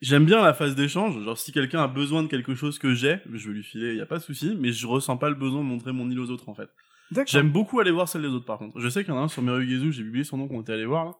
J'aime 0.00 0.24
bien 0.24 0.42
la 0.42 0.54
phase 0.54 0.74
d'échange. 0.74 1.22
Genre, 1.24 1.36
si 1.38 1.52
quelqu'un 1.52 1.82
a 1.82 1.88
besoin 1.88 2.22
de 2.22 2.28
quelque 2.28 2.54
chose 2.54 2.78
que 2.78 2.94
j'ai, 2.94 3.18
je 3.32 3.48
vais 3.48 3.54
lui 3.54 3.62
filer, 3.64 3.94
y 3.96 4.00
a 4.00 4.06
pas 4.06 4.18
de 4.18 4.22
souci. 4.22 4.56
Mais 4.58 4.72
je 4.72 4.86
ressens 4.86 5.16
pas 5.16 5.28
le 5.28 5.34
besoin 5.34 5.60
de 5.60 5.66
montrer 5.66 5.92
mon 5.92 6.08
île 6.10 6.20
aux 6.20 6.30
autres, 6.30 6.48
en 6.48 6.54
fait. 6.54 6.68
D'accord. 7.10 7.26
J'aime 7.28 7.50
beaucoup 7.50 7.78
aller 7.80 7.90
voir 7.90 8.08
celle 8.08 8.22
des 8.22 8.28
autres, 8.28 8.46
par 8.46 8.58
contre. 8.58 8.78
Je 8.80 8.88
sais 8.88 9.04
qu'il 9.04 9.12
y 9.12 9.16
en 9.16 9.20
a 9.20 9.24
un 9.24 9.28
sur 9.28 9.42
Merugezu, 9.42 9.92
j'ai 9.92 10.02
oublié 10.02 10.24
son 10.24 10.36
nom 10.38 10.48
qu'on 10.48 10.62
était 10.62 10.72
allé 10.72 10.86
voir, 10.86 11.04
là. 11.06 11.12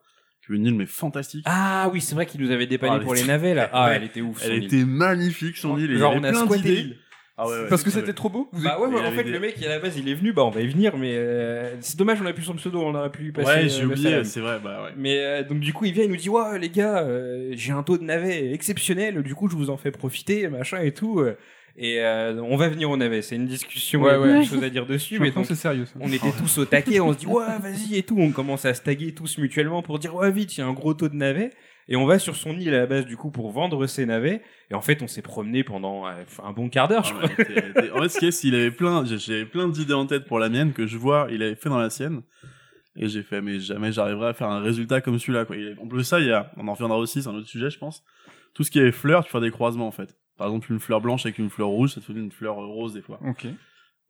Qui 0.46 0.52
est 0.52 0.56
une 0.56 0.66
île, 0.66 0.74
mais 0.74 0.86
fantastique. 0.86 1.44
Ah 1.48 1.88
oui, 1.92 2.00
c'est 2.00 2.14
vrai 2.16 2.26
qu'il 2.26 2.40
nous 2.40 2.50
avait 2.50 2.66
dépanné 2.66 2.96
Ah, 2.96 3.00
pour 3.00 3.14
les 3.14 3.22
navets 3.24 3.54
là. 3.54 3.70
Ah, 3.72 3.86
Ouais. 3.88 3.96
elle 3.96 4.02
était 4.04 4.20
ouf. 4.22 4.38
son 4.40 4.46
Elle 4.50 4.58
île. 4.58 4.64
était 4.64 4.84
magnifique, 4.84 5.56
son 5.56 5.78
île. 5.78 5.90
et 5.90 5.94
il 5.94 5.96
y 5.96 5.98
Genre 6.00 6.12
avait 6.12 6.20
on 6.20 6.24
a 6.24 6.30
plein 6.46 6.56
d'idées. 6.56 6.96
Ah 7.38 7.46
ouais, 7.48 7.52
ouais, 7.62 7.68
Parce 7.68 7.82
que 7.82 7.90
c'était 7.90 8.12
trop 8.12 8.28
beau. 8.28 8.48
Vous 8.52 8.62
Bah 8.62 8.78
ouais, 8.78 8.86
en 8.86 8.94
avait 8.96 9.16
fait 9.16 9.24
des- 9.24 9.30
le 9.30 9.40
mec 9.40 9.60
à 9.62 9.68
la 9.68 9.78
base 9.78 9.96
il 9.96 10.06
est 10.08 10.14
venu, 10.14 10.32
bah 10.32 10.44
on 10.44 10.50
va 10.50 10.60
y 10.60 10.68
venir, 10.68 10.96
mais 10.98 11.14
euh, 11.16 11.74
c'est 11.80 11.96
dommage 11.98 12.18
on 12.22 12.26
a 12.26 12.32
plus 12.32 12.42
son 12.44 12.54
pseudo, 12.54 12.80
on 12.82 12.94
aurait 12.94 13.10
pu 13.10 13.22
lui 13.22 13.32
passer. 13.32 13.46
Ouais, 13.48 13.64
euh, 13.64 13.68
j'ai 13.68 13.80
le 13.82 13.86
oublié, 13.88 14.24
c'est 14.24 14.40
vrai, 14.40 14.58
bah 14.62 14.84
ouais. 14.84 14.90
Mais 14.96 15.18
euh, 15.18 15.42
donc 15.42 15.60
du 15.60 15.72
coup 15.72 15.86
il 15.86 15.92
vient, 15.94 16.04
il 16.04 16.10
nous 16.10 16.16
dit 16.16 16.28
ouais 16.28 16.58
les 16.58 16.68
gars, 16.68 16.98
euh, 17.02 17.50
j'ai 17.52 17.72
un 17.72 17.82
taux 17.82 17.96
de 17.96 18.04
navet 18.04 18.52
exceptionnel, 18.52 19.22
du 19.22 19.34
coup 19.34 19.48
je 19.48 19.56
vous 19.56 19.70
en 19.70 19.76
fais 19.78 19.90
profiter, 19.90 20.46
machin 20.48 20.82
et 20.82 20.92
tout. 20.92 21.20
euh, 21.20 21.36
et 21.74 22.00
euh, 22.02 22.38
on 22.42 22.56
va 22.56 22.68
venir 22.68 22.90
au 22.90 22.98
navet, 22.98 23.22
c'est 23.22 23.36
une 23.36 23.46
discussion, 23.46 24.02
Ouais, 24.02 24.10
il 24.10 24.12
y 24.12 24.16
a 24.16 24.20
ouais. 24.20 24.28
beaucoup 24.34 24.44
de 24.44 24.46
choses 24.46 24.62
à 24.64 24.68
dire 24.68 24.84
dessus, 24.84 25.18
mais 25.18 25.30
donc 25.30 25.46
c'est 25.46 25.54
sérieux 25.54 25.86
ça. 25.86 25.94
on 26.02 26.12
était 26.12 26.30
tous 26.38 26.58
au 26.58 26.66
taquet, 26.66 27.00
on 27.00 27.14
se 27.14 27.18
dit 27.18 27.26
ouais 27.26 27.46
vas-y 27.62 27.96
et 27.96 28.02
tout, 28.02 28.18
on 28.18 28.30
commence 28.30 28.66
à 28.66 28.74
se 28.74 28.82
taguer 28.82 29.14
tous 29.14 29.38
mutuellement 29.38 29.80
pour 29.80 29.98
dire 29.98 30.14
ouais 30.14 30.30
vite 30.30 30.54
il 30.58 30.60
y 30.60 30.62
a 30.62 30.66
un 30.66 30.74
gros 30.74 30.92
taux 30.92 31.08
de 31.08 31.16
navets 31.16 31.48
et 31.88 31.96
on 31.96 32.06
va 32.06 32.18
sur 32.18 32.36
son 32.36 32.52
île 32.58 32.74
à 32.74 32.78
la 32.80 32.86
base 32.86 33.06
du 33.06 33.16
coup 33.16 33.30
pour 33.30 33.50
vendre 33.50 33.86
ses 33.86 34.06
navets 34.06 34.42
et 34.70 34.74
en 34.74 34.80
fait 34.80 35.02
on 35.02 35.06
s'est 35.08 35.22
promené 35.22 35.64
pendant 35.64 36.06
euh, 36.06 36.12
un 36.42 36.52
bon 36.52 36.68
quart 36.68 36.88
d'heure 36.88 37.04
je 37.04 37.12
Ah, 37.20 37.28
crois. 37.28 37.44
était- 37.44 37.90
En 37.90 37.98
fait, 38.02 38.08
ce 38.08 38.18
qui 38.18 38.26
est, 38.26 38.30
c'est 38.30 38.42
qu'il 38.48 38.54
avait 38.54 38.70
plein, 38.70 39.04
j'ai- 39.04 39.18
j'avais 39.18 39.44
plein 39.46 39.68
d'idées 39.68 39.94
en 39.94 40.06
tête 40.06 40.24
pour 40.26 40.38
la 40.38 40.48
mienne 40.48 40.72
que 40.72 40.86
je 40.86 40.96
vois, 40.96 41.26
il 41.30 41.42
avait 41.42 41.54
fait 41.56 41.68
dans 41.68 41.78
la 41.78 41.90
sienne. 41.90 42.22
Et 42.94 43.08
j'ai 43.08 43.22
fait, 43.22 43.40
mais 43.40 43.58
jamais 43.58 43.90
j'arriverai 43.90 44.28
à 44.28 44.34
faire 44.34 44.48
un 44.50 44.60
résultat 44.60 45.00
comme 45.00 45.18
celui-là, 45.18 45.46
quoi. 45.46 45.56
Il 45.56 45.78
En 45.80 45.86
plus, 45.88 46.04
ça, 46.04 46.20
il 46.20 46.26
y 46.26 46.30
a, 46.30 46.52
on 46.58 46.68
en 46.68 46.72
reviendra 46.74 46.98
aussi, 46.98 47.22
c'est 47.22 47.28
un 47.30 47.34
autre 47.34 47.48
sujet, 47.48 47.70
je 47.70 47.78
pense. 47.78 48.04
Tout 48.52 48.64
ce 48.64 48.70
qui 48.70 48.80
est 48.80 48.92
fleurs, 48.92 49.24
tu 49.24 49.30
fais 49.30 49.40
des 49.40 49.50
croisements, 49.50 49.86
en 49.86 49.92
fait. 49.92 50.14
Par 50.36 50.46
exemple, 50.48 50.70
une 50.70 50.78
fleur 50.78 51.00
blanche 51.00 51.24
avec 51.24 51.38
une 51.38 51.48
fleur 51.48 51.68
rouge, 51.68 51.94
ça 51.94 52.02
te 52.02 52.06
fait 52.06 52.12
une 52.12 52.30
fleur 52.30 52.56
rose, 52.56 52.92
des 52.92 53.00
fois. 53.00 53.18
Ok. 53.26 53.46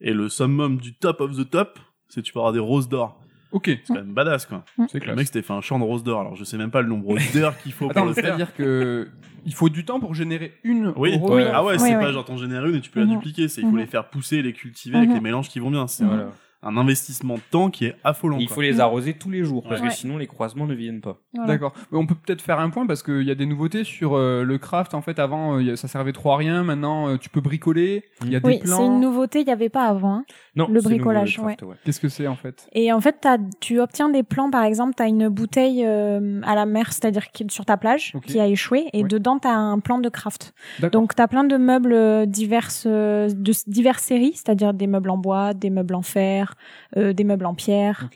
Et 0.01 0.13
le 0.13 0.29
summum 0.29 0.79
du 0.79 0.95
top 0.97 1.21
of 1.21 1.37
the 1.37 1.49
top, 1.49 1.79
c'est 2.09 2.23
que 2.23 2.27
tu 2.27 2.33
peux 2.33 2.41
avoir 2.41 2.53
des 2.53 2.59
roses 2.59 2.89
d'or. 2.89 3.22
Ok. 3.53 3.65
C'est 3.67 3.81
quand 3.89 3.95
même 3.95 4.13
badass, 4.15 4.47
quoi. 4.47 4.65
C'est 4.89 5.05
Le 5.05 5.15
mec 5.15 5.27
s'était 5.27 5.43
fait 5.43 5.53
un 5.53 5.61
champ 5.61 5.79
de 5.79 5.85
roses 5.85 6.03
d'or, 6.05 6.21
alors 6.21 6.37
je 6.37 6.45
sais 6.45 6.57
même 6.59 6.71
pas 6.71 6.83
le 6.83 6.89
nombre 6.89 7.15
d'heures 7.35 7.57
qu'il 7.59 7.73
faut 7.73 7.91
Attends, 7.91 8.01
pour 8.01 8.09
le 8.09 8.15
faire. 8.15 8.25
c'est-à-dire 8.25 8.55
que 8.55 9.09
il 9.45 9.55
faut 9.55 9.69
du 9.69 9.85
temps 9.85 10.01
pour 10.01 10.15
générer 10.15 10.55
une 10.65 10.93
Oui, 10.97 11.17
rose. 11.17 11.31
Ouais. 11.33 11.51
ah 11.53 11.65
ouais, 11.65 11.73
Oui, 11.75 11.79
c'est 11.81 11.97
oui. 11.97 12.03
pas 12.03 12.13
genre 12.13 12.25
t'en 12.25 12.37
génères 12.37 12.65
une 12.67 12.77
et 12.77 12.81
tu 12.81 12.91
peux 12.91 13.01
la 13.01 13.07
Mhm. 13.07 13.13
dupliquer, 13.17 13.49
c'est 13.49 13.61
il 13.61 13.65
faut 13.67 13.73
Mhm. 13.73 13.79
les 13.79 13.87
faire 13.87 14.09
pousser, 14.09 14.41
les 14.43 14.53
cultiver 14.53 14.97
avec 14.99 15.09
Mhm. 15.11 15.15
les 15.17 15.21
mélanges 15.21 15.49
qui 15.49 15.59
vont 15.59 15.71
bien. 15.71 15.87
C'est 15.89 16.05
Voilà. 16.05 16.29
un 16.65 16.77
investissement 16.77 17.35
de 17.35 17.41
temps 17.51 17.71
qui 17.71 17.87
est 17.87 17.97
affolant. 18.05 18.39
Il 18.39 18.47
quoi. 18.47 18.55
faut 18.55 18.61
les 18.63 18.79
arroser 18.79 19.15
tous 19.15 19.31
les 19.31 19.43
jours 19.43 19.65
parce 19.69 19.81
Ouais. 19.81 19.89
que 19.89 19.95
sinon 19.95 20.17
les 20.17 20.29
croisements 20.29 20.69
ne 20.69 20.75
viennent 20.75 21.01
pas. 21.01 21.19
Voilà. 21.35 21.49
D'accord. 21.55 21.73
Mais 21.91 21.99
on 21.99 22.07
peut 22.07 22.15
peut-être 22.15 22.41
faire 22.41 22.61
un 22.61 22.71
point 22.71 22.87
parce 22.87 23.03
qu'il 23.03 23.23
y 23.23 23.33
a 23.33 23.35
des 23.35 23.47
nouveautés 23.47 23.83
sur 23.83 24.15
euh, 24.15 24.45
le 24.45 24.59
craft. 24.59 24.95
En 24.95 25.03
fait, 25.03 25.19
avant, 25.19 25.59
euh, 25.59 25.75
ça 25.75 25.89
servait 25.89 26.13
trop 26.13 26.31
à 26.31 26.37
rien. 26.37 26.63
Maintenant, 26.63 27.09
euh, 27.09 27.17
tu 27.17 27.31
peux 27.31 27.41
bricoler. 27.41 28.05
Il 28.25 28.31
y 28.31 28.37
a 28.37 28.41
Oui, 28.45 28.53
des 28.53 28.59
c'est 28.61 28.65
plans. 28.67 28.87
une 28.95 29.01
nouveauté, 29.01 29.41
il 29.41 29.47
n'y 29.47 29.53
avait 29.53 29.71
pas 29.71 29.87
avant. 29.89 30.19
hein. 30.19 30.25
Non, 30.55 30.69
Le 30.69 30.81
bricolage, 30.83 31.39
craft, 31.39 31.63
ouais. 31.63 31.75
Qu'est-ce 31.85 31.99
que 32.01 32.09
c'est 32.09 32.27
en 32.27 32.37
fait 32.37 32.69
Et 32.73 32.93
en 32.93 33.01
fait, 33.01 33.17
t'as- 33.23 33.39
tu 33.61 33.81
obtiens 33.81 34.11
des 34.11 34.23
plans, 34.23 34.51
par 34.51 34.65
exemple, 34.65 34.93
tu 34.95 35.03
as 35.03 35.07
une 35.07 35.29
bouteille 35.29 35.83
euh, 35.87 36.41
à 36.45 36.55
la 36.55 36.67
mer, 36.67 36.93
c'est-à-dire 36.93 37.31
qui- 37.33 37.47
sur 37.51 37.65
ta 37.65 37.77
plage, 37.79 38.13
qui 38.27 38.39
a 38.39 38.47
échoué, 38.47 38.89
et 38.93 39.03
dedans, 39.09 39.39
tu 39.39 39.49
as 39.49 39.55
un 39.57 39.79
plan 39.79 39.99
de 39.99 40.09
craft. 40.11 40.53
Donc, 40.93 41.15
tu 41.15 41.23
as 41.23 41.29
plein 41.29 41.45
de 41.45 41.57
meubles 41.57 41.95
euh, 41.95 42.27
diverses, 42.27 42.85
euh, 42.87 43.29
de 43.31 43.53
diverses 43.67 44.03
séries, 44.03 44.33
c'est-à-dire 44.35 44.75
des 44.75 44.87
meubles 44.87 45.09
en 45.11 45.17
bois, 45.19 45.55
des 45.55 45.71
meubles 45.71 45.95
en 45.95 46.03
fer, 46.03 46.55
euh, 46.99 47.13
des 47.15 47.25
meubles 47.25 47.47
en 47.47 47.55
pierre. 47.55 48.11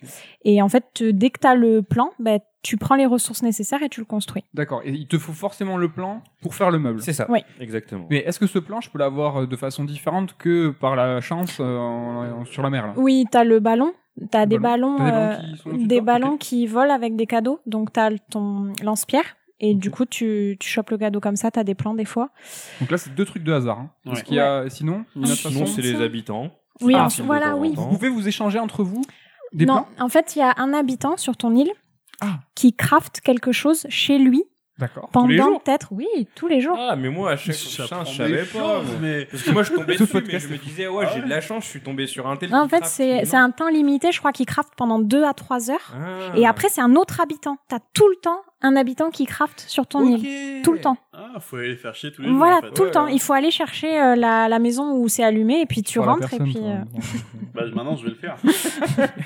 Et 0.45 0.61
en 0.61 0.69
fait, 0.69 1.03
dès 1.03 1.31
que 1.31 1.41
tu 1.41 1.47
as 1.47 1.55
le 1.55 1.83
plan, 1.83 2.11
bah, 2.19 2.39
tu 2.67 2.77
prends 2.77 2.97
les 2.97 3.07
ressources 3.07 3.43
nécessaires 3.43 3.83
et 3.83 3.89
tu 3.89 4.01
le 4.01 4.07
construis. 4.07 4.43
D'accord. 4.55 4.81
Et 4.85 4.91
il 4.91 5.07
te 5.07 5.19
faut 5.19 5.33
forcément 5.33 5.77
le 5.77 5.89
plan 5.89 6.23
pour 6.43 6.55
faire 6.55 6.71
le 6.71 6.79
meuble. 6.79 7.01
C'est 7.01 7.13
ça. 7.13 7.27
Oui. 7.29 7.41
Exactement. 7.61 8.07
Mais 8.11 8.19
est-ce 8.19 8.39
que 8.41 8.47
ce 8.47 8.59
plan, 8.59 8.81
je 8.81 8.91
peux 8.91 8.99
l'avoir 8.99 9.43
euh, 9.43 9.47
de 9.47 9.57
façon 9.57 9.85
différente 9.85 10.35
que 10.37 10.71
par 10.71 10.97
la 10.97 11.21
chance 11.21 11.59
euh, 11.61 11.79
en- 11.79 12.41
en- 12.41 12.45
sur 12.45 12.63
la 12.63 12.71
mer 12.71 12.89
là? 12.89 12.95
Oui, 12.97 13.25
tu 13.31 13.39
as 13.39 13.45
le 13.45 13.61
ballon. 13.61 13.93
Tu 14.33 14.37
as 14.37 14.47
des 14.47 14.59
Ballon. 14.59 14.97
ballons, 14.97 14.99
T'as 14.99 15.43
des 15.43 15.47
ballons 15.65 15.77
euh, 15.83 15.87
des 15.87 16.01
ballons 16.01 16.37
qui 16.39 16.67
volent 16.67 16.93
avec 16.95 17.17
des 17.17 17.27
cadeaux. 17.27 17.61
Donc, 17.67 17.93
tu 17.93 18.01
as 18.01 18.11
ton 18.31 18.73
lance-pierre. 18.83 19.37
Et 19.61 19.75
du 19.75 19.91
coup, 19.91 20.05
tu, 20.05 20.57
tu 20.61 20.69
chopes 20.69 20.91
le 20.91 20.99
cadeau 20.99 21.21
comme 21.21 21.37
ça, 21.37 21.51
tu 21.51 21.59
as 21.59 21.65
des 21.65 21.75
plans 21.75 21.95
des 21.95 22.05
fois. 22.05 22.31
Donc 22.81 22.91
là, 22.91 22.99
c'est 22.99 23.15
deux 23.15 23.25
trucs 23.25 23.43
de 23.45 23.53
hasard. 23.53 23.79
Hein. 23.79 23.91
Ouais. 24.07 24.13
Est-ce 24.13 24.25
qu'il 24.25 24.37
y 24.37 24.41
a 24.41 24.69
sinon 24.69 25.05
une 25.15 25.25
autre 25.25 25.35
Sinon 25.35 25.65
c'est 25.67 25.81
les 25.83 26.01
habitants. 26.03 26.51
Oui, 26.83 26.95
Ah, 26.97 27.09
voilà, 27.25 27.57
oui. 27.57 27.73
Vous 27.75 27.89
pouvez 27.89 28.09
vous 28.11 28.27
échanger 28.29 28.59
entre 28.59 28.83
vous 28.83 29.03
des 29.55 29.65
non, 29.65 29.85
plans? 29.97 30.05
en 30.05 30.09
fait, 30.11 30.37
il 30.37 30.41
y 30.41 30.43
a 30.43 30.53
un 30.59 30.75
habitant 30.75 31.17
sur 31.17 31.37
ton 31.39 31.55
île 31.55 31.71
Ah. 32.21 32.41
qui 32.55 32.73
crafte 32.75 33.21
quelque 33.21 33.53
chose 33.53 33.87
chez 33.89 34.19
lui 34.19 34.45
D'accord. 34.79 35.09
pendant 35.11 35.59
peut-être, 35.59 35.89
oui, 35.91 36.07
tous 36.35 36.49
les 36.49 36.61
jours. 36.61 36.77
Ah 36.79 36.97
mais 36.97 37.09
moi 37.09 37.31
à 37.31 37.37
chaque 37.39 37.57
putain, 37.57 38.05
je 38.05 38.15
savais 38.15 38.45
pas. 38.45 38.59
choses, 38.59 38.87
moi. 38.87 38.97
mais 39.01 39.25
Parce 39.25 39.43
que 39.43 39.51
moi 39.51 39.63
je 39.63 39.73
tombais 39.73 39.95
Ce 39.99 40.03
dessus 40.03 40.15
mais 40.15 40.21
podcast 40.21 40.47
je 40.49 40.53
me 40.53 40.59
disais 40.59 40.87
ouais 40.87 41.07
Ah 41.09 41.13
j'ai 41.15 41.23
de 41.23 41.29
la 41.31 41.41
chance, 41.41 41.65
je 41.65 41.71
suis 41.71 41.81
tombé 41.81 42.07
sur 42.07 42.27
un 42.27 42.37
tel. 42.37 42.55
en 42.55 42.65
qui 42.65 42.71
fait, 42.71 42.81
craft, 42.81 42.95
c'est 43.25 43.37
un 43.37 43.51
temps 43.51 43.69
limité, 43.69 44.13
je 44.13 44.19
crois 44.19 44.33
qu'il 44.33 44.45
crafte 44.45 44.75
pendant 44.77 44.99
2 44.99 45.25
à 45.25 45.33
3 45.33 45.71
heures. 45.71 45.95
Ah. 45.95 46.37
Et 46.37 46.47
après, 46.47 46.69
c'est 46.69 46.83
un 46.83 46.95
autre 46.95 47.21
habitant. 47.23 47.57
T'as 47.69 47.79
tout 47.95 48.09
le 48.09 48.17
temps 48.17 48.43
un 48.63 48.75
habitant 48.77 49.11
qui 49.11 49.27
crafte 49.27 49.61
sur 49.69 49.87
ton 49.87 50.07
île. 50.07 50.63
Tout 50.63 50.73
le 50.73 50.81
temps. 50.81 50.97
ah, 51.13 51.39
faut 51.41 51.57
aller 51.57 51.69
les 51.69 51.77
faire 51.77 51.95
chier 51.95 52.11
tous 52.11 52.23
les 52.23 52.29
jours. 52.29 52.39
Voilà, 52.39 52.59
en 52.59 52.63
fait. 52.63 52.71
tout 52.73 52.85
le 52.85 52.91
temps. 52.91 53.05
ouais. 53.05 53.13
Il 53.15 53.21
faut 53.21 53.33
aller 53.35 53.51
chercher 53.51 54.01
euh, 54.01 54.17
la, 54.17 54.49
la 54.49 54.59
maison 54.59 54.95
où 54.97 55.09
c'est 55.09 55.23
allumé 55.23 55.61
et 55.61 55.67
puis 55.67 55.83
tu 55.83 55.99
rentres 56.01 56.33
et 56.35 56.39
puis. 56.39 56.57
euh, 56.59 56.79
Bah, 57.55 57.63
maintenant, 57.75 57.97
je 57.97 58.05
vais 58.05 58.11
le 58.11 58.17
faire. 58.17 58.37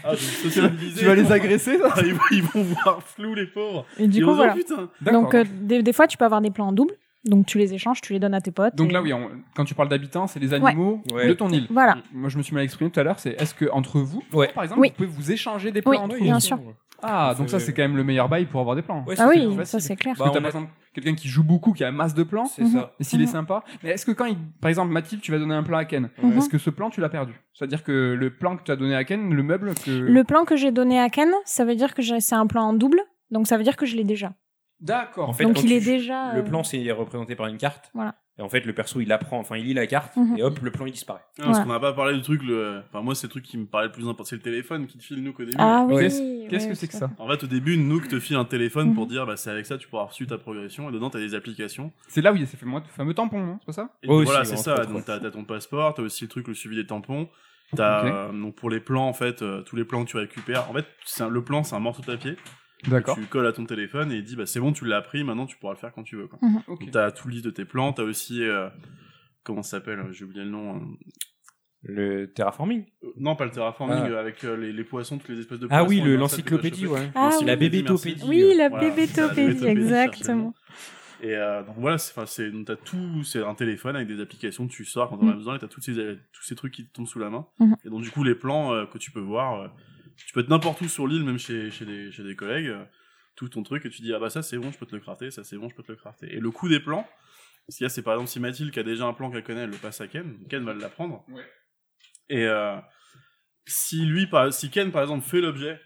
ah, 0.04 0.14
je 0.14 0.48
vais 0.60 0.68
me. 0.70 0.96
Tu 0.98 1.04
vas 1.04 1.14
les 1.14 1.30
agresser 1.32 1.78
ça 1.78 1.88
Ah, 1.96 2.00
ils, 2.04 2.14
vont, 2.14 2.20
ils 2.30 2.42
vont 2.42 2.62
voir 2.62 3.02
flou, 3.02 3.34
les 3.34 3.46
pauvres. 3.46 3.84
Et 3.98 4.06
du 4.08 4.18
Ils 4.18 4.24
coup, 4.24 4.28
dire, 4.28 4.36
voilà. 4.36 4.54
putain. 4.54 4.88
D'accord. 5.00 5.22
Donc, 5.22 5.34
euh, 5.34 5.44
des, 5.62 5.82
des 5.82 5.92
fois, 5.92 6.06
tu 6.06 6.16
peux 6.16 6.24
avoir 6.24 6.40
des 6.40 6.50
plans 6.50 6.68
en 6.68 6.72
double. 6.72 6.94
Donc, 7.24 7.44
tu 7.46 7.58
les 7.58 7.74
échanges, 7.74 8.00
tu 8.00 8.12
les 8.14 8.18
donnes 8.18 8.32
à 8.34 8.40
tes 8.40 8.50
potes. 8.50 8.74
Donc 8.76 8.90
et- 8.90 8.92
là, 8.94 9.02
oui, 9.02 9.12
on- 9.12 9.28
quand 9.54 9.64
tu 9.66 9.74
parles 9.74 9.88
d'habitants, 9.90 10.26
c'est 10.26 10.40
les 10.40 10.54
animaux 10.54 11.02
Ouais. 11.12 11.28
de 11.28 11.34
ton 11.34 11.50
île. 11.50 11.66
Voilà. 11.70 11.98
Moi, 12.14 12.30
je 12.30 12.38
me 12.38 12.42
suis 12.42 12.54
mal 12.54 12.64
exprimé 12.64 12.90
tout 12.90 12.98
à 12.98 13.02
l'heure. 13.02 13.18
C'est 13.18 13.40
est-ce 13.40 13.52
que 13.54 13.66
entre 13.72 14.00
vous, 14.00 14.22
Ouais. 14.32 14.48
par 14.54 14.62
exemple, 14.64 14.80
Oui. 14.80 14.88
vous 14.88 14.94
pouvez 14.94 15.08
vous 15.08 15.30
échanger 15.32 15.70
des 15.70 15.82
plans 15.82 15.90
Oui, 15.92 15.98
entre 15.98 16.16
bien 16.18 16.34
vous 16.34 16.40
sûr. 16.40 16.58
Ah, 17.02 17.34
donc 17.36 17.48
ça, 17.50 17.58
c'est 17.60 17.72
quand 17.72 17.82
même 17.82 17.96
le 17.96 18.04
meilleur 18.04 18.28
bail 18.28 18.46
pour 18.46 18.60
avoir 18.60 18.76
des 18.76 18.82
plans. 18.82 19.04
Ouais, 19.06 19.14
Ah 19.18 19.28
oui, 19.28 19.56
ça 19.64 19.80
c'est 19.80 19.96
clair. 19.96 20.14
Parce 20.16 20.30
que 20.30 20.34
Bah, 20.34 20.40
t'as 20.40 20.40
par 20.50 20.60
exemple 20.60 20.72
quelqu'un 20.94 21.14
qui 21.14 21.28
joue 21.28 21.44
beaucoup, 21.44 21.72
qui 21.72 21.84
a 21.84 21.92
masse 21.92 22.14
de 22.14 22.22
plans. 22.22 22.46
C'est 22.46 22.66
ça. 22.66 22.94
Et 22.98 23.04
s'il 23.04 23.20
est 23.22 23.26
Mhm. 23.26 23.30
sympa, 23.32 23.62
mais 23.82 23.90
est-ce 23.90 24.04
que 24.06 24.12
quand 24.12 24.24
il, 24.26 24.36
par 24.60 24.68
exemple, 24.68 24.92
Mathilde, 24.92 25.22
tu 25.22 25.30
vas 25.32 25.38
donner 25.38 25.54
un 25.54 25.62
plan 25.62 25.78
à 25.78 25.84
Ken, 25.84 26.10
est-ce 26.36 26.48
que 26.48 26.58
ce 26.58 26.70
plan 26.70 26.90
tu 26.90 27.00
l'as 27.00 27.08
perdu? 27.08 27.32
C'est-à-dire 27.54 27.82
que 27.84 28.14
le 28.18 28.30
plan 28.30 28.56
que 28.56 28.62
tu 28.64 28.70
as 28.72 28.76
donné 28.76 28.94
à 28.94 29.04
Ken, 29.04 29.32
le 29.32 29.42
meuble 29.42 29.74
que. 29.74 29.90
Le 29.90 30.24
plan 30.24 30.44
que 30.44 30.56
j'ai 30.56 30.72
donné 30.72 30.98
à 31.00 31.08
Ken, 31.08 31.30
ça 31.44 31.64
veut 31.64 31.74
dire 31.76 31.94
que 31.94 32.02
j'ai- 32.02 32.20
c'est 32.20 32.34
un 32.34 32.46
plan 32.46 32.62
en 32.64 32.72
double. 32.72 33.00
Donc, 33.30 33.46
ça 33.46 33.56
veut 33.56 33.62
dire 33.64 33.76
que 33.76 33.86
je 33.86 33.96
l'ai 33.96 34.04
déjà. 34.04 34.32
D'accord. 34.80 35.28
En 35.28 35.32
fait, 35.32 35.44
donc, 35.44 35.62
il 35.62 35.72
est 35.72 35.80
déjà. 35.84 36.32
Le 36.32 36.40
euh, 36.40 36.42
plan 36.42 36.64
c'est 36.64 36.90
représenté 36.90 37.36
par 37.36 37.46
une 37.48 37.58
carte. 37.58 37.90
Voilà. 37.94 38.14
Et 38.40 38.42
en 38.42 38.48
fait 38.48 38.64
le 38.64 38.72
perso 38.72 39.00
il 39.00 39.12
apprend, 39.12 39.38
enfin 39.38 39.56
il 39.58 39.66
lit 39.66 39.74
la 39.74 39.86
carte 39.86 40.16
Mhm. 40.16 40.38
et 40.38 40.42
hop 40.42 40.58
le 40.62 40.70
plan 40.70 40.86
il 40.86 40.92
disparaît. 40.92 41.20
Ah, 41.38 41.42
parce 41.44 41.58
Ouais. 41.58 41.64
qu'on 41.64 41.70
n'a 41.70 41.78
pas 41.78 41.92
parlé 41.92 42.16
du 42.16 42.22
truc, 42.22 42.42
le... 42.42 42.80
enfin, 42.88 43.02
moi, 43.02 43.14
c'est 43.14 43.26
le 43.26 43.30
truc 43.30 43.44
qui 43.44 43.58
me 43.58 43.66
paraît 43.66 43.84
le 43.86 43.92
plus 43.92 44.04
important, 44.04 44.24
c'est 44.24 44.36
le 44.36 44.42
téléphone 44.42 44.86
qui 44.86 44.96
te 44.98 45.02
file 45.04 45.22
Nook 45.22 45.38
au 45.40 45.44
début. 45.44 45.56
Ah 45.58 45.84
oui. 45.86 45.96
Qu'est-ce 46.00 46.20
oui, 46.64 46.68
que 46.70 46.74
c'est 46.74 46.88
que 46.88 46.94
ça. 46.94 47.10
En 47.18 47.28
fait, 47.28 47.44
au 47.44 47.46
début, 47.46 47.76
Nook 47.76 48.08
te 48.08 48.18
file 48.18 48.36
un 48.36 48.44
téléphone 48.46 48.88
Mhm. 48.88 48.94
pour 48.94 49.06
dire, 49.06 49.26
bah, 49.26 49.36
c'est 49.36 49.50
avec 49.50 49.66
ça, 49.66 49.76
tu 49.78 49.86
pourras 49.88 50.04
reçu 50.04 50.26
ta 50.26 50.38
progression, 50.38 50.88
et 50.88 50.92
dedans, 50.92 51.10
t'as 51.10 51.18
des 51.20 51.34
applications. 51.34 51.92
C'est 52.08 52.22
là 52.22 52.32
où 52.32 52.36
il 52.36 52.40
y 52.40 52.44
a 52.44 52.46
ces 52.46 52.56
fameux 52.56 52.80
fameux 52.96 53.14
tampons, 53.14 53.44
non 53.44 53.58
C'est 53.60 53.66
pas 53.66 53.72
ça 53.72 53.90
Et 54.02 54.08
Ouais, 54.08 54.24
voilà, 54.24 54.44
c'est 54.44 54.56
ça. 54.56 54.84
Donc, 54.86 55.04
t'as, 55.04 55.20
t'as 55.20 55.30
ton 55.30 55.44
passeport, 55.44 55.92
t'as 55.94 56.02
aussi 56.02 56.24
le 56.24 56.28
truc, 56.30 56.48
le 56.48 56.54
suivi 56.54 56.76
des 56.76 56.86
tampons. 56.86 57.28
T'as, 57.76 58.04
euh, 58.04 58.32
donc, 58.32 58.56
pour 58.56 58.68
les 58.70 58.80
plans, 58.80 59.06
en 59.06 59.12
fait, 59.12 59.42
euh, 59.42 59.62
tous 59.62 59.76
les 59.76 59.84
plans 59.84 60.04
que 60.04 60.10
tu 60.10 60.16
récupères. 60.16 60.68
En 60.70 60.72
fait, 60.72 60.86
un- 61.20 61.28
le 61.28 61.44
plan, 61.44 61.62
c'est 61.62 61.76
un 61.76 61.80
morceau 61.80 62.00
de 62.02 62.06
papier. 62.06 62.34
D'accord. 62.88 63.16
Tu 63.16 63.22
colles 63.26 63.46
à 63.46 63.52
ton 63.52 63.66
téléphone 63.66 64.10
et 64.12 64.16
il 64.16 64.24
dit, 64.24 64.36
bah, 64.36 64.46
c'est 64.46 64.60
bon, 64.60 64.72
tu 64.72 64.84
l'as 64.86 64.96
appris, 64.98 65.22
maintenant, 65.24 65.46
tu 65.46 65.56
pourras 65.58 65.74
le 65.74 65.78
faire 65.78 65.92
quand 65.92 66.02
tu 66.02 66.16
veux, 66.16 66.26
quoi. 66.28 66.38
Ok. 66.68 66.80
Donc, 66.80 66.90
T'as 66.92 67.10
tout 67.10 67.28
le 67.28 67.32
liste 67.34 67.44
de 67.44 67.50
tes 67.50 67.64
plans, 67.64 67.92
t'as 67.92 68.02
aussi, 68.04 68.42
euh, 68.42 68.68
comment 69.42 69.62
ça 69.62 69.72
s'appelle, 69.78 70.04
j'ai 70.12 70.24
oublié 70.24 70.44
le 70.44 70.50
nom. 70.50 70.76
euh, 70.76 70.80
Le 71.82 72.26
terraforming. 72.32 72.84
euh, 73.04 73.08
non, 73.16 73.36
pas 73.36 73.44
le 73.46 73.50
terraforming, 73.50 74.12
Ah. 74.14 74.20
avec 74.20 74.44
euh, 74.44 74.56
les, 74.56 74.72
les 74.72 74.84
poissons, 74.84 75.18
toutes 75.18 75.30
les 75.30 75.40
espèces 75.40 75.58
de 75.60 75.66
Ah 75.70 75.78
poissons. 75.80 75.88
oui, 75.88 75.98
et 75.98 76.02
le- 76.04 76.16
l'encyclopédie, 76.16 76.86
ouais. 76.86 77.10
Ah 77.14 77.30
oui. 77.38 77.44
la 77.46 77.56
bébétopédie. 77.56 78.24
Oui, 78.26 78.54
la 78.56 78.68
Voilà, 78.68 78.90
bébétopédie, 78.90 79.66
exactement. 79.66 80.54
Et 81.22 81.34
euh, 81.36 81.62
donc 81.62 81.74
voilà, 81.78 81.98
c'est, 81.98 82.12
enfin, 82.16 82.24
c'est, 82.26 82.50
donc 82.50 82.66
t'as 82.66 82.76
tout, 82.76 83.22
c'est 83.24 83.42
un 83.44 83.54
téléphone 83.54 83.94
avec 83.94 84.08
des 84.08 84.20
applications, 84.22 84.66
tu 84.66 84.86
sors 84.86 85.10
quand 85.10 85.18
t'en 85.18 85.28
as 85.28 85.32
Mm. 85.32 85.36
besoin 85.36 85.56
et 85.56 85.58
t'as 85.58 85.68
tous 85.68 85.82
ces, 85.82 85.92
tous 86.32 86.42
ces 86.42 86.54
trucs 86.54 86.72
qui 86.72 86.86
te 86.86 86.92
tombent 86.94 87.06
sous 87.06 87.18
la 87.18 87.28
main. 87.28 87.46
Mhm. 87.58 87.76
Et 87.84 87.90
donc 87.90 88.00
du 88.02 88.10
coup, 88.10 88.24
les 88.24 88.34
plans 88.34 88.72
euh, 88.72 88.86
que 88.86 88.96
tu 88.96 89.10
peux 89.10 89.20
voir, 89.20 89.60
euh, 89.60 89.68
tu 90.26 90.32
peux 90.32 90.40
être 90.40 90.48
n'importe 90.48 90.80
où 90.80 90.88
sur 90.88 91.06
l'île, 91.06 91.24
même 91.24 91.38
chez, 91.38 91.70
chez, 91.70 91.84
des, 91.84 92.10
chez 92.12 92.22
des 92.22 92.36
collègues, 92.36 92.68
euh, 92.68 92.84
tout 93.36 93.48
ton 93.48 93.62
truc, 93.62 93.86
et 93.86 93.90
tu 93.90 94.02
dis, 94.02 94.12
ah 94.14 94.18
bah 94.18 94.30
ça 94.30 94.42
c'est 94.42 94.58
bon, 94.58 94.70
je 94.70 94.78
peux 94.78 94.86
te 94.86 94.94
le 94.94 95.00
crafter, 95.00 95.30
ça 95.30 95.44
c'est 95.44 95.56
bon, 95.56 95.68
je 95.68 95.74
peux 95.74 95.82
te 95.82 95.92
le 95.92 95.96
crafter. 95.96 96.34
Et 96.34 96.40
le 96.40 96.50
coup 96.50 96.68
des 96.68 96.80
plans, 96.80 97.08
ce 97.68 97.76
qu'il 97.76 97.84
y 97.84 97.86
a, 97.86 97.88
c'est 97.88 98.02
par 98.02 98.14
exemple 98.14 98.30
si 98.30 98.40
Mathilde 98.40 98.72
qui 98.72 98.80
a 98.80 98.82
déjà 98.82 99.04
un 99.04 99.12
plan 99.12 99.30
qu'elle 99.30 99.44
connaît, 99.44 99.62
elle 99.62 99.70
le 99.70 99.76
passe 99.76 100.00
à 100.00 100.08
Ken, 100.08 100.38
Ken 100.48 100.64
va 100.64 100.74
l'apprendre. 100.74 101.24
Ouais. 101.28 101.46
Et 102.28 102.44
euh, 102.46 102.76
si 103.66 104.04
lui, 104.04 104.26
par, 104.26 104.52
si 104.52 104.70
Ken 104.70 104.90
par 104.92 105.02
exemple 105.02 105.24
fait 105.24 105.40
l'objet, 105.40 105.80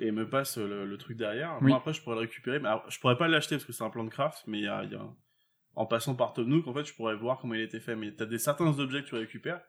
et 0.00 0.12
me 0.12 0.28
passe 0.28 0.58
le, 0.58 0.86
le 0.86 0.96
truc 0.96 1.16
derrière. 1.16 1.58
Oui. 1.60 1.68
Moi 1.68 1.78
après 1.78 1.92
je 1.92 2.00
pourrais 2.00 2.14
le 2.14 2.20
récupérer, 2.22 2.60
mais 2.60 2.68
alors, 2.68 2.88
je 2.88 2.98
pourrais 3.00 3.18
pas 3.18 3.26
l'acheter 3.26 3.56
parce 3.56 3.64
que 3.64 3.72
c'est 3.72 3.82
un 3.84 3.90
plan 3.90 4.04
de 4.04 4.10
craft, 4.10 4.44
mais 4.46 4.58
il 4.58 4.64
y 4.64 4.68
a, 4.68 4.84
il 4.84 4.92
y 4.92 4.94
a 4.94 5.00
un- 5.00 5.16
en 5.74 5.86
passant 5.86 6.14
par 6.14 6.32
Tom 6.32 6.48
Nook, 6.48 6.66
en 6.66 6.74
fait, 6.74 6.84
je 6.84 6.94
pourrais 6.94 7.14
voir 7.16 7.38
comment 7.38 7.54
il 7.54 7.60
était 7.60 7.80
fait. 7.80 7.94
Mais 7.96 8.12
t'as 8.12 8.26
des 8.26 8.38
certains 8.38 8.66
objets 8.78 9.02
que 9.02 9.08
tu 9.08 9.14
récupères. 9.14 9.60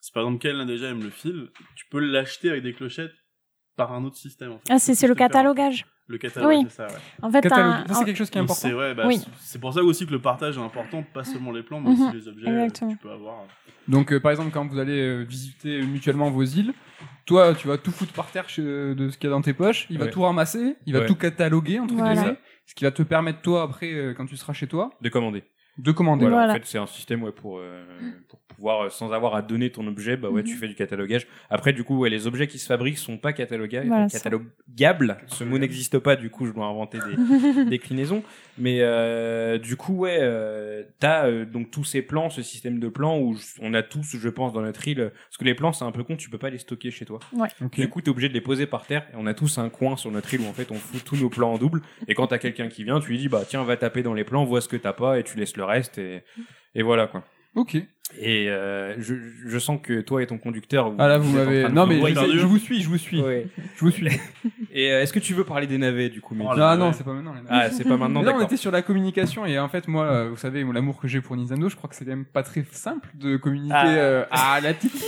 Si 0.00 0.12
par 0.12 0.24
exemple 0.24 0.40
Ken 0.42 0.56
l'a 0.56 0.64
déjà, 0.64 0.88
il 0.90 0.96
me 0.96 1.04
le 1.04 1.10
file, 1.10 1.50
tu 1.74 1.86
peux 1.86 1.98
l'acheter 2.00 2.50
avec 2.50 2.62
des 2.62 2.72
clochettes 2.72 3.14
par 3.76 3.92
un 3.92 4.04
autre 4.04 4.16
système. 4.16 4.52
En 4.52 4.58
fait. 4.58 4.64
Ah, 4.70 4.78
c'est 4.78 4.94
c'est 4.94 5.06
le 5.06 5.14
catalogage. 5.14 5.86
Le 6.08 6.18
catalogue, 6.18 6.48
Oui. 6.50 6.66
c'est 6.68 6.76
ça, 6.76 6.86
ouais. 6.86 6.92
En 7.20 7.30
fait, 7.32 7.44
un- 7.52 7.84
Ça, 7.88 7.94
c'est 7.94 8.04
quelque 8.04 8.16
chose 8.16 8.30
qui 8.30 8.38
est 8.38 8.40
important. 8.40 8.60
C'est 8.68 8.72
ouais, 8.72 8.94
bah, 8.94 9.04
Oui. 9.08 9.20
c'est- 9.40 9.58
pour 9.58 9.74
ça 9.74 9.82
aussi 9.82 10.06
que 10.06 10.12
le 10.12 10.20
partage 10.20 10.56
est 10.56 10.60
important, 10.60 11.02
pas 11.02 11.24
seulement 11.24 11.50
les 11.50 11.64
plans, 11.64 11.80
mais 11.80 11.90
Mhm, 11.90 12.00
aussi 12.08 12.16
les 12.16 12.28
objets 12.28 12.46
euh, 12.48 12.62
exactement. 12.64 12.90
que 12.92 12.96
tu 12.96 13.02
peux 13.02 13.10
avoir. 13.10 13.38
Donc, 13.88 14.12
euh, 14.12 14.20
par 14.20 14.30
exemple, 14.30 14.50
quand 14.52 14.64
vous 14.68 14.78
allez 14.78 15.00
euh, 15.00 15.22
visiter 15.24 15.82
mutuellement 15.82 16.30
vos 16.30 16.44
îles, 16.44 16.72
toi, 17.24 17.54
tu 17.54 17.66
vas 17.66 17.76
tout 17.76 17.90
foutre 17.90 18.12
par 18.12 18.30
terre 18.30 18.48
chez- 18.48 18.62
de 18.62 19.10
ce 19.10 19.18
qu'il 19.18 19.28
y 19.28 19.32
a 19.32 19.34
dans 19.34 19.42
tes 19.42 19.52
poches, 19.52 19.86
il 19.90 19.98
va 19.98 20.04
Ouais. 20.04 20.10
tout 20.12 20.22
ramasser, 20.22 20.76
il 20.86 20.92
va 20.92 21.00
Ouais. 21.00 21.06
tout 21.06 21.16
cataloguer, 21.16 21.80
entre 21.80 21.94
Voilà. 21.94 22.14
guillemets, 22.14 22.36
ce 22.66 22.74
qui 22.76 22.84
va 22.84 22.92
te 22.92 23.02
permettre, 23.02 23.42
toi, 23.42 23.64
après, 23.64 23.92
euh, 23.92 24.14
quand 24.14 24.26
tu 24.26 24.36
seras 24.36 24.52
chez 24.52 24.68
toi, 24.68 24.90
De 25.00 25.08
commander. 25.08 25.42
De 25.78 25.92
commander. 25.92 26.22
Voilà, 26.24 26.36
Voilà. 26.38 26.52
en 26.52 26.56
fait, 26.56 26.62
c'est 26.64 26.78
un 26.78 26.86
système 26.86 27.22
ouais, 27.22 27.32
pour, 27.32 27.58
euh, 27.58 27.84
pour 28.28 28.38
pouvoir, 28.40 28.84
euh, 28.86 28.88
sans 28.90 29.12
avoir 29.12 29.34
à 29.34 29.42
donner 29.42 29.70
ton 29.70 29.86
objet, 29.86 30.16
bah 30.16 30.30
ouais, 30.30 30.42
tu 30.42 30.54
Mhm. 30.54 30.60
fais 30.60 30.68
du 30.68 30.74
catalogage. 30.74 31.26
Après, 31.50 31.72
du 31.74 31.84
coup, 31.84 31.98
ouais, 31.98 32.08
les 32.10 32.26
objets 32.26 32.46
qui 32.46 32.58
se 32.58 32.66
fabriquent 32.66 32.96
sont 32.98 33.18
pas 33.18 33.32
cataloga- 33.32 33.82
Voilà, 33.86 34.08
ça. 34.08 34.18
catalogables. 34.18 35.18
Ce 35.26 35.44
mot 35.44 35.58
n'existe 35.58 35.98
pas, 35.98 36.16
du 36.16 36.30
coup, 36.30 36.46
je 36.46 36.52
dois 36.52 36.66
inventer 36.66 36.98
des 36.98 37.16
déclinaisons. 37.70 38.22
Mais 38.58 38.78
euh, 38.80 39.58
du 39.58 39.76
coup, 39.76 39.92
ouais, 39.98 40.16
euh, 40.20 40.82
t'as 40.98 41.26
euh, 41.26 41.44
donc 41.44 41.70
tous 41.70 41.84
ces 41.84 42.00
plans, 42.00 42.30
ce 42.30 42.40
système 42.40 42.78
de 42.78 42.88
plans 42.88 43.18
où 43.18 43.34
je- 43.34 43.44
on 43.60 43.74
a 43.74 43.82
tous, 43.82 44.16
je 44.16 44.28
pense, 44.30 44.54
dans 44.54 44.62
notre 44.62 44.88
île, 44.88 45.10
parce 45.28 45.36
que 45.36 45.44
les 45.44 45.54
plans, 45.54 45.74
c'est 45.74 45.84
un 45.84 45.92
peu 45.92 46.02
con, 46.04 46.16
tu 46.16 46.30
peux 46.30 46.38
pas 46.38 46.48
les 46.48 46.56
stocker 46.58 46.90
chez 46.90 47.04
toi. 47.04 47.18
Ok. 47.62 47.78
Du 47.78 47.88
coup, 47.90 48.00
t'es 48.00 48.08
obligé 48.10 48.28
de 48.30 48.34
les 48.34 48.40
poser 48.40 48.64
par 48.66 48.86
terre. 48.86 49.06
Et 49.12 49.16
on 49.18 49.26
a 49.26 49.34
tous 49.34 49.58
un 49.58 49.68
coin 49.68 49.96
sur 49.98 50.10
notre 50.10 50.32
île 50.32 50.40
où 50.40 50.46
en 50.46 50.54
fait 50.54 50.70
on 50.70 50.76
fout 50.76 51.04
tous 51.04 51.16
nos 51.16 51.28
plans 51.28 51.52
en 51.52 51.58
double. 51.58 51.82
Et 52.08 52.14
quand 52.14 52.28
t'as 52.28 52.38
quelqu'un 52.38 52.68
qui 52.68 52.82
vient, 52.84 52.98
tu 53.00 53.10
lui 53.10 53.18
dis 53.18 53.28
bah 53.28 53.42
tiens 53.46 53.62
va 53.64 53.76
taper 53.76 54.02
dans 54.02 54.14
les 54.14 54.24
plans, 54.24 54.44
vois 54.44 54.62
ce 54.62 54.68
que 54.68 54.76
t'as 54.76 54.94
pas 54.94 55.18
et 55.18 55.22
tu 55.24 55.36
laisses 55.36 55.56
le 55.58 55.64
reste 55.66 55.98
et, 55.98 56.22
et 56.74 56.82
voilà 56.82 57.06
quoi. 57.06 57.22
Ok. 57.54 57.76
Et 58.20 58.48
euh, 58.48 58.94
je, 59.00 59.14
je 59.48 59.58
sens 59.58 59.80
que 59.82 60.00
toi 60.00 60.22
et 60.22 60.26
ton 60.28 60.38
conducteur. 60.38 60.92
Ah 60.98 61.08
là, 61.08 61.18
vous 61.18 61.30
en 61.36 61.38
m'avez. 61.44 61.68
Non, 61.68 61.86
vous 61.86 61.88
mais 61.88 62.14
je, 62.14 62.46
vous 62.46 62.58
suis, 62.58 62.80
je 62.80 62.88
vous 62.88 62.98
suis. 62.98 63.20
Ouais. 63.20 63.48
Je 63.74 63.80
vous 63.80 63.90
suis. 63.90 64.06
Et 64.72 64.92
euh, 64.92 65.02
est-ce 65.02 65.12
que 65.12 65.18
tu 65.18 65.34
veux 65.34 65.42
parler 65.42 65.66
des 65.66 65.78
navets 65.78 66.08
du 66.10 66.20
coup 66.20 66.36
Oh 66.38 66.54
là 66.54 66.70
Ah 66.72 66.76
non, 66.76 66.92
c'est 66.92 67.02
pas 67.02 67.12
maintenant. 67.14 67.32
les. 67.34 67.40
Ah 67.48 67.68
c'est 67.70 67.82
pas 67.82 67.96
maintenant 67.96 68.22
là, 68.22 68.32
on 68.36 68.42
était 68.44 68.56
sur 68.58 68.70
la 68.70 68.82
communication 68.82 69.44
et 69.46 69.58
en 69.58 69.68
fait, 69.68 69.88
moi, 69.88 70.04
euh, 70.04 70.28
vous 70.30 70.36
savez, 70.36 70.62
l'amour 70.72 71.00
que 71.00 71.08
j'ai 71.08 71.20
pour 71.20 71.36
Nintendo, 71.36 71.68
je 71.68 71.74
crois 71.76 71.88
que 71.90 71.96
c'est 71.96 72.04
quand 72.04 72.10
même 72.10 72.26
pas 72.26 72.42
très 72.44 72.64
simple 72.70 73.08
de 73.14 73.36
communiquer 73.38 73.74
Ah. 73.74 73.88
euh, 73.88 74.24
à 74.30 74.60
la 74.60 74.72
technique. 74.74 75.02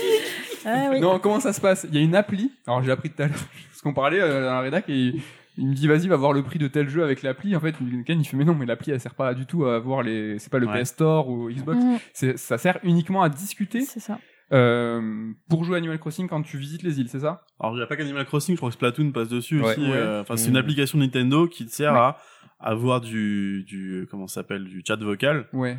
Ah 0.64 0.88
oui. 0.90 1.00
Non, 1.00 1.18
comment 1.20 1.38
ça 1.38 1.52
se 1.52 1.60
passe? 1.60 1.86
Il 1.90 1.94
y 1.94 1.98
a 1.98 2.02
une 2.04 2.16
appli. 2.16 2.50
Alors 2.66 2.82
j'ai 2.82 2.90
appris 2.90 3.10
tout 3.10 3.22
à 3.22 3.26
l'heure 3.28 3.36
parce 3.70 3.80
qu'on 3.82 3.94
parlait 3.94 4.20
euh, 4.20 4.40
dans 4.46 4.54
la 4.54 4.60
rédac 4.60 4.88
et 4.88 5.12
il 5.58 5.66
me 5.68 5.74
dit 5.74 5.86
vas-y 5.88 6.08
va 6.08 6.16
voir 6.16 6.32
le 6.32 6.42
prix 6.42 6.58
de 6.58 6.68
tel 6.68 6.88
jeu 6.88 7.02
avec 7.04 7.22
l'appli. 7.22 7.54
En 7.56 7.60
fait, 7.60 7.74
Ken 8.06 8.20
il 8.20 8.24
fait 8.24 8.36
mais 8.36 8.44
non 8.44 8.54
mais 8.54 8.64
l'appli 8.64 8.92
elle 8.92 9.00
sert 9.00 9.14
pas 9.14 9.34
du 9.34 9.44
tout 9.44 9.66
à 9.66 9.78
voir 9.78 10.02
les. 10.02 10.38
C'est 10.38 10.50
pas 10.50 10.58
le 10.58 10.66
Ouais. 10.66 10.82
PS 10.82 10.88
Store 10.90 11.28
ou 11.28 11.50
Xbox. 11.50 11.78
C'est 12.14 12.38
ça 12.38 12.56
sert 12.58 12.78
uniquement 12.84 13.22
à 13.22 13.28
discuter 13.28 13.80
C'est 13.82 14.00
ça. 14.00 14.18
euh, 14.52 15.30
pour 15.50 15.64
jouer 15.64 15.74
à 15.74 15.78
Animal 15.78 15.98
Crossing 15.98 16.28
quand 16.28 16.42
tu 16.42 16.56
visites 16.58 16.82
les 16.82 17.00
îles, 17.00 17.08
c'est 17.08 17.20
ça? 17.20 17.42
Alors, 17.60 17.74
il 17.74 17.78
n'y 17.78 17.82
a 17.82 17.86
pas 17.86 17.96
qu'Animal 17.96 18.24
Crossing, 18.24 18.54
je 18.54 18.58
crois 18.58 18.70
que 18.70 18.74
Splatoon 18.74 19.10
passe 19.12 19.28
dessus 19.28 19.60
Ouais. 19.60 19.72
aussi. 19.72 19.80
Ouais. 19.80 19.92
euh, 19.96 20.22
Enfin, 20.22 20.36
c'est 20.36 20.48
une 20.48 20.56
application 20.56 20.98
Nintendo 20.98 21.46
qui 21.48 21.66
te 21.66 21.70
sert 21.70 21.92
Ouais. 21.92 21.98
à 21.98 22.16
avoir 22.60 23.00
du, 23.00 23.64
du, 23.66 24.06
comment 24.10 24.26
ça 24.26 24.36
s'appelle, 24.36 24.64
du 24.64 24.82
chat 24.86 24.96
vocal, 24.96 25.46
Ouais, 25.52 25.78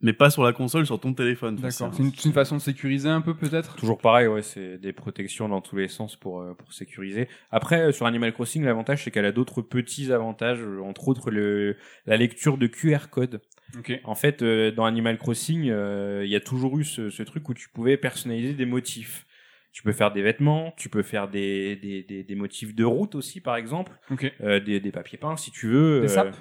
mais 0.00 0.12
pas 0.12 0.30
sur 0.30 0.44
la 0.44 0.52
console, 0.52 0.86
sur 0.86 1.00
ton 1.00 1.12
téléphone. 1.12 1.56
d'accord. 1.56 1.92
C'est- 1.92 2.24
une, 2.24 2.32
façon 2.32 2.56
de 2.56 2.60
sécuriser 2.60 3.08
un 3.08 3.20
peu 3.20 3.34
peut-être? 3.34 3.76
Toujours 3.76 3.98
pareil, 3.98 4.28
ouais, 4.28 4.42
c'est 4.42 4.78
des 4.78 4.92
protections 4.92 5.48
dans 5.48 5.60
tous 5.60 5.76
les 5.76 5.88
sens 5.88 6.14
pour, 6.16 6.40
euh, 6.40 6.54
pour 6.54 6.72
sécuriser. 6.72 7.28
Après, 7.50 7.80
euh, 7.80 7.92
sur 7.92 8.06
Animal 8.06 8.32
Crossing, 8.32 8.64
l'avantage, 8.64 9.04
c'est 9.04 9.10
qu'elle 9.10 9.24
a 9.24 9.32
d'autres 9.32 9.62
petits 9.62 10.12
avantages, 10.12 10.60
euh, 10.60 10.80
entre 10.82 11.08
autres 11.08 11.30
le, 11.30 11.76
la 12.06 12.16
lecture 12.16 12.58
de 12.58 12.66
QR 12.66 13.08
code. 13.10 13.40
Ok. 13.76 14.00
En 14.04 14.14
fait, 14.14 14.42
euh, 14.42 14.70
dans 14.70 14.84
Animal 14.84 15.18
Crossing, 15.18 15.68
euh, 15.68 16.22
il 16.24 16.30
y 16.30 16.36
a 16.36 16.40
toujours 16.40 16.78
eu 16.78 16.84
ce, 16.84 17.10
ce 17.10 17.22
truc 17.22 17.48
où 17.48 17.54
tu 17.54 17.68
pouvais 17.68 17.96
personnaliser 17.96 18.54
des 18.54 18.66
motifs. 18.66 19.26
Tu 19.72 19.82
peux 19.82 19.92
faire 19.92 20.10
des 20.12 20.22
vêtements, 20.22 20.72
tu 20.76 20.88
peux 20.88 21.02
faire 21.02 21.28
des, 21.28 21.76
des, 21.76 22.02
des, 22.02 22.24
des 22.24 22.34
motifs 22.34 22.74
de 22.74 22.84
route 22.84 23.14
aussi, 23.14 23.40
par 23.40 23.56
exemple, 23.56 23.92
Ok. 24.10 24.32
euh, 24.40 24.58
des, 24.60 24.80
des 24.80 24.90
papiers 24.90 25.18
peints, 25.18 25.36
si 25.36 25.50
tu 25.50 25.68
veux. 25.68 26.00
Des 26.00 26.06
euh, 26.06 26.08
sapes? 26.08 26.36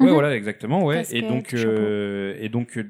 Ouais, 0.00 0.06
Mhm. 0.06 0.12
voilà, 0.12 0.36
exactement, 0.36 0.84
ouais. 0.84 0.96
et 0.96 0.98
Casquettes, 1.22 1.28
donc, 1.28 1.54
euh, 1.54 2.36
et 2.38 2.48
donc, 2.48 2.76
euh, 2.78 2.84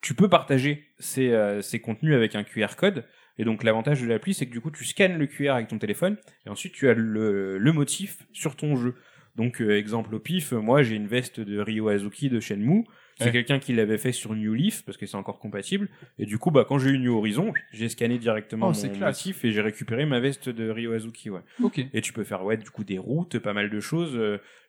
tu 0.00 0.14
peux 0.14 0.28
partager 0.28 0.86
ces, 0.98 1.30
euh, 1.30 1.62
ces 1.62 1.78
contenus 1.80 2.14
avec 2.14 2.34
un 2.34 2.42
QR 2.44 2.74
code. 2.76 3.04
Et 3.38 3.44
donc, 3.44 3.62
l'avantage 3.62 4.02
de 4.02 4.06
l'appli, 4.08 4.34
c'est 4.34 4.46
que 4.46 4.50
du 4.52 4.60
coup, 4.60 4.70
tu 4.70 4.84
scannes 4.84 5.16
le 5.16 5.26
QR 5.26 5.50
avec 5.54 5.68
ton 5.68 5.78
téléphone, 5.78 6.16
et 6.46 6.50
ensuite, 6.50 6.72
tu 6.74 6.88
as 6.88 6.94
le, 6.94 7.56
le 7.58 7.72
motif 7.72 8.18
sur 8.32 8.56
ton 8.56 8.76
jeu. 8.76 8.94
Donc, 9.36 9.62
euh, 9.62 9.76
exemple 9.78 10.14
au 10.14 10.18
pif, 10.18 10.52
moi, 10.52 10.82
j'ai 10.82 10.96
une 10.96 11.06
veste 11.06 11.38
de 11.40 11.58
Ryo 11.60 11.88
Azuki 11.88 12.28
de 12.28 12.40
Shenmue. 12.40 12.84
C'est 13.18 13.26
Ouais. 13.26 13.32
quelqu'un 13.32 13.58
qui 13.58 13.74
l'avait 13.74 13.98
fait 13.98 14.12
sur 14.12 14.34
New 14.34 14.54
Leaf, 14.54 14.82
parce 14.84 14.96
que 14.96 15.04
c'est 15.06 15.16
encore 15.16 15.38
compatible. 15.38 15.88
Et 16.18 16.24
du 16.24 16.38
coup, 16.38 16.50
bah, 16.50 16.64
quand 16.66 16.78
j'ai 16.78 16.88
eu 16.90 16.98
New 16.98 17.14
Horizon, 17.14 17.52
j'ai 17.70 17.88
scanné 17.90 18.18
directement 18.18 18.72
Oh, 18.74 18.86
mon 18.86 18.96
motif 19.06 19.44
et 19.44 19.52
j'ai 19.52 19.60
récupéré 19.60 20.06
ma 20.06 20.20
veste 20.20 20.48
de 20.48 20.70
Ryo 20.70 20.92
Azuki, 20.94 21.28
ouais. 21.28 21.40
Ok. 21.62 21.80
Et 21.92 22.00
tu 22.00 22.14
peux 22.14 22.24
faire 22.24 22.42
ouais 22.44 22.56
du 22.56 22.70
coup 22.70 22.82
des 22.82 22.98
routes, 22.98 23.38
pas 23.38 23.52
mal 23.52 23.68
de 23.68 23.78
choses. 23.78 24.18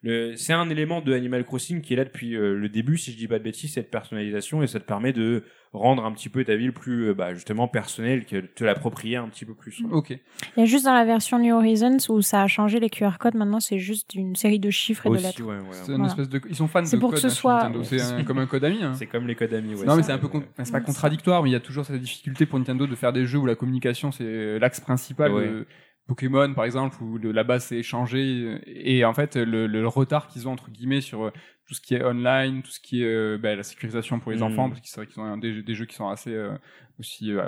Le- 0.04 0.36
C'est 0.36 0.54
un 0.54 0.70
élément 0.70 1.02
de 1.02 1.14
Animal 1.14 1.44
Crossing 1.46 1.82
qui 1.82 1.94
est 1.94 1.96
là 1.98 2.06
depuis 2.06 2.36
euh, 2.36 2.56
le 2.56 2.70
début, 2.70 2.98
si 2.98 3.12
je 3.12 3.18
dis 3.18 3.28
pas 3.28 3.38
de 3.38 3.44
bêtises, 3.44 3.74
cette 3.74 3.92
personnalisation 3.92 4.64
et 4.64 4.68
ça 4.68 4.80
te 4.80 4.86
permet 4.86 5.14
de 5.14 5.44
rendre 5.74 6.04
un 6.04 6.12
petit 6.12 6.28
peu 6.28 6.44
ta 6.44 6.56
ville 6.56 6.74
plus 6.74 7.10
euh, 7.10 7.14
bah, 7.14 7.34
justement 7.34 7.68
personnelle, 7.68 8.26
que 8.26 8.38
de 8.38 8.48
te 8.48 8.64
l'approprier 8.64 9.18
un 9.18 9.30
petit 9.30 9.46
peu 9.46 9.54
plus. 9.54 9.80
ouais. 9.82 9.90
Ok. 9.92 10.10
Il 10.10 10.60
y 10.60 10.62
a 10.64 10.66
juste 10.66 10.86
dans 10.86 10.94
la 10.94 11.06
version 11.06 11.38
New 11.40 11.56
Horizons 11.56 11.98
où 12.10 12.22
ça 12.22 12.42
a 12.42 12.48
changé 12.48 12.80
les 12.80 12.90
QR 12.90 13.18
codes. 13.20 13.36
Maintenant, 13.36 13.60
c'est 13.60 13.78
juste 13.80 14.16
une 14.16 14.36
série 14.36 14.60
de 14.60 14.70
chiffres 14.72 15.06
et 15.06 15.10
de 15.10 15.16
lettres. 15.18 15.40
ouais, 15.44 15.58
voilà. 15.60 15.72
C'est 15.84 15.92
une 15.92 15.98
Voilà. 15.98 16.12
espèce 16.12 16.30
de. 16.30 16.42
Ils 16.50 16.56
sont 16.56 16.68
fans 16.68 16.82
de 16.82 16.88
C'est 16.88 16.98
pour 17.00 17.12
que 17.12 17.16
code, 17.16 17.22
ce 17.22 17.28
hein, 17.28 17.30
soit- 17.30 17.64
Nintendo. 17.64 17.84
C'est 17.84 18.02
un- 18.02 18.24
comme 18.24 18.40
un 18.40 18.48
code 18.48 18.64
ami. 18.66 18.84
hein. 18.84 18.94
C'est 18.96 19.06
comme 19.08 19.28
les 19.28 19.36
codes 19.36 19.54
amis. 19.54 19.76
Ouais, 19.76 19.86
non 19.86 19.96
mais 19.96 20.04
c'est 20.04 20.12
un 20.12 20.18
peu 20.18 20.28
con- 20.28 20.44
c'est 20.62 20.72
pas 20.72 20.80
Ouais, 20.80 20.84
contradictoire 20.84 21.44
mais 21.44 21.50
il 21.50 21.54
y 21.54 21.56
a 21.56 21.60
toujours 21.62 21.86
cette 21.86 22.02
difficulté 22.02 22.46
pour 22.48 22.58
Nintendo 22.60 22.88
de 22.88 22.96
faire 22.96 23.14
des 23.14 23.26
jeux 23.26 23.38
où 23.38 23.46
la 23.46 23.56
communication 23.56 24.12
c'est 24.12 24.58
l'axe 24.60 24.80
principal 24.80 25.32
Ouais. 25.32 25.48
de 25.48 25.68
Pokémon 26.12 26.54
par 26.54 26.66
exemple 26.66 27.02
où 27.02 27.18
le- 27.18 27.32
la 27.32 27.44
base 27.44 27.66
c'est 27.66 27.78
échangé 27.78 28.60
et 28.66 29.06
en 29.06 29.14
fait 29.14 29.36
le, 29.38 29.68
le 29.68 29.88
retard 29.88 30.28
qu'ils 30.28 30.48
ont 30.48 30.52
entre 30.52 30.70
guillemets 30.70 31.02
sur 31.02 31.24
euh, 31.26 31.32
tout 31.68 31.74
ce 31.74 31.82
qui 31.82 31.96
est 31.96 32.04
online 32.04 32.62
tout 32.64 32.72
ce 32.72 32.80
qui 32.80 33.02
est 33.04 33.06
euh, 33.08 33.38
bah, 33.42 33.56
la 33.56 33.64
sécurisation 33.64 34.20
pour 34.20 34.32
les 34.32 34.38
Mhm. 34.38 34.44
enfants 34.44 34.70
parce 34.70 34.82
que 34.82 34.88
c'est 34.88 34.98
vrai 35.02 35.08
qu'ils 35.08 35.22
ont 35.22 35.38
des, 35.38 35.62
des 35.64 35.74
jeux 35.76 35.86
qui 35.86 35.96
sont 35.96 36.10
assez 36.10 36.34
euh, 36.34 36.52
aussi 37.00 37.32
euh, 37.32 37.42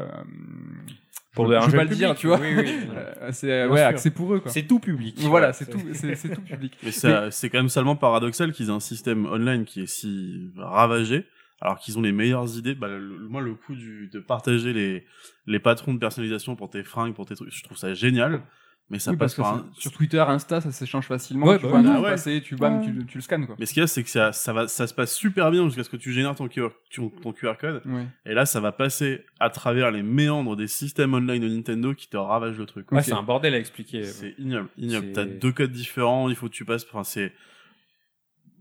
Pour 1.35 1.47
je 1.47 1.51
veux 1.65 1.71
jeu 1.71 1.77
pas 1.77 1.83
le 1.83 1.89
public, 1.89 1.97
dire 2.07 2.15
tu 2.15 2.27
vois 2.27 2.39
oui, 2.39 2.55
oui. 2.55 2.69
c'est 3.31 3.65
ouais 3.67 3.93
pour 4.15 4.33
eux 4.35 4.41
c'est 4.45 4.63
tout 4.67 4.79
public. 4.79 5.15
voilà 5.21 5.51
c'est 5.51 5.69
tout 5.69 5.81
c'est 5.93 6.15
tout 6.33 6.41
public 6.51 6.77
Mais 6.83 6.91
ça- 6.91 7.31
c'est 7.31 7.49
quand 7.49 7.57
même 7.59 7.69
seulement 7.69 7.95
paradoxal 7.95 8.51
qu'ils 8.53 8.67
aient 8.67 8.71
un 8.71 8.79
système 8.79 9.25
online 9.25 9.65
qui 9.65 9.81
est 9.81 9.87
si 9.87 10.51
ravagé, 10.57 11.25
alors 11.63 11.79
qu'ils 11.79 11.97
ont 11.97 12.01
les 12.01 12.11
meilleures 12.11 12.57
idées. 12.57 12.75
Bah, 12.75 12.89
le- 12.89 13.27
moi, 13.29 13.41
le 13.41 13.55
coup 13.55 13.73
du, 13.73 14.09
de 14.13 14.19
partager 14.19 14.73
les, 14.73 15.05
les 15.47 15.59
patrons 15.59 15.93
de 15.93 15.99
personnalisation 15.99 16.55
pour 16.55 16.69
tes 16.69 16.83
fringues, 16.83 17.13
pour 17.15 17.25
tes 17.25 17.35
trucs, 17.35 17.51
je 17.51 17.63
trouve 17.63 17.77
ça 17.77 17.93
génial. 17.93 18.43
Mais 18.89 18.99
ça 18.99 19.11
Oui, 19.11 19.17
parce 19.17 19.33
passe 19.33 19.37
que 19.37 19.49
par 19.49 19.59
un... 19.65 19.71
sur 19.79 19.93
Twitter 19.93 20.19
Insta 20.19 20.59
ça 20.59 20.69
s'échange 20.73 21.07
facilement 21.07 21.45
Ouais, 21.47 21.57
tu 21.57 21.63
bah 21.63 21.69
vois 21.69 21.79
truc 21.81 21.91
Ah 21.95 22.01
ouais. 22.01 22.09
passer, 22.11 22.41
tu 22.41 22.57
bam 22.57 22.79
Ouais. 22.79 22.85
tu, 22.85 23.05
tu 23.05 23.17
le 23.17 23.21
scannes 23.21 23.47
quoi 23.47 23.55
Mais 23.57 23.65
ce 23.65 23.73
qu'il 23.73 23.79
y 23.79 23.83
a, 23.83 23.87
c'est 23.87 24.03
que 24.03 24.09
ça, 24.09 24.33
ça, 24.33 24.51
va, 24.51 24.67
ça 24.67 24.87
se 24.87 24.93
passe 24.93 25.15
super 25.15 25.51
bien 25.51 25.63
jusqu'à 25.67 25.85
ce 25.85 25.89
que 25.89 25.95
tu 25.95 26.11
génères 26.11 26.35
ton 26.35 26.49
QR, 26.49 26.67
ton, 26.93 27.09
ton 27.09 27.31
QR 27.31 27.53
code. 27.57 27.81
ouais. 27.85 28.05
Et 28.25 28.33
là, 28.33 28.45
ça 28.45 28.59
va 28.59 28.73
passer 28.73 29.23
à 29.39 29.49
travers 29.49 29.89
les 29.89 30.03
méandres 30.03 30.57
des 30.57 30.67
systèmes 30.67 31.13
online 31.13 31.41
de 31.41 31.47
Nintendo 31.47 31.93
qui 31.93 32.09
te 32.09 32.17
ravagent 32.17 32.57
le 32.59 32.65
truc. 32.65 32.91
Ouais, 32.91 32.97
Ok. 32.99 33.05
c'est 33.05 33.13
un 33.13 33.23
bordel 33.23 33.53
à 33.53 33.57
expliquer. 33.57 34.03
C'est 34.03 34.35
ignoble, 34.37 34.67
ignoble. 34.77 35.13
T'as 35.13 35.23
deux 35.25 35.53
codes 35.53 35.71
différents, 35.71 36.27
il 36.27 36.35
faut 36.35 36.47
que 36.49 36.53
tu 36.53 36.65
passes. 36.65 36.85
Enfin, 36.91 37.05
c'est. 37.05 37.31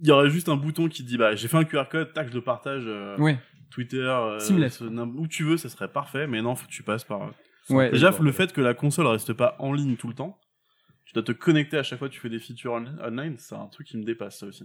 Il 0.03 0.09
y 0.09 0.11
aurait 0.11 0.29
juste 0.31 0.49
un 0.49 0.57
bouton 0.57 0.89
qui 0.89 1.03
te 1.05 1.09
dit 1.09 1.17
bah 1.17 1.35
j'ai 1.35 1.49
fait 1.49 1.57
un 1.57 1.65
QR 1.65 1.85
code, 1.91 2.13
tac 2.13 2.29
je 2.29 2.35
le 2.35 2.41
partage 2.43 2.83
euh, 2.87 3.17
ouais 3.19 3.39
Twitter, 3.71 3.97
euh, 3.99 4.39
ce- 4.39 4.85
où 5.19 5.27
tu 5.27 5.45
veux, 5.45 5.57
ça 5.57 5.69
serait 5.71 5.89
parfait. 5.89 6.27
Mais 6.27 6.43
non, 6.43 6.55
faut 6.55 6.67
que 6.67 6.73
tu 6.73 6.83
passes 6.83 7.05
par. 7.05 7.23
euh, 7.23 7.75
ouais 7.75 7.91
Déjà 7.91 8.11
le 8.21 8.33
fait 8.33 8.53
que 8.53 8.61
la 8.61 8.75
console 8.75 9.07
reste 9.07 9.33
pas 9.33 9.57
en 9.61 9.73
ligne 9.73 9.97
tout 9.97 10.09
le 10.09 10.15
temps, 10.15 10.39
tu 11.07 11.15
dois 11.15 11.23
te 11.23 11.33
connecter 11.33 11.79
à 11.79 11.83
chaque 11.83 11.99
fois 11.99 12.09
que 12.09 12.15
tu 12.15 12.21
fais 12.21 12.29
des 12.29 12.39
features 12.41 12.73
on- 12.75 13.07
online, 13.07 13.37
c'est 13.39 13.55
un 13.55 13.67
truc 13.67 13.87
qui 13.87 13.97
me 13.97 14.05
dépasse 14.05 14.41
ça 14.41 14.47
aussi. 14.47 14.65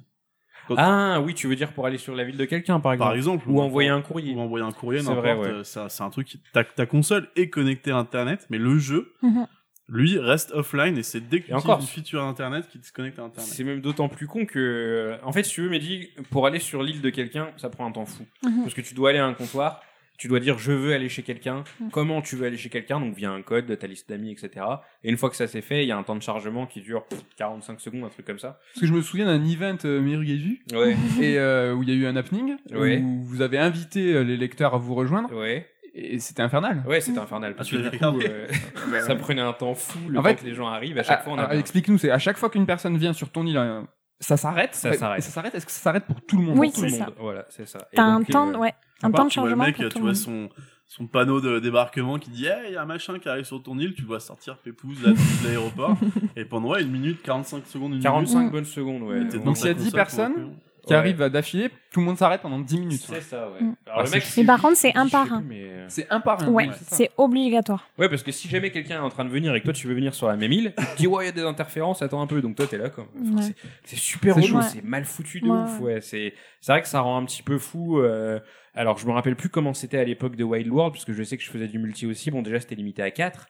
Ah 0.75 1.21
oui, 1.21 1.33
tu 1.35 1.47
veux 1.47 1.55
dire 1.55 1.71
pour 1.71 1.85
aller 1.85 1.97
sur 1.99 2.15
la 2.15 2.23
ville 2.23 2.35
de 2.35 2.45
quelqu'un 2.45 2.79
par 2.79 2.93
exemple. 2.93 3.07
Par 3.09 3.15
exemple, 3.15 3.45
Ou 3.47 3.61
envoyer 3.61 3.89
un 3.89 4.01
courrier. 4.01 4.33
ou 4.35 4.39
envoyer 4.39 4.65
un 4.65 4.71
courrier, 4.71 5.01
C'est 5.01 5.07
ouais. 5.11 5.47
euh, 5.47 5.63
ça- 5.63 5.87
C'est 5.87 6.03
un 6.03 6.09
truc. 6.09 6.27
Qui, 6.27 6.41
ta, 6.51 6.63
ta 6.63 6.85
console 6.87 7.29
est 7.35 7.49
connectée 7.49 7.91
à 7.91 7.97
Internet, 7.97 8.47
mais 8.49 8.57
le 8.57 8.77
jeu, 8.79 9.13
Mhm. 9.21 9.47
Lui, 9.89 10.17
reste 10.19 10.51
offline 10.51 10.97
et 10.97 11.03
c'est 11.03 11.21
dès 11.29 11.39
que 11.39 11.45
tu 11.45 11.51
Et 11.51 11.53
encore, 11.53 11.75
utilises 11.77 11.95
une 11.97 12.03
feature 12.03 12.23
Internet 12.23 12.67
qui 12.69 12.79
te 12.79 12.91
connecte 12.91 13.19
à 13.19 13.23
Internet. 13.23 13.49
C'est 13.53 13.63
même 13.63 13.81
d'autant 13.81 14.09
plus 14.09 14.27
con 14.27 14.45
que, 14.45 15.15
en 15.23 15.31
fait, 15.31 15.43
si 15.43 15.53
tu 15.53 15.61
veux, 15.61 15.69
Mehdi, 15.69 16.09
pour 16.29 16.45
aller 16.45 16.59
sur 16.59 16.83
l'île 16.83 17.01
de 17.01 17.09
quelqu'un, 17.09 17.49
ça 17.57 17.69
prend 17.69 17.85
un 17.87 17.91
temps 17.91 18.05
fou. 18.05 18.25
Mhm. 18.43 18.63
Parce 18.63 18.73
que 18.73 18.81
tu 18.81 18.93
dois 18.93 19.11
aller 19.11 19.19
à 19.19 19.25
un 19.25 19.33
comptoir, 19.33 19.81
tu 20.17 20.27
dois 20.27 20.39
dire 20.39 20.57
je 20.57 20.71
veux 20.71 20.93
aller 20.93 21.09
chez 21.09 21.21
quelqu'un, 21.21 21.63
Mhm. 21.79 21.89
comment 21.91 22.21
tu 22.23 22.35
veux 22.35 22.47
aller 22.47 22.57
chez 22.57 22.69
quelqu'un, 22.69 22.99
donc 22.99 23.15
via 23.15 23.29
un 23.31 23.43
code, 23.43 23.77
ta 23.77 23.85
liste 23.87 24.09
d'amis, 24.09 24.31
etc. 24.31 24.65
Et 25.03 25.09
une 25.11 25.15
fois 25.17 25.29
que 25.29 25.35
ça 25.35 25.45
c'est 25.47 25.61
fait, 25.61 25.83
il 25.83 25.87
y 25.87 25.91
a 25.91 25.97
un 25.97 26.01
temps 26.03 26.15
de 26.15 26.23
chargement 26.23 26.65
qui 26.65 26.81
dure 26.81 27.05
pff, 27.05 27.21
45 27.37 27.79
secondes, 27.79 28.03
un 28.03 28.09
truc 28.09 28.25
comme 28.25 28.39
ça. 28.39 28.59
Parce 28.73 28.81
que 28.81 28.87
je 28.87 28.93
me 28.93 29.01
souviens 29.03 29.25
d'un 29.27 29.45
event 29.45 29.77
euh, 29.85 30.01
Merugezu 30.01 30.59
Ouais, 30.73 30.97
et 31.21 31.37
euh, 31.37 31.75
où 31.75 31.83
il 31.83 31.89
y 31.89 31.91
a 31.91 31.95
eu 31.95 32.07
un 32.07 32.15
happening 32.15 32.55
Ouais. 32.73 32.97
où 32.99 33.21
vous 33.23 33.41
avez 33.43 33.59
invité 33.59 34.13
euh, 34.15 34.23
les 34.23 34.37
lecteurs 34.37 34.73
à 34.73 34.79
vous 34.79 34.95
rejoindre 34.95 35.31
ouais, 35.35 35.67
et 35.97 36.19
c'était 36.19 36.41
infernal. 36.43 36.83
ouais, 36.87 37.01
c'était 37.01 37.19
infernal. 37.19 37.55
Parce 37.55 37.69
Ah, 37.73 37.77
que 37.77 37.89
du 37.89 37.97
coup, 37.99 38.19
euh, 38.21 38.47
ça 39.07 39.15
prenait 39.15 39.41
un 39.41 39.53
temps 39.53 39.73
fou 39.75 39.99
le 40.09 40.19
En 40.19 40.21
temps 40.23 40.29
fait, 40.29 40.35
que 40.35 40.45
les 40.45 40.53
gens 40.53 40.67
arrivent. 40.67 40.97
À 40.97 41.03
chaque 41.03 41.19
Ah, 41.21 41.23
fois, 41.23 41.33
on 41.33 41.37
ah, 41.39 41.45
a. 41.45 41.55
Explique-nous, 41.55 41.97
c'est 41.97 42.11
à 42.11 42.19
chaque 42.19 42.37
fois 42.37 42.49
qu'une 42.49 42.65
personne 42.65 42.97
vient 42.97 43.13
sur 43.13 43.29
ton 43.29 43.45
île, 43.45 43.57
euh, 43.57 43.81
ça 44.19 44.37
s'arrête? 44.37 44.73
Ça 44.75 44.93
s'arrête. 44.93 45.21
Ça 45.23 45.29
s'arrête? 45.31 45.53
Est-ce 45.55 45.65
que 45.65 45.71
ça 45.71 45.79
s'arrête 45.81 46.05
pour 46.05 46.21
tout 46.21 46.37
le 46.37 46.43
monde? 46.43 46.57
Oui, 46.59 46.71
c'est 46.73 46.89
ça. 46.89 47.09
Voilà, 47.19 47.45
c'est 47.49 47.67
ça. 47.67 47.79
T'as 47.93 48.03
un 48.03 48.19
donc, 48.19 48.29
temps, 48.29 48.49
euh, 48.53 48.57
ouais, 48.57 48.73
un 49.03 49.11
part, 49.11 49.21
temps 49.21 49.25
de 49.25 49.29
tu 49.31 49.39
vois 49.39 49.49
le 49.49 49.51
changement 49.55 49.65
mec, 49.65 49.75
pour 49.75 49.85
tu 49.85 49.89
tout 49.91 49.99
vois 49.99 50.07
monde. 50.09 50.15
son, 50.15 50.49
son 50.87 51.05
panneau 51.07 51.41
de 51.41 51.59
débarquement 51.59 52.17
qui 52.17 52.29
dit 52.31 52.45
Hey, 52.47 52.69
il 52.69 52.73
y 52.73 52.77
a 52.77 52.81
un 52.81 52.85
machin 52.85 53.19
qui 53.19 53.27
arrive 53.29 53.43
sur 53.45 53.61
ton 53.61 53.77
île, 53.77 53.93
tu 53.93 54.03
dois 54.03 54.19
sortir 54.19 54.57
Pépouze 54.57 55.03
là, 55.03 55.11
de 55.11 55.17
l'aéroport. 55.47 55.97
et 56.35 56.45
pendant 56.45 56.69
ouais, 56.69 56.81
une 56.81 56.91
minute, 56.91 57.21
45 57.21 57.65
secondes, 57.67 57.93
une 57.95 58.01
45 58.01 58.39
Mm. 58.47 58.51
bonnes 58.51 58.65
secondes, 58.65 59.01
ouais. 59.03 59.23
Donc, 59.39 59.57
s'il 59.57 59.67
y 59.67 59.69
a 59.69 59.73
ta 59.73 59.79
10 59.79 59.83
console 59.85 59.95
personnes. 59.99 60.55
Qui 60.87 60.93
Ouais. 60.93 60.99
arrive 60.99 61.21
à 61.21 61.29
d'affilée, 61.29 61.69
tout 61.91 61.99
le 61.99 62.05
monde 62.05 62.17
s'arrête 62.17 62.41
pendant 62.41 62.59
10 62.59 62.79
minutes. 62.79 63.03
C'est 63.05 63.21
ça, 63.21 63.49
ouais. 63.51 63.61
Mm. 63.61 63.75
Alors, 63.85 63.99
Ah, 63.99 64.03
le 64.05 64.09
mec, 64.11 64.23
c'est- 64.23 64.41
Mais 64.41 64.47
par 64.47 64.61
contre, 64.61 64.77
c'est 64.77 64.95
un 64.95 65.07
par 65.07 65.31
un. 65.31 65.43
euh, 65.51 65.85
C'est 65.89 66.07
un 66.09 66.19
par 66.19 66.41
un. 66.43 66.47
Ouais, 66.49 66.67
oui, 66.67 66.73
c'est 66.89 67.11
obligatoire. 67.17 67.87
Ouais, 67.97 68.09
parce 68.09 68.23
que 68.23 68.31
si 68.31 68.47
jamais 68.47 68.71
quelqu'un 68.71 68.95
est 68.95 68.99
en 69.05 69.09
train 69.09 69.25
de 69.25 69.29
venir 69.29 69.53
et 69.53 69.59
que 69.59 69.65
toi 69.65 69.73
tu 69.73 69.87
veux 69.87 69.93
venir 69.93 70.13
sur 70.15 70.27
la 70.27 70.35
même 70.37 70.51
île, 70.51 70.73
tu 70.95 71.01
dis 71.03 71.07
ouais, 71.07 71.25
il 71.25 71.27
y 71.27 71.29
a 71.29 71.33
des 71.33 71.43
interférences, 71.43 72.01
attends 72.01 72.21
un 72.21 72.27
peu. 72.27 72.41
Donc 72.41 72.55
toi 72.55 72.65
t'es 72.67 72.77
là 72.77 72.89
comme. 72.89 73.07
Enfin, 73.21 73.47
Ouais. 73.47 73.53
c'est- 73.83 73.95
super 73.97 74.35
C'est 74.35 74.41
relou, 74.41 74.61
chaud. 74.61 74.67
c'est 74.71 74.83
mal 74.83 75.05
foutu 75.05 75.41
de 75.41 75.47
Ouais, 75.47 75.59
ouf. 75.59 75.79
Ouais, 75.81 76.01
c'est 76.01 76.33
c'est 76.61 76.71
vrai 76.71 76.81
que 76.81 76.87
ça 76.87 77.01
rend 77.01 77.17
un 77.17 77.25
petit 77.25 77.43
peu 77.43 77.57
fou. 77.57 77.99
euh, 77.99 78.39
Alors 78.73 78.97
je 78.99 79.07
me 79.07 79.11
rappelle 79.11 79.35
plus 79.35 79.49
comment 79.49 79.73
c'était 79.73 79.97
à 79.97 80.03
l'époque 80.03 80.35
de 80.35 80.43
Wild 80.43 80.67
World, 80.71 80.93
parce 80.93 81.03
que 81.05 81.11
je 81.13 81.23
sais 81.23 81.35
que 81.37 81.43
je 81.43 81.49
faisais 81.49 81.67
du 81.67 81.79
multi 81.79 82.05
aussi. 82.05 82.29
Bon, 82.31 82.41
déjà 82.43 82.59
c'était 82.59 82.75
limité 82.75 83.01
à 83.01 83.11
4 83.11 83.47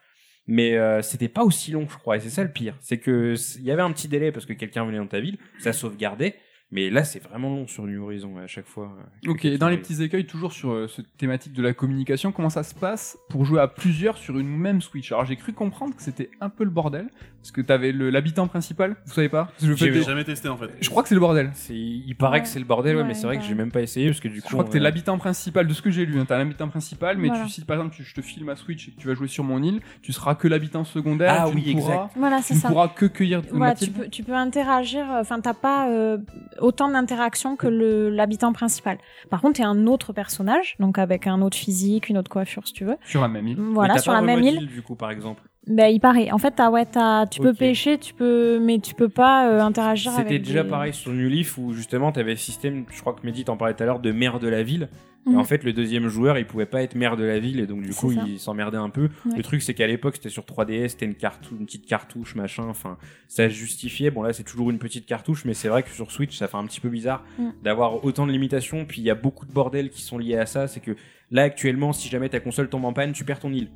mais 0.50 0.76
euh, 0.78 1.02
c'était 1.02 1.28
pas 1.28 1.42
aussi 1.42 1.70
long, 1.72 1.86
je 1.86 1.98
crois. 1.98 2.16
Et 2.16 2.20
c'est 2.20 2.30
ça 2.30 2.42
le 2.42 2.50
pire, 2.50 2.74
c'est 2.80 2.96
que 2.96 3.34
il 3.58 3.64
y 3.64 3.70
avait 3.70 3.82
un 3.82 3.92
petit 3.92 4.08
délai 4.08 4.32
parce 4.32 4.46
que 4.46 4.54
quelqu'un 4.54 4.86
venait 4.86 4.96
dans 4.96 5.06
ta 5.06 5.20
ville, 5.20 5.36
ça 5.58 5.74
sauvegardait. 5.74 6.36
Mais 6.70 6.90
là, 6.90 7.02
c'est 7.02 7.18
vraiment 7.18 7.48
long 7.48 7.66
sur 7.66 7.86
New 7.86 8.02
Horizon 8.02 8.36
à 8.36 8.46
chaque 8.46 8.66
fois. 8.66 8.94
euh, 9.26 9.30
Ok, 9.30 9.46
dans 9.56 9.70
les 9.70 9.78
petits 9.78 10.02
écueils, 10.02 10.26
toujours 10.26 10.52
sur 10.52 10.70
euh, 10.70 10.86
cette 10.86 11.16
thématique 11.16 11.54
de 11.54 11.62
la 11.62 11.72
communication, 11.72 12.30
comment 12.30 12.50
ça 12.50 12.62
se 12.62 12.74
passe 12.74 13.16
pour 13.30 13.46
jouer 13.46 13.60
à 13.60 13.68
plusieurs 13.68 14.18
sur 14.18 14.38
une 14.38 14.48
même 14.48 14.82
Switch? 14.82 15.10
Alors 15.10 15.24
j'ai 15.24 15.36
cru 15.36 15.54
comprendre 15.54 15.96
que 15.96 16.02
c'était 16.02 16.30
un 16.42 16.50
peu 16.50 16.64
le 16.64 16.70
bordel, 16.70 17.08
parce 17.48 17.52
que 17.56 17.60
t'avais 17.62 17.92
le- 17.92 18.10
l'habitant 18.10 18.46
principal, 18.46 18.96
vous 19.06 19.12
savez 19.14 19.30
pas? 19.30 19.44
Parce 19.46 19.60
que 19.62 19.66
je, 19.68 19.72
fais 19.74 19.86
J'ai 19.86 19.90
des- 19.90 20.02
jamais 20.02 20.24
testé 20.24 20.48
en 20.50 20.56
fait. 20.58 20.68
je 20.80 20.90
crois 20.90 21.02
que 21.02 21.08
c'est 21.08 21.14
le 21.14 21.20
bordel. 21.20 21.50
C'est, 21.54 21.74
il 21.74 22.14
paraît 22.14 22.38
Ouais. 22.38 22.42
que 22.42 22.48
c'est 22.48 22.58
le 22.58 22.66
bordel, 22.66 22.94
ouais, 22.96 23.02
Ouais, 23.02 23.08
mais 23.08 23.14
c'est 23.14 23.26
vrai 23.26 23.36
que 23.36 23.40
bah. 23.42 23.46
j'ai 23.48 23.54
même 23.54 23.72
pas 23.72 23.80
essayé 23.80 24.08
parce 24.08 24.20
que 24.20 24.28
du 24.28 24.42
coup. 24.42 24.48
Je 24.48 24.52
crois 24.52 24.64
que 24.64 24.70
t'es 24.70 24.78
on- 24.78 24.82
l'habitant 24.82 25.16
principal 25.16 25.66
de 25.66 25.72
ce 25.72 25.80
que 25.80 25.90
j'ai 25.90 26.04
lu. 26.04 26.20
Hein. 26.20 26.26
T'as 26.28 26.36
l'habitant 26.36 26.68
principal, 26.68 27.16
mais 27.16 27.28
Voilà. 27.28 27.44
tu, 27.44 27.50
si 27.50 27.64
par 27.64 27.76
exemple 27.78 27.94
tu- 27.96 28.04
je 28.04 28.14
te 28.14 28.20
file 28.20 28.44
ma 28.44 28.54
Switch 28.54 28.88
et 28.88 28.90
que 28.92 29.00
tu 29.00 29.06
vas 29.08 29.14
jouer 29.14 29.28
sur 29.28 29.44
mon 29.44 29.62
île, 29.62 29.80
tu 30.02 30.12
seras 30.12 30.34
que 30.34 30.46
l'habitant 30.46 30.84
secondaire. 30.84 31.36
Ah 31.38 31.48
tu 31.48 31.56
oui, 31.56 31.74
ne 31.74 31.80
pourras, 31.80 31.92
exact. 31.94 32.10
Voilà, 32.16 32.36
tu 32.38 32.42
c'est 32.44 32.54
ne 32.54 32.58
ça. 32.60 32.68
pourras 32.68 32.88
que 32.88 33.06
cueillir 33.06 33.40
Voilà, 33.50 33.74
tu 33.74 33.86
Mathilde. 33.86 33.94
peux, 33.96 34.08
tu 34.08 34.22
peux 34.24 34.34
interagir, 34.34 35.10
euh, 35.10 35.20
enfin, 35.20 35.40
t'as 35.40 35.54
pas 35.54 35.88
euh, 35.90 36.18
autant 36.60 36.90
d'interaction 36.90 37.56
que 37.56 37.66
le- 37.66 38.10
l'habitant 38.10 38.52
principal. 38.52 38.98
Par 39.30 39.40
contre, 39.40 39.56
t'es 39.56 39.64
un 39.64 39.86
autre 39.86 40.12
personnage, 40.12 40.76
donc 40.80 40.98
avec 40.98 41.26
un 41.26 41.40
autre 41.40 41.56
physique, 41.56 42.08
une 42.10 42.18
autre 42.18 42.30
coiffure, 42.30 42.66
si 42.66 42.74
tu 42.74 42.84
veux. 42.84 42.96
sur 43.06 43.22
la 43.22 43.28
même 43.28 43.46
île. 43.48 43.56
Mais 43.58 43.72
Voilà, 43.74 43.94
t'as 43.94 44.00
sur 44.00 44.12
pas 44.12 44.20
la 44.20 44.26
même 44.26 44.42
île. 44.42 44.66
du 44.66 44.82
coup, 44.82 44.94
par 44.94 45.10
exemple. 45.10 45.42
Ben, 45.68 45.86
il 45.88 46.00
paraît. 46.00 46.30
En 46.30 46.38
fait, 46.38 46.52
t'as, 46.52 46.70
ouais, 46.70 46.86
t'as, 46.86 47.26
tu 47.26 47.40
peux 47.40 47.52
pêcher, 47.54 47.98
tu 47.98 48.14
peux, 48.14 48.58
mais 48.58 48.78
tu 48.78 48.94
peux 48.94 49.08
pas 49.08 49.48
euh, 49.50 49.60
interagir 49.60 50.12
avec. 50.12 50.26
C'était 50.28 50.38
déjà 50.38 50.62
des- 50.62 50.68
pareil 50.70 50.94
sur 50.94 51.12
New 51.12 51.28
Leaf 51.28 51.58
où 51.58 51.72
justement 51.72 52.10
t'avais 52.12 52.30
le 52.32 52.36
système, 52.36 52.84
je 52.90 53.00
crois 53.00 53.12
que 53.12 53.24
Mehdi 53.26 53.44
t'en 53.44 53.56
parlait 53.56 53.74
tout 53.74 53.82
à 53.82 53.86
l'heure, 53.86 54.00
de 54.00 54.10
maire 54.12 54.38
de 54.40 54.48
la 54.48 54.62
ville. 54.62 54.88
Et 55.26 55.30
Mhm. 55.32 55.38
en 55.38 55.44
fait, 55.44 55.62
le 55.64 55.74
deuxième 55.74 56.08
joueur, 56.08 56.38
il 56.38 56.46
pouvait 56.46 56.64
pas 56.64 56.82
être 56.82 56.94
maire 56.94 57.16
de 57.16 57.24
la 57.24 57.38
ville 57.38 57.60
et 57.60 57.66
donc 57.66 57.82
du 57.82 57.92
coup, 57.92 58.12
ça. 58.14 58.22
il 58.26 58.38
s'emmerdait 58.38 58.78
un 58.78 58.88
peu. 58.88 59.10
Ouais. 59.26 59.36
Le 59.36 59.42
truc, 59.42 59.60
c'est 59.62 59.74
qu'à 59.74 59.86
l'époque, 59.86 60.14
c'était 60.16 60.30
sur 60.30 60.44
3DS, 60.46 60.88
c'était 60.92 61.04
une, 61.04 61.14
une 61.58 61.66
petite 61.66 61.84
cartouche, 61.86 62.34
machin. 62.34 62.64
Enfin, 62.68 62.96
ça 63.26 63.48
justifiait. 63.48 64.10
Bon, 64.10 64.22
là, 64.22 64.32
c'est 64.32 64.44
toujours 64.44 64.70
une 64.70 64.78
petite 64.78 65.04
cartouche, 65.04 65.44
mais 65.44 65.52
c'est 65.54 65.68
vrai 65.68 65.82
que 65.82 65.90
sur 65.90 66.10
Switch, 66.12 66.34
ça 66.38 66.48
fait 66.48 66.56
un 66.56 66.64
petit 66.64 66.80
peu 66.80 66.88
bizarre 66.88 67.24
Mm. 67.38 67.48
d'avoir 67.62 68.02
autant 68.04 68.26
de 68.26 68.32
limitations. 68.32 68.86
Puis 68.86 69.02
il 69.02 69.04
y 69.04 69.10
a 69.10 69.14
beaucoup 69.14 69.44
de 69.44 69.52
bordel 69.52 69.90
qui 69.90 70.00
sont 70.00 70.16
liés 70.16 70.38
à 70.38 70.46
ça. 70.46 70.66
C'est 70.66 70.80
que 70.80 70.92
là, 71.30 71.42
actuellement, 71.42 71.92
si 71.92 72.08
jamais 72.08 72.30
ta 72.30 72.40
console 72.40 72.70
tombe 72.70 72.86
en 72.86 72.92
panne, 72.94 73.12
tu 73.12 73.24
perds 73.24 73.40
ton 73.40 73.52
île. 73.52 73.68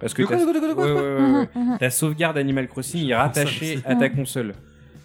Parce 0.00 0.14
que 0.14 0.22
ta-. 0.22 0.36
Mhm, 0.36 1.46
mhm. 1.54 1.78
ta 1.78 1.90
sauvegarde 1.90 2.38
Animal 2.38 2.68
Crossing 2.68 3.08
est 3.08 3.14
rattachée 3.16 3.80
à 3.84 3.94
ta 3.96 4.08
console. 4.08 4.54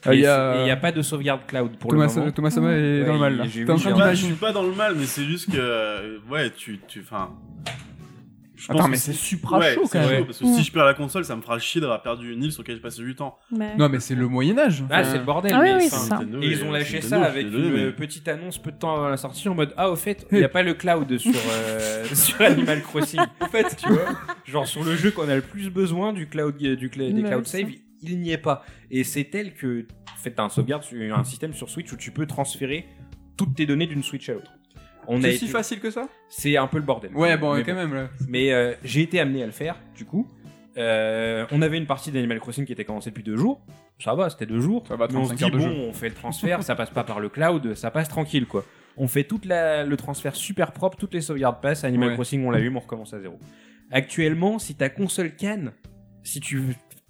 Ah, 0.05 0.13
Et 0.13 0.17
il 0.19 0.25
a- 0.25 0.63
n'y 0.65 0.71
a 0.71 0.75
pas 0.75 0.91
de 0.91 1.01
sauvegarde 1.01 1.41
cloud 1.47 1.71
pour 1.79 1.89
Thomas, 1.91 2.07
le 2.07 2.13
moment. 2.19 2.31
Thomas 2.31 2.49
Sama 2.51 2.71
est 2.73 3.01
Ouais, 3.01 3.05
dans 3.07 3.13
le 3.13 3.19
mal. 3.19 3.37
là. 3.37 3.43
Bah, 3.43 4.13
je 4.13 4.25
suis 4.25 4.33
pas 4.33 4.51
dans 4.51 4.63
le 4.63 4.73
mal, 4.73 4.95
mais 4.97 5.05
c'est 5.05 5.23
juste 5.23 5.49
que. 5.49 5.57
euh, 5.57 6.17
Ouais, 6.29 6.49
tu. 6.49 6.79
tu 6.87 7.01
pense 8.67 8.75
Attends, 8.75 8.85
que 8.85 8.91
mais 8.91 8.97
c'est 8.97 9.13
supra 9.13 9.59
ouais, 9.59 9.73
chaud 9.75 9.81
c'est 9.85 9.99
quand 9.99 10.07
même. 10.07 10.19
chaud, 10.19 10.25
parce 10.25 10.39
que 10.39 10.45
Mm. 10.45 10.53
si 10.55 10.63
je 10.63 10.71
perds 10.71 10.85
la 10.85 10.93
console, 10.93 11.25
ça 11.25 11.35
me 11.35 11.41
fera 11.41 11.59
chier 11.59 11.81
d'avoir 11.81 12.01
perdu 12.01 12.31
une 12.33 12.43
île 12.43 12.51
sur 12.51 12.61
laquelle 12.61 12.75
j'ai 12.75 12.81
passé 12.81 13.01
du 13.03 13.15
temps. 13.15 13.37
Ben, 13.51 13.77
Non, 13.77 13.89
mais 13.89 13.99
c'est 13.99 14.15
le 14.15 14.27
Moyen-Âge. 14.27 14.83
Ah, 14.89 15.03
c'est 15.03 15.17
le 15.17 15.23
bordel. 15.23 15.51
Ah 15.55 15.61
mais 15.61 15.75
oui, 15.75 15.83
enfin, 15.87 15.97
ça. 15.97 16.21
Et 16.41 16.47
ils 16.47 16.63
ont 16.63 16.71
lâché 16.71 17.01
ça 17.01 17.21
avec 17.23 17.47
une 17.47 17.71
mais- 17.73 17.91
petite 17.91 18.27
annonce 18.27 18.57
peu 18.57 18.71
de 18.71 18.77
temps 18.77 18.95
avant 18.95 19.09
la 19.09 19.17
sortie 19.17 19.47
en 19.49 19.55
mode 19.55 19.73
Ah, 19.77 19.89
au 19.89 19.95
fait, 19.95 20.25
il 20.31 20.37
n'y 20.37 20.43
a 20.43 20.49
pas 20.49 20.63
le 20.63 20.73
cloud 20.73 21.17
sur, 21.17 21.31
euh, 21.51 22.05
sur 22.13 22.41
Animal 22.41 22.81
Crossing. 22.83 23.19
En 23.41 23.47
fait, 23.47 23.75
tu 23.75 23.89
vois, 23.89 24.05
genre 24.45 24.67
sur 24.67 24.83
le 24.83 24.95
jeu 24.95 25.11
qu'on 25.11 25.27
a 25.29 25.35
le 25.35 25.41
plus 25.41 25.69
besoin 25.69 26.13
du 26.13 26.27
cloud, 26.27 26.55
du 26.57 26.89
cla- 26.89 27.11
des 27.13 27.23
cloud 27.23 27.45
save, 27.47 27.69
il 28.01 28.19
n'y 28.19 28.31
est 28.31 28.37
pas. 28.37 28.63
Et 28.91 29.03
c'est 29.03 29.23
tel 29.25 29.53
que, 29.53 29.85
en 30.13 30.17
fait, 30.23 30.31
t'as 30.31 30.43
un 30.43 30.49
sauvegarde, 30.49 30.83
un 31.13 31.23
système 31.23 31.53
sur 31.53 31.69
Switch 31.69 31.91
où 31.91 31.97
tu 31.97 32.11
peux 32.11 32.25
transférer 32.25 32.85
toutes 33.37 33.55
tes 33.55 33.65
données 33.65 33.87
d'une 33.87 34.03
Switch 34.03 34.29
à 34.29 34.33
l'autre. 34.33 34.51
On 35.07 35.21
C'est 35.21 35.29
été- 35.29 35.37
si 35.39 35.47
facile 35.47 35.79
que 35.79 35.89
ça? 35.91 36.07
C'est 36.29 36.57
un 36.57 36.67
peu 36.67 36.77
le 36.77 36.83
bordel. 36.83 37.11
Ouais, 37.15 37.37
bon, 37.37 37.55
Mais 37.55 37.63
quand 37.63 37.75
même. 37.75 37.93
Là. 37.93 38.09
Mais 38.27 38.51
euh, 38.53 38.73
j'ai 38.83 39.01
été 39.01 39.19
amené 39.19 39.43
à 39.43 39.45
le 39.45 39.51
faire, 39.51 39.77
du 39.95 40.05
coup. 40.05 40.27
Euh, 40.77 41.45
on 41.51 41.61
avait 41.61 41.77
une 41.77 41.85
partie 41.85 42.11
d'Animal 42.11 42.39
Crossing 42.39 42.65
qui 42.65 42.71
était 42.73 42.85
commencée 42.85 43.11
depuis 43.11 43.23
deux 43.23 43.37
jours. 43.37 43.61
Ça 43.99 44.15
va, 44.15 44.29
c'était 44.29 44.45
deux 44.47 44.59
jours. 44.59 44.83
Ça 44.87 44.95
va, 44.95 45.07
Mais 45.09 45.17
on 45.17 45.23
se 45.25 45.29
35 45.35 45.45
dit, 45.51 45.57
bon, 45.57 45.63
jeu. 45.63 45.75
on 45.89 45.93
fait 45.93 46.09
le 46.09 46.15
transfert, 46.15 46.63
ça 46.63 46.75
passe 46.75 46.89
pas 46.89 47.03
par 47.03 47.19
le 47.19 47.29
cloud, 47.29 47.75
ça 47.75 47.91
passe 47.91 48.09
tranquille, 48.09 48.47
quoi. 48.47 48.65
On 48.97 49.07
fait 49.07 49.23
tout 49.23 49.39
le 49.43 49.95
transfert 49.95 50.35
super 50.35 50.71
propre, 50.71 50.97
toutes 50.97 51.13
les 51.13 51.21
sauvegardes 51.21 51.61
passent. 51.61 51.83
Animal 51.83 52.09
Ouais. 52.09 52.13
Crossing, 52.15 52.43
on 52.45 52.49
l'a 52.51 52.59
vu, 52.59 52.69
mais 52.71 52.77
on 52.77 52.81
recommence 52.81 53.13
à 53.13 53.19
zéro. 53.19 53.37
Actuellement, 53.91 54.57
si 54.59 54.75
ta 54.75 54.89
console 54.89 55.35
canne, 55.35 55.71
si 56.23 56.39
tu 56.39 56.61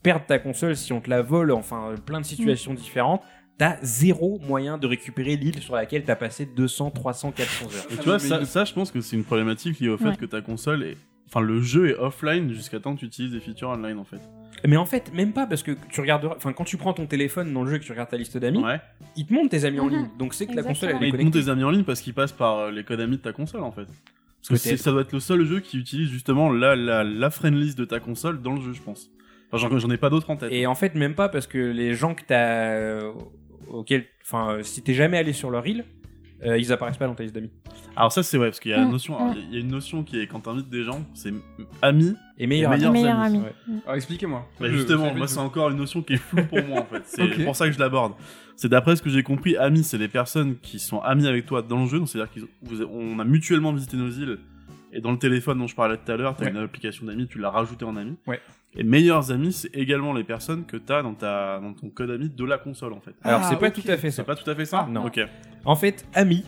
perdre 0.02 0.26
ta 0.26 0.39
console, 0.39 0.76
si 0.76 0.91
on 0.91 1.00
te 1.00 1.10
la 1.10 1.22
vole, 1.22 1.52
enfin, 1.52 1.96
plein 2.06 2.20
de 2.20 2.26
situations 2.26 2.74
différentes, 2.74 3.22
t'as 3.58 3.78
zéro 3.84 4.39
moyen 4.47 4.78
de 4.78 4.88
récupérer 4.88 5.36
l'île 5.36 5.60
sur 5.62 5.76
laquelle 5.76 6.04
t'as 6.04 6.16
passé 6.16 6.45
200, 6.45 6.91
300, 6.91 7.32
400 7.32 7.66
heures. 7.66 7.86
Et 7.91 7.97
tu 7.97 8.04
vois, 8.04 8.20
ça, 8.20 8.39
il- 8.41 8.45
ça, 8.47 8.66
je 8.66 8.74
pense 8.74 8.91
que 8.91 9.01
c'est 9.01 9.16
une 9.16 9.24
problématique 9.24 9.80
liée 9.80 9.89
au 9.89 9.97
fait 9.97 10.10
Ouais. 10.10 10.16
que 10.18 10.26
ta 10.26 10.41
console 10.41 10.84
est. 10.84 10.97
Enfin, 11.28 11.41
le 11.41 11.62
jeu 11.62 11.89
est 11.89 11.95
offline 11.95 12.51
jusqu'à 12.54 12.80
temps 12.80 12.93
que 12.93 12.99
tu 12.99 13.06
utilises 13.08 13.32
des 13.32 13.39
features 13.39 13.70
online 13.70 13.97
en 13.97 14.04
fait. 14.04 14.20
Mais 14.68 14.78
en 14.78 14.86
fait, 14.86 15.12
même 15.14 15.34
pas, 15.34 15.47
parce 15.47 15.64
que 15.64 15.72
tu 15.91 15.99
regarderas, 15.99 16.36
enfin, 16.38 16.54
quand 16.54 16.64
tu 16.64 16.78
prends 16.78 16.93
ton 16.93 17.06
téléphone 17.08 17.51
dans 17.54 17.64
le 17.64 17.70
jeu 17.72 17.76
et 17.78 17.80
que 17.80 17.86
tu 17.86 17.91
regardes 17.91 18.10
ta 18.10 18.18
liste 18.18 18.38
d'amis, 18.38 18.64
Ouais. 18.64 18.80
il 19.16 19.26
te 19.26 19.34
montre 19.34 19.49
tes 19.49 19.66
amis 19.66 19.80
en 19.80 19.86
Mhm. 19.86 19.91
ligne. 19.91 20.10
Donc 20.20 20.34
c'est 20.36 20.45
que 20.45 20.56
la 20.56 20.62
console, 20.64 20.89
elle 20.89 20.95
est 20.95 21.08
ils 21.08 21.12
te 21.12 21.18
montrent 21.18 21.18
connectée. 21.32 21.43
tes 21.45 21.49
amis 21.49 21.64
en 21.64 21.72
ligne 21.72 21.84
parce 21.84 22.01
qu'ils 22.01 22.14
passent 22.14 22.32
par 22.32 22.58
euh, 22.60 22.72
les 22.72 22.84
codes 22.84 23.01
amis 23.01 23.18
de 23.18 23.22
ta 23.22 23.34
console 23.34 23.62
en 23.64 23.72
fait. 23.72 23.88
Parce 24.47 24.62
que 24.64 24.76
ça 24.78 24.91
doit 24.91 25.01
être 25.01 25.14
le 25.14 25.20
seul 25.20 25.43
jeu 25.45 25.60
qui 25.62 25.78
utilise 25.80 26.10
justement 26.10 26.51
la, 26.51 26.76
la, 26.76 27.04
la 27.04 27.30
friend 27.30 27.56
list 27.58 27.78
de 27.78 27.86
ta 27.86 27.99
console 27.99 28.41
dans 28.41 28.54
le 28.54 28.62
jeu, 28.62 28.74
je 28.74 28.82
pense. 28.82 29.10
Enfin, 29.51 29.70
j'en- 29.70 29.78
j'en 29.80 29.89
ai 29.89 29.97
pas 29.97 30.10
d'autres 30.10 30.30
en 30.30 30.36
tête. 30.36 30.51
Et 30.51 30.68
en 30.68 30.76
fait, 30.76 30.95
même 30.95 31.16
pas 31.16 31.30
parce 31.30 31.47
que 31.47 31.58
les 31.58 31.93
gens 31.93 32.14
que 32.14 32.24
t'as, 32.28 32.99
enfin, 34.24 34.51
euh, 34.51 34.64
si 34.64 34.82
t'es 34.82 34.93
jamais 34.93 35.18
allé 35.18 35.34
sur 35.34 35.49
leur 35.49 35.66
île, 35.68 35.86
euh, 36.45 36.57
ils 36.57 36.72
apparaissent 36.74 36.97
pas 36.97 37.07
dans 37.07 37.16
ta 37.16 37.24
liste 37.24 37.36
d'amis. 37.36 37.49
Alors 37.95 38.11
ça 38.11 38.24
c'est 38.24 38.38
vrai 38.38 38.47
parce 38.49 38.59
qu'il 38.59 38.72
y 38.72 38.74
a 38.74 38.80
une 38.82 38.89
Mm, 38.89 38.91
notion, 38.91 39.14
mm. 39.14 39.22
alors, 39.22 39.36
il 39.38 39.53
y 39.53 39.57
a 39.57 39.59
une 39.59 39.68
notion 39.72 40.03
qui 40.03 40.20
est 40.20 40.28
quand 40.28 40.41
t'invites 40.41 40.70
des 40.70 40.84
gens, 40.84 41.05
c'est 41.14 41.32
amis. 41.82 42.16
Et 42.38 42.47
meilleurs 42.47 42.72
Et 42.72 42.76
amis. 42.76 42.82
meilleurs 42.89 42.93
meilleur 42.93 43.20
amis, 43.20 43.36
ami. 43.38 43.45
ouais. 43.45 43.53
Mm. 43.68 43.80
Alors 43.86 43.95
expliquez-moi. 43.95 44.49
Bah, 44.59 44.70
justement, 44.70 45.14
moi 45.14 45.28
c'est 45.28 45.39
encore 45.39 45.70
une 45.70 45.78
notion 45.78 46.01
qui 46.01 46.14
est 46.14 46.18
floue 46.18 46.43
pour 46.45 46.64
moi 46.64 46.82
en 46.82 46.86
fait. 46.86 47.03
C'est 47.05 47.28
pour 47.45 47.55
ça 47.55 47.68
que 47.68 47.72
je 47.74 47.80
l'aborde. 47.80 48.14
C'est 48.55 48.70
d'après 48.70 48.95
ce 48.95 49.01
que 49.01 49.09
j'ai 49.09 49.24
compris, 49.24 49.55
amis, 49.57 49.84
c'est 49.84 49.97
les 49.97 50.07
personnes 50.07 50.57
qui 50.57 50.80
sont 50.80 50.99
amies 51.01 51.28
avec 51.28 51.45
toi 51.45 51.61
dans 51.61 51.82
le 51.84 51.88
jeu. 51.88 51.99
Donc 51.99 52.09
c'est-à-dire 52.09 52.32
qu'on 52.88 53.20
a 53.20 53.24
mutuellement 53.24 53.72
visité 53.74 53.95
nos 53.97 54.09
îles. 54.09 54.39
Et 54.91 55.01
dans 55.01 55.11
le 55.11 55.18
téléphone 55.18 55.57
dont 55.57 55.66
je 55.68 55.76
parlais 55.76 55.97
tout 55.97 56.11
à 56.11 56.18
l'heure, 56.18 56.36
t'as 56.36 56.45
Ouais. 56.45 56.51
une 56.51 56.57
application 56.57 57.05
d'amis, 57.07 57.28
tu 57.28 57.39
l'as 57.39 57.49
rajouté 57.49 57.84
en 57.86 57.95
ami. 57.95 58.16
Ouais. 58.28 58.39
Et 58.76 58.84
meilleurs 58.84 59.32
amis, 59.32 59.54
c'est 59.54 59.76
également 59.76 60.14
les 60.14 60.24
personnes 60.24 60.66
que 60.66 60.78
t'as 60.78 61.02
dans 61.04 61.14
ta 61.14 61.60
dans 61.60 61.74
ton 61.74 61.90
code 61.90 62.10
ami 62.12 62.30
de 62.30 62.44
la 62.46 62.58
console 62.58 62.94
en 62.94 63.00
fait. 63.02 63.14
Alors 63.24 63.42
Ah, 63.44 63.48
c'est 63.50 63.60
pas 63.60 63.68
ok. 63.68 63.74
tout 63.74 63.92
à 63.92 63.98
fait 63.98 64.10
ça. 64.12 64.18
C'est 64.18 64.24
pas 64.26 64.36
tout 64.36 64.50
à 64.50 64.56
fait 64.56 64.66
ça 64.66 64.86
Ah, 64.88 64.90
non. 64.90 65.06
Ok. 65.06 65.20
En 65.66 65.76
fait, 65.76 66.06
amis. 66.14 66.44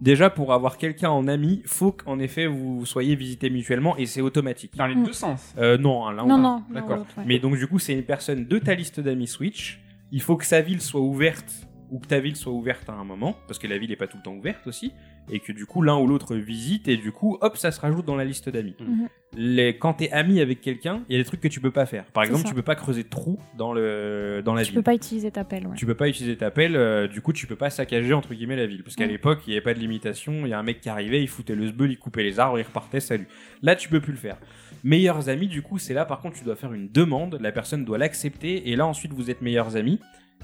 Déjà, 0.00 0.28
pour 0.28 0.52
avoir 0.52 0.76
quelqu'un 0.76 1.10
en 1.10 1.28
ami, 1.28 1.62
faut 1.66 1.92
qu'en 1.92 2.18
effet 2.18 2.46
vous 2.46 2.84
soyez 2.84 3.14
visités 3.14 3.48
mutuellement 3.48 3.96
et 3.96 4.06
c'est 4.06 4.20
automatique. 4.20 4.72
Dans 4.76 4.86
les 4.86 4.94
Mm. 4.96 5.04
deux 5.04 5.12
sens. 5.12 5.54
Euh, 5.58 5.78
non, 5.78 6.06
hein, 6.06 6.12
là 6.12 6.24
on 6.24 6.28
Non, 6.28 6.34
parle- 6.34 6.42
non. 6.42 6.62
l'un 6.70 6.74
D'accord. 6.80 7.06
ouais. 7.16 7.24
Mais 7.26 7.38
donc 7.38 7.56
du 7.56 7.66
coup, 7.66 7.78
c'est 7.78 7.92
une 7.94 8.02
personne 8.02 8.44
de 8.46 8.58
ta 8.58 8.74
liste 8.74 9.00
d'amis 9.00 9.26
Switch. 9.28 9.80
Il 10.12 10.20
faut 10.20 10.36
que 10.36 10.44
sa 10.44 10.60
ville 10.60 10.80
soit 10.80 11.00
ouverte 11.00 11.66
ou 11.90 11.98
que 12.00 12.06
ta 12.06 12.18
ville 12.18 12.36
soit 12.36 12.52
ouverte 12.52 12.88
à 12.88 12.92
un 12.92 13.04
moment, 13.04 13.36
parce 13.46 13.58
que 13.58 13.66
la 13.68 13.78
ville 13.78 13.90
n'est 13.90 13.96
pas 13.96 14.06
tout 14.08 14.16
le 14.16 14.22
temps 14.22 14.34
ouverte 14.34 14.66
aussi, 14.66 14.92
et 15.30 15.40
que 15.40 15.52
du 15.52 15.66
coup 15.66 15.80
l'un 15.82 15.96
ou 15.96 16.06
l'autre 16.06 16.36
visite 16.36 16.86
et 16.88 16.96
du 16.96 17.12
coup 17.12 17.38
hop 17.40 17.56
ça 17.56 17.70
se 17.72 17.80
rajoute 17.80 18.04
dans 18.04 18.16
la 18.16 18.24
liste 18.24 18.48
d'amis. 18.48 18.74
Mhm. 18.80 19.08
Les... 19.36 19.76
Quand 19.78 19.94
t'es 19.94 20.10
ami 20.12 20.40
avec 20.40 20.60
quelqu'un, 20.60 21.02
il 21.08 21.16
y 21.16 21.18
a 21.18 21.22
des 21.22 21.24
trucs 21.26 21.40
que 21.40 21.48
tu 21.48 21.60
peux 21.60 21.72
pas 21.72 21.86
faire. 21.86 22.04
Par 22.12 22.22
exemple, 22.22 22.42
ça. 22.42 22.48
tu 22.50 22.54
peux 22.54 22.62
pas 22.62 22.76
creuser 22.76 23.02
de 23.02 23.08
trous 23.08 23.40
dans 23.58 23.72
le 23.72 24.42
dans 24.44 24.54
la 24.54 24.62
Tu 24.62 24.66
ville. 24.68 24.76
peux 24.76 24.82
pas 24.84 24.94
utiliser 24.94 25.30
ta 25.32 25.42
pelle, 25.42 25.66
ouais. 25.66 25.74
Tu 25.74 25.86
peux 25.86 25.96
pas 25.96 26.08
utiliser 26.08 26.36
ta 26.36 26.52
pelle, 26.52 26.76
euh, 26.76 27.08
du 27.08 27.20
coup 27.20 27.32
tu 27.32 27.46
peux 27.48 27.56
pas 27.56 27.68
saccager 27.70 28.12
entre 28.14 28.32
guillemets 28.34 28.54
la 28.56 28.66
ville. 28.66 28.84
Parce 28.84 28.94
qu'à 28.96 29.06
Mm. 29.06 29.10
l'époque 29.10 29.40
il 29.46 29.50
y 29.50 29.56
avait 29.56 29.62
pas 29.64 29.74
de 29.74 29.80
limitation, 29.80 30.32
il 30.46 30.48
y 30.50 30.52
a 30.52 30.58
un 30.58 30.62
mec 30.62 30.80
qui 30.80 30.88
arrivait, 30.88 31.20
il 31.20 31.26
foutait 31.28 31.56
le 31.56 31.66
sbeul, 31.66 31.90
il 31.90 31.98
coupait 31.98 32.22
les 32.22 32.38
arbres, 32.38 32.58
il 32.60 32.62
repartait, 32.62 33.00
salut. 33.00 33.26
Là 33.62 33.74
tu 33.74 33.88
peux 33.88 34.00
plus 34.00 34.12
le 34.12 34.18
faire. 34.18 34.36
Meilleurs 34.84 35.28
amis, 35.28 35.48
du 35.48 35.62
coup 35.62 35.78
c'est 35.78 35.94
là 35.94 36.04
par 36.04 36.20
contre 36.20 36.36
tu 36.38 36.44
dois 36.44 36.56
faire 36.56 36.72
une 36.72 36.88
demande, 36.92 37.38
la 37.40 37.50
personne 37.52 37.84
doit 37.84 37.98
l'accepter, 37.98 38.70
et 38.70 38.76
là 38.76 38.86
ensuite 38.86 39.12
vous 39.14 39.30
êtes 39.30 39.40
meilleurs 39.42 39.76
amis, 39.76 39.98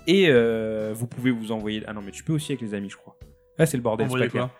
et 0.08 0.26
euh, 0.30 0.92
vous 0.94 1.06
pouvez 1.06 1.30
vous 1.30 1.52
envoyer... 1.52 1.82
Ah 1.86 1.92
non 1.92 2.00
mais 2.04 2.10
tu 2.10 2.24
peux 2.24 2.32
aussi 2.32 2.50
avec 2.52 2.62
les 2.62 2.72
amis 2.74 2.88
je 2.90 2.96
crois. 2.96 3.16
Là 3.58 3.66
c'est 3.66 3.76
le 3.76 3.82
bordel, 3.82 4.06
c'est 4.06 4.14
Envoyer 4.14 4.26
pas 4.26 4.30
clair. 4.32 4.50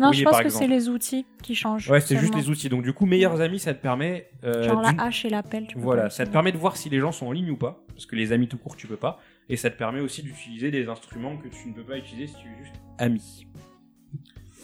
Non, 0.00 0.12
je 0.12 0.22
pense 0.24 0.32
par 0.32 0.40
que 0.40 0.46
exemple. 0.46 0.64
c'est 0.64 0.70
les 0.70 0.88
outils 0.88 1.26
qui 1.42 1.54
changent. 1.54 1.90
Ouais 1.90 2.00
c'est 2.00 2.14
juste 2.16 2.32
seulement. 2.32 2.38
les 2.46 2.50
outils. 2.50 2.68
Donc 2.68 2.82
du 2.82 2.92
coup 2.92 3.06
meilleurs 3.06 3.40
amis 3.40 3.58
ça 3.58 3.74
te 3.74 3.82
permet... 3.82 4.28
euh, 4.44 4.62
Genre 4.64 4.80
la 4.82 4.90
d'une- 4.92 5.00
hache 5.00 5.24
et 5.24 5.28
la 5.30 5.42
pelle. 5.42 5.66
tu 5.66 5.74
peux 5.76 5.80
voilà, 5.82 6.10
ça 6.10 6.24
te 6.26 6.30
permet 6.32 6.52
de 6.52 6.58
voir 6.58 6.76
si 6.76 6.88
les 6.88 7.00
gens 7.00 7.12
sont 7.12 7.26
en 7.26 7.32
ligne 7.32 7.50
ou 7.50 7.56
pas, 7.56 7.84
parce 7.88 8.06
que 8.06 8.16
les 8.16 8.32
amis 8.32 8.48
tout 8.48 8.58
court 8.58 8.76
tu 8.76 8.86
peux 8.86 8.96
pas, 8.96 9.18
et 9.48 9.56
ça 9.56 9.70
te 9.70 9.76
permet 9.76 10.00
aussi 10.00 10.22
d'utiliser 10.22 10.70
des 10.70 10.88
instruments 10.88 11.36
que 11.36 11.48
tu 11.48 11.68
ne 11.68 11.74
peux 11.74 11.82
pas 11.84 11.98
utiliser 11.98 12.26
si 12.28 12.34
tu 12.34 12.48
es 12.48 12.64
juste 12.64 12.74
ami. 12.98 13.46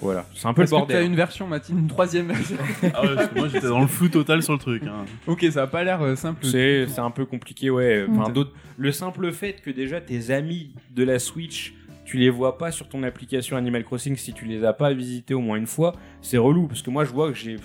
Voilà, 0.02 0.24
c'est 0.34 0.46
un 0.48 0.54
peu 0.54 0.62
le 0.62 0.64
Est-ce 0.64 0.70
que 0.70 0.76
t'as 0.76 0.86
bordel. 0.86 1.04
une 1.04 1.14
version, 1.14 1.46
Mathilde, 1.46 1.78
une 1.78 1.86
troisième 1.86 2.28
version 2.28 2.56
Ah 2.94 3.02
ouais, 3.02 3.14
parce 3.16 3.28
que 3.28 3.38
moi 3.38 3.48
j'étais 3.48 3.66
dans 3.68 3.82
le 3.82 3.86
flou 3.86 4.08
total 4.08 4.42
sur 4.42 4.54
le 4.54 4.58
truc. 4.58 4.82
Hein. 4.84 5.04
Ok, 5.26 5.44
ça 5.50 5.64
a 5.64 5.66
pas 5.66 5.84
l'air 5.84 6.00
euh, 6.00 6.16
simple. 6.16 6.46
C'est 6.46 6.86
c'est 6.88 7.00
un 7.02 7.10
peu 7.10 7.26
compliqué, 7.26 7.68
ouais. 7.68 8.06
Enfin, 8.10 8.30
Mm. 8.30 8.32
d'autres- 8.32 8.54
le 8.78 8.92
simple 8.92 9.30
fait 9.30 9.60
que 9.60 9.68
déjà 9.68 10.00
tes 10.00 10.30
amis 10.30 10.74
de 10.94 11.04
la 11.04 11.18
Switch, 11.18 11.74
tu 12.10 12.16
les 12.16 12.28
vois 12.28 12.58
pas 12.58 12.72
sur 12.72 12.88
ton 12.88 13.04
application 13.04 13.56
Animal 13.56 13.84
Crossing 13.84 14.16
si 14.16 14.32
tu 14.32 14.44
les 14.44 14.64
as 14.64 14.72
pas 14.72 14.92
visités 14.92 15.32
au 15.32 15.40
moins 15.40 15.56
une 15.56 15.68
fois, 15.68 15.94
c'est 16.22 16.38
relou 16.38 16.66
parce 16.66 16.82
que 16.82 16.90
moi 16.90 17.04
je 17.04 17.12
vois 17.12 17.28
que 17.28 17.38
j'ai 17.38 17.56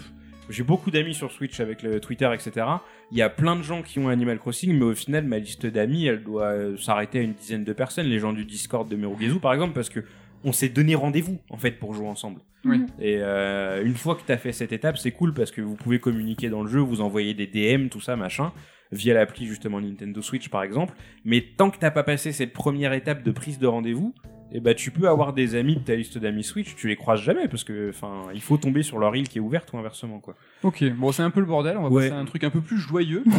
j'ai 0.52 0.62
beaucoup 0.62 0.92
d'amis 0.92 1.16
sur 1.16 1.32
Switch 1.32 1.60
avec 1.60 1.82
le 1.82 2.00
Twitter, 2.00 2.30
etc. 2.32 2.68
Il 3.12 3.18
y 3.18 3.24
a 3.24 3.30
plein 3.30 3.56
de 3.56 3.64
gens 3.64 3.82
qui 3.82 3.98
ont 3.98 4.08
Animal 4.08 4.38
Crossing, 4.38 4.78
mais 4.78 4.86
au 4.86 4.94
final, 4.94 5.26
ma 5.26 5.40
liste 5.40 5.66
d'amis, 5.66 6.06
elle 6.06 6.22
doit 6.22 6.52
euh, 6.52 6.78
s'arrêter 6.78 7.18
à 7.18 7.22
une 7.24 7.34
dizaine 7.34 7.64
de 7.64 7.74
personnes. 7.74 8.06
Les 8.06 8.20
gens 8.20 8.32
du 8.32 8.46
Discord 8.46 8.88
de 8.88 8.96
Merugezu, 8.96 9.40
par 9.40 9.54
exemple, 9.54 9.74
parce 9.74 9.90
que 9.90 10.02
on 10.44 10.52
s'est 10.52 10.70
donné 10.70 10.94
rendez-vous 10.94 11.40
en 11.50 11.58
fait 11.58 11.72
pour 11.72 11.96
jouer 11.96 12.06
ensemble. 12.08 12.42
Oui. 12.64 12.86
Et 13.00 13.18
euh, 13.22 13.84
une 13.84 13.96
fois 13.96 14.14
que 14.14 14.22
tu 14.24 14.32
as 14.32 14.38
fait 14.38 14.52
cette 14.52 14.72
étape, 14.72 15.00
c'est 15.00 15.10
cool 15.10 15.34
parce 15.34 15.50
que 15.50 15.62
vous 15.62 15.74
pouvez 15.74 15.98
communiquer 15.98 16.50
dans 16.50 16.62
le 16.62 16.70
jeu, 16.70 16.80
vous 16.80 17.02
envoyer 17.02 17.34
des 17.34 17.48
DM, 17.48 17.88
tout 17.88 18.02
ça, 18.02 18.16
machin, 18.16 18.54
via 18.92 19.16
l'appli 19.16 19.48
justement 19.48 19.82
Nintendo 19.82 20.22
Switch 20.22 20.50
par 20.50 20.62
exemple. 20.62 20.94
Mais 21.24 21.42
tant 21.58 21.72
que 21.72 21.80
t'as 21.80 21.90
pas 21.90 22.04
passé 22.04 22.32
cette 22.32 22.54
première 22.54 22.94
étape 22.94 23.24
de 23.24 23.32
prise 23.32 23.58
de 23.58 23.66
rendez-vous, 23.66 24.14
eh 24.52 24.60
ben, 24.60 24.74
tu 24.76 24.92
peux 24.92 25.08
avoir 25.10 25.34
des 25.34 25.56
amis 25.56 25.76
de 25.76 25.82
ta 25.82 25.96
liste 25.96 26.18
d'amis 26.18 26.44
Switch, 26.44 26.76
tu 26.76 26.88
les 26.88 26.96
croises 26.96 27.22
jamais 27.22 27.48
parce 27.48 27.64
que 27.64 27.90
enfin 27.90 28.28
il 28.34 28.42
faut 28.42 28.58
tomber 28.58 28.84
sur 28.84 29.00
leur 29.00 29.16
île 29.16 29.28
qui 29.28 29.40
est 29.40 29.42
ouverte 29.42 29.72
ou 29.74 29.78
inversement 29.78 30.20
quoi. 30.20 30.36
Ok, 30.64 30.84
bon, 30.96 31.12
c'est 31.12 31.24
un 31.24 31.30
peu 31.32 31.40
le 31.42 31.46
bordel. 31.46 31.78
On 31.78 31.84
va 31.84 31.90
Ouais. 31.90 32.04
passer 32.10 32.16
à 32.16 32.20
un 32.20 32.26
truc 32.26 32.44
un 32.44 32.50
peu 32.50 32.62
plus 32.62 32.78
joyeux. 32.78 33.24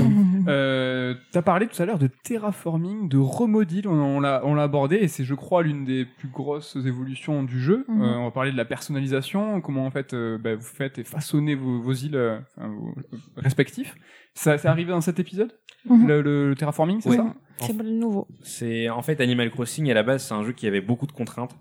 Euh, 0.48 1.14
T'as 1.32 1.42
parlé 1.42 1.66
tout 1.66 1.82
à 1.82 1.86
l'heure 1.86 1.98
de 1.98 2.06
terraforming, 2.06 3.08
de 3.08 3.18
remodil, 3.18 3.88
on, 3.88 4.20
l'a 4.20 4.42
on 4.44 4.54
l'a 4.54 4.62
abordé 4.62 4.94
et 4.96 5.08
c'est 5.08 5.24
je 5.24 5.34
crois 5.34 5.62
l'une 5.64 5.84
des 5.84 6.04
plus 6.04 6.28
grosses 6.28 6.76
évolutions 6.76 7.42
du 7.42 7.60
jeu. 7.60 7.84
Mhm. 7.88 8.00
Euh, 8.02 8.16
on 8.18 8.24
va 8.26 8.30
parler 8.30 8.52
de 8.52 8.56
la 8.56 8.64
personnalisation, 8.64 9.60
comment 9.60 9.86
en 9.86 9.90
fait 9.90 10.14
euh, 10.14 10.38
bah, 10.38 10.54
vous 10.54 10.62
faites 10.62 10.98
et 10.98 11.04
façonnez 11.04 11.56
vos, 11.56 11.80
vos 11.80 11.92
îles 11.94 12.14
euh, 12.14 12.38
enfin, 12.56 12.68
vos- 12.68 12.94
respectifs. 13.36 13.96
Ça, 14.36 14.58
c'est 14.58 14.68
arrivé 14.68 14.90
dans 14.90 15.00
cet 15.00 15.18
épisode 15.18 15.52
Mhm. 15.88 16.06
le, 16.08 16.20
le- 16.22 16.48
le 16.50 16.54
terraforming, 16.56 17.00
c'est 17.00 17.10
Ouais. 17.10 17.16
ça 17.16 17.34
C'est 17.60 17.72
le 17.76 17.90
nouveau. 17.90 18.26
C'est 18.42 18.88
en 18.90 19.02
fait 19.02 19.20
Animal 19.20 19.50
Crossing 19.50 19.90
à 19.90 19.94
la 19.94 20.02
base 20.02 20.24
c'est 20.24 20.34
un 20.34 20.42
jeu 20.44 20.52
qui 20.52 20.66
avait 20.66 20.80
beaucoup 20.80 21.06
de 21.06 21.12
contraintes. 21.12 21.56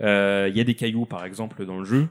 Euh, 0.00 0.48
Il 0.50 0.56
y 0.56 0.60
a 0.60 0.64
des 0.64 0.74
cailloux 0.74 1.04
par 1.06 1.24
exemple 1.24 1.64
dans 1.64 1.78
le 1.78 1.84
jeu 1.84 2.08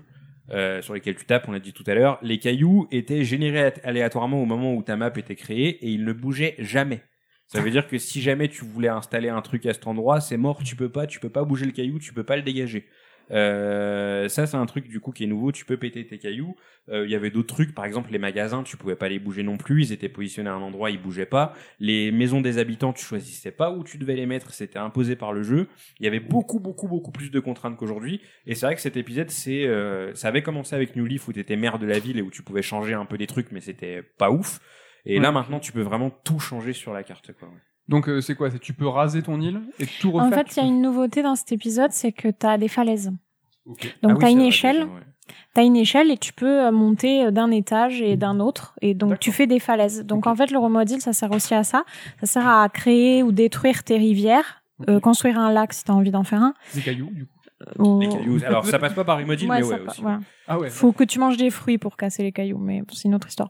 euh, 0.52 0.82
sur 0.82 0.94
lesquels 0.94 1.16
tu 1.16 1.26
tapes, 1.26 1.46
on 1.50 1.52
l'a 1.52 1.60
dit 1.60 1.74
tout 1.74 1.84
à 1.88 1.94
l'heure. 1.94 2.20
Les 2.22 2.40
cailloux 2.40 2.88
étaient 2.92 3.24
générés 3.26 3.66
at- 3.66 3.74
aléatoirement 3.84 4.42
au 4.42 4.46
moment 4.46 4.74
où 4.74 4.82
ta 4.82 4.96
map 4.96 5.12
était 5.18 5.36
créée 5.36 5.70
et 5.86 5.90
ils 5.90 6.06
ne 6.06 6.14
bougeaient 6.14 6.56
jamais. 6.60 7.02
Ça 7.48 7.60
veut 7.62 7.72
dire 7.72 7.88
que 7.88 7.98
si 7.98 8.22
jamais 8.22 8.48
tu 8.50 8.64
voulais 8.66 8.88
installer 8.90 9.30
un 9.30 9.42
truc 9.42 9.66
à 9.66 9.74
cet 9.74 9.88
endroit, 9.88 10.20
c'est 10.22 10.38
mort, 10.38 10.62
tu 10.64 10.76
peux 10.76 10.90
pas, 10.90 11.08
tu 11.08 11.20
peux 11.20 11.30
pas 11.30 11.44
bouger 11.46 11.66
le 11.66 11.72
caillou, 11.72 11.98
tu 12.00 12.14
peux 12.14 12.24
pas 12.26 12.36
le 12.36 12.42
dégager. 12.44 12.86
Euh, 13.32 14.30
ça 14.30 14.48
c'est 14.48 14.56
un 14.58 14.66
truc 14.66 14.88
du 14.88 15.00
coup 15.00 15.12
qui 15.12 15.26
est 15.26 15.28
nouveau, 15.28 15.52
tu 15.52 15.66
peux 15.66 15.78
péter 15.78 16.06
tes 16.06 16.18
cailloux. 16.18 16.56
Euh, 16.90 17.06
Il 17.06 17.12
y 17.12 17.16
avait 17.16 17.30
d'autres 17.30 17.54
trucs, 17.54 17.76
par 17.76 17.86
exemple 17.86 18.12
les 18.12 18.18
magasins, 18.20 18.64
tu 18.64 18.78
pouvais 18.78 18.96
pas 18.96 19.10
les 19.10 19.20
bouger 19.20 19.44
non 19.44 19.58
plus, 19.58 19.84
ils 19.84 19.92
étaient 19.92 20.10
positionnés 20.10 20.50
à 20.50 20.54
un 20.54 20.62
endroit, 20.62 20.90
ils 20.90 21.02
bougeaient 21.02 21.26
pas. 21.26 21.54
Les 21.80 22.12
maisons 22.12 22.42
des 22.42 22.58
habitants, 22.58 22.94
tu 22.94 23.04
choisissais 23.06 23.52
pas 23.52 23.72
où 23.72 23.84
tu 23.84 23.98
devais 23.98 24.16
les 24.16 24.26
mettre, 24.26 24.54
c'était 24.54 24.80
imposé 24.80 25.16
par 25.16 25.34
le 25.34 25.44
jeu. 25.44 25.68
Il 26.00 26.06
y 26.06 26.08
avait 26.08 26.20
beaucoup, 26.22 26.60
beaucoup, 26.60 26.88
beaucoup 26.88 27.12
plus 27.12 27.30
de 27.32 27.40
contraintes 27.40 27.76
qu'aujourd'hui. 27.78 28.22
Et 28.46 28.56
c'est 28.56 28.66
vrai 28.66 28.76
que 28.76 28.82
cet 28.82 28.98
épisode, 28.98 29.30
c'est, 29.30 29.66
euh, 29.68 30.14
ça 30.16 30.30
avait 30.30 30.44
commencé 30.44 30.76
avec 30.76 30.96
New 30.96 31.06
Leaf 31.06 31.28
où 31.28 31.34
t'étais 31.34 31.56
maire 31.58 31.80
de 31.80 31.86
la 31.86 32.00
ville 32.00 32.18
et 32.18 32.22
où 32.22 32.32
tu 32.32 32.44
pouvais 32.44 32.62
changer 32.62 32.94
un 32.94 33.06
peu 33.06 33.18
des 33.18 33.28
trucs, 33.28 33.52
mais 33.52 33.62
c'était 33.62 34.02
pas 34.04 34.32
ouf. 34.32 34.60
Et 35.06 35.20
là 35.20 35.32
maintenant, 35.32 35.60
tu 35.60 35.72
peux 35.72 35.82
vraiment 35.82 36.10
tout 36.10 36.40
changer 36.40 36.74
sur 36.74 36.94
la 36.94 37.04
carte. 37.04 37.32
Quoi. 37.34 37.50
Donc 37.90 38.10
euh, 38.10 38.22
c'est 38.22 38.36
quoi? 38.36 38.52
C'est 38.52 38.60
tu 38.60 38.74
peux 38.74 38.88
raser 38.88 39.22
ton 39.22 39.40
île 39.42 39.62
et 39.80 39.86
tout 39.86 40.10
En 40.18 40.26
refaire 40.26 40.40
fait, 40.46 40.56
il 40.56 40.64
y 40.64 40.66
a 40.66 40.68
une 40.68 40.82
nouveauté 40.82 41.22
dans 41.24 41.36
cet 41.36 41.52
épisode, 41.52 41.92
c'est 41.92 42.12
que 42.12 42.28
tu 42.28 42.46
as 42.46 42.58
des 42.58 42.68
falaises. 42.68 43.14
Donc, 43.66 43.92
Ah 44.04 44.08
oui, 44.14 44.20
tu 44.20 44.26
as 44.26 44.30
une 44.30 44.42
échelle. 44.42 44.76
déjà, 44.76 44.86
ouais. 44.88 45.02
T'as 45.54 45.64
une 45.64 45.76
échelle 45.76 46.12
et 46.12 46.18
tu 46.18 46.32
peux 46.34 46.66
euh, 46.68 46.72
monter 46.72 47.26
euh, 47.26 47.32
d'un 47.32 47.52
étage 47.52 48.02
et 48.02 48.16
d'un 48.16 48.40
autre. 48.40 48.76
Et 48.82 48.94
donc, 48.94 49.20
tu 49.20 49.32
fais 49.32 49.48
des 49.48 49.60
falaises. 49.60 50.06
Donc, 50.06 50.28
en 50.28 50.36
fait, 50.36 50.52
le 50.52 50.58
remodil, 50.58 51.02
ça 51.02 51.14
sert 51.14 51.32
aussi 51.32 51.54
à 51.54 51.64
ça. 51.64 51.84
Ça 52.22 52.28
sert 52.28 52.48
à 52.48 52.68
créer 52.70 53.24
ou 53.24 53.32
détruire 53.32 53.84
tes 53.84 53.98
rivières, 53.98 54.64
euh, 54.88 55.00
construire 55.00 55.40
un 55.40 55.52
lac 55.52 55.74
si 55.74 55.84
t'as 55.84 55.94
envie 55.94 56.12
d'en 56.12 56.24
faire 56.24 56.44
un. 56.44 56.54
Des 56.74 56.82
cailloux 56.82 57.10
du 57.12 57.26
coup? 57.26 57.37
Les 58.00 58.08
cailloux. 58.08 58.40
Alors 58.46 58.66
ça 58.66 58.78
passe 58.78 58.94
pas 58.94 59.04
par 59.04 59.18
Remodil, 59.18 59.50
Ouais, 59.50 59.62
mais 59.62 59.66
ouais 59.66 59.80
aussi. 59.88 60.02
voilà. 60.02 60.20
Ah 60.48 60.60
ouais. 60.60 60.70
Faut 60.70 60.92
que 60.92 61.04
tu 61.04 61.18
manges 61.20 61.38
des 61.38 61.50
fruits 61.50 61.78
pour 61.80 61.98
casser 61.98 62.22
les 62.24 62.32
cailloux, 62.32 62.60
mais 62.60 62.84
c'est 62.94 63.06
une 63.08 63.16
autre 63.16 63.28
histoire. 63.28 63.50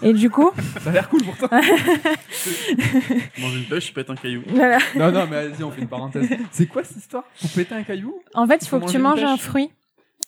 Et 0.00 0.12
du 0.14 0.30
coup, 0.30 0.50
Ça 0.80 0.88
a 0.90 0.92
l'air 0.92 1.08
cool 1.08 1.22
pourtant. 1.22 1.48
Mange 3.38 3.56
une 3.56 3.64
pêche, 3.68 3.88
je 3.88 3.92
pète 3.92 4.10
un 4.10 4.14
caillou. 4.16 4.42
voilà. 4.48 4.78
non 4.96 5.12
non 5.12 5.26
mais 5.30 5.48
vas-y 5.48 5.62
on 5.64 5.70
fait 5.70 5.82
une 5.82 5.88
parenthèse. 5.88 6.28
C'est 6.50 6.66
quoi 6.66 6.84
cette 6.84 6.96
histoire? 6.98 7.24
Pour 7.40 7.50
péter 7.50 7.74
un 7.74 7.82
caillou? 7.82 8.14
En 8.34 8.46
fait, 8.46 8.64
il 8.64 8.68
faut 8.68 8.80
Faut 8.80 8.86
que 8.86 8.90
tu 8.90 8.98
manges 8.98 9.22
un 9.24 9.36
fruit. 9.36 9.70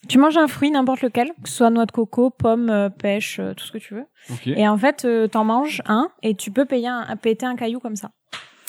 Tu 0.07 0.19
manges 0.19 0.37
un 0.37 0.49
fruit, 0.49 0.71
n'importe 0.71 1.01
lequel, 1.01 1.29
que 1.43 1.49
ce 1.49 1.55
soit 1.57 1.71
noix 1.71 1.87
de 1.87 1.93
coco, 1.93 2.29
pomme, 2.29 2.69
euh, 2.69 2.91
pêche, 2.91 3.39
euh, 3.41 3.55
tout 3.55 3.65
ce 3.65 3.73
que 3.73 3.79
tu 3.79 3.95
veux. 3.95 4.05
Ok. 4.31 4.49
Et 4.49 4.69
en 4.69 4.77
fait, 4.77 5.07
euh, 5.07 5.29
t'en 5.29 5.45
manges 5.45 5.81
un 5.87 6.11
et 6.23 6.35
tu 6.35 6.51
peux 6.51 6.67
payer 6.67 6.89
un, 6.89 7.17
péter 7.17 7.47
un 7.47 7.57
caillou 7.57 7.81
comme 7.81 7.97
ça. 7.97 8.11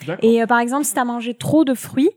D'accord. 0.07 0.23
Et 0.23 0.41
euh, 0.41 0.47
par 0.47 0.59
exemple, 0.59 0.85
si 0.85 0.93
t'as 0.93 1.03
mangé 1.03 1.33
trop 1.33 1.65
de 1.65 1.73
fruits, 1.73 2.11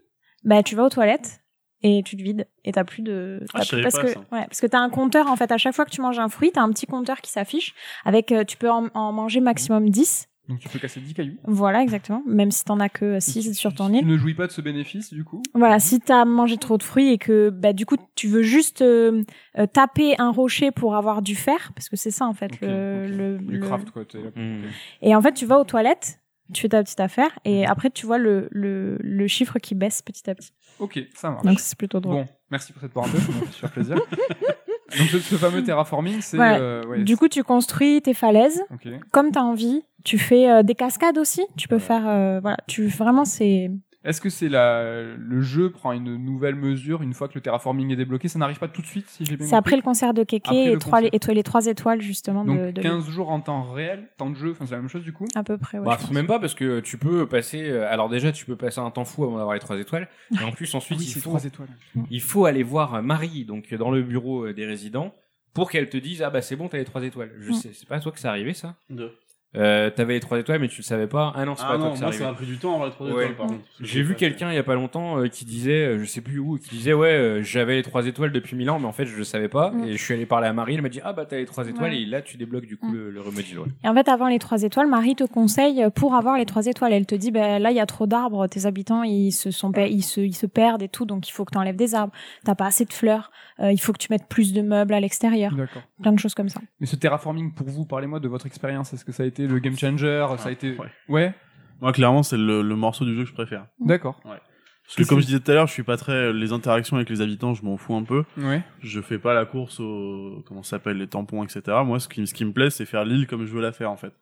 bah 0.45 0.63
tu 0.63 0.77
vas 0.77 0.85
aux 0.85 0.89
toilettes 0.89 1.41
et 1.83 2.03
tu 2.05 2.17
te 2.17 2.23
vides 2.23 2.47
et 2.65 2.73
t'as 2.73 2.85
plus 2.85 3.03
de. 3.03 3.41
Ah, 3.55 3.61
t'as 3.61 3.67
plus- 3.77 3.83
parce 3.83 3.95
pas 3.97 4.03
que 4.03 4.09
ça. 4.09 4.19
ouais, 4.33 4.45
parce 4.47 4.61
que 4.61 4.67
t'as 4.67 4.81
un 4.81 4.91
compteur 4.91 5.29
en 5.29 5.37
fait. 5.37 5.51
À 5.53 5.59
chaque 5.59 5.75
fois 5.75 5.85
que 5.85 5.91
tu 5.91 6.01
manges 6.01 6.19
un 6.19 6.29
fruit, 6.29 6.51
t'as 6.53 6.63
un 6.63 6.71
petit 6.71 6.87
compteur 6.87 7.21
qui 7.21 7.31
s'affiche 7.31 7.75
avec. 8.05 8.33
euh, 8.33 8.45
tu 8.45 8.57
peux 8.57 8.71
en, 8.71 8.89
en 8.95 9.13
manger 9.13 9.41
maximum 9.41 9.89
10 9.91 10.27
Donc 10.49 10.59
tu 10.61 10.69
peux 10.69 10.79
casser 10.79 11.01
10 11.01 11.15
cailloux. 11.15 11.37
Voilà, 11.45 11.83
exactement. 11.83 12.23
Même 12.27 12.51
si 12.51 12.65
t'en 12.65 12.81
as 12.81 12.89
que 12.89 13.21
6 13.21 13.53
sur 13.55 13.75
ton 13.75 13.91
Tu 13.91 13.97
île. 13.99 14.07
ne 14.07 14.17
jouis 14.17 14.35
pas 14.35 14.47
de 14.47 14.53
ce 14.53 14.61
bénéfice 14.61 15.13
du 15.13 15.23
coup? 15.25 15.43
Voilà, 15.55 15.79
si 15.79 16.01
t'as 16.01 16.25
mangé 16.25 16.57
trop 16.57 16.79
de 16.79 16.83
fruits 16.83 17.13
et 17.13 17.19
que 17.19 17.51
bah 17.51 17.73
du 17.73 17.85
coup 17.87 17.97
tu 18.15 18.29
veux 18.29 18.43
juste 18.43 18.83
euh, 18.83 19.23
euh, 19.59 19.67
taper 19.67 20.15
un 20.19 20.31
rocher 20.33 20.71
pour 20.73 20.97
avoir 20.97 21.21
du 21.23 21.37
fer, 21.37 21.73
parce 21.77 21.89
que 21.89 21.97
c'est 21.97 22.11
ça 22.11 22.27
en 22.27 22.35
fait 22.35 22.61
le, 22.61 23.07
le, 23.07 23.39
Du 23.39 23.59
le- 23.59 23.67
craft 23.67 23.91
quoi. 23.91 24.03
Mmh. 24.35 24.63
Et 25.03 25.15
en 25.15 25.21
fait 25.23 25.33
tu 25.35 25.45
vas 25.47 25.59
aux 25.61 25.65
toilettes, 25.65 26.19
tu 26.55 26.63
fais 26.63 26.71
ta 26.71 26.83
petite 26.83 27.01
affaire 27.01 27.39
et 27.45 27.67
après 27.67 27.91
tu 27.91 28.07
vois 28.07 28.17
le, 28.17 28.49
le, 28.51 28.97
le 29.01 29.27
chiffre 29.27 29.59
qui 29.59 29.75
baisse 29.75 30.01
petit 30.01 30.29
à 30.31 30.35
petit. 30.35 30.53
Ok, 30.79 31.01
ça 31.15 31.31
marche. 31.31 31.45
Donc 31.45 31.61
c'est 31.61 31.77
plutôt 31.77 32.01
drôle. 32.01 32.17
Bon, 32.17 32.29
merci 32.51 32.73
pour 32.73 32.81
cette 32.83 32.93
parenthèse, 32.93 33.21
ça 33.21 33.33
m'a 33.33 33.47
fait 33.47 33.53
super 33.53 33.71
plaisir. 33.71 33.97
Donc 34.99 35.09
ce, 35.09 35.19
ce 35.19 35.35
fameux 35.37 35.63
terraforming, 35.63 36.21
c'est 36.23 36.39
euh, 36.41 36.85
ouais, 36.87 37.03
Du 37.05 37.17
coup 37.17 37.29
tu 37.29 37.45
construis 37.45 38.01
tes 38.01 38.15
falaises 38.15 38.63
ok. 38.73 38.89
comme 39.11 39.33
t'as 39.33 39.43
envie. 39.43 39.83
Tu 40.05 40.17
fais 40.19 40.51
euh, 40.51 40.63
des 40.63 40.75
cascades 40.75 41.19
aussi. 41.19 41.45
Tu 41.57 41.69
peux 41.69 41.79
faire 41.79 42.09
euh, 42.09 42.41
voilà. 42.41 42.57
Tu 42.67 42.87
vraiment 42.87 43.25
c'est 43.27 43.71
Est-ce 44.05 44.21
que 44.21 44.31
c'est 44.31 44.49
la 44.49 45.03
le 45.17 45.41
jeu 45.41 45.71
prend 45.71 45.91
une 45.93 46.17
nouvelle 46.17 46.55
mesure 46.55 47.03
une 47.03 47.15
fois 47.15 47.27
que 47.29 47.35
le 47.35 47.41
terraforming 47.41 47.91
est 47.93 47.97
débloqué? 47.97 48.29
Ça 48.29 48.39
n'arrive 48.39 48.59
pas 48.61 48.69
tout 48.69 48.81
de 48.81 48.87
suite 48.87 49.09
si 49.09 49.25
j'ai 49.25 49.37
bien 49.37 49.47
c'est 49.47 49.57
après 49.57 49.73
le 49.77 49.83
compris. 49.83 49.91
concert 49.91 50.15
de 50.15 50.21
le 50.21 50.27
et 50.35 50.79
trois 50.79 50.99
concert. 51.01 51.11
et 51.13 51.19
toi 51.19 51.35
les 51.35 51.43
trois 51.43 51.67
étoiles 51.67 52.01
justement 52.01 52.45
Donc 52.45 52.61
de, 52.61 52.71
de 52.71 52.81
15 52.83 53.09
jours 53.09 53.29
en 53.31 53.41
temps 53.41 53.71
réel, 53.73 54.09
temps 54.17 54.31
de 54.31 54.37
jeu, 54.37 54.53
enfin 54.53 54.67
c'est 54.67 54.73
la 54.75 54.81
même 54.81 54.89
chose 54.89 55.03
du 55.03 55.13
coup? 55.13 55.27
à 55.35 55.43
peu 55.43 55.59
près. 55.59 55.79
Ouais, 55.79 55.85
Bah, 55.85 55.97
je 56.01 56.07
pense. 56.07 56.13
même 56.15 56.27
pas 56.29 56.39
parce 56.39 56.55
que 56.55 56.79
tu 56.81 56.97
peux 56.97 57.27
passer. 57.29 57.69
euh, 57.69 57.91
Alors 57.93 58.09
déjà, 58.09 58.31
tu 58.31 58.45
peux 58.47 58.57
passer 58.57 58.79
un 58.81 58.91
temps 58.93 59.05
fou 59.05 59.25
avant 59.25 59.37
d'avoir 59.37 59.55
les 59.55 59.61
trois 59.61 59.79
étoiles. 59.79 60.09
Et 60.41 60.45
en 60.45 60.53
plus, 60.53 60.73
ensuite, 60.77 60.99
oui, 61.01 61.05
il 61.07 61.15
faut 61.21 61.31
3 61.31 61.45
étoiles. 61.45 61.69
il 62.11 62.21
faut 62.23 62.45
aller 62.47 62.63
voir 62.63 63.03
Marie, 63.03 63.45
donc 63.45 63.75
dans 63.75 63.91
le 63.91 64.03
bureau 64.03 64.47
euh, 64.47 64.55
des 64.55 64.65
résidents, 64.65 65.13
pour 65.55 65.71
qu'elle 65.73 65.89
te 65.89 65.97
dise 65.97 66.23
ah 66.23 66.31
bah 66.31 66.41
c'est 66.41 66.55
bon 66.55 66.69
t'as 66.69 66.79
les 66.79 66.85
trois 66.85 67.03
étoiles. 67.03 67.33
Je 67.41 67.51
Mm. 67.51 67.55
sais, 67.55 67.71
c'est 67.75 67.89
pas 67.89 67.97
à 67.97 68.01
toi 68.01 68.13
que 68.13 68.21
c'est 68.21 68.29
arrivé 68.29 68.55
ça? 68.55 68.77
Deux. 68.91 69.13
Euh, 69.57 69.89
T'avais 69.89 70.13
les 70.15 70.21
trois 70.21 70.39
étoiles 70.39 70.61
mais 70.61 70.69
tu 70.69 70.79
le 70.79 70.85
savais 70.85 71.07
pas. 71.07 71.33
Ah 71.35 71.47
non 71.47 71.55
c'est 71.57 71.63
pas 71.63 71.71
Ah 71.73 71.77
toi 71.79 71.87
non, 71.87 71.91
que 71.93 71.97
c'est 71.97 72.01
moi 72.03 72.09
arrivé. 72.11 72.25
ça 72.25 72.31
m'a 72.31 72.37
pris 72.37 72.45
du 72.47 72.59
temps 72.59 72.85
les 72.85 72.91
trois 72.91 73.07
Ouais. 73.07 73.13
étoiles 73.25 73.37
par 73.37 73.47
contre. 73.47 73.65
J'ai 73.81 74.03
vu 74.03 74.13
pas- 74.13 74.19
quelqu'un 74.21 74.51
il 74.53 74.55
y 74.57 74.59
a 74.59 74.63
pas 74.63 74.75
longtemps 74.75 75.19
euh, 75.21 75.29
qui 75.29 75.47
disait, 75.47 75.87
euh, 75.87 75.99
je 75.99 76.05
sais 76.05 76.21
plus 76.21 76.39
où, 76.39 76.59
qui 76.59 76.69
disait 76.77 76.93
ouais 76.93 77.09
euh, 77.13 77.43
j'avais 77.43 77.77
les 77.77 77.83
trois 77.83 78.07
étoiles 78.07 78.31
depuis 78.31 78.57
mille 78.57 78.69
ans 78.69 78.79
mais 78.79 78.85
en 78.87 78.93
fait 78.93 79.07
je 79.07 79.17
le 79.17 79.25
savais 79.25 79.49
pas 79.49 79.71
Mm. 79.71 79.85
et 79.85 79.93
je 79.97 80.03
suis 80.05 80.13
allé 80.13 80.27
parler 80.27 80.49
à 80.49 80.53
Marie 80.53 80.75
elle 80.75 80.83
m'a 80.83 80.91
dit 80.91 81.01
ah 81.03 81.15
bah 81.15 81.25
t'as 81.25 81.37
les 81.39 81.47
trois 81.47 81.67
étoiles 81.67 81.93
Ouais. 81.93 82.03
et 82.03 82.05
là 82.05 82.21
tu 82.21 82.37
débloques 82.37 82.67
du 82.67 82.77
coup 82.77 82.89
Mm. 82.91 82.95
le, 82.95 83.11
le 83.11 83.21
ouais. 83.23 83.69
Et 83.85 83.89
en 83.89 83.95
fait, 83.95 84.09
avant 84.09 84.29
les 84.29 84.39
trois 84.39 84.63
étoiles, 84.65 84.87
Marie 84.87 85.15
te 85.17 85.25
conseille 85.25 85.87
pour 85.95 86.15
avoir 86.15 86.37
les 86.37 86.45
trois 86.45 86.67
étoiles. 86.67 86.93
Elle 86.93 87.07
te 87.07 87.15
dit, 87.15 87.31
ben 87.31 87.61
là, 87.63 87.71
il 87.71 87.77
y 87.77 87.81
a 87.81 87.87
trop 87.87 88.07
d'arbres, 88.07 88.47
tes 88.49 88.67
habitants, 88.67 89.03
ils 89.03 89.33
se 89.33 89.51
sont, 89.51 89.73
ils 89.73 90.03
se, 90.03 90.21
ils 90.21 90.35
se 90.35 90.47
perdent 90.47 90.83
et 90.83 90.89
tout, 90.89 91.05
donc 91.07 91.29
il 91.29 91.33
faut 91.33 91.45
que 91.45 91.53
tu 91.53 91.59
enlèves 91.59 91.77
des 91.77 91.95
arbres. 91.95 92.13
T'as 92.45 92.55
pas 92.55 92.67
assez 92.67 92.85
de 92.85 92.93
fleurs. 92.93 93.31
euh, 93.61 93.73
il 93.73 93.79
faut 93.81 93.93
que 93.93 93.99
tu 93.99 94.09
mettes 94.11 94.27
plus 94.29 94.53
de 94.53 94.63
meubles 94.63 94.95
à 94.95 95.01
l'extérieur. 95.01 95.53
D'accord. 95.55 95.83
Plein 96.03 96.13
de 96.13 96.19
choses 96.19 96.35
comme 96.35 96.49
ça. 96.49 96.61
Mais 96.81 96.87
ce 96.87 96.97
terraforming 96.97 97.53
pour 97.55 97.67
vous, 97.69 97.85
parlez-moi 97.85 98.21
de 98.21 98.29
votre 98.29 98.47
expérience. 98.47 98.93
Est-ce 98.93 99.05
que 99.05 99.13
ça 99.13 99.23
a 99.25 99.27
été 99.27 99.38
le 99.47 99.59
game 99.59 99.77
changer 99.77 100.27
Ça 100.39 100.45
a 100.45 100.49
Ah, 100.49 100.51
été 100.53 100.77
ouais. 100.77 100.89
ouais. 101.09 101.35
Moi 101.81 101.93
clairement 101.93 102.23
c'est 102.23 102.37
le, 102.39 102.63
le 102.63 102.77
morceau 102.77 103.05
du 103.05 103.15
jeu 103.15 103.23
que 103.23 103.29
je 103.29 103.35
préfère. 103.35 103.67
D'accord. 103.81 104.21
Parce 104.25 104.97
que 104.97 105.03
comme 105.07 105.21
je 105.21 105.27
disais 105.27 105.39
tout 105.39 105.51
à 105.51 105.55
l'heure, 105.55 105.67
je 105.67 105.73
suis 105.75 105.83
pas 105.83 105.99
très 105.99 106.33
les 106.33 106.51
interactions 106.55 106.97
avec 106.97 107.11
les 107.11 107.21
habitants, 107.21 107.53
je 107.53 107.63
m'en 107.63 107.77
fous 107.77 107.95
un 107.95 108.05
peu. 108.05 108.25
Ouais. 108.39 108.63
Je 108.81 109.03
fais 109.03 109.19
pas 109.19 109.35
la 109.35 109.45
course 109.45 109.81
aux 109.81 110.43
comment 110.47 110.63
ça 110.63 110.71
s'appelle 110.71 110.97
les 110.97 111.07
tampons 111.07 111.45
etc. 111.45 111.61
Moi 111.85 112.01
ce 112.01 112.09
qui 112.09 112.27
ce 112.27 112.33
qui 112.33 112.45
me 112.47 112.53
plaît 112.53 112.71
c'est 112.71 112.87
faire 112.87 113.05
l'île 113.05 113.27
comme 113.27 113.45
je 113.45 113.53
veux 113.53 113.61
la 113.61 113.73
faire 113.73 113.91
en 113.91 113.99
fait. 113.99 114.15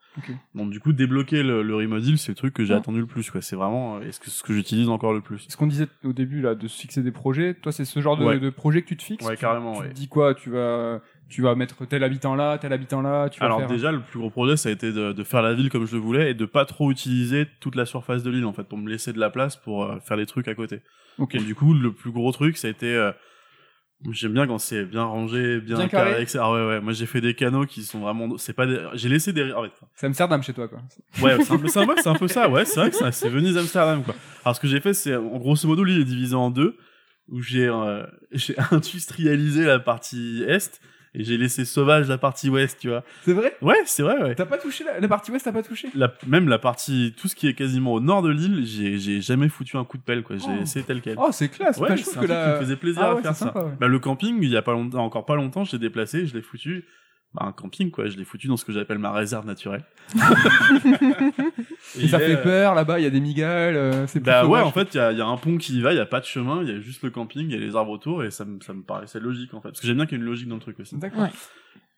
Donc 0.57 0.71
du 0.71 0.81
coup 0.81 0.93
débloquer 0.93 1.45
le, 1.45 1.63
le 1.63 2.17
c'est 2.17 2.31
le 2.31 2.35
truc 2.35 2.53
que 2.53 2.65
j'ai 2.65 2.73
Ouais. 2.75 2.81
attendu 2.81 2.99
le 2.99 3.07
plus 3.07 3.31
quoi. 3.31 3.41
C'est 3.43 3.55
vraiment 3.55 3.99
euh, 3.99 4.11
ce 4.11 4.19
que 4.19 4.29
ce 4.29 4.43
que 4.43 4.53
j'utilise 4.53 4.89
encore 4.89 5.13
le 5.13 5.21
plus. 5.21 5.47
Ce 5.49 5.57
qu'on 5.57 5.69
disait 5.69 5.87
au 6.05 6.13
début 6.13 6.41
là, 6.41 6.57
de 6.57 6.67
se 6.67 6.81
fixer 6.81 7.03
des 7.03 7.13
projets. 7.13 7.55
Toi, 7.55 7.71
c'est 7.71 7.85
ce 7.85 8.01
genre 8.01 8.17
de, 8.17 8.25
Ouais. 8.25 8.41
de 8.41 8.51
projet 8.51 8.83
que 8.83 8.89
tu 8.89 8.97
te 8.97 9.03
fixes? 9.05 9.25
Ouais, 9.25 9.37
Tu- 9.37 9.41
carrément, 9.43 9.75
Tu, 9.75 9.81
ouais. 9.83 9.89
te 9.91 9.95
dis 9.95 10.09
quoi 10.09 10.35
Tu 10.35 10.51
vas, 10.51 11.01
tu 11.29 11.43
vas 11.43 11.55
mettre 11.55 11.85
tel 11.87 12.05
habitant 12.05 12.35
là, 12.35 12.59
tel 12.59 12.73
habitant 12.73 13.03
là. 13.03 13.29
Tu 13.29 13.41
vas 13.41 13.47
Alors 13.47 13.59
faire... 13.61 13.69
déjà 13.69 13.93
le 13.93 14.01
plus 14.01 14.19
gros 14.19 14.31
projet 14.31 14.57
ça 14.57 14.69
a 14.69 14.73
été 14.73 14.93
de, 14.93 15.13
de 15.13 15.25
faire 15.25 15.43
la 15.43 15.55
ville 15.55 15.71
comme 15.71 15.87
je 15.87 15.95
le 15.97 16.01
voulais 16.01 16.31
et 16.31 16.35
de 16.35 16.45
pas 16.47 16.65
trop 16.65 16.91
utiliser 16.91 17.47
toute 17.61 17.75
la 17.75 17.87
surface 17.87 18.23
de 18.23 18.31
l'île 18.31 18.45
en 18.45 18.53
fait 18.53 18.65
pour 18.65 18.79
me 18.79 18.89
laisser 18.89 19.13
de 19.13 19.19
la 19.19 19.31
place 19.31 19.57
pour 19.57 19.85
euh, 19.85 19.99
faire 20.01 20.17
des 20.17 20.27
trucs 20.27 20.49
à 20.49 20.55
côté. 20.55 20.81
Ok. 21.19 21.35
Et 21.35 21.39
du 21.39 21.55
coup 21.55 21.75
le 21.75 21.93
plus 21.93 22.13
gros 22.13 22.31
truc 22.33 22.57
ça 22.57 22.69
a 22.69 22.71
été 22.71 22.95
euh, 22.95 23.13
J'aime 24.11 24.35
bien 24.35 24.47
quand 24.47 24.59
c'est 24.59 24.85
bien 24.85 25.05
rangé, 25.05 25.59
bien, 25.61 25.79
Bien 25.79 25.89
carré. 25.89 26.21
etc. 26.21 26.39
Ah 26.43 26.53
ouais, 26.53 26.67
ouais. 26.67 26.81
Moi, 26.81 26.93
j'ai 26.93 27.07
fait 27.07 27.23
des 27.23 27.35
canaux 27.35 27.65
qui 27.65 27.83
sont 27.83 28.01
vraiment. 28.01 28.37
C'est 28.37 28.53
pas 28.53 28.67
des. 28.67 28.79
J'ai 28.93 29.09
laissé 29.09 29.33
des. 29.33 29.53
En 29.53 29.63
fait, 29.63 29.71
C'est 29.95 30.07
Amsterdam 30.07 30.43
chez 30.43 30.53
toi, 30.53 30.69
quoi. 30.69 30.81
Ouais, 31.23 31.43
c'est 31.43 31.53
un 31.53 31.59
peu 31.59 31.69
ça, 31.69 31.83
ouais, 31.87 31.95
c'est 31.97 32.09
un 32.09 32.15
peu 32.15 32.29
ça, 32.29 32.49
ouais, 32.49 32.67
c'est 32.67 32.79
vrai 32.79 32.91
que 32.91 33.11
c'est 33.11 33.29
Venise 33.31 33.57
Amsterdam, 33.57 34.03
quoi. 34.03 34.15
Alors, 34.45 34.55
ce 34.55 34.61
que 34.61 34.69
j'ai 34.69 34.81
fait, 34.81 34.93
c'est, 34.93 35.17
en 35.17 35.39
grosso 35.39 35.67
modo, 35.67 35.83
l'île 35.83 36.03
est 36.03 36.05
divisée 36.05 36.35
en 36.35 36.51
deux, 36.51 36.77
où 37.29 37.41
j'ai, 37.41 37.67
euh, 37.67 38.05
j'ai 38.33 38.55
industrialisé 38.71 39.65
la 39.65 39.79
partie 39.79 40.45
est, 40.47 40.79
et 41.19 41.25
j'ai 41.25 41.39
laissé 41.39 41.65
sauvage 41.65 42.09
la 42.09 42.19
partie 42.19 42.49
ouest, 42.51 42.79
tu 42.81 42.89
vois. 42.91 43.03
C'est 43.25 43.33
vrai? 43.33 43.57
Ouais, 43.63 43.81
c'est 43.87 44.03
vrai, 44.03 44.23
ouais. 44.23 44.35
T'as 44.35 44.45
pas 44.47 44.59
touché 44.59 44.85
la, 44.85 45.01
la 45.01 45.09
partie 45.09 45.31
ouest, 45.33 45.45
t'as 45.45 45.53
pas 45.53 45.63
touché? 45.63 45.89
La, 45.95 46.13
même 46.27 46.49
la 46.49 46.59
partie, 46.59 47.15
tout 47.17 47.27
ce 47.27 47.35
qui 47.35 47.49
est 47.49 47.55
quasiment 47.55 47.95
au 47.95 48.01
nord 48.01 48.23
de 48.23 48.29
l'île, 48.31 48.65
j'ai, 48.67 49.21
jamais 49.21 49.49
foutu 49.49 49.77
un 49.79 49.85
coup 49.85 49.97
de 49.99 50.03
pelle, 50.03 50.23
quoi. 50.23 50.37
J'ai 50.37 50.47
Oh. 50.49 50.83
tel 50.87 51.01
quel. 51.01 51.17
Oh, 51.19 51.31
c'est 51.33 51.49
classe. 51.49 51.79
ouais, 51.79 51.89
c'est 51.89 51.95
un 51.95 51.97
que 51.97 52.11
truc 52.13 52.23
qui 52.23 52.29
la... 52.29 52.55
me 52.55 52.59
faisait 52.61 52.77
plaisir 52.77 53.03
Ah 53.03 53.11
à 53.11 53.15
ouais, 53.15 53.23
faire 53.23 53.35
ça. 53.35 53.57
ouais. 53.57 53.73
Bah, 53.81 53.89
le 53.89 53.99
camping, 53.99 54.39
il 54.43 54.51
y 54.51 54.57
a 54.57 54.63
pas 54.63 54.73
longtemps, 54.73 55.05
encore 55.05 55.25
pas 55.27 55.35
longtemps, 55.37 55.65
j'ai 55.65 55.79
déplacé, 55.79 56.27
je 56.27 56.35
l'ai 56.35 56.43
foutu. 56.43 56.85
Bah, 57.35 57.45
un 57.47 57.53
camping, 57.53 57.91
quoi. 57.91 58.07
Je 58.09 58.17
l'ai 58.17 58.25
foutu 58.25 58.47
dans 58.47 58.57
ce 58.57 58.65
que 58.65 58.73
j'appelle 58.73 58.99
ma 58.99 59.13
réserve 59.13 59.47
naturelle. 59.47 59.85
Et 62.01 62.09
ça 62.09 62.19
est, 62.19 62.27
fait 62.27 62.37
euh, 62.37 62.43
peur 62.43 62.75
là-bas, 62.75 62.99
il 63.01 63.03
y 63.05 63.07
a 63.07 63.11
des 63.11 63.21
migales, 63.21 63.77
euh, 63.77 64.07
c'est 64.07 64.21
Bah 64.21 64.47
ouais, 64.47 64.61
en 64.61 64.73
fait, 64.73 64.95
il 64.95 64.97
y 64.97 65.01
a, 65.01 65.13
y 65.13 65.21
a 65.21 65.27
un 65.27 65.37
pont 65.37 65.57
qui 65.57 65.79
y 65.79 65.81
va, 65.81 65.93
il 65.93 65.97
y 65.97 66.01
a 66.01 66.07
pas 66.07 66.21
de 66.21 66.25
chemin, 66.25 66.63
il 66.63 66.69
y 66.69 66.73
a 66.73 66.81
juste 66.81 67.03
le 67.03 67.11
camping, 67.11 67.47
il 67.49 67.53
y 67.53 67.57
a 67.57 67.61
les 67.61 67.77
arbres 67.77 67.93
autour, 67.93 68.25
et 68.25 68.31
ça 68.31 68.45
me, 68.45 68.61
ça 68.61 68.73
me 68.73 68.83
paraissait 68.83 69.21
logique, 69.21 69.55
en 69.55 69.61
fait. 69.61 69.69
Parce 69.69 69.81
que 69.81 69.87
j'aime 69.87 69.97
bien 69.97 70.07
qu'il 70.07 70.19
y 70.19 70.21
ait 70.21 70.25
une 70.25 70.29
logique 70.29 70.49
dans 70.49 70.57
le 70.57 70.61
truc 70.61 70.81
aussi. 70.81 70.97
D'accord. 70.97 71.23
Ouais. 71.23 71.31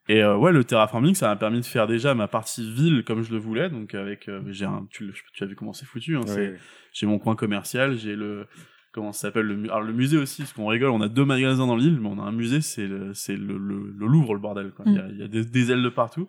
Et 0.09 0.23
euh, 0.23 0.37
ouais, 0.37 0.53
le 0.53 0.65
terraforming, 0.65 1.15
ça 1.15 1.29
m'a 1.29 1.37
permis 1.37 1.61
de 1.61 1.67
faire 1.67 1.87
déjà 1.87 2.15
ma 2.15 2.29
partie 2.29 2.71
ville 2.73 3.05
comme 3.05 3.23
je 3.23 3.31
le 3.31 3.39
voulais, 3.39 3.69
donc 3.69 3.95
avec, 3.95 4.29
euh, 4.29 4.41
j'ai 4.49 4.65
un, 4.65 4.87
tu, 4.91 5.13
as 5.41 5.45
vu 5.45 5.55
comment 5.55 5.75
c'est 5.75 5.85
foutu, 5.85 6.17
hein, 6.17 6.23
c'est, 6.25 6.55
j'ai 6.93 7.07
mon 7.07 7.19
coin 7.19 7.37
commercial, 7.37 7.95
j'ai 7.95 8.17
le, 8.17 8.47
comment 8.93 9.13
ça 9.13 9.29
s'appelle, 9.29 9.45
le, 9.45 9.65
alors 9.65 9.83
le 9.83 9.93
musée 9.93 10.17
aussi, 10.17 10.43
parce 10.43 10.55
qu'on 10.55 10.67
rigole, 10.67 10.91
on 10.91 11.03
a 11.03 11.09
deux 11.09 11.27
magasins 11.27 11.67
dans 11.67 11.77
l'île, 11.77 11.99
mais 12.01 12.09
on 12.09 12.19
a 12.19 12.23
un 12.23 12.33
musée, 12.33 12.63
c'est 12.63 12.87
le, 12.87 13.13
c'est 13.13 13.37
le, 13.37 13.59
le, 13.59 13.95
le 13.99 14.07
Louvre, 14.07 14.33
le 14.33 14.41
bordel, 14.41 14.71
quoi. 14.71 14.87
Il 14.89 14.95
y 14.95 14.99
a, 14.99 15.09
il 15.11 15.19
y 15.19 15.23
a 15.23 15.29
des, 15.29 15.45
des 15.45 15.73
ailes 15.73 15.83
de 15.83 15.91
partout. 15.91 16.27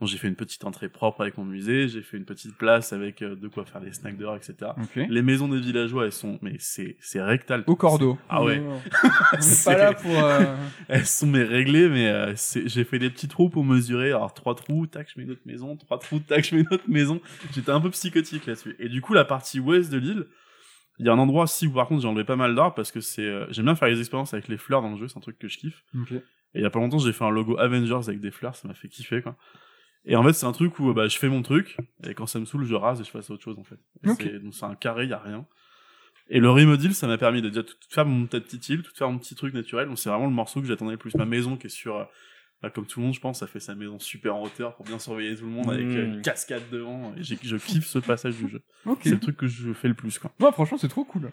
Bon, 0.00 0.06
j'ai 0.06 0.16
fait 0.16 0.28
une 0.28 0.34
petite 0.34 0.64
entrée 0.64 0.88
propre 0.88 1.20
avec 1.20 1.36
mon 1.36 1.44
musée, 1.44 1.86
j'ai 1.86 2.00
fait 2.00 2.16
une 2.16 2.24
petite 2.24 2.56
place 2.56 2.94
avec 2.94 3.20
euh, 3.20 3.36
de 3.36 3.48
quoi 3.48 3.66
faire 3.66 3.82
des 3.82 3.92
snacks 3.92 4.16
dehors, 4.16 4.34
etc. 4.34 4.54
Les 5.10 5.20
maisons 5.20 5.46
des 5.46 5.60
villageois, 5.60 6.06
elles 6.06 6.12
sont, 6.12 6.38
mais 6.40 6.56
c'est, 6.58 6.96
c'est 7.00 7.20
rectal. 7.22 7.64
Au 7.66 7.76
cordeau. 7.76 8.18
Ah 8.30 8.42
ouais. 8.42 8.62
C'est- 9.40 9.70
pas 9.70 9.76
là 9.76 9.92
pour. 9.92 10.18
euh, 10.18 10.56
Elles 10.88 11.04
sont 11.06 11.26
mais 11.26 11.42
réglées, 11.42 11.88
mais 11.90 12.08
euh, 12.08 12.34
j'ai 12.64 12.84
fait 12.84 12.98
des 12.98 13.10
petits 13.10 13.28
trous 13.28 13.50
pour 13.50 13.62
mesurer. 13.62 14.08
Alors 14.08 14.32
trois 14.32 14.54
trous, 14.54 14.86
tac, 14.86 15.08
je 15.14 15.20
mets 15.20 15.26
notre 15.26 15.46
maison. 15.46 15.76
Trois 15.76 15.98
trous, 15.98 16.20
tac, 16.20 16.44
je 16.48 16.56
mets 16.56 16.64
notre 16.70 16.88
maison. 16.88 17.20
J'étais 17.54 17.70
un 17.70 17.80
peu 17.80 17.90
psychotique 17.90 18.46
là-dessus. 18.46 18.76
Et 18.78 18.88
du 18.88 19.02
coup, 19.02 19.12
la 19.12 19.26
partie 19.26 19.60
ouest 19.60 19.92
de 19.92 19.98
l'île, 19.98 20.26
il 20.98 21.04
y 21.06 21.08
a 21.10 21.12
un 21.12 21.18
endroit 21.18 21.44
aussi 21.44 21.66
où 21.66 21.72
par 21.72 21.86
contre 21.88 22.02
j'ai 22.02 22.08
enlevé 22.08 22.24
pas 22.24 22.36
mal 22.36 22.54
d'arbres 22.54 22.74
parce 22.74 22.90
que 22.92 23.00
c'est, 23.00 23.22
euh, 23.26 23.46
j'aime 23.50 23.66
bien 23.66 23.74
faire 23.74 23.88
les 23.88 23.98
expériences 24.00 24.32
avec 24.34 24.48
les 24.48 24.56
fleurs 24.58 24.80
dans 24.82 24.90
le 24.92 24.96
jeu, 24.98 25.08
c'est 25.08 25.16
un 25.18 25.20
truc 25.22 25.38
que 25.38 25.48
je 25.48 25.58
kiffe. 25.58 25.82
Et 26.54 26.58
il 26.58 26.62
y 26.62 26.64
a 26.66 26.70
pas 26.70 26.78
longtemps, 26.78 26.98
j'ai 26.98 27.12
fait 27.12 27.24
un 27.24 27.30
logo 27.30 27.58
Avengers 27.58 28.08
avec 28.08 28.20
des 28.20 28.30
fleurs, 28.30 28.54
ça 28.56 28.66
m'a 28.68 28.74
fait 28.74 28.88
kiffer 28.88 29.22
quoi. 29.22 29.36
Et 30.06 30.16
en 30.16 30.22
fait, 30.24 30.32
c'est 30.32 30.46
un 30.46 30.52
truc 30.52 30.78
où 30.78 30.92
bah, 30.94 31.08
je 31.08 31.18
fais 31.18 31.28
mon 31.28 31.42
truc, 31.42 31.76
et 32.06 32.14
quand 32.14 32.26
ça 32.26 32.40
me 32.40 32.44
saoule, 32.46 32.64
je 32.64 32.74
rase 32.74 33.00
et 33.00 33.04
je 33.04 33.10
passe 33.10 33.30
à 33.30 33.34
autre 33.34 33.42
chose 33.44 33.58
en 33.58 33.64
fait. 33.64 33.78
Et 34.02 34.38
Donc 34.38 34.54
c'est 34.54 34.64
un 34.64 34.74
carré, 34.74 35.06
y 35.06 35.12
a 35.12 35.18
rien. 35.18 35.46
Et 36.28 36.38
le 36.40 36.48
remodel, 36.50 36.94
ça 36.94 37.06
m'a 37.06 37.18
permis 37.18 37.42
de 37.42 37.48
déjà 37.48 37.62
tout 37.64 37.74
faire 37.90 38.06
mon 38.06 38.26
petite 38.26 38.68
île, 38.68 38.82
tout 38.82 38.92
faire 38.94 39.10
mon 39.10 39.18
petit 39.18 39.34
truc 39.34 39.52
naturel. 39.52 39.88
Donc 39.88 39.98
c'est 39.98 40.08
vraiment 40.08 40.26
le 40.26 40.32
morceau 40.32 40.60
que 40.60 40.66
j'attendais 40.66 40.92
le 40.92 40.96
plus. 40.98 41.14
Ma 41.16 41.24
maison 41.26 41.56
qui 41.56 41.66
est 41.66 41.70
sur, 41.70 41.96
euh, 41.96 42.04
bah, 42.62 42.70
comme 42.70 42.86
tout 42.86 43.00
le 43.00 43.06
monde, 43.06 43.14
je 43.14 43.20
pense, 43.20 43.40
ça 43.40 43.46
fait 43.48 43.58
sa 43.58 43.74
maison 43.74 43.98
super 43.98 44.36
en 44.36 44.42
hauteur 44.44 44.76
pour 44.76 44.86
bien 44.86 44.98
surveiller 45.00 45.34
tout 45.34 45.44
le 45.44 45.50
monde 45.50 45.70
avec 45.70 45.84
euh, 45.86 46.06
Mmh. 46.06 46.12
une 46.14 46.22
cascade 46.22 46.62
devant. 46.70 47.12
Et 47.16 47.22
je 47.24 47.34
kiffe 47.56 47.86
ce 47.86 47.98
passage 47.98 48.36
du 48.36 48.48
jeu. 48.48 48.62
C'est 49.02 49.10
le 49.10 49.18
truc 49.18 49.36
que 49.36 49.48
je 49.48 49.72
fais 49.72 49.88
le 49.88 49.94
plus 49.94 50.18
quoi. 50.20 50.32
Ouais, 50.38 50.52
franchement, 50.52 50.78
c'est 50.78 50.88
trop 50.88 51.04
cool. 51.04 51.30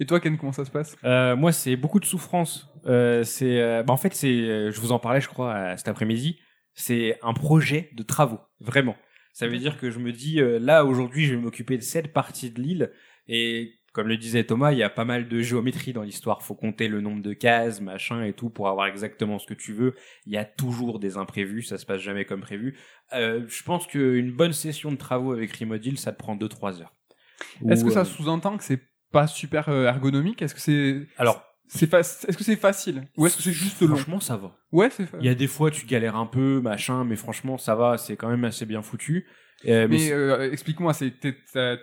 Et 0.00 0.06
toi, 0.06 0.18
Ken, 0.18 0.36
comment 0.38 0.52
ça 0.52 0.64
se 0.64 0.70
passe? 0.70 0.96
Euh, 1.04 1.36
moi, 1.36 1.52
c'est 1.52 1.76
beaucoup 1.76 2.00
de 2.00 2.06
souffrance. 2.06 2.68
Euh, 2.86 3.22
c'est, 3.24 3.60
euh, 3.60 3.82
bah, 3.82 3.92
en 3.92 3.96
fait, 3.98 4.14
c'est, 4.14 4.28
euh, 4.28 4.70
je 4.72 4.80
vous 4.80 4.92
en 4.92 4.98
parlais, 4.98 5.20
je 5.20 5.28
crois, 5.28 5.52
euh, 5.52 5.76
cet 5.76 5.88
après-midi. 5.88 6.40
C'est 6.78 7.18
un 7.22 7.34
projet 7.34 7.90
de 7.94 8.04
travaux, 8.04 8.38
vraiment. 8.60 8.96
Ça 9.32 9.48
veut 9.48 9.58
dire 9.58 9.78
que 9.78 9.90
je 9.90 9.98
me 9.98 10.12
dis, 10.12 10.40
euh, 10.40 10.60
là, 10.60 10.84
aujourd'hui, 10.84 11.24
je 11.24 11.34
vais 11.34 11.40
m'occuper 11.40 11.76
de 11.76 11.82
cette 11.82 12.12
partie 12.12 12.50
de 12.50 12.60
l'île. 12.60 12.92
Et 13.26 13.72
comme 13.92 14.06
le 14.06 14.16
disait 14.16 14.44
Thomas, 14.44 14.70
il 14.70 14.78
y 14.78 14.84
a 14.84 14.88
pas 14.88 15.04
mal 15.04 15.28
de 15.28 15.40
géométrie 15.40 15.92
dans 15.92 16.04
l'histoire. 16.04 16.40
Faut 16.40 16.54
compter 16.54 16.86
le 16.86 17.00
nombre 17.00 17.20
de 17.20 17.32
cases, 17.32 17.80
machin 17.80 18.22
et 18.22 18.32
tout, 18.32 18.48
pour 18.48 18.68
avoir 18.68 18.86
exactement 18.86 19.40
ce 19.40 19.46
que 19.48 19.54
tu 19.54 19.72
veux. 19.72 19.96
Il 20.26 20.32
y 20.32 20.36
a 20.36 20.44
toujours 20.44 21.00
des 21.00 21.16
imprévus, 21.16 21.64
ça 21.64 21.78
se 21.78 21.86
passe 21.86 22.00
jamais 22.00 22.24
comme 22.24 22.42
prévu. 22.42 22.78
Euh, 23.12 23.44
je 23.48 23.62
pense 23.64 23.88
qu'une 23.88 24.30
bonne 24.30 24.52
session 24.52 24.92
de 24.92 24.96
travaux 24.96 25.32
avec 25.32 25.52
Remodil, 25.56 25.98
ça 25.98 26.12
te 26.12 26.18
prend 26.18 26.36
2-3 26.36 26.80
heures. 26.80 26.94
Est-ce 27.68 27.84
que 27.84 27.90
ça 27.90 28.00
euh, 28.00 28.04
sous-entend 28.04 28.56
que 28.56 28.62
c'est 28.62 28.82
pas 29.10 29.26
super 29.26 29.68
ergonomique? 29.68 30.42
Est-ce 30.42 30.54
que 30.54 30.60
c'est. 30.60 31.08
Alors, 31.16 31.47
c'est 31.68 31.88
fa- 31.88 32.00
Est-ce 32.00 32.36
que 32.36 32.44
c'est 32.44 32.56
facile? 32.56 33.04
Ou 33.16 33.26
est-ce 33.26 33.36
que 33.36 33.42
c'est 33.42 33.52
juste 33.52 33.80
long? 33.82 33.88
Franchement, 33.96 34.20
ça 34.20 34.36
va. 34.36 34.52
Ouais, 34.72 34.88
c'est 34.90 35.06
fa- 35.06 35.16
Il 35.20 35.26
y 35.26 35.28
a 35.28 35.34
des 35.34 35.46
fois, 35.46 35.70
tu 35.70 35.86
galères 35.86 36.16
un 36.16 36.26
peu, 36.26 36.60
machin, 36.60 37.04
mais 37.04 37.16
franchement, 37.16 37.58
ça 37.58 37.74
va, 37.74 37.98
c'est 37.98 38.16
quand 38.16 38.28
même 38.28 38.44
assez 38.44 38.66
bien 38.66 38.82
foutu. 38.82 39.26
Euh, 39.66 39.88
mais 39.90 40.12
euh, 40.12 40.52
explique-moi, 40.52 40.92
c'est 40.94 41.10
t'es 41.18 41.34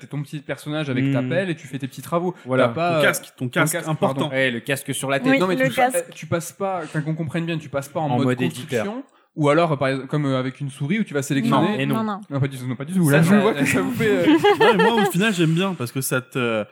ton 0.10 0.24
petit 0.24 0.40
personnage 0.40 0.90
avec 0.90 1.12
ta 1.12 1.22
Hmm. 1.22 1.30
pelle 1.30 1.50
et 1.50 1.56
tu 1.56 1.68
fais 1.68 1.78
tes 1.78 1.88
petits 1.90 2.02
travaux. 2.02 2.34
Voilà. 2.46 2.70
Pas, 2.70 2.92
ton 2.94 2.98
euh, 3.00 3.02
casque, 3.02 3.26
ton 3.36 3.50
casque, 3.50 3.74
casque, 3.74 3.88
important. 3.90 4.30
ouais, 4.30 4.50
le 4.50 4.62
casque 4.62 4.94
sur 4.96 5.10
la 5.10 5.20
tête. 5.20 5.30
Oui, 5.34 5.40
non 5.40 5.48
mais 5.48 5.56
le 5.58 5.68
tu, 5.68 5.76
casque. 5.76 6.10
tu 6.14 6.26
passes 6.26 6.54
pas, 6.54 6.84
qu'on 7.04 7.16
comprenne 7.16 7.46
bien, 7.46 7.58
tu 7.58 7.68
passes 7.68 7.90
pas 7.90 8.00
en, 8.00 8.06
En 8.12 8.16
mode, 8.18 8.26
mode 8.28 8.38
construction 8.38 9.04
ou 9.36 9.50
alors 9.50 9.78
par 9.78 9.90
exemple 9.90 10.08
comme 10.08 10.26
euh, 10.26 10.40
avec 10.40 10.62
une 10.62 10.70
souris 10.70 11.00
où 11.00 11.04
tu 11.04 11.14
vas 11.14 11.22
sélectionner. 11.22 11.68
Non, 11.74 11.78
et 11.78 11.86
non. 11.86 11.96
non, 11.96 12.04
non. 12.06 12.22
Non, 12.30 12.40
pas 12.40 12.48
du 12.48 12.58
tout, 12.58 12.66
non, 12.66 12.78
pas 12.78 12.86
du 12.86 12.94
tout. 12.94 13.04
Ça, 13.10 13.18
Là, 13.18 13.22
je 13.24 13.36
vois 13.36 13.54
que 13.54 13.66
ça 13.66 13.82
vous 13.82 13.92
fait. 13.96 14.08
euh, 14.10 14.38
Ouais, 14.62 14.78
moi, 14.78 15.02
au 15.02 15.12
final, 15.12 15.34
j'aime 15.34 15.54
bien 15.54 15.74
parce 15.74 15.92
que 15.92 16.00
ça 16.00 16.22
te. 16.22 16.64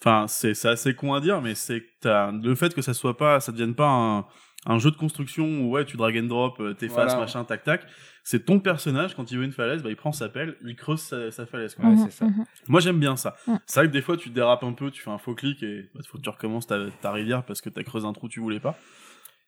Enfin, 0.00 0.26
c'est 0.28 0.54
c'est 0.54 0.68
assez 0.68 0.94
con 0.94 1.14
à 1.14 1.20
dire, 1.20 1.40
mais 1.42 1.54
c'est 1.54 1.82
le 2.04 2.54
fait 2.54 2.74
que 2.74 2.82
ça 2.82 2.94
soit 2.94 3.16
pas, 3.16 3.40
ça 3.40 3.50
devienne 3.52 3.74
pas 3.74 3.88
un, 3.88 4.26
un 4.66 4.78
jeu 4.78 4.90
de 4.90 4.96
construction 4.96 5.44
où 5.62 5.70
ouais, 5.70 5.84
tu 5.84 5.96
drag 5.96 6.16
and 6.18 6.24
drop, 6.28 6.60
euh, 6.60 6.72
t'effaces, 6.74 7.12
Voilà. 7.12 7.20
machin, 7.20 7.44
tac 7.44 7.64
tac. 7.64 7.86
C'est 8.22 8.44
ton 8.44 8.60
personnage 8.60 9.14
quand 9.16 9.30
il 9.32 9.38
veut 9.38 9.44
une 9.44 9.52
falaise, 9.52 9.82
bah 9.82 9.88
il 9.88 9.96
prend 9.96 10.12
sa 10.12 10.28
pelle, 10.28 10.56
il 10.64 10.76
creuse 10.76 11.00
sa, 11.00 11.30
sa 11.30 11.46
falaise. 11.46 11.74
Quoi. 11.74 11.86
Ouais, 11.86 11.96
c'est 11.96 12.10
ça. 12.12 12.26
Moi, 12.68 12.80
j'aime 12.80 12.98
bien 13.00 13.16
ça. 13.16 13.34
C'est 13.66 13.80
vrai 13.80 13.88
que 13.88 13.92
des 13.92 14.02
fois, 14.02 14.16
tu 14.18 14.28
dérapes 14.28 14.62
un 14.64 14.72
peu, 14.74 14.90
tu 14.90 15.02
fais 15.02 15.10
un 15.10 15.16
faux 15.18 15.34
clic 15.34 15.62
et 15.62 15.88
il 15.94 16.06
faut 16.06 16.18
que 16.18 16.22
tu 16.22 16.28
recommences 16.28 16.66
ta, 16.66 16.78
ta 17.00 17.10
rivière 17.10 17.42
parce 17.44 17.60
que 17.62 17.70
t'as 17.70 17.82
creusé 17.82 18.06
un 18.06 18.12
trou 18.12 18.28
que 18.28 18.32
tu 18.34 18.40
voulais 18.40 18.60
pas. 18.60 18.76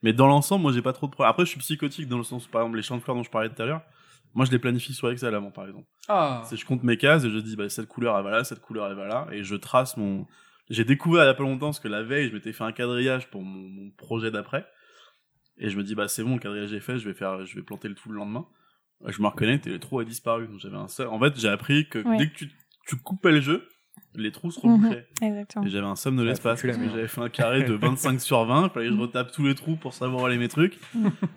Mais 0.03 0.15
dans 0.15 0.27
l'ensemble, 0.27 0.63
moi, 0.63 0.73
j'ai 0.73 0.81
pas 0.83 0.95
trop 0.95 1.07
de 1.07 1.13
problèmes. 1.13 1.31
Après, 1.31 1.45
je 1.45 1.51
suis 1.51 1.61
psychotique 1.61 2.09
dans 2.09 2.17
le 2.17 2.25
sens, 2.25 2.47
par 2.47 2.63
exemple, 2.63 2.79
les 2.79 2.83
champs 2.83 2.97
de 2.97 3.03
fleurs 3.03 3.17
dont 3.17 3.23
je 3.23 3.31
parlais 3.31 3.51
tout 3.51 3.61
à 3.63 3.67
l'heure. 3.67 3.83
Moi, 4.35 4.45
je 4.47 4.51
les 4.51 4.59
planifie 4.59 4.95
sur 4.95 5.11
Excel 5.11 5.35
avant, 5.35 5.51
par 5.51 5.67
exemple. 5.67 5.89
Ah. 6.09 6.43
C'est 6.45 6.57
je 6.57 6.65
compte 6.65 6.83
mes 6.83 6.97
cases 6.97 7.25
et 7.25 7.31
je 7.31 7.39
dis 7.39 7.57
bah 7.57 7.69
cette 7.69 7.87
couleur 7.87 8.17
elle 8.19 8.25
va 8.25 8.31
là, 8.31 8.45
cette 8.45 8.61
couleur 8.61 8.89
elle 8.89 8.97
va 8.97 9.07
là 9.07 9.29
et 9.33 9.45
je 9.45 9.55
trace 9.55 9.97
mon. 9.97 10.27
J'ai 10.69 10.85
découvert 10.85 11.25
il 11.25 11.27
y 11.27 11.31
a 11.31 11.35
pas 11.35 11.43
longtemps 11.43 11.67
parce 11.67 11.81
que 11.81 11.89
la 11.89 12.03
veille 12.03 12.29
je 12.29 12.35
m'étais 12.35 12.53
fait 12.53 12.65
un 12.65 12.73
quadrillage 12.73 13.29
pour 13.31 13.43
mon, 13.43 13.69
mon 13.69 13.91
projet 13.91 14.31
d'après 14.31 14.67
et 15.59 15.69
je 15.69 15.77
me 15.77 15.85
dis 15.85 15.95
bah 15.95 16.09
c'est 16.09 16.25
bon 16.25 16.35
le 16.35 16.41
quadrillage 16.41 16.73
est 16.73 16.81
fait, 16.81 16.99
je 16.99 17.09
vais 17.09 17.15
faire, 17.15 17.45
je 17.45 17.55
vais 17.55 17.63
planter 17.63 17.89
le 17.89 17.95
tout 17.95 18.09
le 18.09 18.17
lendemain. 18.17 18.47
Je 19.07 19.23
me 19.23 19.29
reconnecte 19.29 19.67
et 19.67 19.71
le 19.71 19.79
trou 19.79 20.01
a 20.01 20.05
disparu 20.05 20.47
donc 20.49 20.59
j'avais 20.59 20.77
un 20.77 20.89
seul. 20.89 21.07
En 21.09 21.21
fait 21.21 21.39
j'ai 21.39 21.49
appris 21.49 21.89
que 21.89 21.99
dès 22.19 22.29
que 22.29 22.35
tu, 22.35 22.51
tu 22.87 22.97
coupais 22.97 23.31
le 23.31 23.41
jeu, 23.41 23.69
les 24.15 24.33
trous 24.33 24.51
se 24.51 24.67
Mhm. 24.67 24.73
rebouchaient. 24.85 25.07
Exactement. 25.23 25.65
Et 25.65 25.71
j'avais 25.71 25.87
un 25.87 25.97
somme 25.97 26.17
de 26.17 26.23
l'espace 26.23 26.63
merde. 26.65 26.81
j'avais 26.93 27.09
fait 27.09 27.21
un 27.21 27.29
carré 27.29 27.63
de 27.65 27.75
25 27.75 28.21
sur 28.21 28.45
20, 28.45 28.65
il 28.65 28.71
fallait 28.71 28.89
que 28.89 28.95
je 28.95 29.01
retape 29.01 29.33
tous 29.33 29.45
les 29.47 29.55
trous 29.55 29.77
pour 29.77 29.95
savoir 29.95 30.23
où 30.23 30.27
allaient 30.27 30.37
mes 30.39 30.49
trucs 30.49 30.79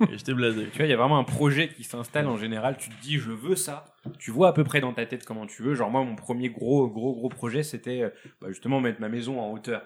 et 0.10 0.18
j'étais 0.18 0.34
blasé. 0.34 0.68
Tu 0.72 0.78
vois, 0.78 0.86
il 0.88 0.90
y 0.90 0.94
a 0.94 0.98
vraiment 0.98 1.20
un 1.20 1.24
projet 1.24 1.70
qui 1.70 1.84
s'installe 1.84 2.28
en 2.28 2.38
général. 2.38 2.78
Tu 2.78 2.90
te 2.90 3.02
dis, 3.02 3.18
je 3.18 3.32
veux 3.32 3.56
ça. 3.56 3.86
Tu 4.20 4.32
vois 4.32 4.50
à 4.50 4.54
peu 4.54 4.64
près 4.64 4.82
dans 4.82 4.94
ta 4.94 5.06
tête 5.06 5.26
comment 5.26 5.46
tu 5.46 5.64
veux. 5.64 5.76
Genre, 5.76 5.90
moi, 5.90 6.04
mon 6.04 6.16
premier 6.16 6.50
gros, 6.50 6.88
gros, 6.90 7.14
gros 7.14 7.30
projet, 7.30 7.64
c'était 7.64 8.02
euh, 8.02 8.10
bah, 8.42 8.48
justement 8.50 8.80
mettre 8.82 9.00
ma 9.00 9.10
maison 9.10 9.40
en 9.40 9.52
hauteur. 9.52 9.84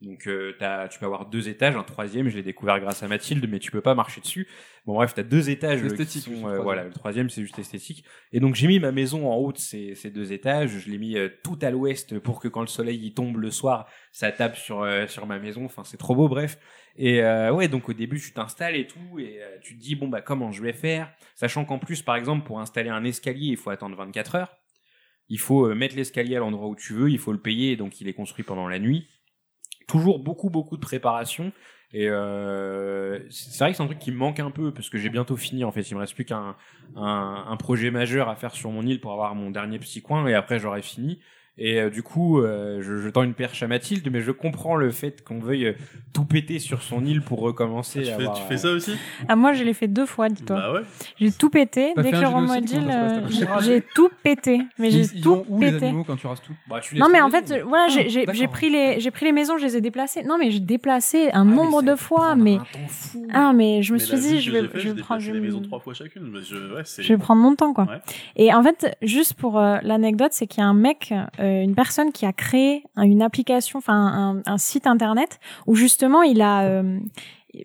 Donc, 0.00 0.28
euh, 0.28 0.54
t'as- 0.60 0.86
tu 0.86 1.00
peux 1.00 1.06
avoir 1.06 1.26
deux 1.26 1.48
étages, 1.48 1.74
un 1.74 1.82
troisième, 1.82 2.28
je 2.28 2.36
l'ai 2.36 2.44
découvert 2.44 2.78
grâce 2.78 3.02
à 3.02 3.08
Mathilde, 3.08 3.44
mais 3.50 3.58
tu 3.58 3.72
peux 3.72 3.80
pas 3.80 3.96
marcher 3.96 4.20
dessus. 4.20 4.46
Bon, 4.86 4.94
bref, 4.94 5.12
t'as 5.12 5.24
deux 5.24 5.50
étages. 5.50 5.80
Qui 5.80 5.86
esthétique, 5.86 6.22
sont, 6.22 6.48
euh, 6.48 6.60
voilà, 6.60 6.84
le 6.84 6.90
troisième, 6.92 7.28
c'est 7.30 7.42
juste 7.42 7.58
esthétique. 7.58 8.04
Et 8.32 8.38
donc, 8.38 8.54
j'ai 8.54 8.68
mis 8.68 8.78
ma 8.78 8.92
maison 8.92 9.28
en 9.28 9.34
haut 9.34 9.52
de 9.52 9.58
ces, 9.58 9.96
ces 9.96 10.10
deux 10.12 10.32
étages. 10.32 10.70
Je 10.70 10.88
l'ai 10.88 10.98
mis 10.98 11.16
euh, 11.16 11.28
tout 11.42 11.58
à 11.62 11.70
l'ouest 11.70 12.16
pour 12.20 12.38
que 12.40 12.46
quand 12.46 12.60
le 12.60 12.68
soleil 12.68 13.04
y 13.04 13.12
tombe 13.12 13.38
le 13.38 13.50
soir, 13.50 13.88
ça 14.12 14.30
tape 14.30 14.56
sur, 14.56 14.82
euh, 14.82 15.08
sur 15.08 15.26
ma 15.26 15.40
maison. 15.40 15.64
Enfin, 15.64 15.82
c'est 15.82 15.96
trop 15.96 16.14
beau, 16.14 16.28
bref. 16.28 16.58
Et 16.94 17.20
euh, 17.24 17.52
ouais, 17.52 17.66
donc 17.66 17.88
au 17.88 17.92
début, 17.92 18.20
tu 18.20 18.32
t'installes 18.32 18.76
et 18.76 18.86
tout, 18.86 19.18
et 19.18 19.40
tu 19.62 19.76
te 19.76 19.82
dis, 19.82 19.96
bon, 19.96 20.06
bah, 20.06 20.20
comment 20.20 20.52
je 20.52 20.62
vais 20.62 20.72
faire? 20.72 21.12
Sachant 21.34 21.64
qu'en 21.64 21.80
plus, 21.80 22.02
par 22.02 22.14
exemple, 22.14 22.46
pour 22.46 22.60
installer 22.60 22.90
un 22.90 23.02
escalier, 23.04 23.48
il 23.48 23.56
faut 23.56 23.70
attendre 23.70 23.96
24 23.96 24.36
heures. 24.36 24.56
Il 25.28 25.38
faut 25.40 25.74
mettre 25.74 25.96
l'escalier 25.96 26.36
à 26.36 26.38
l'endroit 26.38 26.68
où 26.68 26.76
tu 26.76 26.94
veux, 26.94 27.10
il 27.10 27.18
faut 27.18 27.32
le 27.32 27.40
payer, 27.40 27.76
donc 27.76 28.00
il 28.00 28.08
est 28.08 28.14
construit 28.14 28.44
pendant 28.44 28.68
la 28.68 28.78
nuit. 28.78 29.08
Toujours 29.88 30.20
beaucoup, 30.20 30.50
beaucoup 30.50 30.76
de 30.76 30.82
préparation. 30.82 31.50
Et 31.92 32.08
euh, 32.08 33.18
c'est 33.30 33.58
vrai 33.58 33.70
que 33.70 33.76
c'est 33.78 33.82
un 33.82 33.86
truc 33.86 33.98
qui 33.98 34.12
me 34.12 34.16
manque 34.16 34.38
un 34.38 34.50
peu, 34.50 34.72
parce 34.72 34.90
que 34.90 34.98
j'ai 34.98 35.08
bientôt 35.08 35.36
fini, 35.36 35.64
en 35.64 35.72
fait. 35.72 35.90
Il 35.90 35.94
me 35.94 36.00
reste 36.00 36.14
plus 36.14 36.26
qu'un 36.26 36.54
un, 36.94 37.44
un 37.48 37.56
projet 37.56 37.90
majeur 37.90 38.28
à 38.28 38.36
faire 38.36 38.54
sur 38.54 38.70
mon 38.70 38.82
île 38.86 39.00
pour 39.00 39.12
avoir 39.12 39.34
mon 39.34 39.50
dernier 39.50 39.78
petit 39.78 40.02
coin, 40.02 40.26
et 40.28 40.34
après, 40.34 40.60
j'aurai 40.60 40.82
fini. 40.82 41.18
Et 41.60 41.80
euh, 41.80 41.90
du 41.90 42.02
coup, 42.02 42.40
euh, 42.40 42.80
je, 42.82 42.98
je 42.98 43.08
tends 43.08 43.22
une 43.24 43.34
perche 43.34 43.62
à 43.62 43.66
Mathilde, 43.66 44.08
mais 44.12 44.20
je 44.20 44.30
comprends 44.30 44.76
le 44.76 44.90
fait 44.92 45.24
qu'on 45.24 45.40
veuille 45.40 45.66
euh, 45.66 45.72
tout 46.12 46.24
péter 46.24 46.58
sur 46.60 46.82
son 46.82 47.04
île 47.04 47.20
pour 47.22 47.40
recommencer. 47.40 48.02
Tu 48.02 48.08
à 48.10 48.16
fais, 48.16 48.22
avoir, 48.22 48.36
tu 48.36 48.42
fais 48.44 48.58
ça 48.58 48.70
aussi 48.70 48.92
Ah, 49.28 49.34
moi, 49.36 49.52
je 49.52 49.64
l'ai 49.64 49.74
fait 49.74 49.88
deux 49.88 50.06
fois, 50.06 50.28
dis-toi. 50.28 50.56
Bah 50.56 50.72
ouais. 50.72 50.80
J'ai 51.18 51.32
tout 51.32 51.50
pété. 51.50 51.92
Dès 51.96 52.10
que 52.12 52.16
un 52.16 52.20
le 52.40 53.46
passe 53.46 53.64
j'ai 53.64 53.82
tout 53.94 54.08
pété. 54.22 54.60
Mais 54.78 54.90
j'ai 54.90 55.06
tout 55.20 55.44
où 55.48 55.60
les 55.60 55.72
pété. 55.72 55.86
animaux 55.86 56.04
quand 56.04 56.16
tu 56.16 56.26
rases 56.26 56.40
tout 56.42 56.52
bah, 56.68 56.80
tu 56.80 56.96
Non 56.96 57.06
mais 57.10 57.18
les 57.18 57.22
en 57.24 57.30
fait, 57.30 57.52
voilà, 57.66 57.86
Ah, 57.88 58.32
j'ai 58.32 58.48
pris 58.48 58.70
les 58.70 59.00
j'ai 59.00 59.10
pris 59.10 59.26
les 59.26 59.32
maisons, 59.32 59.58
je 59.58 59.64
les 59.64 59.76
ai 59.76 59.80
déplacées. 59.80 60.22
Non 60.22 60.38
mais 60.38 60.50
j'ai 60.50 60.60
déplacé 60.60 61.30
un 61.32 61.40
Ah, 61.40 61.44
nombre 61.44 61.82
de 61.82 61.94
fois, 61.96 62.34
mais 62.36 62.58
ah 63.32 63.52
mais 63.52 63.82
je 63.82 63.92
me 63.92 63.98
suis 63.98 64.16
dit 64.18 64.40
je 64.40 64.50
vais 64.52 64.62
je 64.74 64.92
prendre 64.92 65.22
les 65.22 65.32
vais- 65.32 65.40
maisons 65.40 65.60
trois 65.60 65.80
fois 65.80 65.94
chacune. 65.94 66.30
mais 66.32 66.40
je- 66.42 67.12
vais 67.12 67.18
prendre 67.18 67.42
mon 67.42 67.54
temps 67.54 67.72
quoi. 67.72 67.86
Et 68.36 68.52
en 68.54 68.62
fait, 68.62 68.96
juste 69.02 69.34
pour 69.34 69.58
l'anecdote, 69.58 70.32
c'est 70.32 70.46
qu'il 70.46 70.60
y 70.62 70.64
a 70.64 70.68
un 70.68 70.74
mec, 70.74 71.12
une 71.62 71.74
personne 71.74 72.12
qui 72.12 72.26
a 72.26 72.32
créé 72.32 72.84
un- 72.96 73.02
une 73.04 73.22
application, 73.22 73.78
enfin 73.78 73.94
un, 73.94 74.42
un 74.46 74.58
site 74.58 74.86
internet 74.86 75.38
où 75.66 75.74
justement 75.74 76.22
il 76.22 76.40
a, 76.42 76.62
euh, 76.64 76.98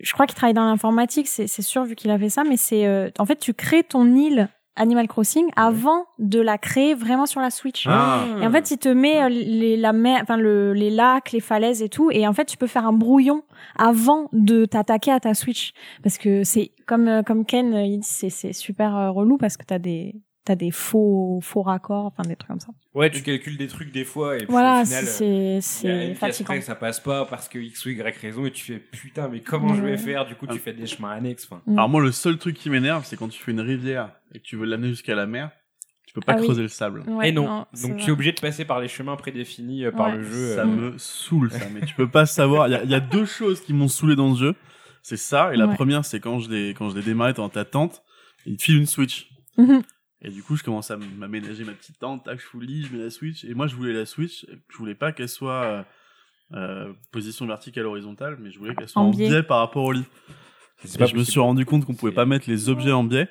je 0.02 0.12
crois 0.12 0.26
qu'il 0.26 0.34
travaille 0.34 0.54
dans 0.54 0.66
l'informatique, 0.66 1.26
c'est 1.28 1.46
sûr 1.62 1.84
vu 1.84 1.94
qu'il 1.94 2.10
a 2.10 2.18
fait 2.18 2.30
ça, 2.30 2.44
mais 2.44 2.56
c'est 2.56 2.86
euh, 2.86 3.10
en 3.18 3.26
fait 3.26 3.36
tu 3.36 3.54
crées 3.54 3.82
ton 3.84 4.06
île 4.14 4.48
Animal 4.76 5.06
Crossing 5.06 5.46
avant 5.54 6.06
de 6.18 6.40
la 6.40 6.58
créer 6.58 6.94
vraiment 6.94 7.26
sur 7.26 7.40
la 7.40 7.50
Switch. 7.50 7.86
Ah. 7.88 8.24
Et 8.42 8.44
en 8.44 8.50
fait, 8.50 8.72
il 8.72 8.78
te 8.78 8.88
met 8.88 9.22
euh, 9.22 9.28
les, 9.28 9.76
la 9.76 9.92
mer, 9.92 10.18
enfin 10.20 10.36
le, 10.36 10.72
les 10.72 10.90
lacs, 10.90 11.30
les 11.30 11.38
falaises 11.38 11.80
et 11.80 11.88
tout. 11.88 12.10
Et 12.10 12.26
en 12.26 12.32
fait, 12.32 12.44
tu 12.44 12.56
peux 12.56 12.66
faire 12.66 12.84
un 12.84 12.92
brouillon 12.92 13.44
avant 13.78 14.28
de 14.32 14.64
t'attaquer 14.64 15.12
à 15.12 15.20
ta 15.20 15.32
Switch, 15.34 15.74
parce 16.02 16.18
que 16.18 16.42
c'est 16.42 16.72
comme 16.88 17.06
euh, 17.06 17.22
comme 17.22 17.44
Ken, 17.46 17.72
euh, 17.72 17.82
il 17.84 18.00
dit, 18.00 18.08
c'est 18.08 18.52
super 18.52 18.96
euh, 18.96 19.12
relou 19.12 19.38
parce 19.38 19.56
que 19.56 19.64
t'as 19.64 19.78
des 19.78 20.16
t'as 20.44 20.54
des 20.56 20.70
faux 20.70 21.40
faux 21.42 21.62
raccords, 21.62 22.06
enfin 22.06 22.22
des 22.22 22.36
trucs 22.36 22.48
comme 22.50 22.60
ça. 22.60 22.68
Ouais, 22.94 23.10
tu 23.10 23.22
calcules 23.22 23.56
des 23.56 23.66
trucs 23.66 23.90
des 23.92 24.04
fois 24.04 24.34
et 24.36 24.38
puis 24.40 24.46
Voilà, 24.50 24.82
au 24.82 24.84
final, 24.84 25.04
c'est 25.06 25.56
a 25.56 25.60
c'est 25.62 26.14
fatigant. 26.14 26.44
près, 26.44 26.60
ça 26.60 26.74
passe 26.74 27.00
pas 27.00 27.24
parce 27.24 27.48
que 27.48 27.58
X 27.58 27.86
ou 27.86 27.90
Y 27.90 28.16
raison 28.18 28.44
et 28.46 28.50
tu 28.50 28.64
fais 28.74 28.78
putain 28.78 29.28
mais 29.28 29.40
comment 29.40 29.74
je 29.74 29.82
vais 29.82 29.96
faire? 29.96 30.26
Du 30.26 30.34
coup 30.34 30.46
tu 30.46 30.56
Ah. 30.56 30.60
fais 30.62 30.72
des 30.74 30.86
chemins 30.86 31.10
annexes 31.12 31.46
enfin 31.50 31.62
Mm. 31.66 31.78
Alors 31.78 31.88
moi, 31.88 32.02
le 32.02 32.12
seul 32.12 32.36
truc 32.38 32.56
qui 32.56 32.68
m'énerve, 32.70 33.04
c'est 33.06 33.16
quand 33.16 33.28
tu 33.28 33.42
fais 33.42 33.52
une 33.52 33.60
rivière 33.60 34.10
et 34.34 34.38
que 34.38 34.44
tu 34.44 34.56
veux 34.56 34.66
l'amener 34.66 34.88
jusqu'à 34.88 35.14
la 35.14 35.26
mer, 35.26 35.50
tu 36.06 36.12
peux 36.12 36.20
pas 36.20 36.34
Ah 36.34 36.38
oui. 36.38 36.44
creuser 36.44 36.62
le 36.62 36.68
sable. 36.68 37.00
Ouais, 37.08 37.30
et 37.30 37.32
non, 37.32 37.64
donc 37.82 37.96
tu 37.96 38.08
es 38.08 38.10
obligé 38.12 38.32
de 38.32 38.40
passer 38.40 38.64
par 38.66 38.80
les 38.80 38.88
chemins 38.88 39.16
prédéfinis 39.16 39.84
euh, 39.86 39.92
par 39.92 40.08
Ouais. 40.08 40.16
le 40.18 40.24
jeu 40.24 40.54
Ça 40.54 40.62
euh. 40.62 40.66
me 40.66 40.98
saoule 40.98 41.50
ça, 41.50 41.64
mais 41.72 41.80
tu 41.86 41.94
peux 41.94 42.08
pas 42.10 42.26
savoir. 42.26 42.68
Il 42.68 42.72
y 42.72 42.74
a, 42.76 42.84
il 42.84 42.90
y 42.90 42.94
a 42.94 43.00
deux 43.00 43.24
choses 43.24 43.60
qui 43.62 43.72
m'ont 43.72 43.88
saoulé 43.88 44.14
dans 44.14 44.34
ce 44.34 44.40
jeu. 44.40 44.54
C'est 45.02 45.16
ça, 45.16 45.52
et 45.52 45.56
la 45.56 45.66
Ouais. 45.66 45.74
première, 45.74 46.04
c'est 46.04 46.20
quand 46.20 46.38
je 46.38 46.50
l'ai 46.50 46.70
quand 46.74 46.90
je 46.90 46.96
l'ai 46.96 47.02
démarré 47.02 47.32
dans 47.32 47.48
ta 47.48 47.64
tente, 47.64 48.02
il 48.46 48.56
te 48.58 48.62
file 48.62 48.76
une 48.76 48.86
Switch. 48.86 49.28
Mhm. 49.58 49.82
Et 50.24 50.30
du 50.30 50.42
coup, 50.42 50.56
je 50.56 50.64
commence 50.64 50.90
à 50.90 50.96
m'aménager 50.96 51.64
ma 51.64 51.72
petite 51.72 51.98
tente, 51.98 52.24
tac, 52.24 52.40
je 52.40 52.44
fous 52.44 52.58
le 52.58 52.66
lit, 52.66 52.86
je 52.86 52.96
mets 52.96 53.02
la 53.04 53.10
Switch. 53.10 53.44
Et 53.44 53.52
moi, 53.52 53.66
je 53.66 53.76
voulais 53.76 53.92
la 53.92 54.06
Switch, 54.06 54.46
je 54.70 54.76
voulais 54.78 54.94
pas 54.94 55.12
qu'elle 55.12 55.28
soit 55.28 55.64
euh, 55.64 55.82
euh, 56.54 56.92
position 57.12 57.46
verticale 57.46 57.84
horizontale, 57.84 58.38
mais 58.40 58.50
je 58.50 58.58
voulais 58.58 58.74
qu'elle 58.74 58.88
soit 58.88 59.02
En 59.02 59.08
en, 59.08 59.10
biais. 59.10 59.28
biais 59.28 59.42
par 59.42 59.58
rapport 59.58 59.84
au 59.84 59.92
lit. 59.92 60.06
Je 60.82 61.16
me 61.16 61.24
suis 61.24 61.40
rendu 61.40 61.64
compte 61.64 61.84
qu'on 61.86 61.94
pouvait 61.94 62.12
pas 62.12 62.26
mettre 62.26 62.48
les 62.50 62.68
objets 62.68 62.92
en 62.92 63.04
biais, 63.04 63.28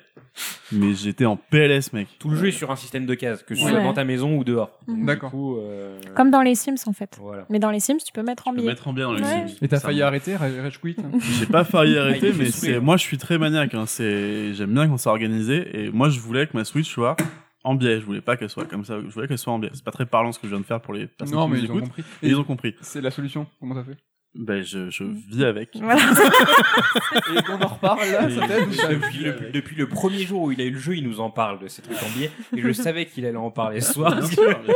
mais 0.72 0.92
j'étais 0.94 1.24
en 1.24 1.36
PLS, 1.36 1.92
mec. 1.92 2.08
Tout 2.18 2.28
le 2.30 2.36
jeu 2.36 2.48
est 2.48 2.52
sur 2.52 2.70
un 2.72 2.76
système 2.76 3.06
de 3.06 3.14
cases, 3.14 3.42
que 3.44 3.54
ce 3.54 3.62
Ouais. 3.64 3.70
soit 3.70 3.80
dans 3.82 3.92
ta 3.92 4.02
maison 4.04 4.36
ou 4.36 4.42
dehors. 4.42 4.76
Mhm. 4.88 4.96
Donc, 4.96 5.06
D'accord. 5.06 5.30
Du 5.30 5.36
coup, 5.36 5.56
euh, 5.58 6.00
Comme 6.16 6.30
dans 6.32 6.42
les 6.42 6.56
Sims 6.56 6.74
en 6.86 6.92
fait. 6.92 7.16
Voilà. 7.20 7.46
Mais 7.50 7.60
dans 7.60 7.70
les 7.70 7.78
Sims, 7.78 7.98
tu 8.04 8.12
peux 8.12 8.22
mettre 8.24 8.48
en 8.48 8.50
Je 8.52 8.56
peux 8.56 8.62
biais. 8.62 8.70
mettre 8.70 8.88
en 8.88 8.92
biais 8.92 9.04
dans 9.04 9.12
les 9.12 9.22
Ouais. 9.22 9.46
Sims. 9.48 9.56
Et 9.62 9.68
t'as 9.68 9.78
failli 9.78 10.00
me- 10.00 10.04
arrêter, 10.04 10.34
Ra- 10.34 10.46
Rage 10.62 10.80
Quit 10.80 10.96
hein 10.98 11.10
J'ai 11.38 11.46
pas 11.46 11.62
failli 11.64 11.96
Ah, 11.96 12.02
arrêter, 12.02 12.32
mais 12.32 12.46
c'est 12.46 12.76
hein. 12.76 12.80
moi 12.80 12.96
je 12.96 13.02
suis 13.02 13.18
très 13.18 13.38
maniaque. 13.38 13.74
Hein. 13.74 13.84
C'est 13.86 14.52
j'aime 14.54 14.72
bien 14.74 14.88
quand 14.88 14.96
c'est 14.98 15.08
organisé 15.10 15.84
et 15.84 15.90
moi 15.92 16.08
je 16.08 16.18
voulais 16.18 16.46
que 16.48 16.56
ma 16.56 16.64
Switch 16.64 16.90
soit 16.90 17.14
en 17.62 17.76
biais. 17.76 18.00
Je 18.00 18.04
voulais 18.04 18.20
pas 18.20 18.36
qu'elle 18.36 18.50
soit 18.50 18.64
comme 18.64 18.84
ça. 18.84 18.98
Je 19.00 19.06
voulais 19.14 19.28
qu'elle 19.28 19.38
soit 19.38 19.52
en 19.52 19.60
biais. 19.60 19.70
C'est 19.74 19.84
pas 19.84 19.92
très 19.92 20.06
parlant 20.06 20.32
ce 20.32 20.40
que 20.40 20.48
je 20.48 20.52
viens 20.52 20.60
de 20.60 20.66
faire 20.66 20.80
pour 20.80 20.92
les 20.94 21.06
personnes 21.06 21.36
Non, 21.38 21.46
qui 21.46 21.52
mais 21.52 21.58
nous 21.58 21.64
ils 21.66 21.70
ont 21.70 21.74
écoutent. 21.76 21.84
compris. 21.90 22.04
Et 22.22 22.28
ils 22.28 22.36
ont 22.36 22.44
compris. 22.44 22.74
C'est 22.80 23.00
la 23.00 23.12
solution. 23.12 23.46
Comment 23.60 23.76
t'as 23.76 23.84
fait? 23.84 23.96
Ben 24.36 24.62
je, 24.62 24.90
je 24.90 25.04
vis 25.04 25.44
avec. 25.44 25.76
Voilà. 25.76 26.00
Et 27.36 27.42
qu'on 27.42 27.60
en 27.60 27.66
reparle 27.68 28.00
là, 28.10 28.28
ça 28.28 28.88
Depuis 28.88 29.18
le, 29.24 29.50
depuis 29.52 29.76
le 29.76 29.88
premier 29.88 30.18
jour 30.26 30.42
où 30.42 30.50
il 30.52 30.60
a 30.60 30.64
eu 30.64 30.70
le 30.72 30.78
jeu, 30.78 30.96
il 30.96 31.04
nous 31.04 31.20
en 31.20 31.30
parle 31.30 31.60
de 31.60 31.68
ces 31.68 31.82
trucs 31.82 32.02
en 32.02 32.08
biais. 32.18 32.30
Et 32.56 32.60
je 32.60 32.72
savais 32.72 33.06
qu'il 33.06 33.24
allait 33.26 33.36
en 33.36 33.50
parler 33.52 33.80
ce 33.80 33.92
soir. 33.92 34.14
Bien 34.16 34.26
sûr, 34.26 34.60
mais 34.66 34.74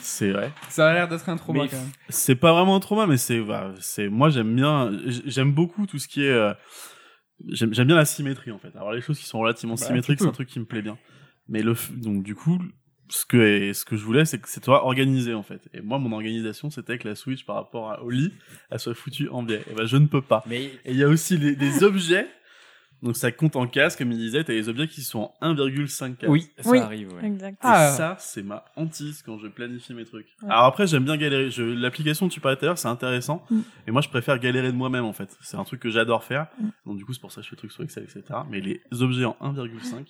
c'est- 0.00 0.30
vrai. 0.32 0.52
Ça 0.68 0.90
a 0.90 0.92
l'air 0.92 1.08
d'être 1.08 1.28
un 1.28 1.36
trauma 1.36 1.62
Mais 1.62 1.68
quand 1.68 1.76
même. 1.78 1.90
C'est 2.10 2.34
pas 2.34 2.52
vraiment 2.52 2.76
un 2.76 2.80
trauma, 2.80 3.06
mais 3.06 3.16
c'est, 3.16 3.40
bah, 3.40 3.72
c'est, 3.80 4.08
moi 4.08 4.28
j'aime 4.28 4.54
bien, 4.54 4.92
j- 5.06 5.22
j'aime 5.24 5.52
beaucoup 5.52 5.86
tout 5.86 5.98
ce 5.98 6.06
qui 6.08 6.22
est, 6.24 6.28
euh, 6.30 6.52
j'aime, 7.48 7.72
j'aime 7.72 7.86
bien 7.86 7.96
la 7.96 8.04
symétrie 8.04 8.50
en 8.50 8.58
fait. 8.58 8.70
Alors 8.76 8.92
les 8.92 9.00
choses 9.00 9.18
qui 9.18 9.24
sont 9.26 9.38
relativement 9.38 9.76
Bah, 9.76 9.86
symétriques, 9.86 10.20
c'est 10.20 10.26
un 10.26 10.32
truc 10.32 10.48
qui 10.48 10.60
me 10.60 10.66
plaît 10.66 10.82
bien. 10.82 10.98
Mais 11.48 11.62
le, 11.62 11.72
f- 11.72 11.98
donc 11.98 12.22
du 12.22 12.34
coup, 12.34 12.58
ce 13.12 13.26
que, 13.26 13.72
ce 13.72 13.84
que 13.84 13.96
je 13.96 14.04
voulais, 14.04 14.24
c'est 14.24 14.38
que 14.38 14.48
c'est 14.48 14.60
toi 14.60 14.84
organisé 14.86 15.34
en 15.34 15.42
fait. 15.42 15.60
Et 15.74 15.80
moi, 15.82 15.98
mon 15.98 16.12
organisation, 16.12 16.70
c'était 16.70 16.98
que 16.98 17.06
la 17.08 17.14
Switch 17.14 17.44
par 17.44 17.56
rapport 17.56 17.90
à- 17.90 18.02
au 18.02 18.10
lit, 18.10 18.32
elle 18.70 18.78
soit 18.78 18.94
foutue 18.94 19.28
en 19.28 19.42
biais. 19.42 19.62
Et 19.70 19.74
ben 19.74 19.84
je 19.86 19.96
ne 19.98 20.06
peux 20.06 20.22
pas. 20.22 20.42
Mais 20.46 20.64
Et 20.84 20.92
il 20.92 20.96
y 20.96 21.04
a 21.04 21.08
aussi 21.08 21.36
les, 21.36 21.54
des 21.54 21.84
objets. 21.84 22.26
Donc 23.02 23.16
ça 23.16 23.32
compte 23.32 23.56
en 23.56 23.66
cases, 23.66 23.96
comme 23.96 24.12
il 24.12 24.18
disait, 24.18 24.44
t'as 24.44 24.52
les 24.52 24.68
objets 24.68 24.86
qui 24.86 25.00
sont 25.02 25.32
en 25.40 25.54
1,5 25.54 26.14
cases. 26.16 26.30
oui, 26.30 26.48
ça 26.58 26.70
Oui. 26.70 26.78
arrive. 26.78 27.12
ouais. 27.14 27.26
Exact. 27.26 27.54
Et 27.54 27.58
Ah. 27.62 27.90
ça, 27.90 28.16
c'est 28.20 28.42
ma 28.44 28.64
hantise 28.76 29.22
quand 29.26 29.38
je 29.38 29.48
planifie 29.48 29.92
mes 29.92 30.04
trucs. 30.04 30.26
Ouais. 30.42 30.48
Alors 30.50 30.64
après, 30.66 30.86
j'aime 30.86 31.04
bien 31.04 31.16
galérer. 31.16 31.50
Je, 31.50 31.62
l'application 31.64 32.28
que 32.28 32.32
tu 32.32 32.40
parlais 32.40 32.56
tout 32.56 32.64
à 32.64 32.68
l'heure, 32.68 32.78
c'est 32.78 32.86
intéressant. 32.88 33.44
Mm. 33.50 33.60
Et 33.88 33.90
moi, 33.90 34.02
je 34.02 34.08
préfère 34.08 34.38
galérer 34.38 34.70
de 34.70 34.76
moi-même, 34.76 35.04
en 35.04 35.12
fait. 35.12 35.36
C'est 35.40 35.56
un 35.56 35.64
truc 35.64 35.80
que 35.80 35.90
j'adore 35.90 36.22
faire. 36.22 36.46
Mm. 36.60 36.66
Donc 36.86 36.96
du 36.98 37.04
coup, 37.04 37.12
c'est 37.12 37.20
pour 37.20 37.32
ça 37.32 37.40
que 37.40 37.44
je 37.44 37.50
fais 37.50 37.56
des 37.56 37.58
trucs 37.60 37.72
sur 37.72 37.82
Excel, 37.82 38.04
etc. 38.04 38.22
Mais 38.48 38.60
les 38.60 38.80
objets 39.00 39.24
en 39.24 39.36
1,5, 39.40 40.06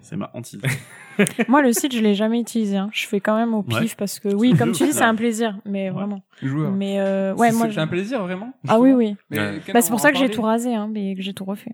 c'est 0.00 0.16
ma 0.16 0.30
hantise. 0.32 0.62
Moi, 1.48 1.60
le 1.62 1.72
site, 1.74 1.94
je 1.94 2.00
l'ai 2.00 2.14
jamais 2.14 2.40
utilisé. 2.40 2.78
hein. 2.78 2.88
Je 2.92 3.06
fais 3.06 3.20
quand 3.20 3.36
même 3.36 3.52
au 3.52 3.62
pif 3.62 3.78
Ouais. 3.78 3.86
parce 3.98 4.18
que 4.18 4.28
oui, 4.28 4.54
comme 4.56 4.72
tu 4.72 4.84
dis, 4.84 4.92
c'est 4.92 5.02
un 5.04 5.14
plaisir, 5.14 5.58
mais 5.66 5.84
Ouais. 5.88 5.90
vraiment. 5.90 6.22
Joueur. 6.42 6.70
Mais 6.72 6.98
euh, 7.00 7.34
ouais, 7.34 7.50
C'est- 7.50 7.56
moi. 7.58 7.66
C'est 7.66 7.72
je- 7.72 7.80
un 7.80 7.86
plaisir 7.86 8.22
vraiment 8.22 8.54
Ah 8.66 8.80
oui, 8.80 8.92
oui. 8.92 9.14
Bah, 9.30 9.82
c'est 9.82 9.90
pour 9.90 10.00
ça 10.00 10.10
que 10.10 10.16
j'ai 10.18 10.30
tout 10.30 10.40
rasé, 10.42 10.74
hein, 10.74 10.88
mais 10.90 11.14
que 11.14 11.20
j'ai 11.22 11.34
tout 11.34 11.44
refait. 11.44 11.72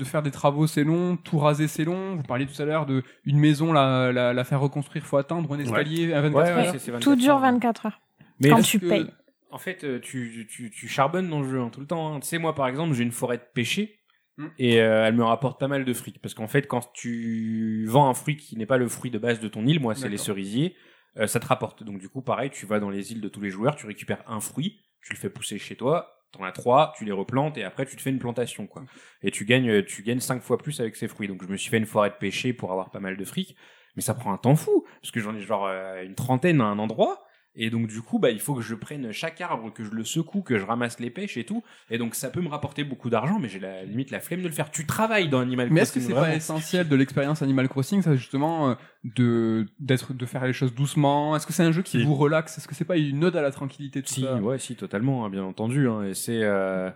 De 0.00 0.04
faire 0.06 0.22
des 0.22 0.30
travaux 0.30 0.66
c'est 0.66 0.82
long, 0.82 1.16
tout 1.18 1.38
raser 1.38 1.68
c'est 1.68 1.84
long. 1.84 2.16
Vous 2.16 2.22
parliez 2.22 2.46
tout 2.46 2.60
à 2.60 2.64
l'heure 2.64 2.86
de 2.86 3.02
une 3.26 3.38
maison 3.38 3.70
la, 3.72 4.10
la, 4.12 4.32
la 4.32 4.44
faire 4.44 4.60
reconstruire, 4.60 5.04
faut 5.04 5.18
atteindre 5.18 5.52
un 5.54 5.58
escalier 5.58 6.12
à 6.14 6.22
24 6.22 6.34
Ouais, 6.34 6.42
ouais, 6.54 6.66
heures. 6.66 6.72
c'est- 6.72 6.78
c'est 6.78 6.90
24 6.90 7.04
Tout 7.04 7.16
dure 7.16 7.34
heures. 7.34 7.40
24 7.40 7.86
heures. 7.86 8.00
Mais 8.40 8.48
Quand 8.48 8.62
tu 8.62 8.80
que- 8.80 8.86
payes. 8.88 9.10
En 9.50 9.58
fait, 9.58 9.84
euh, 9.84 9.98
tu, 10.00 10.46
tu, 10.48 10.70
tu 10.70 10.88
charbonnes 10.88 11.28
dans 11.28 11.40
le 11.42 11.48
jeu 11.50 11.60
hein, 11.60 11.68
tout 11.70 11.80
le 11.80 11.86
temps. 11.86 12.14
hein. 12.14 12.20
Tu 12.20 12.28
sais, 12.28 12.38
moi, 12.38 12.54
par 12.54 12.66
exemple, 12.68 12.94
j'ai 12.94 13.02
une 13.02 13.10
forêt 13.12 13.36
de 13.38 13.42
pêcher 13.52 13.98
Hmm. 14.38 14.46
et 14.58 14.80
euh, 14.80 15.06
elle 15.06 15.14
me 15.16 15.24
rapporte 15.24 15.60
pas 15.60 15.68
mal 15.68 15.84
de 15.84 15.92
fric. 15.92 16.18
Parce 16.22 16.32
qu'en 16.34 16.46
fait, 16.46 16.66
quand 16.66 16.92
tu 16.94 17.84
vends 17.86 18.08
un 18.08 18.14
fruit 18.14 18.36
qui 18.36 18.56
n'est 18.56 18.64
pas 18.64 18.78
le 18.78 18.88
fruit 18.88 19.10
de 19.10 19.18
base 19.18 19.38
de 19.40 19.48
ton 19.48 19.66
île, 19.66 19.80
moi, 19.80 19.94
c'est 19.94 20.08
les 20.08 20.16
cerisiers, 20.18 20.76
euh, 21.18 21.26
ça 21.26 21.40
te 21.40 21.46
rapporte. 21.46 21.82
Donc, 21.82 21.98
du 21.98 22.08
coup, 22.08 22.22
pareil, 22.22 22.48
tu 22.50 22.64
vas 22.64 22.80
dans 22.80 22.88
les 22.90 23.12
îles 23.12 23.20
de 23.20 23.28
tous 23.28 23.40
les 23.42 23.50
joueurs, 23.50 23.76
tu 23.76 23.86
récupères 23.86 24.22
un 24.28 24.40
fruit, 24.40 24.80
tu 25.02 25.12
le 25.12 25.18
fais 25.18 25.28
pousser 25.30 25.58
chez 25.58 25.74
toi, 25.76 26.19
t'en 26.32 26.44
as 26.44 26.52
trois, 26.52 26.92
tu 26.96 27.04
les 27.04 27.12
replantes 27.12 27.58
et 27.58 27.64
après, 27.64 27.86
tu 27.86 27.96
te 27.96 28.02
fais 28.02 28.10
une 28.10 28.18
plantation, 28.18 28.66
quoi. 28.66 28.84
Et 29.22 29.30
tu 29.30 29.44
gagnes, 29.44 29.82
tu 29.82 30.02
gagnes 30.02 30.20
cinq 30.20 30.42
fois 30.42 30.58
plus 30.58 30.80
avec 30.80 30.96
ces 30.96 31.08
fruits. 31.08 31.28
Donc, 31.28 31.42
je 31.42 31.48
me 31.48 31.56
suis 31.56 31.70
fait 31.70 31.78
une 31.78 31.86
forêt 31.86 32.10
de 32.10 32.14
pêcher 32.14 32.52
pour 32.52 32.70
avoir 32.72 32.90
pas 32.90 33.00
mal 33.00 33.16
de 33.16 33.24
fric. 33.24 33.56
Mais 33.96 34.02
ça 34.02 34.14
prend 34.14 34.32
un 34.32 34.38
temps 34.38 34.54
fou, 34.54 34.86
parce 35.02 35.10
que 35.10 35.20
j'en 35.20 35.34
ai 35.34 35.40
genre 35.40 35.66
euh, 35.66 36.04
une 36.04 36.14
trentaine 36.14 36.60
à 36.60 36.64
un 36.64 36.78
endroit. 36.78 37.26
Et 37.56 37.68
donc 37.68 37.88
du 37.88 38.00
coup, 38.00 38.18
bah, 38.20 38.30
il 38.30 38.38
faut 38.40 38.54
que 38.54 38.62
je 38.62 38.74
prenne 38.76 39.10
chaque 39.12 39.40
arbre, 39.40 39.72
que 39.72 39.82
je 39.82 39.90
le 39.90 40.04
secoue, 40.04 40.40
que 40.42 40.56
je 40.56 40.64
ramasse 40.64 41.00
les 41.00 41.10
pêches 41.10 41.36
et 41.36 41.44
tout. 41.44 41.64
Et 41.90 41.98
donc 41.98 42.14
ça 42.14 42.30
peut 42.30 42.40
me 42.40 42.48
rapporter 42.48 42.84
beaucoup 42.84 43.10
d'argent, 43.10 43.38
mais 43.40 43.48
j'ai 43.48 43.58
la 43.58 43.82
limite 43.84 44.12
la 44.12 44.20
flemme 44.20 44.40
de 44.42 44.46
le 44.46 44.52
faire. 44.54 44.70
Tu 44.70 44.86
travailles 44.86 45.28
dans 45.28 45.40
Animal 45.40 45.68
Mais 45.70 45.80
est-ce 45.80 45.92
que 45.92 45.98
Crossing 45.98 46.14
c'est 46.14 46.20
pas 46.20 46.34
essentiel 46.34 46.88
de 46.88 46.94
l'expérience 46.96 47.42
Animal 47.42 47.68
Crossing, 47.68 48.02
ça 48.02 48.14
justement, 48.14 48.70
euh, 48.70 48.74
de 49.02 49.66
d'être 49.80 50.14
de 50.14 50.26
faire 50.26 50.46
les 50.46 50.52
choses 50.52 50.74
doucement? 50.74 51.34
Est-ce 51.34 51.46
que 51.46 51.52
c'est 51.52 51.64
un 51.64 51.72
jeu 51.72 51.82
qui 51.82 51.98
Si. 51.98 52.04
vous 52.04 52.14
relaxe? 52.14 52.56
Est-ce 52.56 52.68
que 52.68 52.74
c'est 52.76 52.84
pas 52.84 52.96
une 52.96 53.24
ode 53.24 53.34
à 53.36 53.42
la 53.42 53.50
tranquillité 53.50 54.00
tout 54.02 54.14
Si, 54.14 54.22
ça? 54.22 54.36
ouais, 54.36 54.58
si, 54.60 54.76
totalement, 54.76 55.24
hein, 55.24 55.30
bien 55.30 55.42
entendu. 55.42 55.88
hein, 55.88 56.04
et 56.04 56.14
c'est 56.14 56.42
euh, 56.44 56.88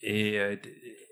et 0.00 0.40
euh, 0.40 0.56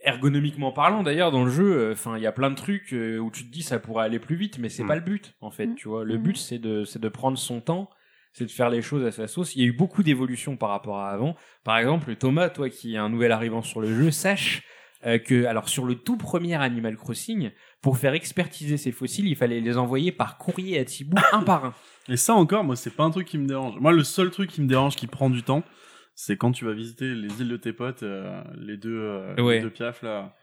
ergonomiquement 0.04 0.72
parlant, 0.72 1.02
d'ailleurs, 1.02 1.30
dans 1.30 1.44
le 1.44 1.50
jeu, 1.50 1.90
enfin, 1.92 2.16
il 2.16 2.22
y 2.22 2.26
a 2.26 2.32
plein 2.32 2.50
de 2.50 2.54
trucs 2.56 2.92
euh, 2.94 3.18
où 3.18 3.30
tu 3.30 3.44
te 3.46 3.52
dis 3.52 3.62
ça 3.62 3.78
pourrait 3.78 4.04
aller 4.06 4.18
plus 4.18 4.36
vite, 4.36 4.58
mais 4.58 4.68
c'est 4.68 4.84
Mm. 4.84 4.88
pas 4.88 4.94
le 4.94 5.00
but, 5.02 5.34
en 5.40 5.50
fait. 5.50 5.66
Mm. 5.66 5.74
Tu 5.74 5.88
vois, 5.88 6.04
le 6.04 6.18
Mm. 6.18 6.22
but 6.22 6.36
c'est 6.36 6.58
de 6.58 6.84
c'est 6.84 6.98
de 7.00 7.08
prendre 7.08 7.36
son 7.38 7.60
temps, 7.60 7.90
c'est 8.32 8.44
de 8.46 8.50
faire 8.50 8.70
les 8.70 8.82
choses 8.82 9.04
à 9.04 9.10
sa 9.10 9.26
sauce. 9.26 9.54
Il 9.56 9.62
y 9.62 9.64
a 9.64 9.68
eu 9.68 9.72
beaucoup 9.72 10.02
d'évolutions 10.02 10.56
par 10.56 10.70
rapport 10.70 10.98
à 10.98 11.10
avant. 11.10 11.34
Par 11.64 11.78
exemple, 11.78 12.14
Thomas, 12.16 12.48
toi 12.48 12.68
qui 12.70 12.94
est 12.94 12.98
un 12.98 13.08
nouvel 13.08 13.32
arrivant 13.32 13.62
sur 13.62 13.80
le 13.80 13.92
jeu, 13.94 14.10
sache 14.10 14.62
euh, 15.06 15.18
que 15.18 15.46
alors 15.46 15.68
sur 15.68 15.84
le 15.86 15.94
tout 15.94 16.16
premier 16.16 16.54
Animal 16.54 16.96
Crossing, 16.96 17.50
pour 17.80 17.96
faire 17.98 18.12
expertiser 18.14 18.76
ces 18.76 18.92
fossiles, 18.92 19.26
il 19.28 19.36
fallait 19.36 19.60
les 19.60 19.78
envoyer 19.78 20.12
par 20.12 20.36
courrier 20.38 20.78
à 20.78 20.84
Thibaut 20.84 21.16
un 21.32 21.42
par 21.42 21.64
un. 21.64 21.74
Et 22.08 22.16
ça 22.16 22.34
encore, 22.34 22.64
moi, 22.64 22.76
c'est 22.76 22.94
pas 22.94 23.04
un 23.04 23.10
truc 23.10 23.26
qui 23.26 23.38
me 23.38 23.46
dérange. 23.46 23.80
Moi, 23.80 23.92
le 23.92 24.04
seul 24.04 24.30
truc 24.30 24.50
qui 24.50 24.60
me 24.62 24.66
dérange, 24.68 24.96
qui 24.96 25.06
prend 25.06 25.30
du 25.30 25.42
temps, 25.42 25.62
c'est 26.14 26.36
quand 26.36 26.52
tu 26.52 26.66
vas 26.66 26.72
visiter 26.72 27.14
les 27.14 27.40
îles 27.40 27.48
de 27.48 27.56
tes 27.56 27.72
potes, 27.72 28.02
euh, 28.02 28.42
les 28.58 28.76
deux, 28.76 28.94
euh, 28.98 29.34
Ouais. 29.42 29.56
les 29.56 29.62
deux 29.62 29.70
piafs 29.70 30.02
là. 30.02 30.34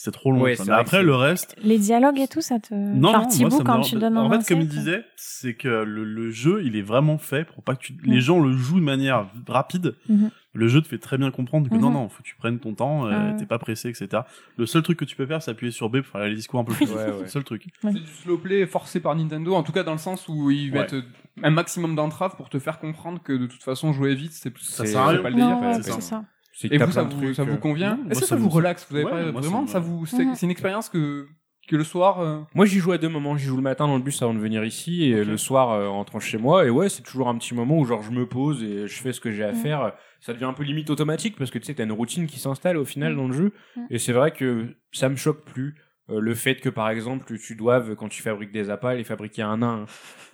C'est 0.00 0.12
trop 0.12 0.30
long. 0.30 0.42
Ouais, 0.42 0.54
ça. 0.54 0.62
c'est 0.64 0.70
Mais 0.70 0.76
après, 0.76 1.02
le 1.02 1.12
reste, 1.16 1.56
Les 1.60 1.76
dialogues 1.76 2.20
et 2.20 2.28
tout, 2.28 2.40
ça 2.40 2.60
te. 2.60 2.72
Non, 2.72 3.10
non, 3.12 3.18
moi, 3.18 3.30
ça 3.30 3.44
me 3.44 3.50
quand 3.50 3.58
dérange- 3.64 3.90
tu 3.90 3.96
donnes 3.96 4.16
En 4.16 4.30
fait, 4.30 4.46
comme 4.46 4.60
il 4.60 4.68
disait, 4.68 5.04
c'est 5.16 5.54
que 5.54 5.66
le, 5.66 6.04
le 6.04 6.30
jeu, 6.30 6.62
il 6.64 6.76
est 6.76 6.82
vraiment 6.82 7.18
fait 7.18 7.44
pour 7.44 7.64
pas 7.64 7.74
que 7.74 7.80
tu... 7.82 7.94
Mm. 7.94 7.98
les 8.04 8.20
gens 8.20 8.38
le 8.38 8.52
jouent 8.52 8.78
de 8.78 8.84
manière 8.84 9.26
rapide. 9.48 9.96
Mhm. 10.08 10.30
Le 10.54 10.68
jeu 10.68 10.80
te 10.82 10.86
fait 10.88 10.98
très 10.98 11.18
bien 11.18 11.32
comprendre 11.32 11.68
que 11.68 11.74
non, 11.74 11.88
Mhm. 11.88 11.94
non, 11.94 12.08
faut 12.08 12.22
que 12.22 12.28
tu 12.28 12.36
prennes 12.36 12.60
ton 12.60 12.74
temps, 12.74 13.06
euh, 13.06 13.10
Ah 13.12 13.32
t'es 13.36 13.44
pas 13.46 13.58
pressé, 13.58 13.88
etc. 13.88 14.22
Le 14.56 14.66
seul 14.66 14.82
truc 14.82 14.98
que 15.00 15.04
tu 15.04 15.16
peux 15.16 15.26
faire, 15.26 15.42
c'est 15.42 15.50
appuyer 15.50 15.72
sur 15.72 15.88
B 15.90 16.00
pour 16.00 16.12
faire 16.12 16.28
les 16.28 16.34
discours 16.36 16.60
un 16.60 16.64
peu 16.64 16.74
plus. 16.74 16.86
Ouais, 16.92 16.94
ouais. 16.94 17.12
C'est 17.16 17.22
le 17.22 17.26
seul 17.28 17.42
truc. 17.44 17.64
C'est 17.82 17.92
du 17.92 18.06
slow 18.22 18.38
play 18.38 18.66
forcé 18.66 19.00
par 19.00 19.16
Nintendo, 19.16 19.54
en 19.56 19.64
tout 19.64 19.72
cas 19.72 19.82
dans 19.82 19.92
le 19.92 19.98
sens 19.98 20.28
où 20.28 20.48
il 20.52 20.70
va 20.70 20.78
Ouais. 20.78 20.84
être 20.84 21.02
un 21.42 21.50
maximum 21.50 21.96
d'entraves 21.96 22.36
pour 22.36 22.48
te 22.50 22.60
faire 22.60 22.78
comprendre 22.78 23.20
que 23.20 23.32
de 23.32 23.46
toute 23.46 23.62
façon 23.64 23.92
jouer 23.92 24.14
vite 24.14 24.30
c'est 24.32 24.56
Ça 24.58 24.86
sert 24.86 25.00
à 25.00 25.08
rien. 25.08 25.22
pas 25.22 25.30
le 25.30 25.34
délire. 25.36 25.50
Non, 25.50 25.60
ouais, 25.72 25.74
c'est 25.82 25.90
c'est 25.90 26.00
ça. 26.02 26.24
Ça. 26.58 26.62
C'est 26.62 26.68
que 26.68 26.74
Et 26.74 26.78
vous, 26.78 26.92
ça 26.92 27.02
vous, 27.04 27.34
ça 27.34 27.44
vous 27.44 27.52
euh, 27.52 27.56
convient 27.56 27.96
moi, 27.96 28.06
Est-ce 28.10 28.20
que 28.20 28.26
ça 28.26 28.36
vous 28.36 28.48
relaxe 28.48 28.86
Vous 28.90 28.96
avez 28.96 29.04
Ouais, 29.04 29.10
pas 29.10 29.32
moi, 29.32 29.40
vraiment 29.40 29.66
ça 29.66 29.78
vous 29.78 30.06
c'est 30.06 30.24
Mhm. 30.24 30.34
c'est 30.34 30.46
une 30.46 30.50
expérience 30.50 30.88
que 30.88 31.26
que 31.68 31.76
le 31.76 31.84
soir 31.84 32.20
euh, 32.20 32.40
Moi, 32.54 32.64
j'y 32.64 32.78
joue 32.78 32.92
à 32.92 32.98
deux 32.98 33.10
moments. 33.10 33.36
J'y 33.36 33.44
joue 33.44 33.56
le 33.56 33.62
matin 33.62 33.86
dans 33.86 33.96
le 33.98 34.02
bus 34.02 34.22
avant 34.22 34.32
de 34.32 34.38
venir 34.38 34.64
ici 34.64 35.04
et 35.04 35.22
le 35.22 35.36
soir 35.36 35.70
euh, 35.70 35.86
en 35.86 35.96
rentrant 35.98 36.18
chez 36.18 36.38
moi. 36.38 36.64
Et 36.64 36.70
ouais, 36.70 36.88
c'est 36.88 37.02
toujours 37.02 37.28
un 37.28 37.36
petit 37.36 37.54
moment 37.54 37.78
où 37.78 37.84
genre 37.84 38.02
je 38.02 38.10
me 38.10 38.26
pose 38.26 38.62
et 38.64 38.86
je 38.88 38.94
fais 39.02 39.12
ce 39.12 39.20
que 39.20 39.30
j'ai 39.30 39.44
à 39.44 39.52
Mm. 39.52 39.56
faire. 39.56 39.92
Ça 40.20 40.32
devient 40.32 40.46
un 40.46 40.54
peu 40.54 40.62
limite 40.62 40.88
automatique 40.88 41.36
parce 41.36 41.50
que 41.50 41.58
tu 41.58 41.66
sais, 41.66 41.74
t'as 41.74 41.84
une 41.84 41.92
routine 41.92 42.26
qui 42.26 42.38
s'installe 42.40 42.78
au 42.78 42.86
final 42.86 43.12
Mm. 43.12 43.16
dans 43.16 43.26
le 43.28 43.34
jeu. 43.34 43.52
Et 43.90 43.98
c'est 43.98 44.14
vrai 44.14 44.30
que 44.30 44.74
ça 44.92 45.10
me 45.10 45.16
choque 45.16 45.44
plus. 45.44 45.74
Euh, 46.10 46.20
le 46.20 46.34
fait 46.34 46.56
que 46.56 46.68
par 46.70 46.88
exemple 46.88 47.36
tu 47.38 47.54
doives 47.54 47.94
quand 47.94 48.08
tu 48.08 48.22
fabriques 48.22 48.50
des 48.52 48.70
appâts 48.70 48.94
les 48.94 49.04
fabriquer 49.04 49.42
un 49.42 49.60
à 49.62 49.66
un 49.66 49.86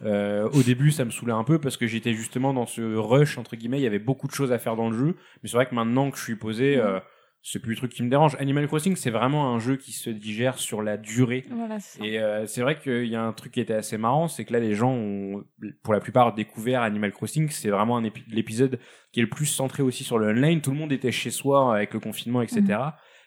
Euh, 0.03 0.49
au 0.53 0.63
début 0.63 0.91
ça 0.91 1.05
me 1.05 1.11
saoulait 1.11 1.33
un 1.33 1.45
peu 1.45 1.59
parce 1.59 1.77
que 1.77 1.87
j'étais 1.87 2.13
justement 2.15 2.53
dans 2.53 2.67
ce 2.67 2.83
rush 2.97 3.39
entre 3.39 3.57
guillemets 3.57 3.79
il 3.79 3.83
y 3.83 3.87
avait 3.87 3.99
beaucoup 3.99 4.27
de 4.27 4.33
choses 4.33 4.53
à 4.53 4.59
faire 4.59 4.77
dans 4.77 4.91
le 4.91 4.97
jeu 4.99 5.17
mais 5.43 5.49
c'est 5.49 5.57
vrai 5.57 5.67
que 5.67 5.75
maintenant 5.75 6.11
que 6.11 6.19
je 6.19 6.23
suis 6.25 6.37
posé 6.37 6.77
euh, 6.77 7.01
c'est 7.43 7.59
plus 7.61 7.73
le 7.73 7.77
truc 7.77 7.93
qui 7.93 8.03
me 8.03 8.09
dérange 8.11 8.37
Animal 8.41 8.67
Crossing 8.67 8.97
c'est 8.97 9.11
vraiment 9.11 9.55
un 9.55 9.59
jeu 9.59 9.77
qui 9.77 9.93
se 9.93 10.11
digère 10.11 10.59
sur 10.59 10.83
la 10.83 10.97
durée 10.97 11.45
Voilà, 11.51 11.79
et 12.03 12.19
euh, 12.19 12.47
c'est 12.47 12.63
vrai 12.63 12.79
qu'il 12.79 13.07
y 13.07 13.17
a 13.17 13.23
un 13.23 13.33
truc 13.33 13.53
qui 13.53 13.61
était 13.61 13.75
assez 13.75 13.99
marrant, 13.99 14.29
c'est 14.29 14.45
que 14.45 14.53
là 14.53 14.61
les 14.61 14.75
gens 14.75 14.93
ont, 14.93 15.45
pour 15.83 15.93
la 15.95 16.01
plupart, 16.01 16.35
découvert 16.35 16.83
Animal 16.83 17.13
Crossing. 17.13 17.49
C'est 17.51 17.69
vraiment 17.71 17.97
un 17.99 18.05
épi- 18.05 18.25
l'épisode 18.29 18.79
qui 19.13 19.21
est 19.21 19.23
le 19.23 19.29
plus 19.29 19.47
centré 19.47 19.83
aussi 19.83 20.05
sur 20.05 20.19
le 20.19 20.29
online. 20.29 20.61
Tout 20.63 20.71
le 20.71 20.77
monde 20.79 20.93
était 20.93 21.13
chez 21.13 21.31
soi 21.31 21.75
avec 21.77 21.93
le 21.95 22.01
confinement, 22.01 22.41
etc. 22.43 22.63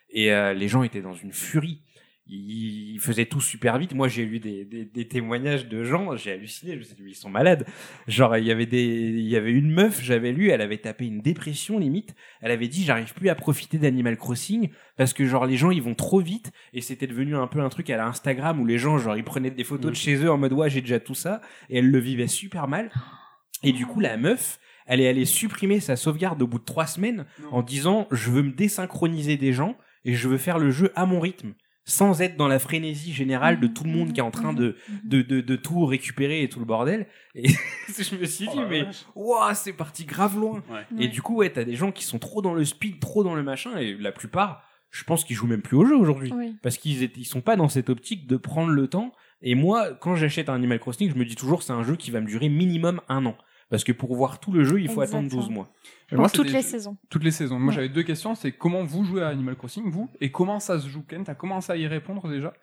Et 0.10 0.32
euh, 0.34 0.54
les 0.54 0.68
gens 0.68 0.82
étaient 0.84 1.02
dans 1.02 1.14
une 1.14 1.32
furie. 1.34 1.84
Ils 2.30 3.00
faisaient 3.00 3.26
tout 3.26 3.42
super 3.42 3.78
vite. 3.78 3.94
Moi, 3.94 4.08
j'ai 4.08 4.26
lu 4.26 4.40
des, 4.40 4.66
des, 4.66 4.86
des 4.86 5.08
témoignages 5.08 5.68
de 5.68 5.84
gens, 5.84 6.16
j'ai 6.16 6.34
halluciné. 6.34 6.74
Je 6.74 6.80
me 6.80 6.84
suis 6.84 6.96
dit, 6.96 7.04
ils 7.08 7.16
sont 7.16 7.30
malades. 7.30 7.66
Genre, 8.08 8.36
il 8.38 8.46
y 8.46 8.52
avait 8.52 8.66
des, 8.66 8.84
il 8.84 9.28
y 9.28 9.36
avait 9.36 9.52
une 9.52 9.72
meuf, 9.72 10.02
j'avais 10.02 10.32
lu, 10.32 10.50
elle 10.50 10.62
avait 10.62 10.78
tapé 10.78 11.06
une 11.06 11.22
dépression 11.22 11.80
limite. 11.80 12.16
Elle 12.42 12.52
avait 12.52 12.68
dit, 12.68 12.84
j'arrive 12.84 13.14
plus 13.14 13.30
à 13.30 13.36
profiter 13.36 13.78
d'Animal 13.78 14.18
Crossing 14.18 14.70
parce 14.98 15.14
que 15.14 15.26
genre 15.26 15.46
les 15.46 15.56
gens 15.56 15.72
ils 15.72 15.82
vont 15.82 15.96
trop 15.96 16.20
vite 16.20 16.52
et 16.74 16.82
c'était 16.82 17.08
devenu 17.08 17.36
un 17.36 17.48
peu 17.48 17.62
un 17.62 17.70
truc 17.70 17.90
à 17.90 17.98
la 17.98 18.08
Instagram 18.08 18.60
où 18.60 18.66
les 18.66 18.78
gens 18.78 18.98
genre 18.98 19.16
ils 19.16 19.24
prenaient 19.24 19.52
des 19.52 19.64
photos 19.64 19.92
de 19.92 19.96
chez 19.96 20.16
eux 20.16 20.32
en 20.32 20.38
mode 20.38 20.54
ouais 20.54 20.70
j'ai 20.70 20.82
déjà 20.82 21.00
tout 21.00 21.16
ça 21.16 21.40
et 21.70 21.78
elle 21.78 21.90
le 21.90 22.00
vivait 22.00 22.28
super 22.28 22.68
mal. 22.68 22.92
Et 23.64 23.72
du 23.72 23.86
coup 23.86 24.00
la 24.00 24.18
meuf, 24.18 24.60
elle 24.86 25.02
est 25.02 25.08
allée 25.08 25.26
supprimer 25.26 25.80
sa 25.80 25.96
sauvegarde 25.96 26.42
au 26.42 26.48
bout 26.48 26.60
de 26.60 26.66
trois 26.66 26.88
semaines 26.88 27.26
en 27.52 27.62
disant 27.62 28.08
je 28.12 28.32
veux 28.32 28.44
me 28.44 28.52
désynchroniser 28.52 29.38
des 29.38 29.54
gens 29.54 29.78
et 30.04 30.14
je 30.14 30.28
veux 30.28 30.38
faire 30.38 30.60
le 30.60 30.72
jeu 30.72 30.92
à 30.96 31.06
mon 31.06 31.20
rythme 31.20 31.54
sans 31.88 32.22
être 32.22 32.36
dans 32.36 32.50
la 32.50 32.60
frénésie 32.60 33.14
générale 33.14 33.62
de 33.62 33.68
tout 33.68 33.86
le 33.86 33.90
monde 33.90 34.12
qui 34.12 34.20
est 34.20 34.24
en 34.24 34.30
train 34.30 34.52
de, 34.52 34.76
de, 35.06 35.22
de, 35.22 35.40
de 35.40 35.56
tout 35.56 35.86
récupérer 35.86 36.44
et 36.44 36.50
tout 36.50 36.60
le 36.60 36.66
bordel. 36.66 37.08
Et 37.34 37.48
je 37.88 38.16
me 38.18 38.26
suis 38.26 38.48
dit, 38.48 38.60
mais 38.70 38.86
ouah, 39.16 39.56
c'est 39.56 39.72
parti 39.72 40.04
grave 40.04 40.38
loin. 40.38 40.62
Et 41.00 41.08
du 41.08 41.22
coup, 41.22 41.38
ouais, 41.38 41.50
t'as 41.50 41.64
des 41.64 41.76
gens 41.76 41.94
qui 41.94 42.04
sont 42.04 42.20
trop 42.20 42.42
dans 42.42 42.54
le 42.54 42.66
speed, 42.66 43.00
trop 43.00 43.24
dans 43.24 43.36
le 43.36 43.42
machin, 43.42 43.78
et 43.78 43.96
la 43.96 44.12
plupart, 44.12 44.64
je 44.92 45.04
pense 45.06 45.24
qu'ils 45.24 45.38
jouent 45.38 45.48
même 45.48 45.62
plus 45.62 45.78
au 45.78 45.86
jeu 45.86 45.96
aujourd'hui. 45.96 46.32
Oui. 46.36 46.58
Parce 46.62 46.78
qu'ils 46.78 47.10
ils 47.16 47.26
sont 47.26 47.42
pas 47.42 47.56
dans 47.56 47.70
cette 47.70 47.90
optique 47.90 48.28
de 48.28 48.36
prendre 48.36 48.72
le 48.72 48.88
temps. 48.88 49.14
Et 49.42 49.56
moi, 49.56 49.94
quand 49.94 50.16
j'achète 50.16 50.50
un 50.50 50.56
Animal 50.56 50.80
Crossing, 50.80 51.10
je 51.10 51.16
me 51.16 51.24
dis 51.24 51.36
toujours 51.36 51.64
c'est 51.64 51.74
un 51.74 51.84
jeu 51.84 51.96
qui 51.96 52.12
va 52.12 52.20
me 52.20 52.28
durer 52.28 52.50
minimum 52.50 53.00
un 53.08 53.26
an. 53.26 53.38
Parce 53.70 53.84
que 53.84 53.92
pour 53.92 54.14
voir 54.16 54.40
tout 54.40 54.52
le 54.52 54.64
jeu, 54.64 54.82
il 54.82 54.90
faut 54.90 55.02
attendre 55.02 55.26
Exactement. 55.26 55.48
12 55.48 55.54
mois. 55.54 55.74
Pour 56.16 56.32
toutes 56.32 56.52
les 56.52 56.62
saisons. 56.62 56.98
Toutes 57.10 57.24
les 57.24 57.32
saisons. 57.32 57.60
Moi, 57.60 57.70
Ouais. 57.70 57.76
j'avais 57.76 57.90
deux 57.90 58.04
questions. 58.04 58.34
C'est 58.36 58.52
comment 58.54 58.84
vous 58.84 59.04
jouez 59.04 59.24
à 59.24 59.28
Animal 59.28 59.56
Crossing, 59.56 59.90
vous, 59.90 60.10
et 60.22 60.32
comment 60.32 60.60
ça 60.60 60.80
se 60.80 60.88
joue. 60.88 61.04
Ken, 61.08 61.24
t'as 61.24 61.36
commencé 61.36 61.72
à 61.72 61.76
y 61.78 61.86
répondre 61.88 62.30
déjà? 62.30 62.54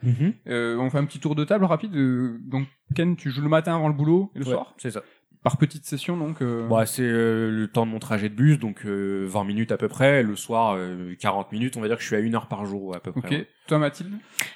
Euh, 0.49 0.79
on 0.79 0.89
fait 0.91 0.99
un 0.99 1.05
petit 1.05 1.21
tour 1.21 1.35
de 1.35 1.45
table 1.45 1.65
rapide. 1.67 1.95
euh, 1.95 2.39
donc, 2.43 2.67
Ken, 2.95 3.17
tu 3.17 3.31
joues 3.31 3.43
le 3.43 3.49
matin 3.51 3.75
avant 3.75 3.89
le 3.89 3.95
boulot 3.95 4.31
et 4.35 4.39
le 4.39 4.45
Ouais, 4.47 4.53
soir, 4.53 4.75
c'est 4.79 4.91
ça. 4.91 5.03
par 5.43 5.59
petite 5.59 5.85
session, 5.85 6.17
donc. 6.17 6.41
euh, 6.41 6.67
Bah, 6.69 6.87
c'est 6.87 7.03
euh, 7.03 7.51
le 7.51 7.69
temps 7.69 7.85
de 7.85 7.91
mon 7.91 7.99
trajet 7.99 8.31
de 8.31 8.35
bus, 8.35 8.59
donc 8.59 8.87
euh, 8.87 9.27
20 9.29 9.45
minutes 9.45 9.73
à 9.73 9.77
peu 9.77 9.89
près. 9.89 10.23
Le 10.23 10.37
soir, 10.37 10.75
euh, 10.79 11.15
40 11.21 11.53
minutes. 11.53 11.77
On 11.77 11.83
va 11.83 11.89
dire 11.89 11.97
que 11.99 12.03
je 12.03 12.07
suis 12.07 12.17
à 12.17 12.21
une 12.21 12.35
heure 12.35 12.49
par 12.49 12.65
jour 12.65 12.97
à 12.97 13.01
peu 13.01 13.13
près. 13.13 13.21
Ok. 13.27 13.31
ouais. 13.31 13.49
Toi, 13.67 13.79
Mathilde? 13.79 14.13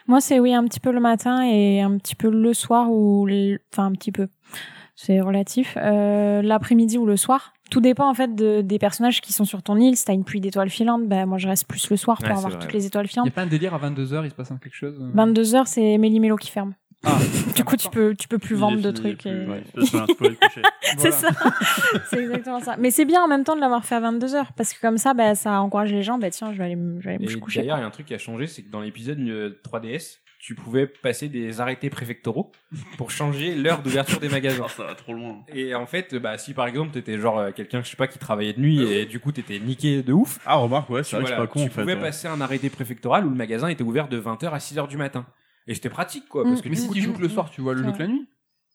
Moi, 0.06 0.22
c'est 0.22 0.40
oui, 0.40 0.54
un 0.54 0.64
petit 0.64 0.80
peu 0.80 0.92
le 0.92 1.00
matin 1.00 1.42
et 1.42 1.82
un 1.82 1.98
petit 1.98 2.14
peu 2.14 2.30
le 2.30 2.54
soir 2.54 2.90
ou 2.90 3.26
le- 3.26 3.58
enfin 3.70 3.84
un 3.84 3.92
petit 3.92 4.12
peu. 4.12 4.28
C'est 5.00 5.20
relatif. 5.20 5.78
Euh, 5.80 6.42
L'après-midi 6.42 6.98
ou 6.98 7.06
le 7.06 7.16
soir. 7.16 7.52
Tout 7.70 7.80
dépend 7.80 8.10
en 8.10 8.14
fait 8.14 8.34
de- 8.34 8.62
des 8.62 8.80
personnages 8.80 9.20
qui 9.20 9.32
sont 9.32 9.44
sur 9.44 9.62
ton 9.62 9.76
île. 9.76 9.96
Si 9.96 10.04
t'as 10.04 10.12
une 10.12 10.24
pluie 10.24 10.40
d'étoiles 10.40 10.70
filantes, 10.70 11.06
ben 11.06 11.24
moi 11.24 11.38
je 11.38 11.46
reste 11.46 11.68
plus 11.68 11.88
le 11.88 11.96
soir 11.96 12.18
pour 12.18 12.26
Ouais, 12.26 12.32
avoir 12.32 12.50
vrai. 12.50 12.58
toutes 12.60 12.72
les 12.72 12.84
étoiles 12.86 13.04
Il 13.04 13.08
y 13.08 13.12
filantes. 13.12 13.28
a 13.28 13.30
pas 13.30 13.42
un 13.42 13.46
délire 13.46 13.74
à 13.74 13.78
22h, 13.78 14.24
il 14.24 14.30
se 14.30 14.34
passe 14.34 14.50
un 14.50 14.56
quelque 14.56 14.74
chose. 14.74 14.98
euh 15.00 15.12
22h, 15.14 15.66
c'est 15.66 15.98
Méli-Mélo 15.98 16.34
qui 16.36 16.50
ferme. 16.50 16.74
Ah, 17.04 17.16
Du 17.54 17.62
coup, 17.64 17.76
tu 17.76 17.88
peux, 17.90 18.16
tu 18.16 18.26
peux 18.26 18.38
plus 18.38 18.56
Il 18.56 18.58
vendre 18.60 18.80
de 18.80 18.90
trucs. 18.90 19.24
et- 19.26 19.30
ouais. 19.46 19.62
C'est 19.78 21.10
Voilà. 21.10 21.12
ça. 21.12 21.28
c'est 22.10 22.18
exactement 22.20 22.58
ça. 22.60 22.76
Mais 22.76 22.90
c'est 22.90 23.04
bien 23.04 23.22
en 23.22 23.28
même 23.28 23.44
temps 23.44 23.54
de 23.54 23.60
l'avoir 23.60 23.84
fait 23.84 23.94
à 23.94 24.00
22h 24.00 24.46
parce 24.56 24.72
que 24.72 24.80
comme 24.80 24.98
ça, 24.98 25.14
bah, 25.14 25.36
ça 25.36 25.60
encourage 25.60 25.92
les 25.92 26.02
gens. 26.02 26.18
Bah 26.18 26.30
tiens, 26.30 26.52
je 26.52 26.58
vais 26.58 26.64
aller, 26.64 26.76
me- 26.76 26.98
je 27.00 27.04
vais 27.08 27.14
aller 27.14 27.24
me 27.24 27.30
Et 27.30 27.38
coucher. 27.38 27.60
d'ailleurs, 27.60 27.76
il 27.78 27.82
y 27.82 27.84
a 27.84 27.86
un 27.86 27.90
truc 27.90 28.06
qui 28.06 28.14
a 28.14 28.18
changé, 28.18 28.48
c'est 28.48 28.62
que 28.62 28.70
dans 28.70 28.80
l'épisode 28.80 29.20
euh, 29.20 29.60
3DS, 29.62 30.18
tu 30.38 30.54
pouvais 30.54 30.86
passer 30.86 31.28
des 31.28 31.60
arrêtés 31.60 31.90
préfectoraux 31.90 32.52
pour 32.96 33.10
changer 33.10 33.54
l'heure 33.56 33.82
d'ouverture 33.82 34.20
des 34.20 34.28
magasins. 34.28 34.62
Ah, 34.66 34.68
ça 34.68 34.84
va 34.84 34.94
trop 34.94 35.12
loin. 35.12 35.44
Et 35.52 35.74
en 35.74 35.84
fait, 35.86 36.14
bah, 36.14 36.38
si 36.38 36.54
par 36.54 36.66
exemple 36.66 36.92
t'étais 36.92 37.18
genre 37.18 37.38
euh, 37.38 37.50
quelqu'un, 37.50 37.82
je 37.82 37.88
sais 37.90 37.96
pas, 37.96 38.06
qui 38.06 38.18
travaillait 38.18 38.52
de 38.52 38.60
nuit 38.60 38.80
et 38.82 39.04
du 39.06 39.18
coup 39.20 39.32
t'étais 39.32 39.58
niqué 39.58 40.02
de 40.02 40.12
ouf, 40.12 40.38
Ah, 40.46 40.56
remarque, 40.56 40.88
ouais, 40.90 41.02
c'est 41.02 41.16
vrai 41.16 41.24
que 41.24 41.28
voilà, 41.30 41.42
c'est 41.42 41.46
pas 41.48 41.52
con 41.52 41.60
tu 41.60 41.66
en 41.66 41.70
fait. 41.72 41.80
pouvais 41.82 41.94
ouais. 41.94 42.00
passer 42.00 42.28
un 42.28 42.40
arrêté 42.40 42.70
préfectoral 42.70 43.26
où 43.26 43.30
le 43.30 43.36
magasin 43.36 43.68
était 43.68 43.82
ouvert 43.82 44.08
de 44.08 44.20
20h 44.20 44.50
à 44.50 44.58
6h 44.58 44.86
du 44.88 44.96
matin. 44.96 45.26
Et 45.66 45.74
c'était 45.74 45.90
pratique 45.90 46.28
quoi, 46.28 46.44
parce 46.44 46.60
Mm. 46.60 46.62
que 46.62 46.68
Mais 46.68 46.74
du 46.76 46.80
si 46.82 46.86
coup, 46.88 46.94
tu 46.94 47.00
tu- 47.00 47.06
joues 47.06 47.12
que 47.14 47.20
le 47.22 47.28
soir, 47.28 47.50
tu 47.50 47.60
vois 47.60 47.74
le 47.74 47.82
jeu 47.84 47.92
que 47.92 47.98
la 47.98 48.06
nuit. 48.06 48.26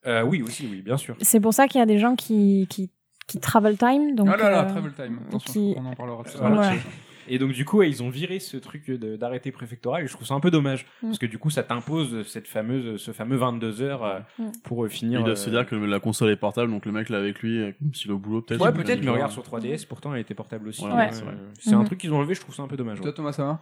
Euh, 0.05 0.21
oui 0.23 0.41
aussi, 0.41 0.67
oui, 0.69 0.81
bien 0.81 0.97
sûr. 0.97 1.15
C'est 1.21 1.39
pour 1.39 1.53
ça 1.53 1.67
qu'il 1.67 1.79
y 1.79 1.81
a 1.81 1.85
des 1.85 1.97
gens 1.97 2.15
qui, 2.17 2.67
qui, 2.69 2.91
qui 3.25 3.39
travel 3.39 3.77
time. 3.77 4.15
Donc, 4.15 4.27
ah 4.29 4.35
là 4.35 4.49
là, 4.51 4.63
euh, 4.65 4.69
travel 4.69 4.91
time. 4.93 5.19
Attention, 5.29 5.53
qui- 5.53 5.75
on 5.77 5.85
en 5.85 5.93
parlera 5.95 6.23
tout 6.25 6.37
à 6.37 6.49
Voilà. 6.49 6.55
l'heure. 6.55 6.71
Ouais. 6.73 6.79
Et 7.27 7.39
donc 7.39 7.51
du 7.51 7.65
coup, 7.65 7.77
ouais, 7.77 7.89
ils 7.89 8.01
ont 8.03 8.09
viré 8.09 8.39
ce 8.39 8.57
truc 8.57 8.89
de- 8.89 9.15
d'arrêté 9.15 9.51
préfectoral 9.51 10.03
et 10.03 10.07
je 10.07 10.13
trouve 10.13 10.27
ça 10.27 10.33
un 10.33 10.39
peu 10.39 10.51
dommage 10.51 10.85
Mm. 11.01 11.07
parce 11.07 11.17
que 11.19 11.25
du 11.25 11.37
coup, 11.37 11.49
ça 11.49 11.63
t'impose 11.63 12.25
cette 12.27 12.47
fameuse, 12.47 12.99
ce 13.01 13.11
fameux 13.11 13.37
22 13.37 13.81
heures 13.81 14.03
euh, 14.05 14.19
Mm. 14.39 14.51
pour 14.63 14.83
euh, 14.85 14.87
finir. 14.89 15.19
Il 15.19 15.23
doit 15.23 15.33
euh, 15.33 15.35
se 15.35 15.49
dire 15.49 15.65
que 15.65 15.75
la 15.75 15.99
console 15.99 16.29
est 16.29 16.35
portable, 16.35 16.71
donc 16.71 16.85
le 16.85 16.91
mec 16.91 17.09
l'a 17.09 17.17
avec 17.19 17.39
lui, 17.41 17.59
euh, 17.59 17.71
comme 17.79 17.93
s'il 17.93 18.09
est 18.11 18.13
au 18.13 18.17
boulot, 18.19 18.41
peut-être. 18.41 18.61
Ouais, 18.61 18.71
peut-être, 18.73 19.03
mais 19.03 19.11
regarde 19.11 19.31
sur 19.31 19.43
3DS, 19.43 19.85
pourtant 19.87 20.13
elle 20.13 20.21
était 20.21 20.33
portable 20.35 20.67
aussi. 20.67 20.83
Ouais, 20.85 21.09
c'est 21.11 21.23
vrai. 21.23 21.33
c'est 21.59 21.73
un 21.73 21.79
Mhm. 21.79 21.85
truc 21.85 21.99
qu'ils 21.99 22.13
ont 22.13 22.17
enlevé, 22.17 22.33
je 22.35 22.41
trouve 22.41 22.55
ça 22.55 22.63
un 22.63 22.67
peu 22.67 22.77
dommage. 22.77 22.97
ouais. 22.99 23.03
Toi, 23.03 23.13
Thomas, 23.13 23.31
ça 23.33 23.43
va? 23.45 23.59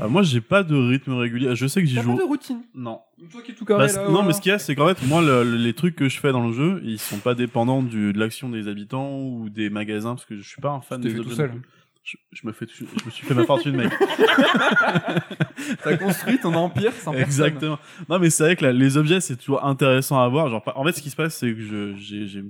Ah, 0.00 0.08
moi, 0.08 0.22
j'ai 0.22 0.40
pas 0.40 0.62
de 0.62 0.74
rythme 0.74 1.12
régulier. 1.12 1.54
Je 1.54 1.66
sais 1.66 1.82
que 1.82 1.86
j'y 1.86 1.96
T'as 1.96 2.00
pas 2.00 2.06
joue. 2.12 2.16
de 2.16 2.22
routine? 2.22 2.62
Non. 2.74 3.00
Toi 3.30 3.42
qui 3.42 3.50
es 3.52 3.54
tout 3.54 3.66
carré 3.66 3.86
Bah, 3.86 3.92
là. 3.92 4.04
non, 4.06 4.12
voilà. 4.12 4.28
mais 4.28 4.32
ce 4.32 4.40
qu'il 4.40 4.48
y 4.50 4.54
a, 4.54 4.58
c'est 4.58 4.74
qu'en 4.74 4.88
fait, 4.88 5.06
moi, 5.06 5.20
le- 5.20 5.44
le- 5.44 5.58
les 5.58 5.74
trucs 5.74 5.94
que 5.94 6.08
je 6.08 6.18
fais 6.20 6.32
dans 6.32 6.46
le 6.46 6.54
jeu, 6.54 6.80
ils 6.84 6.98
sont 6.98 7.18
pas 7.18 7.34
dépendants 7.34 7.82
du, 7.82 8.14
de 8.14 8.18
l'action 8.18 8.48
des 8.48 8.66
habitants 8.66 9.18
ou 9.20 9.50
des 9.50 9.68
magasins, 9.68 10.14
parce 10.14 10.24
que 10.24 10.38
je 10.38 10.48
suis 10.48 10.62
pas 10.62 10.70
un 10.70 10.80
fan 10.80 11.02
Tu 11.02 11.08
t'es 11.08 11.12
des 11.12 11.18
fait 11.18 11.22
tout 11.22 11.30
objets 11.32 11.52
seul. 11.52 11.60
Je, 12.04 12.16
je 12.32 12.46
me 12.46 12.52
fais, 12.52 12.66
tout- 12.66 12.74
je 13.00 13.04
me 13.06 13.10
suis 13.10 13.26
fait 13.26 13.32
ma 13.34 13.44
fortune, 13.44 13.76
mec. 13.76 13.90
T'as 15.82 15.96
construit 15.96 16.38
ton 16.38 16.54
empire 16.54 16.92
sans 16.92 17.12
personne. 17.12 17.24
Exactement. 17.26 17.78
Non, 18.08 18.18
mais 18.18 18.30
c'est 18.30 18.42
vrai 18.44 18.56
que 18.56 18.64
là, 18.64 18.72
les 18.72 18.96
objets, 18.96 19.20
c'est 19.20 19.36
toujours 19.36 19.64
intéressant 19.64 20.20
à 20.20 20.28
voir. 20.28 20.48
Genre, 20.48 20.62
en 20.74 20.84
fait, 20.84 20.92
ce 20.92 21.02
qui 21.02 21.10
se 21.10 21.16
passe, 21.16 21.36
c'est 21.36 21.54
que 21.54 21.94
j'ai, 21.96 22.42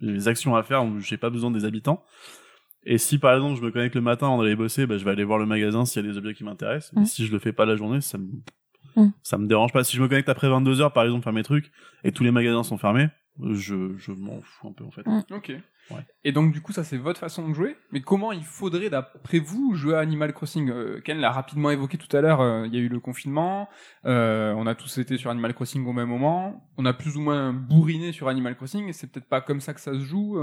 des 0.00 0.28
actions 0.28 0.56
à 0.56 0.62
faire 0.62 0.84
où 0.84 0.98
j'ai 1.00 1.16
pas 1.16 1.30
besoin 1.30 1.50
des 1.50 1.64
habitants. 1.64 2.02
Et 2.84 2.98
si, 2.98 3.18
par 3.18 3.34
exemple, 3.34 3.60
je 3.60 3.64
me 3.64 3.70
connecte 3.70 3.94
le 3.94 4.00
matin 4.00 4.26
avant 4.26 4.38
d'aller 4.42 4.56
bosser, 4.56 4.86
bah, 4.86 4.98
je 4.98 5.04
vais 5.04 5.10
aller 5.12 5.24
voir 5.24 5.38
le 5.38 5.46
magasin 5.46 5.84
s'il 5.84 6.04
y 6.04 6.08
a 6.08 6.10
des 6.10 6.18
objets 6.18 6.34
qui 6.34 6.42
m'intéressent. 6.42 6.92
Mais 6.94 7.02
Mm. 7.02 7.06
si 7.06 7.26
je 7.26 7.32
le 7.32 7.38
fais 7.38 7.52
pas 7.52 7.64
la 7.66 7.76
journée, 7.76 8.00
ça 8.00 8.18
me, 8.18 8.26
ça 9.22 9.38
me 9.38 9.46
dérange 9.46 9.72
pas. 9.72 9.84
Si 9.84 9.96
je 9.96 10.02
me 10.02 10.08
connecte 10.08 10.28
après 10.28 10.48
22 10.48 10.80
heures, 10.80 10.92
par 10.92 11.04
exemple, 11.04 11.22
faire 11.22 11.32
mes 11.32 11.44
trucs, 11.44 11.70
et 12.02 12.10
tous 12.12 12.24
les 12.24 12.32
magasins 12.32 12.62
sont 12.64 12.78
fermés, 12.78 13.08
je, 13.52 13.94
je 13.98 14.10
m'en 14.12 14.40
fous 14.42 14.68
un 14.68 14.72
peu, 14.72 14.84
en 14.84 14.90
fait. 14.90 15.06
Mm. 15.06 15.22
Ok. 15.30 15.52
Et 16.24 16.32
donc, 16.32 16.52
du 16.52 16.60
coup, 16.60 16.72
ça, 16.72 16.84
c'est 16.84 16.96
votre 16.96 17.18
façon 17.20 17.48
de 17.48 17.54
jouer. 17.54 17.76
Mais 17.90 18.00
comment 18.00 18.32
il 18.32 18.44
faudrait, 18.44 18.90
d'après 18.90 19.40
vous, 19.40 19.74
jouer 19.74 19.94
à 19.94 19.98
Animal 19.98 20.32
Crossing? 20.32 20.70
Euh, 20.70 21.00
Ken 21.00 21.18
l'a 21.18 21.30
rapidement 21.30 21.70
évoqué 21.70 21.98
tout 21.98 22.16
à 22.16 22.20
l'heure. 22.20 22.40
euh, 22.40 22.66
Il 22.66 22.74
y 22.74 22.78
a 22.78 22.80
eu 22.80 22.88
le 22.88 23.00
confinement. 23.00 23.68
euh, 24.04 24.54
on 24.56 24.66
a 24.66 24.74
tous 24.74 24.98
été 24.98 25.16
sur 25.18 25.30
Animal 25.30 25.54
Crossing 25.54 25.84
au 25.86 25.92
même 25.92 26.08
moment. 26.08 26.68
On 26.78 26.86
a 26.86 26.92
plus 26.92 27.16
ou 27.16 27.20
moins 27.20 27.52
bourriné 27.52 28.12
sur 28.12 28.28
Animal 28.28 28.56
Crossing. 28.56 28.88
Et 28.88 28.92
c'est 28.92 29.10
peut-être 29.10 29.28
pas 29.28 29.40
comme 29.40 29.60
ça 29.60 29.74
que 29.74 29.80
ça 29.80 29.92
se 29.92 30.00
joue. 30.00 30.38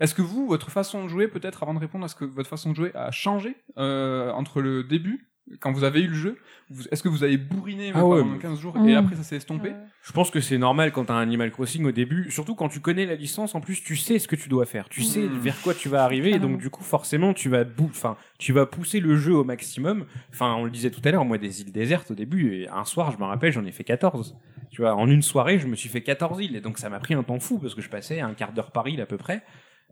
Est-ce 0.00 0.14
que 0.14 0.22
vous, 0.22 0.46
votre 0.46 0.70
façon 0.70 1.04
de 1.04 1.08
jouer, 1.08 1.28
peut-être, 1.28 1.62
avant 1.62 1.74
de 1.74 1.80
répondre, 1.80 2.04
est-ce 2.04 2.16
que 2.16 2.24
votre 2.24 2.48
façon 2.48 2.70
de 2.70 2.76
jouer 2.76 2.92
a 2.94 3.10
changé 3.10 3.56
entre 3.76 4.60
le 4.60 4.84
début 4.84 5.33
quand 5.60 5.72
vous 5.72 5.84
avez 5.84 6.00
eu 6.00 6.06
le 6.08 6.14
jeu, 6.14 6.38
vous- 6.70 6.84
est-ce 6.90 7.02
que 7.02 7.08
vous 7.08 7.22
avez 7.22 7.36
bourriné 7.36 7.92
Ah 7.94 8.04
ouais, 8.04 8.20
pendant 8.20 8.32
mais- 8.32 8.38
15 8.38 8.58
jours 8.58 8.76
Mm. 8.78 8.88
et 8.88 8.94
après 8.94 9.14
ça 9.16 9.22
s'est 9.22 9.36
estompé 9.36 9.70
Euh, 9.70 9.84
Je 10.02 10.12
pense 10.12 10.30
que 10.30 10.40
c'est 10.40 10.56
normal 10.58 10.92
quand 10.92 11.04
t'as 11.06 11.14
un 11.14 11.20
Animal 11.20 11.50
Crossing 11.50 11.84
au 11.84 11.92
début, 11.92 12.30
surtout 12.30 12.54
quand 12.54 12.68
tu 12.68 12.80
connais 12.80 13.04
la 13.06 13.14
licence, 13.14 13.54
en 13.54 13.60
plus 13.60 13.82
tu 13.82 13.96
sais 13.96 14.18
ce 14.18 14.26
que 14.28 14.36
tu 14.36 14.48
dois 14.48 14.64
faire, 14.66 14.88
tu 14.88 15.02
sais 15.02 15.20
Mm. 15.22 15.38
vers 15.38 15.60
quoi 15.62 15.74
tu 15.74 15.88
vas 15.88 16.02
arriver, 16.04 16.30
et 16.30 16.38
donc 16.38 16.58
du 16.58 16.70
coup 16.70 16.82
forcément 16.82 17.32
tu 17.34 17.48
vas, 17.48 17.64
enfin 17.82 18.16
tu 18.38 18.52
vas 18.52 18.66
pousser 18.66 19.00
le 19.00 19.16
jeu 19.16 19.34
au 19.34 19.44
maximum. 19.44 20.06
Enfin 20.32 20.54
on 20.54 20.64
le 20.64 20.70
disait 20.70 20.90
tout 20.90 21.00
à 21.04 21.10
l'heure, 21.10 21.24
moi 21.24 21.38
des 21.38 21.60
îles 21.62 21.72
désertes 21.72 22.10
au 22.10 22.14
début, 22.14 22.54
et 22.54 22.68
un 22.68 22.84
soir 22.84 23.10
je 23.12 23.18
me 23.18 23.24
rappelle 23.24 23.52
j'en 23.52 23.64
ai 23.64 23.72
fait 23.72 23.84
14. 23.84 24.36
Tu 24.70 24.80
vois, 24.82 24.94
en 24.94 25.08
une 25.08 25.22
soirée 25.22 25.58
je 25.58 25.66
me 25.66 25.76
suis 25.76 25.88
fait 25.88 26.02
14 26.02 26.40
îles, 26.40 26.56
et 26.56 26.60
donc 26.60 26.78
ça 26.78 26.88
m'a 26.88 26.98
pris 27.00 27.14
un 27.14 27.22
temps 27.22 27.38
fou 27.38 27.58
parce 27.58 27.74
que 27.74 27.82
je 27.82 27.88
passais 27.90 28.20
un 28.20 28.34
quart 28.34 28.52
d'heure 28.52 28.72
par 28.72 28.88
île 28.88 29.00
à 29.00 29.06
peu 29.06 29.16
près. 29.18 29.42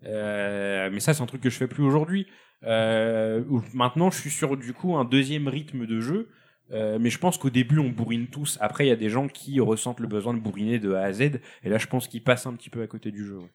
Euh, 0.06 0.90
mais 0.92 1.00
ça 1.00 1.14
c'est 1.14 1.22
un 1.22 1.26
truc 1.26 1.40
que 1.40 1.50
je 1.50 1.56
fais 1.56 1.68
plus 1.68 1.84
aujourd'hui. 1.84 2.26
Euh, 2.64 3.42
maintenant 3.74 4.10
je 4.10 4.18
suis 4.18 4.30
sur 4.30 4.56
du 4.56 4.72
coup 4.72 4.96
un 4.96 5.04
deuxième 5.04 5.48
rythme 5.48 5.86
de 5.86 6.00
jeu. 6.00 6.28
Euh, 6.70 6.98
mais 6.98 7.10
je 7.10 7.18
pense 7.18 7.36
qu'au 7.36 7.50
début, 7.50 7.78
on 7.78 7.90
bourrine 7.90 8.28
tous. 8.28 8.56
Après, 8.60 8.86
il 8.86 8.88
y 8.88 8.92
a 8.92 8.96
des 8.96 9.10
gens 9.10 9.28
qui 9.28 9.60
ressentent 9.60 10.00
le 10.00 10.06
besoin 10.06 10.32
de 10.32 10.38
bourriner 10.38 10.78
de 10.78 10.94
A 10.94 11.02
à 11.02 11.12
Z. 11.12 11.40
Et 11.64 11.68
là, 11.68 11.76
je 11.76 11.86
pense 11.86 12.08
qu'ils 12.08 12.22
passent 12.22 12.46
un 12.46 12.54
petit 12.54 12.70
peu 12.70 12.80
à 12.80 12.86
côté 12.86 13.10
du 13.10 13.26
jeu. 13.26 13.36
ouais. 13.38 13.50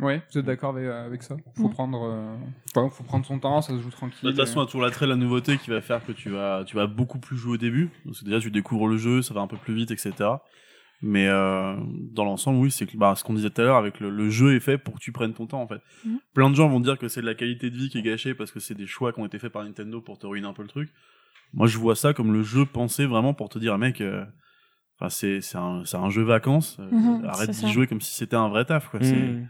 Ouais, 0.00 0.22
vous 0.32 0.38
êtes 0.38 0.46
d'accord 0.46 0.76
avec, 0.76 0.86
avec 0.88 1.22
ça? 1.24 1.36
Faut 1.56 1.68
prendre, 1.68 2.04
euh, 2.04 2.36
enfin, 2.70 2.88
faut 2.88 3.02
prendre 3.02 3.26
son 3.26 3.40
temps, 3.40 3.60
ça 3.60 3.76
se 3.76 3.80
joue 3.82 3.90
tranquille. 3.90 4.20
De 4.22 4.28
toute 4.30 4.38
façon, 4.38 4.60
il 4.60 4.62
y 4.62 4.62
a 4.62 4.66
toujours 4.66 4.82
l'attrait 4.82 5.06
de 5.06 5.10
la 5.10 5.16
nouveauté 5.16 5.58
qui 5.58 5.70
va 5.70 5.80
faire 5.80 6.06
que 6.06 6.12
tu 6.12 6.30
vas, 6.30 6.62
tu 6.64 6.76
vas 6.76 6.86
beaucoup 6.86 7.18
plus 7.18 7.36
jouer 7.36 7.54
au 7.54 7.56
début. 7.56 7.90
Parce 8.04 8.20
que 8.20 8.24
déjà, 8.24 8.38
tu 8.38 8.52
découvres 8.52 8.86
le 8.86 8.96
jeu, 8.96 9.22
ça 9.22 9.34
va 9.34 9.40
un 9.40 9.48
peu 9.48 9.56
plus 9.56 9.74
vite, 9.74 9.90
etc. 9.90 10.12
Mais 11.00 11.28
euh, 11.28 11.76
dans 12.12 12.24
l'ensemble, 12.24 12.58
oui, 12.58 12.70
c'est 12.72 12.86
que 12.86 12.96
bah, 12.96 13.14
ce 13.16 13.22
qu'on 13.22 13.34
disait 13.34 13.50
tout 13.50 13.60
à 13.60 13.64
l'heure, 13.64 13.76
avec 13.76 14.00
le, 14.00 14.10
le 14.10 14.30
jeu 14.30 14.54
est 14.56 14.60
fait 14.60 14.78
pour 14.78 14.94
que 14.94 14.98
tu 15.00 15.12
prennes 15.12 15.32
ton 15.32 15.46
temps, 15.46 15.62
en 15.62 15.68
fait. 15.68 15.80
Mhm. 16.04 16.18
Plein 16.34 16.50
de 16.50 16.56
gens 16.56 16.68
vont 16.68 16.80
dire 16.80 16.98
que 16.98 17.06
c'est 17.08 17.20
de 17.20 17.26
la 17.26 17.34
qualité 17.34 17.70
de 17.70 17.76
vie 17.76 17.88
qui 17.88 17.98
est 17.98 18.02
gâchée 18.02 18.34
parce 18.34 18.50
que 18.50 18.58
c'est 18.58 18.74
des 18.74 18.86
choix 18.86 19.12
qui 19.12 19.20
ont 19.20 19.26
été 19.26 19.38
faits 19.38 19.52
par 19.52 19.62
Nintendo 19.64 20.00
pour 20.00 20.18
te 20.18 20.26
ruiner 20.26 20.46
un 20.48 20.52
peu 20.52 20.62
le 20.62 20.68
truc. 20.68 20.90
Moi, 21.54 21.66
je 21.68 21.78
vois 21.78 21.94
ça 21.96 22.12
comme 22.14 22.32
le 22.32 22.42
jeu 22.42 22.66
pensé 22.66 23.06
vraiment 23.06 23.32
pour 23.32 23.48
te 23.48 23.58
dire, 23.60 23.78
mec, 23.78 24.00
euh, 24.00 24.24
enfin, 24.98 25.08
c'est 25.08 25.40
c'est 25.40 25.56
un, 25.56 25.84
c'est 25.84 25.96
un 25.96 26.10
jeu 26.10 26.22
vacances. 26.22 26.76
euh, 26.80 26.90
Mhm, 26.90 27.24
arrête 27.26 27.50
d'y 27.50 27.72
jouer 27.72 27.86
comme 27.86 28.00
si 28.00 28.14
c'était 28.14 28.36
un 28.36 28.48
vrai 28.48 28.64
taf, 28.64 28.88
quoi. 28.90 29.00
C'est- 29.00 29.14
Mm. 29.14 29.48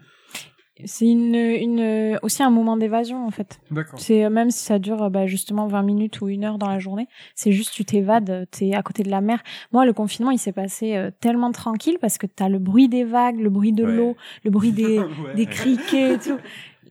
C'est 0.85 1.07
une, 1.07 1.35
une, 1.35 2.19
aussi 2.23 2.43
un 2.43 2.51
moment 2.51 2.77
d'évasion, 2.77 3.27
en 3.27 3.31
fait. 3.31 3.61
D'accord. 3.71 3.99
C'est 3.99 4.25
euh, 4.25 4.31
même 4.31 4.51
si 4.51 4.65
ça 4.65 4.79
dure 4.79 5.03
euh, 5.03 5.09
bah, 5.11 5.27
justement 5.27 5.67
20 5.67 5.83
minutes 5.83 6.21
ou 6.21 6.29
une 6.29 6.45
heure 6.45 6.59
dans 6.59 6.69
la 6.69 6.79
journée, 6.79 7.09
c'est 7.35 7.53
juste 7.53 7.73
tu 7.73 7.85
t'évades, 7.85 8.47
t'es 8.51 8.75
à 8.75 8.83
côté 8.83 9.03
de 9.03 9.11
la 9.11 9.21
mer. 9.21 9.43
Moi, 9.73 9.85
le 9.87 9.93
confinement, 9.93 10.31
il 10.31 10.39
s'est 10.39 10.53
passé 10.53 10.97
euh, 10.97 11.11
tellement 11.21 11.51
tranquille 11.53 11.99
parce 12.01 12.19
que 12.19 12.27
t'as 12.27 12.49
le 12.49 12.59
bruit 12.59 12.89
des 12.89 13.05
vagues, 13.05 13.41
le 13.41 13.51
bruit 13.51 13.73
de 13.73 13.85
Ouais. 13.85 13.93
l'eau, 13.97 14.17
le 14.45 14.51
bruit 14.51 14.73
des, 14.73 14.99
Ouais. 14.99 15.35
des 15.37 15.47
criquets 15.47 16.15
et 16.15 16.19
tout. 16.19 16.39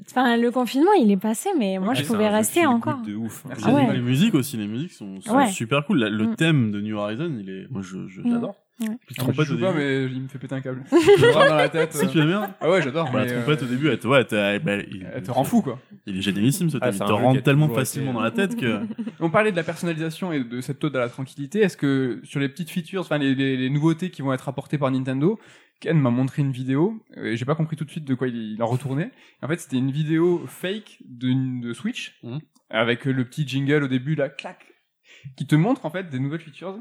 Enfin, 0.09 0.38
le 0.38 0.51
confinement, 0.51 0.93
il 0.93 1.11
est 1.11 1.18
passé, 1.18 1.49
mais 1.57 1.80
moi, 1.80 1.89
Ouais, 1.89 1.95
je 1.95 2.03
pouvais 2.05 2.30
rester 2.30 2.65
encore. 2.65 2.99
de 3.01 3.15
ouf. 3.15 3.43
Merci. 3.47 3.65
Ah 3.68 3.73
ouais. 3.73 3.93
Les 3.93 3.99
musiques 4.01 4.35
aussi, 4.35 4.55
les 4.55 4.68
musiques 4.68 4.91
sont, 4.91 5.19
sont 5.22 5.35
Ouais. 5.35 5.47
super 5.49 5.85
cool. 5.85 5.99
La- 5.99 6.09
Le 6.09 6.27
Mm. 6.27 6.35
thème 6.35 6.72
de 6.72 6.81
New 6.81 6.95
Horizon, 6.97 7.31
il 7.39 7.49
est, 7.49 7.65
moi, 7.72 7.81
je, 7.81 8.07
je- 8.07 8.22
Mm. 8.22 8.30
j'adore. 8.31 8.55
Ouais. 8.80 8.88
Puis 9.08 9.16
Ah, 9.20 9.26
je 9.36 9.41
joue 9.44 9.60
pas, 9.60 9.74
mais 9.74 10.04
il 10.06 10.22
me 10.22 10.28
fait 10.28 10.38
péter 10.38 10.54
un 10.54 10.62
câble. 10.62 10.84
Je 10.91 11.34
dans 11.34 11.56
la 11.56 11.68
tête. 11.68 11.94
Si 11.94 12.08
tu 12.10 12.18
l'aimes 12.20 12.28
bien. 12.28 12.56
Ah 12.62 12.70
ouais, 12.70 12.82
j'adore. 12.84 13.12
Bah, 13.12 13.26
la 13.26 13.32
trompette 13.41 13.64
euh, 13.64 13.66
au 13.66 13.70
début, 13.70 13.88
elle 13.90 13.98
te, 13.98 14.08
ouais, 14.08 14.20
elle 14.20 14.28
te, 14.28 14.36
elle- 14.36 14.60
bah, 14.64 14.76
il, 14.78 15.08
Elle 15.16 15.24
te 15.24 15.32
rend 15.32 15.44
fou, 15.44 15.64
quoi. 15.64 15.80
Il 16.06 16.18
est 16.18 16.22
génialissime 16.22 16.70
ce 16.70 16.78
Ah, 16.80 16.91
thème. 16.91 16.94
il 16.94 17.34
te 17.34 17.38
a 17.40 17.41
tellement 17.41 17.70
facilement 17.70 18.12
été- 18.12 18.18
dans 18.18 18.24
la 18.24 18.32
tête 18.32 18.56
que. 18.56 18.82
On 19.20 19.32
parlait 19.32 19.52
de 19.52 19.56
la 19.56 19.64
personnalisation 19.64 20.32
et 20.32 20.44
de 20.44 20.62
cette 20.62 20.84
ode 20.84 20.95
à 20.95 20.99
la 20.99 21.10
tranquillité. 21.10 21.62
Est-ce 21.62 21.76
que 21.78 22.22
sur 22.24 22.40
les 22.40 22.49
petites 22.49 22.70
features, 22.70 23.02
enfin 23.02 23.18
les, 23.18 23.34
les- 23.34 23.58
les 23.58 23.70
nouveautés 23.72 24.12
qui 24.12 24.22
vont 24.22 24.32
être 24.32 24.48
apportées 24.48 24.78
par 24.78 24.91
Nintendo, 24.91 25.40
Ken 25.80 25.98
m'a 25.99 26.12
montré 26.12 26.44
une 26.44 26.52
vidéo. 26.52 27.04
et 27.16 27.36
J'ai 27.36 27.45
pas 27.45 27.56
compris 27.56 27.78
tout 27.78 27.86
de 27.86 27.90
suite 27.91 28.06
de 28.06 28.14
quoi 28.14 28.28
il, 28.28 28.36
il 28.54 28.62
en 28.62 28.68
retournait. 28.68 29.12
En 29.41 29.48
fait, 29.48 29.60
c'était 29.60 29.78
une 29.78 29.91
vidéo 29.91 30.44
fake 30.48 30.99
de, 31.08 31.62
de 31.68 31.74
Switch 31.74 32.20
Mhm. 32.22 32.40
avec 32.70 33.06
le 33.06 33.26
petit 33.26 33.48
jingle 33.48 33.84
au 33.84 33.88
début, 33.88 34.14
là, 34.14 34.30
clac, 34.30 34.60
qui 35.36 35.48
te 35.48 35.56
montre 35.56 35.86
en 35.86 35.90
fait 35.90 36.10
des 36.12 36.20
nouvelles 36.20 36.41
features 36.41 36.78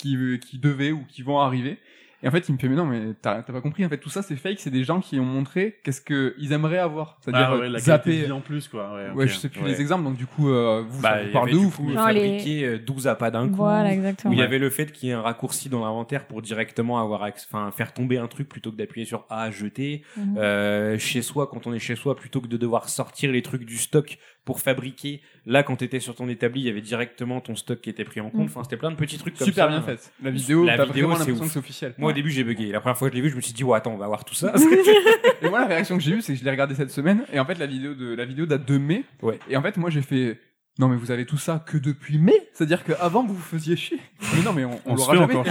qui 0.00 0.16
qui 0.40 0.58
devaient 0.58 0.92
ou 0.92 1.04
qui 1.08 1.22
vont 1.22 1.38
arriver. 1.38 1.78
Et 2.22 2.28
en 2.28 2.30
fait, 2.32 2.46
il 2.50 2.52
me 2.52 2.58
fait 2.58 2.68
mais 2.68 2.76
non, 2.76 2.84
mais 2.84 3.14
t'as 3.22 3.42
t'as 3.42 3.50
pas 3.50 3.62
compris. 3.62 3.82
En 3.86 3.88
fait, 3.88 3.96
tout 3.96 4.10
ça 4.10 4.20
c'est 4.20 4.36
fake. 4.36 4.58
C'est 4.60 4.68
des 4.70 4.84
gens 4.84 5.00
qui 5.00 5.18
ont 5.18 5.24
montré 5.24 5.78
qu'est-ce 5.82 6.02
que 6.02 6.34
ils 6.36 6.52
aimeraient 6.52 6.76
avoir, 6.76 7.16
c'est-à-dire 7.22 7.48
Ah 7.50 7.56
ouais, 7.56 7.68
la 7.70 7.80
qualité 7.80 7.80
de 7.80 7.80
zapper. 7.86 8.26
vie 8.26 8.32
en 8.32 8.40
plus, 8.42 8.68
quoi. 8.68 8.92
Ouais, 9.14 9.26
je 9.26 9.36
sais 9.36 9.48
plus 9.48 9.62
Ouais. 9.62 9.68
les 9.70 9.80
exemples, 9.80 10.04
donc 10.04 10.16
du 10.18 10.26
coup, 10.26 10.50
euh, 10.50 10.84
vous, 10.86 11.00
Bah, 11.00 11.20
ça 11.20 11.24
vous 11.24 11.32
parle 11.32 11.50
de 11.50 11.56
ouf. 11.56 11.78
les- 11.80 11.94
fabriquer 11.94 12.64
euh, 12.66 12.78
12 12.78 13.06
appâts 13.08 13.30
d'un 13.30 13.48
coup. 13.48 13.54
Voilà, 13.54 13.88
Où 13.88 13.92
exactement. 13.92 14.34
il 14.34 14.38
y 14.38 14.42
avait 14.42 14.58
le 14.58 14.68
fait 14.68 14.92
qu'il 14.92 15.08
y 15.08 15.12
ait 15.12 15.14
un 15.14 15.22
raccourci 15.22 15.70
dans 15.70 15.82
l'inventaire 15.82 16.26
pour 16.26 16.42
directement 16.42 17.00
avoir, 17.00 17.22
enfin, 17.22 17.70
faire 17.70 17.94
tomber 17.94 18.18
un 18.18 18.26
truc 18.28 18.50
plutôt 18.50 18.70
que 18.70 18.76
d'appuyer 18.76 19.06
sur 19.06 19.24
A, 19.30 19.50
jeter. 19.50 20.02
Mhm. 20.18 20.36
Euh, 20.36 20.98
chez 20.98 21.22
soi, 21.22 21.46
quand 21.50 21.66
on 21.66 21.72
est 21.72 21.78
chez 21.78 21.96
soi, 21.96 22.16
plutôt 22.16 22.42
que 22.42 22.48
de 22.48 22.58
devoir 22.58 22.90
sortir 22.90 23.32
les 23.32 23.40
trucs 23.40 23.64
du 23.64 23.78
stock 23.78 24.18
pour 24.44 24.60
fabriquer. 24.60 25.20
Là, 25.46 25.62
quand 25.62 25.76
t'étais 25.76 26.00
sur 26.00 26.14
ton 26.14 26.28
établi, 26.28 26.62
il 26.62 26.66
y 26.66 26.70
avait 26.70 26.80
directement 26.80 27.40
ton 27.40 27.54
stock 27.56 27.80
qui 27.80 27.90
était 27.90 28.04
pris 28.04 28.20
en 28.20 28.30
compte. 28.30 28.42
Mm. 28.42 28.44
Enfin, 28.44 28.64
c'était 28.64 28.76
plein 28.76 28.90
de 28.90 28.96
petits 28.96 29.18
trucs 29.18 29.36
comme 29.36 29.46
Super 29.46 29.66
ça. 29.66 29.70
bien 29.70 29.82
faite. 29.82 30.12
La 30.22 30.30
vidéo, 30.30 30.64
La 30.64 30.84
vidéo, 30.84 31.14
c'est 31.16 31.32
que 31.32 31.58
officiel. 31.58 31.94
Moi, 31.98 32.10
au 32.10 32.14
début, 32.14 32.30
j'ai 32.30 32.44
bugué. 32.44 32.72
La 32.72 32.80
première 32.80 32.96
fois 32.96 33.08
que 33.08 33.14
je 33.14 33.20
l'ai 33.20 33.22
vu, 33.26 33.30
je 33.30 33.36
me 33.36 33.40
suis 33.40 33.52
dit, 33.52 33.64
ouais, 33.64 33.76
attends, 33.76 33.92
on 33.92 33.98
va 33.98 34.06
voir 34.06 34.24
tout 34.24 34.34
ça. 34.34 34.52
Et 35.42 35.48
moi, 35.48 35.60
la 35.60 35.66
réaction 35.66 35.96
que 35.96 36.02
j'ai 36.02 36.12
eue, 36.12 36.22
c'est 36.22 36.32
que 36.34 36.38
je 36.38 36.44
l'ai 36.44 36.50
regardé 36.50 36.74
cette 36.74 36.90
semaine, 36.90 37.24
et 37.32 37.38
en 37.40 37.44
fait, 37.44 37.58
la 37.58 37.66
vidéo 37.66 37.94
de 37.94 38.14
la 38.14 38.24
vidéo 38.24 38.46
date 38.46 38.66
de 38.66 38.78
mai. 38.78 39.04
Ouais. 39.22 39.38
Et 39.48 39.56
en 39.56 39.62
fait, 39.62 39.76
moi, 39.76 39.90
j'ai 39.90 40.02
fait. 40.02 40.38
Non, 40.78 40.88
mais 40.88 40.96
vous 40.96 41.10
avez 41.10 41.26
tout 41.26 41.38
ça 41.38 41.62
que 41.66 41.76
depuis 41.76 42.18
mai? 42.18 42.48
C'est-à-dire 42.52 42.84
qu'avant, 42.84 43.24
vous 43.24 43.34
vous 43.34 43.40
faisiez 43.40 43.76
chier. 43.76 43.98
Mais 44.34 44.42
non, 44.42 44.52
mais 44.52 44.64
on, 44.64 44.80
on 44.86 44.92
On 44.92 44.94
l'aura 44.94 45.12
fait 45.12 45.18
jamais. 45.18 45.34
encore 45.36 45.46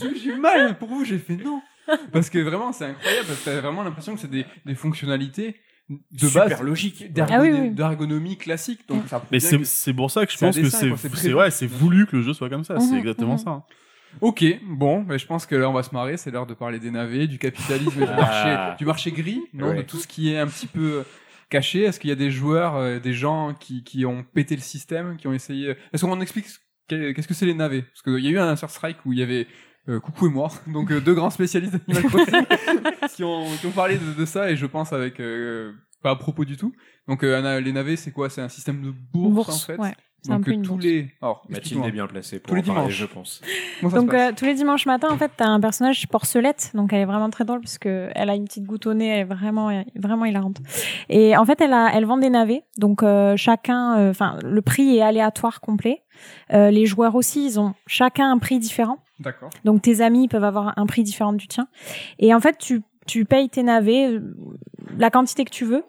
j'ai 0.00 0.30
eu 0.30 0.36
mal 0.36 0.78
pour 0.78 0.88
vous, 0.88 1.04
j'ai 1.04 1.18
fait 1.18 1.36
non. 1.36 1.60
Parce 2.12 2.28
que 2.30 2.38
vraiment, 2.38 2.72
c'est 2.72 2.84
incroyable, 2.84 3.26
parce 3.26 3.40
que 3.40 3.44
t'as 3.44 3.60
vraiment 3.60 3.82
l'impression 3.82 4.14
que 4.14 4.20
c'est 4.20 4.30
des, 4.30 4.44
des 4.66 4.74
fonctionnalités 4.74 5.56
de 5.88 6.26
Super 6.26 6.48
base 6.48 6.62
logique. 6.62 7.04
Ah 7.30 7.40
oui, 7.40 7.50
oui. 7.50 7.70
d'ergonomie 7.70 8.36
classique. 8.36 8.80
Donc, 8.88 9.04
ça 9.08 9.22
Mais 9.32 9.40
c'est 9.40 9.92
pour 9.94 10.10
ça 10.10 10.26
que 10.26 10.32
je 10.32 10.38
pense 10.38 10.56
que 10.56 10.68
c'est 10.68 10.94
c'est 11.14 11.32
ouais, 11.32 11.50
c'est 11.50 11.66
voulu 11.66 12.06
que 12.06 12.16
le 12.16 12.22
jeu 12.22 12.34
soit 12.34 12.50
comme 12.50 12.64
ça. 12.64 12.78
C'est 12.80 12.92
Mhm, 12.92 12.98
exactement 12.98 13.32
mhm. 13.32 13.38
ça. 13.38 13.62
Ok, 14.22 14.44
bon, 14.66 15.02
bah, 15.02 15.16
je 15.18 15.26
pense 15.26 15.44
que 15.46 15.54
là 15.54 15.68
on 15.68 15.72
va 15.72 15.82
se 15.82 15.94
marrer, 15.94 16.16
c'est 16.16 16.30
l'heure 16.30 16.46
de 16.46 16.54
parler 16.54 16.78
des 16.78 16.90
navets, 16.90 17.26
du 17.26 17.38
capitalisme 17.38 18.00
du 18.00 18.04
Ah. 18.08 18.16
marché, 18.16 18.76
du 18.78 18.86
marché 18.86 19.12
gris, 19.12 19.42
non, 19.52 19.68
Ouais. 19.68 19.76
de 19.76 19.82
tout 19.82 19.98
ce 19.98 20.06
qui 20.06 20.32
est 20.32 20.38
un 20.38 20.46
petit 20.46 20.66
peu 20.66 21.04
caché. 21.50 21.82
Est-ce 21.82 22.00
qu'il 22.00 22.08
y 22.08 22.12
a 22.12 22.16
des 22.16 22.30
joueurs, 22.30 22.76
euh, 22.76 22.98
des 23.00 23.12
gens 23.12 23.54
qui, 23.58 23.84
qui 23.84 24.06
ont 24.06 24.24
pété 24.34 24.54
le 24.56 24.62
système, 24.62 25.16
qui 25.18 25.26
ont 25.28 25.32
essayé? 25.34 25.74
Est-ce 25.92 26.04
qu'on 26.06 26.20
explique 26.20 26.46
ce 26.48 26.58
qu'est- 26.88 27.12
qu'est-ce 27.14 27.28
que 27.28 27.34
c'est 27.34 27.46
les 27.46 27.54
navets? 27.54 27.82
Parce 27.82 28.02
qu'il 28.02 28.24
y 28.24 28.28
a 28.28 28.30
eu 28.30 28.38
un 28.38 28.56
Sur 28.56 28.70
Strike 28.70 28.98
où 29.04 29.12
il 29.12 29.18
y 29.18 29.22
avait 29.22 29.46
euh, 29.88 30.00
Coucou 30.00 30.26
et 30.26 30.30
moi, 30.30 30.48
donc 30.66 30.90
euh, 30.90 31.00
deux 31.00 31.14
grands 31.14 31.30
spécialistes 31.30 31.74
d'Animal 31.86 32.10
Crossing 32.10 32.44
qui, 33.14 33.24
ont, 33.24 33.44
qui 33.60 33.66
ont 33.66 33.70
parlé 33.72 33.96
de, 33.96 34.12
de 34.18 34.24
ça 34.26 34.50
et 34.50 34.56
je 34.56 34.66
pense 34.66 34.92
avec 34.92 35.20
euh, 35.20 35.72
pas 36.02 36.10
à 36.10 36.16
propos 36.16 36.44
du 36.44 36.56
tout. 36.56 36.72
Donc 37.08 37.22
euh, 37.24 37.60
les 37.60 37.72
navets, 37.72 37.96
c'est 37.96 38.12
quoi? 38.12 38.28
C'est 38.30 38.42
un 38.42 38.48
système 38.48 38.82
de 38.82 38.92
bourse, 39.12 39.34
Bourse, 39.34 39.64
en 39.64 39.66
fait? 39.66 39.76
ouais. 39.78 39.94
C'est 40.24 40.32
un 40.32 40.40
Donc 40.40 40.46
tous 40.64 40.72
bourse. 40.72 40.84
les. 40.84 41.12
Alors, 41.22 41.44
Mathilde 41.48 41.84
est 41.86 41.92
bien 41.92 42.08
placée 42.08 42.40
pour 42.40 42.48
Tous 42.50 42.56
les 42.56 42.68
en 42.68 42.74
parler, 42.74 42.88
dimanches. 42.92 42.98
je 42.98 43.06
pense. 43.06 43.40
Donc 43.94 44.12
euh, 44.12 44.32
tous 44.36 44.46
les 44.46 44.54
dimanches 44.54 44.84
matin, 44.84 45.06
en 45.12 45.16
fait, 45.16 45.30
t'as 45.36 45.46
un 45.46 45.60
personnage 45.60 46.08
porcelette, 46.08 46.72
donc 46.74 46.92
elle 46.92 47.02
est 47.02 47.04
vraiment 47.04 47.30
très 47.30 47.44
drôle 47.44 47.60
parce 47.60 47.78
que 47.78 48.10
elle 48.16 48.28
a 48.28 48.34
une 48.34 48.44
petite 48.44 48.64
goutte 48.64 48.88
au 48.88 48.94
nez, 48.94 49.06
elle 49.06 49.20
est 49.20 49.24
vraiment 49.24 49.84
vraiment 49.94 50.24
hilarante. 50.24 50.58
Et 51.08 51.36
en 51.36 51.44
fait, 51.46 51.60
elle 51.60 51.72
a, 51.72 51.92
elle 51.94 52.04
vend 52.04 52.18
des 52.18 52.30
navets, 52.30 52.64
donc 52.78 53.04
euh, 53.04 53.36
chacun, 53.36 53.96
euh, 53.96 54.10
enfin 54.10 54.40
le 54.42 54.60
prix 54.60 54.96
est 54.96 55.02
aléatoire 55.02 55.60
complet. 55.60 56.02
Euh, 56.52 56.72
les 56.72 56.84
joueurs 56.84 57.14
aussi, 57.14 57.46
ils 57.46 57.60
ont 57.60 57.74
chacun 57.86 58.28
un 58.32 58.38
prix 58.38 58.58
différent. 58.58 58.98
D'accord. 59.20 59.50
Donc 59.64 59.82
tes 59.82 60.00
amis 60.00 60.28
peuvent 60.28 60.44
avoir 60.44 60.78
un 60.78 60.86
prix 60.86 61.02
différent 61.02 61.32
du 61.32 61.48
tien. 61.48 61.68
Et 62.18 62.32
en 62.34 62.40
fait, 62.40 62.56
tu, 62.58 62.82
tu 63.06 63.24
payes 63.24 63.48
tes 63.48 63.62
navets 63.62 64.08
euh, 64.12 64.34
la 64.96 65.10
quantité 65.10 65.44
que 65.44 65.50
tu 65.50 65.64
veux. 65.64 65.84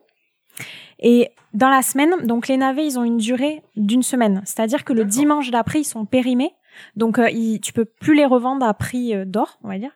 Et 0.99 1.29
dans 1.53 1.69
la 1.69 1.81
semaine, 1.81 2.11
donc 2.25 2.47
les 2.47 2.57
navets, 2.57 2.85
ils 2.85 2.99
ont 2.99 3.03
une 3.03 3.17
durée 3.17 3.61
d'une 3.75 4.03
semaine. 4.03 4.41
C'est-à-dire 4.45 4.83
que 4.83 4.93
le 4.93 5.05
dimanche 5.05 5.51
d'après, 5.51 5.79
ils 5.81 5.85
sont 5.85 6.05
périmés. 6.05 6.51
Donc 6.95 7.17
euh, 7.19 7.29
ils, 7.29 7.59
tu 7.59 7.73
peux 7.73 7.85
plus 7.85 8.15
les 8.15 8.25
revendre 8.25 8.65
à 8.65 8.73
prix 8.73 9.15
euh, 9.15 9.25
d'or, 9.25 9.57
on 9.63 9.67
va 9.69 9.77
dire. 9.77 9.91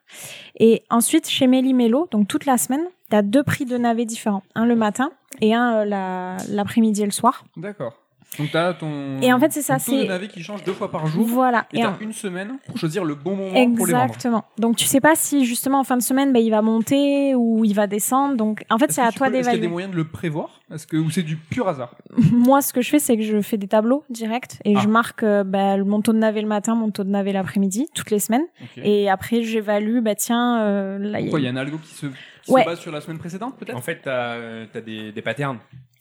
Et 0.59 0.83
ensuite, 0.89 1.27
chez 1.29 1.47
Méli-Mélo, 1.47 2.07
donc 2.11 2.27
toute 2.27 2.45
la 2.45 2.57
semaine, 2.57 2.85
tu 3.09 3.15
as 3.15 3.21
deux 3.21 3.43
prix 3.43 3.65
de 3.65 3.77
navets 3.77 4.05
différents. 4.05 4.43
Un 4.55 4.65
le 4.65 4.75
matin 4.75 5.11
et 5.41 5.53
un 5.53 5.79
euh, 5.81 5.85
la- 5.85 6.37
l'après-midi 6.49 7.03
et 7.03 7.05
le 7.05 7.11
soir. 7.11 7.45
D'accord. 7.57 7.93
Donc 8.39 8.49
t'as 8.51 8.73
ton. 8.73 9.19
Et 9.21 9.31
en 9.31 9.39
fait, 9.39 9.51
c'est 9.51 9.61
ça, 9.61 9.77
ton 9.77 9.85
taux 9.85 9.91
de 9.97 10.01
c'est- 10.03 10.07
navet 10.07 10.27
qui 10.27 10.41
change 10.43 10.63
deux 10.63 10.73
fois 10.73 10.89
par 10.91 11.07
jour. 11.07 11.25
Voilà. 11.25 11.65
Et 11.73 11.79
Et 11.79 11.81
t'as 11.81 11.91
en- 11.91 11.99
une 11.99 12.13
semaine 12.13 12.57
pour 12.67 12.77
choisir 12.77 13.03
le 13.05 13.15
bon 13.15 13.35
moment 13.35 13.75
pour 13.75 13.85
les 13.87 13.93
vendre. 13.93 14.05
Exactement. 14.05 14.45
Donc 14.57 14.75
tu 14.77 14.85
sais 14.85 15.01
pas 15.01 15.15
si 15.15 15.45
justement 15.45 15.79
en 15.79 15.83
fin 15.83 15.97
de 15.97 16.01
semaine, 16.01 16.33
bah, 16.33 16.39
il 16.39 16.49
va 16.49 16.61
monter 16.61 17.35
ou 17.35 17.63
il 17.65 17.73
va 17.73 17.87
descendre. 17.87 18.35
Donc 18.35 18.63
en 18.69 18.77
fait, 18.77 18.91
c'est 18.91 19.01
à 19.01 19.11
toi 19.11 19.29
peux- 19.29 19.35
Est-ce 19.35 19.47
qu'il 19.47 19.47
y 19.47 19.49
a 19.49 19.51
des 19.53 19.61
d'évaluer. 19.61 19.67
moyens 19.71 19.91
de 19.91 19.97
le 19.97 20.07
prévoir? 20.07 20.61
Est-ce 20.73 20.87
que 20.87 20.97
ou 20.97 21.09
c'est 21.09 21.23
du 21.23 21.35
pur 21.37 21.67
hasard? 21.69 21.95
Moi, 22.31 22.61
ce 22.61 22.73
que 22.73 22.81
je 22.81 22.89
fais, 22.89 22.99
c'est 22.99 23.15
que 23.17 23.23
je 23.23 23.41
fais 23.41 23.57
des 23.57 23.67
tableaux 23.67 24.03
directs 24.09 24.59
et 24.65 24.73
Ah. 24.75 24.79
je 24.81 24.87
marque 24.87 25.23
euh, 25.23 25.43
bah, 25.43 25.77
mon 25.77 26.01
taux 26.01 26.13
de 26.13 26.17
navet 26.17 26.41
le 26.41 26.47
matin, 26.47 26.75
mon 26.75 26.89
taux 26.91 27.03
de 27.03 27.09
navet 27.09 27.31
l'après-midi, 27.33 27.87
toutes 27.93 28.11
les 28.11 28.19
semaines. 28.19 28.45
Et 28.77 29.09
après, 29.09 29.43
j'évalue, 29.43 29.99
bah 30.01 30.15
tiens, 30.15 30.61
euh, 30.61 30.97
là, 30.99 31.19
il 31.19 31.25
y 31.25 31.27
a- 31.27 31.29
Quoi, 31.29 31.39
il 31.39 31.43
y 31.43 31.47
a 31.47 31.51
un 31.51 31.55
algo 31.57 31.77
qui 31.77 31.93
se, 31.93 32.07
qui 32.43 32.51
Ouais. 32.51 32.61
se 32.63 32.65
base 32.69 32.79
sur 32.79 32.91
la 32.91 33.01
semaine 33.01 33.17
précédente 33.19 33.55
peut-être? 33.57 33.77
En 33.77 33.81
fait, 33.81 33.99
t'as 34.03 34.33
as 34.73 34.81
des, 34.81 35.11
des 35.11 35.21
patterns. 35.21 35.57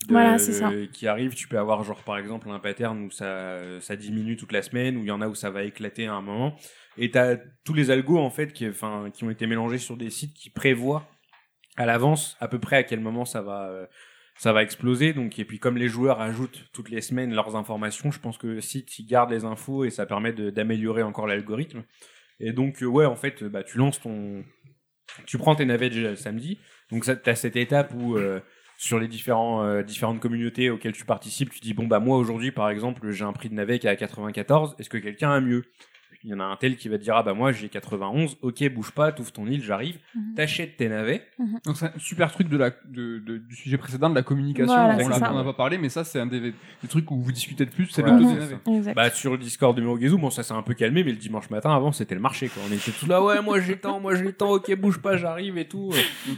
De- 0.07 0.13
Voilà, 0.13 0.39
c'est 0.39 0.53
ça. 0.53 0.71
Qui 0.93 1.07
arrivent. 1.07 1.35
Tu 1.35 1.49
peux 1.49 1.59
avoir, 1.59 1.83
genre, 1.85 2.03
par 2.03 2.19
exemple, 2.19 2.49
un 2.51 2.59
pattern 2.59 3.03
où 3.05 3.11
ça, 3.11 3.59
ça 3.81 3.97
diminue 3.97 4.37
toute 4.37 4.53
la 4.53 4.63
semaine, 4.63 4.97
où 4.97 5.01
il 5.01 5.07
y 5.07 5.11
en 5.11 5.21
a 5.21 5.29
où 5.29 5.35
ça 5.35 5.51
va 5.51 5.65
éclater 5.65 6.07
à 6.07 6.15
un 6.15 6.23
moment. 6.23 6.57
Et 6.99 7.11
t'as 7.11 7.37
tous 7.65 7.75
les 7.75 7.91
algos, 7.91 8.19
en 8.19 8.31
fait, 8.31 8.53
qui, 8.53 8.69
enfin, 8.69 9.11
qui 9.13 9.25
ont 9.25 9.31
été 9.31 9.47
mélangés 9.47 9.79
sur 9.79 9.97
des 9.97 10.11
sites 10.11 10.35
qui 10.35 10.51
prévoient 10.51 11.09
à 11.77 11.87
l'avance 11.87 12.37
à 12.41 12.49
peu 12.49 12.59
près 12.59 12.77
à 12.77 12.83
quel 12.83 13.01
moment 13.01 13.25
ça 13.25 13.41
va, 13.41 13.69
euh, 13.71 13.87
ça 14.37 14.53
va 14.53 14.63
exploser. 14.63 15.13
Donc, 15.15 15.39
et 15.39 15.45
puis, 15.45 15.59
comme 15.59 15.79
les 15.79 15.89
joueurs 15.89 16.21
ajoutent 16.21 16.65
toutes 16.73 16.91
les 16.91 17.01
semaines 17.01 17.35
leurs 17.35 17.57
informations, 17.57 18.11
je 18.11 18.19
pense 18.21 18.37
que 18.39 18.47
le 18.47 18.61
site, 18.61 18.99
il 18.99 19.07
garde 19.07 19.31
les 19.31 19.45
infos 19.45 19.85
et 19.85 19.91
ça 19.91 20.05
permet 20.05 20.33
d'améliorer 20.33 21.03
encore 21.03 21.27
l'algorithme. 21.27 21.83
Et 22.41 22.53
donc, 22.53 22.83
euh, 22.83 22.87
ouais, 22.87 23.07
en 23.07 23.17
fait, 23.17 23.43
bah, 23.45 23.63
tu 23.63 23.79
lances 23.79 24.01
ton, 24.01 24.45
tu 25.27 25.39
prends 25.39 25.55
tes 25.55 25.65
navets 25.65 26.17
samedi. 26.17 26.59
Donc, 26.91 27.05
ça, 27.07 27.17
t'as 27.17 27.35
cette 27.35 27.57
étape 27.57 27.95
où, 27.95 28.17
euh, 28.17 28.41
sur 28.83 28.99
les 28.99 29.07
différents, 29.07 29.63
euh, 29.63 29.85
différentes 29.85 30.19
communautés 30.19 30.69
auxquelles 30.69 30.93
tu 30.93 31.05
participes, 31.05 31.51
tu 31.51 31.61
dis, 31.61 31.73
bon, 31.73 31.87
bah, 31.87 32.01
moi, 32.01 32.17
aujourd'hui, 32.19 32.51
par 32.51 32.69
exemple, 32.69 33.09
j'ai 33.13 33.23
un 33.23 33.33
prix 33.33 33.49
de 33.49 33.55
navet 33.55 33.79
qui 33.79 33.87
est 33.87 33.91
à 33.91 33.95
94. 33.95 34.75
Est-ce 34.77 34.91
que 34.91 34.99
quelqu'un 34.99 35.31
a 35.31 35.41
mieux? 35.41 35.63
Il 36.25 36.31
y 36.31 36.35
en 36.35 36.41
a 36.41 36.45
un 36.45 36.57
tel 36.57 36.77
qui 36.77 36.89
va 36.89 36.99
te 36.99 37.03
dire 37.03 37.17
ah 37.17 37.23
bah 37.25 37.35
moi 37.35 37.51
j'ai 37.51 37.69
91, 37.69 38.37
ok 38.43 38.73
bouge 38.73 38.93
pas, 38.93 39.11
t'ouvres 39.11 39.33
ton 39.33 39.47
île, 39.47 39.63
j'arrive. 39.63 39.99
Mhm. 40.15 40.35
T'achètes 40.37 40.77
tes 40.77 40.89
navets. 40.89 41.27
Donc 41.67 41.77
c'est 41.77 41.87
un 41.87 41.93
super 41.99 42.31
truc 42.31 42.49
de 42.49 42.57
la, 42.57 42.71
de, 42.71 43.19
de- 43.19 43.39
du 43.39 43.57
sujet 43.57 43.77
précédent, 43.77 44.09
de 44.09 44.15
la 44.15 44.23
communication. 44.23 44.73
Voilà, 44.73 44.97
on 45.03 45.07
on 45.07 45.37
n'a 45.39 45.45
pas 45.45 45.53
parlé, 45.53 45.79
mais 45.79 45.89
ça 45.89 46.05
c'est 46.05 46.21
un 46.21 46.27
des, 46.27 46.41
des 46.41 46.89
trucs 46.89 47.11
où 47.11 47.21
vous 47.21 47.33
discutez 47.33 47.65
le 47.65 47.71
plus, 47.71 47.87
c'est 47.87 48.03
Voilà, 48.03 48.19
des 48.19 48.25
ça. 48.25 48.35
navets. 48.35 48.57
Exact. 48.69 48.95
Bah 48.95 49.11
sur 49.11 49.33
le 49.33 49.39
Discord 49.39 49.77
de 49.77 49.83
Murugezu, 49.83 50.17
bon 50.17 50.31
ça 50.31 50.43
s'est 50.45 50.55
un 50.55 50.63
peu 50.63 50.75
calmé, 50.75 51.03
mais 51.03 51.11
le 51.11 51.17
dimanche 51.19 51.51
matin 51.51 51.75
avant 51.75 51.91
c'était 51.93 52.15
le 52.15 52.21
marché 52.21 52.49
quoi. 52.49 52.63
On 52.69 52.73
était 52.73 52.93
tous 52.93 53.07
là 53.07 53.21
ouais 53.23 53.43
moi 53.43 53.61
j'ai 53.61 53.77
temps, 53.77 53.99
moi 53.99 54.15
j'ai 54.15 54.33
temps, 54.33 54.51
ok 54.53 54.75
bouge 54.77 54.99
pas, 55.03 55.17
j'arrive 55.17 55.59
et 55.59 55.67
tout. 55.67 55.93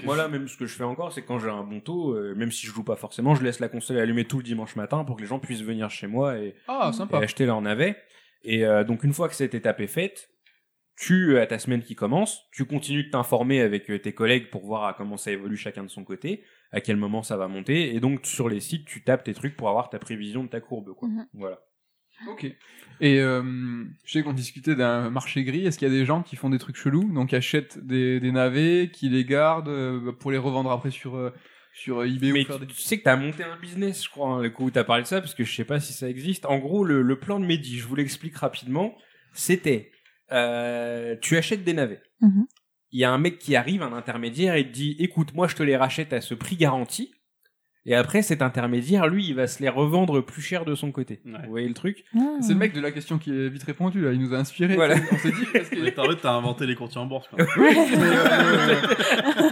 Voilà 0.04 0.28
même 0.28 0.48
ce 0.48 0.56
que 0.56 0.64
je 0.66 0.74
fais 0.74 0.84
encore, 0.84 1.12
c'est 1.12 1.22
quand 1.22 1.38
j'ai 1.38 1.50
un 1.50 1.62
bon 1.62 1.80
taux, 1.80 2.12
euh, 2.14 2.34
même 2.36 2.50
si 2.52 2.66
je 2.66 2.72
joue 2.72 2.84
pas 2.84 2.96
forcément, 2.96 3.34
je 3.34 3.42
laisse 3.44 3.60
la 3.60 3.68
console 3.68 3.98
allumée 3.98 4.24
tout 4.24 4.38
le 4.38 4.42
dimanche 4.44 4.76
matin 4.76 5.04
pour 5.04 5.16
que 5.16 5.20
les 5.20 5.26
gens 5.28 5.38
puissent 5.38 5.62
venir 5.62 5.90
chez 5.90 6.06
moi 6.06 6.38
et, 6.38 6.54
Ah, 6.68 6.90
et 7.12 7.16
acheter 7.16 7.44
leur 7.44 7.60
navet. 7.60 7.96
Et 8.44 8.64
euh, 8.64 8.84
donc 8.84 9.04
une 9.04 9.12
fois 9.12 9.28
que 9.28 9.34
cette 9.34 9.54
étape 9.54 9.80
est 9.80 9.86
faite, 9.86 10.30
tu 10.96 11.38
as 11.38 11.46
ta 11.46 11.58
semaine 11.58 11.82
qui 11.82 11.94
commence, 11.94 12.42
tu 12.52 12.64
continues 12.64 13.04
de 13.04 13.10
t'informer 13.10 13.60
avec 13.60 13.90
euh, 13.90 13.98
tes 13.98 14.12
collègues 14.12 14.50
pour 14.50 14.64
voir 14.64 14.84
à 14.84 14.94
comment 14.94 15.16
ça 15.16 15.32
évolue 15.32 15.56
chacun 15.56 15.82
de 15.82 15.88
son 15.88 16.04
côté, 16.04 16.44
à 16.70 16.80
quel 16.80 16.96
moment 16.96 17.22
ça 17.22 17.36
va 17.36 17.48
monter, 17.48 17.94
et 17.94 18.00
donc 18.00 18.24
sur 18.24 18.48
les 18.48 18.60
sites 18.60 18.86
tu 18.86 19.02
tapes 19.02 19.24
tes 19.24 19.34
trucs 19.34 19.56
pour 19.56 19.68
avoir 19.68 19.90
ta 19.90 19.98
prévision 19.98 20.44
de 20.44 20.48
ta 20.48 20.60
courbe 20.60 20.94
quoi. 20.94 21.08
Mhm. 21.08 21.26
Voilà. 21.34 21.60
Ok. 22.28 22.46
Et 23.00 23.20
euh, 23.20 23.84
je 24.04 24.12
sais 24.12 24.22
qu'on 24.22 24.32
discutait 24.32 24.74
d'un 24.74 25.10
marché 25.10 25.42
gris. 25.44 25.66
Est-ce 25.66 25.78
qu'il 25.78 25.88
y 25.88 25.90
a 25.90 25.94
des 25.94 26.04
gens 26.04 26.22
qui 26.22 26.36
font 26.36 26.50
des 26.50 26.58
trucs 26.58 26.76
chelous, 26.76 27.12
donc 27.12 27.30
qui 27.30 27.36
achètent 27.36 27.78
des, 27.84 28.20
des 28.20 28.32
navets, 28.32 28.90
qui 28.92 29.08
les 29.08 29.24
gardent 29.24 29.68
euh, 29.68 30.12
pour 30.12 30.30
les 30.30 30.38
revendre 30.38 30.70
après 30.70 30.90
sur 30.90 31.16
euh, 31.16 31.30
sur 31.74 32.00
euh, 32.00 32.06
eBay 32.06 32.32
Mais 32.32 32.42
ou 32.42 32.46
faire 32.46 32.58
tu, 32.58 32.66
des... 32.66 32.72
tu 32.72 32.80
sais 32.80 32.98
que 32.98 33.04
t'as 33.04 33.16
monté 33.16 33.42
un 33.42 33.56
business, 33.56 34.04
je 34.04 34.08
crois, 34.08 34.28
hein, 34.28 34.42
le 34.42 34.50
coup 34.50 34.66
où 34.66 34.70
t'as 34.70 34.84
parlé 34.84 35.02
de 35.02 35.08
ça, 35.08 35.20
parce 35.20 35.34
que 35.34 35.44
je 35.44 35.54
sais 35.54 35.64
pas 35.64 35.80
si 35.80 35.92
ça 35.92 36.08
existe. 36.08 36.46
En 36.46 36.58
gros, 36.58 36.84
le, 36.84 37.02
le 37.02 37.18
plan 37.18 37.40
de 37.40 37.44
Mehdi, 37.44 37.78
je 37.78 37.86
vous 37.86 37.96
l'explique 37.96 38.36
rapidement, 38.36 38.96
c'était, 39.32 39.90
euh, 40.32 41.16
tu 41.20 41.36
achètes 41.36 41.64
des 41.64 41.74
navets. 41.74 42.00
Mhm. 42.20 42.46
Il 42.92 43.00
y 43.00 43.04
a 43.04 43.10
un 43.10 43.18
mec 43.18 43.38
qui 43.38 43.56
arrive, 43.56 43.82
un 43.82 43.92
intermédiaire, 43.92 44.54
et 44.54 44.64
te 44.64 44.72
dit, 44.72 44.94
écoute, 45.00 45.34
moi 45.34 45.48
je 45.48 45.56
te 45.56 45.64
les 45.64 45.76
rachète 45.76 46.12
à 46.12 46.20
ce 46.20 46.34
prix 46.34 46.56
garanti. 46.56 47.12
Et 47.86 47.94
après, 47.94 48.22
cet 48.22 48.40
intermédiaire, 48.40 49.06
lui, 49.08 49.26
il 49.26 49.34
va 49.34 49.46
se 49.46 49.62
les 49.62 49.68
revendre 49.68 50.22
plus 50.24 50.40
cher 50.40 50.64
de 50.64 50.74
son 50.74 50.90
côté. 50.90 51.20
Ouais. 51.26 51.32
Vous 51.44 51.50
voyez 51.50 51.68
le 51.68 51.74
truc? 51.74 52.04
Ah. 52.16 52.20
C'est 52.40 52.54
le 52.54 52.58
mec 52.58 52.72
de 52.72 52.80
la 52.80 52.90
question 52.90 53.18
qui 53.18 53.30
est 53.30 53.48
vite 53.48 53.62
répondu 53.64 54.00
là. 54.02 54.12
Il 54.12 54.20
nous 54.20 54.32
a 54.32 54.38
inspiré. 54.38 54.74
Voilà. 54.74 54.96
On 55.12 55.18
s'est 55.18 55.30
dit 55.32 55.44
parce 55.52 55.68
que 55.68 56.00
En 56.00 56.04
fait, 56.10 56.16
t'as 56.22 56.32
inventé 56.32 56.66
les 56.66 56.74
courtiers 56.76 57.00
en 57.00 57.06
bourse, 57.06 57.28
quoi. 57.28 57.44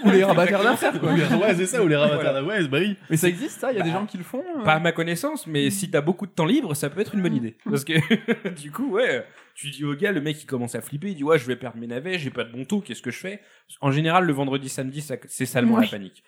ou 0.04 0.10
les 0.10 0.24
rabatteurs 0.24 0.62
d'affaires 0.62 0.98
quoi. 0.98 1.12
ouais, 1.12 1.54
c'est 1.56 1.66
ça, 1.66 1.82
ou 1.82 1.88
les 1.88 1.96
rabatteurs. 1.96 2.42
Voilà. 2.42 2.44
Ouais, 2.44 2.66
bah 2.68 2.78
oui. 2.80 2.96
Mais 3.10 3.16
ça 3.16 3.28
existe 3.28 3.60
ça? 3.60 3.70
Il 3.72 3.78
y 3.78 3.80
a 3.80 3.84
des 3.84 3.90
Bah, 3.90 3.98
gens 4.00 4.06
qui 4.06 4.16
le 4.18 4.24
font 4.24 4.42
euh? 4.58 4.64
Pas 4.64 4.74
à 4.74 4.80
ma 4.80 4.92
connaissance, 4.92 5.46
mais 5.46 5.70
si 5.70 5.90
t'as 5.90 6.00
beaucoup 6.00 6.26
de 6.26 6.32
temps 6.32 6.46
libre, 6.46 6.74
ça 6.74 6.88
peut 6.90 7.00
être 7.00 7.14
une 7.14 7.22
bonne 7.22 7.36
idée. 7.36 7.56
Parce 7.68 7.84
que, 7.84 7.92
du 8.62 8.70
coup, 8.70 8.92
ouais, 8.92 9.24
tu 9.54 9.70
dis 9.70 9.84
au 9.84 9.94
gars, 9.94 10.12
le 10.12 10.20
mec 10.20 10.42
il 10.42 10.46
commence 10.46 10.74
à 10.74 10.80
flipper, 10.80 11.08
il 11.10 11.14
dit 11.16 11.24
ouais, 11.24 11.38
je 11.38 11.46
vais 11.46 11.56
perdre 11.56 11.78
mes 11.78 11.86
navets, 11.86 12.18
j'ai 12.18 12.30
pas 12.30 12.44
de 12.44 12.52
bon 12.52 12.64
taux, 12.64 12.80
qu'est-ce 12.80 13.02
que 13.02 13.10
je 13.10 13.18
fais? 13.18 13.40
En 13.80 13.90
général, 13.90 14.24
le 14.24 14.32
vendredi, 14.32 14.68
samedi, 14.68 15.00
ça- 15.00 15.16
c'est 15.28 15.46
salement 15.46 15.78
la 15.78 15.86
panique. 15.86 16.22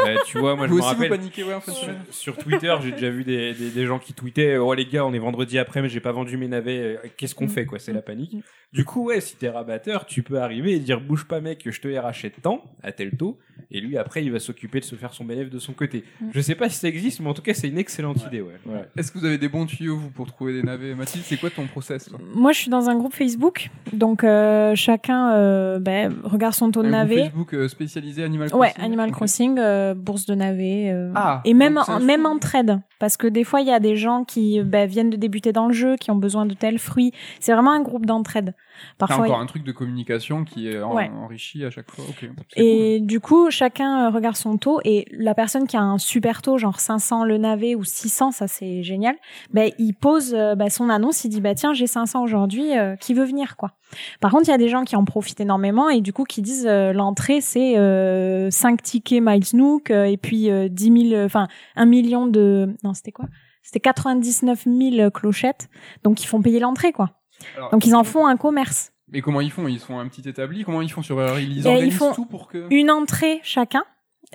Euh, 0.00 0.16
tu 0.26 0.38
vois, 0.38 0.56
moi 0.56 0.66
je 0.66 0.70
Vous 0.72 0.78
me 0.78 0.82
aussi 0.82 0.94
vous 0.94 1.02
rappelle. 1.02 1.10
paniquez 1.18 1.44
ouais 1.44 1.54
en 1.54 1.58
de 1.58 1.94
Sur, 2.10 2.36
Twitter, 2.38 2.74
j'ai 2.82 2.92
déjà 2.92 3.10
vu 3.10 3.24
des, 3.24 3.52
des, 3.54 3.70
des 3.70 3.86
gens 3.86 3.98
qui 3.98 4.12
tweetaient 4.14 4.56
Oh 4.56 4.72
les 4.74 4.86
gars, 4.86 5.04
on 5.04 5.12
est 5.12 5.18
vendredi 5.18 5.58
après, 5.58 5.82
mais 5.82 5.88
j'ai 5.88 6.00
pas 6.00 6.12
vendu 6.12 6.36
mes 6.36 6.48
navets, 6.48 6.78
euh, 6.78 7.08
qu'est-ce 7.16 7.34
qu'on 7.34 7.48
fait 7.48 7.66
quoi? 7.66 7.78
C'est 7.78 7.92
la 7.92 8.02
panique. 8.02 8.36
Du 8.72 8.84
coup, 8.84 9.06
ouais, 9.06 9.20
si 9.20 9.36
t'es 9.36 9.48
rabatteur, 9.48 10.06
tu 10.06 10.22
peux 10.22 10.38
arriver 10.40 10.72
et 10.72 10.78
dire 10.80 11.00
Bouge 11.00 11.24
pas, 11.26 11.40
mec, 11.40 11.62
je 11.70 11.80
te 11.80 11.88
les 11.88 11.98
rachète 11.98 12.40
tant, 12.42 12.62
à 12.82 12.92
tel 12.92 13.16
taux, 13.16 13.38
et 13.70 13.80
lui 13.80 13.96
après 13.96 14.22
il 14.24 14.30
va 14.32 14.38
s'occuper 14.38 14.80
de 14.80 14.84
se 14.84 14.94
faire 14.96 15.12
son 15.14 15.24
bénéfice 15.24 15.52
de 15.52 15.58
son 15.58 15.72
côté. 15.72 16.04
Je 16.32 16.40
sais 16.40 16.54
pas 16.54 16.68
si 16.68 16.78
ça 16.78 16.88
existe, 16.88 17.20
mais 17.20 17.28
en 17.28 17.34
tout 17.34 17.42
cas, 17.42 17.54
c'est 17.54 17.68
une 17.68 17.78
excellente 17.78 18.22
idée, 18.26 18.40
ouais. 18.40 18.54
ouais. 18.66 18.84
Est-ce 18.96 19.12
que 19.12 19.18
vous 19.18 19.24
avez 19.24 19.38
des 19.38 19.48
bons 19.48 19.66
tuyaux 19.66 19.96
vous 19.96 20.10
pour 20.10 20.26
trouver 20.26 20.52
des 20.54 20.62
navets? 20.62 20.94
Mathilde, 20.94 21.24
c'est 21.26 21.36
quoi 21.38 21.50
ton 21.50 21.66
process 21.66 22.06
toi? 22.06 22.18
Moi, 22.34 22.52
je 22.52 22.65
suis 22.66 22.70
dans 22.70 22.88
un 22.90 22.96
groupe 22.96 23.14
Facebook, 23.14 23.70
donc 23.92 24.24
euh, 24.24 24.74
chacun 24.74 25.32
euh, 25.32 25.78
ben, 25.78 26.14
regarde 26.24 26.54
son 26.54 26.70
taux 26.70 26.82
de 26.82 26.88
Un 26.88 26.90
navet. 26.92 27.24
Facebook 27.24 27.54
euh, 27.54 27.68
spécialisé 27.68 28.22
Animal 28.24 28.48
Ouais, 28.54 28.68
Crossing 28.70 28.84
Animal 28.84 29.08
Ok. 29.10 29.14
Crossing, 29.14 29.60
bourse 29.94 30.26
de 30.26 30.34
navet. 30.34 30.94
Ah, 31.14 31.40
et 31.44 31.54
même, 31.54 31.78
en, 31.86 32.00
même 32.00 32.22
sous- 32.22 32.26
en 32.28 32.38
trade. 32.38 32.80
Parce 32.98 33.16
que 33.16 33.26
des 33.26 33.44
fois, 33.44 33.60
il 33.60 33.66
y 33.66 33.72
a 33.72 33.80
des 33.80 33.96
gens 33.96 34.24
qui 34.24 34.62
ben, 34.62 34.88
viennent 34.88 35.10
de 35.10 35.16
débuter 35.16 35.52
dans 35.52 35.66
le 35.66 35.72
jeu, 35.74 35.96
qui 35.96 36.10
ont 36.10 36.16
besoin 36.16 36.46
de 36.46 36.54
tels 36.54 36.78
fruits. 36.78 37.12
C'est 37.40 37.52
vraiment 37.52 37.72
un 37.72 37.82
groupe 37.82 38.06
d'entraide. 38.06 38.54
Parfois, 38.98 39.24
encore 39.24 39.40
un 39.40 39.46
truc 39.46 39.64
de 39.64 39.72
communication 39.72 40.44
qui 40.44 40.68
est 40.68 40.80
en- 40.82 40.94
Ouais. 40.94 41.10
enrichi 41.22 41.64
à 41.64 41.70
chaque 41.70 41.90
fois. 41.90 42.04
Cool. 42.18 42.30
Et 42.56 43.00
du 43.00 43.20
coup, 43.20 43.50
chacun 43.50 44.06
euh, 44.06 44.10
regarde 44.10 44.36
son 44.36 44.56
taux 44.58 44.80
et 44.84 45.06
la 45.12 45.34
personne 45.34 45.66
qui 45.66 45.76
a 45.76 45.82
un 45.82 45.98
super 45.98 46.42
taux, 46.42 46.58
genre 46.58 46.80
500 46.80 47.24
le 47.24 47.38
navet 47.38 47.74
ou 47.74 47.84
600, 47.84 48.30
ça 48.32 48.48
c'est 48.48 48.82
génial. 48.82 49.16
Ben 49.52 49.70
il 49.78 49.92
pose 49.94 50.34
euh, 50.34 50.54
ben, 50.54 50.68
son 50.70 50.88
annonce, 50.88 51.24
il 51.24 51.28
dit 51.28 51.40
bah 51.40 51.54
tiens 51.54 51.72
j'ai 51.74 51.86
500 51.86 52.22
aujourd'hui, 52.22 52.76
euh, 52.76 52.96
qui 52.96 53.14
veut 53.14 53.24
venir 53.24 53.56
quoi. 53.56 53.72
Par 54.20 54.30
contre, 54.32 54.44
il 54.48 54.50
y 54.50 54.54
a 54.54 54.58
des 54.58 54.68
gens 54.68 54.84
qui 54.84 54.96
en 54.96 55.04
profitent 55.04 55.40
énormément 55.40 55.88
et 55.90 56.00
du 56.00 56.12
coup 56.12 56.24
qui 56.24 56.42
disent 56.42 56.66
euh, 56.68 56.92
l'entrée 56.92 57.40
c'est 57.40 57.78
euh, 57.78 58.50
5 58.50 58.82
tickets 58.82 59.22
Miles 59.22 59.44
Nook 59.54 59.90
et 59.90 60.16
puis 60.16 60.50
euh, 60.50 60.68
10 60.68 61.10
000, 61.10 61.24
enfin 61.24 61.46
un 61.76 61.86
million 61.86 62.26
de 62.26 62.74
non 62.82 62.94
c'était 62.94 63.12
quoi? 63.12 63.26
C'était 63.62 63.80
99 63.80 64.64
000 64.66 65.10
clochettes, 65.10 65.68
donc 66.04 66.22
ils 66.22 66.26
font 66.26 66.40
payer 66.40 66.60
l'entrée 66.60 66.92
quoi. 66.92 67.10
Alors, 67.56 67.70
Donc 67.70 67.86
ils 67.86 67.94
en 67.94 68.04
font 68.04 68.26
un 68.26 68.36
commerce. 68.36 68.92
Mais 69.12 69.20
comment 69.20 69.40
ils 69.40 69.50
font? 69.52 69.68
Ils 69.68 69.78
font 69.78 69.98
un 70.00 70.08
petit 70.08 70.28
établi? 70.28 70.64
Comment 70.64 70.82
ils 70.82 70.90
font 70.90 71.02
sur 71.02 71.20
Ils 71.38 71.66
Et 71.66 71.84
ils 71.84 71.92
font 71.92 72.12
tout 72.12 72.26
pour 72.26 72.48
que. 72.48 72.66
Une 72.70 72.90
entrée 72.90 73.40
chacun, 73.44 73.84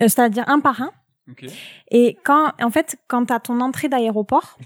euh, 0.02 0.08
c'est-à-dire 0.08 0.46
un 0.48 0.60
par 0.60 0.82
un. 0.82 0.92
Ok. 1.30 1.46
Et 1.92 2.18
quand, 2.24 2.52
en 2.62 2.70
fait, 2.72 2.98
quand 3.08 3.26
t'as 3.26 3.40
ton 3.40 3.60
entrée 3.62 3.90
d'aéroport, 3.90 4.58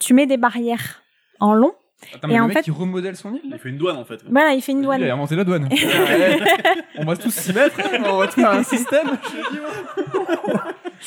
tu 0.00 0.14
mets 0.14 0.26
des 0.26 0.36
barrières 0.36 1.02
en 1.40 1.54
long. 1.54 1.74
Attends, 2.14 2.28
mais 2.28 2.34
Et 2.34 2.36
le 2.36 2.42
en 2.42 2.48
mec 2.48 2.58
fait- 2.58 2.62
qui 2.64 2.70
remodèle 2.70 3.16
son 3.16 3.32
île? 3.34 3.40
Il 3.44 3.58
fait 3.58 3.70
une 3.70 3.78
douane, 3.78 3.96
en 3.96 4.04
fait. 4.04 4.22
Voilà, 4.30 4.52
il 4.52 4.60
fait 4.60 4.72
une 4.72 4.80
Il 4.82 4.90
a 4.90 4.96
douane. 4.98 5.10
inventé 5.10 5.36
la 5.36 5.44
douane. 5.44 5.68
on 6.98 7.04
va 7.06 7.16
tous 7.16 7.30
s'y 7.34 7.52
mettre, 7.54 7.80
on 8.06 8.18
va 8.18 8.28
faire 8.28 8.50
un 8.50 8.62
système. 8.62 9.16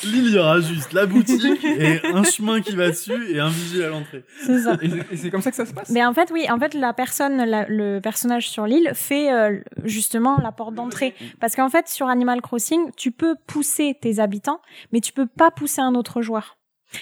L'île, 0.04 0.26
il 0.26 0.34
y 0.34 0.38
aura 0.38 0.60
juste 0.60 0.92
la 0.92 1.06
boutique 1.06 1.64
et 1.64 2.00
un 2.06 2.22
chemin 2.22 2.60
qui 2.60 2.74
va 2.76 2.88
dessus 2.88 3.30
et 3.30 3.40
un 3.40 3.48
vigile 3.48 3.82
à 3.84 3.88
l'entrée. 3.88 4.24
C'est 4.44 4.60
ça. 4.60 4.76
Et 4.82 5.16
c'est- 5.16 5.30
comme 5.30 5.40
ça 5.42 5.50
que 5.50 5.56
ça 5.56 5.66
se 5.66 5.72
passe? 5.72 5.90
Mais 5.90 6.04
en 6.04 6.12
fait, 6.14 6.30
oui, 6.32 6.46
en 6.50 6.58
fait, 6.58 6.74
la 6.74 6.92
personne, 6.92 7.36
la- 7.44 7.66
le 7.68 8.00
personnage 8.00 8.48
sur 8.48 8.66
l'île 8.66 8.92
fait 8.94 9.32
euh, 9.32 9.58
justement 9.84 10.38
la 10.42 10.52
porte 10.52 10.74
d'entrée. 10.74 11.14
Parce 11.40 11.54
qu'en 11.56 11.68
fait, 11.68 11.88
sur 11.88 12.08
Animal 12.08 12.40
Crossing, 12.40 12.90
tu 12.96 13.10
peux 13.12 13.34
pousser 13.46 13.96
tes 14.00 14.18
habitants, 14.20 14.60
mais 14.92 15.00
tu 15.00 15.12
peux 15.12 15.26
pas 15.26 15.50
pousser 15.50 15.80
un 15.80 15.94
autre 15.94 16.22
joueur. 16.22 16.56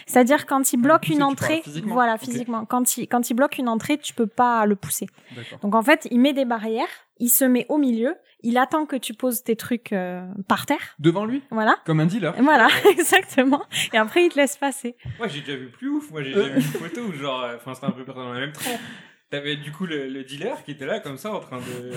C'est-à-dire 0.07 0.47
quand 0.47 0.73
il 0.73 0.79
bloque 0.79 1.03
pousser, 1.03 1.15
une 1.15 1.23
entrée, 1.23 1.61
physiquement 1.63 1.95
voilà, 1.95 2.19
physiquement. 2.19 2.65
Quand 2.65 2.97
il 2.97 3.07
quand 3.07 3.31
il 3.31 3.35
bloque 3.35 3.59
une 3.59 3.69
entrée, 3.69 3.99
tu 3.99 4.15
peux 4.15 4.27
pas 4.27 4.67
le 4.67 4.75
pousser. 4.75 5.07
D'accord. 5.37 5.61
Donc 5.61 5.75
en 5.77 5.83
fait, 5.83 6.09
il 6.11 6.19
met 6.21 6.33
des 6.33 6.45
barrières, 6.45 6.89
il 7.21 7.29
se 7.29 7.45
met 7.45 7.67
au 7.69 7.79
milieu, 7.79 8.15
il 8.47 8.59
attend 8.59 8.87
que 8.87 8.95
tu 8.95 9.13
poses 9.13 9.43
tes 9.43 9.57
trucs 9.57 9.93
euh, 9.93 10.25
par 10.47 10.67
terre, 10.67 10.95
Devant 11.01 11.25
lui? 11.25 11.43
Voilà. 11.51 11.77
Comme 11.85 11.99
un 11.99 12.07
dealer. 12.07 12.33
Voilà, 12.41 12.69
exactement. 12.91 13.65
Et 13.93 13.97
après, 13.97 14.25
il 14.25 14.29
te 14.31 14.37
laisse 14.37 14.57
passer. 14.57 14.97
Moi, 15.19 15.27
j'ai 15.27 15.41
déjà 15.41 15.57
vu 15.57 15.67
plus 15.69 15.89
ouf. 15.89 16.11
Moi, 16.13 16.23
j'ai 16.23 16.33
déjà 16.33 16.49
vu 16.49 16.57
une 16.57 16.63
photo 16.63 17.01
où, 17.03 17.13
genre, 17.13 17.43
euh, 17.43 17.57
enfin, 17.57 17.75
c'était 17.75 17.87
un 17.87 17.91
peu 17.91 18.05
dans 18.05 18.33
la 18.33 18.39
même 18.41 18.53
trempe. 18.53 18.79
T'avais 19.29 19.57
du 19.57 19.73
coup 19.73 19.87
le, 19.87 20.09
le 20.09 20.23
dealer 20.23 20.63
qui 20.63 20.71
était 20.71 20.87
là, 20.87 21.01
comme 21.01 21.17
ça, 21.17 21.33
en 21.33 21.41
train 21.41 21.59
de, 21.59 21.91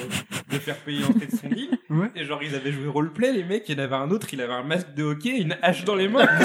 de 0.52 0.60
faire 0.60 0.78
payer 0.78 1.02
l'entrée 1.02 1.28
de 1.28 1.36
son 1.36 1.50
île. 1.50 1.78
Ouais. 1.92 2.10
Et 2.16 2.26
genre, 2.26 2.42
ils 2.42 2.56
avaient 2.56 2.72
joué 2.72 2.88
roleplay, 2.88 3.32
les 3.32 3.44
mecs. 3.44 3.70
Il 3.70 3.78
y 3.78 3.80
en 3.80 3.84
avait 3.84 3.96
un 3.96 4.10
autre, 4.10 4.34
il 4.34 4.42
avait 4.42 4.54
un 4.54 4.64
masque 4.64 4.96
de 4.96 5.04
hockey, 5.04 5.38
une 5.38 5.56
hache 5.62 5.86
dans 5.86 5.94
les 5.94 6.08
mains. 6.08 6.28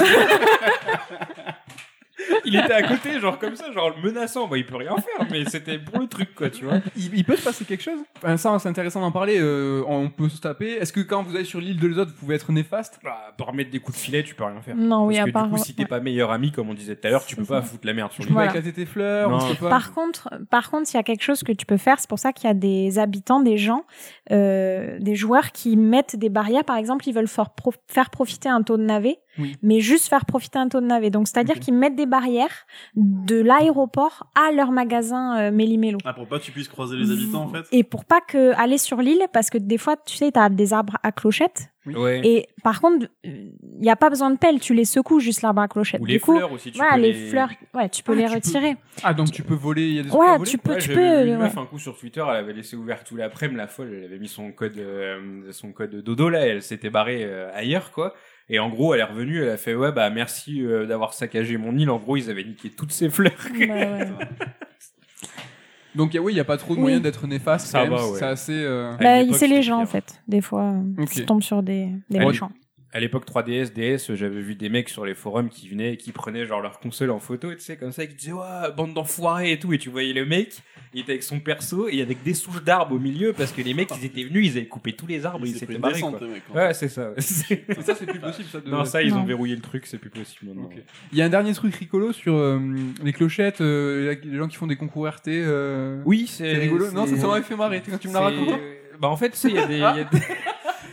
il 2.45 2.55
était 2.55 2.73
à 2.73 2.83
côté, 2.83 3.19
genre 3.19 3.37
comme 3.39 3.55
ça, 3.55 3.71
genre 3.71 3.93
menaçant. 4.03 4.47
Bah, 4.47 4.57
il 4.57 4.65
peut 4.65 4.75
rien 4.77 4.95
faire, 4.95 5.27
mais 5.31 5.45
c'était 5.45 5.77
pour 5.79 5.99
le 5.99 6.07
truc, 6.07 6.33
quoi, 6.35 6.49
tu 6.49 6.65
vois. 6.65 6.79
Il, 6.95 7.13
il 7.17 7.23
peut 7.23 7.35
se 7.35 7.43
passer 7.43 7.65
quelque 7.65 7.83
chose? 7.83 7.99
Enfin, 8.17 8.37
Ça, 8.37 8.57
c'est 8.59 8.69
intéressant 8.69 9.01
d'en 9.01 9.11
parler. 9.11 9.37
euh, 9.39 9.83
on 9.87 10.09
peut 10.09 10.29
se 10.29 10.39
taper. 10.39 10.71
Est-ce 10.73 10.93
que 10.93 10.99
quand 11.01 11.23
vous 11.23 11.35
allez 11.35 11.45
sur 11.45 11.59
l'île 11.61 11.79
de 11.79 11.87
l'autre, 11.87 12.11
vous 12.11 12.17
pouvez 12.19 12.35
être 12.35 12.51
néfaste? 12.51 12.99
Bah, 13.03 13.33
pour 13.37 13.47
remettre 13.47 13.71
des 13.71 13.79
coups 13.79 13.97
de 13.97 14.01
filet, 14.03 14.23
tu 14.23 14.35
peux 14.35 14.43
rien 14.43 14.61
faire. 14.61 14.75
Non, 14.75 15.05
oui, 15.05 15.15
Parce 15.15 15.23
à 15.23 15.27
que 15.27 15.33
part. 15.33 15.45
du 15.47 15.51
coup, 15.53 15.57
si 15.63 15.75
t'es 15.75 15.85
pas 15.85 15.99
meilleur 15.99 16.31
ami, 16.31 16.51
comme 16.51 16.69
on 16.69 16.73
disait 16.73 16.95
tout 16.95 17.07
à 17.07 17.11
l'heure, 17.11 17.25
tu 17.25 17.35
C'est 17.35 17.41
peux 17.41 17.47
pas 17.47 17.61
ça. 17.61 17.67
foutre 17.67 17.85
la 17.87 17.93
merde 17.93 18.11
sur 18.11 18.23
lui. 18.23 18.27
peux 18.29 18.33
Voilà. 18.33 18.49
éclater 18.49 18.73
tes 18.73 18.85
fleurs, 18.85 19.29
Non. 19.29 19.37
on 19.37 19.39
sait 19.39 19.55
pas. 19.55 19.69
Par 19.69 19.93
contre, 19.93 20.29
par 20.49 20.69
contre, 20.69 20.89
il 20.93 20.97
y 20.97 20.99
a 20.99 21.03
quelque 21.03 21.23
chose 21.23 21.43
que 21.43 21.51
tu 21.51 21.65
peux 21.65 21.77
faire. 21.77 21.99
C'est 21.99 22.09
pour 22.09 22.19
ça 22.19 22.33
qu'il 22.33 22.47
y 22.47 22.51
a 22.51 22.53
des 22.53 22.99
habitants, 22.99 23.39
des 23.41 23.57
gens, 23.57 23.83
euh, 24.31 24.97
des 24.99 25.15
joueurs 25.15 25.51
qui 25.51 25.77
mettent 25.77 26.15
des 26.15 26.29
barrières. 26.29 26.63
Par 26.63 26.77
exemple, 26.77 27.07
ils 27.07 27.13
veulent 27.13 27.27
faire, 27.27 27.49
pro- 27.51 27.73
faire 27.87 28.09
profiter 28.09 28.49
un 28.49 28.61
taux 28.61 28.77
de 28.77 28.83
navet, 28.83 29.19
Oui. 29.37 29.55
mais 29.61 29.79
juste 29.81 30.07
faire 30.07 30.25
profiter 30.25 30.57
un 30.59 30.69
taux 30.69 30.79
de 30.81 30.85
navet. 30.85 31.09
Donc, 31.09 31.27
c'est-à-dire 31.27 31.59
qu'ils 31.59 31.73
mettent 31.73 31.95
des 31.95 32.05
barrières 32.05 32.65
de 32.95 33.41
l'aéroport 33.41 34.27
à 34.35 34.51
leur 34.51 34.71
magasin 34.71 35.37
euh, 35.39 35.51
Méli-Mélo. 35.51 35.97
Ah, 36.05 36.13
pour 36.13 36.27
pas 36.27 36.39
que 36.39 36.43
tu 36.43 36.51
puisses 36.51 36.67
croiser 36.69 36.95
les 36.95 37.11
habitants, 37.11 37.43
en 37.43 37.47
fait? 37.49 37.65
Et 37.71 37.83
pour 37.83 38.05
pas 38.05 38.21
que 38.21 38.53
aller 38.55 38.77
sur 38.77 39.01
l'île, 39.01 39.21
parce 39.33 39.49
que 39.49 39.57
des 39.57 39.77
fois, 39.77 39.95
tu 39.97 40.15
sais, 40.15 40.31
t'as 40.31 40.49
des 40.49 40.73
arbres 40.73 40.97
à 41.03 41.11
clochettes. 41.11 41.69
Ouais. 41.85 42.21
Et 42.23 42.47
par 42.63 42.81
contre, 42.81 43.07
il 43.23 43.53
n'y 43.79 43.91
a 43.91 43.95
pas 43.95 44.09
besoin 44.09 44.31
de 44.31 44.37
pelle, 44.37 44.59
tu 44.59 44.73
les 44.73 44.85
secoues 44.85 45.19
juste 45.19 45.43
l'arbre 45.43 45.61
à. 45.61 46.01
Ou 46.01 46.07
du 46.07 46.13
les 46.13 46.19
coup, 46.19 46.35
fleurs 46.35 46.51
aussi, 46.51 46.71
tu 46.71 46.77
voilà, 46.79 46.95
peux 46.95 47.01
les, 47.01 47.13
fleurs, 47.13 47.49
ouais, 47.75 47.89
tu 47.89 48.01
peux 48.01 48.13
Ah, 48.13 48.15
les 48.15 48.23
tu 48.23 48.29
peux- 48.29 48.35
retirer. 48.35 48.77
Ah, 49.03 49.13
donc 49.13 49.31
tu 49.31 49.43
peux 49.43 49.53
voler. 49.53 49.83
Il 49.87 49.93
y 49.93 49.99
a 49.99 50.03
des 50.03 50.09
Ouais, 50.09 50.25
à 50.27 50.37
voler 50.37 50.49
tu 50.49 50.57
peux, 50.57 50.71
Ouais, 50.71 50.77
tu 50.79 50.87
peux. 50.89 50.95
vu 50.95 51.27
une 51.27 51.35
ouais. 51.35 51.37
meuf 51.43 51.55
un 51.57 51.65
coup 51.67 51.77
sur 51.77 51.95
Twitter, 51.95 52.23
elle 52.27 52.37
avait 52.37 52.53
laissé 52.53 52.75
ouvert 52.75 53.03
tout 53.03 53.15
l'après-midi, 53.15 53.57
la 53.57 53.67
folle, 53.67 53.93
elle 53.93 54.05
avait 54.05 54.17
mis 54.17 54.27
son 54.27 54.51
code, 54.51 54.77
euh, 54.79 55.51
son 55.51 55.73
code 55.73 55.95
dodo 56.01 56.29
là, 56.29 56.39
elle 56.47 56.63
s'était 56.63 56.89
barrée 56.89 57.21
euh, 57.23 57.51
ailleurs 57.53 57.91
quoi. 57.91 58.15
Et 58.49 58.59
en 58.59 58.69
gros, 58.69 58.93
elle 58.93 58.99
est 58.99 59.03
revenue, 59.03 59.41
elle 59.41 59.49
a 59.49 59.57
fait 59.57 59.73
ouais 59.73 59.91
bah 59.91 60.09
merci 60.11 60.61
euh, 60.61 60.85
d'avoir 60.85 61.13
saccagé 61.13 61.57
mon 61.57 61.75
île. 61.77 61.89
En 61.89 61.97
gros, 61.97 62.15
ils 62.17 62.29
avaient 62.29 62.43
niqué 62.43 62.69
toutes 62.69 62.91
ses 62.91 63.09
fleurs. 63.09 63.33
Ouais. 63.59 64.07
Donc 65.95 66.13
y 66.13 66.17
a- 66.17 66.21
oui, 66.21 66.33
il 66.33 66.35
y 66.35 66.39
a 66.41 66.43
pas 66.45 66.57
trop 66.57 66.73
de 66.73 66.77
Oui. 66.77 66.81
moyens 66.83 67.01
d'être 67.01 67.25
néfaste. 67.25 67.67
Ça 67.67 67.79
quand 67.85 67.89
même. 67.91 67.97
va, 67.99 68.07
ouais. 68.09 68.19
C'est 68.19 68.25
assez. 68.25 68.53
euh, 68.53 68.95
Bah, 68.99 69.19
l'époque, 69.21 69.37
c'est 69.37 69.47
les 69.47 69.55
c'était 69.55 69.61
gens, 69.63 69.81
en 69.81 69.85
fait. 69.85 70.21
Des 70.27 70.41
fois, 70.41 70.63
euh, 70.63 71.01
Ok. 71.03 71.09
tu 71.11 71.25
tombes 71.25 71.41
sur 71.41 71.63
des, 71.63 71.89
méchants. 72.09 72.51
À 72.93 73.01
l'époque 73.01 73.25
3DS, 73.27 73.73
DS, 73.73 74.15
j'avais 74.15 74.39
vu 74.39 74.55
des 74.55 74.69
mecs 74.69 74.87
sur 74.87 75.05
les 75.05 75.15
forums 75.15 75.49
qui 75.49 75.67
venaient 75.67 75.93
et 75.93 75.97
qui 75.97 76.13
prenaient 76.13 76.45
genre 76.45 76.61
leur 76.61 76.79
console 76.79 77.11
en 77.11 77.19
photo, 77.19 77.53
tu 77.53 77.59
sais, 77.59 77.75
comme 77.75 77.91
ça, 77.91 78.03
et 78.03 78.07
qui 78.07 78.15
disaient, 78.15 78.31
ouais, 78.31 78.71
bande 78.77 78.93
d'enfoirés 78.93 79.51
et 79.51 79.59
tout, 79.59 79.73
et 79.73 79.77
tu 79.77 79.89
voyais 79.89 80.13
le 80.13 80.25
mec, 80.25 80.59
il 80.93 81.01
était 81.01 81.11
avec 81.11 81.23
son 81.23 81.41
perso, 81.41 81.89
et 81.89 82.01
avec 82.01 82.23
des 82.23 82.33
souches 82.33 82.63
d'arbres 82.63 82.95
au 82.95 82.99
milieu, 82.99 83.33
parce 83.33 83.51
que 83.51 83.61
les 83.61 83.73
mecs, 83.73 83.89
ils 83.99 84.05
étaient 84.05 84.23
venus, 84.23 84.47
ils 84.47 84.57
avaient 84.57 84.67
coupé 84.67 84.93
tous 84.93 85.07
les 85.07 85.25
arbres, 85.25 85.45
ils 85.45 85.51
C'est 85.51 85.59
s'étaient 85.59 85.73
une 85.73 85.81
barrés, 85.81 85.95
descente, 85.95 86.19
quoi. 86.19 86.27
mec, 86.27 86.43
en 86.49 86.55
Ouais, 86.55 86.73
c'est 86.73 86.87
ça. 86.87 87.11
ça, 87.17 87.95
c'est 87.95 88.05
plus 88.05 88.19
possible. 88.19 88.47
Ça, 88.49 88.61
de- 88.61 88.69
non, 88.69 88.85
ça, 88.85 89.03
ils 89.03 89.13
ont 89.13 89.25
verrouillé 89.25 89.55
le 89.57 89.61
truc, 89.61 89.87
c'est 89.87 89.97
plus 89.97 90.09
possible 90.09 90.45
maintenant. 90.53 90.69
Il 91.11 91.17
y 91.17 91.21
a 91.21 91.25
un 91.25 91.29
dernier 91.29 91.51
truc 91.53 91.75
rigolo 91.75 92.13
sur 92.13 92.35
euh, 92.35 92.59
les 93.03 93.11
clochettes, 93.11 93.59
euh, 93.59 94.15
les 94.23 94.37
gens 94.37 94.47
qui 94.47 94.55
font 94.55 94.67
des 94.67 94.77
concours 94.77 95.05
RT. 95.09 95.27
euh, 95.27 96.01
Oui, 96.05 96.27
c'est 96.29 96.53
rigolo. 96.53 96.89
Non, 96.91 97.05
ça 97.07 97.17
ça 97.17 97.27
m'avait 97.27 97.41
fait 97.43 97.57
marrer 97.57 97.81
quand 97.89 97.97
tu 97.97 98.07
me 98.07 98.13
l'as 98.13 98.21
raconté. 98.21 98.53
Bah, 99.01 99.09
en 99.09 99.17
fait, 99.17 99.31
tu 99.31 99.37
sais, 99.37 99.49
il 99.49 99.55
y 99.55 99.59
a 99.59 99.67
des. 99.67 99.81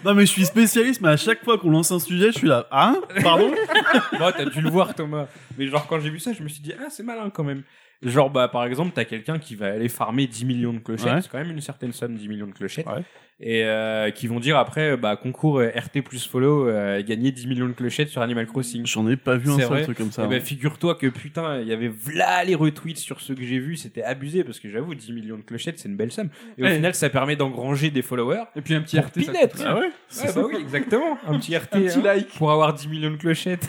Non, 0.04 0.14
mais 0.14 0.26
je 0.26 0.32
suis 0.32 0.44
spécialiste, 0.44 1.00
mais 1.00 1.10
à 1.10 1.16
chaque 1.16 1.44
fois 1.44 1.58
qu'on 1.58 1.70
lance 1.70 1.92
un 1.92 2.00
sujet, 2.00 2.32
je 2.32 2.38
suis 2.38 2.48
là. 2.48 2.66
Hein 2.72 3.00
Pardon? 3.22 3.52
Bon, 4.18 4.32
t'as 4.36 4.44
dû 4.46 4.60
le 4.60 4.70
voir, 4.70 4.94
Thomas. 4.94 5.26
Mais 5.56 5.68
genre, 5.68 5.86
quand 5.86 6.00
j'ai 6.00 6.10
vu 6.10 6.18
ça, 6.18 6.32
je 6.32 6.42
me 6.42 6.48
suis 6.48 6.60
dit, 6.60 6.72
ah, 6.78 6.88
c'est 6.90 7.02
malin 7.02 7.30
quand 7.30 7.44
même. 7.44 7.62
Genre, 8.02 8.30
bah, 8.30 8.48
par 8.48 8.64
exemple, 8.64 8.92
t'as 8.94 9.04
quelqu'un 9.04 9.38
qui 9.38 9.54
va 9.54 9.66
aller 9.68 9.88
farmer 9.88 10.26
10 10.26 10.44
millions 10.44 10.72
de 10.72 10.78
clochettes. 10.80 11.12
Ouais. 11.12 11.20
C'est 11.22 11.30
quand 11.30 11.38
même 11.38 11.50
une 11.50 11.60
certaine 11.60 11.92
somme, 11.92 12.14
10 12.16 12.28
millions 12.28 12.46
de 12.46 12.52
clochettes. 12.52 12.86
Ouais. 12.86 13.02
Et 13.44 13.64
euh, 13.64 14.10
qui 14.10 14.28
vont 14.28 14.38
dire 14.38 14.56
après, 14.56 14.96
bah, 14.96 15.16
concours 15.16 15.58
euh, 15.58 15.70
RT 15.74 16.02
plus 16.02 16.26
follow, 16.28 16.68
euh, 16.68 17.02
gagner 17.02 17.32
10 17.32 17.48
millions 17.48 17.66
de 17.66 17.72
clochettes 17.72 18.08
sur 18.08 18.22
Animal 18.22 18.46
Crossing. 18.46 18.86
J'en 18.86 19.08
ai 19.08 19.16
pas 19.16 19.36
vu 19.36 19.50
un 19.50 19.58
seul 19.58 19.82
truc 19.82 19.98
comme 19.98 20.12
ça. 20.12 20.22
Eh 20.22 20.24
hein. 20.26 20.28
ben, 20.28 20.40
figure-toi 20.40 20.94
que 20.94 21.08
putain, 21.08 21.60
il 21.60 21.66
y 21.66 21.72
avait 21.72 21.88
v'là 21.88 22.44
les 22.44 22.54
retweets 22.54 22.98
sur 22.98 23.20
ceux 23.20 23.34
que 23.34 23.42
j'ai 23.42 23.58
vus, 23.58 23.76
c'était 23.78 24.04
abusé 24.04 24.44
parce 24.44 24.60
que 24.60 24.68
j'avoue, 24.70 24.94
10 24.94 25.12
millions 25.12 25.36
de 25.38 25.42
clochettes, 25.42 25.80
c'est 25.80 25.88
une 25.88 25.96
belle 25.96 26.12
somme. 26.12 26.28
Et 26.56 26.62
au 26.62 26.66
Ouais. 26.66 26.74
final, 26.76 26.94
ça 26.94 27.10
permet 27.10 27.34
d'engranger 27.34 27.90
des 27.90 28.02
followers. 28.02 28.44
Et 28.54 28.60
puis 28.60 28.74
un 28.74 28.80
petit 28.82 28.98
RT. 29.00 29.22
ça 29.24 29.32
Pinette. 29.32 29.52
coûte 29.52 29.60
rien. 29.60 29.70
Ah 29.70 29.80
ouais 29.80 29.90
Ouais, 30.24 30.32
bah 30.34 30.42
oui, 30.46 30.56
exactement. 30.60 31.18
Un 31.26 31.38
petit 31.40 31.56
RT 31.56 31.68
Un 31.72 31.80
petit 31.80 31.98
hein, 31.98 32.02
like. 32.04 32.28
pour 32.36 32.52
avoir 32.52 32.74
10 32.74 32.88
millions 32.88 33.10
de 33.10 33.16
clochettes. 33.16 33.66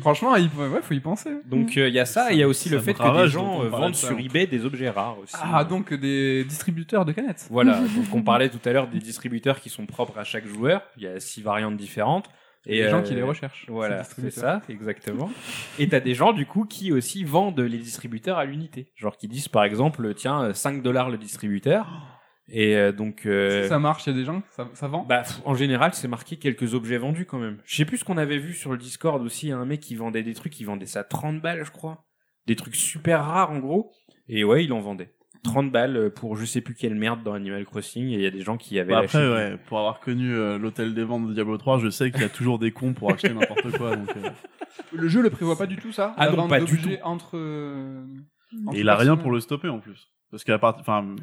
Franchement, 0.00 0.36
il 0.36 0.44
ouais, 0.44 0.82
faut 0.82 0.94
y 0.94 1.00
penser. 1.00 1.30
Donc 1.46 1.76
euh, 1.76 1.88
il 1.88 1.94
y 1.94 1.98
a 1.98 2.04
ça, 2.04 2.30
et 2.30 2.34
il 2.34 2.38
y 2.38 2.42
a 2.42 2.48
aussi 2.48 2.68
Ça 2.68 2.76
le 2.76 2.80
fait 2.80 2.94
que 2.94 3.22
des 3.24 3.28
gens 3.28 3.43
euh, 3.62 3.68
vendent 3.68 3.94
sur 3.94 4.18
eBay 4.18 4.46
des 4.46 4.64
objets 4.64 4.90
rares 4.90 5.18
aussi. 5.18 5.34
Ah, 5.40 5.64
donc 5.64 5.92
des 5.92 6.44
distributeurs 6.44 7.04
de 7.04 7.12
canettes. 7.12 7.46
Voilà, 7.50 7.80
donc 7.96 8.12
on 8.12 8.22
parlait 8.22 8.48
tout 8.48 8.60
à 8.64 8.72
l'heure 8.72 8.88
des 8.88 8.98
distributeurs 8.98 9.60
qui 9.60 9.68
sont 9.70 9.86
propres 9.86 10.18
à 10.18 10.24
chaque 10.24 10.46
joueur. 10.46 10.82
Il 10.96 11.02
y 11.04 11.06
a 11.06 11.20
six 11.20 11.42
variantes 11.42 11.76
différentes. 11.76 12.28
Et 12.66 12.82
les 12.82 12.88
gens 12.88 13.00
euh, 13.00 13.02
qui 13.02 13.14
les 13.14 13.22
recherchent. 13.22 13.66
Voilà, 13.68 14.04
ces 14.04 14.22
c'est 14.22 14.30
ça, 14.30 14.62
exactement. 14.70 15.30
et 15.78 15.86
t'as 15.86 16.00
des 16.00 16.14
gens 16.14 16.32
du 16.32 16.46
coup 16.46 16.64
qui 16.64 16.92
aussi 16.92 17.22
vendent 17.22 17.60
les 17.60 17.76
distributeurs 17.76 18.38
à 18.38 18.46
l'unité. 18.46 18.90
Genre 18.96 19.16
qui 19.16 19.28
disent 19.28 19.48
par 19.48 19.64
exemple, 19.64 20.14
tiens, 20.14 20.44
euh, 20.44 20.54
5 20.54 20.82
dollars 20.82 21.10
le 21.10 21.18
distributeur. 21.18 21.86
Et 22.48 22.76
euh, 22.76 22.92
donc... 22.92 23.26
euh, 23.26 23.68
Ça 23.68 23.78
marche, 23.78 24.06
il 24.06 24.10
y 24.10 24.12
a 24.14 24.18
des 24.18 24.24
gens, 24.24 24.42
ça, 24.50 24.68
ça 24.74 24.88
vend. 24.88 25.04
Bah, 25.08 25.22
pff, 25.22 25.40
en 25.44 25.54
général, 25.54 25.94
c'est 25.94 26.08
marqué 26.08 26.36
quelques 26.36 26.74
objets 26.74 26.98
vendus 26.98 27.26
quand 27.26 27.38
même. 27.38 27.58
Je 27.64 27.76
sais 27.76 27.84
plus 27.84 27.98
ce 27.98 28.04
qu'on 28.04 28.18
avait 28.18 28.38
vu 28.38 28.54
sur 28.54 28.72
le 28.72 28.78
Discord 28.78 29.22
aussi, 29.22 29.50
un 29.50 29.64
mec 29.64 29.80
qui 29.80 29.94
vendait 29.94 30.22
des 30.22 30.34
trucs, 30.34 30.58
il 30.60 30.64
vendait 30.64 30.86
ça 30.86 31.04
30 31.04 31.40
balles, 31.40 31.64
je 31.64 31.70
crois. 31.70 32.04
Des 32.46 32.56
trucs 32.56 32.76
super 32.76 33.24
rares 33.24 33.50
en 33.50 33.58
gros. 33.58 33.92
Et 34.28 34.44
ouais, 34.44 34.64
il 34.64 34.72
en 34.72 34.80
vendait. 34.80 35.10
30 35.42 35.70
balles 35.70 36.10
pour 36.14 36.36
je 36.36 36.46
sais 36.46 36.62
plus 36.62 36.74
quelle 36.74 36.94
merde 36.94 37.22
dans 37.22 37.34
Animal 37.34 37.64
Crossing, 37.66 38.08
et 38.08 38.14
il 38.14 38.20
y 38.22 38.26
a 38.26 38.30
des 38.30 38.40
gens 38.40 38.56
qui 38.56 38.78
avaient 38.78 38.94
Bah 38.94 39.02
lâché 39.02 39.18
après, 39.18 39.30
ouais, 39.30 39.58
pour 39.66 39.78
avoir 39.78 40.00
connu 40.00 40.32
euh, 40.32 40.56
l'hôtel 40.58 40.94
des 40.94 41.04
ventes 41.04 41.28
de 41.28 41.34
Diablo 41.34 41.58
3, 41.58 41.80
je 41.80 41.90
sais 41.90 42.10
qu'il 42.10 42.22
y 42.22 42.24
a 42.24 42.30
toujours 42.30 42.58
des 42.58 42.72
cons 42.72 42.94
pour 42.94 43.12
acheter 43.12 43.28
n'importe 43.34 43.70
quoi. 43.76 43.94
Donc, 43.94 44.08
euh, 44.16 44.30
Le 44.92 45.06
jeu 45.06 45.20
le 45.20 45.28
prévoit 45.28 45.56
pas 45.58 45.66
du 45.66 45.76
tout 45.76 45.92
ça? 45.92 46.14
Ah 46.16 46.24
la 46.24 46.30
non, 46.30 46.36
vente 46.38 46.50
pas 46.50 46.60
du 46.60 46.76
d'objets 46.78 47.02
entre. 47.02 47.36
euh, 47.36 48.04
entre 48.66 48.76
Et 48.76 48.80
il 48.80 48.88
a 48.88 48.96
rien 48.96 49.18
pour 49.18 49.30
le 49.32 49.40
stopper 49.40 49.68
en 49.68 49.80
plus. 49.80 50.08
Parce 50.30 50.44
qu'à 50.44 50.58
part, 50.58 50.76
enfin, 50.80 51.14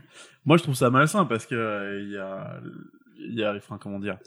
moi 0.45 0.57
je 0.57 0.64
trouve 0.64 0.76
ça 0.76 0.91
malsain 0.91 1.26
parce 1.26 1.48
que 1.48 2.02
il 2.03 2.11
y 2.11 2.18
a, 2.18 2.60
il 3.18 3.39
y 3.39 3.43
a, 3.43 3.56
enfin 3.56 3.80
comment 3.81 3.99
dire, 3.99 4.19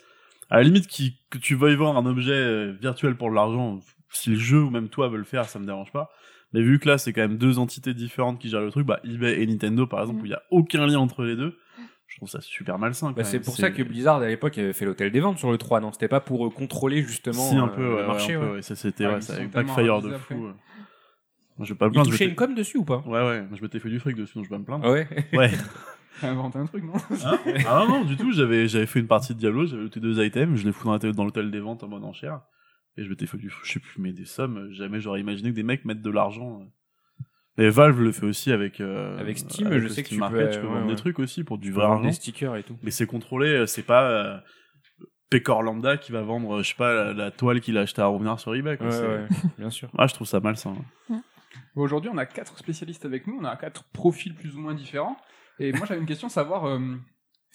à 0.51 0.57
la 0.57 0.65
limite 0.65 0.89
qui, 0.89 1.21
que 1.31 1.39
tu 1.39 1.55
veuilles 1.55 1.77
vendre 1.77 2.01
un 2.01 2.07
objet 2.11 2.73
virtuel 2.73 3.15
pour 3.17 3.31
de 3.31 3.35
l'argent, 3.37 3.79
si 4.11 4.31
le 4.31 4.37
jeu 4.37 4.61
ou 4.63 4.71
même 4.71 4.89
toi 4.89 5.09
veut 5.09 5.19
le 5.19 5.25
faire, 5.25 5.45
ça 5.45 5.61
me 5.61 5.67
dérange 5.67 5.93
pas. 5.93 6.11
Mais 6.55 6.63
vu 6.63 6.79
que 6.79 6.89
là 6.89 6.97
c'est 6.97 7.13
quand 7.13 7.21
même 7.21 7.37
deux 7.37 7.59
entités 7.59 7.93
différentes 7.93 8.39
qui 8.39 8.49
gèrent 8.49 8.63
le 8.63 8.71
truc, 8.71 8.87
bah 8.87 9.01
eBay 9.05 9.43
et 9.43 9.47
Nintendo 9.47 9.87
par 9.87 10.01
exemple, 10.01 10.21
Mm. 10.21 10.23
où 10.23 10.25
il 10.27 10.31
y 10.31 10.35
a 10.35 10.43
aucun 10.51 10.87
lien 10.87 10.99
entre 11.01 11.23
les 11.25 11.37
deux, 11.37 11.59
je 12.07 12.17
trouve 12.17 12.29
ça 12.31 12.41
super 12.41 12.79
malsain. 12.79 13.11
Bah, 13.13 13.25
c'est 13.25 13.41
pour 13.41 13.57
ça 13.57 13.71
que 13.71 13.83
Blizzard 13.83 14.23
à 14.23 14.27
l'époque 14.29 14.57
avait 14.57 14.73
fait 14.73 14.85
l'hôtel 14.87 15.11
des 15.13 15.21
ventes 15.21 15.39
sur 15.39 15.51
le 15.51 15.59
3, 15.59 15.81
non? 15.81 15.93
C'était 15.93 16.09
pas 16.09 16.21
pour 16.21 16.47
euh, 16.47 16.51
contrôler 16.51 17.03
justement 17.03 17.43
si 17.51 17.57
un 17.57 17.67
euh, 17.67 17.69
peu, 17.69 17.83
le 17.83 17.89
ouais, 17.95 18.01
ouais, 18.03 18.07
marché. 18.07 18.35
un 18.35 18.41
peu, 18.41 18.47
ouais. 18.47 18.53
ouais. 18.55 18.63
ça 18.63 18.77
c'était, 18.77 19.05
Ah, 19.05 19.21
ça 19.21 19.35
tellement 19.37 19.51
backfire 19.53 20.01
de 20.01 20.17
fou. 20.17 20.35
Moi, 20.37 21.67
je 21.67 21.73
vais 21.73 21.79
pas 21.79 21.87
me 21.89 21.93
plaindre. 21.93 22.11
m'étais- 22.11 22.25
une 22.27 22.35
com 22.35 22.55
dessus 22.55 22.79
ou 22.79 22.85
pas? 22.85 22.99
Ouais, 23.07 23.21
ouais, 23.27 23.45
je 23.55 23.63
m'étais 23.63 23.79
fait 23.79 23.89
du 23.89 24.01
fric 24.01 24.17
dessus, 24.17 24.35
donc 24.35 24.45
je 24.45 24.51
vais 24.51 24.55
pas 24.57 24.61
me 24.61 24.65
plaindre. 24.65 24.85
Ah 24.87 24.93
Ouais. 24.93 25.09
Ouais. 25.33 25.51
T'as 26.21 26.31
inventé 26.31 26.59
un 26.61 26.67
truc, 26.67 26.85
non? 26.85 26.93
Hein? 27.25 27.39
Ah 27.67 27.85
non, 27.89 27.99
non, 28.01 28.05
du 28.05 28.17
tout, 28.17 28.31
j'avais, 28.33 28.69
j'avais 28.69 28.87
fait 28.87 29.01
une 29.01 29.09
partie 29.09 29.35
de 29.35 29.39
Diablo, 29.41 29.67
j'avais 29.67 29.83
looté 29.83 29.99
deux 29.99 30.25
items, 30.25 30.57
je 30.61 30.65
les 30.65 30.73
fous 30.73 30.89
dans 31.13 31.25
l'hôtel 31.25 31.51
des 31.51 31.59
ventes 31.59 31.83
en 31.83 31.89
mode 31.89 32.05
enchère, 32.05 32.41
et 32.97 33.05
je 33.05 33.09
m'étais 33.11 33.27
fait 33.27 33.37
du, 33.39 33.51
je 33.63 33.73
sais 33.73 33.81
plus, 33.81 34.01
mais 34.01 34.13
des 34.13 34.25
sommes, 34.25 34.71
jamais 34.73 35.01
j'aurais 35.01 35.21
imaginé 35.21 35.51
que 35.51 35.55
des 35.57 35.63
mecs 35.63 35.85
mettent 35.85 36.03
de 36.03 36.11
l'argent. 36.11 36.63
Et 37.57 37.69
Valve 37.69 38.01
le 38.01 38.11
fait 38.13 38.27
aussi 38.27 38.51
avec, 38.51 38.81
euh, 38.81 39.17
Avec 39.19 39.39
Steam, 39.39 39.69
avec 39.69 39.81
je 39.83 39.89
sais 39.89 40.03
que 40.03 40.09
tu 40.09 40.19
Market, 40.19 40.47
peux, 40.47 40.51
tu 40.55 40.61
peux 40.61 40.67
ouais, 40.67 40.73
vendre 40.73 40.87
ouais. 40.87 40.93
des 40.93 40.97
trucs 40.97 41.19
aussi 41.21 41.45
pour 41.45 41.59
du 41.59 41.71
vrai 41.71 41.85
argent. 41.85 42.03
des 42.03 42.13
stickers 42.13 42.57
et 42.57 42.65
tout. 42.65 42.77
Mais 42.83 42.91
c'est 42.91 43.07
contrôlé, 43.07 43.49
euh, 43.49 43.67
c'est 43.67 43.85
pas, 43.85 44.09
euh, 44.11 44.39
Pecor 45.31 45.63
Lambda 45.63 45.97
qui 45.97 46.13
va 46.13 46.23
vendre, 46.23 46.63
je 46.63 46.69
sais 46.69 46.75
pas, 46.75 46.93
la, 46.93 47.13
la 47.13 47.31
toile 47.31 47.61
qu'il 47.61 47.79
a 47.79 47.83
acheté 47.83 48.03
à 48.03 48.07
revenir 48.07 48.39
sur 48.41 48.55
eBay, 48.55 48.77
quoi. 48.77 48.89
Ouais, 48.89 49.27
bien 49.59 49.71
sûr. 49.71 49.91
Ah, 49.99 50.07
je 50.07 50.15
trouve 50.15 50.27
ça 50.27 50.41
malsain. 50.41 50.75
Aujourd'hui, 51.77 52.11
on 52.13 52.19
a 52.19 52.27
quatre 52.27 52.59
spécialistes 52.59 53.05
avec 53.05 53.27
nous, 53.27 53.39
on 53.41 53.45
a 53.45 53.57
quatre 53.57 53.85
profils 53.93 54.35
plus 54.35 54.57
ou 54.57 54.61
moins 54.61 54.75
différents. 54.75 55.17
Et 55.59 55.73
moi, 55.73 55.87
j'avais 55.87 56.01
une 56.01 56.07
question, 56.07 56.29
savoir, 56.29 56.65
euh, 56.67 56.79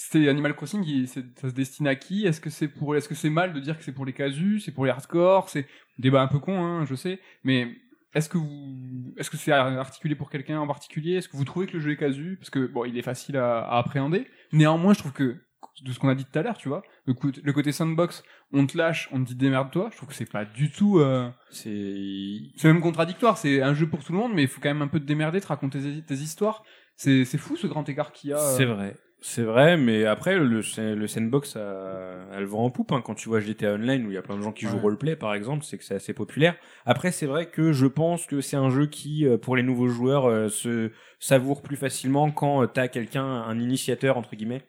c'est 0.01 0.29
Animal 0.29 0.55
Crossing, 0.55 1.05
ça 1.05 1.21
se 1.49 1.53
destine 1.53 1.85
à 1.87 1.95
qui? 1.95 2.25
Est-ce 2.25 2.39
que 2.39 2.49
c'est 2.49 2.69
pour, 2.69 2.95
est-ce 2.95 3.09
que 3.09 3.15
c'est 3.15 3.29
mal 3.29 3.51
de 3.51 3.59
dire 3.59 3.77
que 3.77 3.83
c'est 3.83 3.91
pour 3.91 4.05
les 4.05 4.13
casus, 4.13 4.63
c'est 4.63 4.71
pour 4.71 4.85
les 4.85 4.91
hardcore 4.91 5.49
C'est 5.49 5.67
débat 5.97 6.21
un 6.21 6.27
peu 6.27 6.39
con, 6.39 6.57
hein, 6.63 6.85
je 6.85 6.95
sais. 6.95 7.19
Mais 7.43 7.67
est-ce 8.13 8.29
que 8.29 8.37
vous, 8.37 9.13
est-ce 9.17 9.29
que 9.29 9.35
c'est 9.35 9.51
articulé 9.51 10.15
pour 10.15 10.29
quelqu'un 10.29 10.57
en 10.59 10.67
particulier? 10.67 11.15
Est-ce 11.15 11.27
que 11.27 11.35
vous 11.35 11.43
trouvez 11.43 11.67
que 11.67 11.73
le 11.73 11.79
jeu 11.79 11.91
est 11.91 11.97
casu? 11.97 12.37
Parce 12.39 12.49
que 12.49 12.65
bon, 12.65 12.85
il 12.85 12.97
est 12.97 13.01
facile 13.01 13.35
à, 13.35 13.59
à 13.59 13.77
appréhender. 13.77 14.25
Néanmoins, 14.53 14.93
je 14.93 14.99
trouve 14.99 15.11
que 15.11 15.35
de 15.83 15.91
ce 15.91 15.99
qu'on 15.99 16.07
a 16.09 16.15
dit 16.15 16.25
tout 16.25 16.39
à 16.39 16.43
l'heure, 16.43 16.57
tu 16.57 16.69
vois, 16.69 16.81
le, 17.05 17.13
côté 17.53 17.71
sandbox, 17.73 18.23
on 18.53 18.65
te 18.65 18.77
lâche, 18.77 19.09
on 19.11 19.21
te 19.21 19.27
dit 19.29 19.35
démerde-toi. 19.35 19.89
Je 19.91 19.97
trouve 19.97 20.09
que 20.09 20.15
c'est 20.15 20.29
pas 20.31 20.45
du 20.45 20.71
tout. 20.71 20.99
euh, 20.99 21.29
C'est 21.51 22.39
c'est 22.55 22.67
même 22.69 22.81
contradictoire, 22.81 23.37
c'est 23.37 23.61
un 23.61 23.73
jeu 23.73 23.87
pour 23.87 24.03
tout 24.03 24.13
le 24.13 24.17
monde, 24.17 24.31
mais 24.33 24.43
il 24.43 24.47
faut 24.47 24.61
quand 24.61 24.69
même 24.69 24.81
un 24.81 24.87
peu 24.87 24.99
te 24.99 25.05
démerder, 25.05 25.41
te 25.41 25.47
raconter 25.47 25.79
tes, 25.81 26.01
tes 26.03 26.15
histoires. 26.21 26.63
C'est 26.95 27.25
c'est 27.25 27.37
fou 27.37 27.57
ce 27.57 27.67
grand 27.67 27.87
écart 27.89 28.11
qu'il 28.13 28.29
y 28.31 28.33
a. 28.33 28.37
euh. 28.39 28.57
C'est 28.57 28.65
vrai. 28.65 28.95
C'est 29.21 29.43
vrai, 29.43 29.75
mais 29.75 30.05
après, 30.05 30.37
le, 30.37 30.61
le 30.95 31.07
sandbox, 31.07 31.57
a- 31.57 32.25
elle 32.33 32.45
vend 32.45 32.63
en 32.63 32.69
poupe. 32.69 32.93
hein. 32.93 33.01
Quand 33.03 33.15
tu 33.15 33.27
vois 33.27 33.41
GTA 33.41 33.73
Online, 33.73 34.05
où 34.05 34.11
il 34.11 34.13
y 34.13 34.17
a 34.17 34.21
plein 34.21 34.37
de 34.37 34.41
gens 34.41 34.53
qui 34.53 34.65
jouent 34.65 34.79
roleplay, 34.79 35.17
par 35.17 35.33
exemple, 35.33 35.65
c'est 35.65 35.77
que 35.77 35.83
c'est 35.83 35.95
assez 35.95 36.13
populaire. 36.13 36.55
Après, 36.85 37.11
c'est 37.11 37.25
vrai 37.25 37.49
que 37.49 37.73
je 37.73 37.85
pense 37.85 38.25
que 38.25 38.39
c'est 38.39 38.55
un 38.55 38.69
jeu 38.69 38.85
qui, 38.87 39.25
euh, 39.27 39.37
pour 39.37 39.57
les 39.57 39.63
nouveaux 39.63 39.89
joueurs, 39.89 40.25
euh, 40.29 40.47
se 40.47 40.91
savoure 41.19 41.61
plus 41.61 41.75
facilement 41.75 42.31
quand 42.31 42.63
euh, 42.63 42.67
t'as 42.67 42.87
quelqu'un, 42.87 43.25
un 43.25 43.59
initiateur, 43.59 44.15
entre 44.17 44.35
guillemets. 44.37 44.61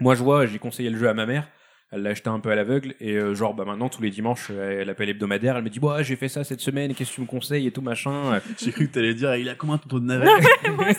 Moi, 0.00 0.14
je 0.16 0.22
vois, 0.24 0.46
j'ai 0.46 0.58
conseillé 0.58 0.90
le 0.90 0.98
jeu 0.98 1.08
à 1.08 1.14
ma 1.14 1.26
mère. 1.26 1.48
Elle 1.90 2.02
l'a 2.02 2.10
acheté 2.10 2.28
un 2.28 2.38
peu 2.38 2.50
à 2.50 2.54
l'aveugle 2.54 2.94
et 3.00 3.14
euh, 3.14 3.34
genre 3.34 3.54
bah 3.54 3.64
maintenant 3.64 3.88
tous 3.88 4.02
les 4.02 4.10
dimanches 4.10 4.48
euh, 4.50 4.82
elle 4.82 4.90
appelle 4.90 5.08
hebdomadaire 5.08 5.56
elle 5.56 5.64
me 5.64 5.70
dit 5.70 5.80
bah 5.80 6.02
j'ai 6.02 6.16
fait 6.16 6.28
ça 6.28 6.44
cette 6.44 6.60
semaine 6.60 6.92
qu'est-ce 6.94 7.08
que 7.12 7.14
tu 7.14 7.20
me 7.22 7.26
conseilles 7.26 7.66
et 7.66 7.70
tout 7.70 7.80
machin 7.80 8.40
J'ai 8.62 8.72
cru 8.72 8.88
que 8.88 8.92
t'allais 8.92 9.14
dire, 9.14 9.34
il 9.36 9.48
a 9.48 9.54
combien 9.54 9.78
ton 9.78 9.88
taux 9.88 10.00
de 10.00 10.04
navette 10.06 10.28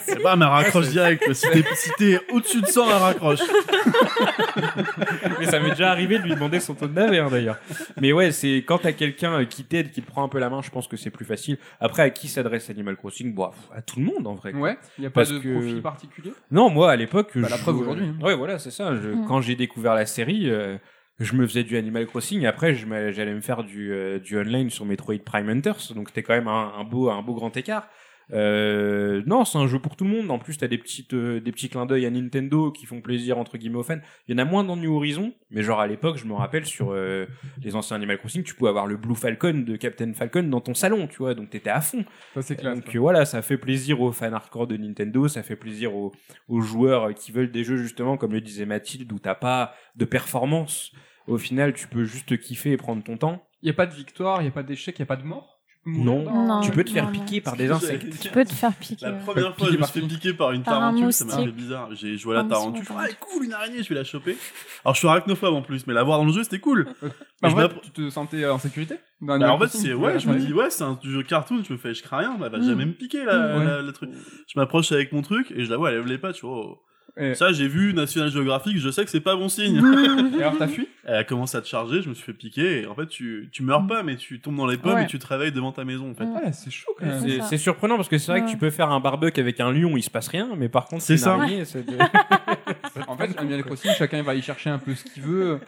C'est 0.04 0.20
pas, 0.24 0.36
mais 0.36 0.46
elle 0.46 0.52
raccroche 0.52 0.88
direct. 0.90 1.32
Si 1.34 1.48
t'es, 1.52 1.64
si 1.76 1.92
t'es 1.98 2.20
au-dessus 2.34 2.62
de 2.62 2.66
100, 2.66 2.86
elle 2.90 2.94
raccroche. 2.98 3.40
Mais 5.40 5.46
ça 5.46 5.60
m'est 5.60 5.70
déjà 5.72 5.92
arrivé 5.92 6.18
de 6.18 6.24
lui 6.24 6.34
demander 6.34 6.60
son 6.60 6.74
taux 6.76 6.88
de 6.88 6.94
navet, 6.94 7.20
hein, 7.20 7.30
d'ailleurs. 7.30 7.58
Mais 8.02 8.12
ouais, 8.12 8.32
c'est 8.32 8.58
quand 8.58 8.80
t'as 8.80 8.92
quelqu'un 8.92 9.42
euh, 9.42 9.46
qui 9.46 9.64
t'aide, 9.64 9.92
qui 9.92 10.02
te 10.02 10.08
prend 10.08 10.24
un 10.24 10.28
peu 10.28 10.40
la 10.40 10.50
main, 10.50 10.62
je 10.62 10.70
pense 10.70 10.88
que 10.88 10.98
c'est 10.98 11.10
plus 11.10 11.26
facile. 11.26 11.58
Après, 11.80 12.02
à 12.04 12.10
qui 12.10 12.28
s'adresse 12.28 12.70
Animal 12.70 12.96
Crossing? 12.98 13.34
Bon, 13.34 13.50
à 13.74 13.82
tout 13.82 14.00
le 14.00 14.06
monde 14.06 14.28
en 14.28 14.36
vrai. 14.36 14.52
quoi. 14.52 14.62
Ouais, 14.62 14.78
il 14.98 15.04
y 15.04 15.08
a 15.08 15.10
pas 15.10 15.22
Parce 15.22 15.32
de 15.32 15.40
que- 15.40 15.54
profil 15.54 15.82
particulier? 15.82 16.34
Non, 16.52 16.70
moi 16.70 16.92
à 16.92 16.96
l'époque, 16.96 17.32
Bah, 17.36 17.42
je 17.48 17.52
la 17.52 17.58
preuve 17.58 17.80
aujourd'hui, 17.80 18.06
hein. 18.08 18.26
Ouais, 18.26 18.36
voilà, 18.36 18.60
c'est 18.60 18.72
ça. 18.72 18.96
Je- 18.96 19.10
Mm. 19.10 19.26
Quand 19.28 19.42
j'ai 19.42 19.56
découvert 19.56 19.96
la 19.96 20.06
série, 20.06 20.50
euh, 20.50 20.78
je 21.20 21.36
me 21.36 21.46
faisais 21.46 21.64
du 21.64 21.78
Animal 21.78 22.06
Crossing. 22.08 22.46
Après, 22.46 22.74
j'allais 22.76 23.34
me 23.34 23.42
faire 23.42 23.64
du, 23.64 23.92
euh, 23.92 24.20
du 24.20 24.38
online 24.38 24.70
sur 24.70 24.86
Metroid 24.86 25.20
Prime 25.24 25.50
Hunters. 25.50 25.94
Donc 25.94 26.10
c'était 26.10 26.24
quand 26.24 26.34
même 26.34 26.48
un 26.48 26.84
beau, 26.84 27.10
un 27.10 27.22
beau 27.22 27.34
grand 27.34 27.56
écart. 27.58 27.88
Euh, 28.32 29.24
non, 29.26 29.46
c'est 29.46 29.58
un 29.58 29.68
jeu 29.68 29.80
pour 29.80 29.96
tout 29.96 30.04
le 30.04 30.12
monde. 30.12 30.30
En 30.32 30.40
plus, 30.40 30.58
t'as 30.58 30.68
des 30.68 30.78
petites, 30.78 31.14
euh, 31.14 31.40
des 31.40 31.52
petits 31.52 31.70
clins 31.70 31.86
d'œil 31.86 32.06
à 32.06 32.10
Nintendo 32.10 32.72
qui 32.72 32.86
font 32.86 33.02
plaisir 33.02 33.38
entre 33.38 33.58
guillemets 33.58 33.78
aux 33.78 33.84
fans. 33.84 34.00
Il 34.28 34.32
y 34.32 34.36
en 34.36 34.38
a 34.38 34.46
moins 34.46 34.64
dans 34.64 34.76
New 34.76 34.96
Horizon, 34.96 35.34
mais 35.50 35.64
genre 35.64 35.80
à 35.80 35.88
l'époque, 35.88 36.18
je 36.18 36.26
me 36.26 36.34
rappelle 36.34 36.66
sur 36.66 36.92
euh, 36.92 37.26
les 37.64 37.76
anciens 37.76 37.96
Animal 37.96 38.18
Crossing, 38.18 38.44
tu 38.44 38.54
pouvais 38.54 38.70
avoir 38.70 38.88
le 38.88 38.98
Blue 38.98 39.16
Falcon 39.16 39.64
de 39.66 39.76
Captain 39.76 40.14
Falcon 40.14 40.44
dans 40.44 40.62
ton 40.62 40.74
salon, 40.74 41.08
tu 41.08 41.18
vois. 41.18 41.34
Donc 41.34 41.50
t'étais 41.50 41.70
à 41.70 41.82
fond. 41.82 42.06
Ça 42.36 42.42
c'est 42.42 42.56
classe. 42.56 42.80
Donc 42.80 42.96
voilà, 42.96 43.26
ça 43.26 43.42
fait 43.42 43.58
plaisir 43.58 44.02
aux 44.02 44.12
fans 44.12 44.32
hardcore 44.32 44.68
de 44.68 44.78
Nintendo, 44.78 45.28
ça 45.28 45.44
fait 45.44 45.56
plaisir 45.56 45.96
aux, 45.96 46.12
aux 46.48 46.62
joueurs 46.62 47.14
qui 47.14 47.32
veulent 47.32 47.52
des 47.52 47.64
jeux 47.64 47.78
justement, 47.78 48.18
comme 48.18 48.34
le 48.34 48.42
disait 48.42 48.66
Mathilde, 48.66 49.12
où 49.12 49.20
t'as 49.20 49.36
pas 49.36 49.74
de 49.96 50.06
performance. 50.06 50.92
Au 51.28 51.38
final, 51.38 51.74
tu 51.74 51.88
peux 51.88 52.06
juste 52.06 52.40
kiffer 52.40 52.72
et 52.72 52.78
prendre 52.78 53.04
ton 53.04 53.18
temps. 53.18 53.44
Il 53.62 53.68
y 53.68 53.70
a 53.70 53.74
pas 53.74 53.86
de 53.86 53.94
victoire, 53.94 54.42
il 54.42 54.46
y 54.46 54.48
a 54.48 54.52
pas 54.52 54.64
d'échec, 54.64 54.98
il 54.98 55.02
y 55.02 55.04
a 55.04 55.06
pas 55.06 55.16
de 55.16 55.24
mort? 55.24 55.59
Non. 55.98 56.46
Non, 56.46 56.62
tu 56.62 56.72
peux 56.72 56.84
te 56.84 56.90
faire 56.92 57.06
non, 57.06 57.12
non. 57.12 57.20
piquer 57.20 57.42
par 57.42 57.56
des 57.56 57.70
insectes. 57.72 58.20
Tu 58.20 58.30
peux 58.30 58.46
te 58.46 58.54
faire 58.54 58.74
piquer. 58.74 59.06
La 59.06 59.12
première 59.14 59.56
fois, 59.56 59.68
je 59.72 59.78
me 59.78 59.84
suis 59.84 60.02
fait 60.02 60.08
piquer 60.08 60.34
par 60.34 60.52
une 60.52 60.64
tarentule, 60.64 61.12
ça 61.14 61.26
m'a 61.26 61.38
fait 61.38 61.52
bizarre. 61.52 61.90
J'ai 61.96 62.18
joué 62.18 62.36
à 62.38 62.44
la 62.44 62.50
tarentule, 62.50 62.82
je 62.84 62.88
fais, 62.88 62.94
ouais. 62.94 63.06
ah 63.12 63.14
cool, 63.20 63.46
une 63.46 63.54
araignée, 63.54 63.84
je 63.84 63.90
vais 63.90 63.96
la 63.96 64.04
choper. 64.04 64.38
Alors 64.86 64.96
je 64.96 65.00
suis 65.00 65.08
arachnophobe 65.08 65.54
en 65.54 65.62
plus, 65.62 65.86
mais 65.88 65.94
la 65.94 66.04
voir 66.04 66.20
dans 66.20 66.26
le 66.26 66.32
jeu, 66.34 66.44
c'était 66.44 66.60
cool. 66.60 66.88
Bah, 67.42 67.48
en 67.56 67.70
tu 67.82 67.92
te 67.92 68.10
sentais 68.10 68.46
en 68.46 68.60
sécurité 68.60 68.96
Bah, 69.22 69.36
en 69.50 69.58
fait, 69.60 69.70
c'est 69.70 69.78
tu 69.84 69.88
ouais, 69.94 69.96
vois, 69.96 70.18
je 70.18 70.28
me 70.28 70.38
dis 70.38 70.52
ouais, 70.52 70.70
c'est 70.70 70.84
un 70.84 71.00
jeu 71.02 71.24
cartoon, 71.24 71.64
je 71.66 71.72
me 71.72 71.78
fais, 71.78 71.94
je 71.94 72.04
crains 72.04 72.18
rien, 72.18 72.38
elle 72.44 72.52
va 72.52 72.58
Mm. 72.58 72.64
jamais 72.68 72.86
me 72.86 72.92
piquer 72.92 73.24
la, 73.24 73.58
Mm. 73.58 73.64
la- 73.66 73.82
le 73.82 73.92
truc. 73.94 74.10
Je 74.46 74.60
m'approche 74.60 74.92
avec 74.92 75.14
mon 75.14 75.22
truc 75.22 75.50
et 75.56 75.64
je 75.64 75.70
la 75.70 75.78
vois, 75.78 75.90
elle 75.92 76.00
lève 76.00 76.06
les 76.08 76.18
pattes, 76.18 76.36
je 76.36 76.42
fais, 76.42 76.48
oh. 76.48 76.80
Et- 77.18 77.34
Ça, 77.36 77.52
j'ai 77.52 77.68
vu 77.68 77.94
National 77.94 78.30
Geographic, 78.32 78.78
je 78.78 78.90
sais 78.90 79.04
que 79.04 79.10
c'est 79.12 79.20
pas 79.22 79.36
bon 79.36 79.50
signe. 79.50 79.78
Et 80.40 80.42
alors 80.42 80.58
t'as 80.58 80.68
fui? 80.68 80.88
Elle 81.04 81.16
a 81.16 81.24
commencé 81.24 81.58
à 81.58 81.62
te 81.62 81.68
charger, 81.68 82.02
je 82.02 82.10
me 82.10 82.14
suis 82.14 82.24
fait 82.24 82.34
piquer 82.34 82.82
et 82.82 82.86
en 82.88 82.94
fait, 82.96 83.08
tu, 83.08 83.50
tu 83.52 83.64
meurs 83.64 83.86
pas, 83.88 84.04
mais 84.04 84.16
tu 84.16 84.40
tombes 84.40 84.56
dans 84.58 84.68
les 84.68 84.78
pommes 84.78 84.94
Ouais. 84.96 85.04
et 85.04 85.08
tu 85.08 85.18
te 85.20 85.26
réveilles 85.28 85.52
devant 85.52 85.72
ta 85.72 85.84
maison 85.86 86.12
en 86.12 86.14
fait. 86.14 86.24
Ouais, 86.26 86.52
c'est 86.54 86.72
chaud 86.72 86.92
quand 86.98 87.06
même. 87.06 87.42
C'est 87.44 87.58
surprenant 87.58 87.96
parce 87.96 88.10
que 88.10 88.18
c'est 88.18 88.32
vrai 88.32 88.46
que 88.46 88.50
tu 88.50 88.58
peux 88.58 88.70
faire 88.70 88.90
un 88.92 89.00
barbecue 89.00 89.40
avec 89.40 89.60
un 89.60 89.72
lion, 89.72 89.98
il 89.98 90.04
se 90.04 90.10
passe 90.10 90.28
rien, 90.28 90.50
mais 90.58 90.70
par 90.70 90.86
contre, 90.86 91.02
C'est 91.02 91.18
ça. 91.18 91.34
araignée, 91.34 91.66
c'est 91.66 91.86
de- 91.86 91.98
En 93.08 93.18
fait, 93.18 93.38
Animal 93.38 93.64
Crossing, 93.64 93.92
chacun 93.98 94.22
va 94.24 94.36
y 94.36 94.42
chercher 94.42 94.70
un 94.70 94.78
peu 94.80 94.94
ce 94.96 95.04
qu'il 95.06 95.24
veut. 95.24 95.60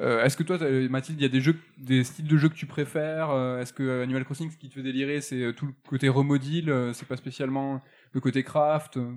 Euh, 0.00 0.22
Est-ce 0.24 0.36
que 0.36 0.42
toi, 0.42 0.58
Mathilde, 0.90 1.18
il 1.20 1.22
y 1.22 1.26
a 1.26 1.30
des 1.30 1.40
jeux, 1.40 1.56
des 1.78 2.04
styles 2.04 2.26
de 2.26 2.36
jeux 2.36 2.48
que 2.50 2.54
tu 2.54 2.66
préfères 2.66 3.30
Euh, 3.30 3.60
Est-ce 3.60 3.72
que 3.72 3.82
euh, 3.82 4.02
Animal 4.02 4.24
Crossing, 4.24 4.50
ce 4.50 4.56
qui 4.56 4.68
te 4.68 4.74
fait 4.74 4.82
délirer, 4.82 5.20
c'est 5.22 5.40
euh, 5.42 5.52
tout 5.52 5.66
le 5.66 5.72
côté 5.88 6.08
remodile 6.08 6.68
euh, 6.70 6.92
C'est 6.92 7.08
pas 7.08 7.16
spécialement 7.16 7.82
le 8.12 8.20
côté 8.20 8.42
craft 8.42 8.98
euh 8.98 9.10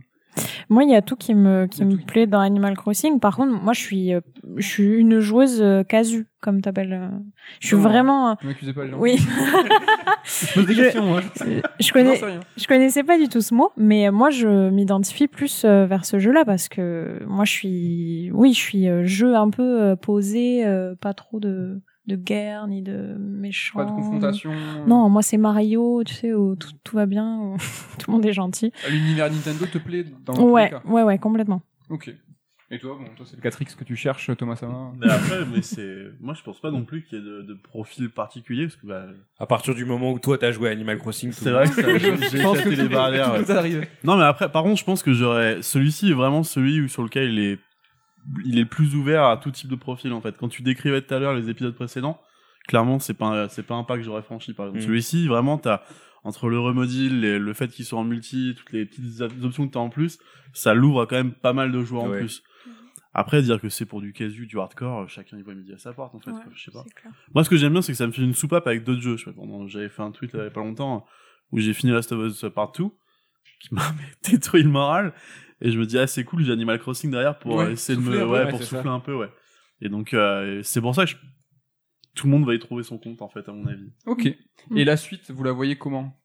Moi, 0.70 0.84
il 0.84 0.92
y 0.92 0.96
a 0.96 1.02
tout 1.02 1.16
qui 1.16 1.34
me 1.34 1.66
qui 1.66 1.84
me 1.84 1.98
tout 1.98 2.06
plaît 2.06 2.28
dans 2.28 2.40
Animal 2.40 2.76
Crossing. 2.78 3.20
Par 3.20 3.36
contre, 3.36 3.52
moi, 3.62 3.74
je 3.74 3.80
suis 3.82 4.14
euh, 4.14 4.22
je 4.58 4.68
suis 4.68 4.84
une 5.00 5.20
joueuse 5.20 5.62
euh, 5.62 5.84
casu, 5.84 6.28
comme 6.42 6.62
t'appelles. 6.62 6.94
euh. 6.94 7.08
Je 7.60 7.68
suis 7.68 7.76
Non. 7.76 7.82
vraiment. 7.82 8.38
Ne 8.44 8.48
m'accusez 8.50 8.74
pas 8.74 8.84
les 8.86 8.92
gens. 8.92 9.00
Oui, 9.00 9.18
Je 10.24 10.54
pose 10.54 10.66
des 10.68 10.74
Je- 10.76 10.82
questions, 10.84 11.06
moi. 11.06 11.22
je 11.80 11.92
connais 11.92 12.20
connaissais 12.68 13.04
pas 13.04 13.18
du 13.18 13.28
tout 13.30 13.42
ce 13.42 13.54
mot, 13.54 13.72
mais 13.78 14.12
moi, 14.12 14.30
je 14.30 14.70
m'identifie 14.70 15.28
plus 15.28 15.66
vers 15.66 16.06
ce 16.06 16.20
jeu-là 16.20 16.46
parce 16.46 16.70
que 16.70 17.20
moi, 17.28 17.46
je 17.46 17.52
suis 17.52 18.32
oui, 18.34 18.54
je 18.54 18.60
suis 18.60 18.88
jeu 19.08 19.36
un 19.36 19.50
peu 19.50 19.96
posé, 20.00 20.64
pas 21.02 21.14
trop 21.14 21.40
de 21.40 21.82
de 22.10 22.18
guerre 22.18 22.68
ni 22.68 22.82
de 22.82 23.16
méchants. 23.18 23.80
Pas 23.80 23.86
de 23.86 23.92
confrontation. 23.92 24.52
Non, 24.86 25.08
moi, 25.10 25.22
c'est 25.22 25.38
Mario, 25.38 26.04
tu 26.06 26.14
sais, 26.14 26.34
où 26.34 26.56
tout, 26.58 26.72
tout 26.84 26.96
va 26.98 27.06
bien, 27.06 27.38
où 27.40 27.56
tout 28.00 28.12
le 28.12 28.14
monde 28.18 28.26
est 28.26 28.34
gentil. 28.34 28.74
L'univers 28.90 29.32
Nintendo 29.32 29.66
te 29.66 29.78
plaît 29.78 30.06
dans 30.26 30.34
tous 30.34 30.42
les 30.42 30.52
Ouais, 30.52 30.70
cas 30.70 30.82
ouais, 30.86 31.04
ouais, 31.04 31.18
complètement. 31.18 31.62
Ok. 31.90 32.14
Et 32.72 32.78
toi, 32.78 32.96
bon, 33.00 33.06
toi, 33.16 33.26
c'est 33.28 33.36
le 33.36 33.42
4X 33.50 33.76
que 33.76 33.84
tu 33.84 33.96
cherches, 33.96 34.30
Thomas 34.38 34.56
Sama. 34.56 34.92
Mais 35.00 35.10
après, 35.10 35.44
mais 35.52 35.64
c'est, 35.64 36.12
moi 36.20 36.36
je 36.36 36.44
pense 36.44 36.62
pas 36.62 36.70
non 36.70 36.84
plus 36.84 37.02
qu'il 37.04 37.18
y 37.18 37.22
ait 37.22 37.26
de, 37.26 37.42
de 37.42 37.56
profil 37.56 38.12
particulier 38.12 38.66
parce 38.68 38.76
que 38.76 38.86
bah, 38.86 39.08
À 39.40 39.48
partir 39.48 39.74
du 39.74 39.86
moment 39.86 40.12
où 40.12 40.20
toi 40.20 40.38
t'as 40.38 40.52
joué 40.52 40.70
à 40.70 40.72
Animal 40.74 41.00
Crossing, 41.00 41.32
c'est 41.32 41.50
vrai 41.50 41.68
que 41.68 41.74
ça- 41.82 41.98
j'ai 41.98 42.16
j'ai 42.18 42.28
Je 42.38 42.42
pense 42.44 42.60
éclaté 42.60 42.76
que 42.76 42.82
les 42.84 42.88
barrières. 42.90 43.34
ouais. 43.34 43.88
Non, 44.04 44.18
mais 44.18 44.24
après, 44.26 44.52
par 44.52 44.62
contre, 44.62 44.78
je 44.80 44.84
pense 44.86 45.02
que 45.02 45.14
j'aurais. 45.14 45.64
Celui-ci 45.64 46.12
est 46.12 46.14
vraiment 46.14 46.44
celui 46.44 46.80
où, 46.82 46.88
sur 46.88 47.02
lequel 47.02 47.32
il 47.34 47.40
est, 47.40 47.60
il 48.46 48.60
est 48.60 48.66
plus 48.66 48.96
ouvert 48.96 49.24
à 49.26 49.38
tout 49.38 49.52
type 49.52 49.70
de 49.70 49.76
profil, 49.76 50.14
en 50.14 50.22
fait. 50.22 50.38
Quand 50.38 50.50
tu 50.50 50.62
décrivais 50.62 51.02
tout 51.02 51.14
à 51.14 51.20
l'heure 51.20 51.34
les 51.34 51.50
épisodes 51.50 51.76
précédents, 51.76 52.22
clairement, 52.68 53.00
c'est 53.00 53.14
pas, 53.14 53.28
un- 53.28 53.50
c'est 53.50 53.64
pas 53.64 53.76
un 53.76 53.84
pas 53.84 53.98
que 53.98 54.04
j'aurais 54.04 54.22
franchi, 54.22 54.54
par 54.54 54.68
exemple. 54.68 54.84
Mm. 54.84 54.88
Celui-ci, 54.88 55.28
vraiment, 55.28 55.58
t'as, 55.58 55.82
entre 56.24 56.50
le 56.50 56.60
remodile 56.60 57.24
et 57.26 57.40
le 57.40 57.54
fait 57.54 57.70
qu'il 57.70 57.86
soit 57.86 58.00
en 58.00 58.04
multi, 58.04 58.54
toutes 58.58 58.72
les 58.74 58.86
petites 58.86 59.22
op- 59.22 59.32
options 59.44 59.68
que 59.68 59.74
t'as 59.74 59.80
en 59.80 59.90
plus, 59.90 60.20
ça 60.54 60.74
l'ouvre 60.74 61.02
à 61.02 61.08
quand 61.08 61.16
même 61.16 61.32
pas 61.32 61.54
mal 61.54 61.72
de 61.72 61.82
joueurs 61.84 62.04
en 62.04 62.12
plus. 62.12 62.44
Après, 63.14 63.42
dire 63.42 63.60
que 63.60 63.70
c'est 63.70 63.86
pour 63.86 64.02
du 64.02 64.14
casu, 64.14 64.46
du 64.46 64.60
hardcore, 64.60 65.10
chacun 65.10 65.38
y 65.38 65.42
voit 65.42 65.56
midi 65.56 65.74
à 65.74 65.78
sa 65.80 65.94
porte, 65.94 66.14
en 66.14 66.20
fait, 66.20 66.30
Ouais, 66.32 66.42
quoi, 66.44 66.52
je 66.54 66.64
sais 66.64 66.72
pas. 66.72 66.84
clair. 66.96 67.12
Moi, 67.34 67.44
ce 67.44 67.50
que 67.50 67.58
j'aime 67.58 67.72
bien, 67.74 67.82
c'est 67.82 67.92
que 67.94 67.98
ça 67.98 68.06
me 68.06 68.12
fait 68.12 68.22
une 68.22 68.36
soupape 68.36 68.68
avec 68.68 68.84
d'autres 68.84 69.02
jeux. 69.02 69.16
J'avais 69.68 69.90
fait 69.90 70.04
un 70.04 70.12
tweet 70.12 70.34
là, 70.34 70.42
il 70.42 70.44
y 70.44 70.48
a 70.48 70.52
pas 70.52 70.60
longtemps 70.62 71.06
où 71.52 71.58
j'ai 71.60 71.74
fini 71.74 71.92
Last 71.92 72.12
of 72.12 72.24
Us 72.32 72.46
Partout, 72.54 72.94
qui 73.62 73.74
m'a 73.74 73.82
détruit 74.30 74.62
le 74.62 74.70
moral. 74.70 75.14
Et 75.62 75.72
je 75.72 75.80
me 75.80 75.86
dis, 75.86 75.98
ah, 75.98 76.08
c'est 76.08 76.24
cool, 76.24 76.44
j'ai 76.44 76.52
Animal 76.54 76.80
Crossing 76.80 77.12
derrière 77.12 77.38
pour 77.40 77.56
Ouais, 77.58 77.66
euh, 77.66 77.72
essayer 77.72 77.98
de 77.98 78.04
me, 78.04 78.26
ouais, 78.26 78.44
ouais, 78.46 78.50
pour 78.50 78.64
souffler 78.64 78.84
ça. 78.84 78.92
un 78.92 79.00
peu, 79.00 79.14
ouais. 79.16 79.30
Et 79.82 79.90
donc, 79.90 80.14
euh, 80.14 80.62
c'est 80.64 80.82
pour 80.82 80.96
ça 80.96 81.06
que 81.06 81.12
je- 81.12 81.18
tout 82.16 82.28
le 82.28 82.32
monde 82.32 82.46
va 82.46 82.54
y 82.56 82.60
trouver 82.60 82.84
son 82.84 82.98
compte, 82.98 83.22
en 83.22 83.30
fait, 83.30 83.48
à 83.48 83.52
mon 83.54 83.66
avis. 83.68 83.92
Ok. 84.06 84.28
Mm. 84.70 84.78
Et 84.78 84.86
la 84.86 84.98
suite, 84.98 85.32
vous 85.32 85.44
la 85.44 85.52
voyez 85.52 85.78
comment? 85.78 86.19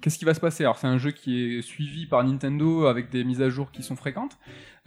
Qu'est-ce 0.00 0.18
qui 0.18 0.24
va 0.24 0.34
se 0.34 0.40
passer? 0.40 0.64
Alors, 0.64 0.78
c'est 0.78 0.86
un 0.86 0.98
jeu 0.98 1.10
qui 1.10 1.58
est 1.58 1.62
suivi 1.62 2.06
par 2.06 2.24
Nintendo 2.24 2.86
avec 2.86 3.10
des 3.10 3.22
mises 3.24 3.42
à 3.42 3.50
jour 3.50 3.70
qui 3.70 3.82
sont 3.82 3.96
fréquentes, 3.96 4.38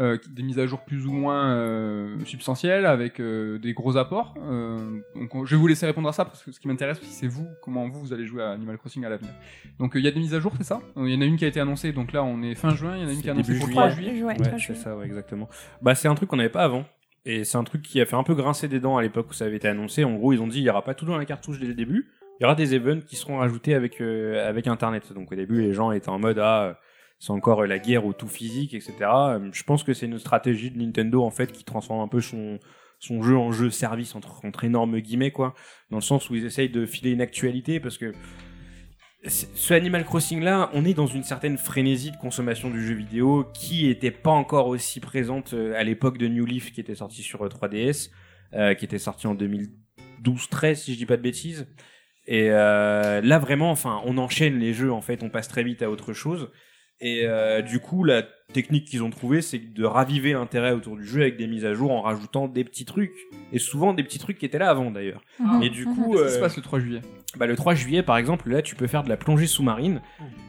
euh, 0.02 0.18
des 0.30 0.42
mises 0.44 0.58
à 0.60 0.66
jour 0.66 0.82
plus 0.86 1.06
ou 1.06 1.12
moins 1.12 1.54
euh, 1.56 2.18
substantielles, 2.26 2.86
avec 2.86 3.20
euh, 3.20 3.60
des 3.60 3.74
gros 3.74 3.96
apports. 3.98 4.34
Euh, 4.40 5.00
donc, 5.16 5.36
on- 5.36 5.46
je 5.46 5.56
vais 5.56 5.60
vous 5.62 5.68
laisser 5.68 5.86
répondre 5.86 6.10
à 6.10 6.14
ça 6.14 6.26
parce 6.26 6.44
que 6.44 6.52
ce 6.52 6.60
qui 6.60 6.68
m'intéresse, 6.68 7.00
c'est 7.04 7.28
vous, 7.28 7.48
comment 7.62 7.88
vous, 7.88 8.00
vous 8.02 8.14
allez 8.14 8.26
jouer 8.26 8.42
à 8.44 8.52
Animal 8.52 8.78
Crossing 8.78 9.06
à 9.06 9.10
l'avenir. 9.10 9.32
Donc, 9.80 9.96
euh, 9.96 10.00
il 10.00 10.06
y 10.06 10.08
a 10.08 10.12
des 10.12 10.20
mises 10.20 10.34
à 10.34 10.40
jour, 10.40 10.52
c'est 10.58 10.64
ça? 10.64 10.80
Il 10.98 11.10
y 11.10 11.16
en 11.16 11.22
a 11.22 11.26
une 11.26 11.38
qui 11.38 11.46
a 11.46 11.48
été 11.48 11.60
annoncée, 11.60 11.92
donc 11.94 12.12
là, 12.12 12.24
on 12.24 12.42
est 12.42 12.56
fin 12.56 12.72
juin. 12.76 12.96
Il 12.98 13.04
y 13.04 13.06
en 13.06 13.10
a 13.10 13.12
une 13.14 13.22
qui 13.22 13.28
est 13.28 13.32
annoncée 13.32 13.54
pour 13.60 13.68
le 13.68 13.74
juillet. 13.74 13.82
3 13.82 13.90
juillet. 13.90 14.24
Ouais, 14.24 14.36
c'est 14.58 14.74
je- 14.74 14.74
ça, 14.74 14.98
ouais, 14.98 15.06
exactement. 15.06 15.48
Bah, 15.82 15.94
c'est 15.96 16.08
un 16.08 16.16
truc 16.16 16.30
qu'on 16.30 16.38
n'avait 16.38 16.50
pas 16.50 16.64
avant. 16.64 16.86
Et 17.28 17.44
c'est 17.44 17.58
un 17.58 17.64
truc 17.64 17.82
qui 17.82 18.00
a 18.02 18.06
fait 18.06 18.16
un 18.16 18.22
peu 18.24 18.36
grincer 18.36 18.68
des 18.68 18.80
dents 18.80 18.98
à 18.98 19.02
l'époque 19.02 19.32
où 19.32 19.34
ça 19.34 19.46
avait 19.46 19.56
été 19.56 19.68
annoncé. 19.68 20.04
En 20.04 20.14
gros, 20.14 20.32
ils 20.34 20.40
ont 20.42 20.48
dit 20.48 20.60
il 20.60 20.64
y 20.64 20.70
aura 20.70 20.84
pas 20.84 20.94
tout 20.94 21.06
dans 21.06 21.18
la 21.18 21.26
cartouche 21.26 21.60
dès 21.60 21.66
le 21.66 21.74
début. 21.74 22.12
Il 22.40 22.44
y 22.44 22.46
aura 22.46 22.56
des 22.56 22.76
events 22.76 23.02
qui 23.02 23.16
seront 23.16 23.42
ajoutés 23.42 23.74
avec 23.74 24.02
euh, 24.02 24.48
avec 24.48 24.68
Internet. 24.68 25.14
Donc 25.14 25.32
au 25.32 25.36
début, 25.36 25.62
les 25.62 25.74
gens 25.74 25.92
étaient 25.92 26.10
en 26.10 26.20
mode 26.20 26.40
ah 26.40 26.80
c'est 27.20 27.32
encore 27.32 27.66
la 27.66 27.80
guerre 27.80 28.06
au 28.06 28.14
tout 28.14 28.28
physique, 28.28 28.74
etc. 28.74 28.94
Je 29.52 29.64
pense 29.64 29.84
que 29.84 29.94
c'est 29.94 30.06
une 30.06 30.20
stratégie 30.20 30.70
de 30.70 30.78
Nintendo 30.78 31.24
en 31.24 31.32
fait 31.32 31.52
qui 31.52 31.64
transforme 31.64 32.02
un 32.02 32.08
peu 32.08 32.22
son 32.22 32.60
son 33.00 33.22
jeu 33.22 33.38
en 33.38 33.52
jeu 33.52 33.70
service 33.70 34.16
entre 34.16 34.44
entre 34.46 34.64
énormes 34.64 35.00
guillemets 35.00 35.32
quoi, 35.32 35.54
dans 35.92 35.98
le 35.98 36.02
sens 36.02 36.30
où 36.30 36.36
ils 36.36 36.46
essayent 36.46 36.70
de 36.70 36.86
filer 36.86 37.12
une 37.12 37.22
actualité 37.22 37.80
parce 37.80 37.98
que 37.98 38.14
ce 39.28 39.74
Animal 39.74 40.06
Crossing 40.06 40.42
là, 40.42 40.70
on 40.74 40.86
est 40.86 40.94
dans 40.94 41.08
une 41.08 41.24
certaine 41.24 41.58
frénésie 41.58 42.12
de 42.12 42.18
consommation 42.18 42.70
du 42.70 42.86
jeu 42.86 42.94
vidéo 42.94 43.46
qui 43.54 43.88
était 43.88 44.12
pas 44.12 44.32
encore 44.32 44.68
aussi 44.68 45.00
présente 45.00 45.54
euh, 45.54 45.74
à 45.76 45.84
l'époque 45.84 46.18
de 46.18 46.28
New 46.28 46.46
Leaf 46.46 46.72
qui 46.72 46.80
était 46.80 46.96
sorti 46.96 47.24
sur 47.24 47.44
euh, 47.44 47.50
3DS, 47.50 48.12
euh, 48.54 48.74
qui 48.76 48.86
était 48.86 49.00
sorti 49.00 49.26
en 49.26 49.36
2012-13 49.36 50.76
si 50.76 50.94
je 50.94 50.98
dis 50.98 51.06
pas 51.06 51.18
de 51.18 51.24
bêtises. 51.24 51.68
Et 52.28 52.48
euh, 52.50 53.22
là 53.22 53.40
vraiment, 53.40 53.72
enfin, 53.72 54.02
on 54.06 54.18
enchaîne 54.18 54.58
les 54.60 54.74
jeux 54.74 54.92
en 54.92 55.02
fait, 55.02 55.22
on 55.24 55.30
passe 55.30 55.48
très 55.48 55.64
vite 55.64 55.82
à 55.82 55.90
autre 55.90 56.14
chose. 56.14 56.50
Et 57.02 57.24
euh, 57.26 57.62
du 57.62 57.80
coup, 57.80 58.04
la 58.06 58.24
technique 58.54 58.86
qu'ils 58.86 59.04
ont 59.04 59.10
trouvée, 59.10 59.42
c'est 59.42 59.60
de 59.60 59.84
raviver 59.84 60.32
l'intérêt 60.34 60.72
autour 60.72 60.96
du 60.96 61.06
jeu 61.06 61.22
avec 61.22 61.36
des 61.38 61.46
mises 61.46 61.66
à 61.66 61.74
jour 61.74 61.92
en 61.92 62.02
rajoutant 62.02 62.48
des 62.48 62.64
petits 62.64 62.86
trucs, 62.86 63.12
et 63.52 63.60
souvent 63.60 63.94
des 63.94 64.04
petits 64.04 64.18
trucs 64.20 64.38
qui 64.38 64.46
étaient 64.46 64.60
là 64.60 64.70
avant 64.70 64.92
d'ailleurs. 64.92 65.22
Mhm. 65.40 65.62
Et 65.64 65.70
du 65.70 65.86
Mhm. 65.86 65.94
coup, 65.96 66.12
Qu'est-ce 66.14 66.22
qui 66.24 66.28
euh, 66.30 66.36
se 66.36 66.40
passe 66.40 66.56
le 66.56 66.62
3 66.64 66.80
juillet? 66.80 67.02
Bah, 67.38 67.46
le 67.48 67.56
3 67.56 67.76
juillet, 67.76 68.04
par 68.04 68.18
exemple, 68.18 68.50
là, 68.50 68.62
tu 68.62 68.76
peux 68.76 68.88
faire 68.88 69.04
de 69.04 69.10
la 69.10 69.18
plongée 69.18 69.48
sous-marine. 69.48 70.02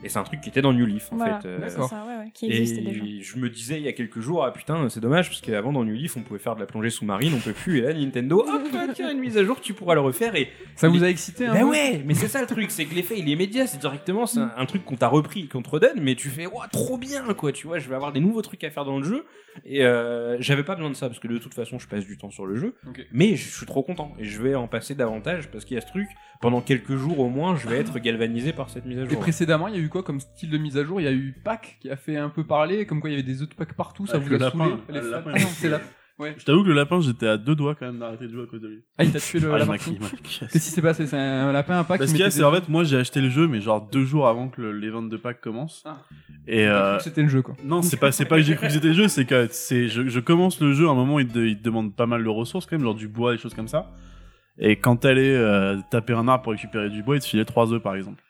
Et 0.03 0.09
c'est 0.09 0.19
un 0.19 0.23
truc 0.23 0.41
qui 0.41 0.49
était 0.49 0.61
dans 0.61 0.73
New 0.73 0.85
Leaf, 0.85 1.11
en 1.11 1.17
Voilà, 1.17 1.39
fait. 1.41 1.47
euh, 1.47 1.57
c'est 1.63 1.69
D'accord. 1.71 1.89
ça, 1.89 2.03
ouais, 2.07 2.17
ouais, 2.25 2.31
qui 2.33 2.45
et 2.45 2.59
déjà. 2.81 3.01
je 3.21 3.37
me 3.37 3.49
disais 3.49 3.77
il 3.77 3.83
y 3.83 3.87
a 3.87 3.93
quelques 3.93 4.19
jours, 4.19 4.43
ah 4.45 4.51
putain, 4.51 4.87
c'est 4.89 4.99
dommage, 4.99 5.29
parce 5.29 5.41
qu'avant 5.41 5.73
dans 5.73 5.83
New 5.83 5.93
Leaf, 5.95 6.15
on 6.17 6.21
pouvait 6.21 6.39
faire 6.39 6.55
de 6.55 6.59
la 6.61 6.65
plongée 6.67 6.89
sous-marine, 6.89 7.33
on 7.35 7.39
peut 7.39 7.53
plus. 7.53 7.79
Et 7.79 7.81
là, 7.81 7.93
Nintendo, 7.93 8.45
hop, 8.47 8.61
tiens, 8.93 9.11
une 9.11 9.19
mise 9.19 9.37
à 9.37 9.43
jour, 9.43 9.59
tu 9.59 9.73
pourras 9.73 9.95
le 9.95 10.01
refaire. 10.01 10.35
Et 10.35 10.49
Ça 10.75 10.87
vous 10.87 11.03
a 11.03 11.09
excité 11.09 11.45
un 11.47 11.53
bah 11.53 11.63
ouais, 11.63 12.01
mais 12.05 12.13
c'est 12.13 12.27
ça 12.27 12.41
le 12.41 12.47
truc, 12.47 12.71
c'est 12.71 12.85
que 12.85 12.93
l'effet 12.95 13.15
il 13.17 13.27
est 13.27 13.31
immédiat, 13.33 13.65
c'est 13.67 13.79
directement 13.79 14.25
c'est 14.25 14.39
un, 14.39 14.51
un 14.55 14.65
truc 14.65 14.85
qu'on 14.85 14.95
t'a 14.95 15.07
repris, 15.07 15.47
qu'on 15.47 15.61
te 15.61 15.69
redonne, 15.69 15.99
mais 16.01 16.15
tu 16.15 16.29
fais 16.29 16.45
ouah 16.45 16.67
trop 16.71 16.97
bien 16.97 17.33
quoi, 17.33 17.51
tu 17.51 17.67
vois, 17.67 17.79
je 17.79 17.89
vais 17.89 17.95
avoir 17.95 18.11
des 18.13 18.19
nouveaux 18.19 18.41
trucs 18.41 18.63
à 18.63 18.69
faire 18.69 18.85
dans 18.85 18.97
le 18.99 19.03
jeu 19.03 19.25
et 19.65 19.83
euh, 19.83 20.37
j'avais 20.39 20.63
pas 20.63 20.75
besoin 20.75 20.89
de 20.91 20.95
ça 20.95 21.07
parce 21.07 21.19
que 21.19 21.27
de 21.27 21.37
toute 21.39 21.53
façon 21.55 21.79
je 21.79 21.87
passe 21.87 22.05
du 22.05 22.17
temps 22.17 22.29
sur 22.29 22.45
le 22.45 22.55
jeu, 22.55 22.75
mais 23.11 23.35
je 23.35 23.49
suis 23.49 23.65
trop 23.65 23.81
content 23.81 24.13
et 24.19 24.23
je 24.25 24.41
vais 24.41 24.53
en 24.55 24.67
passer 24.67 24.93
davantage 24.93 25.47
parce 25.49 25.65
qu'il 25.65 25.75
y 25.75 25.77
a 25.77 25.81
ce 25.81 25.87
truc 25.87 26.07
pendant 26.41 26.61
quelques 26.61 26.76
jours 26.89 27.19
au 27.19 27.29
moins, 27.29 27.55
je 27.55 27.67
vais 27.67 27.77
être 27.77 27.97
galvanisé 27.99 28.53
par 28.53 28.69
cette 28.69 28.85
mise 28.85 28.99
à 28.99 29.03
Et 29.03 29.09
jour. 29.09 29.19
précédemment, 29.19 29.67
il 29.67 29.75
y 29.75 29.77
a 29.77 29.81
eu 29.81 29.89
quoi 29.89 30.03
comme 30.03 30.19
style 30.19 30.49
de 30.49 30.57
mise 30.57 30.77
à 30.77 30.83
jour? 30.83 30.99
Il 31.01 31.03
y 31.03 31.07
a 31.07 31.11
eu 31.13 31.35
Pack 31.43 31.77
qui 31.81 31.89
a 31.89 31.95
fait 31.95 32.17
un 32.17 32.29
peu 32.29 32.43
parler, 32.43 32.85
comme 32.85 33.01
quoi 33.01 33.09
il 33.09 33.13
y 33.13 33.15
avait 33.15 33.23
des 33.27 33.41
autres 33.41 33.55
packs 33.55 33.73
partout, 33.73 34.05
ça 34.07 34.15
Avec 34.17 34.27
vous 34.27 34.33
a 34.35 34.37
le 34.37 34.43
lapin. 34.45 34.57
saoulé 34.57 34.73
Ah, 34.89 34.91
les 34.91 35.01
fans 35.01 35.21
Ah 35.25 35.39
non, 35.39 35.47
c'est 35.53 35.69
là. 35.69 35.81
Je 36.19 36.43
t'avoue 36.45 36.63
que 36.63 36.69
le 36.69 36.73
lapin, 36.73 36.99
j'étais 36.99 37.27
à 37.27 37.37
deux 37.37 37.53
doigts 37.53 37.75
quand 37.75 37.85
même 37.85 37.99
d'arrêter 37.99 38.25
de 38.25 38.31
jouer 38.33 38.41
à 38.41 38.47
cause 38.47 38.59
de 38.59 38.67
lui. 38.67 38.79
Ah, 38.97 39.03
il 39.03 39.11
t'a 39.11 39.19
tué 39.19 39.39
le 39.39 39.53
Ah, 39.53 39.57
il 39.59 39.67
lapin 39.67 39.75
il 39.85 39.99
m'a. 39.99 40.07
Qu'est-ce 40.09 40.53
qui 40.53 40.59
s'est 40.71 40.81
passé? 40.81 41.05
C'est 41.05 41.15
un 41.15 41.51
lapin, 41.51 41.77
un 41.77 41.83
pack 41.83 41.99
Parce 41.99 42.09
qui 42.09 42.15
qu'il 42.15 42.21
y 42.21 42.23
a, 42.23 42.25
mettait 42.25 42.37
c'est 42.39 42.43
en 42.43 42.51
fait, 42.51 42.67
moi 42.69 42.83
j'ai 42.83 42.97
acheté 42.97 43.21
le 43.21 43.29
jeu, 43.29 43.47
mais 43.47 43.61
genre 43.61 43.87
deux 43.87 44.03
jours 44.03 44.27
avant 44.27 44.47
que 44.49 44.59
le- 44.59 44.71
l'event 44.71 45.03
de 45.03 45.15
Pâques 45.15 45.41
commence. 45.41 45.83
Ah. 45.85 45.97
Et 46.47 46.55
des- 46.57 46.63
euh, 46.63 46.97
C'était 46.97 47.21
le 47.21 47.27
jeu 47.27 47.43
quoi. 47.43 47.53
non, 47.63 47.83
c'est 47.83 47.97
pas, 47.97 48.11
c'est 48.11 48.25
pas 48.25 48.37
que 48.37 48.41
j'ai 48.41 48.55
cru 48.55 48.65
que 48.65 48.73
c'était 48.73 48.87
le 48.87 48.93
jeu, 48.95 49.07
c'est 49.09 49.25
que 49.25 49.47
c'est, 49.51 49.89
je, 49.89 50.07
je 50.07 50.19
commence 50.19 50.59
le 50.59 50.73
jeu 50.73 50.87
à 50.87 50.89
un 50.89 50.95
moment 50.95 51.15
où 51.15 51.19
il 51.19 51.27
te, 51.27 51.37
il 51.37 51.59
te 51.59 51.63
demande 51.63 51.93
pas 51.95 52.07
mal 52.07 52.23
de 52.23 52.29
ressources 52.29 52.65
quand 52.65 52.75
même, 52.77 52.83
genre 52.83 52.95
du 52.95 53.07
bois, 53.07 53.33
des 53.33 53.37
choses 53.37 53.53
comme 53.53 53.67
ça. 53.67 53.91
Et 54.59 54.75
quand 54.77 54.95
t'allais 54.97 55.35
euh, 55.35 55.77
taper 55.91 56.13
un 56.13 56.27
arbre 56.27 56.43
pour 56.43 56.51
récupérer 56.53 56.89
du 56.89 57.03
bois, 57.03 57.15
il 57.15 57.21
te 57.21 57.25
filait 57.27 57.45
trois 57.45 57.71
œufs 57.73 57.81
par 57.81 57.95
exemple. 57.95 58.23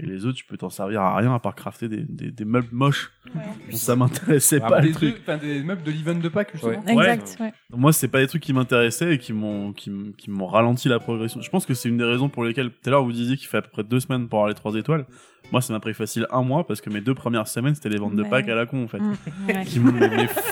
Et 0.00 0.06
les 0.06 0.24
œufs, 0.24 0.34
tu 0.34 0.44
peux 0.44 0.56
t'en 0.56 0.70
servir 0.70 1.02
à 1.02 1.16
rien 1.16 1.32
à 1.32 1.38
part 1.38 1.54
crafter 1.54 1.86
des, 1.88 2.02
des, 2.02 2.32
des 2.32 2.44
meubles 2.46 2.66
moches. 2.72 3.12
Ouais. 3.34 3.42
Ça 3.76 3.94
m'intéressait 3.94 4.58
Ah, 4.64 4.68
pas 4.68 4.80
des, 4.80 4.88
le 4.88 4.94
truc. 4.94 5.22
des 5.42 5.62
meubles 5.62 5.82
de 5.84 5.90
l'event 5.92 6.14
de 6.18 6.28
Pâques 6.28 6.50
justement. 6.54 6.82
Ouais. 6.94 7.10
Exact, 7.12 7.36
ouais. 7.40 7.52
Moi, 7.70 7.92
c'est 7.92 8.08
pas 8.08 8.18
des 8.20 8.26
trucs 8.26 8.42
qui 8.42 8.52
m'intéressaient 8.54 9.14
et 9.14 9.18
qui 9.18 9.32
m'ont 9.34 9.72
qui, 9.74 9.90
m- 9.90 10.12
qui 10.16 10.30
m'ont 10.30 10.46
ralenti 10.46 10.88
la 10.88 10.98
progression. 10.98 11.40
Je 11.42 11.50
pense 11.50 11.66
que 11.66 11.74
c'est 11.74 11.88
une 11.90 11.98
des 11.98 12.04
raisons 12.04 12.28
pour 12.30 12.42
lesquelles 12.44 12.70
tout 12.70 12.80
à 12.86 12.90
l'heure 12.90 13.04
vous 13.04 13.12
disiez 13.12 13.36
qu'il 13.36 13.46
fait 13.48 13.58
à 13.58 13.62
peu 13.62 13.70
près 13.70 13.84
deux 13.84 14.00
semaines 14.00 14.28
pour 14.28 14.38
avoir 14.40 14.48
les 14.48 14.54
trois 14.54 14.74
étoiles. 14.74 15.04
Moi, 15.52 15.60
ça 15.60 15.72
m'a 15.74 15.78
pris 15.78 15.94
facile 15.94 16.26
un 16.32 16.42
mois 16.42 16.66
parce 16.66 16.80
que 16.80 16.90
mes 16.90 17.02
deux 17.02 17.14
premières 17.14 17.46
semaines 17.46 17.74
c'était 17.76 17.90
les 17.90 17.98
ventes 17.98 18.16
de. 18.16 18.24
Pâques 18.24 18.48
à 18.48 18.54
la 18.56 18.66
con 18.66 18.82
en 18.82 18.88
fait, 18.88 18.98
Mm, 18.98 19.14
ouais. 19.46 19.64
qui 19.66 19.78
m'ont 19.78 19.92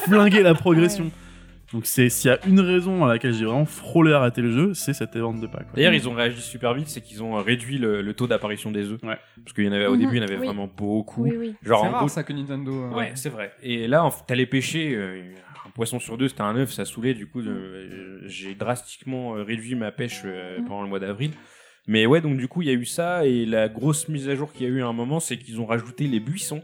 flingué 0.05 0.43
la 0.43 0.55
progression. 0.55 1.11
Donc 1.75 1.85
c'est 1.87 2.09
s'il 2.09 2.31
y 2.31 2.33
a 2.33 2.39
une 2.47 2.61
raison 2.61 3.05
à 3.05 3.09
laquelle 3.09 3.35
j'ai 3.35 3.45
vraiment 3.45 3.67
frôlé 3.67 4.13
à 4.13 4.19
arrêter 4.21 4.41
le 4.41 4.51
jeu, 4.53 4.75
c'est 4.75 4.93
cette 4.95 5.17
vente 5.17 5.41
de 5.41 5.47
pack. 5.49 5.67
D'ailleurs, 5.75 5.93
ils 5.93 6.09
ont 6.09 6.15
réagi 6.15 6.41
super 6.41 6.73
vite, 6.73 6.89
c'est 6.89 7.01
qu'ils 7.01 7.23
ont 7.23 7.35
réduit 7.43 7.79
le, 7.79 8.01
le 8.01 8.15
taux 8.15 8.27
d'apparition 8.29 8.71
des 8.71 8.91
œufs. 8.93 9.03
Ouais. 9.03 9.19
Parce 9.45 9.53
qu'il 9.55 9.65
y 9.65 9.69
en 9.69 9.73
avait, 9.73 9.87
au 9.87 9.95
Mhm, 9.95 9.99
début, 10.01 10.13
il 10.13 10.17
y 10.19 10.21
en 10.21 10.25
avait 10.25 10.39
oui. 10.39 10.47
vraiment 10.47 10.69
beaucoup. 10.69 11.23
Oui, 11.25 11.33
oui. 11.37 11.55
Genre, 11.63 11.81
c'est 11.81 11.87
en 11.89 11.91
rare 11.91 12.01
gros, 12.01 12.09
ça 12.09 12.23
que 12.23 12.33
Nintendo. 12.33 12.73
euh, 12.73 12.91
Ouais, 12.95 13.13
c'est 13.17 13.29
vrai. 13.29 13.53
Et 13.63 13.89
là, 13.89 14.09
t'allais 14.29 14.47
pêcher 14.47 14.95
euh, 14.95 15.21
un 15.67 15.71
poisson 15.71 15.99
sur 15.99 16.17
deux, 16.17 16.29
c'était 16.29 16.43
un 16.43 16.55
œuf, 16.57 16.71
ça 16.71 16.85
saoulait. 16.85 17.13
Du 17.15 17.27
coup, 17.27 17.41
euh, 17.41 18.21
j'ai 18.27 18.55
drastiquement 18.55 19.33
réduit 19.33 19.75
ma 19.75 19.91
pêche 19.91 20.23
euh, 20.25 20.61
Mm. 20.61 20.65
pendant 20.67 20.83
le 20.83 20.89
mois 20.89 21.01
d'avril. 21.01 21.33
Mais 21.89 22.07
ouais, 22.07 22.21
donc 22.21 22.37
du 22.39 22.47
coup, 22.49 22.63
il 22.63 22.69
y 22.69 22.71
a 22.71 22.75
eu 22.75 22.85
ça. 22.87 23.27
Et 23.27 23.45
la 23.47 23.69
grosse 23.69 24.09
mise 24.09 24.29
à 24.29 24.37
jour 24.37 24.53
qu'il 24.53 24.63
y 24.63 24.67
a 24.67 24.73
eu 24.73 24.81
à 24.81 24.87
un 24.87 24.93
moment, 24.93 25.19
c'est 25.19 25.37
qu'ils 25.37 25.61
ont 25.61 25.67
rajouté 25.67 26.07
les 26.07 26.21
buissons. 26.21 26.63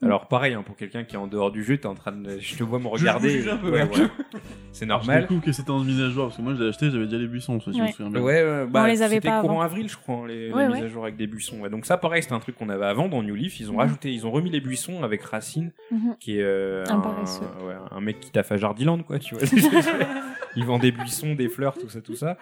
Mm. 0.00 0.06
Alors 0.06 0.28
pareil, 0.28 0.54
hein, 0.54 0.62
pour 0.64 0.76
quelqu'un 0.76 1.02
qui 1.02 1.16
est 1.16 1.18
en 1.18 1.26
dehors 1.26 1.50
du 1.50 1.64
jeu, 1.64 1.76
t'es 1.76 1.86
en 1.86 1.94
train 1.96 2.12
de, 2.12 2.38
je 2.38 2.56
te 2.56 2.62
vois 2.62 2.78
me 2.78 2.84
Je 2.84 2.88
regarder. 2.88 3.30
juge 3.30 3.48
un 3.48 3.56
peu, 3.56 3.68
Ouais, 3.70 3.82
ouais. 3.82 3.88
voilà. 3.90 4.08
C'est 4.72 4.84
Je 4.84 4.88
normal. 4.88 5.22
découvre 5.22 5.42
que 5.42 5.50
c'était 5.50 5.70
en 5.70 5.82
mise 5.82 6.00
à 6.00 6.08
jour 6.08 6.26
parce 6.26 6.36
que 6.36 6.42
moi 6.42 6.54
je 6.54 6.62
l'ai 6.62 6.68
acheté, 6.68 6.88
j'avais 6.90 7.06
déjà 7.06 7.16
les 7.18 7.26
buissons, 7.26 7.58
ça, 7.60 7.72
si 7.72 7.78
je 7.78 7.82
me 7.82 7.86
Ouais. 7.88 7.92
souviens 7.92 8.10
bien. 8.12 8.20
Ouais, 8.20 8.44
ouais, 8.44 8.66
bah, 8.68 8.82
On 8.84 8.86
les 8.86 9.02
avait 9.02 9.16
c'était 9.16 9.28
pas 9.28 9.40
courant 9.40 9.54
avant. 9.54 9.62
avril, 9.62 9.88
je 9.88 9.96
crois, 9.96 10.28
les, 10.28 10.52
Ouais, 10.52 10.62
les 10.62 10.68
mises 10.68 10.78
ouais. 10.80 10.84
à 10.84 10.88
jour 10.88 11.02
avec 11.02 11.16
des 11.16 11.26
buissons. 11.26 11.60
Ouais, 11.62 11.68
donc 11.70 11.84
ça, 11.84 11.96
pareil, 11.96 12.22
c'était 12.22 12.34
un 12.34 12.38
truc 12.38 12.54
qu'on 12.56 12.68
avait 12.68 12.84
avant 12.86 13.08
dans 13.08 13.24
New 13.24 13.34
Leaf. 13.34 13.58
Ils 13.58 13.70
ont 13.70 13.74
Mhm. 13.74 13.78
rajouté, 13.80 14.12
ils 14.12 14.24
ont 14.24 14.30
remis 14.30 14.50
les 14.50 14.60
buissons 14.60 15.02
avec 15.02 15.20
Racine, 15.22 15.72
Mhm. 15.90 16.14
qui 16.20 16.38
est 16.38 16.42
euh, 16.42 16.84
Un 16.88 16.98
un, 16.98 17.00
paresseux. 17.00 17.42
ouais, 17.66 17.74
un 17.90 18.00
mec 18.00 18.20
qui 18.20 18.30
taffe 18.30 18.52
à 18.52 18.56
Jardiland, 18.56 19.02
quoi, 19.02 19.18
tu 19.18 19.34
vois. 19.34 19.42
il 20.56 20.64
vend 20.64 20.78
des 20.78 20.92
buissons, 20.92 21.34
des 21.34 21.48
fleurs, 21.48 21.76
tout 21.76 21.88
ça, 21.88 22.00
tout 22.00 22.14
ça. 22.14 22.36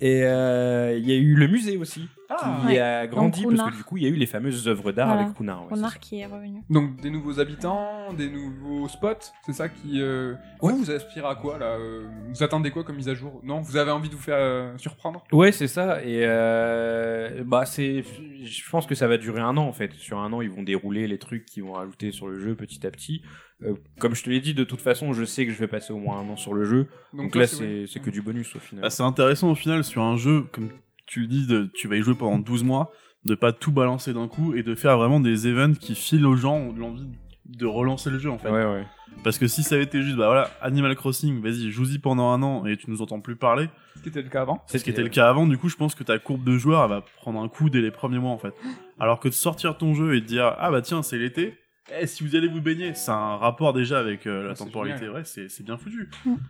Et 0.00 0.22
euh, 0.24 0.96
il 0.98 1.06
y 1.08 1.12
a 1.12 1.16
eu 1.16 1.34
le 1.34 1.46
musée 1.46 1.76
aussi, 1.76 2.08
Ah. 2.28 2.58
qui 2.62 2.66
Ouais. 2.68 2.78
a 2.80 3.06
grandi 3.06 3.42
Donc, 3.42 3.56
parce 3.56 3.70
que 3.70 3.76
du 3.76 3.84
coup, 3.84 3.96
il 3.96 4.02
y 4.02 4.06
a 4.06 4.08
eu 4.08 4.14
les 4.16 4.26
fameuses 4.26 4.66
œuvres 4.68 4.92
d'art 4.92 5.08
Voilà. 5.08 5.22
avec 5.22 5.34
Cunard. 5.36 5.70
ouais, 5.70 5.78
qui 6.00 6.20
est 6.20 6.26
revenu. 6.26 6.62
Donc 6.70 7.00
des 7.00 7.10
nouveaux 7.10 7.38
habitants, 7.40 8.12
des 8.12 8.28
nouveaux 8.28 8.88
spots, 8.88 9.32
c'est 9.44 9.52
ça 9.52 9.68
qui. 9.68 10.00
Euh... 10.00 10.34
Vous, 10.60 10.76
vous 10.76 10.90
aspirez 10.90 11.26
à 11.28 11.34
quoi 11.34 11.58
là 11.58 11.76
euh, 11.78 12.06
Vous 12.28 12.42
attendez 12.42 12.70
quoi 12.70 12.84
comme 12.84 12.96
mise 12.96 13.08
à 13.08 13.14
jour? 13.14 13.40
Non, 13.44 13.60
vous 13.60 13.76
avez 13.76 13.90
envie 13.90 14.08
de 14.08 14.14
vous 14.14 14.20
faire 14.22 14.36
euh, 14.38 14.76
surprendre? 14.78 15.24
Ouais, 15.32 15.52
c'est 15.52 15.68
ça. 15.68 16.02
Et 16.02 16.22
euh, 16.24 17.44
bah, 17.44 17.66
c'est, 17.66 18.02
je 18.44 18.70
pense 18.70 18.86
que 18.86 18.94
ça 18.94 19.06
va 19.08 19.16
durer 19.18 19.40
un 19.40 19.56
an 19.56 19.66
en 19.66 19.72
fait. 19.72 19.92
Sur 19.94 20.18
un 20.18 20.32
an, 20.32 20.40
ils 20.40 20.50
vont 20.50 20.62
dérouler 20.62 21.06
les 21.06 21.18
trucs 21.18 21.46
qu'ils 21.46 21.64
vont 21.64 21.72
rajouter 21.74 22.12
sur 22.12 22.28
le 22.28 22.38
jeu 22.38 22.54
petit 22.54 22.86
à 22.86 22.90
petit. 22.90 23.22
Euh, 23.62 23.74
comme 23.98 24.14
je 24.14 24.22
te 24.22 24.28
l'ai 24.28 24.40
dit, 24.40 24.52
de 24.52 24.64
toute 24.64 24.82
façon, 24.82 25.14
je 25.14 25.24
sais 25.24 25.46
que 25.46 25.52
je 25.52 25.58
vais 25.58 25.66
passer 25.68 25.92
au 25.92 25.98
moins 25.98 26.18
un 26.18 26.28
an 26.28 26.36
sur 26.36 26.52
le 26.52 26.64
jeu. 26.64 26.88
Donc, 27.14 27.34
là, 27.34 27.42
ouais. 27.42 27.46
c'est, 27.46 27.84
c'est 27.86 28.00
que 28.00 28.10
du 28.10 28.20
bonus 28.20 28.54
au 28.54 28.58
final. 28.58 28.82
Bah, 28.82 28.90
c'est 28.90 29.02
intéressant 29.02 29.50
au 29.50 29.54
final 29.54 29.82
sur 29.82 30.02
un 30.02 30.16
jeu, 30.16 30.44
comme 30.52 30.68
tu 31.06 31.20
le 31.20 31.26
dis, 31.26 31.46
de, 31.46 31.70
tu 31.74 31.88
vas 31.88 31.96
y 31.96 32.02
jouer 32.02 32.14
pendant 32.14 32.38
12 32.38 32.64
mois, 32.64 32.92
de 33.24 33.34
pas 33.34 33.52
tout 33.52 33.72
balancer 33.72 34.12
d'un 34.12 34.28
coup 34.28 34.54
et 34.54 34.62
de 34.62 34.74
faire 34.74 34.96
vraiment 34.98 35.20
des 35.20 35.46
events 35.46 35.74
qui 35.74 35.94
filent 35.94 36.26
aux 36.26 36.36
gens 36.36 36.72
l'envie 36.76 37.06
de 37.44 37.66
relancer 37.66 38.10
le 38.10 38.18
jeu 38.18 38.30
en 38.30 38.38
fait. 38.38 38.50
ouais, 38.50 38.64
ouais. 38.64 38.86
Parce 39.22 39.38
que 39.38 39.46
si 39.46 39.62
ça 39.62 39.76
avait 39.76 39.84
été 39.84 40.02
juste, 40.02 40.16
bah 40.16 40.26
voilà, 40.26 40.50
Animal 40.60 40.94
Crossing, 40.94 41.40
vas-y, 41.40 41.70
joue-y 41.70 41.98
pendant 41.98 42.30
un 42.30 42.42
an 42.42 42.66
et 42.66 42.76
tu 42.76 42.90
nous 42.90 43.00
entends 43.02 43.20
plus 43.20 43.36
parler, 43.36 43.68
Ce 43.96 44.02
qui 44.02 44.08
était 44.10 44.22
le 44.22 44.28
cas 44.28 44.42
avant. 44.42 44.62
c'est 44.66 44.78
ce 44.78 44.84
qui 44.84 44.90
était 44.90 45.02
le 45.02 45.08
cas 45.08 45.28
avant, 45.28 45.46
du 45.46 45.56
coup 45.56 45.68
je 45.68 45.76
pense 45.76 45.94
que 45.94 46.04
ta 46.04 46.18
courbe 46.18 46.44
de 46.44 46.58
joueurs 46.58 46.82
elle 46.84 46.90
va 46.90 47.04
prendre 47.16 47.40
un 47.40 47.48
coup 47.48 47.70
dès 47.70 47.80
les 47.80 47.90
premiers 47.90 48.18
mois 48.18 48.32
en 48.32 48.38
fait. 48.38 48.52
Alors 48.98 49.18
que 49.20 49.28
de 49.28 49.32
sortir 49.32 49.78
ton 49.78 49.94
jeu 49.94 50.16
et 50.16 50.20
de 50.20 50.26
dire, 50.26 50.54
ah 50.58 50.70
bah 50.70 50.82
tiens, 50.82 51.02
c'est 51.02 51.18
l'été, 51.18 51.54
eh, 51.92 52.06
si 52.06 52.24
vous 52.24 52.34
allez 52.36 52.48
vous 52.48 52.60
baigner, 52.60 52.94
c'est 52.94 53.10
un 53.10 53.36
rapport 53.36 53.72
déjà 53.72 53.98
avec 53.98 54.26
euh, 54.26 54.44
la 54.44 54.50
Ah, 54.52 54.54
temporalité, 54.54 55.08
ouais, 55.08 55.22
c'est 55.24 55.48
c'est 55.48 55.62
bien 55.64 55.76
foutu. 55.76 56.08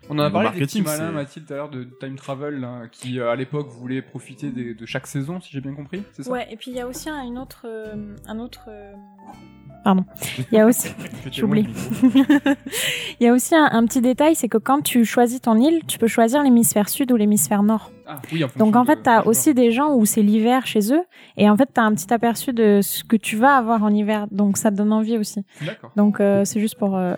On 0.09 0.19
en 0.19 0.23
a 0.23 0.31
parlé 0.31 0.51
des 0.51 0.61
petits 0.61 0.83
malins, 0.83 1.13
Mathilde, 1.13 1.47
tout 1.47 1.53
à 1.53 1.57
l'heure, 1.57 1.71
de 1.71 1.85
Time 1.85 2.17
Travel, 2.17 2.61
là, 2.61 2.89
qui 2.91 3.21
euh, 3.21 3.31
à 3.31 3.37
l'époque 3.37 3.69
voulait 3.69 4.03
profiter 4.03 4.51
des- 4.51 4.75
de 4.75 4.87
chaque 4.87 5.07
saison, 5.07 5.41
si 5.41 5.51
j'ai 5.53 5.61
bien 5.61 5.75
compris, 5.75 6.03
c'est 6.13 6.23
ça? 6.23 6.31
Ouais, 6.31 6.47
et 6.51 6.57
puis 6.57 6.71
il 6.71 6.77
y 6.77 6.81
a 6.81 6.87
aussi 6.87 7.09
un, 7.11 7.23
une 7.23 7.39
autre, 7.39 7.63
euh, 7.67 8.17
un 8.27 8.39
autre. 8.39 8.67
euh, 8.69 8.95
Pardon. 9.85 10.05
Il 10.53 10.57
y 10.57 10.61
a 10.61 10.67
aussi, 10.67 10.89
j'oublie. 11.31 11.67
il 13.21 13.25
y 13.25 13.29
a 13.29 13.33
aussi 13.33 13.55
un, 13.55 13.69
un 13.71 13.85
petit 13.87 14.01
détail, 14.01 14.35
c'est 14.35 14.49
que 14.49 14.59
quand 14.59 14.83
tu 14.83 15.05
choisis 15.05 15.41
ton 15.41 15.57
île, 15.57 15.81
tu 15.87 15.99
peux 15.99 16.09
choisir 16.09 16.43
l'hémisphère 16.43 16.89
sud 16.89 17.13
ou 17.13 17.17
l'hémisphère 17.17 17.63
nord. 17.63 17.91
Ah, 18.07 18.21
oui, 18.33 18.45
en 18.45 18.49
Donc 18.57 18.77
en 18.77 18.85
fait, 18.85 19.01
t'as 19.03 19.23
du 19.23 19.29
aussi 19.29 19.55
des 19.55 19.73
gens 19.73 19.95
où 19.95 20.05
c'est 20.05 20.23
l'hiver 20.23 20.67
chez 20.67 20.93
eux, 20.93 21.03
et 21.37 21.51
en 21.51 21.57
fait, 21.57 21.69
t'as 21.73 21.83
un 21.83 21.95
petit 21.95 22.13
aperçu 22.13 22.53
de 22.53 22.81
ce 22.83 23.03
que 23.05 23.17
tu 23.17 23.37
vas 23.37 23.57
avoir 23.57 23.83
en 23.83 23.93
hiver. 23.93 24.27
Donc 24.31 24.57
ça 24.57 24.71
te 24.71 24.77
donne 24.77 24.93
envie 24.93 25.19
aussi. 25.19 25.45
Donc 25.97 26.21
euh, 26.21 26.45
c'est 26.45 26.61
juste 26.61 26.79
pour 26.79 26.97
euh, 26.97 27.15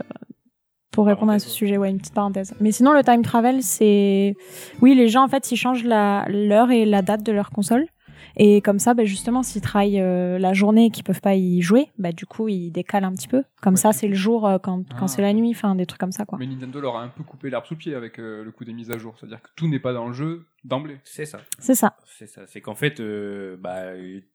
pour 0.92 1.06
répondre 1.06 1.32
à 1.32 1.38
ce 1.38 1.48
sujet, 1.48 1.76
ouais, 1.76 1.90
une 1.90 1.98
petite 1.98 2.14
parenthèse. 2.14 2.54
Mais 2.60 2.72
sinon 2.72 2.92
le 2.92 3.04
time 3.04 3.22
travel, 3.22 3.62
c'est 3.62 4.34
oui, 4.80 4.94
les 4.94 5.08
gens 5.08 5.24
en 5.24 5.28
fait, 5.28 5.50
ils 5.52 5.56
changent 5.56 5.84
la 5.84 6.24
l'heure 6.28 6.70
et 6.70 6.84
la 6.84 7.02
date 7.02 7.22
de 7.22 7.32
leur 7.32 7.50
console. 7.50 7.86
Et 8.38 8.60
comme 8.62 8.78
ça, 8.78 8.94
bah, 8.94 9.04
justement, 9.04 9.42
s'ils 9.42 9.60
travaillent 9.60 10.00
euh, 10.00 10.38
la 10.38 10.52
journée 10.52 10.86
et 10.86 10.90
qu'ils 10.90 11.02
peuvent 11.04 11.20
pas 11.20 11.34
y 11.34 11.60
jouer, 11.60 11.88
bah, 11.98 12.12
du 12.12 12.24
coup, 12.24 12.48
ils 12.48 12.70
décalent 12.70 13.04
un 13.04 13.12
petit 13.12 13.26
peu. 13.28 13.42
Comme 13.60 13.74
Ouais. 13.74 13.80
ça, 13.80 13.92
c'est 13.92 14.06
le 14.08 14.14
jour 14.14 14.46
euh, 14.46 14.58
quand, 14.58 14.84
quand 14.90 15.06
Ah, 15.06 15.08
c'est 15.08 15.22
la 15.22 15.32
nuit, 15.32 15.50
enfin 15.50 15.74
des 15.74 15.86
trucs 15.86 16.00
comme 16.00 16.12
ça, 16.12 16.24
quoi. 16.24 16.38
Mais 16.38 16.46
Nintendo 16.46 16.80
leur 16.80 16.96
a 16.96 17.02
un 17.02 17.08
peu 17.08 17.24
coupé 17.24 17.50
l'herbe 17.50 17.64
sous 17.66 17.74
le 17.74 17.78
pied 17.78 17.94
avec 17.94 18.18
euh, 18.20 18.44
le 18.44 18.50
coup 18.52 18.64
des 18.64 18.72
mises 18.72 18.90
à 18.92 18.98
jour. 18.98 19.14
C'est-à-dire 19.18 19.42
que 19.42 19.48
tout 19.56 19.66
n'est 19.68 19.80
pas 19.80 19.92
dans 19.92 20.06
le 20.06 20.12
jeu 20.14 20.46
d'emblée. 20.64 20.98
C'est 21.04 21.24
ça. 21.24 21.40
C'est 21.58 21.74
ça. 21.74 21.96
C'est 22.06 22.26
ça. 22.28 22.42
C'est 22.46 22.60
qu'en 22.60 22.74
fait, 22.76 23.00
euh, 23.00 23.56
bah, 23.58 23.92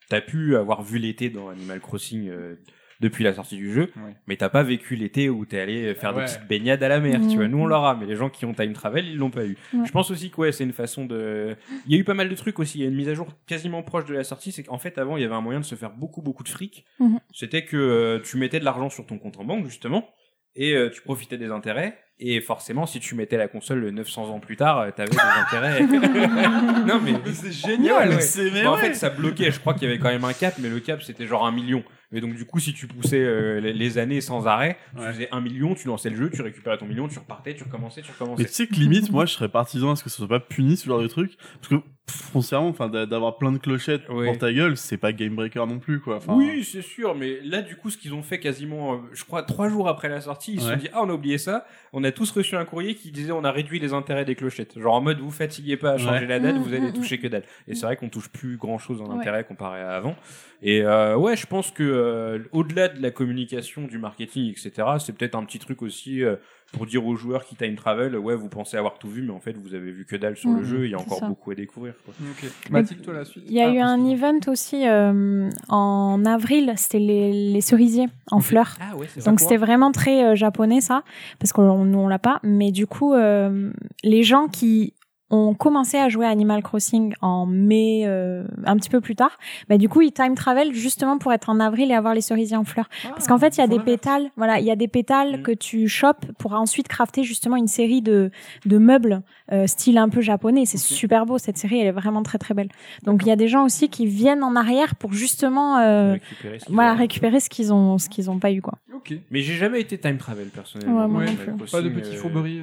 t'as 0.09 0.21
pu 0.21 0.55
avoir 0.57 0.83
vu 0.83 0.97
l'été 0.97 1.29
dans 1.29 1.47
Animal 1.49 1.79
Crossing 1.79 2.27
euh, 2.29 2.55
depuis 2.99 3.23
la 3.23 3.33
sortie 3.33 3.57
du 3.57 3.71
jeu, 3.73 3.91
Ouais. 3.97 4.15
mais 4.27 4.35
t'as 4.37 4.49
pas 4.49 4.63
vécu 4.63 4.95
l'été 4.95 5.29
où 5.29 5.45
t'es 5.45 5.59
allé 5.59 5.93
faire 5.95 6.15
Ouais. 6.15 6.25
des 6.25 6.31
petites 6.31 6.47
baignades 6.47 6.81
à 6.83 6.87
la 6.87 6.99
mer. 6.99 7.19
Tu 7.29 7.35
vois, 7.37 7.47
nous 7.47 7.59
on 7.59 7.65
l'aura, 7.65 7.95
mais 7.95 8.05
les 8.05 8.15
gens 8.15 8.29
qui 8.29 8.45
ont 8.45 8.53
time 8.53 8.73
travel, 8.73 9.05
ils 9.05 9.17
l'ont 9.17 9.29
pas 9.31 9.45
eu. 9.45 9.57
Ouais. 9.73 9.85
Je 9.85 9.91
pense 9.91 10.11
aussi 10.11 10.29
que 10.31 10.37
ouais, 10.41 10.51
c'est 10.51 10.63
une 10.63 10.73
façon 10.73 11.05
de. 11.05 11.55
Il 11.85 11.93
y 11.93 11.95
a 11.95 11.99
eu 11.99 12.03
pas 12.03 12.13
mal 12.13 12.29
de 12.29 12.35
trucs 12.35 12.59
aussi. 12.59 12.79
Il 12.79 12.81
y 12.81 12.85
a 12.85 12.89
une 12.89 12.95
mise 12.95 13.09
à 13.09 13.13
jour 13.13 13.27
quasiment 13.47 13.83
proche 13.83 14.05
de 14.05 14.13
la 14.13 14.23
sortie. 14.23 14.51
C'est 14.51 14.63
qu'en 14.63 14.77
fait, 14.77 14.97
avant, 14.97 15.17
il 15.17 15.21
y 15.21 15.25
avait 15.25 15.35
un 15.35 15.41
moyen 15.41 15.59
de 15.59 15.65
se 15.65 15.75
faire 15.75 15.91
beaucoup, 15.91 16.21
beaucoup 16.21 16.43
de 16.43 16.49
fric. 16.49 16.85
Mhm. 16.99 17.19
C'était 17.33 17.65
que 17.65 17.77
euh, 17.77 18.19
tu 18.23 18.37
mettais 18.37 18.59
de 18.59 18.65
l'argent 18.65 18.89
sur 18.89 19.05
ton 19.05 19.17
compte 19.17 19.37
en 19.39 19.43
banque, 19.43 19.65
justement, 19.65 20.07
et 20.55 20.73
euh, 20.75 20.89
tu 20.89 21.01
profitais 21.01 21.37
des 21.37 21.49
intérêts. 21.51 21.97
Et 22.19 22.39
forcément, 22.41 22.85
si 22.85 22.99
tu 22.99 23.15
mettais 23.15 23.37
la 23.37 23.47
console 23.47 23.89
900 23.89 24.29
ans 24.29 24.39
plus 24.39 24.55
tard, 24.55 24.79
euh, 24.79 24.91
t'avais 24.91 25.09
des 25.09 25.17
intérêts. 25.17 25.81
non, 26.85 27.01
mais. 27.03 27.13
c'est 27.33 27.51
génial, 27.51 28.09
ouais. 28.09 28.21
C'est 28.21 28.51
mais 28.51 28.63
Bon, 28.63 28.69
en 28.69 28.77
fait, 28.77 28.93
ça 28.93 29.09
bloquait. 29.09 29.51
Je 29.51 29.59
crois 29.59 29.73
qu'il 29.73 29.83
y 29.87 29.91
avait 29.91 29.99
quand 29.99 30.09
même 30.09 30.23
un 30.23 30.33
cap, 30.33 30.53
mais 30.59 30.69
le 30.69 30.79
cap 30.79 31.01
c'était 31.01 31.25
genre 31.25 31.45
un 31.45 31.51
million. 31.51 31.83
Et 32.13 32.21
donc 32.21 32.35
du 32.35 32.45
coup, 32.45 32.59
si 32.59 32.73
tu 32.73 32.87
poussais 32.87 33.19
euh, 33.19 33.59
les, 33.59 33.73
les 33.73 33.97
années 33.97 34.21
sans 34.21 34.45
arrêt, 34.47 34.77
tu 34.95 35.01
Ouais. 35.01 35.11
faisais 35.11 35.29
un 35.31 35.41
million, 35.41 35.73
tu 35.75 35.87
lançais 35.87 36.09
le 36.09 36.15
jeu, 36.15 36.29
tu 36.29 36.41
récupérais 36.41 36.77
ton 36.77 36.85
million, 36.85 37.07
tu 37.07 37.17
repartais, 37.19 37.55
tu 37.55 37.63
recommençais, 37.63 38.01
tu 38.01 38.07
Mais 38.09 38.13
recommençais. 38.19 38.45
tu 38.45 38.51
sais 38.53 38.67
que 38.67 38.75
limite, 38.75 39.11
moi, 39.11 39.25
je 39.25 39.33
serais 39.33 39.49
partisan 39.49 39.91
à 39.91 39.95
ce 39.95 40.03
que 40.03 40.09
ce 40.09 40.17
soit 40.17 40.27
pas 40.27 40.39
puni 40.39 40.77
ce 40.77 40.85
genre 40.85 41.01
de 41.01 41.07
truc, 41.07 41.37
parce 41.61 41.67
que 41.69 41.75
foncièrement, 42.07 42.67
enfin, 42.67 42.89
d'a- 42.89 43.05
d'avoir 43.05 43.37
plein 43.37 43.51
de 43.51 43.57
clochettes 43.57 44.07
Ouais. 44.09 44.27
pour 44.27 44.37
ta 44.37 44.51
gueule, 44.51 44.75
c'est 44.75 44.97
pas 44.97 45.13
game 45.13 45.35
breaker 45.35 45.65
non 45.67 45.79
plus, 45.79 45.99
quoi. 46.01 46.17
Enfin, 46.17 46.33
oui, 46.35 46.63
c'est 46.63 46.81
sûr, 46.81 47.15
mais 47.15 47.39
là, 47.43 47.61
du 47.61 47.75
coup, 47.77 47.89
ce 47.89 47.97
qu'ils 47.97 48.13
ont 48.13 48.21
fait 48.23 48.39
quasiment, 48.39 48.95
euh, 48.95 48.97
je 49.13 49.23
crois, 49.23 49.43
trois 49.43 49.69
jours 49.69 49.87
après 49.87 50.09
la 50.09 50.19
sortie, 50.19 50.53
ils 50.55 50.61
se 50.61 50.67
Ouais. 50.67 50.73
sont 50.73 50.79
dit, 50.79 50.89
ah, 50.93 51.01
on 51.03 51.09
a 51.09 51.13
oublié 51.13 51.37
ça. 51.37 51.65
On 51.93 52.03
a 52.03 52.11
tous 52.11 52.29
reçu 52.31 52.55
un 52.57 52.65
courrier 52.65 52.95
qui 52.95 53.11
disait, 53.11 53.31
on 53.31 53.43
a 53.43 53.51
réduit 53.51 53.79
les 53.79 53.93
intérêts 53.93 54.25
des 54.25 54.35
clochettes. 54.35 54.77
Genre 54.79 54.93
en 54.93 55.01
mode, 55.01 55.19
vous 55.19 55.31
fatiguez 55.31 55.77
pas 55.77 55.91
à 55.91 55.97
changer 55.97 56.21
Ouais. 56.21 56.27
la 56.27 56.39
date, 56.39 56.57
vous 56.57 56.73
allez 56.73 56.89
mm, 56.89 56.93
toucher 56.93 57.19
que 57.19 57.27
dalle. 57.27 57.43
Et 57.67 57.75
c'est 57.75 57.85
vrai 57.85 57.95
qu'on 57.95 58.09
touche 58.09 58.29
plus 58.29 58.57
grand 58.57 58.77
chose 58.77 59.01
en 59.01 59.07
Ouais. 59.13 59.19
intérêt 59.19 59.43
comparé 59.45 59.79
à 59.79 59.91
avant. 59.91 60.15
Et 60.61 60.81
euh, 60.83 61.15
ouais, 61.15 61.35
je 61.37 61.45
pense 61.45 61.71
que 61.71 61.83
euh, 61.83 62.39
au-delà 62.51 62.87
de 62.89 63.01
la 63.01 63.11
communication, 63.11 63.83
du 63.83 63.97
marketing, 63.97 64.49
etc., 64.51 64.71
c'est 64.99 65.15
peut-être 65.15 65.35
un 65.35 65.43
petit 65.45 65.59
truc 65.59 65.81
aussi 65.81 66.23
euh, 66.23 66.35
pour 66.73 66.85
dire 66.85 67.05
aux 67.05 67.15
joueurs 67.15 67.45
qui 67.45 67.55
time 67.55 67.75
travel, 67.75 68.17
ouais, 68.17 68.35
vous 68.35 68.49
pensez 68.49 68.75
avoir 68.75 68.97
tout 68.97 69.07
vu, 69.07 69.21
mais 69.21 69.31
en 69.31 69.39
fait, 69.39 69.55
vous 69.57 69.73
avez 69.75 69.91
vu 69.91 70.03
que 70.05 70.15
dalle 70.17 70.35
sur 70.35 70.49
le 70.49 70.61
Mm, 70.61 70.65
jeu. 70.65 70.85
Il 70.85 70.91
y 70.91 70.93
a 70.95 70.99
encore 70.99 71.19
ça. 71.19 71.27
beaucoup 71.29 71.51
à 71.51 71.55
découvrir. 71.55 71.93
Quoi. 72.03 72.13
Ok. 72.19 72.49
Mathilde, 72.71 73.01
toi 73.01 73.13
la 73.13 73.23
suite 73.25 73.43
Il 73.47 73.53
y 73.53 73.61
a 73.61 73.67
Ah, 73.69 73.73
eu 73.73 73.77
un 73.79 74.03
event 74.05 74.39
aussi 74.47 74.85
euh, 74.87 75.49
en 75.69 76.25
avril, 76.25 76.73
c'était 76.75 76.99
les, 76.99 77.31
les 77.53 77.61
cerisiers 77.61 78.07
en 78.31 78.39
fleurs. 78.41 78.75
Ah 78.81 78.95
ouais, 78.97 79.07
c'est 79.07 79.23
Donc 79.25 79.39
c'était 79.39 79.57
vraiment 79.57 79.91
très 79.91 80.23
euh, 80.25 80.35
japonais 80.35 80.81
ça, 80.81 81.03
parce 81.39 81.53
qu'on 81.53 81.85
nous 81.85 81.99
on 81.99 82.07
l'a 82.07 82.19
pas. 82.19 82.39
Mais 82.43 82.71
du 82.71 82.87
coup, 82.87 83.13
euh, 83.13 83.71
les 84.03 84.23
gens 84.23 84.47
qui 84.47 84.93
ont 85.33 85.53
commencé 85.53 85.97
à 85.97 86.09
jouer 86.09 86.25
à 86.25 86.29
Animal 86.29 86.61
Crossing 86.61 87.13
en 87.21 87.45
mai, 87.45 88.03
euh, 88.05 88.43
un 88.65 88.77
petit 88.77 88.89
peu 88.89 89.01
plus 89.01 89.15
tard, 89.15 89.37
bah 89.69 89.77
du 89.77 89.89
coup 89.89 90.01
ils 90.01 90.11
time 90.11 90.35
travel 90.35 90.73
justement 90.73 91.17
pour 91.17 91.33
être 91.33 91.49
en 91.49 91.59
avril 91.59 91.91
et 91.91 91.93
avoir 91.95 92.13
les 92.13 92.21
cerisiers 92.21 92.57
en 92.57 92.63
fleurs. 92.63 92.89
Parce 93.09 93.27
qu'en 93.27 93.37
fait 93.37 93.57
il 93.57 93.61
y 93.61 93.63
a 93.63 93.67
des 93.67 93.79
pétales, 93.79 94.29
voilà, 94.37 94.59
il 94.59 94.65
y 94.65 94.71
a 94.71 94.75
des 94.75 94.87
pétales 94.87 95.39
Mm. 95.39 95.41
que 95.41 95.51
tu 95.51 95.87
chopes 95.87 96.25
pour 96.37 96.53
ensuite 96.53 96.87
crafter 96.87 97.23
justement 97.23 97.55
une 97.55 97.67
série 97.67 98.01
de 98.01 98.31
de 98.65 98.77
meubles 98.77 99.21
euh, 99.51 99.67
style 99.67 99.97
un 99.97 100.09
peu 100.09 100.21
japonais. 100.21 100.65
C'est 100.65 100.77
super 100.77 101.25
beau 101.25 101.37
cette 101.37 101.57
série, 101.57 101.79
elle 101.79 101.87
est 101.87 101.91
vraiment 101.91 102.23
très 102.23 102.37
très 102.37 102.53
belle. 102.53 102.69
Donc 103.03 103.23
il 103.23 103.27
y 103.27 103.31
a 103.31 103.35
des 103.35 103.47
gens 103.47 103.65
aussi 103.65 103.89
qui 103.89 104.05
viennent 104.05 104.43
en 104.43 104.55
arrière 104.55 104.95
pour 104.95 105.13
justement 105.13 105.77
euh, 105.77 106.13
récupérer 106.13 106.59
ce 106.59 106.65
qu'ils 106.65 106.75
voilà 106.75 106.93
ont. 106.93 106.97
récupérer 106.97 107.39
ce 107.39 107.49
qu'ils 107.49 107.73
ont 107.73 107.97
ce 107.97 108.09
qu'ils 108.09 108.29
ont 108.29 108.39
pas 108.39 108.51
eu 108.51 108.61
quoi. 108.61 108.77
Ok. 108.93 109.13
Mais 109.31 109.41
j'ai 109.41 109.55
jamais 109.55 109.81
été 109.81 109.97
time 109.97 110.17
travel 110.17 110.47
personnellement. 110.47 111.05
Ouais, 111.07 111.25
plus. 111.25 111.71
Pas 111.71 111.81
de 111.81 111.89
petits 111.89 112.15
euh, 112.15 112.17
fourberies. 112.17 112.61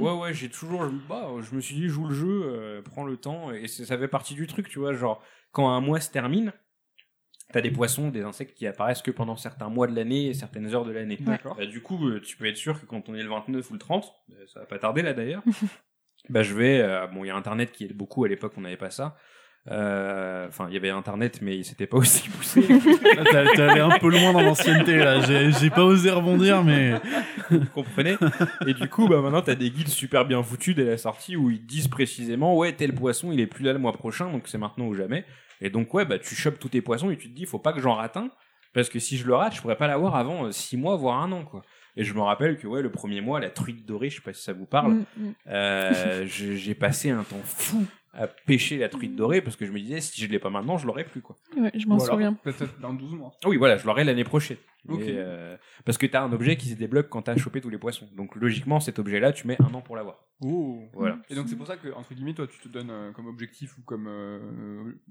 ouais 0.00 0.12
ouais 0.12 0.34
j'ai 0.34 0.48
toujours 0.48 0.84
bah, 1.08 1.28
je 1.48 1.54
me 1.54 1.60
suis 1.60 1.74
dit 1.74 1.88
joue 1.92 2.06
le 2.06 2.14
jeu 2.14 2.42
euh, 2.44 2.82
prends 2.82 3.04
le 3.04 3.16
temps 3.16 3.52
et 3.52 3.68
ça 3.68 3.96
fait 3.96 4.08
partie 4.08 4.34
du 4.34 4.46
truc 4.46 4.68
tu 4.68 4.78
vois 4.78 4.92
genre 4.92 5.22
quand 5.52 5.70
un 5.70 5.80
mois 5.80 6.00
se 6.00 6.10
termine 6.10 6.52
t'as 7.52 7.60
des 7.60 7.70
poissons 7.70 8.08
des 8.08 8.22
insectes 8.22 8.56
qui 8.56 8.66
apparaissent 8.66 9.02
que 9.02 9.10
pendant 9.10 9.36
certains 9.36 9.68
mois 9.68 9.86
de 9.86 9.94
l'année 9.94 10.28
et 10.28 10.34
certaines 10.34 10.74
heures 10.74 10.84
de 10.84 10.92
l'année. 10.92 11.18
Bah, 11.56 11.66
du 11.66 11.82
coup 11.82 12.08
euh, 12.08 12.20
tu 12.20 12.36
peux 12.36 12.46
être 12.46 12.56
sûr 12.56 12.80
que 12.80 12.86
quand 12.86 13.08
on 13.08 13.14
est 13.14 13.22
le 13.22 13.28
29 13.28 13.70
ou 13.70 13.72
le 13.74 13.78
30 13.78 14.12
euh, 14.30 14.46
ça 14.46 14.60
va 14.60 14.66
pas 14.66 14.78
tarder 14.78 15.02
là 15.02 15.12
d'ailleurs 15.12 15.42
bah 16.28 16.42
je 16.42 16.54
vais 16.54 16.80
euh, 16.80 17.06
bon 17.06 17.24
il 17.24 17.28
y 17.28 17.30
a 17.30 17.36
internet 17.36 17.72
qui 17.72 17.84
est 17.84 17.92
beaucoup 17.92 18.24
à 18.24 18.28
l'époque 18.28 18.54
on 18.56 18.62
n'avait 18.62 18.76
pas 18.76 18.90
ça 18.90 19.04
euh, 19.04 19.31
enfin, 19.68 20.66
il 20.68 20.74
y 20.74 20.76
avait 20.76 20.90
internet, 20.90 21.40
mais 21.42 21.62
c'était 21.62 21.86
pas 21.86 21.96
aussi 21.98 22.28
poussé. 22.28 22.62
Là, 22.62 23.44
t'es 23.54 23.62
allé 23.62 23.80
un 23.80 23.98
peu 23.98 24.10
loin 24.10 24.32
dans 24.32 24.42
l'ancienneté, 24.42 24.96
là. 24.96 25.20
J'ai 25.20 25.52
j'ai 25.52 25.70
pas 25.70 25.84
osé 25.84 26.10
rebondir, 26.10 26.62
mais. 26.64 26.94
vous 27.50 27.64
comprenez? 27.72 28.16
Et 28.66 28.74
du 28.74 28.88
coup, 28.88 29.08
bah 29.08 29.20
maintenant, 29.20 29.42
t'as 29.42 29.54
des 29.54 29.70
guides 29.70 29.88
super 29.88 30.24
bien 30.24 30.42
foutus 30.42 30.74
dès 30.74 30.84
la 30.84 30.98
sortie 30.98 31.36
où 31.36 31.50
ils 31.50 31.60
te 31.60 31.66
disent 31.66 31.88
précisément, 31.88 32.56
ouais, 32.56 32.72
tel 32.72 32.94
poisson, 32.94 33.32
il 33.32 33.40
est 33.40 33.46
plus 33.46 33.64
là 33.64 33.72
le 33.72 33.78
mois 33.78 33.92
prochain, 33.92 34.30
donc 34.30 34.48
c'est 34.48 34.58
maintenant 34.58 34.86
ou 34.86 34.94
jamais. 34.94 35.24
Et 35.60 35.70
donc, 35.70 35.92
ouais, 35.94 36.04
bah 36.04 36.18
tu 36.18 36.34
chopes 36.34 36.58
tous 36.58 36.70
tes 36.70 36.80
poissons 36.82 37.10
et 37.10 37.16
tu 37.16 37.28
te 37.30 37.34
dis, 37.34 37.46
faut 37.46 37.58
pas 37.60 37.72
que 37.72 37.80
j'en 37.80 37.94
rate 37.94 38.16
un, 38.16 38.30
parce 38.74 38.88
que 38.88 38.98
si 38.98 39.16
je 39.16 39.26
le 39.26 39.34
rate, 39.34 39.54
je 39.54 39.60
pourrais 39.60 39.76
pas 39.76 39.86
l'avoir 39.86 40.16
avant 40.16 40.50
6 40.50 40.76
mois, 40.76 40.96
voire 40.96 41.22
un 41.22 41.30
an, 41.30 41.44
quoi. 41.44 41.62
Et 41.96 42.04
je 42.04 42.14
me 42.14 42.20
rappelle 42.20 42.56
que, 42.56 42.66
ouais, 42.66 42.80
le 42.82 42.90
premier 42.90 43.20
mois, 43.20 43.38
la 43.38 43.50
truite 43.50 43.84
dorée, 43.86 44.08
je 44.10 44.16
sais 44.16 44.22
pas 44.22 44.32
si 44.32 44.42
ça 44.42 44.54
vous 44.54 44.64
parle, 44.66 44.94
Mm, 44.94 45.04
mm. 45.18 45.32
euh, 45.48 46.24
j'ai 46.26 46.74
passé 46.74 47.10
un 47.10 47.22
temps 47.22 47.36
fou 47.44 47.84
à 48.14 48.26
pêcher 48.26 48.78
la 48.78 48.88
truite 48.88 49.16
dorée 49.16 49.40
parce 49.40 49.56
que 49.56 49.64
je 49.66 49.72
me 49.72 49.80
disais, 49.80 50.00
si 50.00 50.20
je 50.20 50.26
l'ai 50.26 50.38
pas 50.38 50.50
maintenant, 50.50 50.76
je 50.78 50.86
l'aurai 50.86 51.04
plus, 51.04 51.22
quoi. 51.22 51.36
Ouais, 51.56 51.70
je 51.74 51.86
m'en 51.86 51.98
souviens. 51.98 52.34
Peut-être 52.34 52.78
dans 52.80 52.92
12 52.92 53.12
mois. 53.14 53.32
Ah 53.44 53.48
Oui, 53.48 53.56
voilà, 53.56 53.76
je 53.78 53.86
l'aurai 53.86 54.04
l'année 54.04 54.24
prochaine. 54.24 54.58
Et, 54.90 55.14
euh, 55.16 55.56
parce 55.84 55.96
que 55.98 56.06
t'as 56.06 56.22
un 56.22 56.32
objet 56.32 56.56
qui 56.56 56.68
se 56.68 56.74
débloque 56.74 57.08
quand 57.08 57.22
t'as 57.22 57.36
chopé 57.36 57.60
tous 57.60 57.70
les 57.70 57.78
poissons. 57.78 58.08
Donc 58.16 58.34
logiquement, 58.36 58.80
cet 58.80 58.98
objet-là, 58.98 59.32
tu 59.32 59.46
mets 59.46 59.56
un 59.62 59.72
an 59.74 59.80
pour 59.80 59.94
l'avoir. 59.96 60.24
Oh. 60.44 60.80
Voilà. 60.92 61.18
Et 61.30 61.36
donc 61.36 61.48
c'est 61.48 61.54
pour 61.54 61.68
ça 61.68 61.76
que, 61.76 61.92
entre 61.94 62.14
guillemets, 62.14 62.34
toi, 62.34 62.48
tu 62.48 62.58
te 62.58 62.66
donnes 62.66 62.90
euh, 62.90 63.12
comme 63.12 63.28
objectif 63.28 63.78
ou 63.78 63.82
comme 63.82 64.06
euh, 64.08 64.40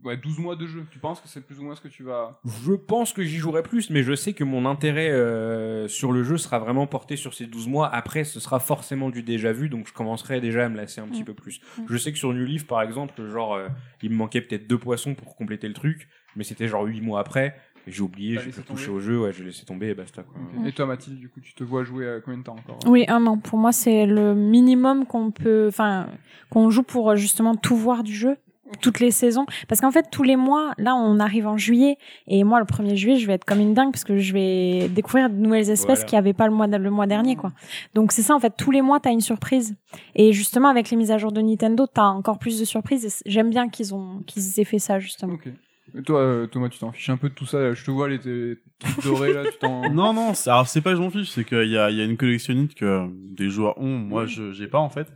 ouais, 0.04 0.18
12 0.18 0.40
mois 0.40 0.58
de 0.58 0.68
jeu. 0.68 0.86
Tu 0.92 1.00
penses 1.00 1.22
que 1.22 1.30
c'est 1.30 1.40
plus 1.40 1.58
ou 1.60 1.64
moins 1.64 1.74
ce 1.76 1.80
que 1.80 1.88
tu 1.88 2.04
vas... 2.04 2.42
Je 2.66 2.74
pense 2.74 3.14
que 3.14 3.24
j'y 3.24 3.38
jouerai 3.38 3.64
plus, 3.64 3.90
mais 3.92 4.04
je 4.04 4.14
sais 4.14 4.34
que 4.34 4.44
mon 4.44 4.66
intérêt 4.66 5.10
euh, 5.10 5.88
sur 5.88 6.12
le 6.12 6.24
jeu 6.24 6.36
sera 6.38 6.60
vraiment 6.60 6.86
porté 6.86 7.16
sur 7.16 7.34
ces 7.34 7.46
12 7.48 7.70
mois. 7.70 7.88
Après, 7.88 8.26
ce 8.26 8.42
sera 8.42 8.60
forcément 8.60 9.10
du 9.10 9.24
déjà 9.24 9.54
vu, 9.54 9.70
donc 9.70 9.88
je 9.88 9.94
commencerai 9.94 10.42
déjà 10.42 10.66
à 10.66 10.70
me 10.70 10.76
lasser 10.76 11.00
un 11.00 11.08
petit 11.08 11.22
Mm. 11.22 11.26
peu 11.26 11.34
plus. 11.34 11.62
Mm. 11.78 11.84
Je 11.88 11.98
sais 11.98 12.12
que 12.12 12.18
sur 12.18 12.34
New 12.34 12.44
Leaf, 12.44 12.68
par 12.68 12.82
exemple, 12.82 13.26
genre, 13.30 13.54
euh, 13.54 13.70
il 14.02 14.10
me 14.10 14.16
manquait 14.16 14.42
peut-être 14.42 14.68
deux 14.68 14.80
poissons 14.80 15.16
pour 15.16 15.38
compléter 15.38 15.70
le 15.70 15.74
truc, 15.74 16.10
mais 16.36 16.44
c'était 16.44 16.68
genre 16.68 16.84
8 16.84 17.00
mois 17.00 17.22
après. 17.22 17.56
Et 17.88 17.92
J'ai 17.92 18.02
oublié, 18.02 18.40
j'ai 18.44 18.52
plus 18.52 18.64
touché 18.64 18.90
au 18.90 19.00
jeu, 19.00 19.20
ouais, 19.22 19.34
j'ai 19.34 19.44
laissé 19.44 19.66
tomber 19.66 19.88
et 19.90 19.94
basta 19.94 20.24
quoi. 20.24 20.36
Et 20.68 20.72
toi, 20.72 20.86
Mathilde, 20.86 21.20
du 21.20 21.30
coup, 21.30 21.40
tu 21.40 21.54
te 21.54 21.64
vois 21.64 21.84
jouer 21.84 22.08
à 22.10 22.20
combien 22.20 22.40
de 22.40 22.44
temps 22.44 22.56
encore 22.56 22.80
Oui, 22.88 23.06
un 23.08 23.26
an. 23.28 23.38
Pour 23.38 23.58
moi, 23.60 23.72
c'est 23.72 24.06
le 24.06 24.36
minimum 24.36 25.06
qu'on 25.06 25.32
peut, 25.32 25.66
enfin, 25.68 26.08
qu'on 26.50 26.70
joue 26.70 26.84
pour 26.84 27.12
euh, 27.12 27.16
justement 27.16 27.56
tout 27.56 27.76
voir 27.76 28.04
du 28.04 28.14
jeu, 28.14 28.38
toutes 28.82 29.00
les 29.02 29.12
saisons. 29.12 29.46
Parce 29.68 29.82
qu'en 29.82 29.92
fait, 29.92 30.08
tous 30.12 30.24
les 30.24 30.36
mois, 30.38 30.74
là, 30.78 30.96
on 30.96 31.20
arrive 31.20 31.46
en 31.48 31.58
juillet, 31.58 31.98
et 32.28 32.44
moi, 32.44 32.60
le 32.60 32.66
1er 32.66 32.96
juillet, 32.96 33.18
je 33.18 33.28
vais 33.28 33.34
être 33.34 33.44
comme 33.46 33.60
une 33.60 33.74
dingue 33.74 33.92
parce 33.92 34.04
que 34.06 34.18
je 34.18 34.32
vais 34.32 34.88
découvrir 34.88 35.30
de 35.30 35.36
nouvelles 35.36 35.70
espèces 35.70 36.00
Voilà. 36.00 36.04
qu'il 36.06 36.16
n'y 36.16 36.20
avait 36.20 36.34
pas 36.34 36.48
le 36.48 36.54
mois, 36.54 36.68
le 36.68 36.90
mois 36.90 37.08
dernier, 37.08 37.36
quoi. 37.36 37.52
Donc 37.96 38.12
c'est 38.14 38.22
ça, 38.22 38.34
en 38.36 38.40
fait, 38.40 38.54
tous 38.58 38.72
les 38.72 38.82
mois, 38.82 39.00
t'as 39.00 39.12
une 39.12 39.20
surprise. 39.22 39.76
Et 40.16 40.32
justement, 40.34 40.70
avec 40.70 40.90
les 40.90 40.96
mises 40.98 41.12
à 41.12 41.18
jour 41.18 41.32
de 41.34 41.42
Nintendo, 41.42 41.86
t'as 41.92 42.06
encore 42.06 42.40
plus 42.40 42.60
de 42.60 42.66
surprises. 42.66 43.06
Et 43.26 43.30
j'aime 43.30 43.50
bien 43.50 43.68
qu'ils 43.70 43.94
ont, 43.94 44.22
qu'ils 44.26 44.60
aient 44.60 44.64
fait 44.66 44.80
ça, 44.80 45.00
justement. 45.00 45.34
Ok. 45.34 45.50
Et 45.98 46.04
toi, 46.04 46.20
euh, 46.20 46.48
Thomas, 46.48 46.70
tu 46.70 46.80
t'en 46.80 46.92
fiches 46.92 47.10
un 47.10 47.18
peu 47.18 47.30
de 47.30 47.34
tout 47.34 47.46
ça. 47.46 47.74
Je 47.74 47.84
te 47.84 47.92
vois, 47.92 48.08
les 48.10 48.20
tes 48.20 48.58
trucs 48.80 49.04
dorés, 49.04 49.34
là, 49.34 49.46
tu 49.48 49.58
t'en... 49.60 49.90
Non, 49.94 50.14
non, 50.14 50.34
c'est- 50.34 50.50
alors 50.50 50.68
c'est 50.68 50.82
pas 50.82 50.92
que 50.92 50.98
je 50.98 51.02
m'en 51.02 51.10
fiche, 51.10 51.30
c'est 51.30 51.44
qu'il 51.46 51.68
y 51.70 51.78
a, 51.78 51.90
il 51.92 51.98
y 51.98 52.02
a 52.02 52.06
une 52.06 52.18
collectionnite 52.18 52.76
que 52.76 53.08
des 53.36 53.50
joueurs 53.50 53.78
ont, 53.78 53.98
moi 53.98 54.26
je 54.26 54.52
j'ai 54.52 54.68
pas 54.68 54.80
en 54.80 54.90
fait. 54.90 55.12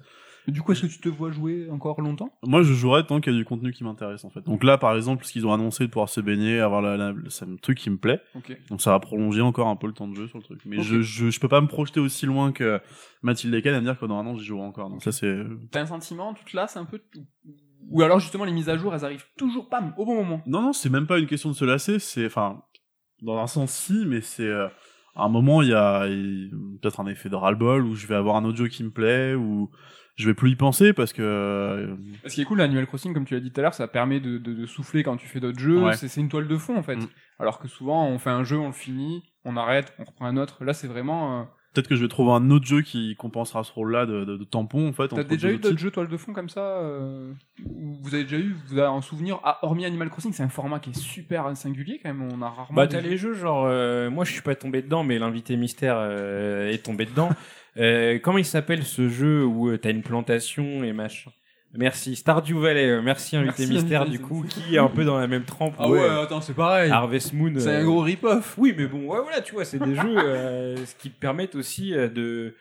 Et 0.47 0.51
Du 0.51 0.61
coup, 0.61 0.73
est-ce 0.73 0.81
que 0.83 0.87
tu 0.87 0.99
te 0.99 1.09
vois 1.09 1.31
jouer 1.31 1.69
encore 1.71 1.99
longtemps? 2.01 2.31
Moi 2.43 2.61
je 2.61 2.71
jouerais 2.73 3.03
tant 3.03 3.19
qu'il 3.19 3.33
y 3.33 3.35
a 3.35 3.39
du 3.39 3.45
contenu 3.45 3.71
qui 3.71 3.83
m'intéresse 3.83 4.23
en 4.25 4.29
fait. 4.29 4.41
Donc 4.41 4.63
là 4.63 4.77
par 4.77 4.95
exemple, 4.95 5.25
ce 5.25 5.31
qu'ils 5.31 5.47
ont 5.47 5.53
annoncé 5.53 5.85
de 5.85 5.89
pouvoir 5.89 6.07
se 6.09 6.21
baigner, 6.21 6.59
avoir 6.59 6.83
la, 6.83 6.97
la- 6.97 7.13
c'est 7.29 7.45
un 7.45 7.55
truc 7.55 7.79
qui 7.79 7.89
me 7.89 7.97
plaît. 7.97 8.21
Ok. 8.35 8.55
Donc 8.69 8.79
ça 8.79 8.91
va 8.91 8.99
prolonger 8.99 9.41
encore 9.41 9.69
un 9.69 9.75
peu 9.75 9.87
le 9.87 9.93
temps 9.93 10.07
de 10.07 10.13
jeu 10.15 10.27
sur 10.27 10.37
le 10.37 10.43
truc. 10.43 10.61
Mais 10.65 10.77
Ok. 10.77 10.83
je, 10.83 11.01
je, 11.01 11.29
je 11.31 11.39
peux 11.39 11.47
pas 11.47 11.61
me 11.61 11.67
projeter 11.67 11.99
aussi 11.99 12.27
loin 12.27 12.51
que 12.51 12.79
Mathilde 13.23 13.55
Lecan 13.55 13.69
à 13.73 13.79
me 13.79 13.85
dire 13.85 13.97
que 13.97 14.05
dans 14.05 14.19
un 14.19 14.25
an 14.27 14.35
j'y 14.37 14.45
jouerai 14.45 14.65
encore. 14.67 14.89
Donc 14.91 15.01
ça 15.01 15.11
c'est. 15.11 15.35
T'as 15.71 15.81
un 15.81 15.85
sentiment, 15.87 16.35
tu 16.35 16.45
te 16.45 16.55
lasses 16.55 16.77
un 16.77 16.85
peu 16.85 16.99
Ou 17.91 18.01
alors, 18.01 18.19
justement, 18.19 18.45
les 18.45 18.51
mises 18.51 18.69
à 18.69 18.77
jour, 18.77 18.93
elles 18.95 19.05
arrivent 19.05 19.25
toujours 19.37 19.69
pas 19.69 19.81
au 19.97 20.05
bon 20.05 20.15
moment. 20.15 20.41
Non, 20.45 20.61
non, 20.61 20.73
c'est 20.73 20.89
même 20.89 21.07
pas 21.07 21.19
une 21.19 21.27
question 21.27 21.49
de 21.49 21.55
se 21.55 21.65
lasser, 21.65 21.99
c'est. 21.99 22.25
Enfin, 22.25 22.61
dans 23.21 23.37
un 23.39 23.47
sens 23.47 23.71
si, 23.71 24.05
mais 24.05 24.21
c'est. 24.21 24.43
euh, 24.47 24.67
à 25.15 25.23
un 25.25 25.29
moment, 25.29 25.61
il 25.61 25.69
y 25.69 25.73
a, 25.73 26.01
peut-être 26.81 26.99
un 26.99 27.07
effet 27.07 27.29
de 27.29 27.35
ras-le-bol 27.35 27.85
où 27.85 27.95
je 27.95 28.05
vais 28.07 28.15
avoir 28.15 28.35
un 28.35 28.55
jeu 28.55 28.67
qui 28.67 28.83
me 28.83 28.91
plaît, 28.91 29.33
ou 29.33 29.69
je 30.17 30.27
vais 30.27 30.33
plus 30.33 30.51
y 30.51 30.55
penser 30.55 30.91
parce 30.93 31.13
que. 31.13 31.21
euh, 31.21 31.95
Ce 32.25 32.33
qui 32.35 32.41
est 32.41 32.45
cool, 32.45 32.57
l'Animal 32.57 32.85
Crossing, 32.87 33.13
comme 33.13 33.25
tu 33.25 33.33
l'as 33.33 33.39
dit 33.39 33.51
tout 33.51 33.59
à 33.59 33.63
l'heure, 33.63 33.73
ça 33.73 33.87
permet 33.87 34.19
de, 34.19 34.37
de, 34.37 34.53
de 34.53 34.65
souffler 34.65 35.03
quand 35.03 35.15
tu 35.17 35.27
fais 35.27 35.39
d'autres 35.39 35.59
jeux. 35.59 35.83
Ouais. 35.83 35.95
C'est 35.95 36.07
c'est 36.07 36.21
une 36.21 36.29
toile 36.29 36.47
de 36.47 36.57
fond, 36.57 36.75
en 36.77 36.83
fait. 36.83 36.97
Mm. 36.97 37.07
Alors 37.39 37.59
que 37.59 37.67
souvent, 37.67 38.07
on 38.07 38.17
fait 38.19 38.29
un 38.29 38.43
jeu, 38.43 38.57
on 38.57 38.67
le 38.67 38.73
finit, 38.73 39.23
on 39.45 39.55
arrête, 39.57 39.93
on 39.99 40.03
reprend 40.05 40.25
un 40.25 40.37
autre. 40.37 40.63
Là, 40.63 40.73
c'est 40.73 40.87
vraiment. 40.87 41.41
euh, 41.41 41.43
Peut-être 41.75 41.89
que 41.89 41.95
je 41.95 42.01
vais 42.01 42.07
trouver 42.07 42.31
un 42.31 42.49
autre 42.49 42.65
jeu 42.65 42.81
qui 42.81 43.15
compensera 43.17 43.63
ce 43.63 43.71
rôle-là 43.73 44.05
de, 44.05 44.23
de, 44.23 44.37
de 44.37 44.43
tampon, 44.45 44.87
en 44.87 44.93
fait. 44.93 45.09
T'as 45.09 45.23
déjà 45.23 45.51
eu 45.51 45.57
d'autres 45.57 45.77
jeux 45.77 45.91
toile 45.91 46.07
de 46.07 46.17
fond 46.17 46.33
comme 46.33 46.49
ça 46.49 46.61
euh, 46.61 47.33
Vous 48.01 48.15
avez 48.15 48.23
déjà 48.23 48.37
eu, 48.37 48.55
vous 48.67 48.77
avez 48.77 48.87
un 48.87 49.01
souvenir 49.01 49.39
ah, 49.43 49.59
Hormis 49.61 49.85
Animal 49.85 50.09
Crossing, 50.09 50.31
c'est 50.31 50.43
un 50.43 50.49
format 50.49 50.79
qui 50.79 50.91
est 50.91 50.99
super 50.99 51.55
singulier 51.55 51.99
quand 52.01 52.13
même. 52.13 52.27
On 52.31 52.41
a 52.41 52.49
rarement. 52.49 52.75
Bah 52.75 52.87
t'as 52.87 53.01
les 53.01 53.17
jeux 53.17 53.33
genre 53.33 53.65
euh, 53.67 54.09
moi 54.09 54.25
je 54.25 54.31
suis 54.31 54.41
pas 54.41 54.55
tombé 54.55 54.81
dedans 54.81 55.03
mais 55.03 55.19
l'invité 55.19 55.57
mystère 55.57 55.97
euh, 55.97 56.71
est 56.71 56.83
tombé 56.83 57.05
dedans. 57.05 57.29
Euh, 57.77 58.19
comment 58.19 58.37
il 58.37 58.45
s'appelle 58.45 58.85
ce 58.85 59.09
jeu 59.09 59.43
où 59.45 59.75
t'as 59.75 59.91
une 59.91 60.01
plantation 60.01 60.81
et 60.85 60.93
machin? 60.93 61.29
Merci 61.77 62.15
Stardew 62.15 62.59
Valley, 62.59 62.87
euh, 62.89 63.01
merci 63.01 63.35
invité 63.35 63.65
Merci, 63.67 63.73
mystère 63.73 64.01
invité, 64.03 64.17
du 64.17 64.23
coup 64.23 64.43
qui 64.47 64.75
est 64.75 64.79
un 64.79 64.87
peu 64.89 65.03
dans 65.05 65.17
la 65.17 65.27
même 65.27 65.43
trempe. 65.43 65.75
Ah 65.77 65.89
ouais, 65.89 66.07
attends, 66.07 66.41
c'est 66.41 66.53
pareil. 66.53 66.89
Harvest 66.91 67.33
Moon. 67.33 67.53
C'est 67.57 67.67
euh, 67.69 67.81
un 67.81 67.83
gros 67.83 68.01
rip-off. 68.01 68.55
Oui 68.57 68.73
mais 68.77 68.87
bon 68.87 68.99
ouais 69.07 69.19
voilà 69.21 69.41
tu 69.41 69.53
vois 69.53 69.65
c'est 69.65 69.79
des 69.79 69.95
jeux 69.95 70.17
euh, 70.17 70.77
ce 70.85 70.95
qui 70.95 71.09
te 71.11 71.19
permettent 71.19 71.55
aussi 71.55 71.93
euh, 71.93 72.07
de 72.09 72.55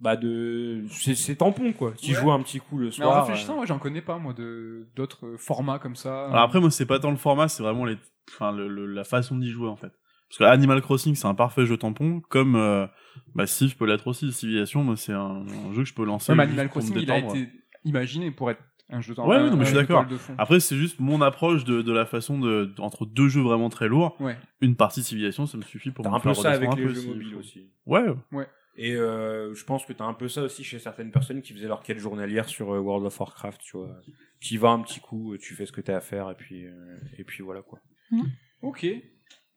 bah 0.00 0.16
de 0.16 0.84
c'est 0.90 1.34
tampon 1.36 1.72
quoi. 1.72 1.92
Tu 2.00 2.12
Ouais. 2.12 2.20
joues 2.20 2.30
un 2.30 2.40
petit 2.42 2.60
coup 2.60 2.78
le 2.78 2.86
Mais 2.86 3.04
en 3.04 3.10
soir. 3.10 3.26
réfléchissant, 3.26 3.54
euh, 3.54 3.56
moi 3.56 3.66
j'en 3.66 3.78
connais 3.78 4.00
pas 4.02 4.18
moi 4.18 4.32
de 4.32 4.86
d'autres 4.94 5.34
formats 5.38 5.78
comme 5.80 5.96
ça. 5.96 6.26
Alors 6.26 6.42
après, 6.42 6.60
moi, 6.60 6.70
c'est 6.70 6.86
pas 6.86 7.00
tant 7.00 7.10
le 7.10 7.16
format, 7.16 7.48
c'est 7.48 7.64
vraiment 7.64 7.84
les, 7.84 7.96
enfin, 8.30 8.52
le, 8.52 8.68
le- 8.68 8.86
la 8.86 9.02
façon 9.02 9.36
d'y 9.36 9.50
jouer, 9.50 9.68
en 9.68 9.74
fait. 9.74 9.90
Parce 10.28 10.38
que 10.38 10.44
Animal 10.44 10.82
Crossing, 10.82 11.16
c'est 11.16 11.26
un 11.26 11.34
parfait 11.34 11.66
jeu 11.66 11.76
tampon, 11.76 12.20
comme, 12.28 12.54
euh, 12.54 12.86
bah, 13.34 13.46
Civ 13.48 13.76
peut 13.76 13.86
l'être 13.86 14.06
aussi. 14.06 14.30
Civilization, 14.32 14.84
moi, 14.84 14.96
c'est 14.96 15.14
un, 15.14 15.42
un 15.46 15.72
jeu 15.72 15.82
que 15.82 15.88
je 15.88 15.94
peux 15.94 16.04
lancer. 16.04 16.30
Ouais, 16.30 16.36
mais 16.36 16.44
Animal 16.44 16.68
Crossing, 16.68 16.94
il 16.96 17.10
a 17.10 17.18
été 17.18 17.48
imaginé 17.84 18.30
pour 18.30 18.50
être 18.50 18.62
un 18.90 19.00
jeu 19.00 19.14
de 19.14 19.20
Ouais, 19.20 19.36
ouais, 19.36 19.50
non, 19.50 19.56
mais 19.56 19.64
je 19.64 19.70
suis 19.70 19.78
un 19.78 19.82
d'accord. 19.82 20.00
toile 20.02 20.12
de 20.12 20.16
fond. 20.18 20.34
Après, 20.38 20.60
c'est 20.60 20.76
juste 20.76 20.98
mon 20.98 21.20
approche 21.20 21.64
de, 21.64 21.82
de 21.82 21.92
la 21.92 22.06
façon 22.06 22.38
de, 22.38 22.72
entre 22.78 23.04
deux 23.04 23.28
jeux 23.28 23.42
vraiment 23.42 23.68
très 23.68 23.86
lourds. 23.88 24.16
Ouais. 24.20 24.36
Une 24.62 24.76
partie 24.76 25.02
civilisation, 25.02 25.44
ça 25.46 25.58
me 25.58 25.62
suffit 25.62 25.90
pour 25.90 26.04
T'as 26.04 26.10
me 26.10 26.16
un 26.16 26.20
peu 26.20 26.32
ça 26.34 26.50
avec 26.52 26.70
redescendre 26.70 26.76
les 26.78 26.84
un 26.84 26.88
peu, 26.88 26.94
jeux 26.94 27.00
si- 27.02 27.08
mobiles 27.08 27.34
aussi. 27.34 27.70
Ouais. 27.86 28.46
Et 28.80 28.94
euh, 28.94 29.52
je 29.54 29.64
pense 29.64 29.84
que 29.84 29.92
t'as 29.92 30.04
un 30.04 30.14
peu 30.14 30.28
ça 30.28 30.42
aussi 30.42 30.62
chez 30.64 30.78
certaines 30.78 31.10
personnes 31.10 31.42
qui 31.42 31.52
faisaient 31.52 31.66
leur 31.68 31.82
quête 31.82 31.98
journalière 31.98 32.48
sur 32.48 32.72
euh, 32.72 32.78
World 32.78 33.04
of 33.06 33.18
Warcraft, 33.18 33.60
tu 33.60 33.76
vois. 33.76 33.90
Tu 34.40 34.54
y 34.54 34.56
vas 34.56 34.70
un 34.70 34.80
petit 34.82 35.00
coup, 35.00 35.36
tu 35.36 35.54
fais 35.54 35.66
ce 35.66 35.72
que 35.72 35.80
t'as 35.80 35.96
à 35.96 36.00
faire 36.00 36.30
et 36.30 36.34
puis 36.36 36.64
euh, 36.64 36.96
et 37.18 37.24
puis 37.24 37.42
voilà 37.42 37.60
quoi. 37.62 37.80
Ok. 38.62 38.86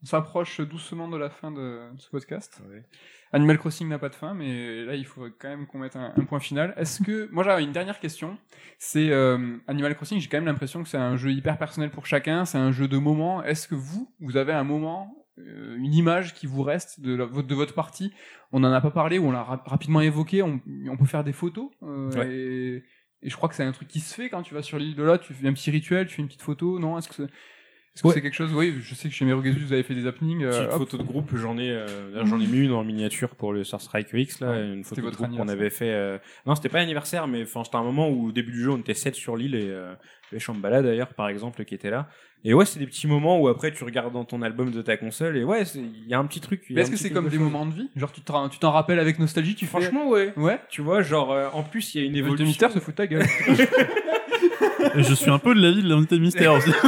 On 0.04 0.06
s'approche 0.08 0.60
doucement 0.62 1.08
de 1.08 1.18
la 1.18 1.30
fin 1.30 1.52
de 1.52 1.88
ce 2.00 2.10
podcast. 2.10 2.62
Animal 3.34 3.58
Crossing 3.58 3.88
n'a 3.88 3.98
pas 4.00 4.10
de 4.10 4.16
fin, 4.16 4.34
mais 4.34 4.84
là 4.84 4.96
il 4.96 5.06
faut 5.06 5.26
quand 5.40 5.48
même 5.50 5.66
qu'on 5.66 5.80
mette 5.80 5.96
un, 5.96 6.14
un 6.18 6.24
point 6.26 6.40
final. 6.40 6.74
Est-ce 6.78 7.02
que 7.02 7.30
moi 7.32 7.44
j'avais 7.44 7.64
une 7.64 7.72
dernière 7.72 8.00
question 8.00 8.38
C'est 8.78 9.10
euh, 9.10 9.58
Animal 9.68 9.96
Crossing, 9.96 10.20
j'ai 10.20 10.28
quand 10.28 10.38
même 10.38 10.46
l'impression 10.46 10.84
que 10.84 10.90
c'est 10.90 10.98
un 10.98 11.16
jeu 11.16 11.32
hyper 11.32 11.58
personnel 11.58 11.90
pour 11.92 12.06
chacun, 12.06 12.44
c'est 12.46 12.58
un 12.58 12.72
jeu 12.72 12.88
de 12.88 12.98
moment. 12.98 13.42
Est-ce 13.44 13.68
que 13.68 13.76
vous, 13.76 14.14
vous 14.20 14.36
avez 14.36 14.52
un 14.54 14.66
moment, 14.66 15.16
euh, 15.40 15.78
une 15.78 15.94
image 15.94 16.34
qui 16.34 16.46
vous 16.46 16.62
reste 16.64 17.00
de, 17.00 17.16
la- 17.16 17.26
de 17.28 17.56
votre 17.56 17.74
partie? 17.74 18.12
On 18.52 18.60
n'en 18.60 18.74
a 18.74 18.82
pas 18.82 18.92
parlé 18.92 19.18
ou 19.18 19.28
on 19.28 19.32
l'a 19.32 19.44
ra- 19.44 19.64
rapidement 19.66 20.02
évoqué. 20.02 20.42
On, 20.42 20.60
on 20.90 20.98
peut 20.98 21.06
faire 21.06 21.24
des 21.24 21.32
photos 21.34 21.70
euh, 21.84 22.12
Ouais. 22.12 22.28
et, 22.30 22.84
et 23.24 23.30
je 23.30 23.36
crois 23.38 23.48
que 23.48 23.56
c'est 23.56 23.64
un 23.64 23.72
truc 23.72 23.88
qui 23.88 24.02
se 24.02 24.14
fait 24.14 24.30
quand 24.30 24.42
tu 24.42 24.54
vas 24.54 24.62
sur 24.62 24.78
l'île 24.78 24.96
de 24.96 25.04
là. 25.04 25.18
Tu 25.18 25.34
fais 25.34 25.48
un 25.48 25.54
petit 25.54 25.72
rituel, 25.72 26.08
tu 26.08 26.16
fais 26.16 26.22
une 26.22 26.28
petite 26.28 26.42
photo. 26.42 26.80
Non 26.80 26.98
Est-ce 26.98 27.08
que 27.08 27.30
est-ce 27.94 28.04
que 28.04 28.08
Ouais. 28.08 28.14
c'est 28.14 28.22
quelque 28.22 28.34
chose 28.36 28.54
Oui, 28.54 28.76
je 28.82 28.96
sais 28.96 29.10
que 29.10 29.14
chez 29.16 29.26
Merugezu 29.26 29.60
vous 29.66 29.74
avez 29.74 29.84
fait 29.84 29.96
des 29.96 30.08
happenings. 30.08 30.44
euh, 30.44 30.50
Petite 30.52 30.64
hop. 30.74 30.78
photo 30.80 30.98
de 30.98 31.04
groupe, 31.04 31.30
j'en 31.36 31.58
ai, 31.58 31.70
euh, 31.72 32.26
j'en 32.26 32.40
ai 32.40 32.48
mis 32.48 32.60
une 32.60 32.72
en 32.72 32.84
miniature 32.84 33.36
pour 33.36 33.52
le 33.54 33.64
Star 33.64 33.82
Strike 33.82 34.08
X 34.14 34.40
là, 34.40 34.52
Ouais, 34.52 34.74
une 34.74 34.84
photo 34.84 35.02
de 35.02 35.06
votre 35.08 35.18
groupe 35.18 35.36
qu'on 35.38 35.48
avait 35.50 35.70
fait. 35.70 35.90
euh, 35.92 36.18
Non, 36.46 36.56
c'était 36.56 36.70
pas 36.70 36.80
anniversaire, 36.80 37.28
mais 37.28 37.44
enfin 37.44 37.64
c'était 37.64 37.78
un 37.78 37.84
moment 37.84 38.10
où 38.10 38.28
au 38.30 38.32
début 38.32 38.52
du 38.52 38.62
jeu 38.64 38.72
on 38.72 38.78
était 38.78 38.94
7 38.94 39.16
sur 39.16 39.36
l'île 39.36 39.56
et 39.56 39.68
euh, 39.70 39.94
les 40.32 40.40
Shambhala 40.40 40.82
d'ailleurs 40.82 41.14
par 41.14 41.28
exemple 41.30 41.66
qui 41.66 41.76
était 41.76 41.90
là. 41.90 42.08
Et 42.44 42.56
ouais, 42.56 42.66
c'est 42.66 42.80
des 42.80 42.88
petits 42.88 43.06
moments 43.06 43.40
où 43.40 43.50
après 43.50 43.72
tu 43.72 43.84
regardes 43.84 44.14
dans 44.14 44.26
ton 44.26 44.42
album 44.42 44.72
de 44.72 44.82
ta 44.82 44.98
console 44.98 45.38
et 45.38 45.44
ouais, 45.44 45.62
il 45.76 46.08
y 46.08 46.14
a 46.16 46.18
un 46.20 46.26
petit 46.26 46.40
truc. 46.40 46.64
Mais 46.72 46.82
est-ce 46.82 46.90
que 46.90 46.98
c'est 46.98 47.12
comme 47.12 47.26
de 47.26 47.30
des 47.30 47.38
moments 47.38 47.68
de 47.68 47.74
vie? 47.76 47.90
Genre 47.96 48.12
tu 48.12 48.22
te 48.22 48.32
ra- 48.32 48.50
tu 48.50 48.58
t'en 48.58 48.72
rappelles 48.72 48.98
avec 49.00 49.20
nostalgie, 49.20 49.54
tu 49.54 49.66
fais 49.68 49.80
Franchement, 49.80 50.10
ouais. 50.10 50.34
Ouais. 50.38 50.60
Tu 50.70 50.82
vois, 50.82 51.04
genre 51.04 51.32
euh, 51.34 51.50
en 51.54 51.62
plus 51.62 51.94
il 51.94 52.02
y 52.02 52.04
a 52.04 52.08
une 52.08 52.14
Le 52.14 52.20
évolution. 52.20 52.46
mystère 52.48 52.72
se 52.72 52.80
fout 52.80 52.94
de 52.94 52.98
ta 52.98 53.06
gueule. 53.06 53.26
Et 54.96 55.04
je 55.04 55.14
suis 55.14 55.30
un 55.30 55.40
peu 55.40 55.54
de 55.56 55.62
l'avis 55.62 55.84
de 55.84 55.90
l'invité 55.90 56.20
mystère 56.20 56.54
aussi. 56.54 56.72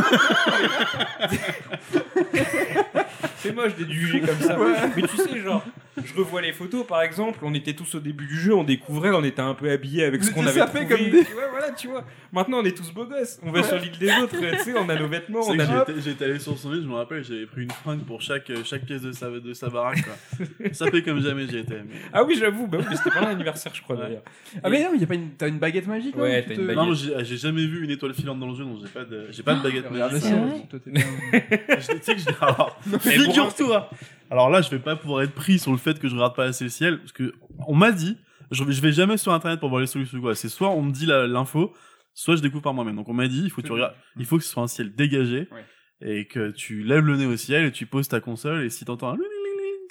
C'est 3.38 3.53
moche 3.53 3.76
d'être 3.76 3.91
jugé 3.91 4.22
comme 4.22 4.40
ça. 4.40 4.57
Mais 4.95 5.02
tu 5.03 5.18
sais, 5.18 5.40
genre, 5.41 5.64
je 6.03 6.14
revois 6.15 6.41
les 6.41 6.53
photos, 6.53 6.86
par 6.88 7.02
exemple, 7.02 7.40
on 7.44 7.53
était 7.53 7.74
tous 7.74 7.95
au 7.95 7.99
début 7.99 8.26
du 8.26 8.40
jeu, 8.40 8.53
on 8.56 8.64
découvrait, 8.64 9.11
on 9.11 9.24
était 9.24 9.41
un 9.41 9.53
peu 9.53 9.70
habillés 9.70 10.06
avec 10.06 10.22
Vous 10.22 10.28
ce 10.28 10.34
qu'on 10.34 10.45
avait 10.48 10.60
trouvé. 10.65 10.86
comme 10.88 10.98
des- 11.10 11.11
Ouais, 11.20 11.26
voilà, 11.52 11.72
tu 11.72 11.88
vois. 11.88 12.03
Maintenant, 12.32 12.60
on 12.61 12.65
est 12.65 12.76
tous 12.76 12.91
beaux 12.91 13.06
gosses. 13.06 13.40
On 13.44 13.52
va 13.52 13.61
sur 13.64 13.78
l'île 13.78 13.98
des 13.99 14.11
autres, 14.22 14.36
tu 14.40 14.57
sais, 14.64 14.74
on 14.78 14.90
a 14.90 14.95
nos 14.95 15.07
vêtements, 15.07 15.41
on 15.48 15.60
a 15.60 15.65
j'étais- 15.88 16.02
J'étais 16.02 16.26
allé 16.26 16.40
sur 16.40 16.57
son 16.57 16.74
île, 16.74 16.82
je 16.84 16.88
me 16.88 16.95
rappelle, 16.95 17.24
j'avais 17.24 17.45
pris 17.45 17.64
une 17.64 17.72
fringue 17.72 18.02
pour 18.02 18.22
chaque, 18.22 18.52
chaque 18.65 18.86
pièce 18.86 19.02
de 19.03 19.11
sa, 19.11 19.30
de 19.30 19.53
sa 19.53 19.70
baraque. 19.70 20.03
Quoi. 20.03 20.45
Ça 20.74 20.90
fait 20.90 21.03
comme 21.03 21.22
jamais 21.22 21.45
j'y 21.48 21.57
étais. 21.60 21.76
mais- 21.76 21.95
Ah 22.11 22.24
oui, 22.24 22.36
j'avoue, 22.40 22.68
bah 22.68 22.78
oui, 22.80 22.95
c'était 22.98 23.11
pas 23.11 23.26
l'anniversaire, 23.26 23.72
je 23.76 23.82
crois, 23.82 23.95
Ouais. 23.95 24.02
d'ailleurs. 24.03 24.24
Ah 24.64 24.70
mais 24.70 24.84
non, 24.84 24.90
mais 24.94 24.99
y 24.99 25.03
a 25.03 25.07
pas 25.07 25.15
une... 25.15 25.32
t'as 25.32 25.48
une 25.48 25.60
baguette 25.60 25.88
magique 25.88 26.15
Ouais, 26.18 26.41
tu 26.44 26.49
t'as 26.49 26.56
une 26.56 26.68
baguette. 26.68 26.84
Non, 26.84 26.94
j'ai 26.94 27.14
j'ai 27.24 27.38
jamais 27.38 27.65
vu 27.65 27.84
une 27.84 27.91
étoile 27.91 28.14
filante 28.14 28.40
dans 28.40 28.49
le 28.49 28.56
jeu, 28.56 28.64
donc 28.64 28.80
j'ai 28.82 28.90
pas 28.91 29.03
de, 29.06 29.28
j'ai 29.32 29.44
pas 29.44 29.53
de 29.56 29.61
baguette 29.61 29.86
Regarde 29.90 30.14
magique. 30.14 30.34
Tu 30.74 31.82
sais 32.02 32.15
que 32.15 32.22
je 32.22 32.99
figure-toi. 32.99 33.90
Alors 34.32 34.50
là, 34.50 34.62
je 34.62 34.70
vais 34.70 34.80
pas 34.80 34.95
pouvoir 34.95 35.22
être 35.24 35.34
pris 35.34 35.60
sur 35.60 35.72
le 35.72 35.78
fait 35.78 36.00
que 36.00 36.08
je 36.08 36.16
regarde 36.16 36.36
pas 36.36 36.45
assez 36.45 36.64
le 36.66 36.70
ciel, 36.70 37.00
parce 37.00 37.12
que 37.12 37.34
on 37.68 37.76
m'a 37.76 37.91
dit, 37.91 38.18
je 38.52 38.64
vais, 38.64 38.72
je 38.74 38.82
vais 38.82 38.91
jamais 38.91 39.18
sur 39.18 39.32
internet 39.34 39.60
pour 39.60 39.70
voir 39.70 39.82
les 39.82 39.88
solutions 39.88 40.20
quoi. 40.22 40.36
C'est 40.36 40.50
soit 40.50 40.70
on 40.70 40.82
me 40.82 40.91
dit 40.91 41.06
l'info, 41.06 41.74
soit 42.14 42.36
je 42.36 42.41
découvre 42.41 42.64
par 42.64 42.74
moi-même. 42.74 42.95
Donc 42.95 43.10
on 43.10 43.14
m'a 43.14 43.28
dit, 43.28 43.41
il 43.44 43.50
faut 43.50 43.62
que 43.62 43.68
tu 43.68 43.74
regardes, 43.74 43.95
il 44.18 44.26
faut 44.26 44.38
que 44.38 44.44
ce 44.44 44.50
soit 44.50 44.64
un 44.64 44.68
ciel 44.68 44.94
dégagé 44.95 45.48
Ouais. 45.52 45.66
et 46.20 46.28
que 46.28 46.52
tu 46.52 46.84
lèves 46.84 47.06
le 47.06 47.16
nez 47.18 47.26
au 47.26 47.38
ciel 47.38 47.66
et 47.66 47.72
tu 47.72 47.86
poses 47.86 48.08
ta 48.08 48.20
console 48.20 48.64
et 48.64 48.70
si 48.70 48.86
t'entends 48.86 49.10
un 49.14 49.18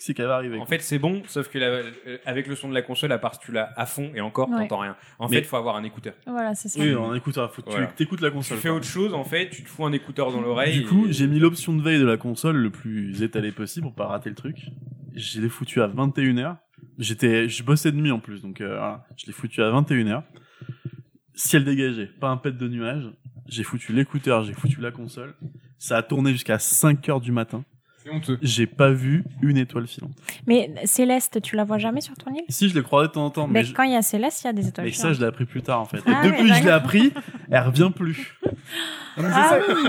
c'est 0.04 0.14
qu'elle 0.14 0.26
va 0.26 0.36
arriver. 0.36 0.58
En 0.58 0.66
fait, 0.66 0.80
c'est 0.82 0.98
bon, 0.98 1.22
sauf 1.26 1.48
que 1.48 1.58
la- 1.58 1.66
euh, 1.66 2.18
avec 2.26 2.46
le 2.46 2.54
son 2.56 2.68
de 2.68 2.74
la 2.74 2.82
console, 2.82 3.12
à 3.12 3.18
part 3.18 3.34
si 3.34 3.40
tu 3.40 3.52
l'as 3.52 3.72
à 3.76 3.86
fond 3.86 4.10
et 4.14 4.20
encore, 4.20 4.48
Ouais. 4.50 4.58
t'entends 4.62 4.78
rien. 4.80 4.96
En 5.18 5.28
Mais- 5.28 5.36
fait, 5.36 5.42
il 5.42 5.46
faut 5.46 5.56
avoir 5.56 5.76
un 5.76 5.84
écouteur. 5.84 6.14
Voilà, 6.26 6.54
c'est 6.54 6.68
ça. 6.68 6.80
oui, 6.80 6.94
en 6.94 7.14
écouteur, 7.14 7.52
faut 7.54 7.62
que 7.62 7.70
Voilà. 7.70 7.86
tu 7.86 7.94
t'écoutes 7.94 8.20
la 8.20 8.28
Tu 8.30 8.34
console. 8.36 8.58
fais 8.58 8.68
quoi. 8.68 8.76
autre 8.78 8.86
chose, 8.86 9.14
en 9.14 9.24
fait, 9.24 9.48
tu 9.50 9.62
te 9.62 9.68
fous 9.68 9.84
un 9.84 9.92
écouteur 9.92 10.32
dans 10.32 10.40
l'oreille. 10.40 10.80
Du 10.80 10.86
coup, 10.86 11.06
et- 11.06 11.12
j'ai 11.12 11.26
mis 11.26 11.38
l'option 11.38 11.74
de 11.74 11.82
veille 11.82 11.98
de 12.00 12.06
la 12.06 12.16
console 12.16 12.56
le 12.56 12.70
plus 12.70 13.22
étalé 13.22 13.52
possible 13.52 13.86
pour 13.86 13.94
pas 13.94 14.06
rater 14.06 14.28
le 14.30 14.36
truc. 14.36 14.56
Je 15.14 15.40
l'ai 15.40 15.48
foutu 15.48 15.80
à 15.82 15.86
21h. 15.86 16.56
J'étais, 16.98 17.48
je 17.48 17.62
bossais 17.62 17.92
de 17.92 17.96
nuit 17.96 18.10
en 18.10 18.18
plus, 18.20 18.42
donc 18.42 18.60
euh, 18.60 18.68
voilà. 18.76 19.04
je 19.16 19.26
l'ai 19.26 19.32
foutu 19.32 19.62
à 19.62 19.70
21h. 19.70 20.22
Ciel 21.34 21.64
dégagé, 21.64 22.06
pas 22.20 22.28
un 22.28 22.36
pet 22.36 22.56
de 22.56 22.68
nuage. 22.68 23.04
J'ai 23.48 23.62
foutu 23.62 23.92
l'écouteur, 23.92 24.44
j'ai 24.44 24.52
foutu 24.52 24.80
la 24.80 24.90
console. 24.90 25.34
Ça 25.78 25.96
a 25.96 26.02
tourné 26.02 26.30
jusqu'à 26.32 26.58
5h 26.58 27.20
du 27.20 27.32
matin. 27.32 27.64
C'est 28.04 28.10
honteux. 28.10 28.38
J'ai 28.42 28.66
pas 28.66 28.90
vu 28.90 29.24
une 29.42 29.56
étoile 29.56 29.86
filante. 29.86 30.12
Mais 30.46 30.72
Céleste, 30.84 31.40
tu 31.42 31.54
la 31.56 31.64
vois 31.64 31.78
jamais 31.78 32.00
sur 32.00 32.14
ton 32.14 32.32
île? 32.34 32.42
Si, 32.48 32.68
je 32.68 32.74
l'ai 32.74 32.82
croisé 32.82 33.08
de 33.08 33.12
temps 33.12 33.24
en 33.26 33.30
temps, 33.30 33.46
mais, 33.46 33.60
Mais 33.60 33.64
je- 33.64 33.74
quand 33.74 33.84
il 33.84 33.92
y 33.92 33.96
a 33.96 34.02
Céleste, 34.02 34.42
il 34.42 34.46
y 34.46 34.50
a 34.50 34.52
des 34.52 34.66
étoiles. 34.68 34.86
mais 34.88 34.92
ça, 34.92 35.12
je 35.12 35.20
l'ai 35.20 35.26
appris 35.26 35.44
plus 35.44 35.62
tard 35.62 35.80
en 35.80 35.84
fait. 35.84 35.98
Et 35.98 36.02
Ah 36.06 36.22
depuis 36.26 36.48
que 36.48 36.54
je 36.54 36.62
l'ai 36.64 36.70
appris, 36.70 37.12
elle 37.50 37.62
revient 37.62 37.90
plus. 37.94 38.36
Non, 39.16 39.24
c'est 39.24 39.30
Ah 39.34 39.48
ça- 39.50 39.58
oui 39.74 39.82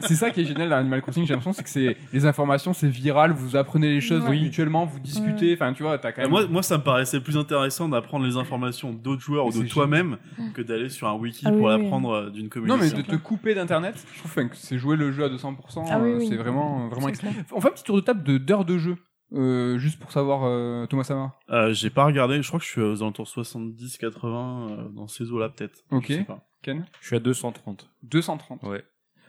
C'est 0.00 0.14
ça 0.14 0.30
qui 0.30 0.40
est 0.42 0.44
génial 0.44 0.68
dans 0.68 0.76
Animal 0.76 1.02
Crossing, 1.02 1.24
j'ai 1.26 1.34
l'impression, 1.34 1.52
c'est 1.52 1.62
que 1.64 1.68
c'est 1.70 1.96
les 2.12 2.26
informations, 2.26 2.72
c'est 2.72 2.88
viral, 2.88 3.32
vous 3.32 3.56
apprenez 3.56 3.88
les 3.88 4.00
choses 4.00 4.22
mutuellement, 4.28 4.84
vous 4.86 5.00
discutez, 5.00 5.54
enfin 5.54 5.72
tu 5.72 5.82
vois, 5.82 5.98
t'as 5.98 6.12
quand 6.12 6.22
même. 6.22 6.30
moi, 6.30 6.46
moi, 6.48 6.62
ça 6.62 6.78
me 6.78 6.82
paraissait 6.84 7.20
plus 7.20 7.36
intéressant 7.36 7.88
d'apprendre 7.88 8.24
les 8.24 8.36
informations 8.36 8.92
d'autres 8.92 9.22
joueurs 9.22 9.46
ou 9.46 9.52
C'est 9.52 9.64
de 9.64 9.68
toi-même 9.68 10.18
que 10.54 10.62
d'aller 10.62 10.88
sur 10.88 11.08
un 11.08 11.14
wiki 11.14 11.44
Ah 11.46 11.50
oui, 11.50 11.56
pour 11.58 11.66
oui. 11.68 11.72
l'apprendre 11.82 12.10
euh, 12.12 12.30
d'une 12.30 12.44
non 12.44 12.48
communauté. 12.50 12.84
mais 12.94 13.02
de 13.02 13.06
te 13.06 13.16
couper 13.16 13.54
d'internet, 13.54 13.94
je 14.12 14.18
trouve 14.20 14.30
enfin, 14.30 14.48
que 14.48 14.56
c'est 14.56 14.78
jouer 14.78 14.96
le 14.96 15.10
jeu 15.12 15.24
à 15.24 15.28
200%, 15.28 15.84
Ah 15.90 15.98
oui, 16.00 16.10
euh, 16.10 16.18
oui. 16.18 16.26
c'est 16.28 16.36
vraiment 16.36 16.88
vraiment. 16.88 17.02
C'est 17.06 17.08
ex- 17.10 17.18
clair. 17.20 17.32
On 17.52 17.60
fait 17.60 17.68
un 17.68 17.72
petit 17.72 17.84
tour 17.84 17.96
de 17.96 18.00
table 18.02 18.22
de 18.22 18.38
d'heures 18.38 18.64
de 18.64 18.78
jeu, 18.78 18.96
euh, 19.34 19.76
juste 19.78 19.98
pour 19.98 20.12
savoir 20.12 20.42
euh, 20.44 20.86
Thomas 20.86 21.04
Sama. 21.04 21.34
Euh, 21.50 21.72
j'ai 21.72 21.90
pas 21.90 22.04
regardé, 22.04 22.40
je 22.42 22.46
crois 22.48 22.60
que 22.60 22.64
je 22.66 22.70
suis 22.70 22.80
aux 22.80 23.02
alentours 23.02 23.26
70-80 23.26 24.70
euh, 24.70 24.88
dans 24.94 25.08
ces 25.08 25.30
eaux-là 25.30 25.48
peut-être. 25.48 25.82
Ok. 25.90 26.06
Je 26.08 26.14
sais 26.14 26.24
pas. 26.24 26.44
Ken 26.62 26.84
Je 27.00 27.06
suis 27.06 27.16
à 27.16 27.20
230. 27.20 27.88
230. 28.02 28.62
Ouais. 28.64 28.84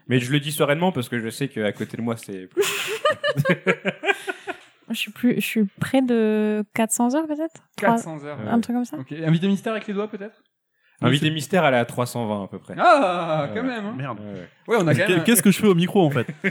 Mais 0.07 0.19
je 0.19 0.31
le 0.31 0.39
dis 0.39 0.51
sereinement 0.51 0.91
parce 0.91 1.07
que 1.10 1.19
je 1.19 1.30
sais 1.30 1.47
qu'à 1.47 1.72
côté 1.72 1.95
de 1.97 2.01
moi, 2.01 2.15
c'est. 2.18 2.49
Je 4.91 4.95
suis 4.95 5.11
plus, 5.11 5.35
je 5.35 5.45
suis 5.45 5.65
près 5.80 6.01
de 6.01 6.64
400 6.73 7.14
heures 7.15 7.27
peut-être? 7.27 7.61
Trois- 7.77 7.89
400 7.91 8.23
heures. 8.26 8.39
Un 8.49 8.60
truc 8.60 8.76
comme 8.76 8.85
ça? 8.85 8.97
Ok. 8.97 9.11
Invité 9.11 9.47
mystère 9.47 9.73
avec 9.73 9.85
les 9.85 9.93
doigts 9.93 10.07
peut-être? 10.10 10.41
Invité 11.01 11.30
mystère, 11.30 11.64
elle 11.64 11.76
est 11.76 11.77
à 11.77 11.85
320 11.85 12.43
à 12.43 12.47
peu 12.47 12.57
près. 12.57 12.73
Ah, 12.77 13.49
quand 13.53 13.61
même. 13.64 13.85
Hein. 13.85 13.93
Merde. 13.95 14.19
Ouais, 14.68 14.77
on 14.80 14.88
a 14.88 14.95
quand 14.95 15.06
Qu'est- 15.06 15.15
même. 15.15 15.23
Qu'est-ce 15.23 15.43
que 15.43 15.51
je 15.51 15.60
fais 15.60 15.68
au 15.68 15.76
micro 15.76 16.03
en 16.03 16.10
fait? 16.10 16.26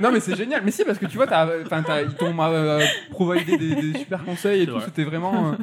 Non 0.00 0.10
mais 0.12 0.20
c'est 0.20 0.36
génial. 0.36 0.62
Mais 0.64 0.70
si 0.70 0.84
parce 0.84 0.98
que 0.98 1.06
tu 1.06 1.16
vois, 1.16 1.26
t'as, 1.26 1.46
enfin, 1.62 1.82
t'as, 1.82 2.02
ils 2.02 2.14
t'ont 2.14 2.34
euh, 2.40 2.84
providé 3.10 3.56
des, 3.56 3.74
des 3.92 3.98
super 3.98 4.24
conseils 4.24 4.62
et 4.62 4.64
C'est 4.64 4.66
tout. 4.66 4.76
vrai. 4.76 4.84
C'était 4.84 5.04
vraiment. 5.04 5.52
euh, 5.52 5.56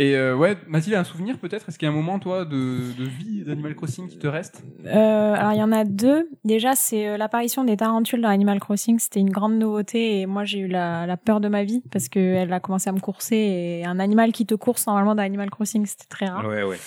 Et 0.00 0.14
euh, 0.14 0.36
ouais, 0.36 0.56
Mathilde, 0.68 0.94
un 0.94 1.02
souvenir 1.02 1.38
peut-être? 1.38 1.68
Est-ce 1.68 1.76
qu'il 1.76 1.86
y 1.86 1.90
a 1.90 1.92
un 1.92 1.96
moment 1.96 2.20
toi 2.20 2.44
de, 2.44 2.94
de 2.96 3.04
vie 3.04 3.42
d'Animal 3.44 3.74
Crossing 3.74 4.06
qui 4.06 4.16
te 4.16 4.28
reste? 4.28 4.62
Euh, 4.86 5.34
alors 5.34 5.52
il 5.52 5.58
y 5.58 5.62
en 5.62 5.72
a 5.72 5.84
deux. 5.84 6.30
Déjà 6.44 6.76
c'est 6.76 7.08
euh, 7.08 7.16
l'apparition 7.16 7.64
des 7.64 7.76
tarentules 7.76 8.20
dans 8.20 8.28
Animal 8.28 8.60
Crossing. 8.60 9.00
C'était 9.00 9.18
une 9.18 9.30
grande 9.30 9.58
nouveauté 9.58 10.20
et 10.20 10.26
moi 10.26 10.44
j'ai 10.44 10.60
eu 10.60 10.68
la, 10.68 11.04
la 11.04 11.16
peur 11.16 11.40
de 11.40 11.48
ma 11.48 11.64
vie 11.64 11.82
parce 11.90 12.08
que 12.08 12.20
elle 12.20 12.52
a 12.52 12.60
commencé 12.60 12.88
à 12.88 12.92
me 12.92 13.00
courser 13.00 13.34
et 13.36 13.84
un 13.86 13.98
animal 13.98 14.30
qui 14.30 14.46
te 14.46 14.54
course 14.54 14.86
normalement 14.86 15.16
dans 15.16 15.24
Animal 15.24 15.50
Crossing 15.50 15.84
c'était 15.84 16.06
très 16.08 16.26
rare. 16.26 16.46
Ouais, 16.46 16.62
ouais. 16.62 16.78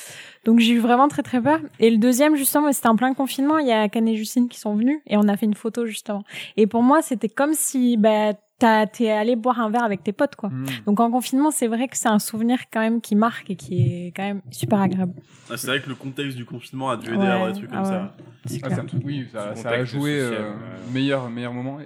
Donc 0.46 0.60
j'ai 0.60 0.72
eu 0.72 0.80
vraiment 0.80 1.10
très 1.10 1.22
très 1.22 1.42
peur. 1.42 1.60
Et 1.80 1.90
le 1.90 1.98
deuxième 1.98 2.38
justement 2.38 2.72
c'était 2.72 2.88
en 2.88 2.96
plein 2.96 3.14
confinement. 3.14 3.58
Il 3.58 3.68
y 3.68 3.74
a 3.74 3.90
Can 3.90 4.06
et 4.06 4.16
Justine 4.16 4.48
qui 4.48 4.58
sont 4.58 4.74
venus 4.74 5.02
et 5.06 5.18
on 5.18 5.28
a 5.28 5.36
fait 5.36 5.48
une 5.48 5.54
photo 5.54 5.86
justement. 5.86 6.24
Et 6.56 6.66
pour 6.66 6.82
moi 6.82 7.02
c'était 7.02 7.28
comme 7.28 7.54
si 7.54 7.98
bah 7.98 8.32
t'as- 8.62 8.86
t'es 8.88 9.10
allé 9.10 9.36
boire 9.36 9.60
un 9.60 9.70
verre 9.70 9.84
avec 9.84 10.04
tes 10.04 10.14
potes 10.14 10.36
quoi. 10.36 10.50
Hmm. 10.50 10.66
Donc 10.86 11.00
en 11.00 11.10
confinement, 11.12 11.50
c'est 11.52 11.68
vrai 11.68 11.88
que 11.88 11.98
c'est 11.98 12.08
un 12.10 12.20
souvenir 12.20 12.60
quand 12.72 12.80
même 12.80 13.02
qui 13.02 13.16
marque 13.16 13.50
et 13.50 13.56
qui 13.56 13.82
est 14.08 14.14
quand 14.16 14.24
même 14.24 14.42
super 14.52 14.80
agréable. 14.80 15.14
Ah, 15.50 15.58
C'est 15.58 15.68
vrai 15.68 15.82
que 15.82 15.90
le 15.90 15.96
contexte 15.96 16.38
du 16.38 16.46
confinement 16.46 16.92
a 16.92 16.98
dû 16.98 17.08
aider 17.10 17.18
Ouais, 17.18 17.26
à 17.28 17.34
avoir 17.34 17.52
des 17.52 17.58
trucs 17.58 17.70
ah 17.74 17.76
comme 17.78 17.84
ouais. 17.84 17.90
ça. 17.90 18.16
C'est 18.46 18.60
Ah, 18.64 18.82
un 18.82 18.86
truc, 18.86 19.02
oui, 19.04 19.28
ça, 19.32 19.50
a 19.70 19.84
joué 19.84 20.20
social, 20.22 20.42
euh, 20.42 20.54
meilleur, 20.94 21.30
meilleur 21.30 21.54
moment. 21.54 21.80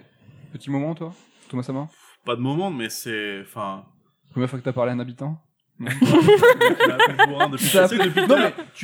Petit 0.52 0.70
moment, 0.70 0.94
toi? 0.96 1.14
Thomas 1.50 1.64
Sama 1.64 1.88
Pas 2.26 2.36
de 2.36 2.42
moment, 2.42 2.70
mais 2.72 2.90
c'est. 2.90 3.42
Enfin. 3.42 3.86
Première 4.32 4.50
fois 4.50 4.60
que 4.60 4.64
t'as 4.66 4.74
parlé 4.74 4.92
à 4.92 4.96
un 4.96 5.00
habitant? 5.00 5.42
Non. 5.78 5.88
tu 7.58 7.68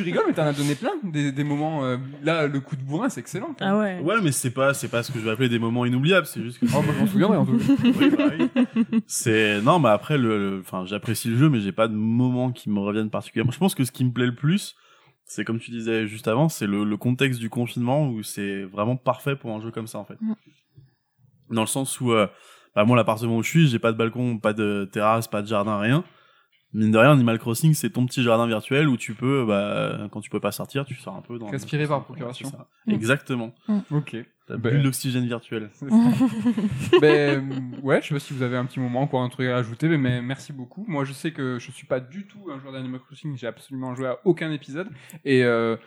mais 0.02 0.04
rigoles 0.04 0.24
mais 0.28 0.34
t'en 0.34 0.44
as 0.46 0.54
donné 0.54 0.76
plein 0.76 0.92
des, 1.04 1.32
des 1.32 1.44
moments 1.44 1.86
euh, 1.86 1.98
là 2.22 2.48
le 2.48 2.60
coup 2.60 2.76
de 2.76 2.82
bourrin 2.82 3.08
c'est 3.10 3.22
excellent 3.22 3.56
Ah 3.62 3.78
ouais. 3.78 4.00
Ouais, 4.00 4.16
mais 4.22 4.32
c'est 4.32 4.52
pas, 4.52 4.74
c'est 4.74 4.90
pas 4.90 5.02
ce 5.04 5.12
que 5.12 5.20
je 5.20 5.24
vais 5.24 5.32
appeler 5.32 5.50
des 5.50 5.60
moments 5.60 5.86
inoubliables, 5.86 6.26
c'est 6.26 6.42
juste 6.42 6.60
que. 6.60 6.66
oh, 6.66 6.82
bah, 6.86 6.94
je 6.94 7.00
m'en 7.00 7.08
souviendrai 7.08 7.38
en 7.38 7.46
tout 7.46 7.58
cas 7.58 7.74
Oui, 7.84 8.10
bah 8.10 8.24
oui. 8.38 9.04
C'est 9.08 9.62
non, 9.62 9.80
mais 9.80 9.90
après 9.90 10.18
le, 10.18 10.38
le- 10.38 10.60
enfin, 10.60 10.84
j'apprécie 10.86 11.30
le 11.30 11.38
jeu, 11.38 11.50
mais 11.50 11.60
j'ai 11.62 11.72
pas 11.72 11.88
de 11.88 11.96
moments 11.96 12.52
qui 12.52 12.70
me 12.70 12.80
reviennent 12.80 13.10
particulièrement. 13.10 13.52
Je 13.52 13.60
pense 13.60 13.74
que 13.76 13.84
ce 13.86 13.92
qui 13.92 14.04
me 14.04 14.12
plaît 14.12 14.26
le 14.26 14.36
plus, 14.36 14.76
c'est 15.26 15.46
comme 15.46 15.60
tu 15.60 15.72
disais 15.72 16.08
juste 16.08 16.28
avant, 16.28 16.50
c'est 16.50 16.68
le, 16.68 16.84
le 16.84 16.98
contexte 16.98 17.40
du 17.40 17.50
confinement 17.50 18.08
où 18.10 18.22
c'est 18.24 18.64
vraiment 18.64 18.98
parfait 18.98 19.36
pour 19.38 19.52
un 19.56 19.62
jeu 19.62 19.72
comme 19.72 19.88
ça 19.88 19.98
en 19.98 20.06
fait. 20.06 20.18
Mm. 20.20 20.34
Dans 21.52 21.62
le 21.62 21.68
sens 21.68 22.00
où, 22.02 22.12
euh, 22.12 22.28
bah, 22.76 22.84
moi 22.86 22.96
l'appartement 22.98 23.38
où 23.38 23.44
je 23.44 23.50
suis, 23.50 23.68
j'ai 23.68 23.80
pas 23.80 23.92
de 23.94 23.98
balcon, 23.98 24.38
pas 24.40 24.54
de 24.54 24.90
terrasse, 24.92 25.28
pas 25.28 25.42
de 25.42 25.48
jardin, 25.48 25.80
rien. 25.80 26.04
Mine 26.74 26.92
de 26.92 26.98
rien, 26.98 27.12
Animal 27.12 27.38
Crossing, 27.38 27.74
c'est 27.74 27.90
ton 27.90 28.06
petit 28.06 28.24
jardin 28.24 28.48
virtuel 28.48 28.88
où 28.88 28.96
tu 28.96 29.14
peux, 29.14 29.46
bah, 29.46 30.08
quand 30.12 30.22
tu 30.22 30.30
peux 30.30 30.40
pas 30.40 30.52
sortir, 30.54 30.86
tu 30.86 30.96
sors 30.96 31.16
un 31.16 31.22
peu 31.22 31.38
dans. 31.38 31.48
Respirer 31.48 31.86
par 31.88 32.04
procuration. 32.04 32.50
Ça. 32.50 32.68
Mm. 32.88 32.92
Exactement. 32.92 33.54
ok 33.92 34.16
T'as 34.48 34.58
Ben- 34.58 34.72
bulle 34.74 34.84
d'oxygène 34.84 35.26
virtuel. 35.28 35.70
ben 37.00 37.72
ouais 37.84 38.02
je 38.02 38.08
sais 38.08 38.14
pas 38.16 38.20
si 38.20 38.34
vous 38.34 38.42
avez 38.42 38.58
un 38.58 38.66
petit 38.66 38.80
moment 38.80 39.02
encore 39.02 39.22
un 39.22 39.30
truc 39.30 39.48
à 39.48 39.58
ajouter 39.58 39.88
mais, 39.88 39.98
mais 39.98 40.22
merci 40.22 40.52
beaucoup 40.54 40.84
moi 40.88 41.06
je 41.06 41.14
sais 41.14 41.32
que 41.32 41.60
je 41.60 41.72
suis 41.72 41.86
pas 41.88 42.00
du 42.00 42.26
tout 42.26 42.50
un 42.52 42.60
joueur 42.60 42.74
d'Animal 42.74 43.00
Crossing 43.02 43.38
j'ai 43.38 43.48
absolument 43.48 43.96
joué 43.96 44.08
à 44.08 44.18
aucun 44.26 44.52
épisode 44.52 44.88
et 45.26 45.44
euh, 45.44 45.78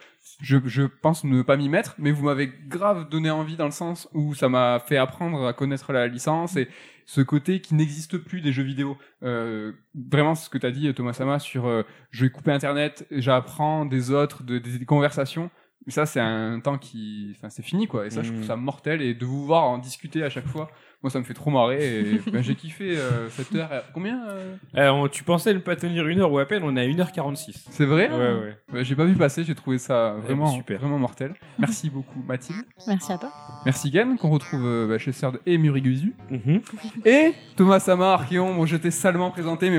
je, 0.40 0.58
je 0.64 0.82
pense 0.82 1.24
ne 1.24 1.42
pas 1.42 1.56
m'y 1.56 1.68
mettre 1.68 1.94
mais 1.98 2.10
vous 2.12 2.24
m'avez 2.24 2.50
grave 2.68 3.08
donné 3.08 3.30
envie 3.30 3.56
dans 3.56 3.66
le 3.66 3.70
sens 3.70 4.08
où 4.14 4.34
ça 4.34 4.48
m'a 4.48 4.80
fait 4.86 4.96
apprendre 4.96 5.46
à 5.46 5.52
connaître 5.52 5.92
la 5.92 6.06
licence 6.06 6.56
et 6.56 6.68
ce 7.06 7.20
côté 7.20 7.60
qui 7.60 7.74
n'existe 7.74 8.18
plus 8.18 8.40
des 8.40 8.52
jeux 8.52 8.62
vidéo. 8.62 8.96
Euh, 9.22 9.72
vraiment, 9.94 10.34
ce 10.34 10.48
que 10.48 10.58
tu 10.58 10.66
as 10.66 10.70
dit, 10.70 10.92
Thomas 10.94 11.12
Sama, 11.12 11.38
sur 11.38 11.66
euh, 11.66 11.82
je 12.10 12.24
vais 12.24 12.30
couper 12.30 12.52
Internet, 12.52 13.06
j'apprends 13.10 13.84
des 13.84 14.10
autres, 14.10 14.42
de- 14.42 14.58
des, 14.58 14.84
conversations. 14.84 15.50
Ça, 15.88 16.06
c'est 16.06 16.20
un 16.20 16.60
temps 16.60 16.78
qui. 16.78 17.34
Enfin, 17.36 17.50
c'est 17.50 17.62
fini, 17.62 17.86
quoi. 17.86 18.06
Et 18.06 18.10
ça, 18.10 18.22
je 18.22 18.32
trouve 18.32 18.44
ça 18.44 18.56
mortel. 18.56 19.02
Et 19.02 19.14
de 19.14 19.26
vous 19.26 19.44
voir 19.44 19.64
en 19.64 19.76
discuter 19.76 20.22
à 20.22 20.30
chaque 20.30 20.46
fois, 20.46 20.70
moi, 21.04 21.10
ça 21.10 21.18
me 21.18 21.24
fait 21.24 21.34
trop 21.34 21.50
marrer. 21.50 22.00
Et 22.00 22.20
ben, 22.32 22.42
j'ai 22.42 22.54
kiffé 22.54 22.96
euh, 22.96 23.28
cette 23.28 23.54
heure. 23.54 23.68
Combien 23.92 24.26
euh 24.26 24.54
Euh, 24.78 24.88
on- 24.88 25.06
tu 25.08 25.22
pensais 25.22 25.52
ne 25.52 25.58
pas 25.58 25.76
tenir 25.76 26.08
une 26.08 26.20
heure 26.20 26.32
ou 26.32 26.38
à 26.38 26.46
peine, 26.46 26.62
on 26.64 26.74
est 26.76 26.80
à 26.80 26.86
1h46. 26.88 27.66
C'est 27.70 27.84
vrai? 27.84 28.08
Ouais, 28.08 28.16
ouais. 28.16 28.56
Ouais, 28.72 28.84
J'ai 28.86 28.96
pas 28.96 29.04
vu 29.04 29.14
passer, 29.14 29.44
j'ai 29.44 29.54
trouvé 29.54 29.76
ça 29.76 30.16
vraiment, 30.24 30.46
super. 30.46 30.80
vraiment 30.80 30.98
mortel. 30.98 31.34
Merci 31.58 31.90
beaucoup, 31.90 32.24
Mathilde. 32.26 32.64
Merci 32.86 33.12
à 33.12 33.18
toi. 33.18 33.30
Merci, 33.66 33.92
Gen, 33.92 34.16
qu'on 34.16 34.30
retrouve 34.30 34.64
euh, 34.64 34.86
bah, 34.88 34.96
chez 34.96 35.12
Serd 35.12 35.40
et 35.44 35.58
Muriguzu. 35.58 36.14
Mhm. 36.30 36.62
Et 37.04 37.34
Thomas 37.54 37.80
Sama, 37.80 38.14
Archeon, 38.14 38.54
bon, 38.54 38.64
je 38.64 38.76
t'ai 38.78 38.90
salement 38.90 39.30
présenté, 39.30 39.68
mais 39.68 39.78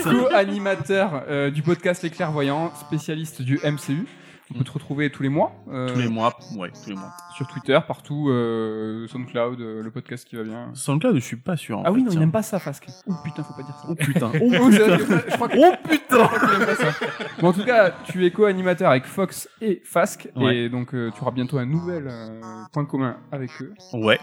co-animateur 0.00 1.24
euh, 1.28 1.50
du 1.50 1.60
podcast 1.62 2.02
Les 2.02 2.08
Clairvoyants, 2.10 2.72
spécialiste 2.76 3.42
du 3.42 3.60
MCU. 3.62 4.06
On 4.54 4.58
peut 4.58 4.64
te 4.64 4.70
retrouver 4.72 5.10
tous 5.10 5.22
les 5.22 5.28
mois. 5.28 5.52
euh, 5.70 5.92
Tous 5.92 5.98
les 6.00 6.08
mois, 6.08 6.34
ouais, 6.56 6.70
tous 6.70 6.88
les 6.88 6.96
mois. 6.96 7.12
Sur 7.36 7.46
Twitter, 7.48 7.78
partout, 7.86 8.28
euh, 8.30 9.06
SoundCloud, 9.08 9.60
euh, 9.60 9.82
le 9.82 9.90
podcast 9.90 10.26
qui 10.26 10.36
va 10.36 10.42
bien. 10.42 10.70
SoundCloud, 10.74 11.16
je 11.16 11.20
suis 11.20 11.36
pas 11.36 11.56
sûr. 11.56 11.78
en 11.78 11.82
ah 11.84 11.92
oui, 11.92 12.00
non, 12.02 12.06
il 12.08 12.12
tiens. 12.12 12.20
n'aime 12.20 12.32
pas 12.32 12.42
ça, 12.42 12.58
Fasque. 12.58 12.86
Oh 13.06 13.12
putain, 13.22 13.42
faut 13.44 13.52
pas 13.54 13.62
dire 13.62 13.74
ça. 13.76 13.86
Oh 13.90 13.94
putain. 13.94 14.30
Oh, 14.40 14.70
je 14.70 15.34
crois 15.34 15.48
que- 15.48 15.58
Oh 15.58 15.74
putain 15.86 16.28
je 16.32 16.36
crois 16.36 16.38
qu'il 16.38 16.60
aime 16.62 16.66
pas 16.66 16.74
ça. 16.76 17.06
Bon, 17.40 17.48
en 17.48 17.52
tout 17.52 17.64
cas, 17.64 17.90
tu 18.04 18.24
es 18.24 18.30
co-animateur 18.30 18.90
avec 18.90 19.04
Fox 19.04 19.48
et 19.60 19.82
Fasque, 19.84 20.28
Ouais. 20.34 20.56
et 20.56 20.68
donc 20.70 20.94
euh, 20.94 21.10
tu 21.14 21.20
auras 21.20 21.30
bientôt 21.32 21.58
un 21.58 21.66
nouvel 21.66 22.08
euh, 22.08 22.40
point 22.72 22.86
commun 22.86 23.18
avec 23.30 23.50
eux. 23.60 23.74
Ouais. 23.92 24.18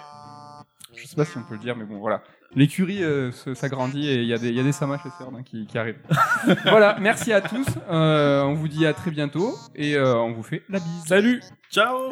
Je 0.95 1.05
sais 1.05 1.15
pas 1.15 1.25
si 1.25 1.37
on 1.37 1.43
peut 1.43 1.53
le 1.55 1.59
dire, 1.59 1.75
mais 1.75 1.85
bon, 1.85 1.99
voilà. 1.99 2.23
L'écurie 2.55 3.03
euh, 3.03 3.31
s'agrandit 3.53 4.07
et 4.07 4.21
il 4.21 4.27
y, 4.27 4.33
a 4.33 4.37
des, 4.37 4.51
y 4.51 4.59
a 4.59 4.63
des 4.63 4.71
et 4.71 5.65
qui, 5.67 5.77
arrivent. 5.77 5.99
voilà, 6.65 6.97
merci 7.01 7.33
à 7.33 7.41
tous. 7.41 7.67
Euh, 7.89 8.43
on 8.43 8.53
vous 8.53 8.69
dit 8.69 8.85
à 8.85 8.93
très 8.93 9.11
bientôt 9.11 9.55
et 9.75 9.95
euh, 9.95 10.15
on 10.15 10.31
vous 10.31 10.43
fait 10.43 10.63
la 10.69 10.79
bise. 10.79 11.03
Salut 11.05 11.41
Ciao 11.69 12.11